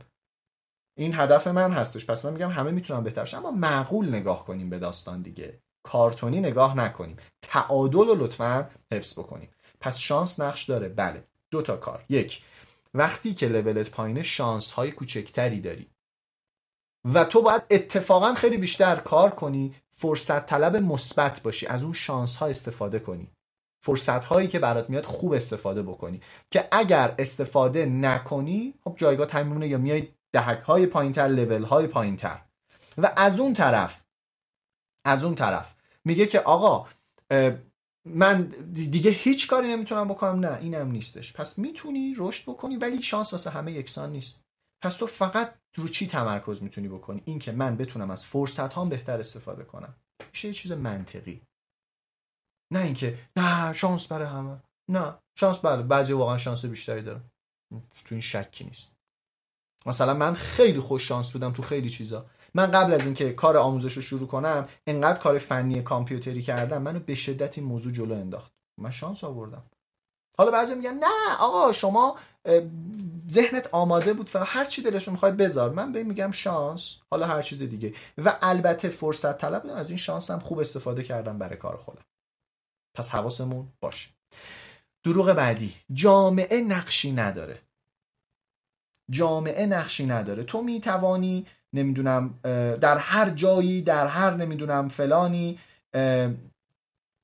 این 0.98 1.14
هدف 1.14 1.46
من 1.46 1.72
هستش. 1.72 2.06
پس 2.06 2.24
من 2.24 2.32
میگم 2.32 2.50
همه 2.50 2.70
می‌تونن 2.70 3.00
بهتر 3.00 3.22
بشن. 3.22 3.36
اما 3.36 3.50
معقول 3.50 4.08
نگاه 4.08 4.44
کنیم 4.44 4.70
به 4.70 4.78
داستان 4.78 5.22
دیگه. 5.22 5.60
کارتونی 5.82 6.40
نگاه 6.40 6.76
نکنیم. 6.76 7.16
تعادل 7.42 8.06
رو 8.06 8.14
لطفا 8.14 8.68
حفظ 8.92 9.18
بکنیم. 9.18 9.50
پس 9.80 9.98
شانس 9.98 10.40
نقش 10.40 10.64
داره. 10.64 10.88
بله. 10.88 11.24
دو 11.50 11.62
تا 11.62 11.76
کار. 11.76 12.04
یک 12.08 12.42
وقتی 12.94 13.34
که 13.34 13.48
لولت 13.48 13.90
پایینه 13.90 14.22
شانس 14.22 14.70
های 14.70 14.90
کوچکتری 14.90 15.60
داری. 15.60 15.90
و 17.14 17.24
تو 17.24 17.42
باید 17.42 17.62
اتفاقا 17.70 18.34
خیلی 18.34 18.56
بیشتر 18.56 18.96
کار 18.96 19.30
کنی 19.30 19.74
فرصت 19.90 20.46
طلب 20.46 20.76
مثبت 20.76 21.42
باشی 21.42 21.66
از 21.66 21.82
اون 21.82 21.92
شانس 21.92 22.36
ها 22.36 22.46
استفاده 22.46 22.98
کنی. 22.98 23.30
فرصت 23.84 24.24
هایی 24.24 24.48
که 24.48 24.58
برات 24.58 24.90
میاد 24.90 25.04
خوب 25.04 25.32
استفاده 25.32 25.82
بکنی. 25.82 26.20
که 26.50 26.68
اگر 26.72 27.14
استفاده 27.18 27.86
نکنی 27.86 28.74
خب 28.84 28.94
جایگاه 28.96 29.26
تمیمونه 29.26 29.68
یا 29.68 29.78
میای 29.78 30.08
دهک 30.32 30.60
های 30.60 30.86
پایینتر 30.86 31.28
لول 31.28 31.62
های 31.62 31.86
پایینتر. 31.86 32.40
و 32.98 33.12
از 33.16 33.40
اون 33.40 33.52
طرف 33.52 34.02
از 35.04 35.24
اون 35.24 35.34
طرف 35.34 35.74
میگه 36.04 36.26
که 36.26 36.40
آقا 36.40 36.86
من 38.06 38.42
دیگه 38.72 39.10
هیچ 39.10 39.48
کاری 39.48 39.68
نمی‌تونم 39.68 40.08
بکنم. 40.08 40.40
نه 40.46 40.58
اینم 40.60 40.90
نیستش. 40.90 41.32
پس 41.32 41.58
می‌تونی 41.58 42.14
رشد 42.16 42.42
بکنی 42.42 42.76
ولی 42.76 43.02
شانس 43.02 43.32
واسه 43.32 43.50
همه 43.50 43.72
یکسان 43.72 44.12
نیست. 44.12 44.44
پس 44.82 44.96
تو 44.96 45.06
فقط 45.06 45.54
رو 45.76 45.88
چی 45.88 46.06
تمرکز 46.06 46.62
می‌تونی 46.62 46.88
بکنی؟ 46.88 47.22
این 47.24 47.38
که 47.38 47.52
من 47.52 47.76
بتونم 47.76 48.10
از 48.10 48.26
فرصت 48.26 48.72
هام 48.72 48.88
بهتر 48.88 49.20
استفاده 49.20 49.64
کنم. 49.64 49.96
میشه 50.32 50.48
یه 50.48 50.54
چیز 50.54 50.72
منطقی. 50.72 51.42
نه 52.72 52.80
اینکه 52.80 53.18
نه 53.36 53.72
شانس 53.72 54.08
برای 54.08 54.26
همه. 54.26 54.62
نه 54.90 55.14
شانس 55.38 55.58
بله 55.58 55.82
بعضی 55.82 56.12
واقعا 56.12 56.38
شانس 56.38 56.64
بیشتری 56.64 57.02
دارن. 57.02 57.30
تو 58.04 58.14
این 58.14 58.20
شکی 58.20 58.64
نیست. 58.64 58.96
مثلا 59.86 60.14
من 60.14 60.34
خیلی 60.34 60.80
خوش 60.80 61.08
شانس 61.08 61.32
بودم 61.32 61.52
تو 61.52 61.62
خیلی 61.62 61.90
چیزا. 61.90 62.26
من 62.56 62.70
قبل 62.70 62.94
از 62.94 63.04
اینکه 63.04 63.32
کار 63.32 63.56
آموزش 63.56 63.92
رو 63.92 64.02
شروع 64.02 64.28
کنم 64.28 64.68
انقدر 64.86 65.20
کار 65.20 65.38
فنی 65.38 65.82
کامپیوتری 65.82 66.42
کردم 66.42 66.82
منو 66.82 67.00
به 67.00 67.14
شدت 67.14 67.58
این 67.58 67.66
موضوع 67.66 67.92
جلو 67.92 68.14
انداخت. 68.14 68.52
من 68.80 68.90
شانس 68.90 69.24
آوردم. 69.24 69.62
حالا 70.38 70.50
بعضی 70.50 70.74
میگن 70.74 70.94
نه 70.94 71.36
آقا 71.40 71.72
شما 71.72 72.18
ذهنت 73.30 73.68
آماده 73.72 74.12
بود 74.12 74.28
فقط 74.28 74.46
هر 74.50 74.64
چی 74.64 74.82
دلشون 74.82 75.12
می‌خوای 75.12 75.32
بذار. 75.32 75.70
من 75.70 75.92
به 75.92 76.02
میگم 76.02 76.30
شانس 76.30 76.98
حالا 77.10 77.26
هر 77.26 77.42
چیز 77.42 77.62
دیگه. 77.62 77.94
و 78.18 78.38
البته 78.42 78.88
فرصت 78.88 79.38
طلب 79.38 79.66
از 79.74 79.90
این 79.90 79.98
شانس 79.98 80.30
هم 80.30 80.38
خوب 80.38 80.58
استفاده 80.58 81.02
کردم 81.02 81.38
برای 81.38 81.56
کار 81.56 81.76
خودم. 81.76 82.04
پس 82.94 83.10
حواسمون 83.10 83.68
باشه. 83.80 84.10
دروغ 85.04 85.32
بعدی 85.32 85.74
جامعه 85.92 86.60
نقشی 86.60 87.12
نداره. 87.12 87.58
جامعه 89.10 89.66
نقشی 89.66 90.06
نداره. 90.06 90.44
تو 90.44 90.62
می‌توانی 90.62 91.46
نمی‌دونم 91.78 92.38
در 92.80 92.98
هر 92.98 93.30
جایی 93.30 93.82
در 93.82 94.06
هر 94.06 94.34
نمی‌دونم 94.34 94.88
فلانی 94.88 95.58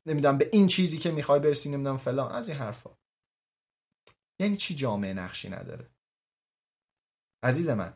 نمی‌دونم 0.06 0.38
به 0.38 0.48
این 0.52 0.66
چیزی 0.66 0.98
که 0.98 1.10
می‌خوای 1.10 1.40
برسی 1.40 1.70
نمی‌دونم 1.70 1.96
فلان 1.96 2.32
از 2.32 2.48
این 2.48 2.58
حرفا. 2.58 2.90
یعنی 4.40 4.56
چی 4.56 4.74
جامعه 4.74 5.14
نقشی 5.14 5.50
نداره؟ 5.50 5.86
عزیز 7.44 7.68
من 7.68 7.94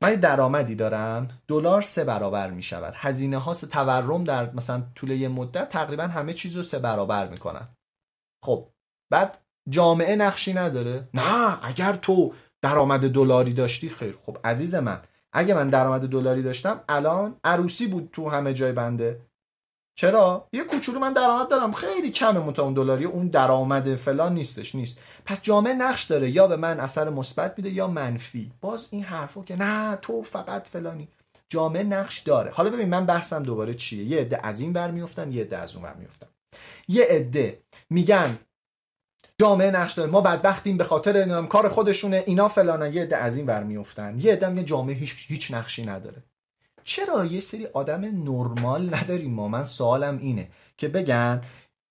من 0.00 0.14
درآمدی 0.14 0.74
دارم 0.74 1.28
دلار 1.48 1.82
سه 1.82 2.04
برابر 2.04 2.50
می 2.50 2.62
شود 2.62 2.94
هزینه 2.96 3.38
ها 3.38 3.54
تورم 3.54 4.24
در 4.24 4.52
مثلا 4.52 4.82
طول 4.94 5.10
یه 5.10 5.28
مدت 5.28 5.68
تقریبا 5.68 6.02
همه 6.02 6.34
چیز 6.34 6.56
رو 6.56 6.62
سه 6.62 6.78
برابر 6.78 7.28
می‌کنن. 7.28 7.68
خب 8.44 8.68
بعد 9.10 9.38
جامعه 9.68 10.16
نقشی 10.16 10.54
نداره؟ 10.54 11.08
نه 11.14 11.64
اگر 11.64 11.92
تو 11.92 12.34
درآمد 12.62 13.10
دلاری 13.10 13.52
داشتی 13.52 13.88
خیر. 13.88 14.16
خب 14.16 14.38
عزیز 14.44 14.74
من 14.74 15.02
اگه 15.36 15.54
من 15.54 15.70
درآمد 15.70 16.08
دلاری 16.08 16.42
داشتم 16.42 16.80
الان 16.88 17.36
عروسی 17.44 17.86
بود 17.86 18.08
تو 18.12 18.28
همه 18.28 18.54
جای 18.54 18.72
بنده. 18.72 19.20
چرا؟ 19.98 20.48
یه 20.52 20.64
کوچولو 20.64 20.98
من 20.98 21.12
درآمد 21.12 21.48
دارم. 21.48 21.72
خیلی 21.72 22.10
کمه 22.10 22.40
متا 22.40 22.62
اون 22.62 22.74
دلاری. 22.74 23.04
اون 23.04 23.28
درآمد 23.28 23.94
فلان 23.94 24.34
نیستش 24.34 24.74
نیست. 24.74 25.00
پس 25.24 25.42
جامعه 25.42 25.74
نقش 25.74 26.04
داره. 26.04 26.30
یا 26.30 26.46
به 26.46 26.56
من 26.56 26.80
اثر 26.80 27.10
مثبت 27.10 27.54
میده 27.56 27.70
یا 27.70 27.86
منفی. 27.86 28.52
باز 28.60 28.88
این 28.90 29.02
حرفو 29.02 29.44
که 29.44 29.56
نه 29.56 29.96
تو 29.96 30.22
فقط 30.22 30.68
فلانی. 30.68 31.08
جامعه 31.48 31.82
نقش 31.82 32.18
داره. 32.18 32.50
حالا 32.50 32.70
ببین 32.70 32.88
من 32.88 33.06
بحثم 33.06 33.42
دوباره 33.42 33.74
چیه؟ 33.74 34.04
یه 34.04 34.20
عده 34.20 34.46
از 34.46 34.60
این 34.60 34.72
بر 34.72 34.90
میفتن 34.90 35.32
یه 35.32 35.42
عده 35.42 35.58
از 35.58 35.74
اون 35.74 35.82
بر 35.82 35.94
میفتن. 35.94 36.26
یه 36.88 37.06
عده 37.10 37.62
میگن 37.90 38.38
جامعه 39.40 39.70
نقش 39.70 39.92
داره. 39.92 40.10
ما 40.10 40.20
بدبختیم 40.20 40.76
به 40.76 40.84
خاطر 40.84 41.46
کار 41.46 41.68
خودشونه 41.68 42.22
اینا 42.26 42.48
فلانه 42.48 42.94
یه 42.94 43.02
عده 43.02 43.16
از 43.16 43.36
این 43.36 43.46
بر 43.46 43.64
میفتن 43.64 44.16
یه 44.20 44.32
عده 44.32 44.48
میگه 44.48 44.64
جامعه 44.64 44.94
هیچ, 44.94 45.14
هیچ 45.28 45.50
نقشی 45.50 45.86
نداره. 45.86 46.22
چرا 46.84 47.24
یه 47.24 47.40
سری 47.40 47.66
آدم 47.66 48.00
نرمال 48.00 48.94
نداریم 48.94 49.34
ما؟ 49.34 49.48
من 49.48 49.64
سوالم 49.64 50.18
اینه 50.18 50.48
که 50.76 50.88
بگن 50.88 51.42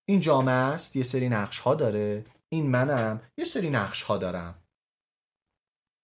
این 0.06 0.20
جامعه 0.20 0.56
است 0.56 0.96
یه 0.96 1.04
سری 1.04 1.30
نقش 1.30 1.60
ها 1.60 1.76
داره. 1.76 2.26
این 2.50 2.70
منم 2.70 3.22
یه 3.38 3.46
سری 3.46 3.70
نقش 3.70 4.04
ها 4.04 4.18
دارم. 4.18 4.56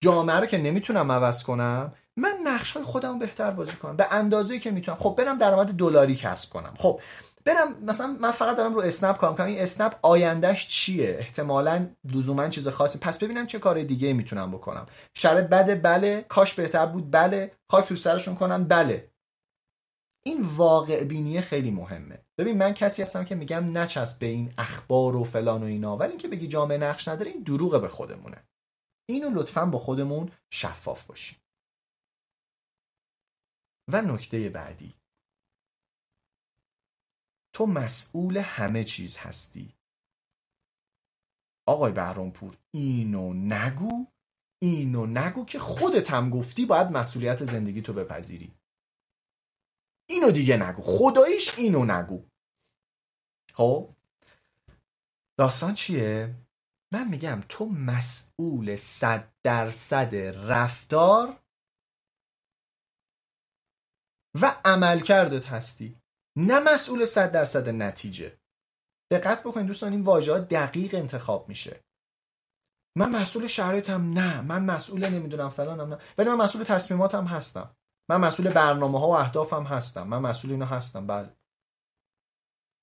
جامعه 0.04 0.36
رو 0.36 0.46
که 0.46 0.58
نمی‌تونم 0.58 1.12
عوض 1.12 1.42
کنم 1.42 1.92
من 2.16 2.34
نقش 2.44 2.72
های 2.72 2.84
خودم 2.84 3.18
بهتر 3.18 3.50
بازی 3.50 3.76
کنم. 3.76 3.96
به 3.96 4.12
اندازه 4.12 4.58
که 4.58 4.70
می‌تونم. 4.70 4.98
خب 4.98 5.14
برم 5.18 5.38
درآمد 5.38 5.66
دلاری 5.66 6.14
کسب 6.14 6.50
کنم. 6.50 6.74
خب 6.78 7.00
برم 7.44 7.84
مثلا 7.84 8.06
من 8.06 8.30
فقط 8.30 8.56
دارم 8.56 8.74
رو 8.74 8.80
اسنپ 8.80 9.16
کار 9.16 9.30
می‌کنم. 9.30 9.46
این 9.46 9.58
اسنپ 9.58 9.98
آیندهش 10.02 10.68
چیه؟ 10.68 11.16
احتمالا 11.18 11.88
لزوما 12.04 12.48
چیز 12.48 12.68
خاصی. 12.68 12.98
پس 12.98 13.18
ببینم 13.18 13.46
چه 13.46 13.58
کار 13.58 13.82
دیگه 13.82 14.12
می‌تونم 14.12 14.50
بکنم. 14.50 14.86
شرط 15.16 15.48
بده 15.48 15.74
بله. 15.74 16.22
کاش 16.28 16.54
بهتر 16.54 16.86
بود 16.86 17.10
بله. 17.10 17.52
خاک 17.70 17.88
تو 17.88 17.96
سرشون 17.96 18.34
کنن 18.34 18.64
بله. 18.64 19.12
این 20.24 20.42
واقع 20.42 21.04
بینیه 21.04 21.40
خیلی 21.40 21.70
مهمه. 21.70 22.24
ببین 22.38 22.58
من 22.58 22.74
کسی 22.74 23.02
هستم 23.02 23.24
که 23.24 23.34
میگم 23.34 23.78
نچسب 23.78 24.18
به 24.18 24.26
این 24.26 24.54
اخبار 24.58 25.16
و 25.16 25.24
فلان 25.24 25.62
و 25.62 25.66
اینا. 25.66 25.96
ولی 25.96 26.10
اینکه 26.10 26.28
بگی 26.28 26.48
جامعه 26.48 26.78
نقش 26.78 27.08
نداره 27.08 27.30
این 27.30 27.42
دروغه 27.42 27.78
به 27.78 27.88
خودمونه. 27.88 28.48
اینو 29.08 29.30
لطفا 29.30 29.66
با 29.66 29.78
خودمون 29.78 30.30
شفاف 30.52 31.04
باشیم. 31.04 31.38
و 33.92 34.02
نکته 34.02 34.48
بعدی. 34.48 35.01
تو 37.52 37.66
مسئول 37.66 38.36
همه 38.36 38.84
چیز 38.84 39.16
هستی. 39.16 39.74
آقای 41.66 41.92
بهرامپور 41.92 42.56
اینو 42.70 43.32
نگو 43.32 44.06
اینو 44.62 45.06
نگو 45.06 45.44
که 45.44 45.58
خودت 45.58 46.10
هم 46.10 46.30
گفتی 46.30 46.66
باید 46.66 46.86
مسئولیت 46.86 47.44
زندگی 47.44 47.82
تو 47.82 47.92
بپذیری. 47.92 48.54
اینو 50.08 50.30
دیگه 50.30 50.56
نگو 50.56 50.82
خداییش 50.82 51.58
اینو 51.58 51.84
نگو. 51.84 52.28
خب؟ 53.54 53.94
داستان 55.38 55.74
چیه؟ 55.74 56.34
من 56.92 57.08
میگم 57.08 57.42
تو 57.48 57.66
مسئول 57.66 58.76
صد 58.76 59.32
درصد 59.42 60.14
رفتار 60.50 61.42
و 64.42 64.60
عملکردت 64.64 65.46
هستی. 65.46 66.01
نه 66.36 66.60
مسئول 66.60 67.04
صد 67.04 67.32
درصد 67.32 67.68
نتیجه. 67.68 68.38
دقت 69.12 69.40
بکنید 69.40 69.66
دوستان 69.66 69.92
این 69.92 70.02
واژه 70.02 70.32
ها 70.32 70.38
دقیق 70.38 70.94
انتخاب 70.94 71.48
میشه. 71.48 71.80
من 72.98 73.10
مسئول 73.10 73.46
شرایطم 73.46 74.06
نه. 74.06 74.40
من 74.40 74.64
مسئول 74.64 75.08
نمی‌دونم 75.08 75.50
فلانم 75.50 75.88
نه. 75.94 75.98
ولی 76.18 76.28
من 76.28 76.36
مسئول 76.36 76.64
تصمیماتم 76.64 77.24
هستم. 77.24 77.76
من 78.10 78.16
مسئول 78.16 78.50
برنامه 78.50 79.00
ها 79.00 79.08
و 79.08 79.16
اهدافم 79.16 79.62
هستم. 79.62 80.06
من 80.06 80.18
مسئول 80.18 80.50
اینا 80.52 80.66
هستم. 80.66 81.06
بله. 81.06 81.36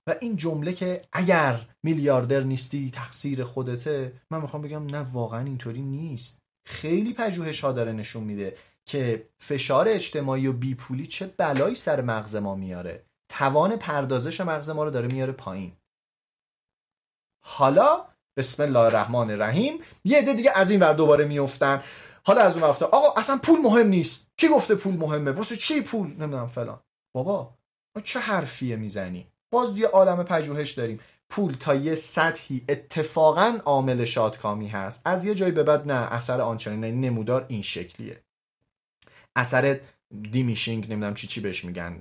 و 0.09 0.15
این 0.21 0.35
جمله 0.35 0.73
که 0.73 1.07
اگر 1.11 1.69
میلیاردر 1.83 2.41
نیستی 2.41 2.91
تقصیر 2.91 3.43
خودته 3.43 4.21
من 4.31 4.41
می‌خوام 4.41 4.61
بگم 4.61 4.85
نه 4.85 4.99
واقعا 4.99 5.45
اینطوری 5.45 5.81
نیست. 5.81 6.39
خیلی 6.67 7.13
پژوهش 7.13 7.61
ها 7.61 7.71
داره 7.71 7.91
نشون 7.91 8.23
میده 8.23 8.57
که 8.85 9.29
فشار 9.41 9.87
اجتماعی 9.87 10.47
و 10.47 10.53
بیپولی 10.53 11.07
چه 11.07 11.27
بلایی 11.27 11.75
سر 11.75 12.01
مغز 12.01 12.35
ما 12.35 12.55
میاره. 12.55 13.05
توان 13.29 13.75
پردازش 13.75 14.41
مغز 14.41 14.69
ما 14.69 14.83
رو 14.83 14.89
داره 14.91 15.07
میاره 15.07 15.33
پایین. 15.33 15.71
حالا 17.45 18.05
بسم 18.37 18.63
الله 18.63 18.79
الرحمن 18.79 19.31
الرحیم. 19.31 19.79
یه 20.03 20.17
عده 20.17 20.33
دیگه 20.33 20.51
از 20.55 20.71
این 20.71 20.79
ور 20.79 20.93
دوباره 20.93 21.25
میفتن 21.25 21.83
حالا 22.23 22.41
از 22.41 22.57
اون 22.57 22.63
ور 22.63 22.83
آقا 22.83 23.13
اصلا 23.19 23.39
پول 23.43 23.59
مهم 23.59 23.87
نیست. 23.87 24.31
کی 24.37 24.47
گفته 24.47 24.75
پول 24.75 24.95
مهمه؟ 24.95 25.31
واسه 25.31 25.55
چی 25.55 25.81
پول؟ 25.81 26.07
نمی‌دونم 26.07 26.47
فلان. 26.47 26.79
بابا 27.15 27.53
چه 28.03 28.19
حرفیه 28.19 28.75
می‌زنی؟ 28.75 29.27
باز 29.51 29.77
یه 29.77 29.87
عالم 29.87 30.23
پژوهش 30.23 30.71
داریم. 30.71 30.99
پول 31.29 31.53
تا 31.53 31.75
یه 31.75 31.95
سطحی 31.95 32.65
اتفاقا 32.69 33.59
عامل 33.65 34.05
شادکامی 34.05 34.67
هست. 34.67 35.01
از 35.05 35.25
یه 35.25 35.35
جایی 35.35 35.51
به 35.51 35.63
بعد 35.63 35.91
نه 35.91 36.13
اثر 36.13 36.41
آنچنانی 36.41 36.91
نمودار 36.91 37.45
این 37.47 37.61
شکلیه. 37.61 38.23
اثر 39.35 39.79
دیمیشینگ 40.31 40.91
نمی‌دونم 40.91 41.13
چی 41.13 41.27
چی 41.27 41.41
بهش 41.41 41.65
میگن. 41.65 41.99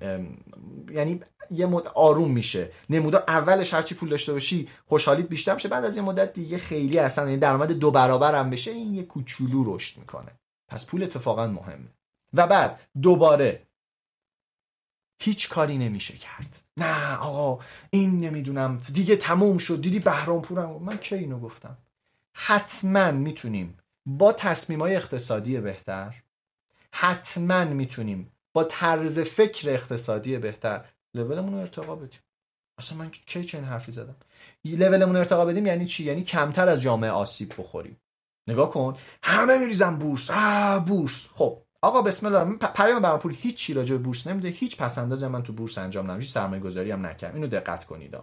یعنی 0.90 1.20
یه 1.51 1.66
مد 1.66 1.86
آروم 1.86 2.30
میشه. 2.30 2.70
نمودار 2.90 3.24
اولش 3.28 3.74
هرچی 3.74 3.94
پول 3.94 4.09
داشته 4.09 4.32
باشی 4.32 4.68
خوشحالیت 4.86 5.28
بیشتر 5.28 5.55
میشه. 5.55 5.68
بعد 5.68 5.85
از 5.85 5.97
یه 5.97 6.02
مدت 6.02 6.32
دیگه 6.32 6.59
خیلی 6.59 6.98
اصلا 6.98 7.24
یعنی 7.24 7.36
درآمد 7.36 7.72
دو 7.72 7.90
برابر 7.90 8.35
هم 8.35 8.51
بشه. 8.51 8.70
این 8.70 8.94
یه 8.94 9.02
کوچولو 9.02 9.74
رشد 9.74 9.98
می‌کنه. 9.98 10.32
پس 10.68 10.86
پول 10.86 11.02
اتفاقا 11.02 11.47
مهمه. 11.47 11.89
و 12.35 12.47
بعد 12.47 12.80
دوباره 13.02 13.62
هیچ 15.20 15.48
کاری 15.48 15.78
نمیشه 15.78 16.14
کرد. 16.14 16.62
نه 16.76 17.16
آقا 17.16 17.64
این 17.90 18.18
نمی‌دونم. 18.18 18.78
دیگه 18.93 19.16
تموم 19.16 19.59
شد. 19.59 19.80
دیدی 19.80 19.98
بهرام 19.98 20.43
پورم؟ 20.43 20.70
من 20.82 20.97
کی 20.97 21.14
اینو 21.14 21.40
گفتم؟ 21.40 21.78
حتما 22.35 23.10
می‌تونیم 23.10 23.78
با 24.06 24.32
تصمیم 24.32 24.80
های 24.80 24.97
اقتصادی 24.97 25.60
بهتر 25.60 26.14
حتما 27.00 27.64
می‌تونیم 27.64 28.32
با 28.52 28.64
طرز 28.64 29.18
فکر 29.18 29.70
اقتصادی 29.70 30.38
بهتر 30.38 30.84
لولمون 31.14 31.52
رو 31.52 31.58
ارتقا 31.58 31.94
بدیم. 31.94 32.20
اصلا 32.78 32.98
من 32.98 33.10
کی 33.10 33.44
چنین 33.44 33.64
حرفی 33.64 33.92
زدم؟ 33.92 34.16
لولمون 34.64 35.16
ارتقا 35.16 35.44
بدیم 35.44 35.66
یعنی 35.66 35.86
چی؟ 35.86 36.04
یعنی 36.04 36.22
کمتر 36.22 36.68
از 36.68 36.82
جامعه 36.82 37.10
آسیب 37.10 37.54
بخوریم. 37.58 38.00
نگاه 38.48 38.70
کن. 38.70 38.96
همه 39.22 39.58
میریزن 39.58 39.96
بورس. 39.96 40.30
آه 40.30 40.86
بورس. 40.86 41.28
خب 41.32 41.62
آقا 41.82 42.02
بسم 42.02 42.26
الله. 42.26 42.56
پیام 42.56 43.02
برام 43.02 43.18
پول 43.18 43.34
هیچ 43.38 43.56
چی 43.56 43.74
راجع 43.74 43.96
به 43.96 44.02
بورس 44.02 44.26
نمیده. 44.26 44.48
هیچ 44.48 44.76
پس 44.76 44.98
اندازی 44.98 45.26
من 45.26 45.42
تو 45.42 45.52
بورس 45.52 45.78
انجام 45.78 46.10
نمیشه 46.10 46.30
سرمایه 46.30 46.62
گذاری 46.62 46.90
هم 46.90 47.06
نکردم. 47.06 47.34
اینو 47.34 47.46
دقت 47.46 47.84
کنید 47.84 48.16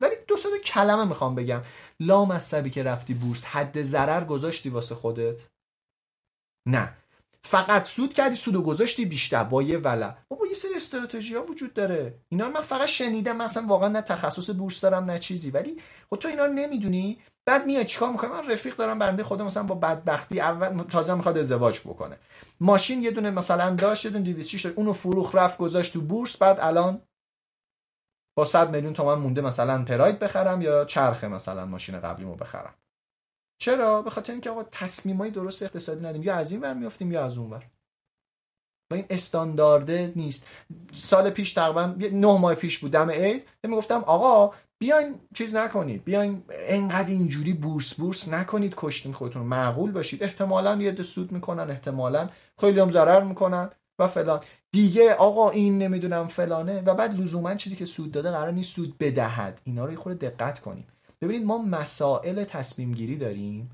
ولی 0.00 0.14
دو 0.28 0.36
تا 0.36 0.48
کلمه 0.64 1.04
می‌خوام 1.04 1.34
بگم. 1.34 1.62
لامصبی 2.00 2.70
که 2.70 2.82
رفتی 2.82 3.14
بورس 3.14 3.44
حد 3.44 3.82
ضرر 3.82 4.24
گذاشتی 4.24 4.68
واسه 4.68 4.94
خودت؟ 4.94 5.48
نه. 6.66 6.94
فقط 7.46 7.86
سود 7.86 8.14
کردی 8.14 8.34
سود 8.34 8.56
و 8.56 8.62
گذاشتی 8.62 9.04
بیشتر. 9.04 9.44
با 9.44 9.62
یه 9.62 9.78
ولع. 9.78 10.14
بابا 10.28 10.46
یه 10.46 10.54
سری 10.54 10.74
استراتژی 10.74 11.34
ها 11.34 11.42
وجود 11.42 11.74
داره. 11.74 12.14
اینا 12.28 12.48
من 12.48 12.60
فقط 12.60 12.88
شنیدم. 12.88 13.36
مثلا 13.36 13.66
واقعا 13.66 13.88
نه 13.88 14.02
تخصص 14.02 14.50
بورس 14.50 14.80
دارم 14.80 15.04
نه 15.04 15.18
چیزی. 15.18 15.50
ولی 15.50 15.76
خب 16.10 16.16
تو 16.16 16.28
اینا 16.28 16.46
نمی‌دونی. 16.46 17.18
بعد 17.48 17.66
میاد 17.66 17.86
چیکار 17.86 18.12
می‌کنه 18.12 18.30
من 18.30 18.50
رفیق 18.50 18.76
دارم 18.76 18.98
بنده 18.98 19.22
خودم 19.22 19.46
مثلا 19.46 19.62
با 19.62 19.74
بدبختی 19.74 20.40
اول 20.40 20.82
تازه 20.82 21.14
می‌خواد 21.14 21.38
ازدواج 21.38 21.80
بکنه. 21.80 22.18
ماشین 22.60 23.02
یه 23.02 23.10
دونه 23.10 23.30
مثلا 23.30 23.74
داشت 23.74 24.04
یه 24.04 24.10
دونه 24.10 24.24
206 24.24 24.66
اونو 24.66 24.92
فروخ 24.92 25.34
رفت 25.34 25.58
گذاشت 25.58 25.92
تو 25.92 26.00
بورس. 26.00 26.36
بعد 26.36 26.58
الان 26.60 27.02
با 28.38 28.44
100 28.44 28.70
میلیون 28.70 28.92
تومان 28.92 29.18
مونده 29.18 29.40
مثلا 29.40 29.84
پراید 29.84 30.18
بخرم 30.18 30.62
یا 30.62 30.84
چرخه 30.84 31.28
مثلا 31.28 31.66
ماشین 31.66 32.00
قبلیمو 32.00 32.34
بخرم. 32.34 32.74
چرا؟ 33.58 34.02
به 34.02 34.10
خاطر 34.10 34.32
اینکه 34.32 34.50
آقا 34.50 34.62
تصمیمای 34.62 35.30
درست 35.30 35.62
اقتصادی 35.62 36.04
ندیم 36.04 36.22
یا 36.22 36.34
از 36.34 36.52
این 36.52 36.60
ور 36.60 36.74
میافتیم 36.74 37.12
یا 37.12 37.24
از 37.24 37.38
اون 37.38 37.50
ور. 37.50 37.66
و 38.90 38.94
این 38.94 39.04
استاندارده 39.10 40.12
نیست. 40.16 40.46
سال 40.92 41.30
پیش 41.30 41.52
تقریبا 41.52 41.94
نه 42.12 42.38
ماه 42.38 42.54
پیش 42.54 42.78
بود. 42.78 42.90
دم 42.90 43.10
عید. 43.10 43.42
می‌گفتم 43.62 44.04
آقا 44.06 44.54
بیاین 44.78 45.20
چیز 45.34 45.54
نکنید. 45.54 46.04
بیاین 46.04 46.42
انقدر 46.50 47.08
اینجوری 47.08 47.52
بورس 47.52 47.94
بورس 47.94 48.28
نکنید. 48.28 48.74
کشتین 48.76 49.12
خودتون 49.12 49.42
معقول 49.42 49.92
باشید. 49.92 50.22
احتمالا 50.22 50.74
یه 50.74 51.02
سود 51.02 51.32
می‌کنن. 51.32 51.70
احتمالا 51.70 52.28
خیلی 52.60 52.80
هم 52.80 52.90
ضرر 52.90 53.22
می‌کنن. 53.22 53.70
و 53.98 54.06
فلان. 54.08 54.40
دیگه 54.72 55.14
آقا 55.14 55.50
این 55.50 55.78
نمی‌دونم 55.78 56.28
فلانه. 56.28 56.80
و 56.80 56.94
بعد 56.94 57.20
لزوما 57.20 57.54
چیزی 57.54 57.76
که 57.76 57.84
سود 57.84 58.12
داده 58.12 58.30
قرار 58.30 58.52
نیست 58.52 58.74
سود 58.74 58.98
بدهد. 58.98 59.60
اینا 59.64 59.84
رو 59.84 59.96
خود 59.96 60.18
دقت 60.18 60.58
کنید 60.58 60.95
ببینید 61.22 61.46
ما 61.46 61.58
مسائل 61.58 62.44
تصمیم 62.44 62.92
گیری 62.92 63.16
داریم 63.16 63.70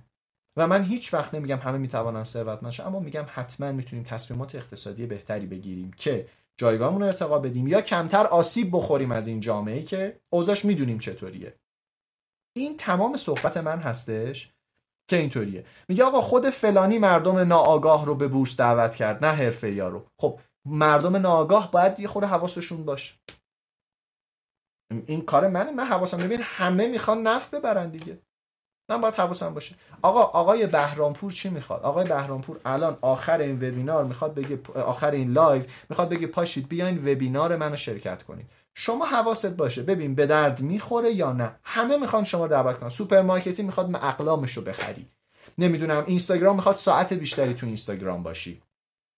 و 0.56 0.66
من 0.66 0.84
هیچ 0.84 1.14
وقت 1.14 1.34
نمیگم 1.34 1.56
همه 1.56 1.78
می‌توانن 1.78 2.24
ثروتمند 2.24 2.80
اما 2.80 3.00
میگم 3.00 3.24
حتما 3.28 3.72
می‌تونیم 3.72 4.04
تصمیمات 4.04 4.54
اقتصادی 4.54 5.06
بهتری 5.06 5.46
بگیریم 5.46 5.90
که 5.96 6.28
جایگاهمون 6.56 7.00
رو 7.00 7.06
ارتقا 7.06 7.38
بدیم 7.38 7.66
یا 7.66 7.80
کمتر 7.80 8.26
آسیب 8.26 8.68
بخوریم 8.72 9.12
از 9.12 9.26
این 9.26 9.40
جامعه 9.40 9.82
که 9.82 10.20
اوضاعش 10.30 10.64
می‌دونیم 10.64 10.98
چطوریه. 10.98 11.54
این 12.56 12.76
تمام 12.76 13.16
صحبت 13.16 13.56
من 13.56 13.78
هستش 13.78 14.52
که 15.10 15.16
اینطوریه. 15.16 15.64
میگه 15.88 16.04
آقا 16.04 16.20
خود 16.20 16.50
فلانی 16.50 16.98
مردم 16.98 17.38
ناآگاه 17.38 18.06
رو 18.06 18.14
به 18.14 18.28
بورس 18.28 18.56
دعوت 18.56 18.94
کرد 18.94 19.24
نه 19.24 19.32
حرفه 19.32 19.82
رو 19.82 20.06
خب 20.20 20.40
مردم 20.64 21.16
ناآگاه 21.16 21.70
باید 21.70 22.00
یه 22.00 22.08
خود 22.08 22.24
حواسشون 22.24 22.84
باشه. 22.84 23.14
این 25.06 25.20
کار 25.20 25.48
منه. 25.48 25.70
من 25.70 25.84
حواسم 25.84 26.18
ببین 26.18 26.40
همه 26.42 26.86
می‌خوان 26.86 27.22
نفع 27.22 27.50
ببرن 27.50 27.90
دیگه. 27.90 28.18
من 28.90 29.00
باید 29.00 29.14
حواسم 29.14 29.54
باشه. 29.54 29.74
آقا 30.02 30.20
آقای 30.20 30.66
بهرامپور 30.66 31.32
چی 31.32 31.48
می‌خواد؟ 31.48 31.82
آقای 31.82 32.04
بهرامپور 32.04 32.60
الان 32.64 32.98
آخر 33.00 33.38
این 33.38 33.56
وبینار 33.56 34.04
می‌خواد 34.04 34.34
بگه 34.34 34.60
آخر 34.74 35.10
این 35.10 35.32
لایو 35.32 35.62
می‌خواد 35.90 36.08
بگه 36.08 36.26
پاشید 36.26 36.68
بیاین 36.68 36.98
وبینار 36.98 37.56
منو 37.56 37.76
شرکت 37.76 38.22
کنید. 38.22 38.50
شما 38.74 39.04
حواست 39.04 39.46
باشه. 39.46 39.82
ببین 39.82 40.14
به 40.14 40.26
درد 40.26 40.60
می‌خوره 40.60 41.12
یا 41.12 41.32
نه؟ 41.32 41.56
همه 41.64 41.96
می‌خوان 41.96 42.24
شما 42.24 42.46
دعوت 42.46 42.78
کنن. 42.78 42.88
سوپرمارکتی 42.88 43.62
می‌خواد 43.62 43.94
اقلامش 43.94 44.56
رو 44.56 44.62
بخری. 44.62 45.06
نمی‌دونم 45.58 46.04
اینستاگرام 46.06 46.56
می‌خواد 46.56 46.74
ساعت 46.74 47.12
بیشتری 47.12 47.54
تو 47.54 47.66
اینستاگرام 47.66 48.22
باشی. 48.22 48.62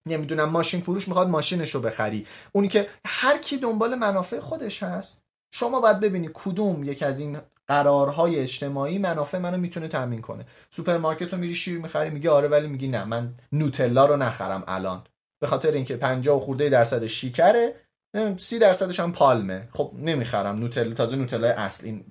نمی‌دونم 0.09 0.49
ماشین 0.49 0.81
فروش 0.81 1.09
می‌خواد 1.09 1.29
ماشینش 1.29 1.75
رو 1.75 1.81
بخری. 1.81 2.27
اونی 2.53 2.69
که 2.69 2.89
هر 3.07 3.39
کی 3.39 3.59
دنبال 3.59 3.95
منافع 3.95 4.41
خودش 4.41 4.83
هست 4.83 5.24
شما 5.57 5.81
باید 5.81 6.01
ببینی 6.01 6.31
کدوم 6.35 6.85
یک 6.85 7.03
از 7.03 7.21
این 7.21 7.39
قرارهای 7.67 8.39
اجتماعی 8.39 8.99
منافع 8.99 9.39
منو 9.39 9.57
می‌تونه 9.57 9.89
تامین 9.89 10.21
کنه. 10.21 10.47
سوپرمارکت 10.71 11.33
رو 11.33 11.39
میری 11.39 11.55
شیر 11.55 11.79
می‌خری 11.79 12.11
میگه 12.11 12.31
آره 12.31 12.49
ولی 12.49 12.67
میگی 12.67 12.89
نه 12.89 13.05
من 13.05 13.35
نوتلا 13.53 14.07
رو 14.07 14.17
نخرم 14.17 14.65
الان. 14.67 15.05
به 15.41 15.47
خاطر 15.47 15.71
اینکه 15.71 15.97
50 15.97 16.41
خورده 16.41 16.69
درصد 16.69 17.07
شیکره 17.07 17.75
سی 18.37 18.59
درصدش 18.59 19.01
هم 19.01 19.13
پالمه. 19.13 19.69
خب 19.73 19.93
نمی‌خرم 19.99 20.57
نوتلا 20.57 20.93
تازه 20.93 21.17
نوتلای 21.17 21.51
اصل 21.51 21.87
این 21.87 22.05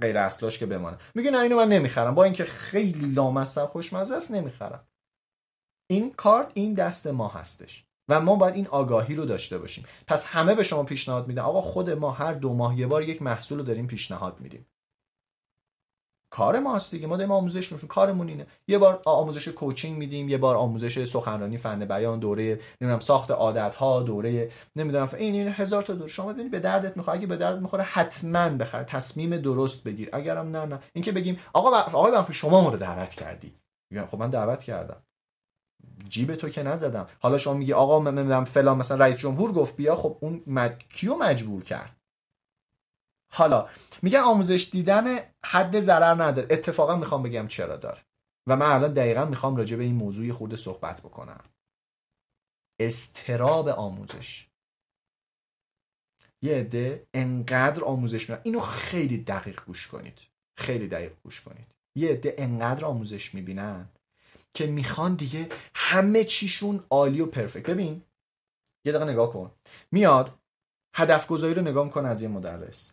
غیر 0.00 0.18
اصلاش 0.18 0.58
که 0.58 0.66
بماند. 0.66 0.98
میگه 1.14 1.30
نه 1.30 1.38
اینو 1.38 1.56
من 1.56 1.68
نمی‌خرم. 1.68 2.14
با 2.14 2.24
اینکه 2.24 2.44
خیلی 2.44 3.14
لامصب 3.14 3.66
خوشمزه 3.66 4.16
است 4.16 4.30
نمی‌خرم. 4.30 4.86
این 5.90 6.12
کارت 6.12 6.50
این 6.54 6.74
دست 6.74 7.06
ما 7.06 7.28
هستش. 7.28 7.84
و 8.08 8.20
ما 8.20 8.36
باید 8.36 8.54
این 8.54 8.66
آگاهی 8.66 9.14
رو 9.14 9.24
داشته 9.24 9.58
باشیم. 9.58 9.84
پس 10.06 10.26
همه 10.26 10.54
به 10.54 10.62
شما 10.62 10.82
پیشنهاد 10.82 11.28
میدن. 11.28 11.42
آقا 11.42 11.60
خود 11.60 11.90
ما 11.90 12.10
هر 12.10 12.32
دو 12.32 12.54
ماه 12.54 12.78
یه 12.78 12.86
بار 12.86 13.02
یک 13.02 13.22
محصول 13.22 13.58
رو 13.58 13.64
داریم 13.64 13.86
پیشنهاد 13.86 14.40
میدیم. 14.40 14.66
کار 16.30 16.58
ماست 16.58 16.90
دیگه. 16.90 17.06
ما 17.06 17.16
داریم 17.16 17.32
آموزش 17.32 17.72
میدیم 17.72 17.88
کارمون 17.88 18.28
اینه. 18.28 18.46
یه 18.68 18.78
بار 18.78 19.02
آموزش 19.04 19.48
کوچینگ 19.48 19.98
میدیم 19.98 20.28
یه 20.28 20.38
بار 20.38 20.56
آموزش 20.56 21.04
سخنرانی 21.04 21.56
فن 21.56 21.84
بیان 21.84 22.18
دوره 22.18 22.60
نمی‌دونم 22.80 23.00
ساخت 23.00 23.30
عادت 23.30 23.74
ها 23.74 24.02
دوره 24.02 24.50
نمی‌دونم 24.76 25.08
این 25.18 25.34
این 25.34 25.48
هزار 25.48 25.82
تا 25.82 25.94
دور 25.94 26.08
شما 26.08 26.32
ببینید 26.32 26.50
به 26.50 26.60
دردت 26.60 26.96
می‌خوره. 26.96 27.16
اگه 27.16 27.26
به 27.26 27.36
دردت 27.36 27.60
می‌خوره 27.60 27.82
حتما 27.82 28.48
بخر. 28.48 28.84
تصمیم 28.84 29.36
درست 29.36 29.84
بگیر. 29.84 30.08
اگرم 30.12 30.48
نه 30.56 30.66
نه. 30.66 30.80
اینکه 30.92 31.12
بگیم 31.12 31.38
آقا 31.52 31.70
آقای 31.70 32.32
شما 32.32 32.60
ما 32.60 32.70
رو 32.70 32.78
دعوت 32.78 33.14
کردی. 33.14 33.54
خب 34.06 34.18
من 34.18 34.30
دعوت 34.30 34.62
کردم. 34.62 35.02
جیب 36.08 36.34
تو 36.34 36.48
که 36.48 36.62
نزدم. 36.62 37.08
حالا 37.20 37.38
شما 37.38 37.54
میگی 37.54 37.72
آقا 37.72 38.00
من 38.00 38.44
فلان 38.44 38.78
مثلا 38.78 39.04
رئیس 39.04 39.16
جمهور 39.16 39.52
گفت 39.52 39.76
بیا 39.76 39.96
خب 39.96 40.18
اون 40.20 40.42
مج... 40.46 40.72
کیو 40.72 41.14
مجبور 41.14 41.64
کرد؟ 41.64 41.96
حالا 43.32 43.68
میگن 44.02 44.20
آموزش 44.20 44.68
دیدن 44.72 45.18
حد 45.44 45.80
ضرر 45.80 46.22
نداره. 46.22 46.48
اتفاقا 46.50 46.96
می‌خوام 46.96 47.22
بگم 47.22 47.46
چرا 47.48 47.76
داره. 47.76 48.00
و 48.46 48.56
من 48.56 48.66
الان 48.66 48.92
دقیقا 48.92 49.24
می‌خوام 49.24 49.56
راجع 49.56 49.76
به 49.76 49.82
این 49.82 49.94
موضوع 49.94 50.32
خورده 50.32 50.56
صحبت 50.56 51.00
بکنم. 51.00 51.44
استراب 52.80 53.68
آموزش. 53.68 54.48
یه 56.42 56.54
عده 56.54 57.06
انقدر 57.14 57.84
آموزش 57.84 58.30
می‌بینن 58.30 58.42
اینو 58.44 58.60
خیلی 58.60 59.18
دقیق 59.18 59.64
گوش 59.64 59.88
کنید. 59.88 60.18
خیلی 60.56 60.88
دقیق 60.88 61.12
گوش 61.22 61.40
کنید. 61.40 61.66
یه 61.96 62.10
عده 62.10 62.34
انقدر 62.38 62.84
آموزش 62.84 63.34
می‌بینن 63.34 63.88
که 64.54 64.66
می‌خوان 64.66 65.14
دیگه 65.14 65.48
همه 65.74 66.24
چیشون 66.24 66.84
عالی 66.90 67.20
و 67.20 67.26
پرفکت 67.26 67.70
ببین 67.70 68.02
یه 68.86 68.92
دقیقه 68.92 69.12
نگاه 69.12 69.32
کن. 69.32 69.50
میاد 69.90 70.38
هدف 70.94 71.26
گذاری 71.26 71.54
رو 71.54 71.62
نگاه 71.62 71.84
می‌کنه 71.84 72.08
از 72.08 72.22
یه 72.22 72.28
مدرس. 72.28 72.92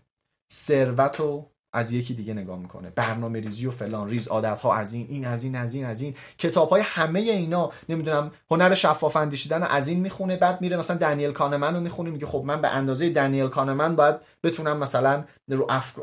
ثروت 0.53 1.19
رو 1.19 1.51
از 1.73 1.91
یکی 1.91 2.13
دیگه 2.13 2.33
نگاه 2.33 2.59
می‌کنه. 2.59 2.89
برنامه 2.89 3.39
ریزی 3.39 3.65
و 3.65 3.71
فلان 3.71 4.09
ریز 4.09 4.27
عادت 4.27 4.59
ها 4.59 4.75
از 4.75 4.93
این 4.93 5.07
این 5.09 5.25
از 5.25 5.43
این 5.43 5.55
از 5.55 5.73
این 5.73 5.85
از 5.85 6.01
این. 6.01 6.15
کتاب 6.37 6.69
های 6.69 6.81
همه 6.85 7.19
اینا 7.19 7.71
نمی‌دونم 7.89 8.31
هنر 8.51 8.73
شفاف 8.73 9.15
اندیشیدن 9.15 9.63
از 9.63 9.87
این 9.87 9.99
می‌خونه 9.99 10.37
بعد 10.37 10.61
میره 10.61 10.77
مثلا 10.77 10.97
دنیل 10.97 11.31
کانمن 11.31 11.75
رو 11.75 11.81
می‌خونه 11.81 12.09
میگه 12.09 12.25
خب 12.25 12.43
من 12.45 12.61
به 12.61 12.67
اندازه 12.67 13.09
دنیل 13.09 13.47
کانمن 13.47 13.95
باید 13.95 14.15
بتونم 14.43 14.77
مثلا 14.77 15.23
رو 15.47 15.67
اف... 15.69 15.99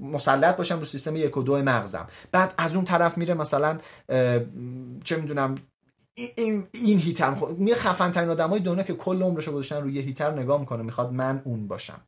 مسلط 0.00 0.56
باشم 0.56 0.78
رو 0.78 0.84
سیستم 0.84 1.16
یک 1.16 1.36
و 1.36 1.42
دو 1.42 1.56
مغزم. 1.56 2.06
بعد 2.32 2.54
از 2.58 2.76
اون 2.76 2.84
طرف 2.84 3.18
میره 3.18 3.34
مثلا 3.34 3.78
چه 5.04 5.16
می‌دونم 5.16 5.54
این 6.36 6.66
این 6.72 6.98
هیتر 6.98 7.34
می 7.58 7.74
خفن 7.74 8.10
ترین 8.10 8.30
آدمای 8.30 8.60
دنیا 8.60 8.82
که 8.82 8.94
کل 8.94 9.22
عمرشو 9.22 9.52
گذاشتن 9.52 9.82
روی 9.82 10.00
هیتر 10.00 10.30
نگاه 10.30 10.60
می‌کنه 10.60 10.82
می‌خواد 10.82 11.12
من 11.12 11.42
اون 11.44 11.68
باشم. 11.68 12.00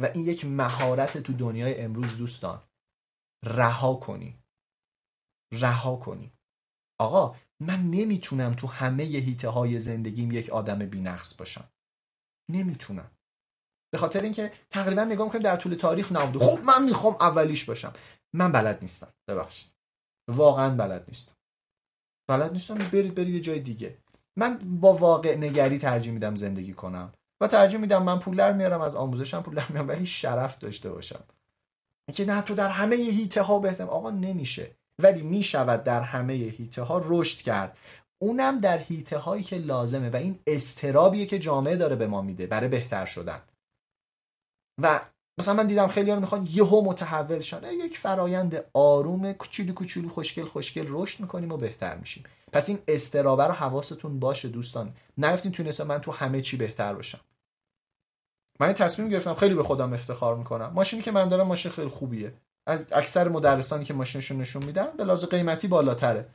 و 0.00 0.10
این 0.14 0.26
یک 0.26 0.44
مهارت 0.44 1.18
تو 1.18 1.32
دنیای 1.32 1.80
امروز 1.80 2.16
دوستان. 2.16 2.62
رها 3.44 3.94
کنی. 3.94 4.38
رها 5.52 5.96
کنی. 5.96 6.32
آقا 7.00 7.36
من 7.60 7.90
نمی‌تونم 7.90 8.52
تو 8.52 8.66
همه 8.66 9.02
هیته 9.02 9.48
های 9.48 9.78
زندگیم 9.78 10.32
یک 10.32 10.50
آدم 10.50 10.78
بینقص 10.78 11.36
باشم. 11.38 11.68
نمی‌تونم. 12.50 13.10
به 13.92 13.98
خاطر 13.98 14.22
اینکه 14.22 14.52
تقریبا 14.70 15.04
نگاه 15.04 15.26
می‌کنم 15.26 15.42
در 15.42 15.56
طول 15.56 15.74
تاریخ 15.74 16.12
نبوده 16.12 16.44
خب 16.44 16.64
من 16.64 16.84
می‌خوام 16.84 17.14
اولیش 17.14 17.64
باشم. 17.64 17.92
من 18.34 18.52
بلد 18.52 18.82
نیستم. 18.82 19.12
ببخشید. 19.28 19.72
واقعا 20.30 20.76
بلد 20.76 21.04
نیستم. 21.08 21.34
بلد 22.28 22.52
نیستم. 22.52 22.74
برید 22.74 23.14
برید 23.14 23.34
یه 23.34 23.40
جای 23.40 23.60
دیگه. 23.60 23.98
من 24.38 24.58
با 24.80 24.94
واقع 24.94 25.36
نگری 25.36 25.78
ترجیح 25.78 26.12
میدم 26.12 26.36
زندگی 26.36 26.72
کنم. 26.72 27.12
و 27.40 27.48
ترجیح 27.48 27.80
میدم 27.80 28.02
من 28.02 28.18
پول 28.18 28.36
در 28.36 28.52
میارم 28.52 28.80
از 28.80 28.96
آموزشم 28.96 29.42
پول 29.42 29.54
در 29.54 29.68
میارم 29.68 29.88
ولی 29.88 30.06
شرف 30.06 30.58
داشته 30.58 30.90
باشم. 30.90 31.20
اینکه 32.08 32.24
نه 32.24 32.42
تو 32.42 32.54
در 32.54 32.68
همه 32.68 32.96
هیته 32.96 33.42
ها 33.42 33.58
بهتم 33.58 33.88
آقا 33.88 34.10
نمیشه. 34.10 34.70
ولی 34.98 35.22
می‌شود 35.22 35.84
در 35.84 36.00
همه 36.00 36.32
هیته 36.32 36.82
ها 36.82 37.02
رشد 37.04 37.42
کرد. 37.42 37.78
اونم 38.18 38.58
در 38.58 38.78
هیته 38.78 39.18
هایی 39.18 39.42
که 39.42 39.58
لازمه 39.58 40.10
و 40.10 40.16
این 40.16 40.38
استرابیه 40.46 41.26
که 41.26 41.38
جامعه 41.38 41.76
داره 41.76 41.96
به 41.96 42.06
ما 42.06 42.22
میده 42.22 42.46
برای 42.46 42.68
بهتر 42.68 43.04
شدن. 43.04 43.40
و 44.82 45.00
مثلا 45.38 45.54
من 45.54 45.66
دیدم 45.66 45.88
خیلی 45.88 46.10
ها 46.10 46.20
می‌خوان 46.20 46.48
یهو 46.50 46.84
متحول 46.84 47.40
شن. 47.40 47.62
یک 47.64 47.98
فرایند 47.98 48.64
آروم 48.74 49.32
کوچولو 49.32 49.72
کوچولو 49.72 50.08
خوشگل 50.08 50.44
خوشگل 50.44 50.86
رشد 50.88 51.20
می‌کنیم 51.20 51.52
و 51.52 51.56
بهتر 51.56 51.96
میشیم. 51.96 52.24
پس 52.52 52.68
این 52.68 52.78
استرابه 52.88 53.44
رو 53.44 53.52
حواستون 53.52 54.18
باشه 54.18 54.48
دوستان. 54.48 54.94
نرفتین 55.18 55.52
تونستم 55.52 55.86
من 55.86 55.98
تو 55.98 56.12
همه 56.12 56.40
چی 56.40 56.56
بهتر 56.56 56.94
باشم. 56.94 57.20
من 58.60 58.72
تصمیم 58.72 59.08
گرفتم 59.08 59.34
خیلی 59.34 59.54
به 59.54 59.62
خودم 59.62 59.92
افتخار 59.92 60.36
می‌کنم. 60.36 60.72
ماشینی 60.74 61.02
که 61.02 61.10
من 61.10 61.28
دارم 61.28 61.46
ماشین 61.46 61.72
خیلی 61.72 61.88
خوبیه. 61.88 62.34
از 62.66 62.92
اکثر 62.92 63.28
مدرسانی 63.28 63.84
که 63.84 63.94
ماشینشون 63.94 64.36
نشون 64.40 64.64
میدن 64.64 64.86
به 64.96 65.04
لحاظ 65.04 65.24
قیمتی 65.24 65.68
بالاتره. 65.68 66.28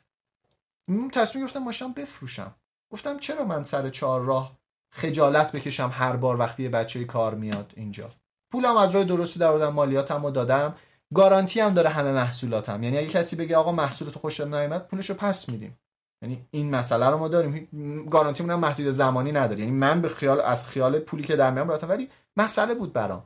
تصمیم 1.11 1.45
گرفتم 1.45 1.59
ماشین 1.59 1.93
بفروشم. 1.93 2.55
گفتم 2.91 3.19
چرا 3.19 3.45
من 3.45 3.63
سر 3.63 3.89
چهار 3.89 4.21
راه 4.21 4.57
خجالت 4.91 5.51
بکشم 5.51 5.91
هر 5.93 6.15
بار 6.15 6.39
وقتی 6.39 6.63
یه 6.63 6.69
بچه 6.69 7.05
کار 7.05 7.35
میاد 7.35 7.73
اینجا؟ 7.75 8.09
پولم 8.51 8.77
از 8.77 8.91
راه 8.91 9.03
درستی 9.03 9.39
در 9.39 9.69
مالیاتمو 9.69 10.31
دادم. 10.31 10.75
گارانتی 11.13 11.59
هم 11.59 11.73
داره 11.73 11.89
همه 11.89 12.11
محصولاتم. 12.11 12.83
یعنی 12.83 12.97
اگه 12.97 13.07
کسی 13.07 13.35
بگه 13.35 13.57
آقا 13.57 13.71
محصولات 13.71 14.17
خوشم 14.17 14.55
نیومد 14.55 14.87
پولشو 14.87 15.13
پس 15.13 15.49
میدیم. 15.49 15.77
یعنی 16.23 16.47
این 16.51 16.75
مسئله 16.75 17.09
رو 17.09 17.17
ما 17.17 17.27
داریم. 17.27 17.69
گارانتی 18.11 18.43
هم 18.43 18.55
محدود 18.55 18.89
زمانی 18.89 19.31
نداره. 19.31 19.59
یعنی 19.59 19.71
من 19.71 20.01
به 20.01 20.09
خیال 20.09 20.41
از 20.41 20.67
خیال 20.67 20.99
پولی 20.99 21.23
که 21.23 21.35
در 21.35 21.51
میام 21.51 21.71
رفتم 21.71 21.89
ولی 21.89 22.09
مسئله 22.37 22.75
بود 22.75 22.93
برام. 22.93 23.23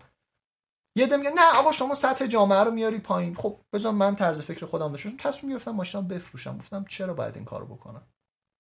یه 0.96 1.08
دم 1.08 1.20
میگه 1.20 1.32
نه 1.32 1.60
آقا 1.60 1.72
شما 1.72 1.96
سطح 1.96 2.28
جامعه 2.28 2.60
رو 2.60 2.72
میاری 2.72 3.00
پایین. 3.00 3.36
خب 3.36 3.60
بذار 3.74 3.92
من 3.92 4.16
طرز 4.16 4.42
فکر 4.42 4.66
خودم 4.66 4.92
داشتم 4.92 5.18
تصمیم 5.18 5.54
گرفتم 5.54 5.72
ماشینم 5.72 6.08
بفروشم. 6.08 6.58
گفتم 6.58 6.86
چرا 6.90 7.14
باید 7.14 7.36
این 7.36 7.46
کارو 7.46 7.66
بکنم؟ 7.66 8.02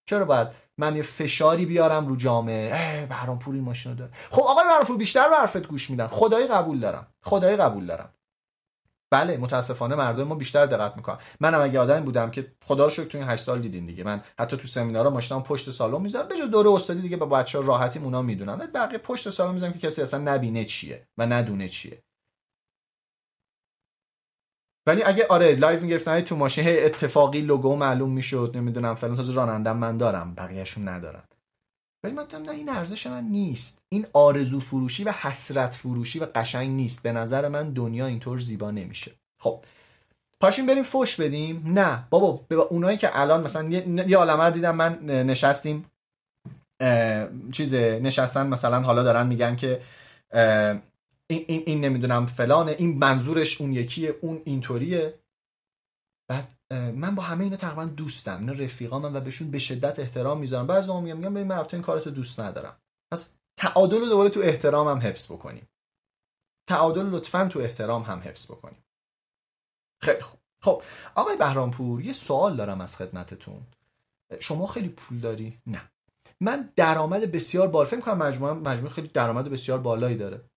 چرا 0.05 0.25
باید 0.25 0.47
من 0.77 0.95
یه 0.95 1.01
فشاری 1.01 1.65
بیارم 1.65 2.07
رو 2.07 2.15
جامعه؟ 2.15 3.05
بهرام‌پوری 3.05 3.59
ماشین 3.59 3.95
داره. 3.95 4.11
خب 4.31 4.41
آقای 4.41 4.65
بهرام‌پور 4.65 4.97
بیشتر 4.97 5.29
به 5.29 5.35
حرفت 5.35 5.67
گوش 5.67 5.89
میدن 5.89 6.07
خدایی 6.07 6.47
قبول 6.47 6.79
دارم. 6.79 7.07
خدایی 7.23 7.57
قبول 7.57 7.85
دارم. 7.85 8.13
بله 9.11 9.37
متاسفانه 9.37 9.95
مردم 9.95 10.23
ما 10.23 10.35
بیشتر 10.35 10.65
دقت 10.65 10.97
می‌کنن. 10.97 11.17
منم 11.39 11.61
اگه 11.61 11.79
آدمی 11.79 12.05
بودم 12.05 12.31
که 12.31 12.53
خدا 12.63 12.83
رو 12.83 12.89
شکر 12.89 13.05
تو 13.05 13.17
این 13.17 13.27
8 13.27 13.43
سال 13.43 13.59
دیدین 13.61 13.85
دیگه. 13.85 14.03
من 14.03 14.23
حتی 14.39 14.57
تو 14.57 14.67
سمینارها 14.67 15.09
ماشینم 15.09 15.43
پشت 15.43 15.71
سالن 15.71 16.01
می‌ذارم. 16.01 16.27
به 16.27 16.35
دوره 16.51 16.69
استادی 16.71 17.01
دیگه 17.01 17.17
با 17.17 17.25
بچه‌ها 17.25 17.65
راحتی 17.65 17.99
اونا 17.99 18.21
می‌دونن. 18.21 18.57
بقیه 18.57 18.97
پشت 18.97 19.29
سالن 19.29 19.53
می‌ذارم 19.53 19.73
که 19.73 19.79
کسی 19.79 20.01
اصلا 20.01 20.33
نبینه 20.33 20.65
چیه 20.65 21.07
و 21.17 21.25
ندونه 21.25 21.67
چیه. 21.67 22.03
ولی 24.87 25.03
اگه 25.03 25.27
آره 25.27 25.55
لایو 25.55 25.81
می‌گرفتن 25.81 26.21
تو 26.21 26.35
ماشین 26.35 26.65
اتفاقی 26.67 27.41
لوگو 27.41 27.75
معلوم 27.75 28.11
می‌شد. 28.11 28.51
نمی‌دونم 28.55 28.95
فلان 28.95 29.15
تازه 29.15 29.33
رانندم 29.33 29.77
من 29.77 29.97
دارم 29.97 30.35
بقیهشون 30.35 30.87
ندارن. 30.87 31.23
ولی 32.07 32.15
من 32.15 32.45
نه 32.45 32.51
این 32.51 32.69
ارزش 32.69 33.07
من 33.07 33.23
نیست. 33.23 33.81
این 33.89 34.07
آرزو 34.13 34.59
فروشی 34.59 35.03
و 35.03 35.11
حسرت 35.11 35.73
فروشی 35.73 36.19
و 36.19 36.27
قشنگ 36.35 36.69
نیست. 36.69 37.03
به 37.03 37.11
نظر 37.11 37.47
من 37.47 37.69
دنیا 37.69 38.05
اینطور 38.05 38.39
زیبا 38.39 38.71
نمیشه. 38.71 39.11
خب 39.39 39.63
پاشیم 40.39 40.65
بریم 40.65 40.83
فوش 40.83 41.15
بدیم. 41.15 41.63
نه 41.65 42.07
بابا 42.09 42.45
به 42.47 42.55
اونایی 42.55 42.97
که 42.97 43.19
الان 43.19 43.43
مثلا 43.43 43.69
یه, 43.69 44.09
یه 44.09 44.17
عالمه 44.17 44.51
دیدم 44.51 44.75
من 44.75 45.05
نشستیم. 45.05 45.85
چیز 47.51 47.73
نشستن 47.73 48.47
مثلا 48.47 48.81
حالا 48.81 49.03
دارن 49.03 49.27
میگن 49.27 49.55
که 49.55 49.81
این, 51.27 51.45
این, 51.47 51.63
این 51.65 51.81
نمی‌دونم 51.81 52.25
فلانه 52.25 52.75
این 52.77 52.97
منظورش 52.97 53.61
اون 53.61 53.73
یکیه 53.73 54.15
اون 54.21 54.41
اینطوریه. 54.45 55.13
بعد 56.27 56.56
من 56.71 57.15
با 57.15 57.23
همه 57.23 57.43
اینا 57.43 57.55
تقریبا 57.55 57.85
دوستم 57.85 58.39
اینا 58.39 58.53
رفیقام 58.53 59.15
و 59.15 59.19
بهشون 59.19 59.51
به 59.51 59.59
شدت 59.59 59.99
احترام 59.99 60.39
می‌ذارم. 60.39 60.67
بعضی 60.67 60.93
میگم 60.93 61.17
میگم 61.17 61.33
ببین 61.33 61.47
من 61.47 61.65
این 61.73 61.81
کارتو 61.81 62.09
دوست 62.09 62.39
ندارم. 62.39 62.77
پس 63.13 63.37
تعادل 63.57 63.99
رو 63.99 64.05
دوباره 64.05 64.29
تو 64.29 64.39
احترام 64.39 64.87
هم 64.87 65.07
حفظ 65.07 65.31
بکنیم. 65.31 65.69
تعادل 66.69 67.05
لطفا 67.05 67.47
تو 67.47 67.59
احترام 67.59 68.01
هم 68.01 68.19
حفظ 68.19 68.51
بکنیم. 68.51 68.83
خیلی 70.01 70.21
خوب. 70.21 70.39
خب 70.61 70.81
آقای 71.15 71.37
بهرامپور 71.37 72.01
یه 72.01 72.13
سوال 72.13 72.55
دارم 72.55 72.81
از 72.81 72.97
خدمتتون. 72.97 73.61
شما 74.39 74.67
خیلی 74.67 74.89
پول 74.89 75.19
داری؟ 75.19 75.61
نه. 75.67 75.91
من 76.41 76.73
درآمد 76.75 77.31
بسیار 77.31 77.67
بالا 77.67 77.89
فکر 77.89 77.99
کنم 77.99 78.17
مجموعه 78.17 78.53
مجموعه 78.53 78.93
خیلی 78.93 79.07
درآمد 79.07 79.49
بسیار 79.49 79.79
بالایی 79.79 80.17
داره. 80.17 80.49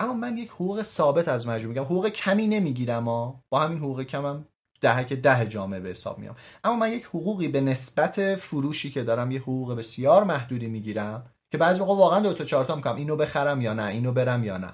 اما 0.00 0.14
من 0.14 0.38
یک 0.38 0.50
حقوق 0.50 0.82
ثابت 0.82 1.28
از 1.28 1.48
مجموعه 1.48 1.68
میگم 1.68 1.84
حقوق 1.84 2.08
کمی 2.08 2.46
نمی‌گیرم 2.46 3.04
ها 3.04 3.44
با 3.48 3.60
همین 3.60 3.78
حقوق 3.78 4.02
کمم. 4.02 4.46
دهک 4.80 5.12
ده 5.12 5.46
جامعه 5.46 5.80
به 5.80 5.88
حساب 5.88 6.18
میام. 6.18 6.36
اما 6.64 6.76
من 6.76 6.92
یک 6.92 7.04
حقوقی 7.04 7.48
به 7.48 7.60
نسبت 7.60 8.34
فروشی 8.34 8.90
که 8.90 9.02
دارم 9.02 9.30
یه 9.30 9.40
حقوق 9.40 9.74
بسیار 9.74 10.24
محدودی 10.24 10.66
می‌گیرم 10.66 11.26
که 11.50 11.58
بعضی 11.58 11.80
موقع 11.80 11.94
واقعا 11.94 12.20
دو 12.20 12.32
تا 12.32 12.44
چهار 12.44 12.64
تا 12.64 12.76
می‌کنم 12.76 12.96
اینو 12.96 13.16
بخرم 13.16 13.60
یا 13.60 13.74
نه 13.74 13.84
اینو 13.84 14.12
برم 14.12 14.44
یا 14.44 14.58
نه. 14.58 14.72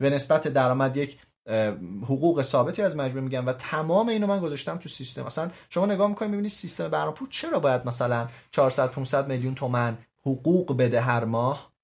به 0.00 0.10
نسبت 0.10 0.48
درآمد 0.48 0.96
یک 0.96 1.18
حقوق 2.02 2.42
ثابتی 2.42 2.82
از 2.82 2.96
مجموعه 2.96 3.24
می‌گیرم 3.24 3.46
و 3.46 3.52
تمام 3.52 4.08
اینو 4.08 4.26
من 4.26 4.40
گذاشتم 4.40 4.76
تو 4.76 4.88
سیستم. 4.88 5.22
مثلا 5.22 5.50
شما 5.70 5.86
نگاه 5.86 6.08
می‌کنید 6.08 6.30
می‌بینید 6.30 6.50
سیستم 6.50 6.88
بهرام‌پور 6.88 7.28
چرا 7.30 7.58
باید 7.60 7.86
مثلا 7.86 8.28
400 8.50 8.90
500 8.90 9.28
میلیون 9.28 9.54
تومن 9.54 9.98
حقوق 10.20 10.76
بده 10.76 11.00
هر 11.00 11.24
ماه؟ 11.24 11.75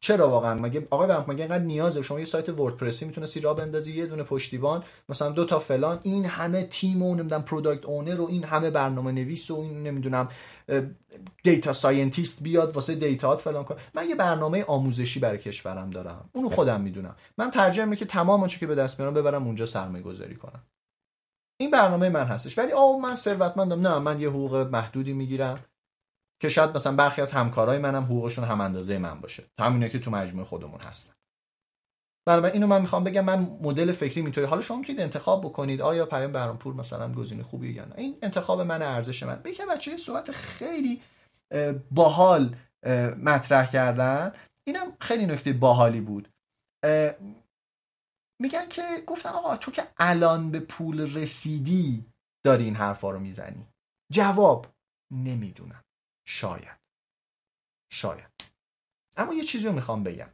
چرا 0.00 0.30
واقعا؟ 0.30 0.54
مگه 0.54 0.88
آقای 0.90 1.08
بنک 1.08 1.28
مگه 1.28 1.44
اینقدر 1.44 1.64
نیازه 1.64 2.02
شما 2.02 2.18
یه 2.18 2.24
سایت 2.24 2.48
وردپرسی 2.48 3.04
می‌تونستی 3.04 3.40
راه 3.40 3.56
بندازی 3.56 3.96
یه 3.96 4.06
دونه 4.06 4.22
پشتیبان 4.22 4.84
مثلا 5.08 5.30
دو 5.30 5.44
تا 5.44 5.58
فلان؟ 5.58 6.00
این 6.02 6.24
همه 6.24 6.62
تیم 6.64 7.02
و 7.02 7.14
نمی‌دونم 7.14 7.42
product 7.42 7.84
owner 7.84 8.20
و 8.20 8.26
این 8.28 8.44
همه 8.44 8.70
برنامه 8.70 9.12
نویس 9.12 9.50
و 9.50 9.54
این 9.54 9.82
نمی‌دونم 9.82 10.28
data 11.42 11.72
scientist 11.72 12.42
بیاد 12.42 12.74
واسه 12.74 12.94
دیتاهات 12.94 13.40
فلان 13.40 13.64
کن 13.64 13.76
من 13.94 14.08
یه 14.08 14.14
برنامه 14.14 14.64
آموزشی 14.64 15.20
برای 15.20 15.38
کشورم 15.38 15.90
دارم. 15.90 16.30
اونو 16.32 16.48
خودم 16.48 16.80
می‌دونم. 16.80 17.16
من 17.38 17.50
ترجیح 17.50 17.84
میدم 17.84 17.96
که 17.96 18.04
تمام 18.04 18.42
آنچه 18.42 18.58
که 18.58 18.66
به 18.66 18.74
دست 18.74 19.00
میارم 19.00 19.14
ببرم 19.14 19.46
اونجا 19.46 19.66
سرمایه 19.66 20.02
گذاری 20.02 20.34
کنم. 20.34 20.62
این 21.60 21.70
برنامه 21.70 22.08
من 22.08 22.24
هستش. 22.24 22.58
ولی 22.58 22.72
آه 22.72 23.00
من 23.00 23.14
ثروتمندم. 23.14 23.86
نه 23.86 23.98
من 23.98 24.20
یه 24.20 24.28
حقوق 24.28 24.56
محدودی 24.56 25.12
می‌گیرم. 25.12 25.58
که 26.40 26.48
شاید 26.48 26.74
مثلا 26.74 26.96
برخی 26.96 27.20
از 27.20 27.32
همکارای 27.32 27.78
منم 27.78 28.04
حقوقشون 28.04 28.44
هم 28.44 28.60
اندازه 28.60 28.98
من 28.98 29.20
باشه. 29.20 29.44
همینه 29.60 29.88
که 29.88 29.98
تو 29.98 30.10
مجموعه 30.10 30.44
خودمون 30.44 30.80
هستن. 30.80 31.14
بنابراین 32.26 32.54
اینو 32.54 32.66
من 32.66 32.80
می‌خوام 32.80 33.04
بگم 33.04 33.24
من 33.24 33.38
مدل 33.38 33.92
فکری 33.92 34.20
اینطوری. 34.20 34.46
حالا 34.46 34.62
شما 34.62 34.76
می‌تونید 34.76 35.00
انتخاب 35.00 35.44
بکنید 35.44 35.80
آیا 35.80 36.06
پیام 36.06 36.32
برانپور 36.32 36.74
مثلا 36.74 37.12
گزینه 37.12 37.42
خوبی 37.42 37.72
یا 37.72 37.84
نه. 37.84 37.94
این 37.96 38.18
انتخاب 38.22 38.60
من 38.60 38.82
ارزش 38.82 39.22
من. 39.22 39.36
بگم 39.36 39.66
بچه 39.70 39.96
صحبت 39.96 40.30
خیلی 40.30 41.02
باحال 41.90 42.56
مطرح 43.22 43.70
کردن. 43.70 44.32
اینم 44.64 44.96
خیلی 45.00 45.26
نکته 45.26 45.52
باحالی 45.52 46.00
بود. 46.00 46.28
میگن 48.40 48.68
که 48.70 48.82
گفتن 49.06 49.28
آقا 49.28 49.56
تو 49.56 49.70
که 49.70 49.88
الان 49.96 50.50
به 50.50 50.60
پول 50.60 51.14
رسیدی 51.14 52.06
داری 52.46 52.64
این 52.64 52.76
حرفا 52.76 53.10
رو 53.10 53.18
می‌زنی. 53.18 53.66
جواب 54.12 54.66
نمی‌دونم. 55.10 55.84
شاید. 56.28 56.78
شاید. 57.92 58.30
اما 59.16 59.34
یه 59.34 59.44
چیزی 59.44 59.66
رو 59.66 59.72
می‌خوام 59.72 60.04
بگم. 60.04 60.28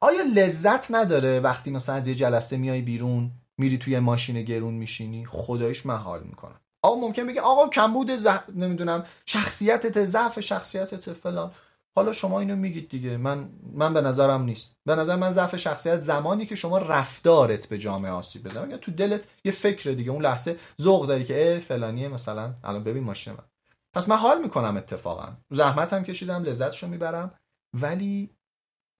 آیا 0.00 0.22
لذت 0.34 0.90
نداره 0.90 1.40
وقتی 1.40 1.70
مثلا 1.70 1.94
از 1.94 2.08
یه 2.08 2.14
جلسه 2.14 2.56
میای 2.56 2.82
بیرون 2.82 3.30
میری 3.58 3.78
توی 3.78 3.98
ماشین 3.98 4.42
گرون 4.42 4.74
میشینی؟ 4.74 5.26
خدایش 5.26 5.86
من 5.86 5.96
حال 5.96 6.22
می‌کنم. 6.22 6.60
آقا 6.82 7.00
ممکن 7.00 7.26
بگه 7.26 7.40
آقا 7.40 7.68
کمبود 7.68 8.16
زه... 8.16 8.50
نمی‌دونم 8.50 9.06
شخصیتت 9.26 10.04
ضعف 10.04 10.40
شخصیتت 10.40 11.12
فلان. 11.12 11.54
حالا 11.96 12.12
شما 12.12 12.40
اینو 12.40 12.56
میگید 12.56 12.88
دیگه. 12.88 13.16
من 13.16 13.50
من 13.72 13.94
به 13.94 14.00
نظرم 14.00 14.42
نیست. 14.42 14.76
به 14.84 14.94
نظر 14.94 15.16
من 15.16 15.30
ضعف 15.30 15.56
شخصیت 15.56 16.00
زمانی 16.00 16.46
که 16.46 16.54
شما 16.54 16.78
رفتارت 16.78 17.66
به 17.66 17.78
جامعه 17.78 18.12
آسیب 18.12 18.48
بزنه. 18.48 18.70
یا 18.70 18.76
تو 18.76 18.92
دلت 18.92 19.28
یه 19.44 19.52
فکر 19.52 19.90
دیگه 19.90 20.10
اون 20.10 20.22
لحظه 20.22 20.58
ذوق 20.80 21.06
داری 21.06 21.24
که 21.24 21.52
اه 21.52 21.58
فلانیه 21.58 22.08
مثلا 22.08 22.54
الان 22.64 22.84
ببین 22.84 23.04
ماشین 23.04 23.32
من. 23.32 23.51
پس 23.92 24.08
من 24.08 24.16
حال 24.16 24.42
می‌کنم 24.42 24.76
اتفاقا. 24.76 25.36
زحمت 25.50 25.92
هم 25.92 26.04
کشیدم 26.04 26.42
لذتشو 26.42 26.86
می‌برم. 26.88 27.38
ولی 27.74 28.36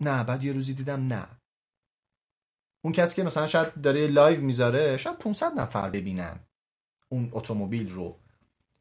نه 0.01 0.25
بعد 0.25 0.45
یه 0.45 0.53
روزی 0.53 0.75
دیدم 0.75 1.07
نه. 1.07 1.29
اون 2.85 2.93
کسی 2.93 3.17
که 3.17 3.23
مثلا 3.23 3.47
شاید 3.47 3.81
داره 3.81 4.07
لایو 4.07 4.41
می‌ذاره 4.41 4.97
شاید 4.97 5.19
500 5.19 5.61
نفر 5.61 5.91
ببینن 5.91 6.41
اون 7.09 7.29
اتومبیل 7.33 7.93
رو. 7.93 8.21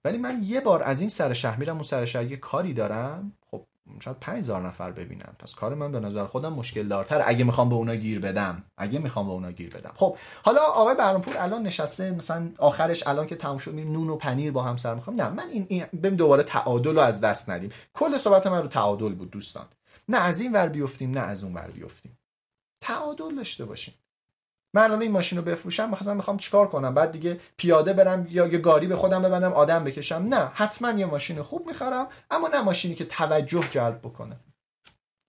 ولی 0.06 0.18
من 0.18 0.44
یه 0.44 0.62
بار 0.62 0.84
از 0.84 1.00
این 1.00 1.10
سر 1.10 1.34
شهر 1.34 1.60
میرم 1.60 1.74
اون 1.74 1.84
سر 1.84 2.06
شهر 2.06 2.24
یه 2.24 2.38
کاری 2.38 2.74
دارم. 2.74 3.38
خب 3.52 3.68
شاید 3.99 4.20
5000 4.20 4.62
نفر 4.68 4.91
ببینن. 4.91 5.34
پس 5.40 5.56
کار 5.56 5.76
من 5.76 5.91
به 5.91 5.99
نظر 5.99 6.26
خودم 6.26 6.53
مشکل 6.53 6.88
دارتر 6.88 7.24
اگه 7.26 7.44
می‌خوام 7.44 7.70
به 7.70 7.76
اونا 7.76 7.95
گیر 7.95 8.20
بدم. 8.20 8.64
اگه 8.78 8.99
می‌خوام 8.99 9.26
به 9.28 9.32
اونا 9.32 9.52
گیر 9.52 9.70
بدم. 9.70 9.91
خب 9.95 10.18
حالا 10.44 10.62
آقای 10.62 10.95
برانپور 10.95 11.38
الان 11.38 11.64
نشسته 11.64 12.12
مثلا 12.12 12.52
آخرش 12.58 13.08
الان 13.08 13.26
که 13.26 13.36
تموم 13.36 13.58
شد 13.58 13.76
نون 13.76 14.10
و 14.10 14.16
پنیر 14.16 14.52
با 14.52 14.64
هم 14.64 14.78
سر 14.78 14.95
می‌خوام 14.95 15.22
نه 15.22 15.30
من 15.30 15.49
این, 15.49 15.68
این 15.70 16.16
دوباره 16.16 16.44
تعادل 16.44 16.95
رو 16.95 16.99
از 16.99 17.22
دست 17.22 17.49
ندیم. 17.49 17.72
کل 17.94 18.18
صحبت 18.18 18.48
من 18.48 18.62
رو 18.62 18.68
تعادل 18.68 19.14
بود 19.14 19.32
دوستان. 19.32 19.66
نه 20.10 20.18
از 20.18 20.40
این 20.40 20.52
ور 20.53 20.70
بیفتیم 20.70 21.12
نه 21.12 21.20
از 21.20 21.44
اون 21.44 21.53
ور 21.53 21.72
بیفتیم. 21.72 22.18
تعادل 22.82 23.36
داشته 23.36 23.66
باشیم. 23.66 23.94
من 24.73 24.81
الان 24.81 25.02
این 25.02 25.11
ماشین 25.11 25.38
رو 25.38 25.43
بفروشم 25.43 25.89
مثلا 25.89 26.14
می‌خوام 26.14 26.38
چیکار 26.38 26.68
کنم؟ 26.68 26.93
بعد 26.93 27.11
دیگه 27.11 27.39
پیاده 27.57 27.93
برم 27.93 28.27
یا 28.30 28.48
یه 28.48 28.57
گاری 28.57 28.88
به 28.88 28.95
خودم 28.95 29.22
ببندم 29.22 29.53
آدم 29.53 29.84
بکشم. 29.84 30.15
نه 30.15 30.52
حتما 30.53 30.91
یه 30.91 31.06
ماشین 31.06 31.41
خوب 31.41 31.68
می‌خرم 31.68 32.07
اما 32.31 32.48
نه 32.48 32.61
ماشینی 32.61 32.95
که 32.95 33.06
توجه 33.06 33.69
جلب 33.69 33.99
بکنه. 33.99 34.39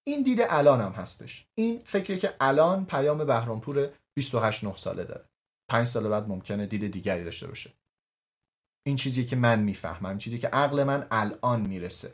این 0.05 0.23
دید 0.23 0.41
الانم 0.49 0.93
هستش. 0.93 1.47
این 1.55 1.83
فکری 1.85 2.19
که 2.19 2.35
الان 2.41 2.87
پیام 2.87 3.25
بهرامپور 3.25 3.91
28 4.15 4.65
9 4.65 4.77
ساله 4.77 5.05
داره. 5.05 5.25
5 5.69 5.87
سال 5.87 6.09
بعد 6.09 6.29
ممکنه 6.29 6.67
دید 6.67 6.93
دیگری 6.93 7.25
داشته 7.25 7.47
باشه. 7.47 7.71
این 8.87 8.97
چیزی 8.97 9.25
که 9.25 9.37
من 9.37 9.61
می‌فهمم 9.61 10.19
چیزی 10.19 10.39
که 10.39 10.49
عقل 10.49 10.85
من 10.85 11.07
الان 11.11 11.61
می‌رسه. 11.61 12.13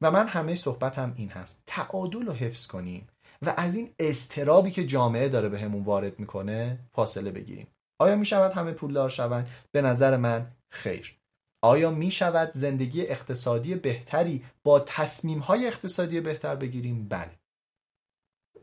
و 0.00 0.10
من 0.10 0.26
همه 0.26 0.54
صحبتم 0.54 1.14
این 1.16 1.28
هست. 1.28 1.62
تعادل 1.66 2.26
رو 2.26 2.32
حفظ 2.32 2.66
کنیم. 2.66 3.08
و 3.42 3.54
از 3.56 3.76
این 3.76 3.94
استرابی 3.98 4.70
که 4.70 4.86
جامعه 4.86 5.28
داره 5.28 5.48
به 5.48 5.60
همون 5.60 5.82
وارد 5.82 6.18
می‌کنه 6.18 6.78
فاصله 6.92 7.30
بگیریم. 7.30 7.66
آیا 7.98 8.16
می‌شود 8.16 8.52
همه 8.52 8.72
پولدار 8.72 9.08
شوند؟ 9.08 9.48
به 9.72 9.82
نظر 9.82 10.16
من 10.16 10.50
خیر. 10.70 11.16
آیا 11.62 11.90
می 11.90 12.10
شود 12.10 12.50
زندگی 12.54 13.02
اقتصادی 13.02 13.74
بهتری 13.74 14.44
با 14.64 14.80
تصمیم 14.80 15.38
های 15.38 15.66
اقتصادی 15.66 16.20
بهتر 16.20 16.56
بگیریم؟ 16.56 17.08
بله. 17.08 17.38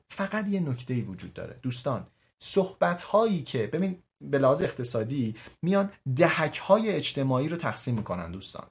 فقط 0.10 0.48
یه 0.48 0.60
نکته 0.60 1.02
وجود 1.02 1.34
داره. 1.34 1.60
دوستان 1.62 2.08
صحبت 2.40 3.02
هایی 3.02 3.44
که 3.44 3.68
ببین 3.68 4.04
به 4.22 4.38
لحاظ 4.38 4.62
اقتصادی 4.62 5.36
میان 5.62 5.92
دهک 6.16 6.58
های 6.58 6.90
اجتماعی 6.90 7.48
رو 7.48 7.58
تقسیم 7.58 7.96
می‌کنن 7.96 8.32
دوستان. 8.32 8.68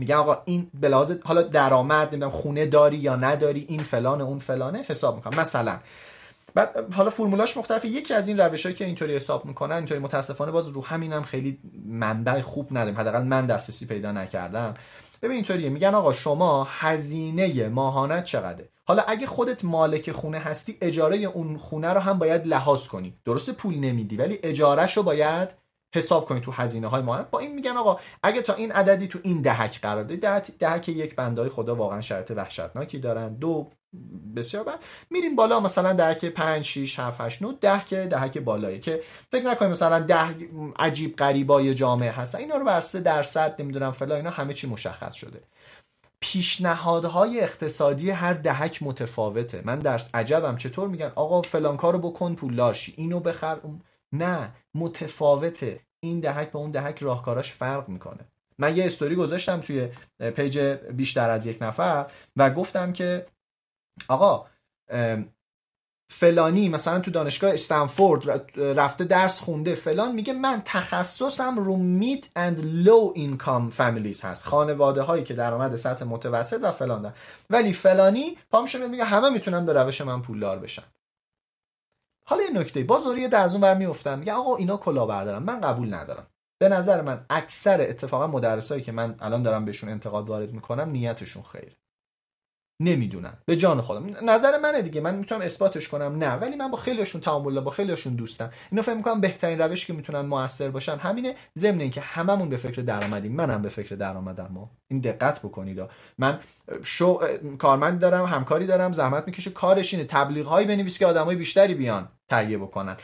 میگن 0.00 0.14
آقا 0.14 0.42
این 0.44 0.70
بلازه 0.74 1.20
حالا 1.24 1.42
درآمد 1.42 2.08
نمی‌دونم 2.08 2.30
خونه 2.30 2.66
داری 2.66 2.96
یا 2.96 3.16
نداری 3.16 3.64
این 3.68 3.82
فلان 3.82 4.20
اون 4.20 4.38
فلانه 4.38 4.84
حساب 4.88 5.16
می‌کنم. 5.16 5.40
مثلا. 5.40 5.78
بعد 6.54 6.94
حالا 6.94 7.10
فرمولاش 7.10 7.56
مختلفه. 7.56 7.88
یکی 7.88 8.14
از 8.14 8.28
این 8.28 8.40
روشهایی 8.40 8.76
که 8.76 8.84
اینطوری 8.84 9.16
حساب 9.16 9.44
می‌کنن 9.44 9.76
اینطوری 9.76 10.00
متاسفانه 10.00 10.52
باز 10.52 10.68
رو 10.68 10.84
همینم 10.84 11.22
خیلی 11.22 11.58
منبع 11.86 12.40
خوب 12.40 12.68
نداریم. 12.70 13.00
حداقل 13.00 13.22
من 13.22 13.46
دسترسی 13.46 13.86
پیدا 13.86 14.12
نکردم. 14.12 14.74
ببین 15.22 15.34
اینطوریه. 15.34 15.68
میگن 15.68 15.94
آقا 15.94 16.12
شما 16.12 16.68
هزینه 16.70 17.68
ماهانت 17.68 18.24
چقدره؟ 18.24 18.68
حالا 18.84 19.02
اگه 19.02 19.26
خودت 19.26 19.64
مالک 19.64 20.12
خونه 20.12 20.38
هستی 20.38 20.76
اجاره 20.80 21.16
اون 21.16 21.58
خونه 21.58 21.88
رو 21.88 22.00
هم 22.00 22.18
باید 22.18 22.46
لحاظ 22.46 22.86
کنی. 22.86 23.14
درسته 23.24 23.52
پول 23.52 23.74
نمیدی 23.74 24.16
ولی 24.16 24.38
اجارهش 24.42 24.96
رو 24.96 25.02
باید 25.02 25.54
حساب 25.94 26.24
کنید 26.24 26.42
تو 26.42 26.52
هزینه 26.52 26.86
های 26.86 27.02
با 27.30 27.38
این 27.38 27.54
میگن 27.54 27.76
آقا 27.76 28.00
اگه 28.22 28.42
تا 28.42 28.54
این 28.54 28.72
عددی 28.72 29.08
تو 29.08 29.18
این 29.22 29.42
دهک 29.42 29.80
قرار 29.80 30.02
دادی 30.02 30.52
دهک 30.58 30.88
یک 30.88 31.16
بندای 31.16 31.48
خدا 31.48 31.76
واقعا 31.76 32.00
شرط 32.00 32.30
وحشتناکی 32.30 32.98
دارن. 32.98 33.34
دو 33.34 33.70
بسیار 34.36 34.64
بعد 34.64 34.84
میریم 35.10 35.36
بالا 35.36 35.60
مثلا 35.60 35.92
دهک 35.92 36.24
5 36.24 36.64
6 36.64 36.98
7 36.98 37.20
8 37.20 37.42
9 37.42 37.52
10 37.60 37.84
که 37.84 38.06
دهک 38.06 38.38
بالایی 38.38 38.80
که 38.80 39.02
فکر 39.32 39.44
نکنیم 39.44 39.70
مثلا 39.70 40.00
ده 40.00 40.36
عجیب 40.78 41.16
غریبای 41.16 41.74
جامعه 41.74 42.10
هستن. 42.10 42.38
اینا 42.38 42.56
رو 42.56 42.64
بر 42.64 42.80
3 42.80 43.00
درصد 43.00 43.62
نمی‌دونم 43.62 43.92
فلان 43.92 44.16
اینا 44.16 44.30
همه 44.30 44.54
چی 44.54 44.66
مشخص 44.66 45.14
شده. 45.14 45.40
پیشنهادهای 46.20 47.40
اقتصادی 47.40 48.10
هر 48.10 48.34
دهک 48.34 48.82
متفاوته. 48.82 49.62
من 49.64 49.78
درس 49.78 50.10
عجبم 50.14 50.56
چطور 50.56 50.88
میگن؟ 50.88 51.12
آقا 51.14 51.42
فلان 51.42 51.76
کارو 51.76 51.98
بکن 51.98 52.34
پولدار 52.34 52.74
شی 52.74 52.94
اینو 52.96 53.20
بخر. 53.20 53.58
نه. 54.12 54.52
متفاوته 54.74 55.80
این 56.00 56.20
دهک 56.20 56.52
به 56.52 56.58
اون 56.58 56.70
دهک 56.70 56.98
راهکاراش 56.98 57.52
فرق 57.52 57.88
می‌کنه. 57.88 58.28
من 58.58 58.76
یه 58.76 58.86
استوری 58.86 59.14
گذاشتم 59.14 59.60
توی 59.60 59.88
پیج 60.36 60.58
بیشتر 60.92 61.30
از 61.30 61.46
یک 61.46 61.58
نفر 61.60 62.10
و 62.36 62.50
گفتم 62.50 62.92
که 62.92 63.26
آقا 64.08 64.46
فلانی 66.12 66.68
مثلا 66.68 67.00
تو 67.00 67.10
دانشگاه 67.10 67.54
استنفورد 67.54 68.50
رفته 68.56 69.04
درس 69.04 69.40
خونده 69.40 69.74
فلان 69.74 70.14
میگه 70.14 70.32
من 70.32 70.62
تخصصم 70.64 71.58
رو 71.58 71.76
mid 71.76 72.28
and 72.36 72.60
low 72.64 73.12
income 73.14 73.70
families 73.70 74.24
هست. 74.24 74.46
خانواده 74.46 75.02
هایی 75.02 75.24
که 75.24 75.34
درآمد 75.34 75.76
سطح 75.76 76.04
متوسط 76.04 76.60
و 76.62 76.72
فلان 76.72 77.02
دارن 77.02 77.14
ولی 77.50 77.72
فلانی 77.72 78.36
پا 78.50 78.57
میشه 78.57 78.90
میگه 78.90 79.04
همه 79.04 79.30
می‌تونن 79.30 79.66
به 79.66 79.72
روش 79.72 80.00
من 80.00 80.22
پولدار 80.22 80.58
بشن. 80.58 80.82
حالا 82.30 82.42
یه 82.42 82.50
نکته 82.50 82.84
باز 82.84 83.04
دوره 83.04 83.28
در 83.28 83.42
از 83.42 83.52
اون 83.52 83.60
برمی 83.60 83.86
میگه 84.18 84.32
آقا 84.32 84.56
اینا 84.56 84.76
کلا 84.76 85.06
بردارن. 85.06 85.42
من 85.42 85.60
قبول 85.60 85.94
ندارم. 85.94 86.26
به 86.60 86.68
نظر 86.68 87.00
من 87.00 87.26
اکثر 87.30 87.80
اتفاقا 87.80 88.26
مدرسایی 88.26 88.82
که 88.82 88.92
من 88.92 89.14
الان 89.20 89.42
دارم 89.42 89.64
بهشون 89.64 89.90
انتقاد 89.90 90.28
وارد 90.28 90.52
می‌کنم 90.52 90.90
نیتشون 90.90 91.42
خیر. 91.42 91.76
نمی‌دونن. 92.82 93.32
به 93.46 93.56
جان 93.56 93.80
خودم. 93.80 94.30
نظر 94.30 94.58
منه 94.58 94.82
دیگه. 94.82 95.00
من 95.00 95.14
می‌تونم 95.14 95.40
اثباتش 95.40 95.88
کنم. 95.88 96.16
نه. 96.16 96.34
ولی 96.34 96.56
من 96.56 96.70
با 96.70 96.76
خیلیشون 96.76 97.20
تعامل 97.20 97.60
با 97.60 97.70
خیلیشون 97.70 98.14
دوستم. 98.14 98.50
اینو 98.70 98.82
فکر 98.82 98.94
می‌کنم 98.94 99.20
بهترین 99.20 99.58
روشی 99.60 99.86
که 99.86 99.92
می‌تونن 99.92 100.20
موثر 100.20 100.70
باشن 100.70 100.96
همینه. 100.96 101.34
ضمن 101.58 101.80
اینکه 101.80 102.00
هممون 102.00 102.48
به 102.48 102.56
فکر 102.56 102.82
درآمدیم. 102.82 103.32
منم 103.32 103.62
به 103.62 103.68
فکر 103.68 103.96
درآمدم. 103.96 104.70
این 104.88 105.00
دقت 105.00 105.38
بکنید. 105.38 105.80
من 106.18 106.38
شو 106.82 107.20
کارمند 107.58 108.00
دارم 108.00 108.24
همکاری 108.24 108.66
دارم 108.66 108.92
زحمت 108.92 109.26
می‌کشه. 109.26 109.50
کارش 109.50 109.94
اینه 109.94 110.06
تبلیغ 110.06 110.46
هایی 110.46 110.66
بنویس 110.66 110.98
که 110.98 111.06
آدمای 111.06 111.36
بیشتری 111.36 111.74
بیان 111.74 112.08
تهیه 112.28 112.58
بکنن. 112.58 112.96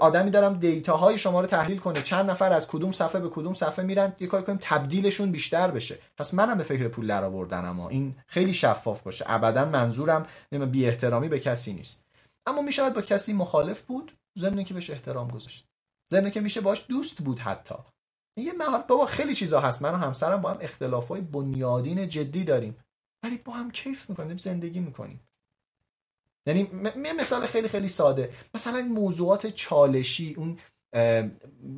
آدمی 0.00 0.30
دارم 0.30 0.58
دیتا 0.58 0.96
های 0.96 1.18
شما 1.18 1.40
رو 1.40 1.46
تحلیل 1.46 1.78
کنه. 1.78 2.02
چند 2.02 2.30
نفر 2.30 2.52
از 2.52 2.68
کدوم 2.68 2.92
صفحه 2.92 3.20
به 3.20 3.28
کدوم 3.28 3.52
صفحه 3.52 3.84
میرن 3.84 4.12
یه 4.20 4.26
کار 4.26 4.42
کنیم 4.42 4.58
تبدیلشون 4.62 5.32
بیشتر 5.32 5.70
بشه. 5.70 5.98
پس 6.16 6.34
منم 6.34 6.58
به 6.58 6.64
فکر 6.64 6.88
پول 6.88 7.06
درآوردنم 7.06 7.68
اما 7.68 7.88
این 7.88 8.16
خیلی 8.26 8.54
شفاف 8.54 9.02
باشه. 9.02 9.24
ابدا 9.28 9.64
منظورم 9.64 10.26
بی 10.50 10.86
احترامی 10.86 11.28
به 11.28 11.40
کسی 11.40 11.72
نیست. 11.72 12.04
اما 12.46 12.62
می‌شود 12.62 12.94
با 12.94 13.02
کسی 13.02 13.32
مخالف 13.32 13.82
بود 13.82 14.12
ضمن 14.38 14.64
که 14.64 14.74
بهش 14.74 14.90
احترام 14.90 15.28
گذاشت. 15.28 15.64
ضمن 16.12 16.30
که 16.30 16.40
میشه 16.40 16.60
باش 16.60 16.84
دوست 16.88 17.18
بود 17.18 17.38
حتی. 17.38 17.74
یه 18.36 18.52
مهار 18.52 18.84
بابا 18.88 19.06
خیلی 19.06 19.34
چیزا 19.34 19.60
هست. 19.60 19.82
من 19.82 19.94
و 19.94 19.96
همسرم 19.96 20.40
با 20.40 20.50
هم 20.50 20.58
اختلافای 20.60 21.20
بنیادین 21.20 22.08
جدی 22.08 22.44
داریم. 22.44 22.76
ولی 23.22 23.36
با 23.36 23.52
هم 23.52 23.70
کیف 23.70 24.10
می‌کنیم 24.10 24.36
زندگی 24.36 24.80
می‌کنیم. 24.80 25.20
یعنی 26.46 26.70
مثال 27.18 27.46
خیلی 27.46 27.68
خیلی 27.68 27.88
ساده. 27.88 28.32
مثلا 28.54 28.78
این 28.78 28.92
موضوعات 28.92 29.46
چالشی 29.46 30.34
اون 30.34 30.58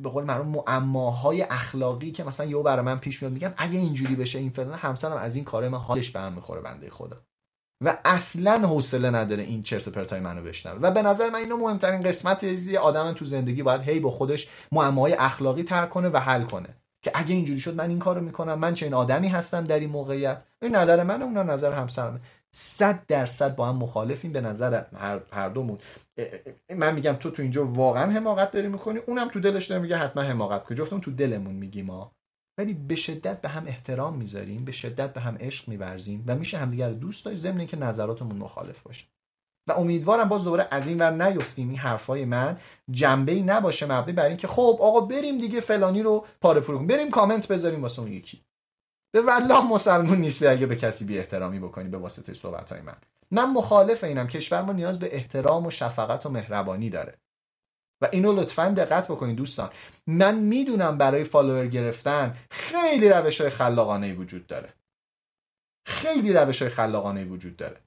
به 0.03 0.09
قول 0.09 0.23
معروف 0.23 0.47
معماهای 0.47 1.41
اخلاقی 1.41 2.11
که 2.11 2.23
مثلا 2.23 2.45
یهو 2.45 2.63
برای 2.63 2.85
من 2.85 2.99
پیش 2.99 3.21
میاد 3.21 3.33
میگم 3.33 3.53
اگه 3.57 3.79
اینجوری 3.79 4.15
بشه 4.15 4.39
این 4.39 4.49
فلان 4.49 4.73
همسرم 4.73 5.17
از 5.17 5.35
این 5.35 5.45
کار 5.45 5.69
من 5.69 5.77
حالش 5.77 6.11
به 6.11 6.19
هم 6.19 6.33
می‌خوره 6.33 6.61
بنده 6.61 6.89
خدا. 6.89 7.21
و 7.83 7.97
اصلا 8.05 8.67
حوصله 8.67 9.09
نداره 9.09 9.43
این 9.43 9.63
چرت 9.63 9.87
و 9.87 9.91
پرتای 9.91 10.19
منو 10.19 10.43
بشنوه. 10.43 10.79
و 10.81 10.91
به 10.91 11.01
نظر 11.01 11.29
من 11.29 11.39
اینو 11.39 11.57
مهمترین 11.57 12.01
قسمت 12.01 12.43
یه 12.43 12.79
آدم 12.79 13.13
تو 13.13 13.25
زندگی 13.25 13.63
باید 13.63 13.81
هی 13.81 13.99
با 13.99 14.11
خودش 14.11 14.49
معماهای 14.71 15.13
اخلاقی 15.13 15.63
تر 15.63 15.85
کنه 15.85 16.09
و 16.09 16.17
حل 16.17 16.43
کنه. 16.43 16.80
که 17.01 17.11
اگه 17.13 17.35
اینجوری 17.35 17.59
شد 17.59 17.75
من 17.75 17.89
این 17.89 17.99
کارو 17.99 18.21
می‌کنم 18.21 18.59
من 18.59 18.73
چه 18.73 18.85
این 18.85 18.93
آدمی 18.93 19.27
هستم 19.27 19.63
در 19.63 19.79
این 19.79 19.89
موقعیت. 19.89 20.43
این 20.61 20.75
نظر 20.75 21.03
من 21.03 21.21
اون 21.21 21.37
نظر 21.37 21.71
همسرمه. 21.73 22.19
صد 22.51 23.05
درصد 23.07 23.55
با 23.55 23.65
هم 23.67 23.75
مخالفیم 23.75 24.31
به 24.31 24.41
نظر 24.41 24.83
هر, 24.95 25.21
هر 25.31 25.49
دومون 25.49 25.77
من 26.75 26.95
میگم 26.95 27.13
تو 27.13 27.31
تو 27.31 27.41
اینجا 27.41 27.65
واقعا 27.65 28.11
حماقت 28.11 28.51
داری 28.51 28.67
می‌کنی 28.67 28.99
اونم 28.99 29.29
تو 29.29 29.39
دلش 29.39 29.67
داره 29.67 29.81
میگه 29.81 29.97
حتما 29.97 30.23
حماقت 30.23 30.67
که 30.67 30.75
جفتمون 30.75 31.01
تو 31.01 31.11
دلمون 31.11 31.55
میگیم 31.55 31.85
ما 31.85 32.11
ولی 32.57 32.73
به 32.73 32.95
شدت 32.95 33.41
به 33.41 33.49
هم 33.49 33.67
احترام 33.67 34.17
می‌ذاریم 34.17 34.65
به 34.65 34.71
شدت 34.71 35.13
به 35.13 35.21
هم 35.21 35.37
عشق 35.39 35.69
میورزیم 35.69 36.23
و 36.27 36.35
میشه 36.35 36.57
همدیگر 36.57 36.89
دوست 36.89 37.25
داشت 37.25 37.37
ضمن 37.37 37.65
که 37.65 37.77
نظراتمون 37.77 38.37
مخالف 38.37 38.81
باشه. 38.81 39.05
و 39.67 39.71
امیدوارم 39.71 40.29
باز 40.29 40.43
دوباره 40.43 40.67
از 40.71 40.87
این 40.87 40.99
ور 40.99 41.11
نیفتیم 41.11 41.69
این 41.69 41.77
حرفای 41.77 42.25
من. 42.25 42.57
جنبه 42.91 43.31
ای 43.31 43.41
نباشه 43.41 43.85
مبنی 43.85 44.13
بر 44.13 44.25
اینکه 44.25 44.47
خب 44.47 44.77
آقا 44.81 44.99
بریم 44.99 45.37
دیگه 45.37 45.59
فلانی 45.59 46.01
رو 46.01 46.25
پاره 46.41 46.61
پوره 46.61 46.77
بریم 46.77 47.09
کامنت 47.09 47.47
بذاریم 47.47 47.81
واسه 47.81 48.01
اون 48.01 48.11
یکی. 48.11 48.41
به 49.11 49.21
والله 49.21 49.67
مسلمون 49.67 50.17
نیستی 50.17 50.47
اگه 50.47 50.65
به 50.65 50.75
کسی 50.75 51.05
بی 51.05 51.17
احترامی 51.19 51.59
بکنی 51.59 51.89
به 51.89 51.97
واسطه 51.97 52.33
صحبت 52.33 52.71
های 52.71 52.81
من. 52.81 52.97
من 53.31 53.51
مخالف 53.51 54.03
اینم. 54.03 54.27
کشور 54.27 54.61
ما 54.61 54.73
نیاز 54.73 54.99
به 54.99 55.15
احترام 55.15 55.65
و 55.65 55.71
شفقت 55.71 56.25
و 56.25 56.29
مهربانی 56.29 56.89
داره. 56.89 57.17
و 58.01 58.09
اینو 58.11 58.33
لطفا 58.33 58.69
دقت 58.69 59.07
بکنید 59.07 59.35
دوستان. 59.35 59.69
من 60.07 60.35
می‌دونم 60.35 60.97
برای 60.97 61.23
فالوور 61.23 61.67
گرفتن 61.67 62.37
خیلی 62.51 63.09
روش 63.09 63.41
های 63.41 63.49
خلاقانه 63.49 64.13
وجود 64.13 64.47
داره. 64.47 64.73
خیلی 65.85 66.33
روش 66.33 66.61
های 66.61 66.71
خلاقانه 66.71 67.25
وجود 67.25 67.57
داره. 67.57 67.81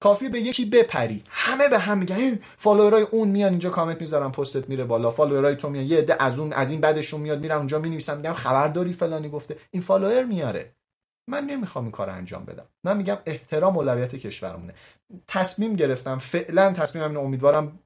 کافیه 0.00 0.28
به 0.28 0.40
یکی 0.40 0.64
بپری. 0.64 1.22
همه 1.30 1.68
به 1.68 1.78
هم 1.78 1.98
میگن 1.98 2.38
فالوورای 2.56 3.02
اون 3.02 3.28
میان 3.28 3.50
اینجا 3.50 3.70
کامنت 3.70 4.00
می‌ذارن 4.00 4.30
پستت 4.30 4.68
میره 4.68 4.84
بالا. 4.84 5.10
فالوورای 5.10 5.56
تو 5.56 5.68
میان 5.68 5.84
یه 5.84 5.98
عده 5.98 6.22
از 6.22 6.38
اون 6.38 6.52
از 6.52 6.70
این 6.70 6.80
بعدشون 6.80 7.20
میاد 7.20 7.40
میرن 7.40 7.56
اونجا 7.56 7.78
می‌نویسن 7.78 8.16
میگم 8.16 8.32
خبر 8.32 8.68
داری 8.68 8.92
فلانی 8.92 9.28
گفته. 9.28 9.56
این 9.70 9.82
فالوور 9.82 10.24
میاره. 10.24 10.72
من 11.30 11.44
نمی‌خوام 11.44 11.84
این 11.84 11.92
کار 11.92 12.10
انجام 12.10 12.44
بدم. 12.44 12.66
من 12.84 12.96
میگم 12.96 13.18
احترام 13.26 13.76
اولویت 13.76 14.16
کشورمونه. 14.16 14.74
تصمیم 15.28 15.76
گرفتم 15.76 16.18
فعلا 16.18 16.72
تصمیمم 16.72 17.08
اینو 17.08 17.20
امیدوارم 17.20 17.78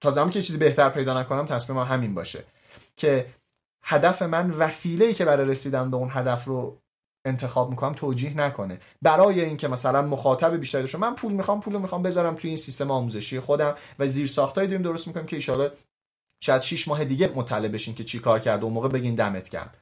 تا 0.00 0.10
زمانی 0.10 0.30
که 0.30 0.42
چیزی 0.42 0.58
بهتر 0.58 0.88
پیدا 0.88 1.20
نکنم 1.20 1.46
تصمیمم 1.46 1.84
همین 1.84 2.14
باشه. 2.14 2.44
که 2.96 3.26
هدف 3.84 4.22
من 4.22 4.50
وسیله 4.50 5.04
ای 5.04 5.14
که 5.14 5.24
برای 5.24 5.46
رسیدن 5.46 5.90
به 5.90 5.96
اون 5.96 6.08
هدف 6.12 6.44
رو 6.44 6.78
انتخاب 7.24 7.70
می‌کنم 7.70 7.92
توجیه 7.92 8.36
نکنه. 8.36 8.80
برای 9.02 9.40
اینکه 9.40 9.68
مثلا 9.68 10.02
مخاطب 10.02 10.56
بیشتری 10.56 10.82
داشته 10.82 10.98
من 10.98 11.14
پول 11.14 11.32
می‌خوام 11.32 11.60
پول 11.60 11.76
می‌خوام 11.76 12.02
بذارم 12.02 12.34
توی 12.34 12.48
این 12.48 12.56
سیستم 12.56 12.90
آموزشی 12.90 13.40
خودم 13.40 13.74
و 13.98 14.08
زیر 14.08 14.26
ساختایی 14.26 14.68
داریم 14.68 14.82
درست 14.82 15.08
می‌کنیم 15.08 15.26
که 15.26 15.36
ایشالا 15.36 15.70
شاید 16.42 16.62
6 16.62 16.88
ماه 16.88 17.04
دیگه 17.04 17.28
مطلع 17.28 17.68
بشین 17.68 17.94
که 17.94 18.04
چی 18.04 18.18
کار 18.18 18.38
کرده 18.38 18.64
اون 18.64 18.72
موقع 18.72 18.88
بگین 18.88 19.14
دمت 19.14 19.48
گرم. 19.48 19.72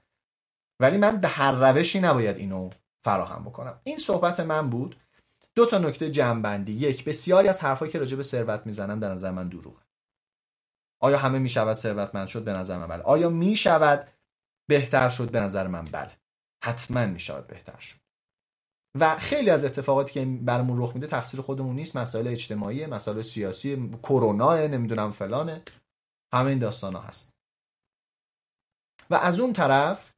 ولی 0.81 0.97
من 0.97 1.17
به 1.17 1.29
هر 1.29 1.53
روشی 1.53 2.01
نباید 2.01 2.37
اینو 2.37 2.71
فراهم 3.05 3.45
بکنم. 3.45 3.81
این 3.85 3.99
صحبت 3.99 4.41
من 4.41 4.71
بود. 4.71 4.97
دو 5.55 5.67
تا 5.67 5.79
نکته 5.79 6.11
جنبندی 6.11 6.73
یک 6.73 7.05
بسیاری 7.05 7.49
از 7.49 7.65
حرفایی 7.65 7.93
که 7.93 7.99
راجع 7.99 8.17
به 8.17 8.23
ثروت 8.23 8.67
می‌زنن 8.67 9.01
به 9.01 9.09
نظر 9.09 9.31
من 9.31 9.49
دروغه. 9.49 9.83
آیا 11.01 11.19
همه 11.19 11.39
می‌شود 11.39 11.73
ثروتمند 11.73 12.29
شد؟ 12.29 12.45
به 12.45 12.53
نظر 12.53 12.79
من 12.79 12.87
بله. 12.87 13.03
آیا 13.03 13.29
می‌شود 13.29 14.09
بهتر 14.69 15.09
شد؟ 15.09 15.31
به 15.31 15.41
نظر 15.41 15.67
من 15.67 15.85
بله. 15.85 16.11
حتما 16.67 17.07
می‌شود 17.07 17.47
بهتر 17.47 17.79
شد. 17.79 17.97
و 19.01 19.17
خیلی 19.19 19.51
از 19.51 19.65
اتفاقاتی 19.65 20.13
که 20.13 20.25
برامون 20.25 20.83
رخ 20.83 20.95
میده 20.95 21.07
تقصیر 21.07 21.41
خودمون 21.41 21.77
نیست. 21.77 21.97
مسائل 21.97 22.29
اجتماعی 22.29 22.87
مسائل 22.87 23.23
سیاسی 23.23 23.91
کرونا 24.03 24.67
نمی‌دونم 24.67 25.11
فلانه 25.11 25.63
همه 26.35 26.47
این 26.47 26.59
داستان 26.59 26.95
ها 26.95 27.01
هست. 27.01 27.31
و 29.11 29.15
از 29.15 29.41
اون 29.41 29.53
طرف 29.53 30.13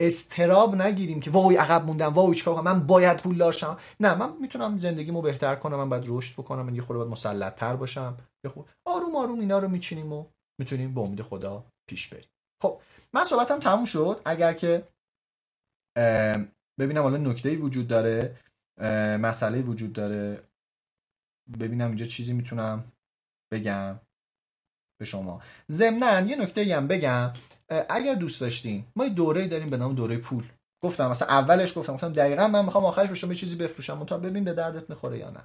استراب 0.00 0.74
نگیریم 0.74 1.20
که 1.20 1.30
وای 1.30 1.56
عقب 1.56 1.84
موندم 1.86 2.12
وای 2.12 2.34
چیکار 2.34 2.54
کنم 2.54 2.64
من 2.64 2.86
باید 2.86 3.16
پول 3.16 3.50
شم 3.50 3.78
نه 4.00 4.14
من 4.14 4.36
می‌تونم 4.40 4.78
زندگیمو 4.78 5.22
بهتر 5.22 5.54
کنم 5.54 5.76
من 5.76 5.88
باید 5.88 6.04
رشد 6.06 6.34
بکنم 6.34 6.62
من 6.62 6.74
یه 6.74 6.82
خورده 6.82 6.98
باید 6.98 7.12
مسلط 7.12 7.54
تر 7.54 7.76
باشم. 7.76 8.16
یه 8.44 8.52
آروم 8.84 9.16
آروم 9.16 9.40
اینا 9.40 9.58
رو 9.58 9.68
میچینیم 9.68 10.12
و 10.12 10.26
می‌تونیم 10.60 10.94
به 10.94 11.00
امید 11.00 11.22
خدا 11.22 11.64
پیش 11.88 12.08
بریم. 12.08 12.28
خب 12.62 12.80
من 13.12 13.24
صحبتم 13.24 13.58
تموم 13.58 13.84
شد. 13.84 14.20
اگر 14.24 14.52
که 14.52 14.88
ببینم 16.78 17.02
حالا 17.02 17.16
نکته 17.16 17.56
وجود 17.56 17.88
داره 17.88 18.36
مسئله 19.20 19.62
وجود 19.62 19.92
داره. 19.92 20.42
ببینم 21.60 21.86
اینجا 21.86 22.06
چیزی 22.06 22.32
می‌تونم 22.32 22.84
بگم 23.52 24.00
به 25.00 25.04
شما. 25.04 25.42
ضمنا 25.70 26.20
یه 26.20 26.36
نکته 26.36 26.76
هم 26.76 26.88
بگم 26.88 27.32
اگر 27.88 28.14
دوست 28.14 28.40
داشتین 28.40 28.84
ما 28.96 29.04
یه 29.04 29.10
دوره 29.10 29.48
داریم 29.48 29.68
به 29.70 29.76
نام 29.76 29.94
دوره 29.94 30.18
پول. 30.18 30.44
گفتم 30.82 31.10
مثلا 31.10 31.28
اولش 31.28 31.78
گفتم 31.78 31.94
گفتم 31.94 32.12
دقیقا 32.12 32.48
من 32.48 32.64
می‌خوام 32.64 32.84
آخرش 32.84 33.10
بشم 33.10 33.28
یه 33.28 33.34
چیزی 33.34 33.56
بفروشم. 33.56 34.04
تا 34.04 34.18
ببین 34.18 34.44
به 34.44 34.52
دردت 34.52 34.90
می‌خوره 34.90 35.18
یا 35.18 35.30
نه. 35.30 35.40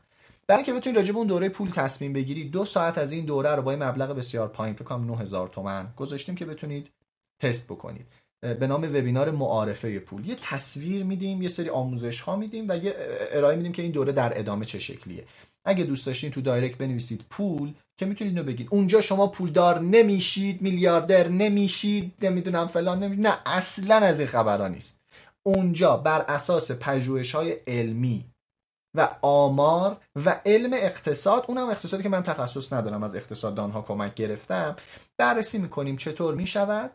برای 0.47 0.57
اینکه 0.57 0.73
بتونید 0.73 0.97
راجع 0.97 1.15
اون 1.15 1.27
دوره 1.27 1.49
پول 1.49 1.69
تصمیم 1.69 2.13
بگیرید 2.13 2.51
دو 2.51 2.65
ساعت 2.65 2.97
از 2.97 3.11
این 3.11 3.25
دوره 3.25 3.55
رو 3.55 3.61
با 3.61 3.71
مبلغ 3.71 4.15
بسیار 4.15 4.47
پایین 4.47 4.75
فکر 4.75 4.83
کنم 4.83 5.05
9000 5.05 5.47
تومان 5.47 5.93
گذاشتیم 5.95 6.35
که 6.35 6.45
بتونید 6.45 6.91
تست 7.39 7.71
بکنید. 7.71 8.11
به 8.59 8.67
نام 8.67 8.83
وبینار 8.83 9.31
معارفه 9.31 9.99
پول. 9.99 10.27
یه 10.27 10.35
تصویر 10.41 11.03
میدیم 11.03 11.41
یه 11.41 11.49
سری 11.49 11.69
آموزش 11.69 12.21
ها 12.21 12.35
میدیم 12.35 12.65
و 12.69 12.77
یه 12.77 12.95
ارائه 13.31 13.55
میدیم 13.55 13.71
که 13.71 13.81
این 13.81 13.91
دوره 13.91 14.11
در 14.11 14.39
ادامه 14.39 14.65
چه 14.65 14.79
شکلیه. 14.79 15.25
اگه 15.65 15.83
دوست 15.83 16.05
داشتین 16.05 16.31
تو 16.31 16.41
دایرکت 16.41 16.77
بنویسید 16.77 17.25
پول 17.29 17.73
که 17.97 18.05
می‌تونید 18.05 18.37
اینو 18.37 18.47
بگید. 18.47 18.67
اونجا 18.71 19.01
شما 19.01 19.27
پولدار 19.27 19.79
نمیشید 19.79 20.61
میلیاردر 20.61 21.27
نمیشید 21.27 22.13
نمی‌دونم 22.21 22.67
فلان 22.67 23.03
نمیشید. 23.03 23.27
نه 23.27 23.37
اصلا 23.45 23.95
از 23.95 24.19
این 24.19 24.27
خبرها 24.27 24.67
نیست. 24.67 25.01
اونجا 25.43 25.97
بر 25.97 26.21
اساس 26.21 26.71
پژوهش 26.71 27.35
های 27.35 27.51
علمی 27.67 28.25
و 28.97 29.09
آمار 29.21 29.97
و 30.15 30.41
علم 30.45 30.73
اقتصاد 30.73 31.45
اونم 31.47 31.69
اقتصادی 31.69 32.03
که 32.03 32.09
من 32.09 32.23
تخصص 32.23 32.73
ندارم 32.73 33.03
از 33.03 33.15
اقتصاددان 33.15 33.71
ها 33.71 33.81
کمک 33.81 34.15
گرفتم 34.15 34.75
بررسی 35.17 35.57
می‌کنیم 35.57 35.97
چطور 35.97 36.35
می‌شود. 36.35 36.91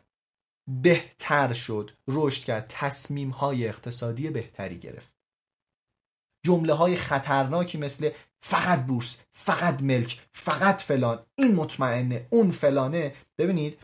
بهتر 0.69 1.53
شد 1.53 1.91
رشد 2.09 2.45
کرد 2.45 2.67
تصمیم 2.69 3.31
های 3.31 3.69
اقتصادی 3.69 4.31
بهتری 4.31 4.79
گرفت. 4.79 5.15
جمله 6.47 6.73
های 6.73 6.97
خطرناکی 6.97 7.79
مثل 7.79 8.11
فقط 8.43 8.87
بورس 8.87 9.23
فقط 9.33 9.83
ملک 9.83 10.23
فقط 10.33 10.81
فلان 10.81 11.19
این 11.35 11.55
مطمئنه 11.55 12.27
اون 12.31 12.51
فلانه 12.51 13.15
ببینید 13.39 13.79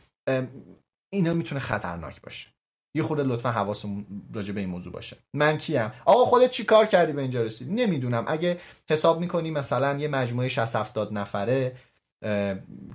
اینا 1.13 1.35
می‌تونه 1.35 1.61
خطرناک 1.61 2.23
باشه. 2.23 2.49
یه 2.97 3.03
خورده 3.03 3.23
لطفا 3.23 3.51
حواسمون 3.51 4.07
راجع 4.35 4.53
به 4.53 4.61
این 4.61 4.69
موضوع 4.69 4.93
باشه. 4.93 5.17
من 5.35 5.59
کیم؟ 5.59 5.93
آقا 6.05 6.25
خودت 6.25 6.51
چی 6.51 6.65
کار 6.65 6.87
کردی 6.87 7.13
به 7.13 7.23
اینجا 7.23 7.43
رسید 7.43 7.73
نمی‌دونم. 7.73 8.25
اگه 8.27 8.61
حساب 8.91 9.21
می‌کنی 9.21 9.51
مثلا 9.51 9.99
یه 9.99 10.09
مجموعه 10.09 10.49
60 10.49 10.77
70 10.77 11.13
نفره 11.13 11.77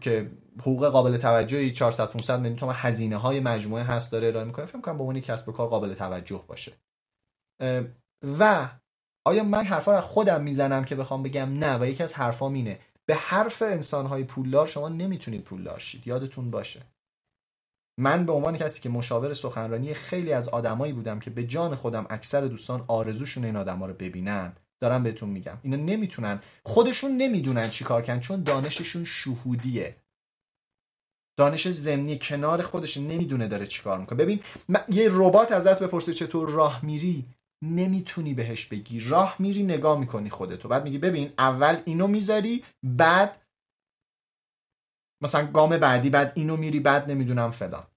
که 0.01 0.31
حقوق 0.61 0.87
قابل 0.87 1.17
توجهی 1.17 1.71
400 1.71 2.09
500 2.11 2.39
میلیون 2.39 2.55
تومان 2.55 2.75
هزینه 2.77 3.17
های 3.17 3.39
مجموعه 3.39 3.83
هست 3.83 4.11
داره 4.11 4.27
ارائه 4.27 4.45
می‌کنه. 4.45 4.65
فکر 4.65 4.81
کنم 4.81 4.97
به 4.97 5.03
عنوان 5.03 5.21
کسب 5.21 5.49
و 5.49 5.51
کار 5.51 5.67
قابل 5.67 5.93
توجه 5.93 6.43
باشه. 6.47 6.71
و 8.39 8.69
آیا 9.25 9.43
من 9.43 9.63
حرفا 9.63 9.95
رو 9.95 10.01
خودم 10.01 10.43
می‌زنم 10.43 10.85
که 10.85 10.95
بخوام 10.95 11.23
بگم 11.23 11.59
نه؟ 11.59 11.77
و 11.77 11.85
یکی 11.85 12.03
از 12.03 12.13
حرفام 12.13 12.53
اینه 12.53 12.79
به 13.05 13.15
حرف 13.15 13.61
انسانهای 13.61 14.23
پولدار 14.23 14.67
شما 14.67 14.89
نمی‌تونید 14.89 15.43
پولدار 15.43 15.79
شید 15.79 16.07
یادتون 16.07 16.51
باشه. 16.51 16.81
من 17.99 18.25
به 18.25 18.31
عنوان 18.31 18.57
کسی 18.57 18.81
که 18.81 18.89
مشاور 18.89 19.33
سخنرانی 19.33 19.93
خیلی 19.93 20.33
از 20.33 20.49
آدمایی 20.49 20.93
بودم 20.93 21.19
که 21.19 21.29
به 21.29 21.43
جان 21.43 21.75
خودم 21.75 22.07
اکثر 22.09 22.41
دوستان 22.41 22.85
آرزوشون 22.87 23.45
این 23.45 23.55
آدما 23.55 23.85
رو 23.85 23.93
ببینن 23.93 24.55
دارم 24.81 25.03
بهتون 25.03 25.29
میگم. 25.29 25.57
اینا 25.63 25.77
نمی‌تونن. 25.77 26.39
خودشون 26.65 27.11
نمی‌دونن 27.17 27.69
چی 27.69 27.83
کار 27.83 28.01
کنن 28.01 28.19
چون 28.19 28.43
دانششون 28.43 29.05
شهودیه. 29.05 29.95
دانش 31.39 31.67
زمینی 31.67 32.19
کنار 32.21 32.61
خودش 32.61 32.97
نمی‌دونه 32.97 33.47
داره 33.47 33.67
چیکار 33.67 33.99
می‌کنه. 33.99 34.17
ببین 34.17 34.43
یه 34.89 35.09
ربات 35.11 35.51
ازت 35.51 35.83
بپرسه 35.83 36.13
چطور 36.13 36.49
راه 36.49 36.85
میری 36.85 37.25
نمی‌تونی 37.63 38.33
بهش 38.33 38.65
بگی. 38.65 38.99
راه 38.99 39.35
میری 39.39 39.63
نگاه 39.63 39.99
می‌کنی 39.99 40.29
خودتو. 40.29 40.67
بعد 40.67 40.83
میگی 40.83 40.97
ببین 40.97 41.33
اول 41.37 41.81
اینو 41.85 42.07
می‌ذاری 42.07 42.63
بعد 42.83 43.41
مثلا 45.23 45.51
گام 45.51 45.77
بعدی 45.77 46.09
بعد 46.09 46.33
اینو 46.35 46.57
میری 46.57 46.79
بعد 46.79 47.11
نمی‌دونم 47.11 47.51
فلان. 47.51 47.87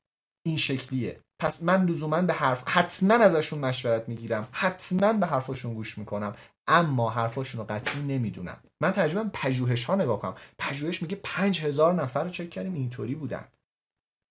این 0.47 0.57
شکلیه. 0.57 1.21
پس 1.41 1.63
من 1.63 1.87
لزوما 1.87 2.23
به 2.23 2.33
حرف 2.33 2.69
حتما 2.69 3.15
ازشون 3.15 3.59
مشورت 3.59 4.09
می‌گیرم. 4.09 4.49
حتما 4.53 5.13
به 5.13 5.27
حرفاشون 5.27 5.75
گوش 5.75 5.99
می‌کنم. 5.99 6.37
اما 6.69 7.11
حرفاشون 7.11 7.61
رو 7.61 7.67
قطعی 7.67 8.03
نمی‌دونم. 8.03 8.61
من 8.81 8.91
ترجمه 8.91 9.31
پژوهش 9.33 9.85
ها 9.85 9.95
نگاه 9.95 10.21
کنم. 10.21 10.35
پژوهش 10.59 11.03
میگه 11.03 11.21
پنج 11.23 11.61
هزار 11.61 11.95
نفر 11.95 12.25
رو 12.25 12.31
چک 12.31 12.51
کردیم 12.51 12.75
اینطوری 12.75 13.15
بودن. 13.15 13.45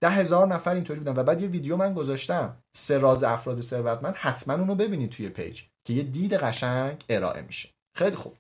ده 0.02 0.10
هزار 0.10 0.48
نفر 0.48 0.74
اینطوری 0.74 1.00
بودن 1.00 1.22
و 1.22 1.24
بعد 1.24 1.42
یه 1.42 1.48
ویدیو 1.48 1.78
من 1.78 1.94
گذاشتم. 1.94 2.58
سه 2.76 2.98
راز 2.98 3.24
افراد 3.24 3.62
ثروتمند 3.62 4.16
حتما 4.16 4.54
اونو 4.54 4.76
ببینید 4.76 5.10
توی 5.10 5.30
پیج 5.30 5.62
که 5.84 5.94
یه 5.94 6.04
دید 6.04 6.34
قشنگ 6.34 7.04
ارائه 7.10 7.42
میشه. 7.42 7.70
خیلی 7.96 8.16
خوب. 8.16 8.38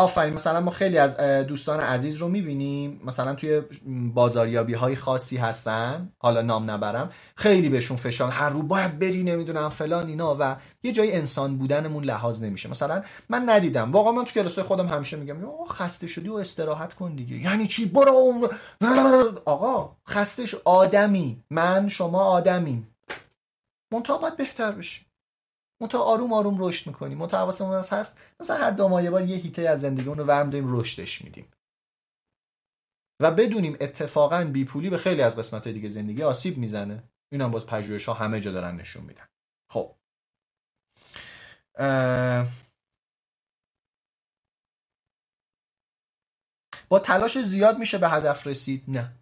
آفرین 0.00 0.34
مثلا 0.34 0.60
ما 0.60 0.70
خیلی 0.70 0.98
از 0.98 1.16
دوستان 1.46 1.80
عزیز 1.80 2.16
رو 2.16 2.28
می‌بینیم 2.28 3.00
مثلا 3.04 3.34
توی 3.34 3.62
بازاریابی 4.14 4.74
های 4.74 4.96
خاصی 4.96 5.36
هستن 5.36 6.12
حالا 6.18 6.42
نام 6.42 6.70
نبرم 6.70 7.10
خیلی 7.36 7.68
بهشون 7.68 7.96
فشان 7.96 8.30
هر 8.30 8.48
رو 8.48 8.62
باید 8.62 8.98
بری 8.98 9.22
نمی‌دونم 9.22 9.68
فلان 9.68 10.06
اینا 10.06 10.36
و 10.40 10.56
یه 10.82 10.92
جای 10.92 11.12
انسان 11.12 11.58
بودنمون 11.58 12.04
لحاظ 12.04 12.44
نمیشه. 12.44 12.70
مثلا 12.70 13.02
من 13.28 13.42
ندیدم. 13.48 13.92
واقعا 13.92 14.12
من 14.12 14.24
تو 14.24 14.32
کلاس 14.32 14.58
خودم 14.58 14.86
همیشه 14.86 15.16
میگم 15.16 15.44
آقا 15.44 15.64
خسته 15.64 16.06
شدی 16.06 16.28
و 16.28 16.34
استراحت 16.34 16.94
کن 16.94 17.14
دیگه. 17.14 17.36
یعنی 17.36 17.66
چی؟ 17.66 17.86
برو 17.86 18.48
آقا 19.44 19.96
خستش 20.08 20.54
آدمی. 20.64 21.44
من 21.50 21.88
شما 21.88 22.24
آدمیم. 22.24 22.88
منتها 23.92 24.18
باید 24.18 24.36
بهتر 24.36 24.72
بشی 24.72 25.09
منتها 25.80 26.02
آروم 26.02 26.32
آروم 26.32 26.56
رشد 26.58 26.86
می‌کنیم 26.86 27.18
منتها 27.18 27.40
حواسمون 27.40 27.76
هست 27.76 28.18
مثلا 28.40 28.56
هر 28.56 28.70
دو 28.70 28.88
ماه 28.88 29.04
یه 29.04 29.10
بار 29.10 29.24
یه 29.24 29.36
هیته 29.36 29.62
از 29.62 29.80
زندگی 29.80 30.04
رو 30.04 30.24
ورم 30.24 30.50
داریم 30.50 30.76
رشدش 30.80 31.22
میدیم. 31.22 31.50
و 33.20 33.30
بدونیم 33.30 33.76
اتفاقا 33.80 34.44
بیپولی 34.44 34.90
به 34.90 34.98
خیلی 34.98 35.22
از 35.22 35.38
قسمت 35.38 35.68
دیگه 35.68 35.88
زندگی 35.88 36.22
آسیب 36.22 36.58
می‌زنه. 36.58 37.02
این 37.32 37.40
هم 37.40 37.50
باز 37.50 37.66
پژوهش 37.66 38.04
ها 38.04 38.14
همه 38.14 38.40
جا 38.40 38.52
دارن 38.52 38.76
نشون 38.76 39.04
میدن. 39.04 39.28
خب. 39.70 39.96
با 46.88 46.98
تلاش 46.98 47.38
زیاد 47.42 47.78
میشه 47.78 47.98
به 47.98 48.08
هدف 48.08 48.46
رسید؟ 48.46 48.84
نه. 48.88 49.19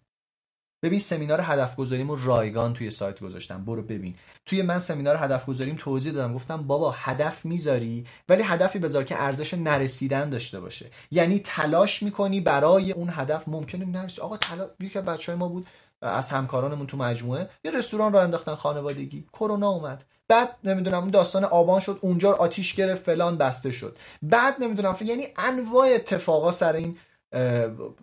ببین 0.83 0.99
سمینار 0.99 1.41
هدف 1.43 1.75
گذاریمو 1.75 2.15
رایگان 2.15 2.73
توی 2.73 2.91
سایت 2.91 3.19
گذاشتم. 3.19 3.65
برو 3.65 3.81
ببین. 3.81 4.15
توی 4.45 4.61
من 4.61 4.79
سمینار 4.79 5.15
هدف 5.15 5.45
گذاریم 5.45 5.75
توضیح 5.75 6.13
دادم. 6.13 6.33
گفتم 6.33 6.57
بابا 6.57 6.91
هدف 6.91 7.45
می‌ذاری 7.45 8.05
ولی 8.29 8.43
هدفی 8.43 8.79
بذار 8.79 9.03
که 9.03 9.23
ارزش 9.23 9.53
نرسیدن 9.53 10.29
داشته 10.29 10.59
باشه. 10.59 10.91
یعنی 11.11 11.39
تلاش 11.39 12.03
می‌کنی 12.03 12.41
برای 12.41 12.91
اون 12.91 13.09
هدف. 13.11 13.47
ممکنه 13.47 13.85
نرسی 13.85 14.21
آقا 14.21 14.37
تلاش 14.37 14.69
یکی 14.79 15.01
بچهای 15.01 15.37
ما 15.37 15.47
بود 15.47 15.67
از 16.01 16.29
همکارانمون 16.29 16.87
تو 16.87 16.97
مجموعه. 16.97 17.49
یه 17.63 17.71
رستوران 17.71 18.13
را 18.13 18.21
انداختن 18.21 18.55
خانوادگی. 18.55 19.25
کرونا 19.33 19.69
اومد. 19.69 20.03
بعد 20.27 20.55
نمی‌دونم 20.63 20.99
اون 20.99 21.09
داستان 21.09 21.43
آبان 21.43 21.79
شد. 21.79 21.99
اونجا 22.01 22.33
آتیش 22.33 22.73
گرفت 22.73 23.03
فلان 23.03 23.37
بسته 23.37 23.71
شد. 23.71 23.97
بعد 24.21 24.63
نمی‌دونم 24.63 24.95
یعنی 25.01 25.27
انواع 25.37 25.87
اتفاقا 25.95 26.51
سر 26.51 26.73
این 26.73 26.97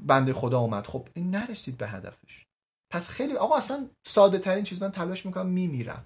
بنده 0.07 0.33
خدا 0.33 0.59
اومد. 0.59 0.87
خب 0.87 1.09
این 1.15 1.31
نرسید 1.31 1.79
به 1.79 1.87
هدفش. 1.87 2.46
پس 2.91 3.09
خیلی 3.09 3.37
آقا 3.37 3.57
اصلا 3.57 3.89
ساده 4.07 4.39
ترین 4.39 4.65
چیز 4.65 4.83
من 4.83 4.91
تلاش 4.91 5.27
می‌کنم 5.27 5.47
میمیرم. 5.47 6.05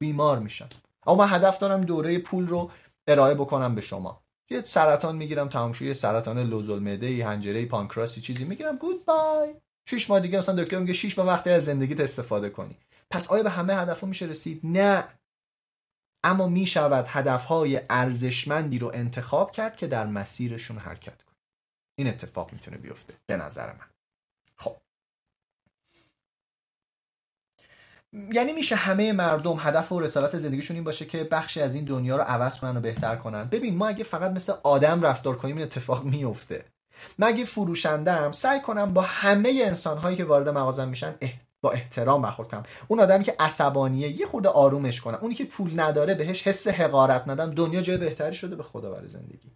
بیمار 0.00 0.38
میشم. 0.38 0.68
اما 1.06 1.16
من 1.16 1.34
هدف 1.34 1.58
دارم 1.58 1.80
دوره 1.80 2.18
پول 2.18 2.48
رو 2.48 2.70
ارائه 3.06 3.34
بکنم 3.34 3.74
به 3.74 3.80
شما. 3.80 4.22
یه 4.50 4.62
سرطان 4.66 5.16
می‌گیرم 5.16 5.48
تمام 5.48 5.74
یه 5.80 5.92
سرطان 5.92 6.38
لوزالمعده 6.38 7.26
هنجره 7.26 7.66
پانکراسی 7.66 8.20
چیزی 8.20 8.44
می‌گیرم. 8.44 8.76
گود 8.76 9.04
بای 9.04 9.54
شش 9.88 10.10
ماه 10.10 10.20
دیگه 10.20 10.38
مثلا 10.38 10.64
دکتر 10.64 10.78
میگه 10.78 10.92
6 10.92 11.18
ماه 11.18 11.26
وقتی 11.26 11.50
از 11.50 11.64
زندگیت 11.64 12.00
استفاده 12.00 12.50
کنی. 12.50 12.76
پس 13.10 13.30
آیا 13.30 13.42
به 13.42 13.50
همه 13.50 13.74
هدفها 13.74 14.08
میشه 14.08 14.26
رسید? 14.26 14.60
نه. 14.64 15.08
اما 16.24 16.48
می‌شود 16.48 17.06
هدفهای 17.08 17.80
ارزشمندی 17.90 18.78
رو 18.78 18.90
انتخاب 18.94 19.50
کرد 19.50 19.76
که 19.76 19.86
در 19.86 20.06
مسیرشون 20.06 20.78
حرکت 20.78 21.22
کنی. 21.22 21.36
این 21.98 22.08
اتفاق 22.08 22.52
می‌تونه 22.52 22.76
بیفته. 22.76 23.14
به 23.26 23.36
نظر 23.36 23.66
من. 23.66 23.91
یعنی 28.12 28.52
میشه 28.52 28.76
همه 28.76 29.12
مردم 29.12 29.56
هدف 29.58 29.92
و 29.92 30.00
رسالت 30.00 30.38
زندگیشون 30.38 30.76
این 30.76 30.84
باشه 30.84 31.06
که 31.06 31.24
بخشی 31.24 31.60
از 31.60 31.74
این 31.74 31.84
دنیا 31.84 32.16
رو 32.16 32.22
عوض 32.22 32.60
کنن 32.60 32.76
و 32.76 32.80
بهتر 32.80 33.16
کنن. 33.16 33.44
ببین 33.44 33.76
ما 33.76 33.88
اگه 33.88 34.04
فقط 34.04 34.30
مثل 34.30 34.52
آدم 34.62 35.02
رفتار 35.02 35.36
کنیم 35.36 35.56
این 35.56 35.64
اتفاق 35.64 36.04
میفته. 36.04 36.64
من 37.18 37.26
اگه 37.26 37.44
فروشندم 37.44 38.32
سعی 38.32 38.60
کنم 38.60 38.94
با 38.94 39.02
همه 39.02 39.62
انسان 39.64 39.98
هایی 39.98 40.16
که 40.16 40.24
وارد 40.24 40.48
مغازم 40.48 40.88
میشن 40.88 41.14
با 41.60 41.70
احترام 41.70 42.22
برخورد 42.22 42.48
کنم 42.48 42.62
اون 42.88 43.00
آدمی 43.00 43.24
که 43.24 43.36
عصبانیه 43.38 44.20
یه 44.20 44.26
خورده 44.26 44.48
آرومش 44.48 45.00
کنم. 45.00 45.18
اونی 45.22 45.34
که 45.34 45.44
پول 45.44 45.80
نداره 45.80 46.14
بهش 46.14 46.46
حس 46.46 46.68
حقارت 46.68 47.28
ندم. 47.28 47.50
دنیا 47.50 47.80
جای 47.80 47.96
بهتری 47.96 48.34
شده 48.34 48.56
به 48.56 48.62
خدا 48.62 48.90
برای 48.90 49.08
زندگی. 49.08 49.52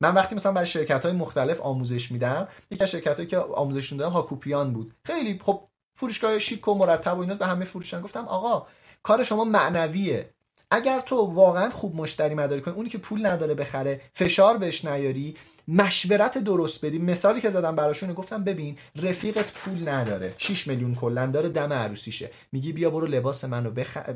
من 0.00 0.14
وقتی 0.14 0.34
مثلا 0.34 0.52
برای 0.52 0.66
شرکت 0.66 1.04
های 1.04 1.14
مختلف 1.14 1.60
آموزش 1.60 2.12
میدم 2.12 2.48
یکی 2.70 2.82
از 2.82 2.90
شرکت 2.90 3.16
هایی 3.16 3.26
که 3.28 3.38
آموزش 3.38 3.92
دادم 3.92 4.12
هاکوپیان 4.12 4.72
بود. 4.72 4.92
خیلی 5.04 5.40
خب 5.42 5.68
فروشگاه 5.94 6.38
شیک 6.38 6.68
و 6.68 6.74
مرتب 6.74 7.18
و 7.18 7.20
اینا 7.20 7.34
به 7.34 7.46
همه 7.46 7.64
فروشن. 7.64 8.00
گفتم 8.00 8.24
آقا 8.28 8.66
کار 9.02 9.22
شما 9.22 9.44
معنویه. 9.44 10.30
اگر 10.70 11.00
تو 11.00 11.16
واقعا 11.16 11.70
خوب 11.70 11.96
مشتری 11.96 12.34
مداری 12.34 12.60
کنی 12.62 12.74
اونی 12.74 12.88
که 12.88 12.98
پول 12.98 13.26
نداره 13.26 13.54
بخره 13.54 14.00
فشار 14.14 14.56
بهش 14.56 14.84
نیاری 14.84 15.36
مشورت 15.68 16.38
درست 16.38 16.84
بدی. 16.84 16.98
مثالی 16.98 17.40
که 17.40 17.50
زدم 17.50 17.74
براشون 17.74 18.12
گفتم 18.12 18.44
ببین 18.44 18.78
رفیقت 19.02 19.52
پول 19.52 19.88
نداره. 19.88 20.34
6 20.38 20.66
میلیون 20.66 20.94
کلا 20.94 21.26
داره 21.26 21.48
دم 21.48 21.72
عروسیشه. 21.72 22.30
میگی 22.52 22.72
بیا 22.72 22.90
برو 22.90 23.06
لباس 23.06 23.44
منو 23.44 23.70
بخر 23.70 24.14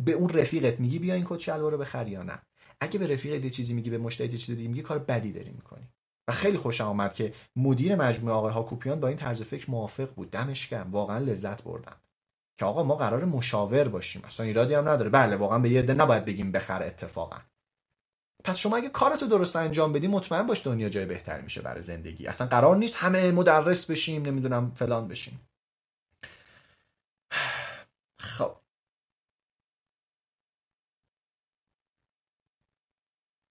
به 0.00 0.12
اون 0.12 0.28
رفیقت. 0.28 0.80
میگی 0.80 0.98
بیا 0.98 1.14
این 1.14 1.24
کت 1.26 1.38
شلوارو 1.38 1.78
بخر 1.78 2.08
یا 2.08 2.22
نه. 2.22 2.42
اگه 2.80 2.98
به 2.98 3.06
رفیقت 3.06 3.48
چیزی 3.48 3.74
میگی 3.74 3.90
به 3.90 3.98
مشتری 3.98 4.28
چیزی 4.28 4.56
دیگه 4.56 4.68
میگی 4.68 4.82
کار 4.82 4.98
بدی 4.98 5.32
داری 5.32 5.50
می‌کنی. 5.50 5.88
و 6.28 6.32
خیلی 6.32 6.58
خوشم 6.58 6.84
آمد 6.84 7.14
که 7.14 7.34
مدیر 7.56 7.96
مجموعه 7.96 8.36
آقای 8.36 8.52
هاکوپیان 8.52 9.00
با 9.00 9.08
این 9.08 9.16
طرز 9.16 9.42
فکر 9.42 9.70
موافق 9.70 10.14
بود. 10.14 10.30
دمش 10.30 10.68
گرم. 10.68 10.92
واقعا 10.92 11.18
لذت 11.18 11.62
بردم. 11.62 11.96
که 12.58 12.64
آقا 12.64 12.82
ما 12.82 12.96
قرار 12.96 13.24
مشاور 13.24 13.88
باشیم. 13.88 14.22
اصلا 14.24 14.46
ایرادی 14.46 14.74
هم 14.74 14.88
نداره. 14.88 15.10
بله 15.10 15.36
واقعا 15.36 15.58
به 15.58 15.70
یه 15.70 15.82
نباید 15.82 16.24
بگیم 16.24 16.52
بخره 16.52 16.86
اتفاقا. 16.86 17.38
پس 18.44 18.58
شما 18.58 18.76
اگه 18.76 18.88
کارتو 18.88 19.26
درست 19.26 19.56
انجام 19.56 19.92
بدی 19.92 20.06
مطمئن 20.06 20.46
باش 20.46 20.66
دنیا 20.66 20.88
جای 20.88 21.06
بهتری 21.06 21.42
میشه 21.42 21.62
برای 21.62 21.82
زندگی. 21.82 22.26
اصلا 22.26 22.46
قرار 22.46 22.76
نیست 22.76 22.96
همه 22.96 23.32
مدرس 23.32 23.90
بشیم 23.90 24.22
نمی‌دونم 24.22 24.70
فلان 24.74 25.08
بشیم. 25.08 25.40
خب. 28.18 28.56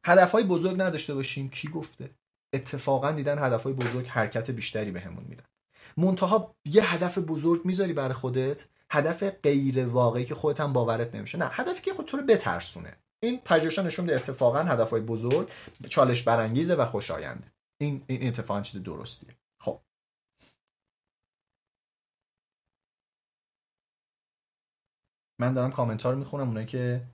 هدفهای 0.06 0.44
بزرگ 0.44 0.82
نداشته 0.82 1.14
باشیم. 1.16 1.50
کی 1.50 1.68
گفته؟ 1.68 2.10
اتفاقا 2.54 3.12
دیدن 3.12 3.40
هدفهای 3.46 3.74
بزرگ 3.74 4.08
حرکت 4.08 4.52
بیشتری 4.52 4.92
بهمون 4.92 5.24
به 5.24 5.30
میدن. 5.30 5.46
منتها 5.98 6.56
یه 6.66 6.94
هدف 6.94 7.18
بزرگ 7.18 7.66
می‌ذاری 7.66 7.94
برای 7.94 8.14
خودت 8.14 8.68
هدف 8.92 9.24
غیر 9.24 9.88
واقعی 9.88 10.26
که 10.26 10.36
خودت 10.36 10.60
هم 10.60 10.74
باورت 10.74 11.16
نمیشه. 11.16 11.38
نه 11.38 11.50
هدفی 11.52 11.82
که 11.82 11.94
خود 11.94 12.06
تو 12.06 12.18
رو 12.18 12.24
بترسونه. 12.24 12.98
این 13.24 13.42
پژوهشا 13.46 13.82
نشون 13.82 14.06
میده 14.06 14.16
اتفاقا 14.18 14.64
هدفهای 14.64 15.02
بزرگ 15.02 15.52
چالش 15.90 16.24
برانگیزه 16.24 16.76
و 16.76 16.86
خوشاینده. 16.86 17.52
این 17.82 18.04
این 18.08 18.28
اتفاقا 18.28 18.62
چیز 18.62 18.84
درستیه. 18.84 19.36
خب. 19.62 19.82
من 25.40 25.54
دارم 25.54 25.72
کامنت 25.72 26.06
رو 26.06 26.16
می‌خونم 26.16 26.48
اونایی 26.48 26.66
که 26.66 27.08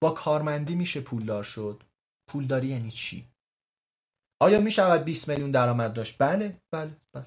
با 0.00 0.10
کارمندی 0.10 0.74
میشه 0.74 1.00
پولدار 1.00 1.44
شد؟ 1.44 1.82
پولداری 2.30 2.68
یعنی 2.68 2.90
چی؟ 2.90 3.28
آیا 4.42 4.60
می 4.60 4.70
شود 4.70 5.04
20 5.04 5.28
میلیون 5.28 5.50
درآمد 5.50 5.92
داشت؟ 5.92 6.16
بله 6.18 6.60
بله 6.72 6.96
بله. 7.14 7.26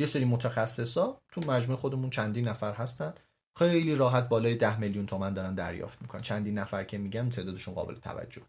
یه 0.00 0.06
سری 0.06 0.24
متخصصا 0.24 1.20
تو 1.32 1.40
مجموعه 1.40 1.80
خودمون 1.80 2.10
چندین 2.10 2.48
نفر 2.48 2.72
هستن. 2.72 3.14
خیلی 3.58 3.94
راحت 3.94 4.28
بالای 4.28 4.54
10 4.54 4.80
میلیون 4.80 5.06
تومن 5.06 5.32
دارن 5.32 5.54
دریافت 5.54 6.02
می‌کنن. 6.02 6.22
چندین 6.22 6.58
نفر 6.58 6.84
که 6.84 6.98
میگم 6.98 7.28
تعدادشون 7.28 7.74
قابل 7.74 7.94
توجه. 7.94 8.42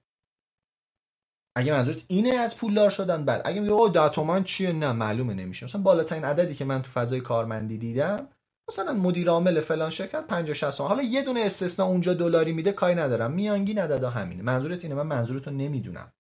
اگه 1.55 1.73
منظورت 1.73 2.03
اینه 2.07 2.29
از 2.29 2.57
پولدار 2.57 2.89
شدن 2.89 3.25
بله. 3.25 3.41
اگه 3.45 3.59
میگه 3.59 3.73
او 3.73 3.89
10 3.89 4.09
تومن 4.09 4.43
چیه؟ 4.43 4.71
نه 4.71 4.91
معلومه 4.91 5.33
نمیشه. 5.33 5.65
مثلا 5.65 5.81
بالاترین 5.81 6.23
عددی 6.23 6.55
که 6.55 6.65
من 6.65 6.81
تو 6.81 6.91
فضای 6.91 7.21
کارمندی 7.21 7.77
دیدم 7.77 8.27
مثلا 8.71 8.93
مدیر 8.93 9.29
عامل 9.29 9.59
فلان 9.59 9.89
شرکت 9.89 10.27
50 10.27 10.53
60 10.53 10.81
حالا 10.81 11.03
یه 11.03 11.21
دونه 11.21 11.39
استثنا 11.39 11.85
اونجا 11.85 12.13
دلاری 12.13 12.51
میده 12.53 12.71
کاری 12.71 12.95
ندارم. 12.95 13.31
میانگین 13.31 13.79
عددا 13.79 14.09
همینه. 14.09 14.43
منظورت 14.43 14.83
اینه؟ 14.83 14.95
من 14.95 15.07
منظورتو 15.07 15.51
نمی‌دونم. 15.51 16.13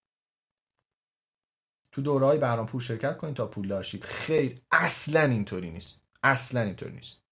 تو 1.91 2.01
دورهای 2.01 2.37
بهرامپور 2.37 2.81
شرکت 2.81 3.17
کنید 3.17 3.35
تا 3.35 3.47
پولدار 3.47 3.83
شید 3.83 4.03
خیر. 4.03 4.61
اصلا 4.71 5.21
اینطوری 5.21 5.71
نیست. 5.71 6.07
اصلا 6.23 6.61
اینطوری 6.61 6.93
نیست. 6.93 7.23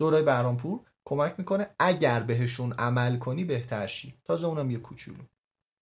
دورهای 0.00 0.22
بهرامپور 0.22 0.80
کمک 1.04 1.34
می‌کنه. 1.38 1.74
اگر 1.78 2.20
بهشون 2.20 2.72
عمل 2.72 3.18
کنی 3.18 3.44
بهتر 3.44 3.86
شی. 3.86 4.14
تازه 4.24 4.46
اونم 4.46 4.70
یه 4.70 4.78
کوچولو. 4.78 5.24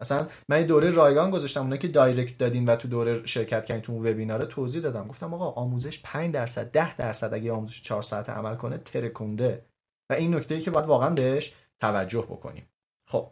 مثلا 0.05 0.29
من 0.49 0.63
دوره 0.63 0.91
رایگان 0.91 1.31
گذاشتم 1.31 1.61
اونایی 1.61 1.79
که 1.79 1.89
دایرکت 1.89 2.39
دادین 2.39 2.65
و 2.65 2.77
تو 2.77 2.89
دوره 2.89 3.27
شرکت 3.27 3.67
کردین 3.67 3.83
تو 3.83 3.93
اون 3.93 4.07
وبینار 4.07 4.45
توضیح 4.45 4.83
دادم. 4.83 5.09
گفتم 5.09 5.35
آقا 5.35 5.51
آموزش 5.51 6.03
5 6.03 6.35
درصد 6.35 6.71
10 6.71 6.97
درصد 6.97 7.35
اگه 7.35 7.53
آموزش 7.53 7.83
4 7.83 8.03
ساعت 8.03 8.31
عمل 8.31 8.57
کنه 8.57 8.79
ترکونده. 8.79 9.67
و 10.11 10.15
این 10.15 10.35
نکته 10.35 10.55
ای 10.55 10.61
که 10.61 10.71
باید 10.71 10.87
واقعا 10.87 11.11
بهش 11.11 11.55
توجه 11.81 12.23
بکنیم. 12.23 12.69
خب. 13.09 13.31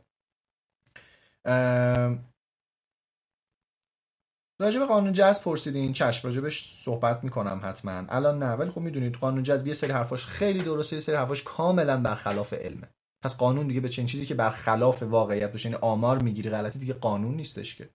راجب 4.61 4.87
قانون 4.87 5.13
جذب 5.13 5.45
پرسیدین 5.45 5.93
چشم 5.93 6.29
راجبش 6.29 6.65
صحبت 6.85 7.25
می‌کنم 7.25 7.61
حتما. 7.65 8.05
الان 8.09 8.39
نه 8.39 8.53
ولی 8.53 8.71
خب 8.71 8.81
می‌دونید 8.81 9.17
قانون 9.17 9.43
جذب 9.43 9.67
یه 9.67 9.75
سری 9.75 9.93
حرفاش 9.93 10.27
خیلی 10.27 10.63
درسته 10.63 10.97
یه 10.97 11.01
سری 11.01 11.17
حرفاش 11.17 11.43
کاملا 11.43 12.03
برخلاف 12.03 12.53
علمه. 12.53 12.89
پس 13.23 13.37
قانون 13.37 13.69
دیگه 13.69 13.81
به 13.81 13.89
چنین 13.89 14.07
چیزی 14.09 14.27
که 14.27 14.35
برخلاف 14.35 15.03
واقعیت 15.03 15.53
باشه 15.53 15.69
یعنی 15.71 15.79
آمار 15.83 16.23
می‌گیری 16.23 16.51
غلطی 16.51 16.79
دیگه 16.79 16.95
قانون 16.95 17.35
نیستش 17.35 17.77
که 17.77 17.91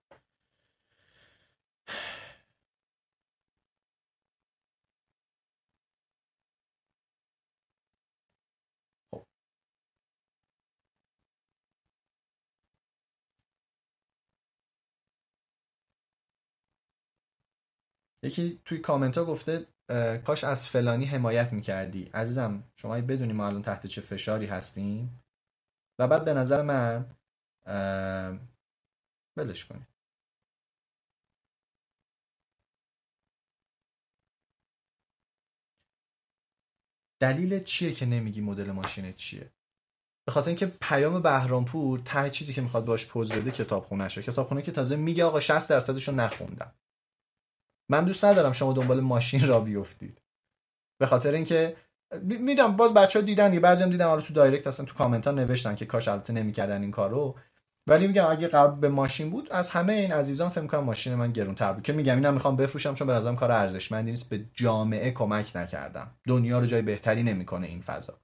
خب. 9.12 9.26
یکی 18.24 18.62
توی 18.66 18.78
کامنت 18.80 19.18
ها 19.18 19.26
گفته 19.26 19.68
کاش 20.26 20.44
از 20.44 20.68
فلانی 20.70 21.06
حمایت 21.06 21.54
می‌کردی. 21.54 22.04
عزیزم 22.14 22.64
شما 22.76 23.02
بدونی 23.02 23.34
ما 23.34 23.48
الان 23.48 23.62
تحت 23.62 23.86
چه 23.86 24.02
فشاری 24.02 24.46
هستیم. 24.46 25.24
و 26.00 26.08
بعد 26.08 26.26
به 26.26 26.34
نظر 26.34 26.62
من 26.62 27.16
بلش 29.38 29.66
کنی 29.66 29.88
دلیل 37.22 37.64
چیه 37.64 37.94
که 37.94 38.06
نمیگی 38.06 38.42
مدل 38.42 38.72
ماشینت 38.72 39.16
چیه؟ 39.16 39.52
به 40.28 40.32
خاطر 40.32 40.48
اینکه 40.48 40.66
پیام 40.66 41.22
بهرامپور 41.22 42.00
ته 42.00 42.30
چیزی 42.30 42.54
که 42.54 42.62
می‌خواد 42.62 42.86
باش 42.86 43.08
پوز 43.08 43.32
بده 43.32 43.52
کتابخونهشه. 43.52 44.24
کتابخونه 44.24 44.62
که 44.62 44.72
تازه 44.72 44.96
میگه 44.96 45.24
آقا 45.26 45.40
60 45.40 45.70
درصدش 45.70 46.08
رو 46.08 46.16
نخوندم. 46.16 46.76
من 47.90 48.06
دوست 48.06 48.26
ندارم 48.26 48.52
شما 48.52 48.74
دنبال 48.74 49.00
ماشین 49.00 49.48
را 49.48 49.60
بیفتید. 49.60 50.22
به 51.00 51.06
خاطر 51.06 51.32
اینکه 51.32 51.76
می‌دونم 52.22 52.76
باز 52.76 52.94
بچه 52.94 53.20
ها 53.20 53.26
دیدن 53.26 53.50
دیگه 53.50 53.60
بعضی 53.60 53.84
هم 53.84 53.90
دیدم 53.90 54.08
حالا 54.08 54.22
تو 54.22 54.34
دایرکت 54.34 54.68
هستن 54.68 54.86
تو 54.86 54.96
کامنت 54.96 55.28
ها 55.28 55.34
نوشتن 55.34 55.76
که 55.76 55.86
کاش 55.86 56.08
البته 56.08 56.34
نمی‌کردن 56.34 56.82
این 56.82 56.92
کارو. 56.92 57.36
ولی 57.88 58.08
میگم 58.08 58.26
اگه 58.30 58.48
قرار 58.48 58.72
به 58.72 58.90
ماشین 58.90 59.30
بود 59.30 59.52
از 59.52 59.70
همه 59.70 59.94
این 59.94 60.12
عزیزان 60.12 60.50
فکر 60.50 60.68
کنم 60.68 60.84
ماشین 60.84 61.16
من 61.16 61.32
گرونتر 61.32 61.74
بود. 61.74 61.84
که 61.84 61.94
میگم 61.94 62.16
اینم 62.16 62.34
می‌خوام 62.34 62.56
بفروشم 62.56 62.94
چون 62.94 63.08
به 63.08 63.14
نظرم 63.14 63.36
کار 63.36 63.52
ارزشمندی 63.52 64.12
نیست. 64.12 64.30
به 64.30 64.46
جامعه 64.54 65.12
کمک 65.12 65.52
نکردم. 65.56 66.12
دنیا 66.28 66.60
رو 66.60 66.66
جای 66.66 66.82
بهتری 66.82 67.24
نمی‌کنه 67.24 67.68
این 67.68 67.82
فضا. 67.82 68.20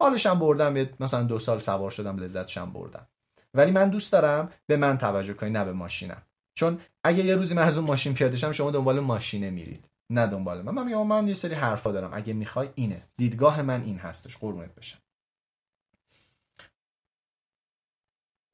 حالش 0.00 0.26
هم 0.26 0.38
بردم 0.38 0.88
مثلا 1.00 1.22
دو 1.22 1.38
سال 1.38 1.58
سوار 1.58 1.90
شدم 1.90 2.16
لذتش 2.16 2.58
هم 2.58 2.72
بردم. 2.72 3.08
ولی 3.54 3.70
من 3.70 3.90
دوست 3.90 4.12
دارم 4.12 4.52
به 4.66 4.76
من 4.76 4.98
توجه 4.98 5.34
کنی 5.34 5.50
نه 5.50 5.64
به 5.64 5.72
ماشینم. 5.72 6.22
چون 6.54 6.80
اگه 7.04 7.24
یه 7.24 7.36
روزی 7.36 7.54
من 7.54 7.62
از 7.62 7.76
اون 7.78 7.86
ماشین 7.86 8.14
پیاده 8.14 8.36
شم 8.36 8.52
شما 8.52 8.70
دنبال 8.70 9.00
ماشینه 9.00 9.50
میرید 9.50 9.88
نه 10.10 10.26
دنبال 10.26 10.62
من. 10.62 10.74
من 10.74 10.86
میگم 10.86 11.06
من 11.06 11.28
یه 11.28 11.34
سری 11.34 11.54
حرفا 11.54 11.92
دارم. 11.92 12.14
اگه 12.14 12.32
می‌خوای 12.32 12.68
اینه. 12.74 13.08
دیدگاه 13.16 13.62
من 13.62 13.82
این 13.82 13.98
هستش. 13.98 14.36
قربونت 14.36 14.74
بشم. 14.74 14.98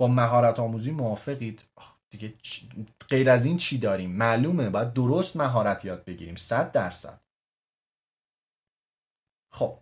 با 0.01 0.09
مهارت 0.09 0.61
آموزی 0.61 0.91
موافقید. 0.91 1.63
دیگه 2.11 2.35
غیر 3.09 3.31
از 3.31 3.45
این 3.45 3.57
چی 3.57 3.79
داریم؟ 3.79 4.11
معلومه. 4.13 4.71
باید 4.71 4.93
درست 4.93 5.37
مهارت 5.37 5.85
یاد 5.85 6.05
بگیریم. 6.05 6.37
صد 6.37 6.73
درصد. 6.73 7.21
خب. 9.53 9.79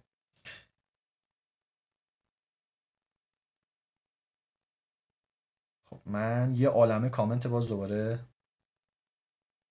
خب 6.05 6.11
من 6.11 6.55
یه 6.57 6.69
عالمه 6.69 7.09
کامنت 7.09 7.47
باز 7.47 7.69
دوباره 7.69 8.19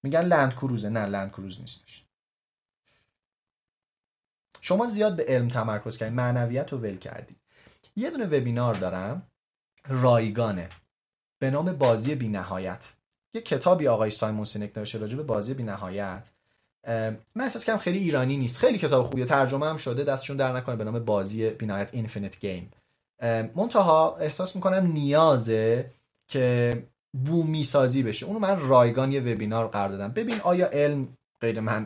میگن 0.03 0.21
لند 0.21 0.53
کروزه. 0.53 0.89
نه 0.89 1.05
لند 1.05 1.31
کروز 1.31 1.61
نیستش. 1.61 2.05
شما 4.61 4.87
زیاد 4.87 5.15
به 5.15 5.25
علم 5.27 5.47
تمرکز 5.47 5.97
کردید 5.97 6.15
معنویت 6.15 6.73
رو 6.73 6.79
ول 6.79 6.97
کردید 6.97 7.37
یه 7.95 8.09
دونه 8.09 8.25
وبینار 8.25 8.75
دارم 8.75 9.27
رایگانه. 9.87 10.69
به 11.39 11.51
نام 11.51 11.73
بازی 11.73 12.15
بی 12.15 12.27
نهایت 12.27 12.93
یه 13.33 13.41
کتابی 13.41 13.87
آقای 13.87 14.09
سایمون 14.09 14.45
سینک 14.45 14.77
نوشته 14.77 14.99
راجع 14.99 15.15
به 15.17 15.23
بازی 15.23 15.53
بی 15.53 15.63
نهایت 15.63 16.31
من 17.35 17.43
احساس 17.43 17.65
کنم 17.65 17.77
خیلی 17.77 17.97
ایرانی 17.97 18.37
نیست. 18.37 18.59
خیلی 18.59 18.77
کتاب 18.77 19.05
خوبیه. 19.05 19.25
ترجمه 19.25 19.65
هم 19.65 19.77
شده 19.77 20.03
دستشون 20.03 20.37
در 20.37 20.53
نکنه. 20.53 20.75
به 20.75 20.83
نام 20.83 20.99
بازی 20.99 21.49
بی 21.49 21.65
نهایت 21.65 21.93
اینفینیت 21.93 22.39
گیم 22.39 22.71
منتها 23.55 24.17
احساس 24.17 24.55
می‌کنم 24.55 24.87
نیازه 24.87 25.91
که 26.27 26.87
بومی 27.25 27.63
سازی 27.63 28.03
بشه. 28.03 28.25
اونو 28.25 28.39
من 28.39 28.59
رایگان 28.67 29.11
یه 29.11 29.19
وبینار 29.19 29.67
قرار 29.67 29.89
دادم. 29.89 30.11
ببین 30.11 30.41
آیا 30.41 30.67
علم 30.67 31.17
غیر 31.41 31.59
من... 31.59 31.83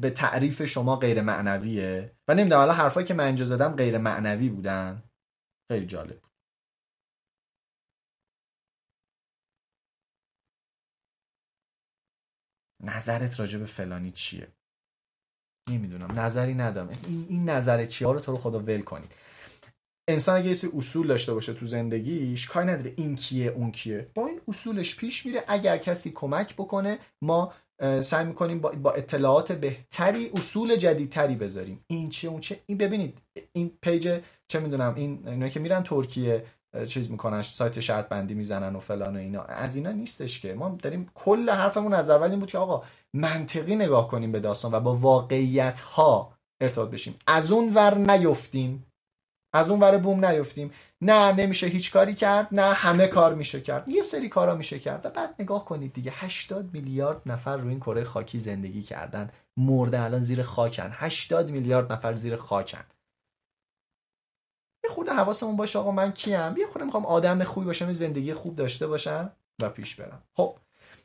به 0.00 0.10
تعریف 0.10 0.64
شما 0.64 0.96
غیر 0.96 1.22
معنویه؟ 1.22 2.12
و 2.28 2.34
نمی‌دونم 2.34 2.60
حالا 2.60 2.72
حرفایی 2.72 3.06
که 3.06 3.14
من 3.14 3.24
اینجا 3.24 3.44
زدم 3.44 3.76
غیر 3.76 3.98
معنوی 3.98 4.48
بودن. 4.48 5.02
خیلی 5.72 5.86
جالب 5.86 6.22
نظرت 12.80 13.40
راجع 13.40 13.58
به 13.58 13.66
فلانی 13.66 14.12
چیه؟ 14.12 14.48
نمی‌دونم. 15.68 16.20
نظری 16.20 16.54
ندارم. 16.54 16.88
این, 16.88 17.26
این 17.28 17.48
نظر 17.48 17.84
چیه؟ 17.84 18.08
رو 18.08 18.20
تو 18.20 18.32
رو 18.32 18.38
خدا 18.38 18.58
ول 18.58 18.82
کنید. 18.82 19.12
انسان 20.08 20.36
اگه 20.36 20.50
اصول 20.76 21.06
داشته 21.06 21.34
باشه 21.34 21.54
تو 21.54 21.66
زندگیش 21.66 22.46
کاری 22.46 22.66
نداره 22.66 22.94
این 22.96 23.16
کیه 23.16 23.50
اون 23.50 23.70
کیه. 23.70 24.10
با 24.14 24.26
این 24.26 24.40
اصولش 24.48 24.96
پیش 24.96 25.26
میره 25.26 25.44
اگر 25.48 25.78
کسی 25.78 26.12
کمک 26.14 26.54
بکنه 26.54 26.98
ما 27.22 27.52
سعی 28.00 28.24
می‌کنیم 28.24 28.60
با, 28.60 28.70
با 28.70 28.92
اطلاعات 28.92 29.52
بهتری 29.52 30.30
اصول 30.34 30.76
جدیدتری 30.76 31.34
بذاریم. 31.34 31.84
این 31.86 32.08
چیه 32.08 32.30
اون 32.30 32.40
چیه 32.40 32.60
این 32.66 32.78
ببینید. 32.78 33.18
این 33.52 33.78
پیج 33.82 34.20
چه 34.48 34.60
می‌دونم 34.60 34.94
این 34.94 35.28
اینا 35.28 35.48
که 35.48 35.60
میرن 35.60 35.82
ترکیه 35.82 36.44
چیز 36.88 37.10
می‌کنن 37.10 37.42
سایت 37.42 37.80
شرط 37.80 38.08
بندی 38.08 38.34
می‌زنن 38.34 38.76
و 38.76 38.80
فلان 38.80 39.16
و 39.16 39.18
اینا. 39.18 39.42
از 39.42 39.76
اینا 39.76 39.92
نیستش 39.92 40.40
که. 40.40 40.54
ما 40.54 40.76
داریم 40.82 41.10
کل 41.14 41.50
حرفمون 41.50 41.94
از 41.94 42.10
اول 42.10 42.30
این 42.30 42.40
بود 42.40 42.50
که 42.50 42.58
آقا 42.58 42.82
منطقی 43.14 43.76
نگاه 43.76 44.08
کنیم 44.08 44.32
به 44.32 44.40
داستان 44.40 44.72
و 44.72 44.80
با 44.80 44.94
واقعیت 44.94 45.80
ها 45.80 46.32
ارتباط 46.60 46.90
بشیم. 46.90 47.14
از 47.26 47.52
اون 47.52 47.74
ور 47.74 47.98
نیفتیم. 47.98 48.86
از 49.52 49.70
اون 49.70 49.80
ور 49.80 49.98
بوم 49.98 50.24
نیفتیم. 50.24 50.70
نه 51.00 51.32
نمیشه 51.32 51.66
هیچ 51.66 51.92
کاری 51.92 52.14
کرد 52.14 52.48
نه 52.52 52.62
همه 52.62 53.06
کار 53.06 53.34
میشه 53.34 53.60
کرد. 53.60 53.88
یه 53.88 54.02
سری 54.02 54.28
کارا 54.28 54.54
میشه 54.54 54.78
کرد. 54.78 55.06
و 55.06 55.10
بعد 55.10 55.34
نگاه 55.38 55.64
کنید 55.64 55.92
دیگه 55.92 56.12
80 56.14 56.74
میلیارد 56.74 57.22
نفر 57.26 57.56
روی 57.56 57.70
این 57.70 57.80
کره 57.80 58.04
خاکی 58.04 58.38
زندگی 58.38 58.82
کردن. 58.82 59.30
مرده 59.56 60.02
الان 60.02 60.20
زیر 60.20 60.42
خاکن. 60.42 60.90
80 60.92 61.50
میلیارد 61.50 61.92
نفر 61.92 62.14
زیر 62.14 62.36
خاکن. 62.36 62.84
یه 64.84 64.90
خورده 64.90 65.12
حواسمون 65.12 65.56
باشه 65.56 65.78
آقا 65.78 65.90
من 65.90 66.12
کیم؟ 66.12 66.56
یه 66.56 66.66
خورده 66.66 66.84
می‌خوام 66.84 67.06
آدم 67.06 67.44
خوبی 67.44 67.66
باشم 67.66 67.92
زندگی 67.92 68.34
خوب 68.34 68.56
داشته 68.56 68.86
باشم 68.86 69.32
و 69.62 69.68
پیش 69.68 69.94
برم. 69.94 70.22
خب 70.34 70.58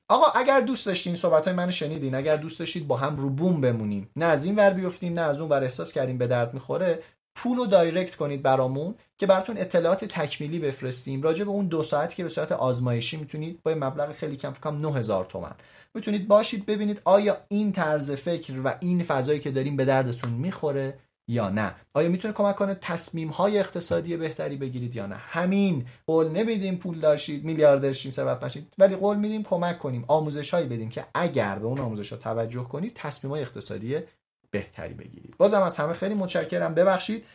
آقا 0.08 0.40
اگر 0.40 0.62
دوست 0.62 0.86
داشتین 0.86 1.16
صحبت 1.16 1.48
های 1.48 1.56
منو 1.56 1.72
شنیدین 1.72 2.16
اگر 2.16 2.38
دوست 2.38 2.60
داشتید 2.60 2.88
با 2.88 2.98
هم 2.98 3.18
رو 3.18 3.30
بوم 3.30 3.62
بمونیم. 3.62 4.10
نه 4.16 4.26
از 4.26 4.46
این 4.46 4.56
ور 4.56 4.70
بیفتیم 4.70 5.14
نه 5.14 5.22
از 5.22 5.40
اون 5.40 5.50
ور 5.50 5.64
احساس 5.64 5.94
کردیم 5.94 6.18
به 6.18 6.28
درد 6.28 6.54
می‌خوره. 6.54 7.04
پول 7.36 7.58
رو 7.58 7.66
دایرکت 7.66 8.16
کنید 8.16 8.42
برامون 8.42 8.96
که 9.18 9.26
براتون 9.26 9.58
اطلاعات 9.58 10.06
تکمیلی 10.06 10.60
بفرستیم. 10.60 11.22
راجع 11.22 11.44
به 11.44 11.52
اون 11.52 11.68
دو 11.68 11.84
ساعتی 11.84 12.16
که 12.16 12.24
به 12.24 12.30
صورت 12.30 12.52
آزمایشی 12.52 13.18
می‌تونید 13.18 13.64
با 13.64 13.76
مبلغ 13.76 14.12
خیلی 14.12 14.38
کم 14.38 14.52
فکر 14.52 14.72
9000 14.72 15.26
تومن. 15.26 15.56
می‌تونید 15.94 16.28
باشید 16.28 16.66
ببینید 16.66 17.02
آیا 17.06 17.38
این 17.48 17.72
طرز 17.72 18.12
فکر 18.12 18.62
و 18.64 18.78
این 18.80 19.04
فضایی 19.04 19.40
که 19.40 19.52
داریم 19.52 19.76
به 19.76 19.86
دردتون 19.86 20.32
می‌خوره 20.32 21.00
یا 21.28 21.50
نه. 21.50 21.76
آیا 21.94 22.10
می‌تونه 22.10 22.34
کمک 22.34 22.56
کنه 22.56 22.76
تصمیم 22.76 23.30
های 23.30 23.60
اقتصادی 23.60 24.18
بهتری 24.18 24.58
بگیرید 24.58 24.96
یا 24.96 25.06
نه. 25.06 25.16
همین 25.16 25.86
قول 26.08 26.28
نمیدیم 26.28 26.76
پول 26.76 27.00
داشتید 27.00 27.44
میلیاردر 27.44 27.92
شین 27.92 28.12
ثروت 28.12 28.40
بشید 28.40 28.74
ولی 28.78 28.96
قول 28.96 29.18
میدیم 29.18 29.44
کمک 29.44 29.80
کنیم 29.80 30.06
آموزش 30.08 30.54
هایی 30.54 30.68
بدیم 30.68 30.90
که 30.90 31.06
اگر 31.16 31.60
به 31.60 31.66
اون 31.66 31.80
آموزش 31.80 32.14
ها 32.14 32.20
توجه 32.20 32.64
کنید 32.64 32.92
تصمیم 32.96 33.32
های 33.32 33.42
اقتصادی 33.42 34.00
بهتری 34.52 34.94
بگیرید. 34.94 35.38
بازم 35.38 35.62
از 35.62 35.78
همه 35.78 35.94
خیلی 35.94 36.16
متشکرم. 36.16 36.74
ببخشید 36.74 37.26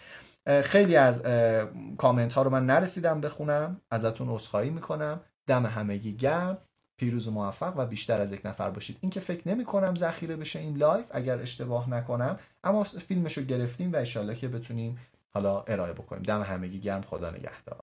خیلی 0.63 0.97
از 0.97 1.23
کامنت 1.99 2.33
ها 2.33 2.43
رو 2.43 2.51
من 2.51 2.67
نرسیدم 2.67 3.21
بخونم. 3.21 3.81
ازتون 3.91 4.29
عذرخواهی 4.29 4.71
می‌کنم. 4.71 5.21
دم 5.47 5.67
همگی 5.67 6.17
گرم. 6.17 6.59
پیروز 6.99 7.29
و 7.29 7.31
موفق 7.31 7.73
و 7.77 7.87
بیشتر 7.87 8.21
از 8.21 8.33
یک 8.33 8.47
نفر 8.47 8.71
باشید. 8.71 8.99
این 9.01 9.11
که 9.11 9.21
فکر 9.21 9.49
نمی 9.49 9.65
کنم 9.65 9.95
ذخیره 9.95 10.37
بشه 10.37 10.59
این 10.59 10.77
لایو 10.77 11.07
اگر 11.11 11.39
اشتباه 11.39 11.91
نکنم. 11.91 12.39
اما 12.65 12.83
فیلمشو 12.83 13.43
گرفتیم 13.43 13.93
و 13.93 13.97
انشالله 13.97 14.35
که 14.35 14.49
بتونیم 14.49 14.99
حالا 15.35 15.61
ارائه 15.61 15.93
بکنیم. 15.93 16.23
دم 16.23 16.43
همگی 16.43 16.81
گرم. 16.81 17.03
خدا 17.03 17.31
نگهدار. 17.31 17.75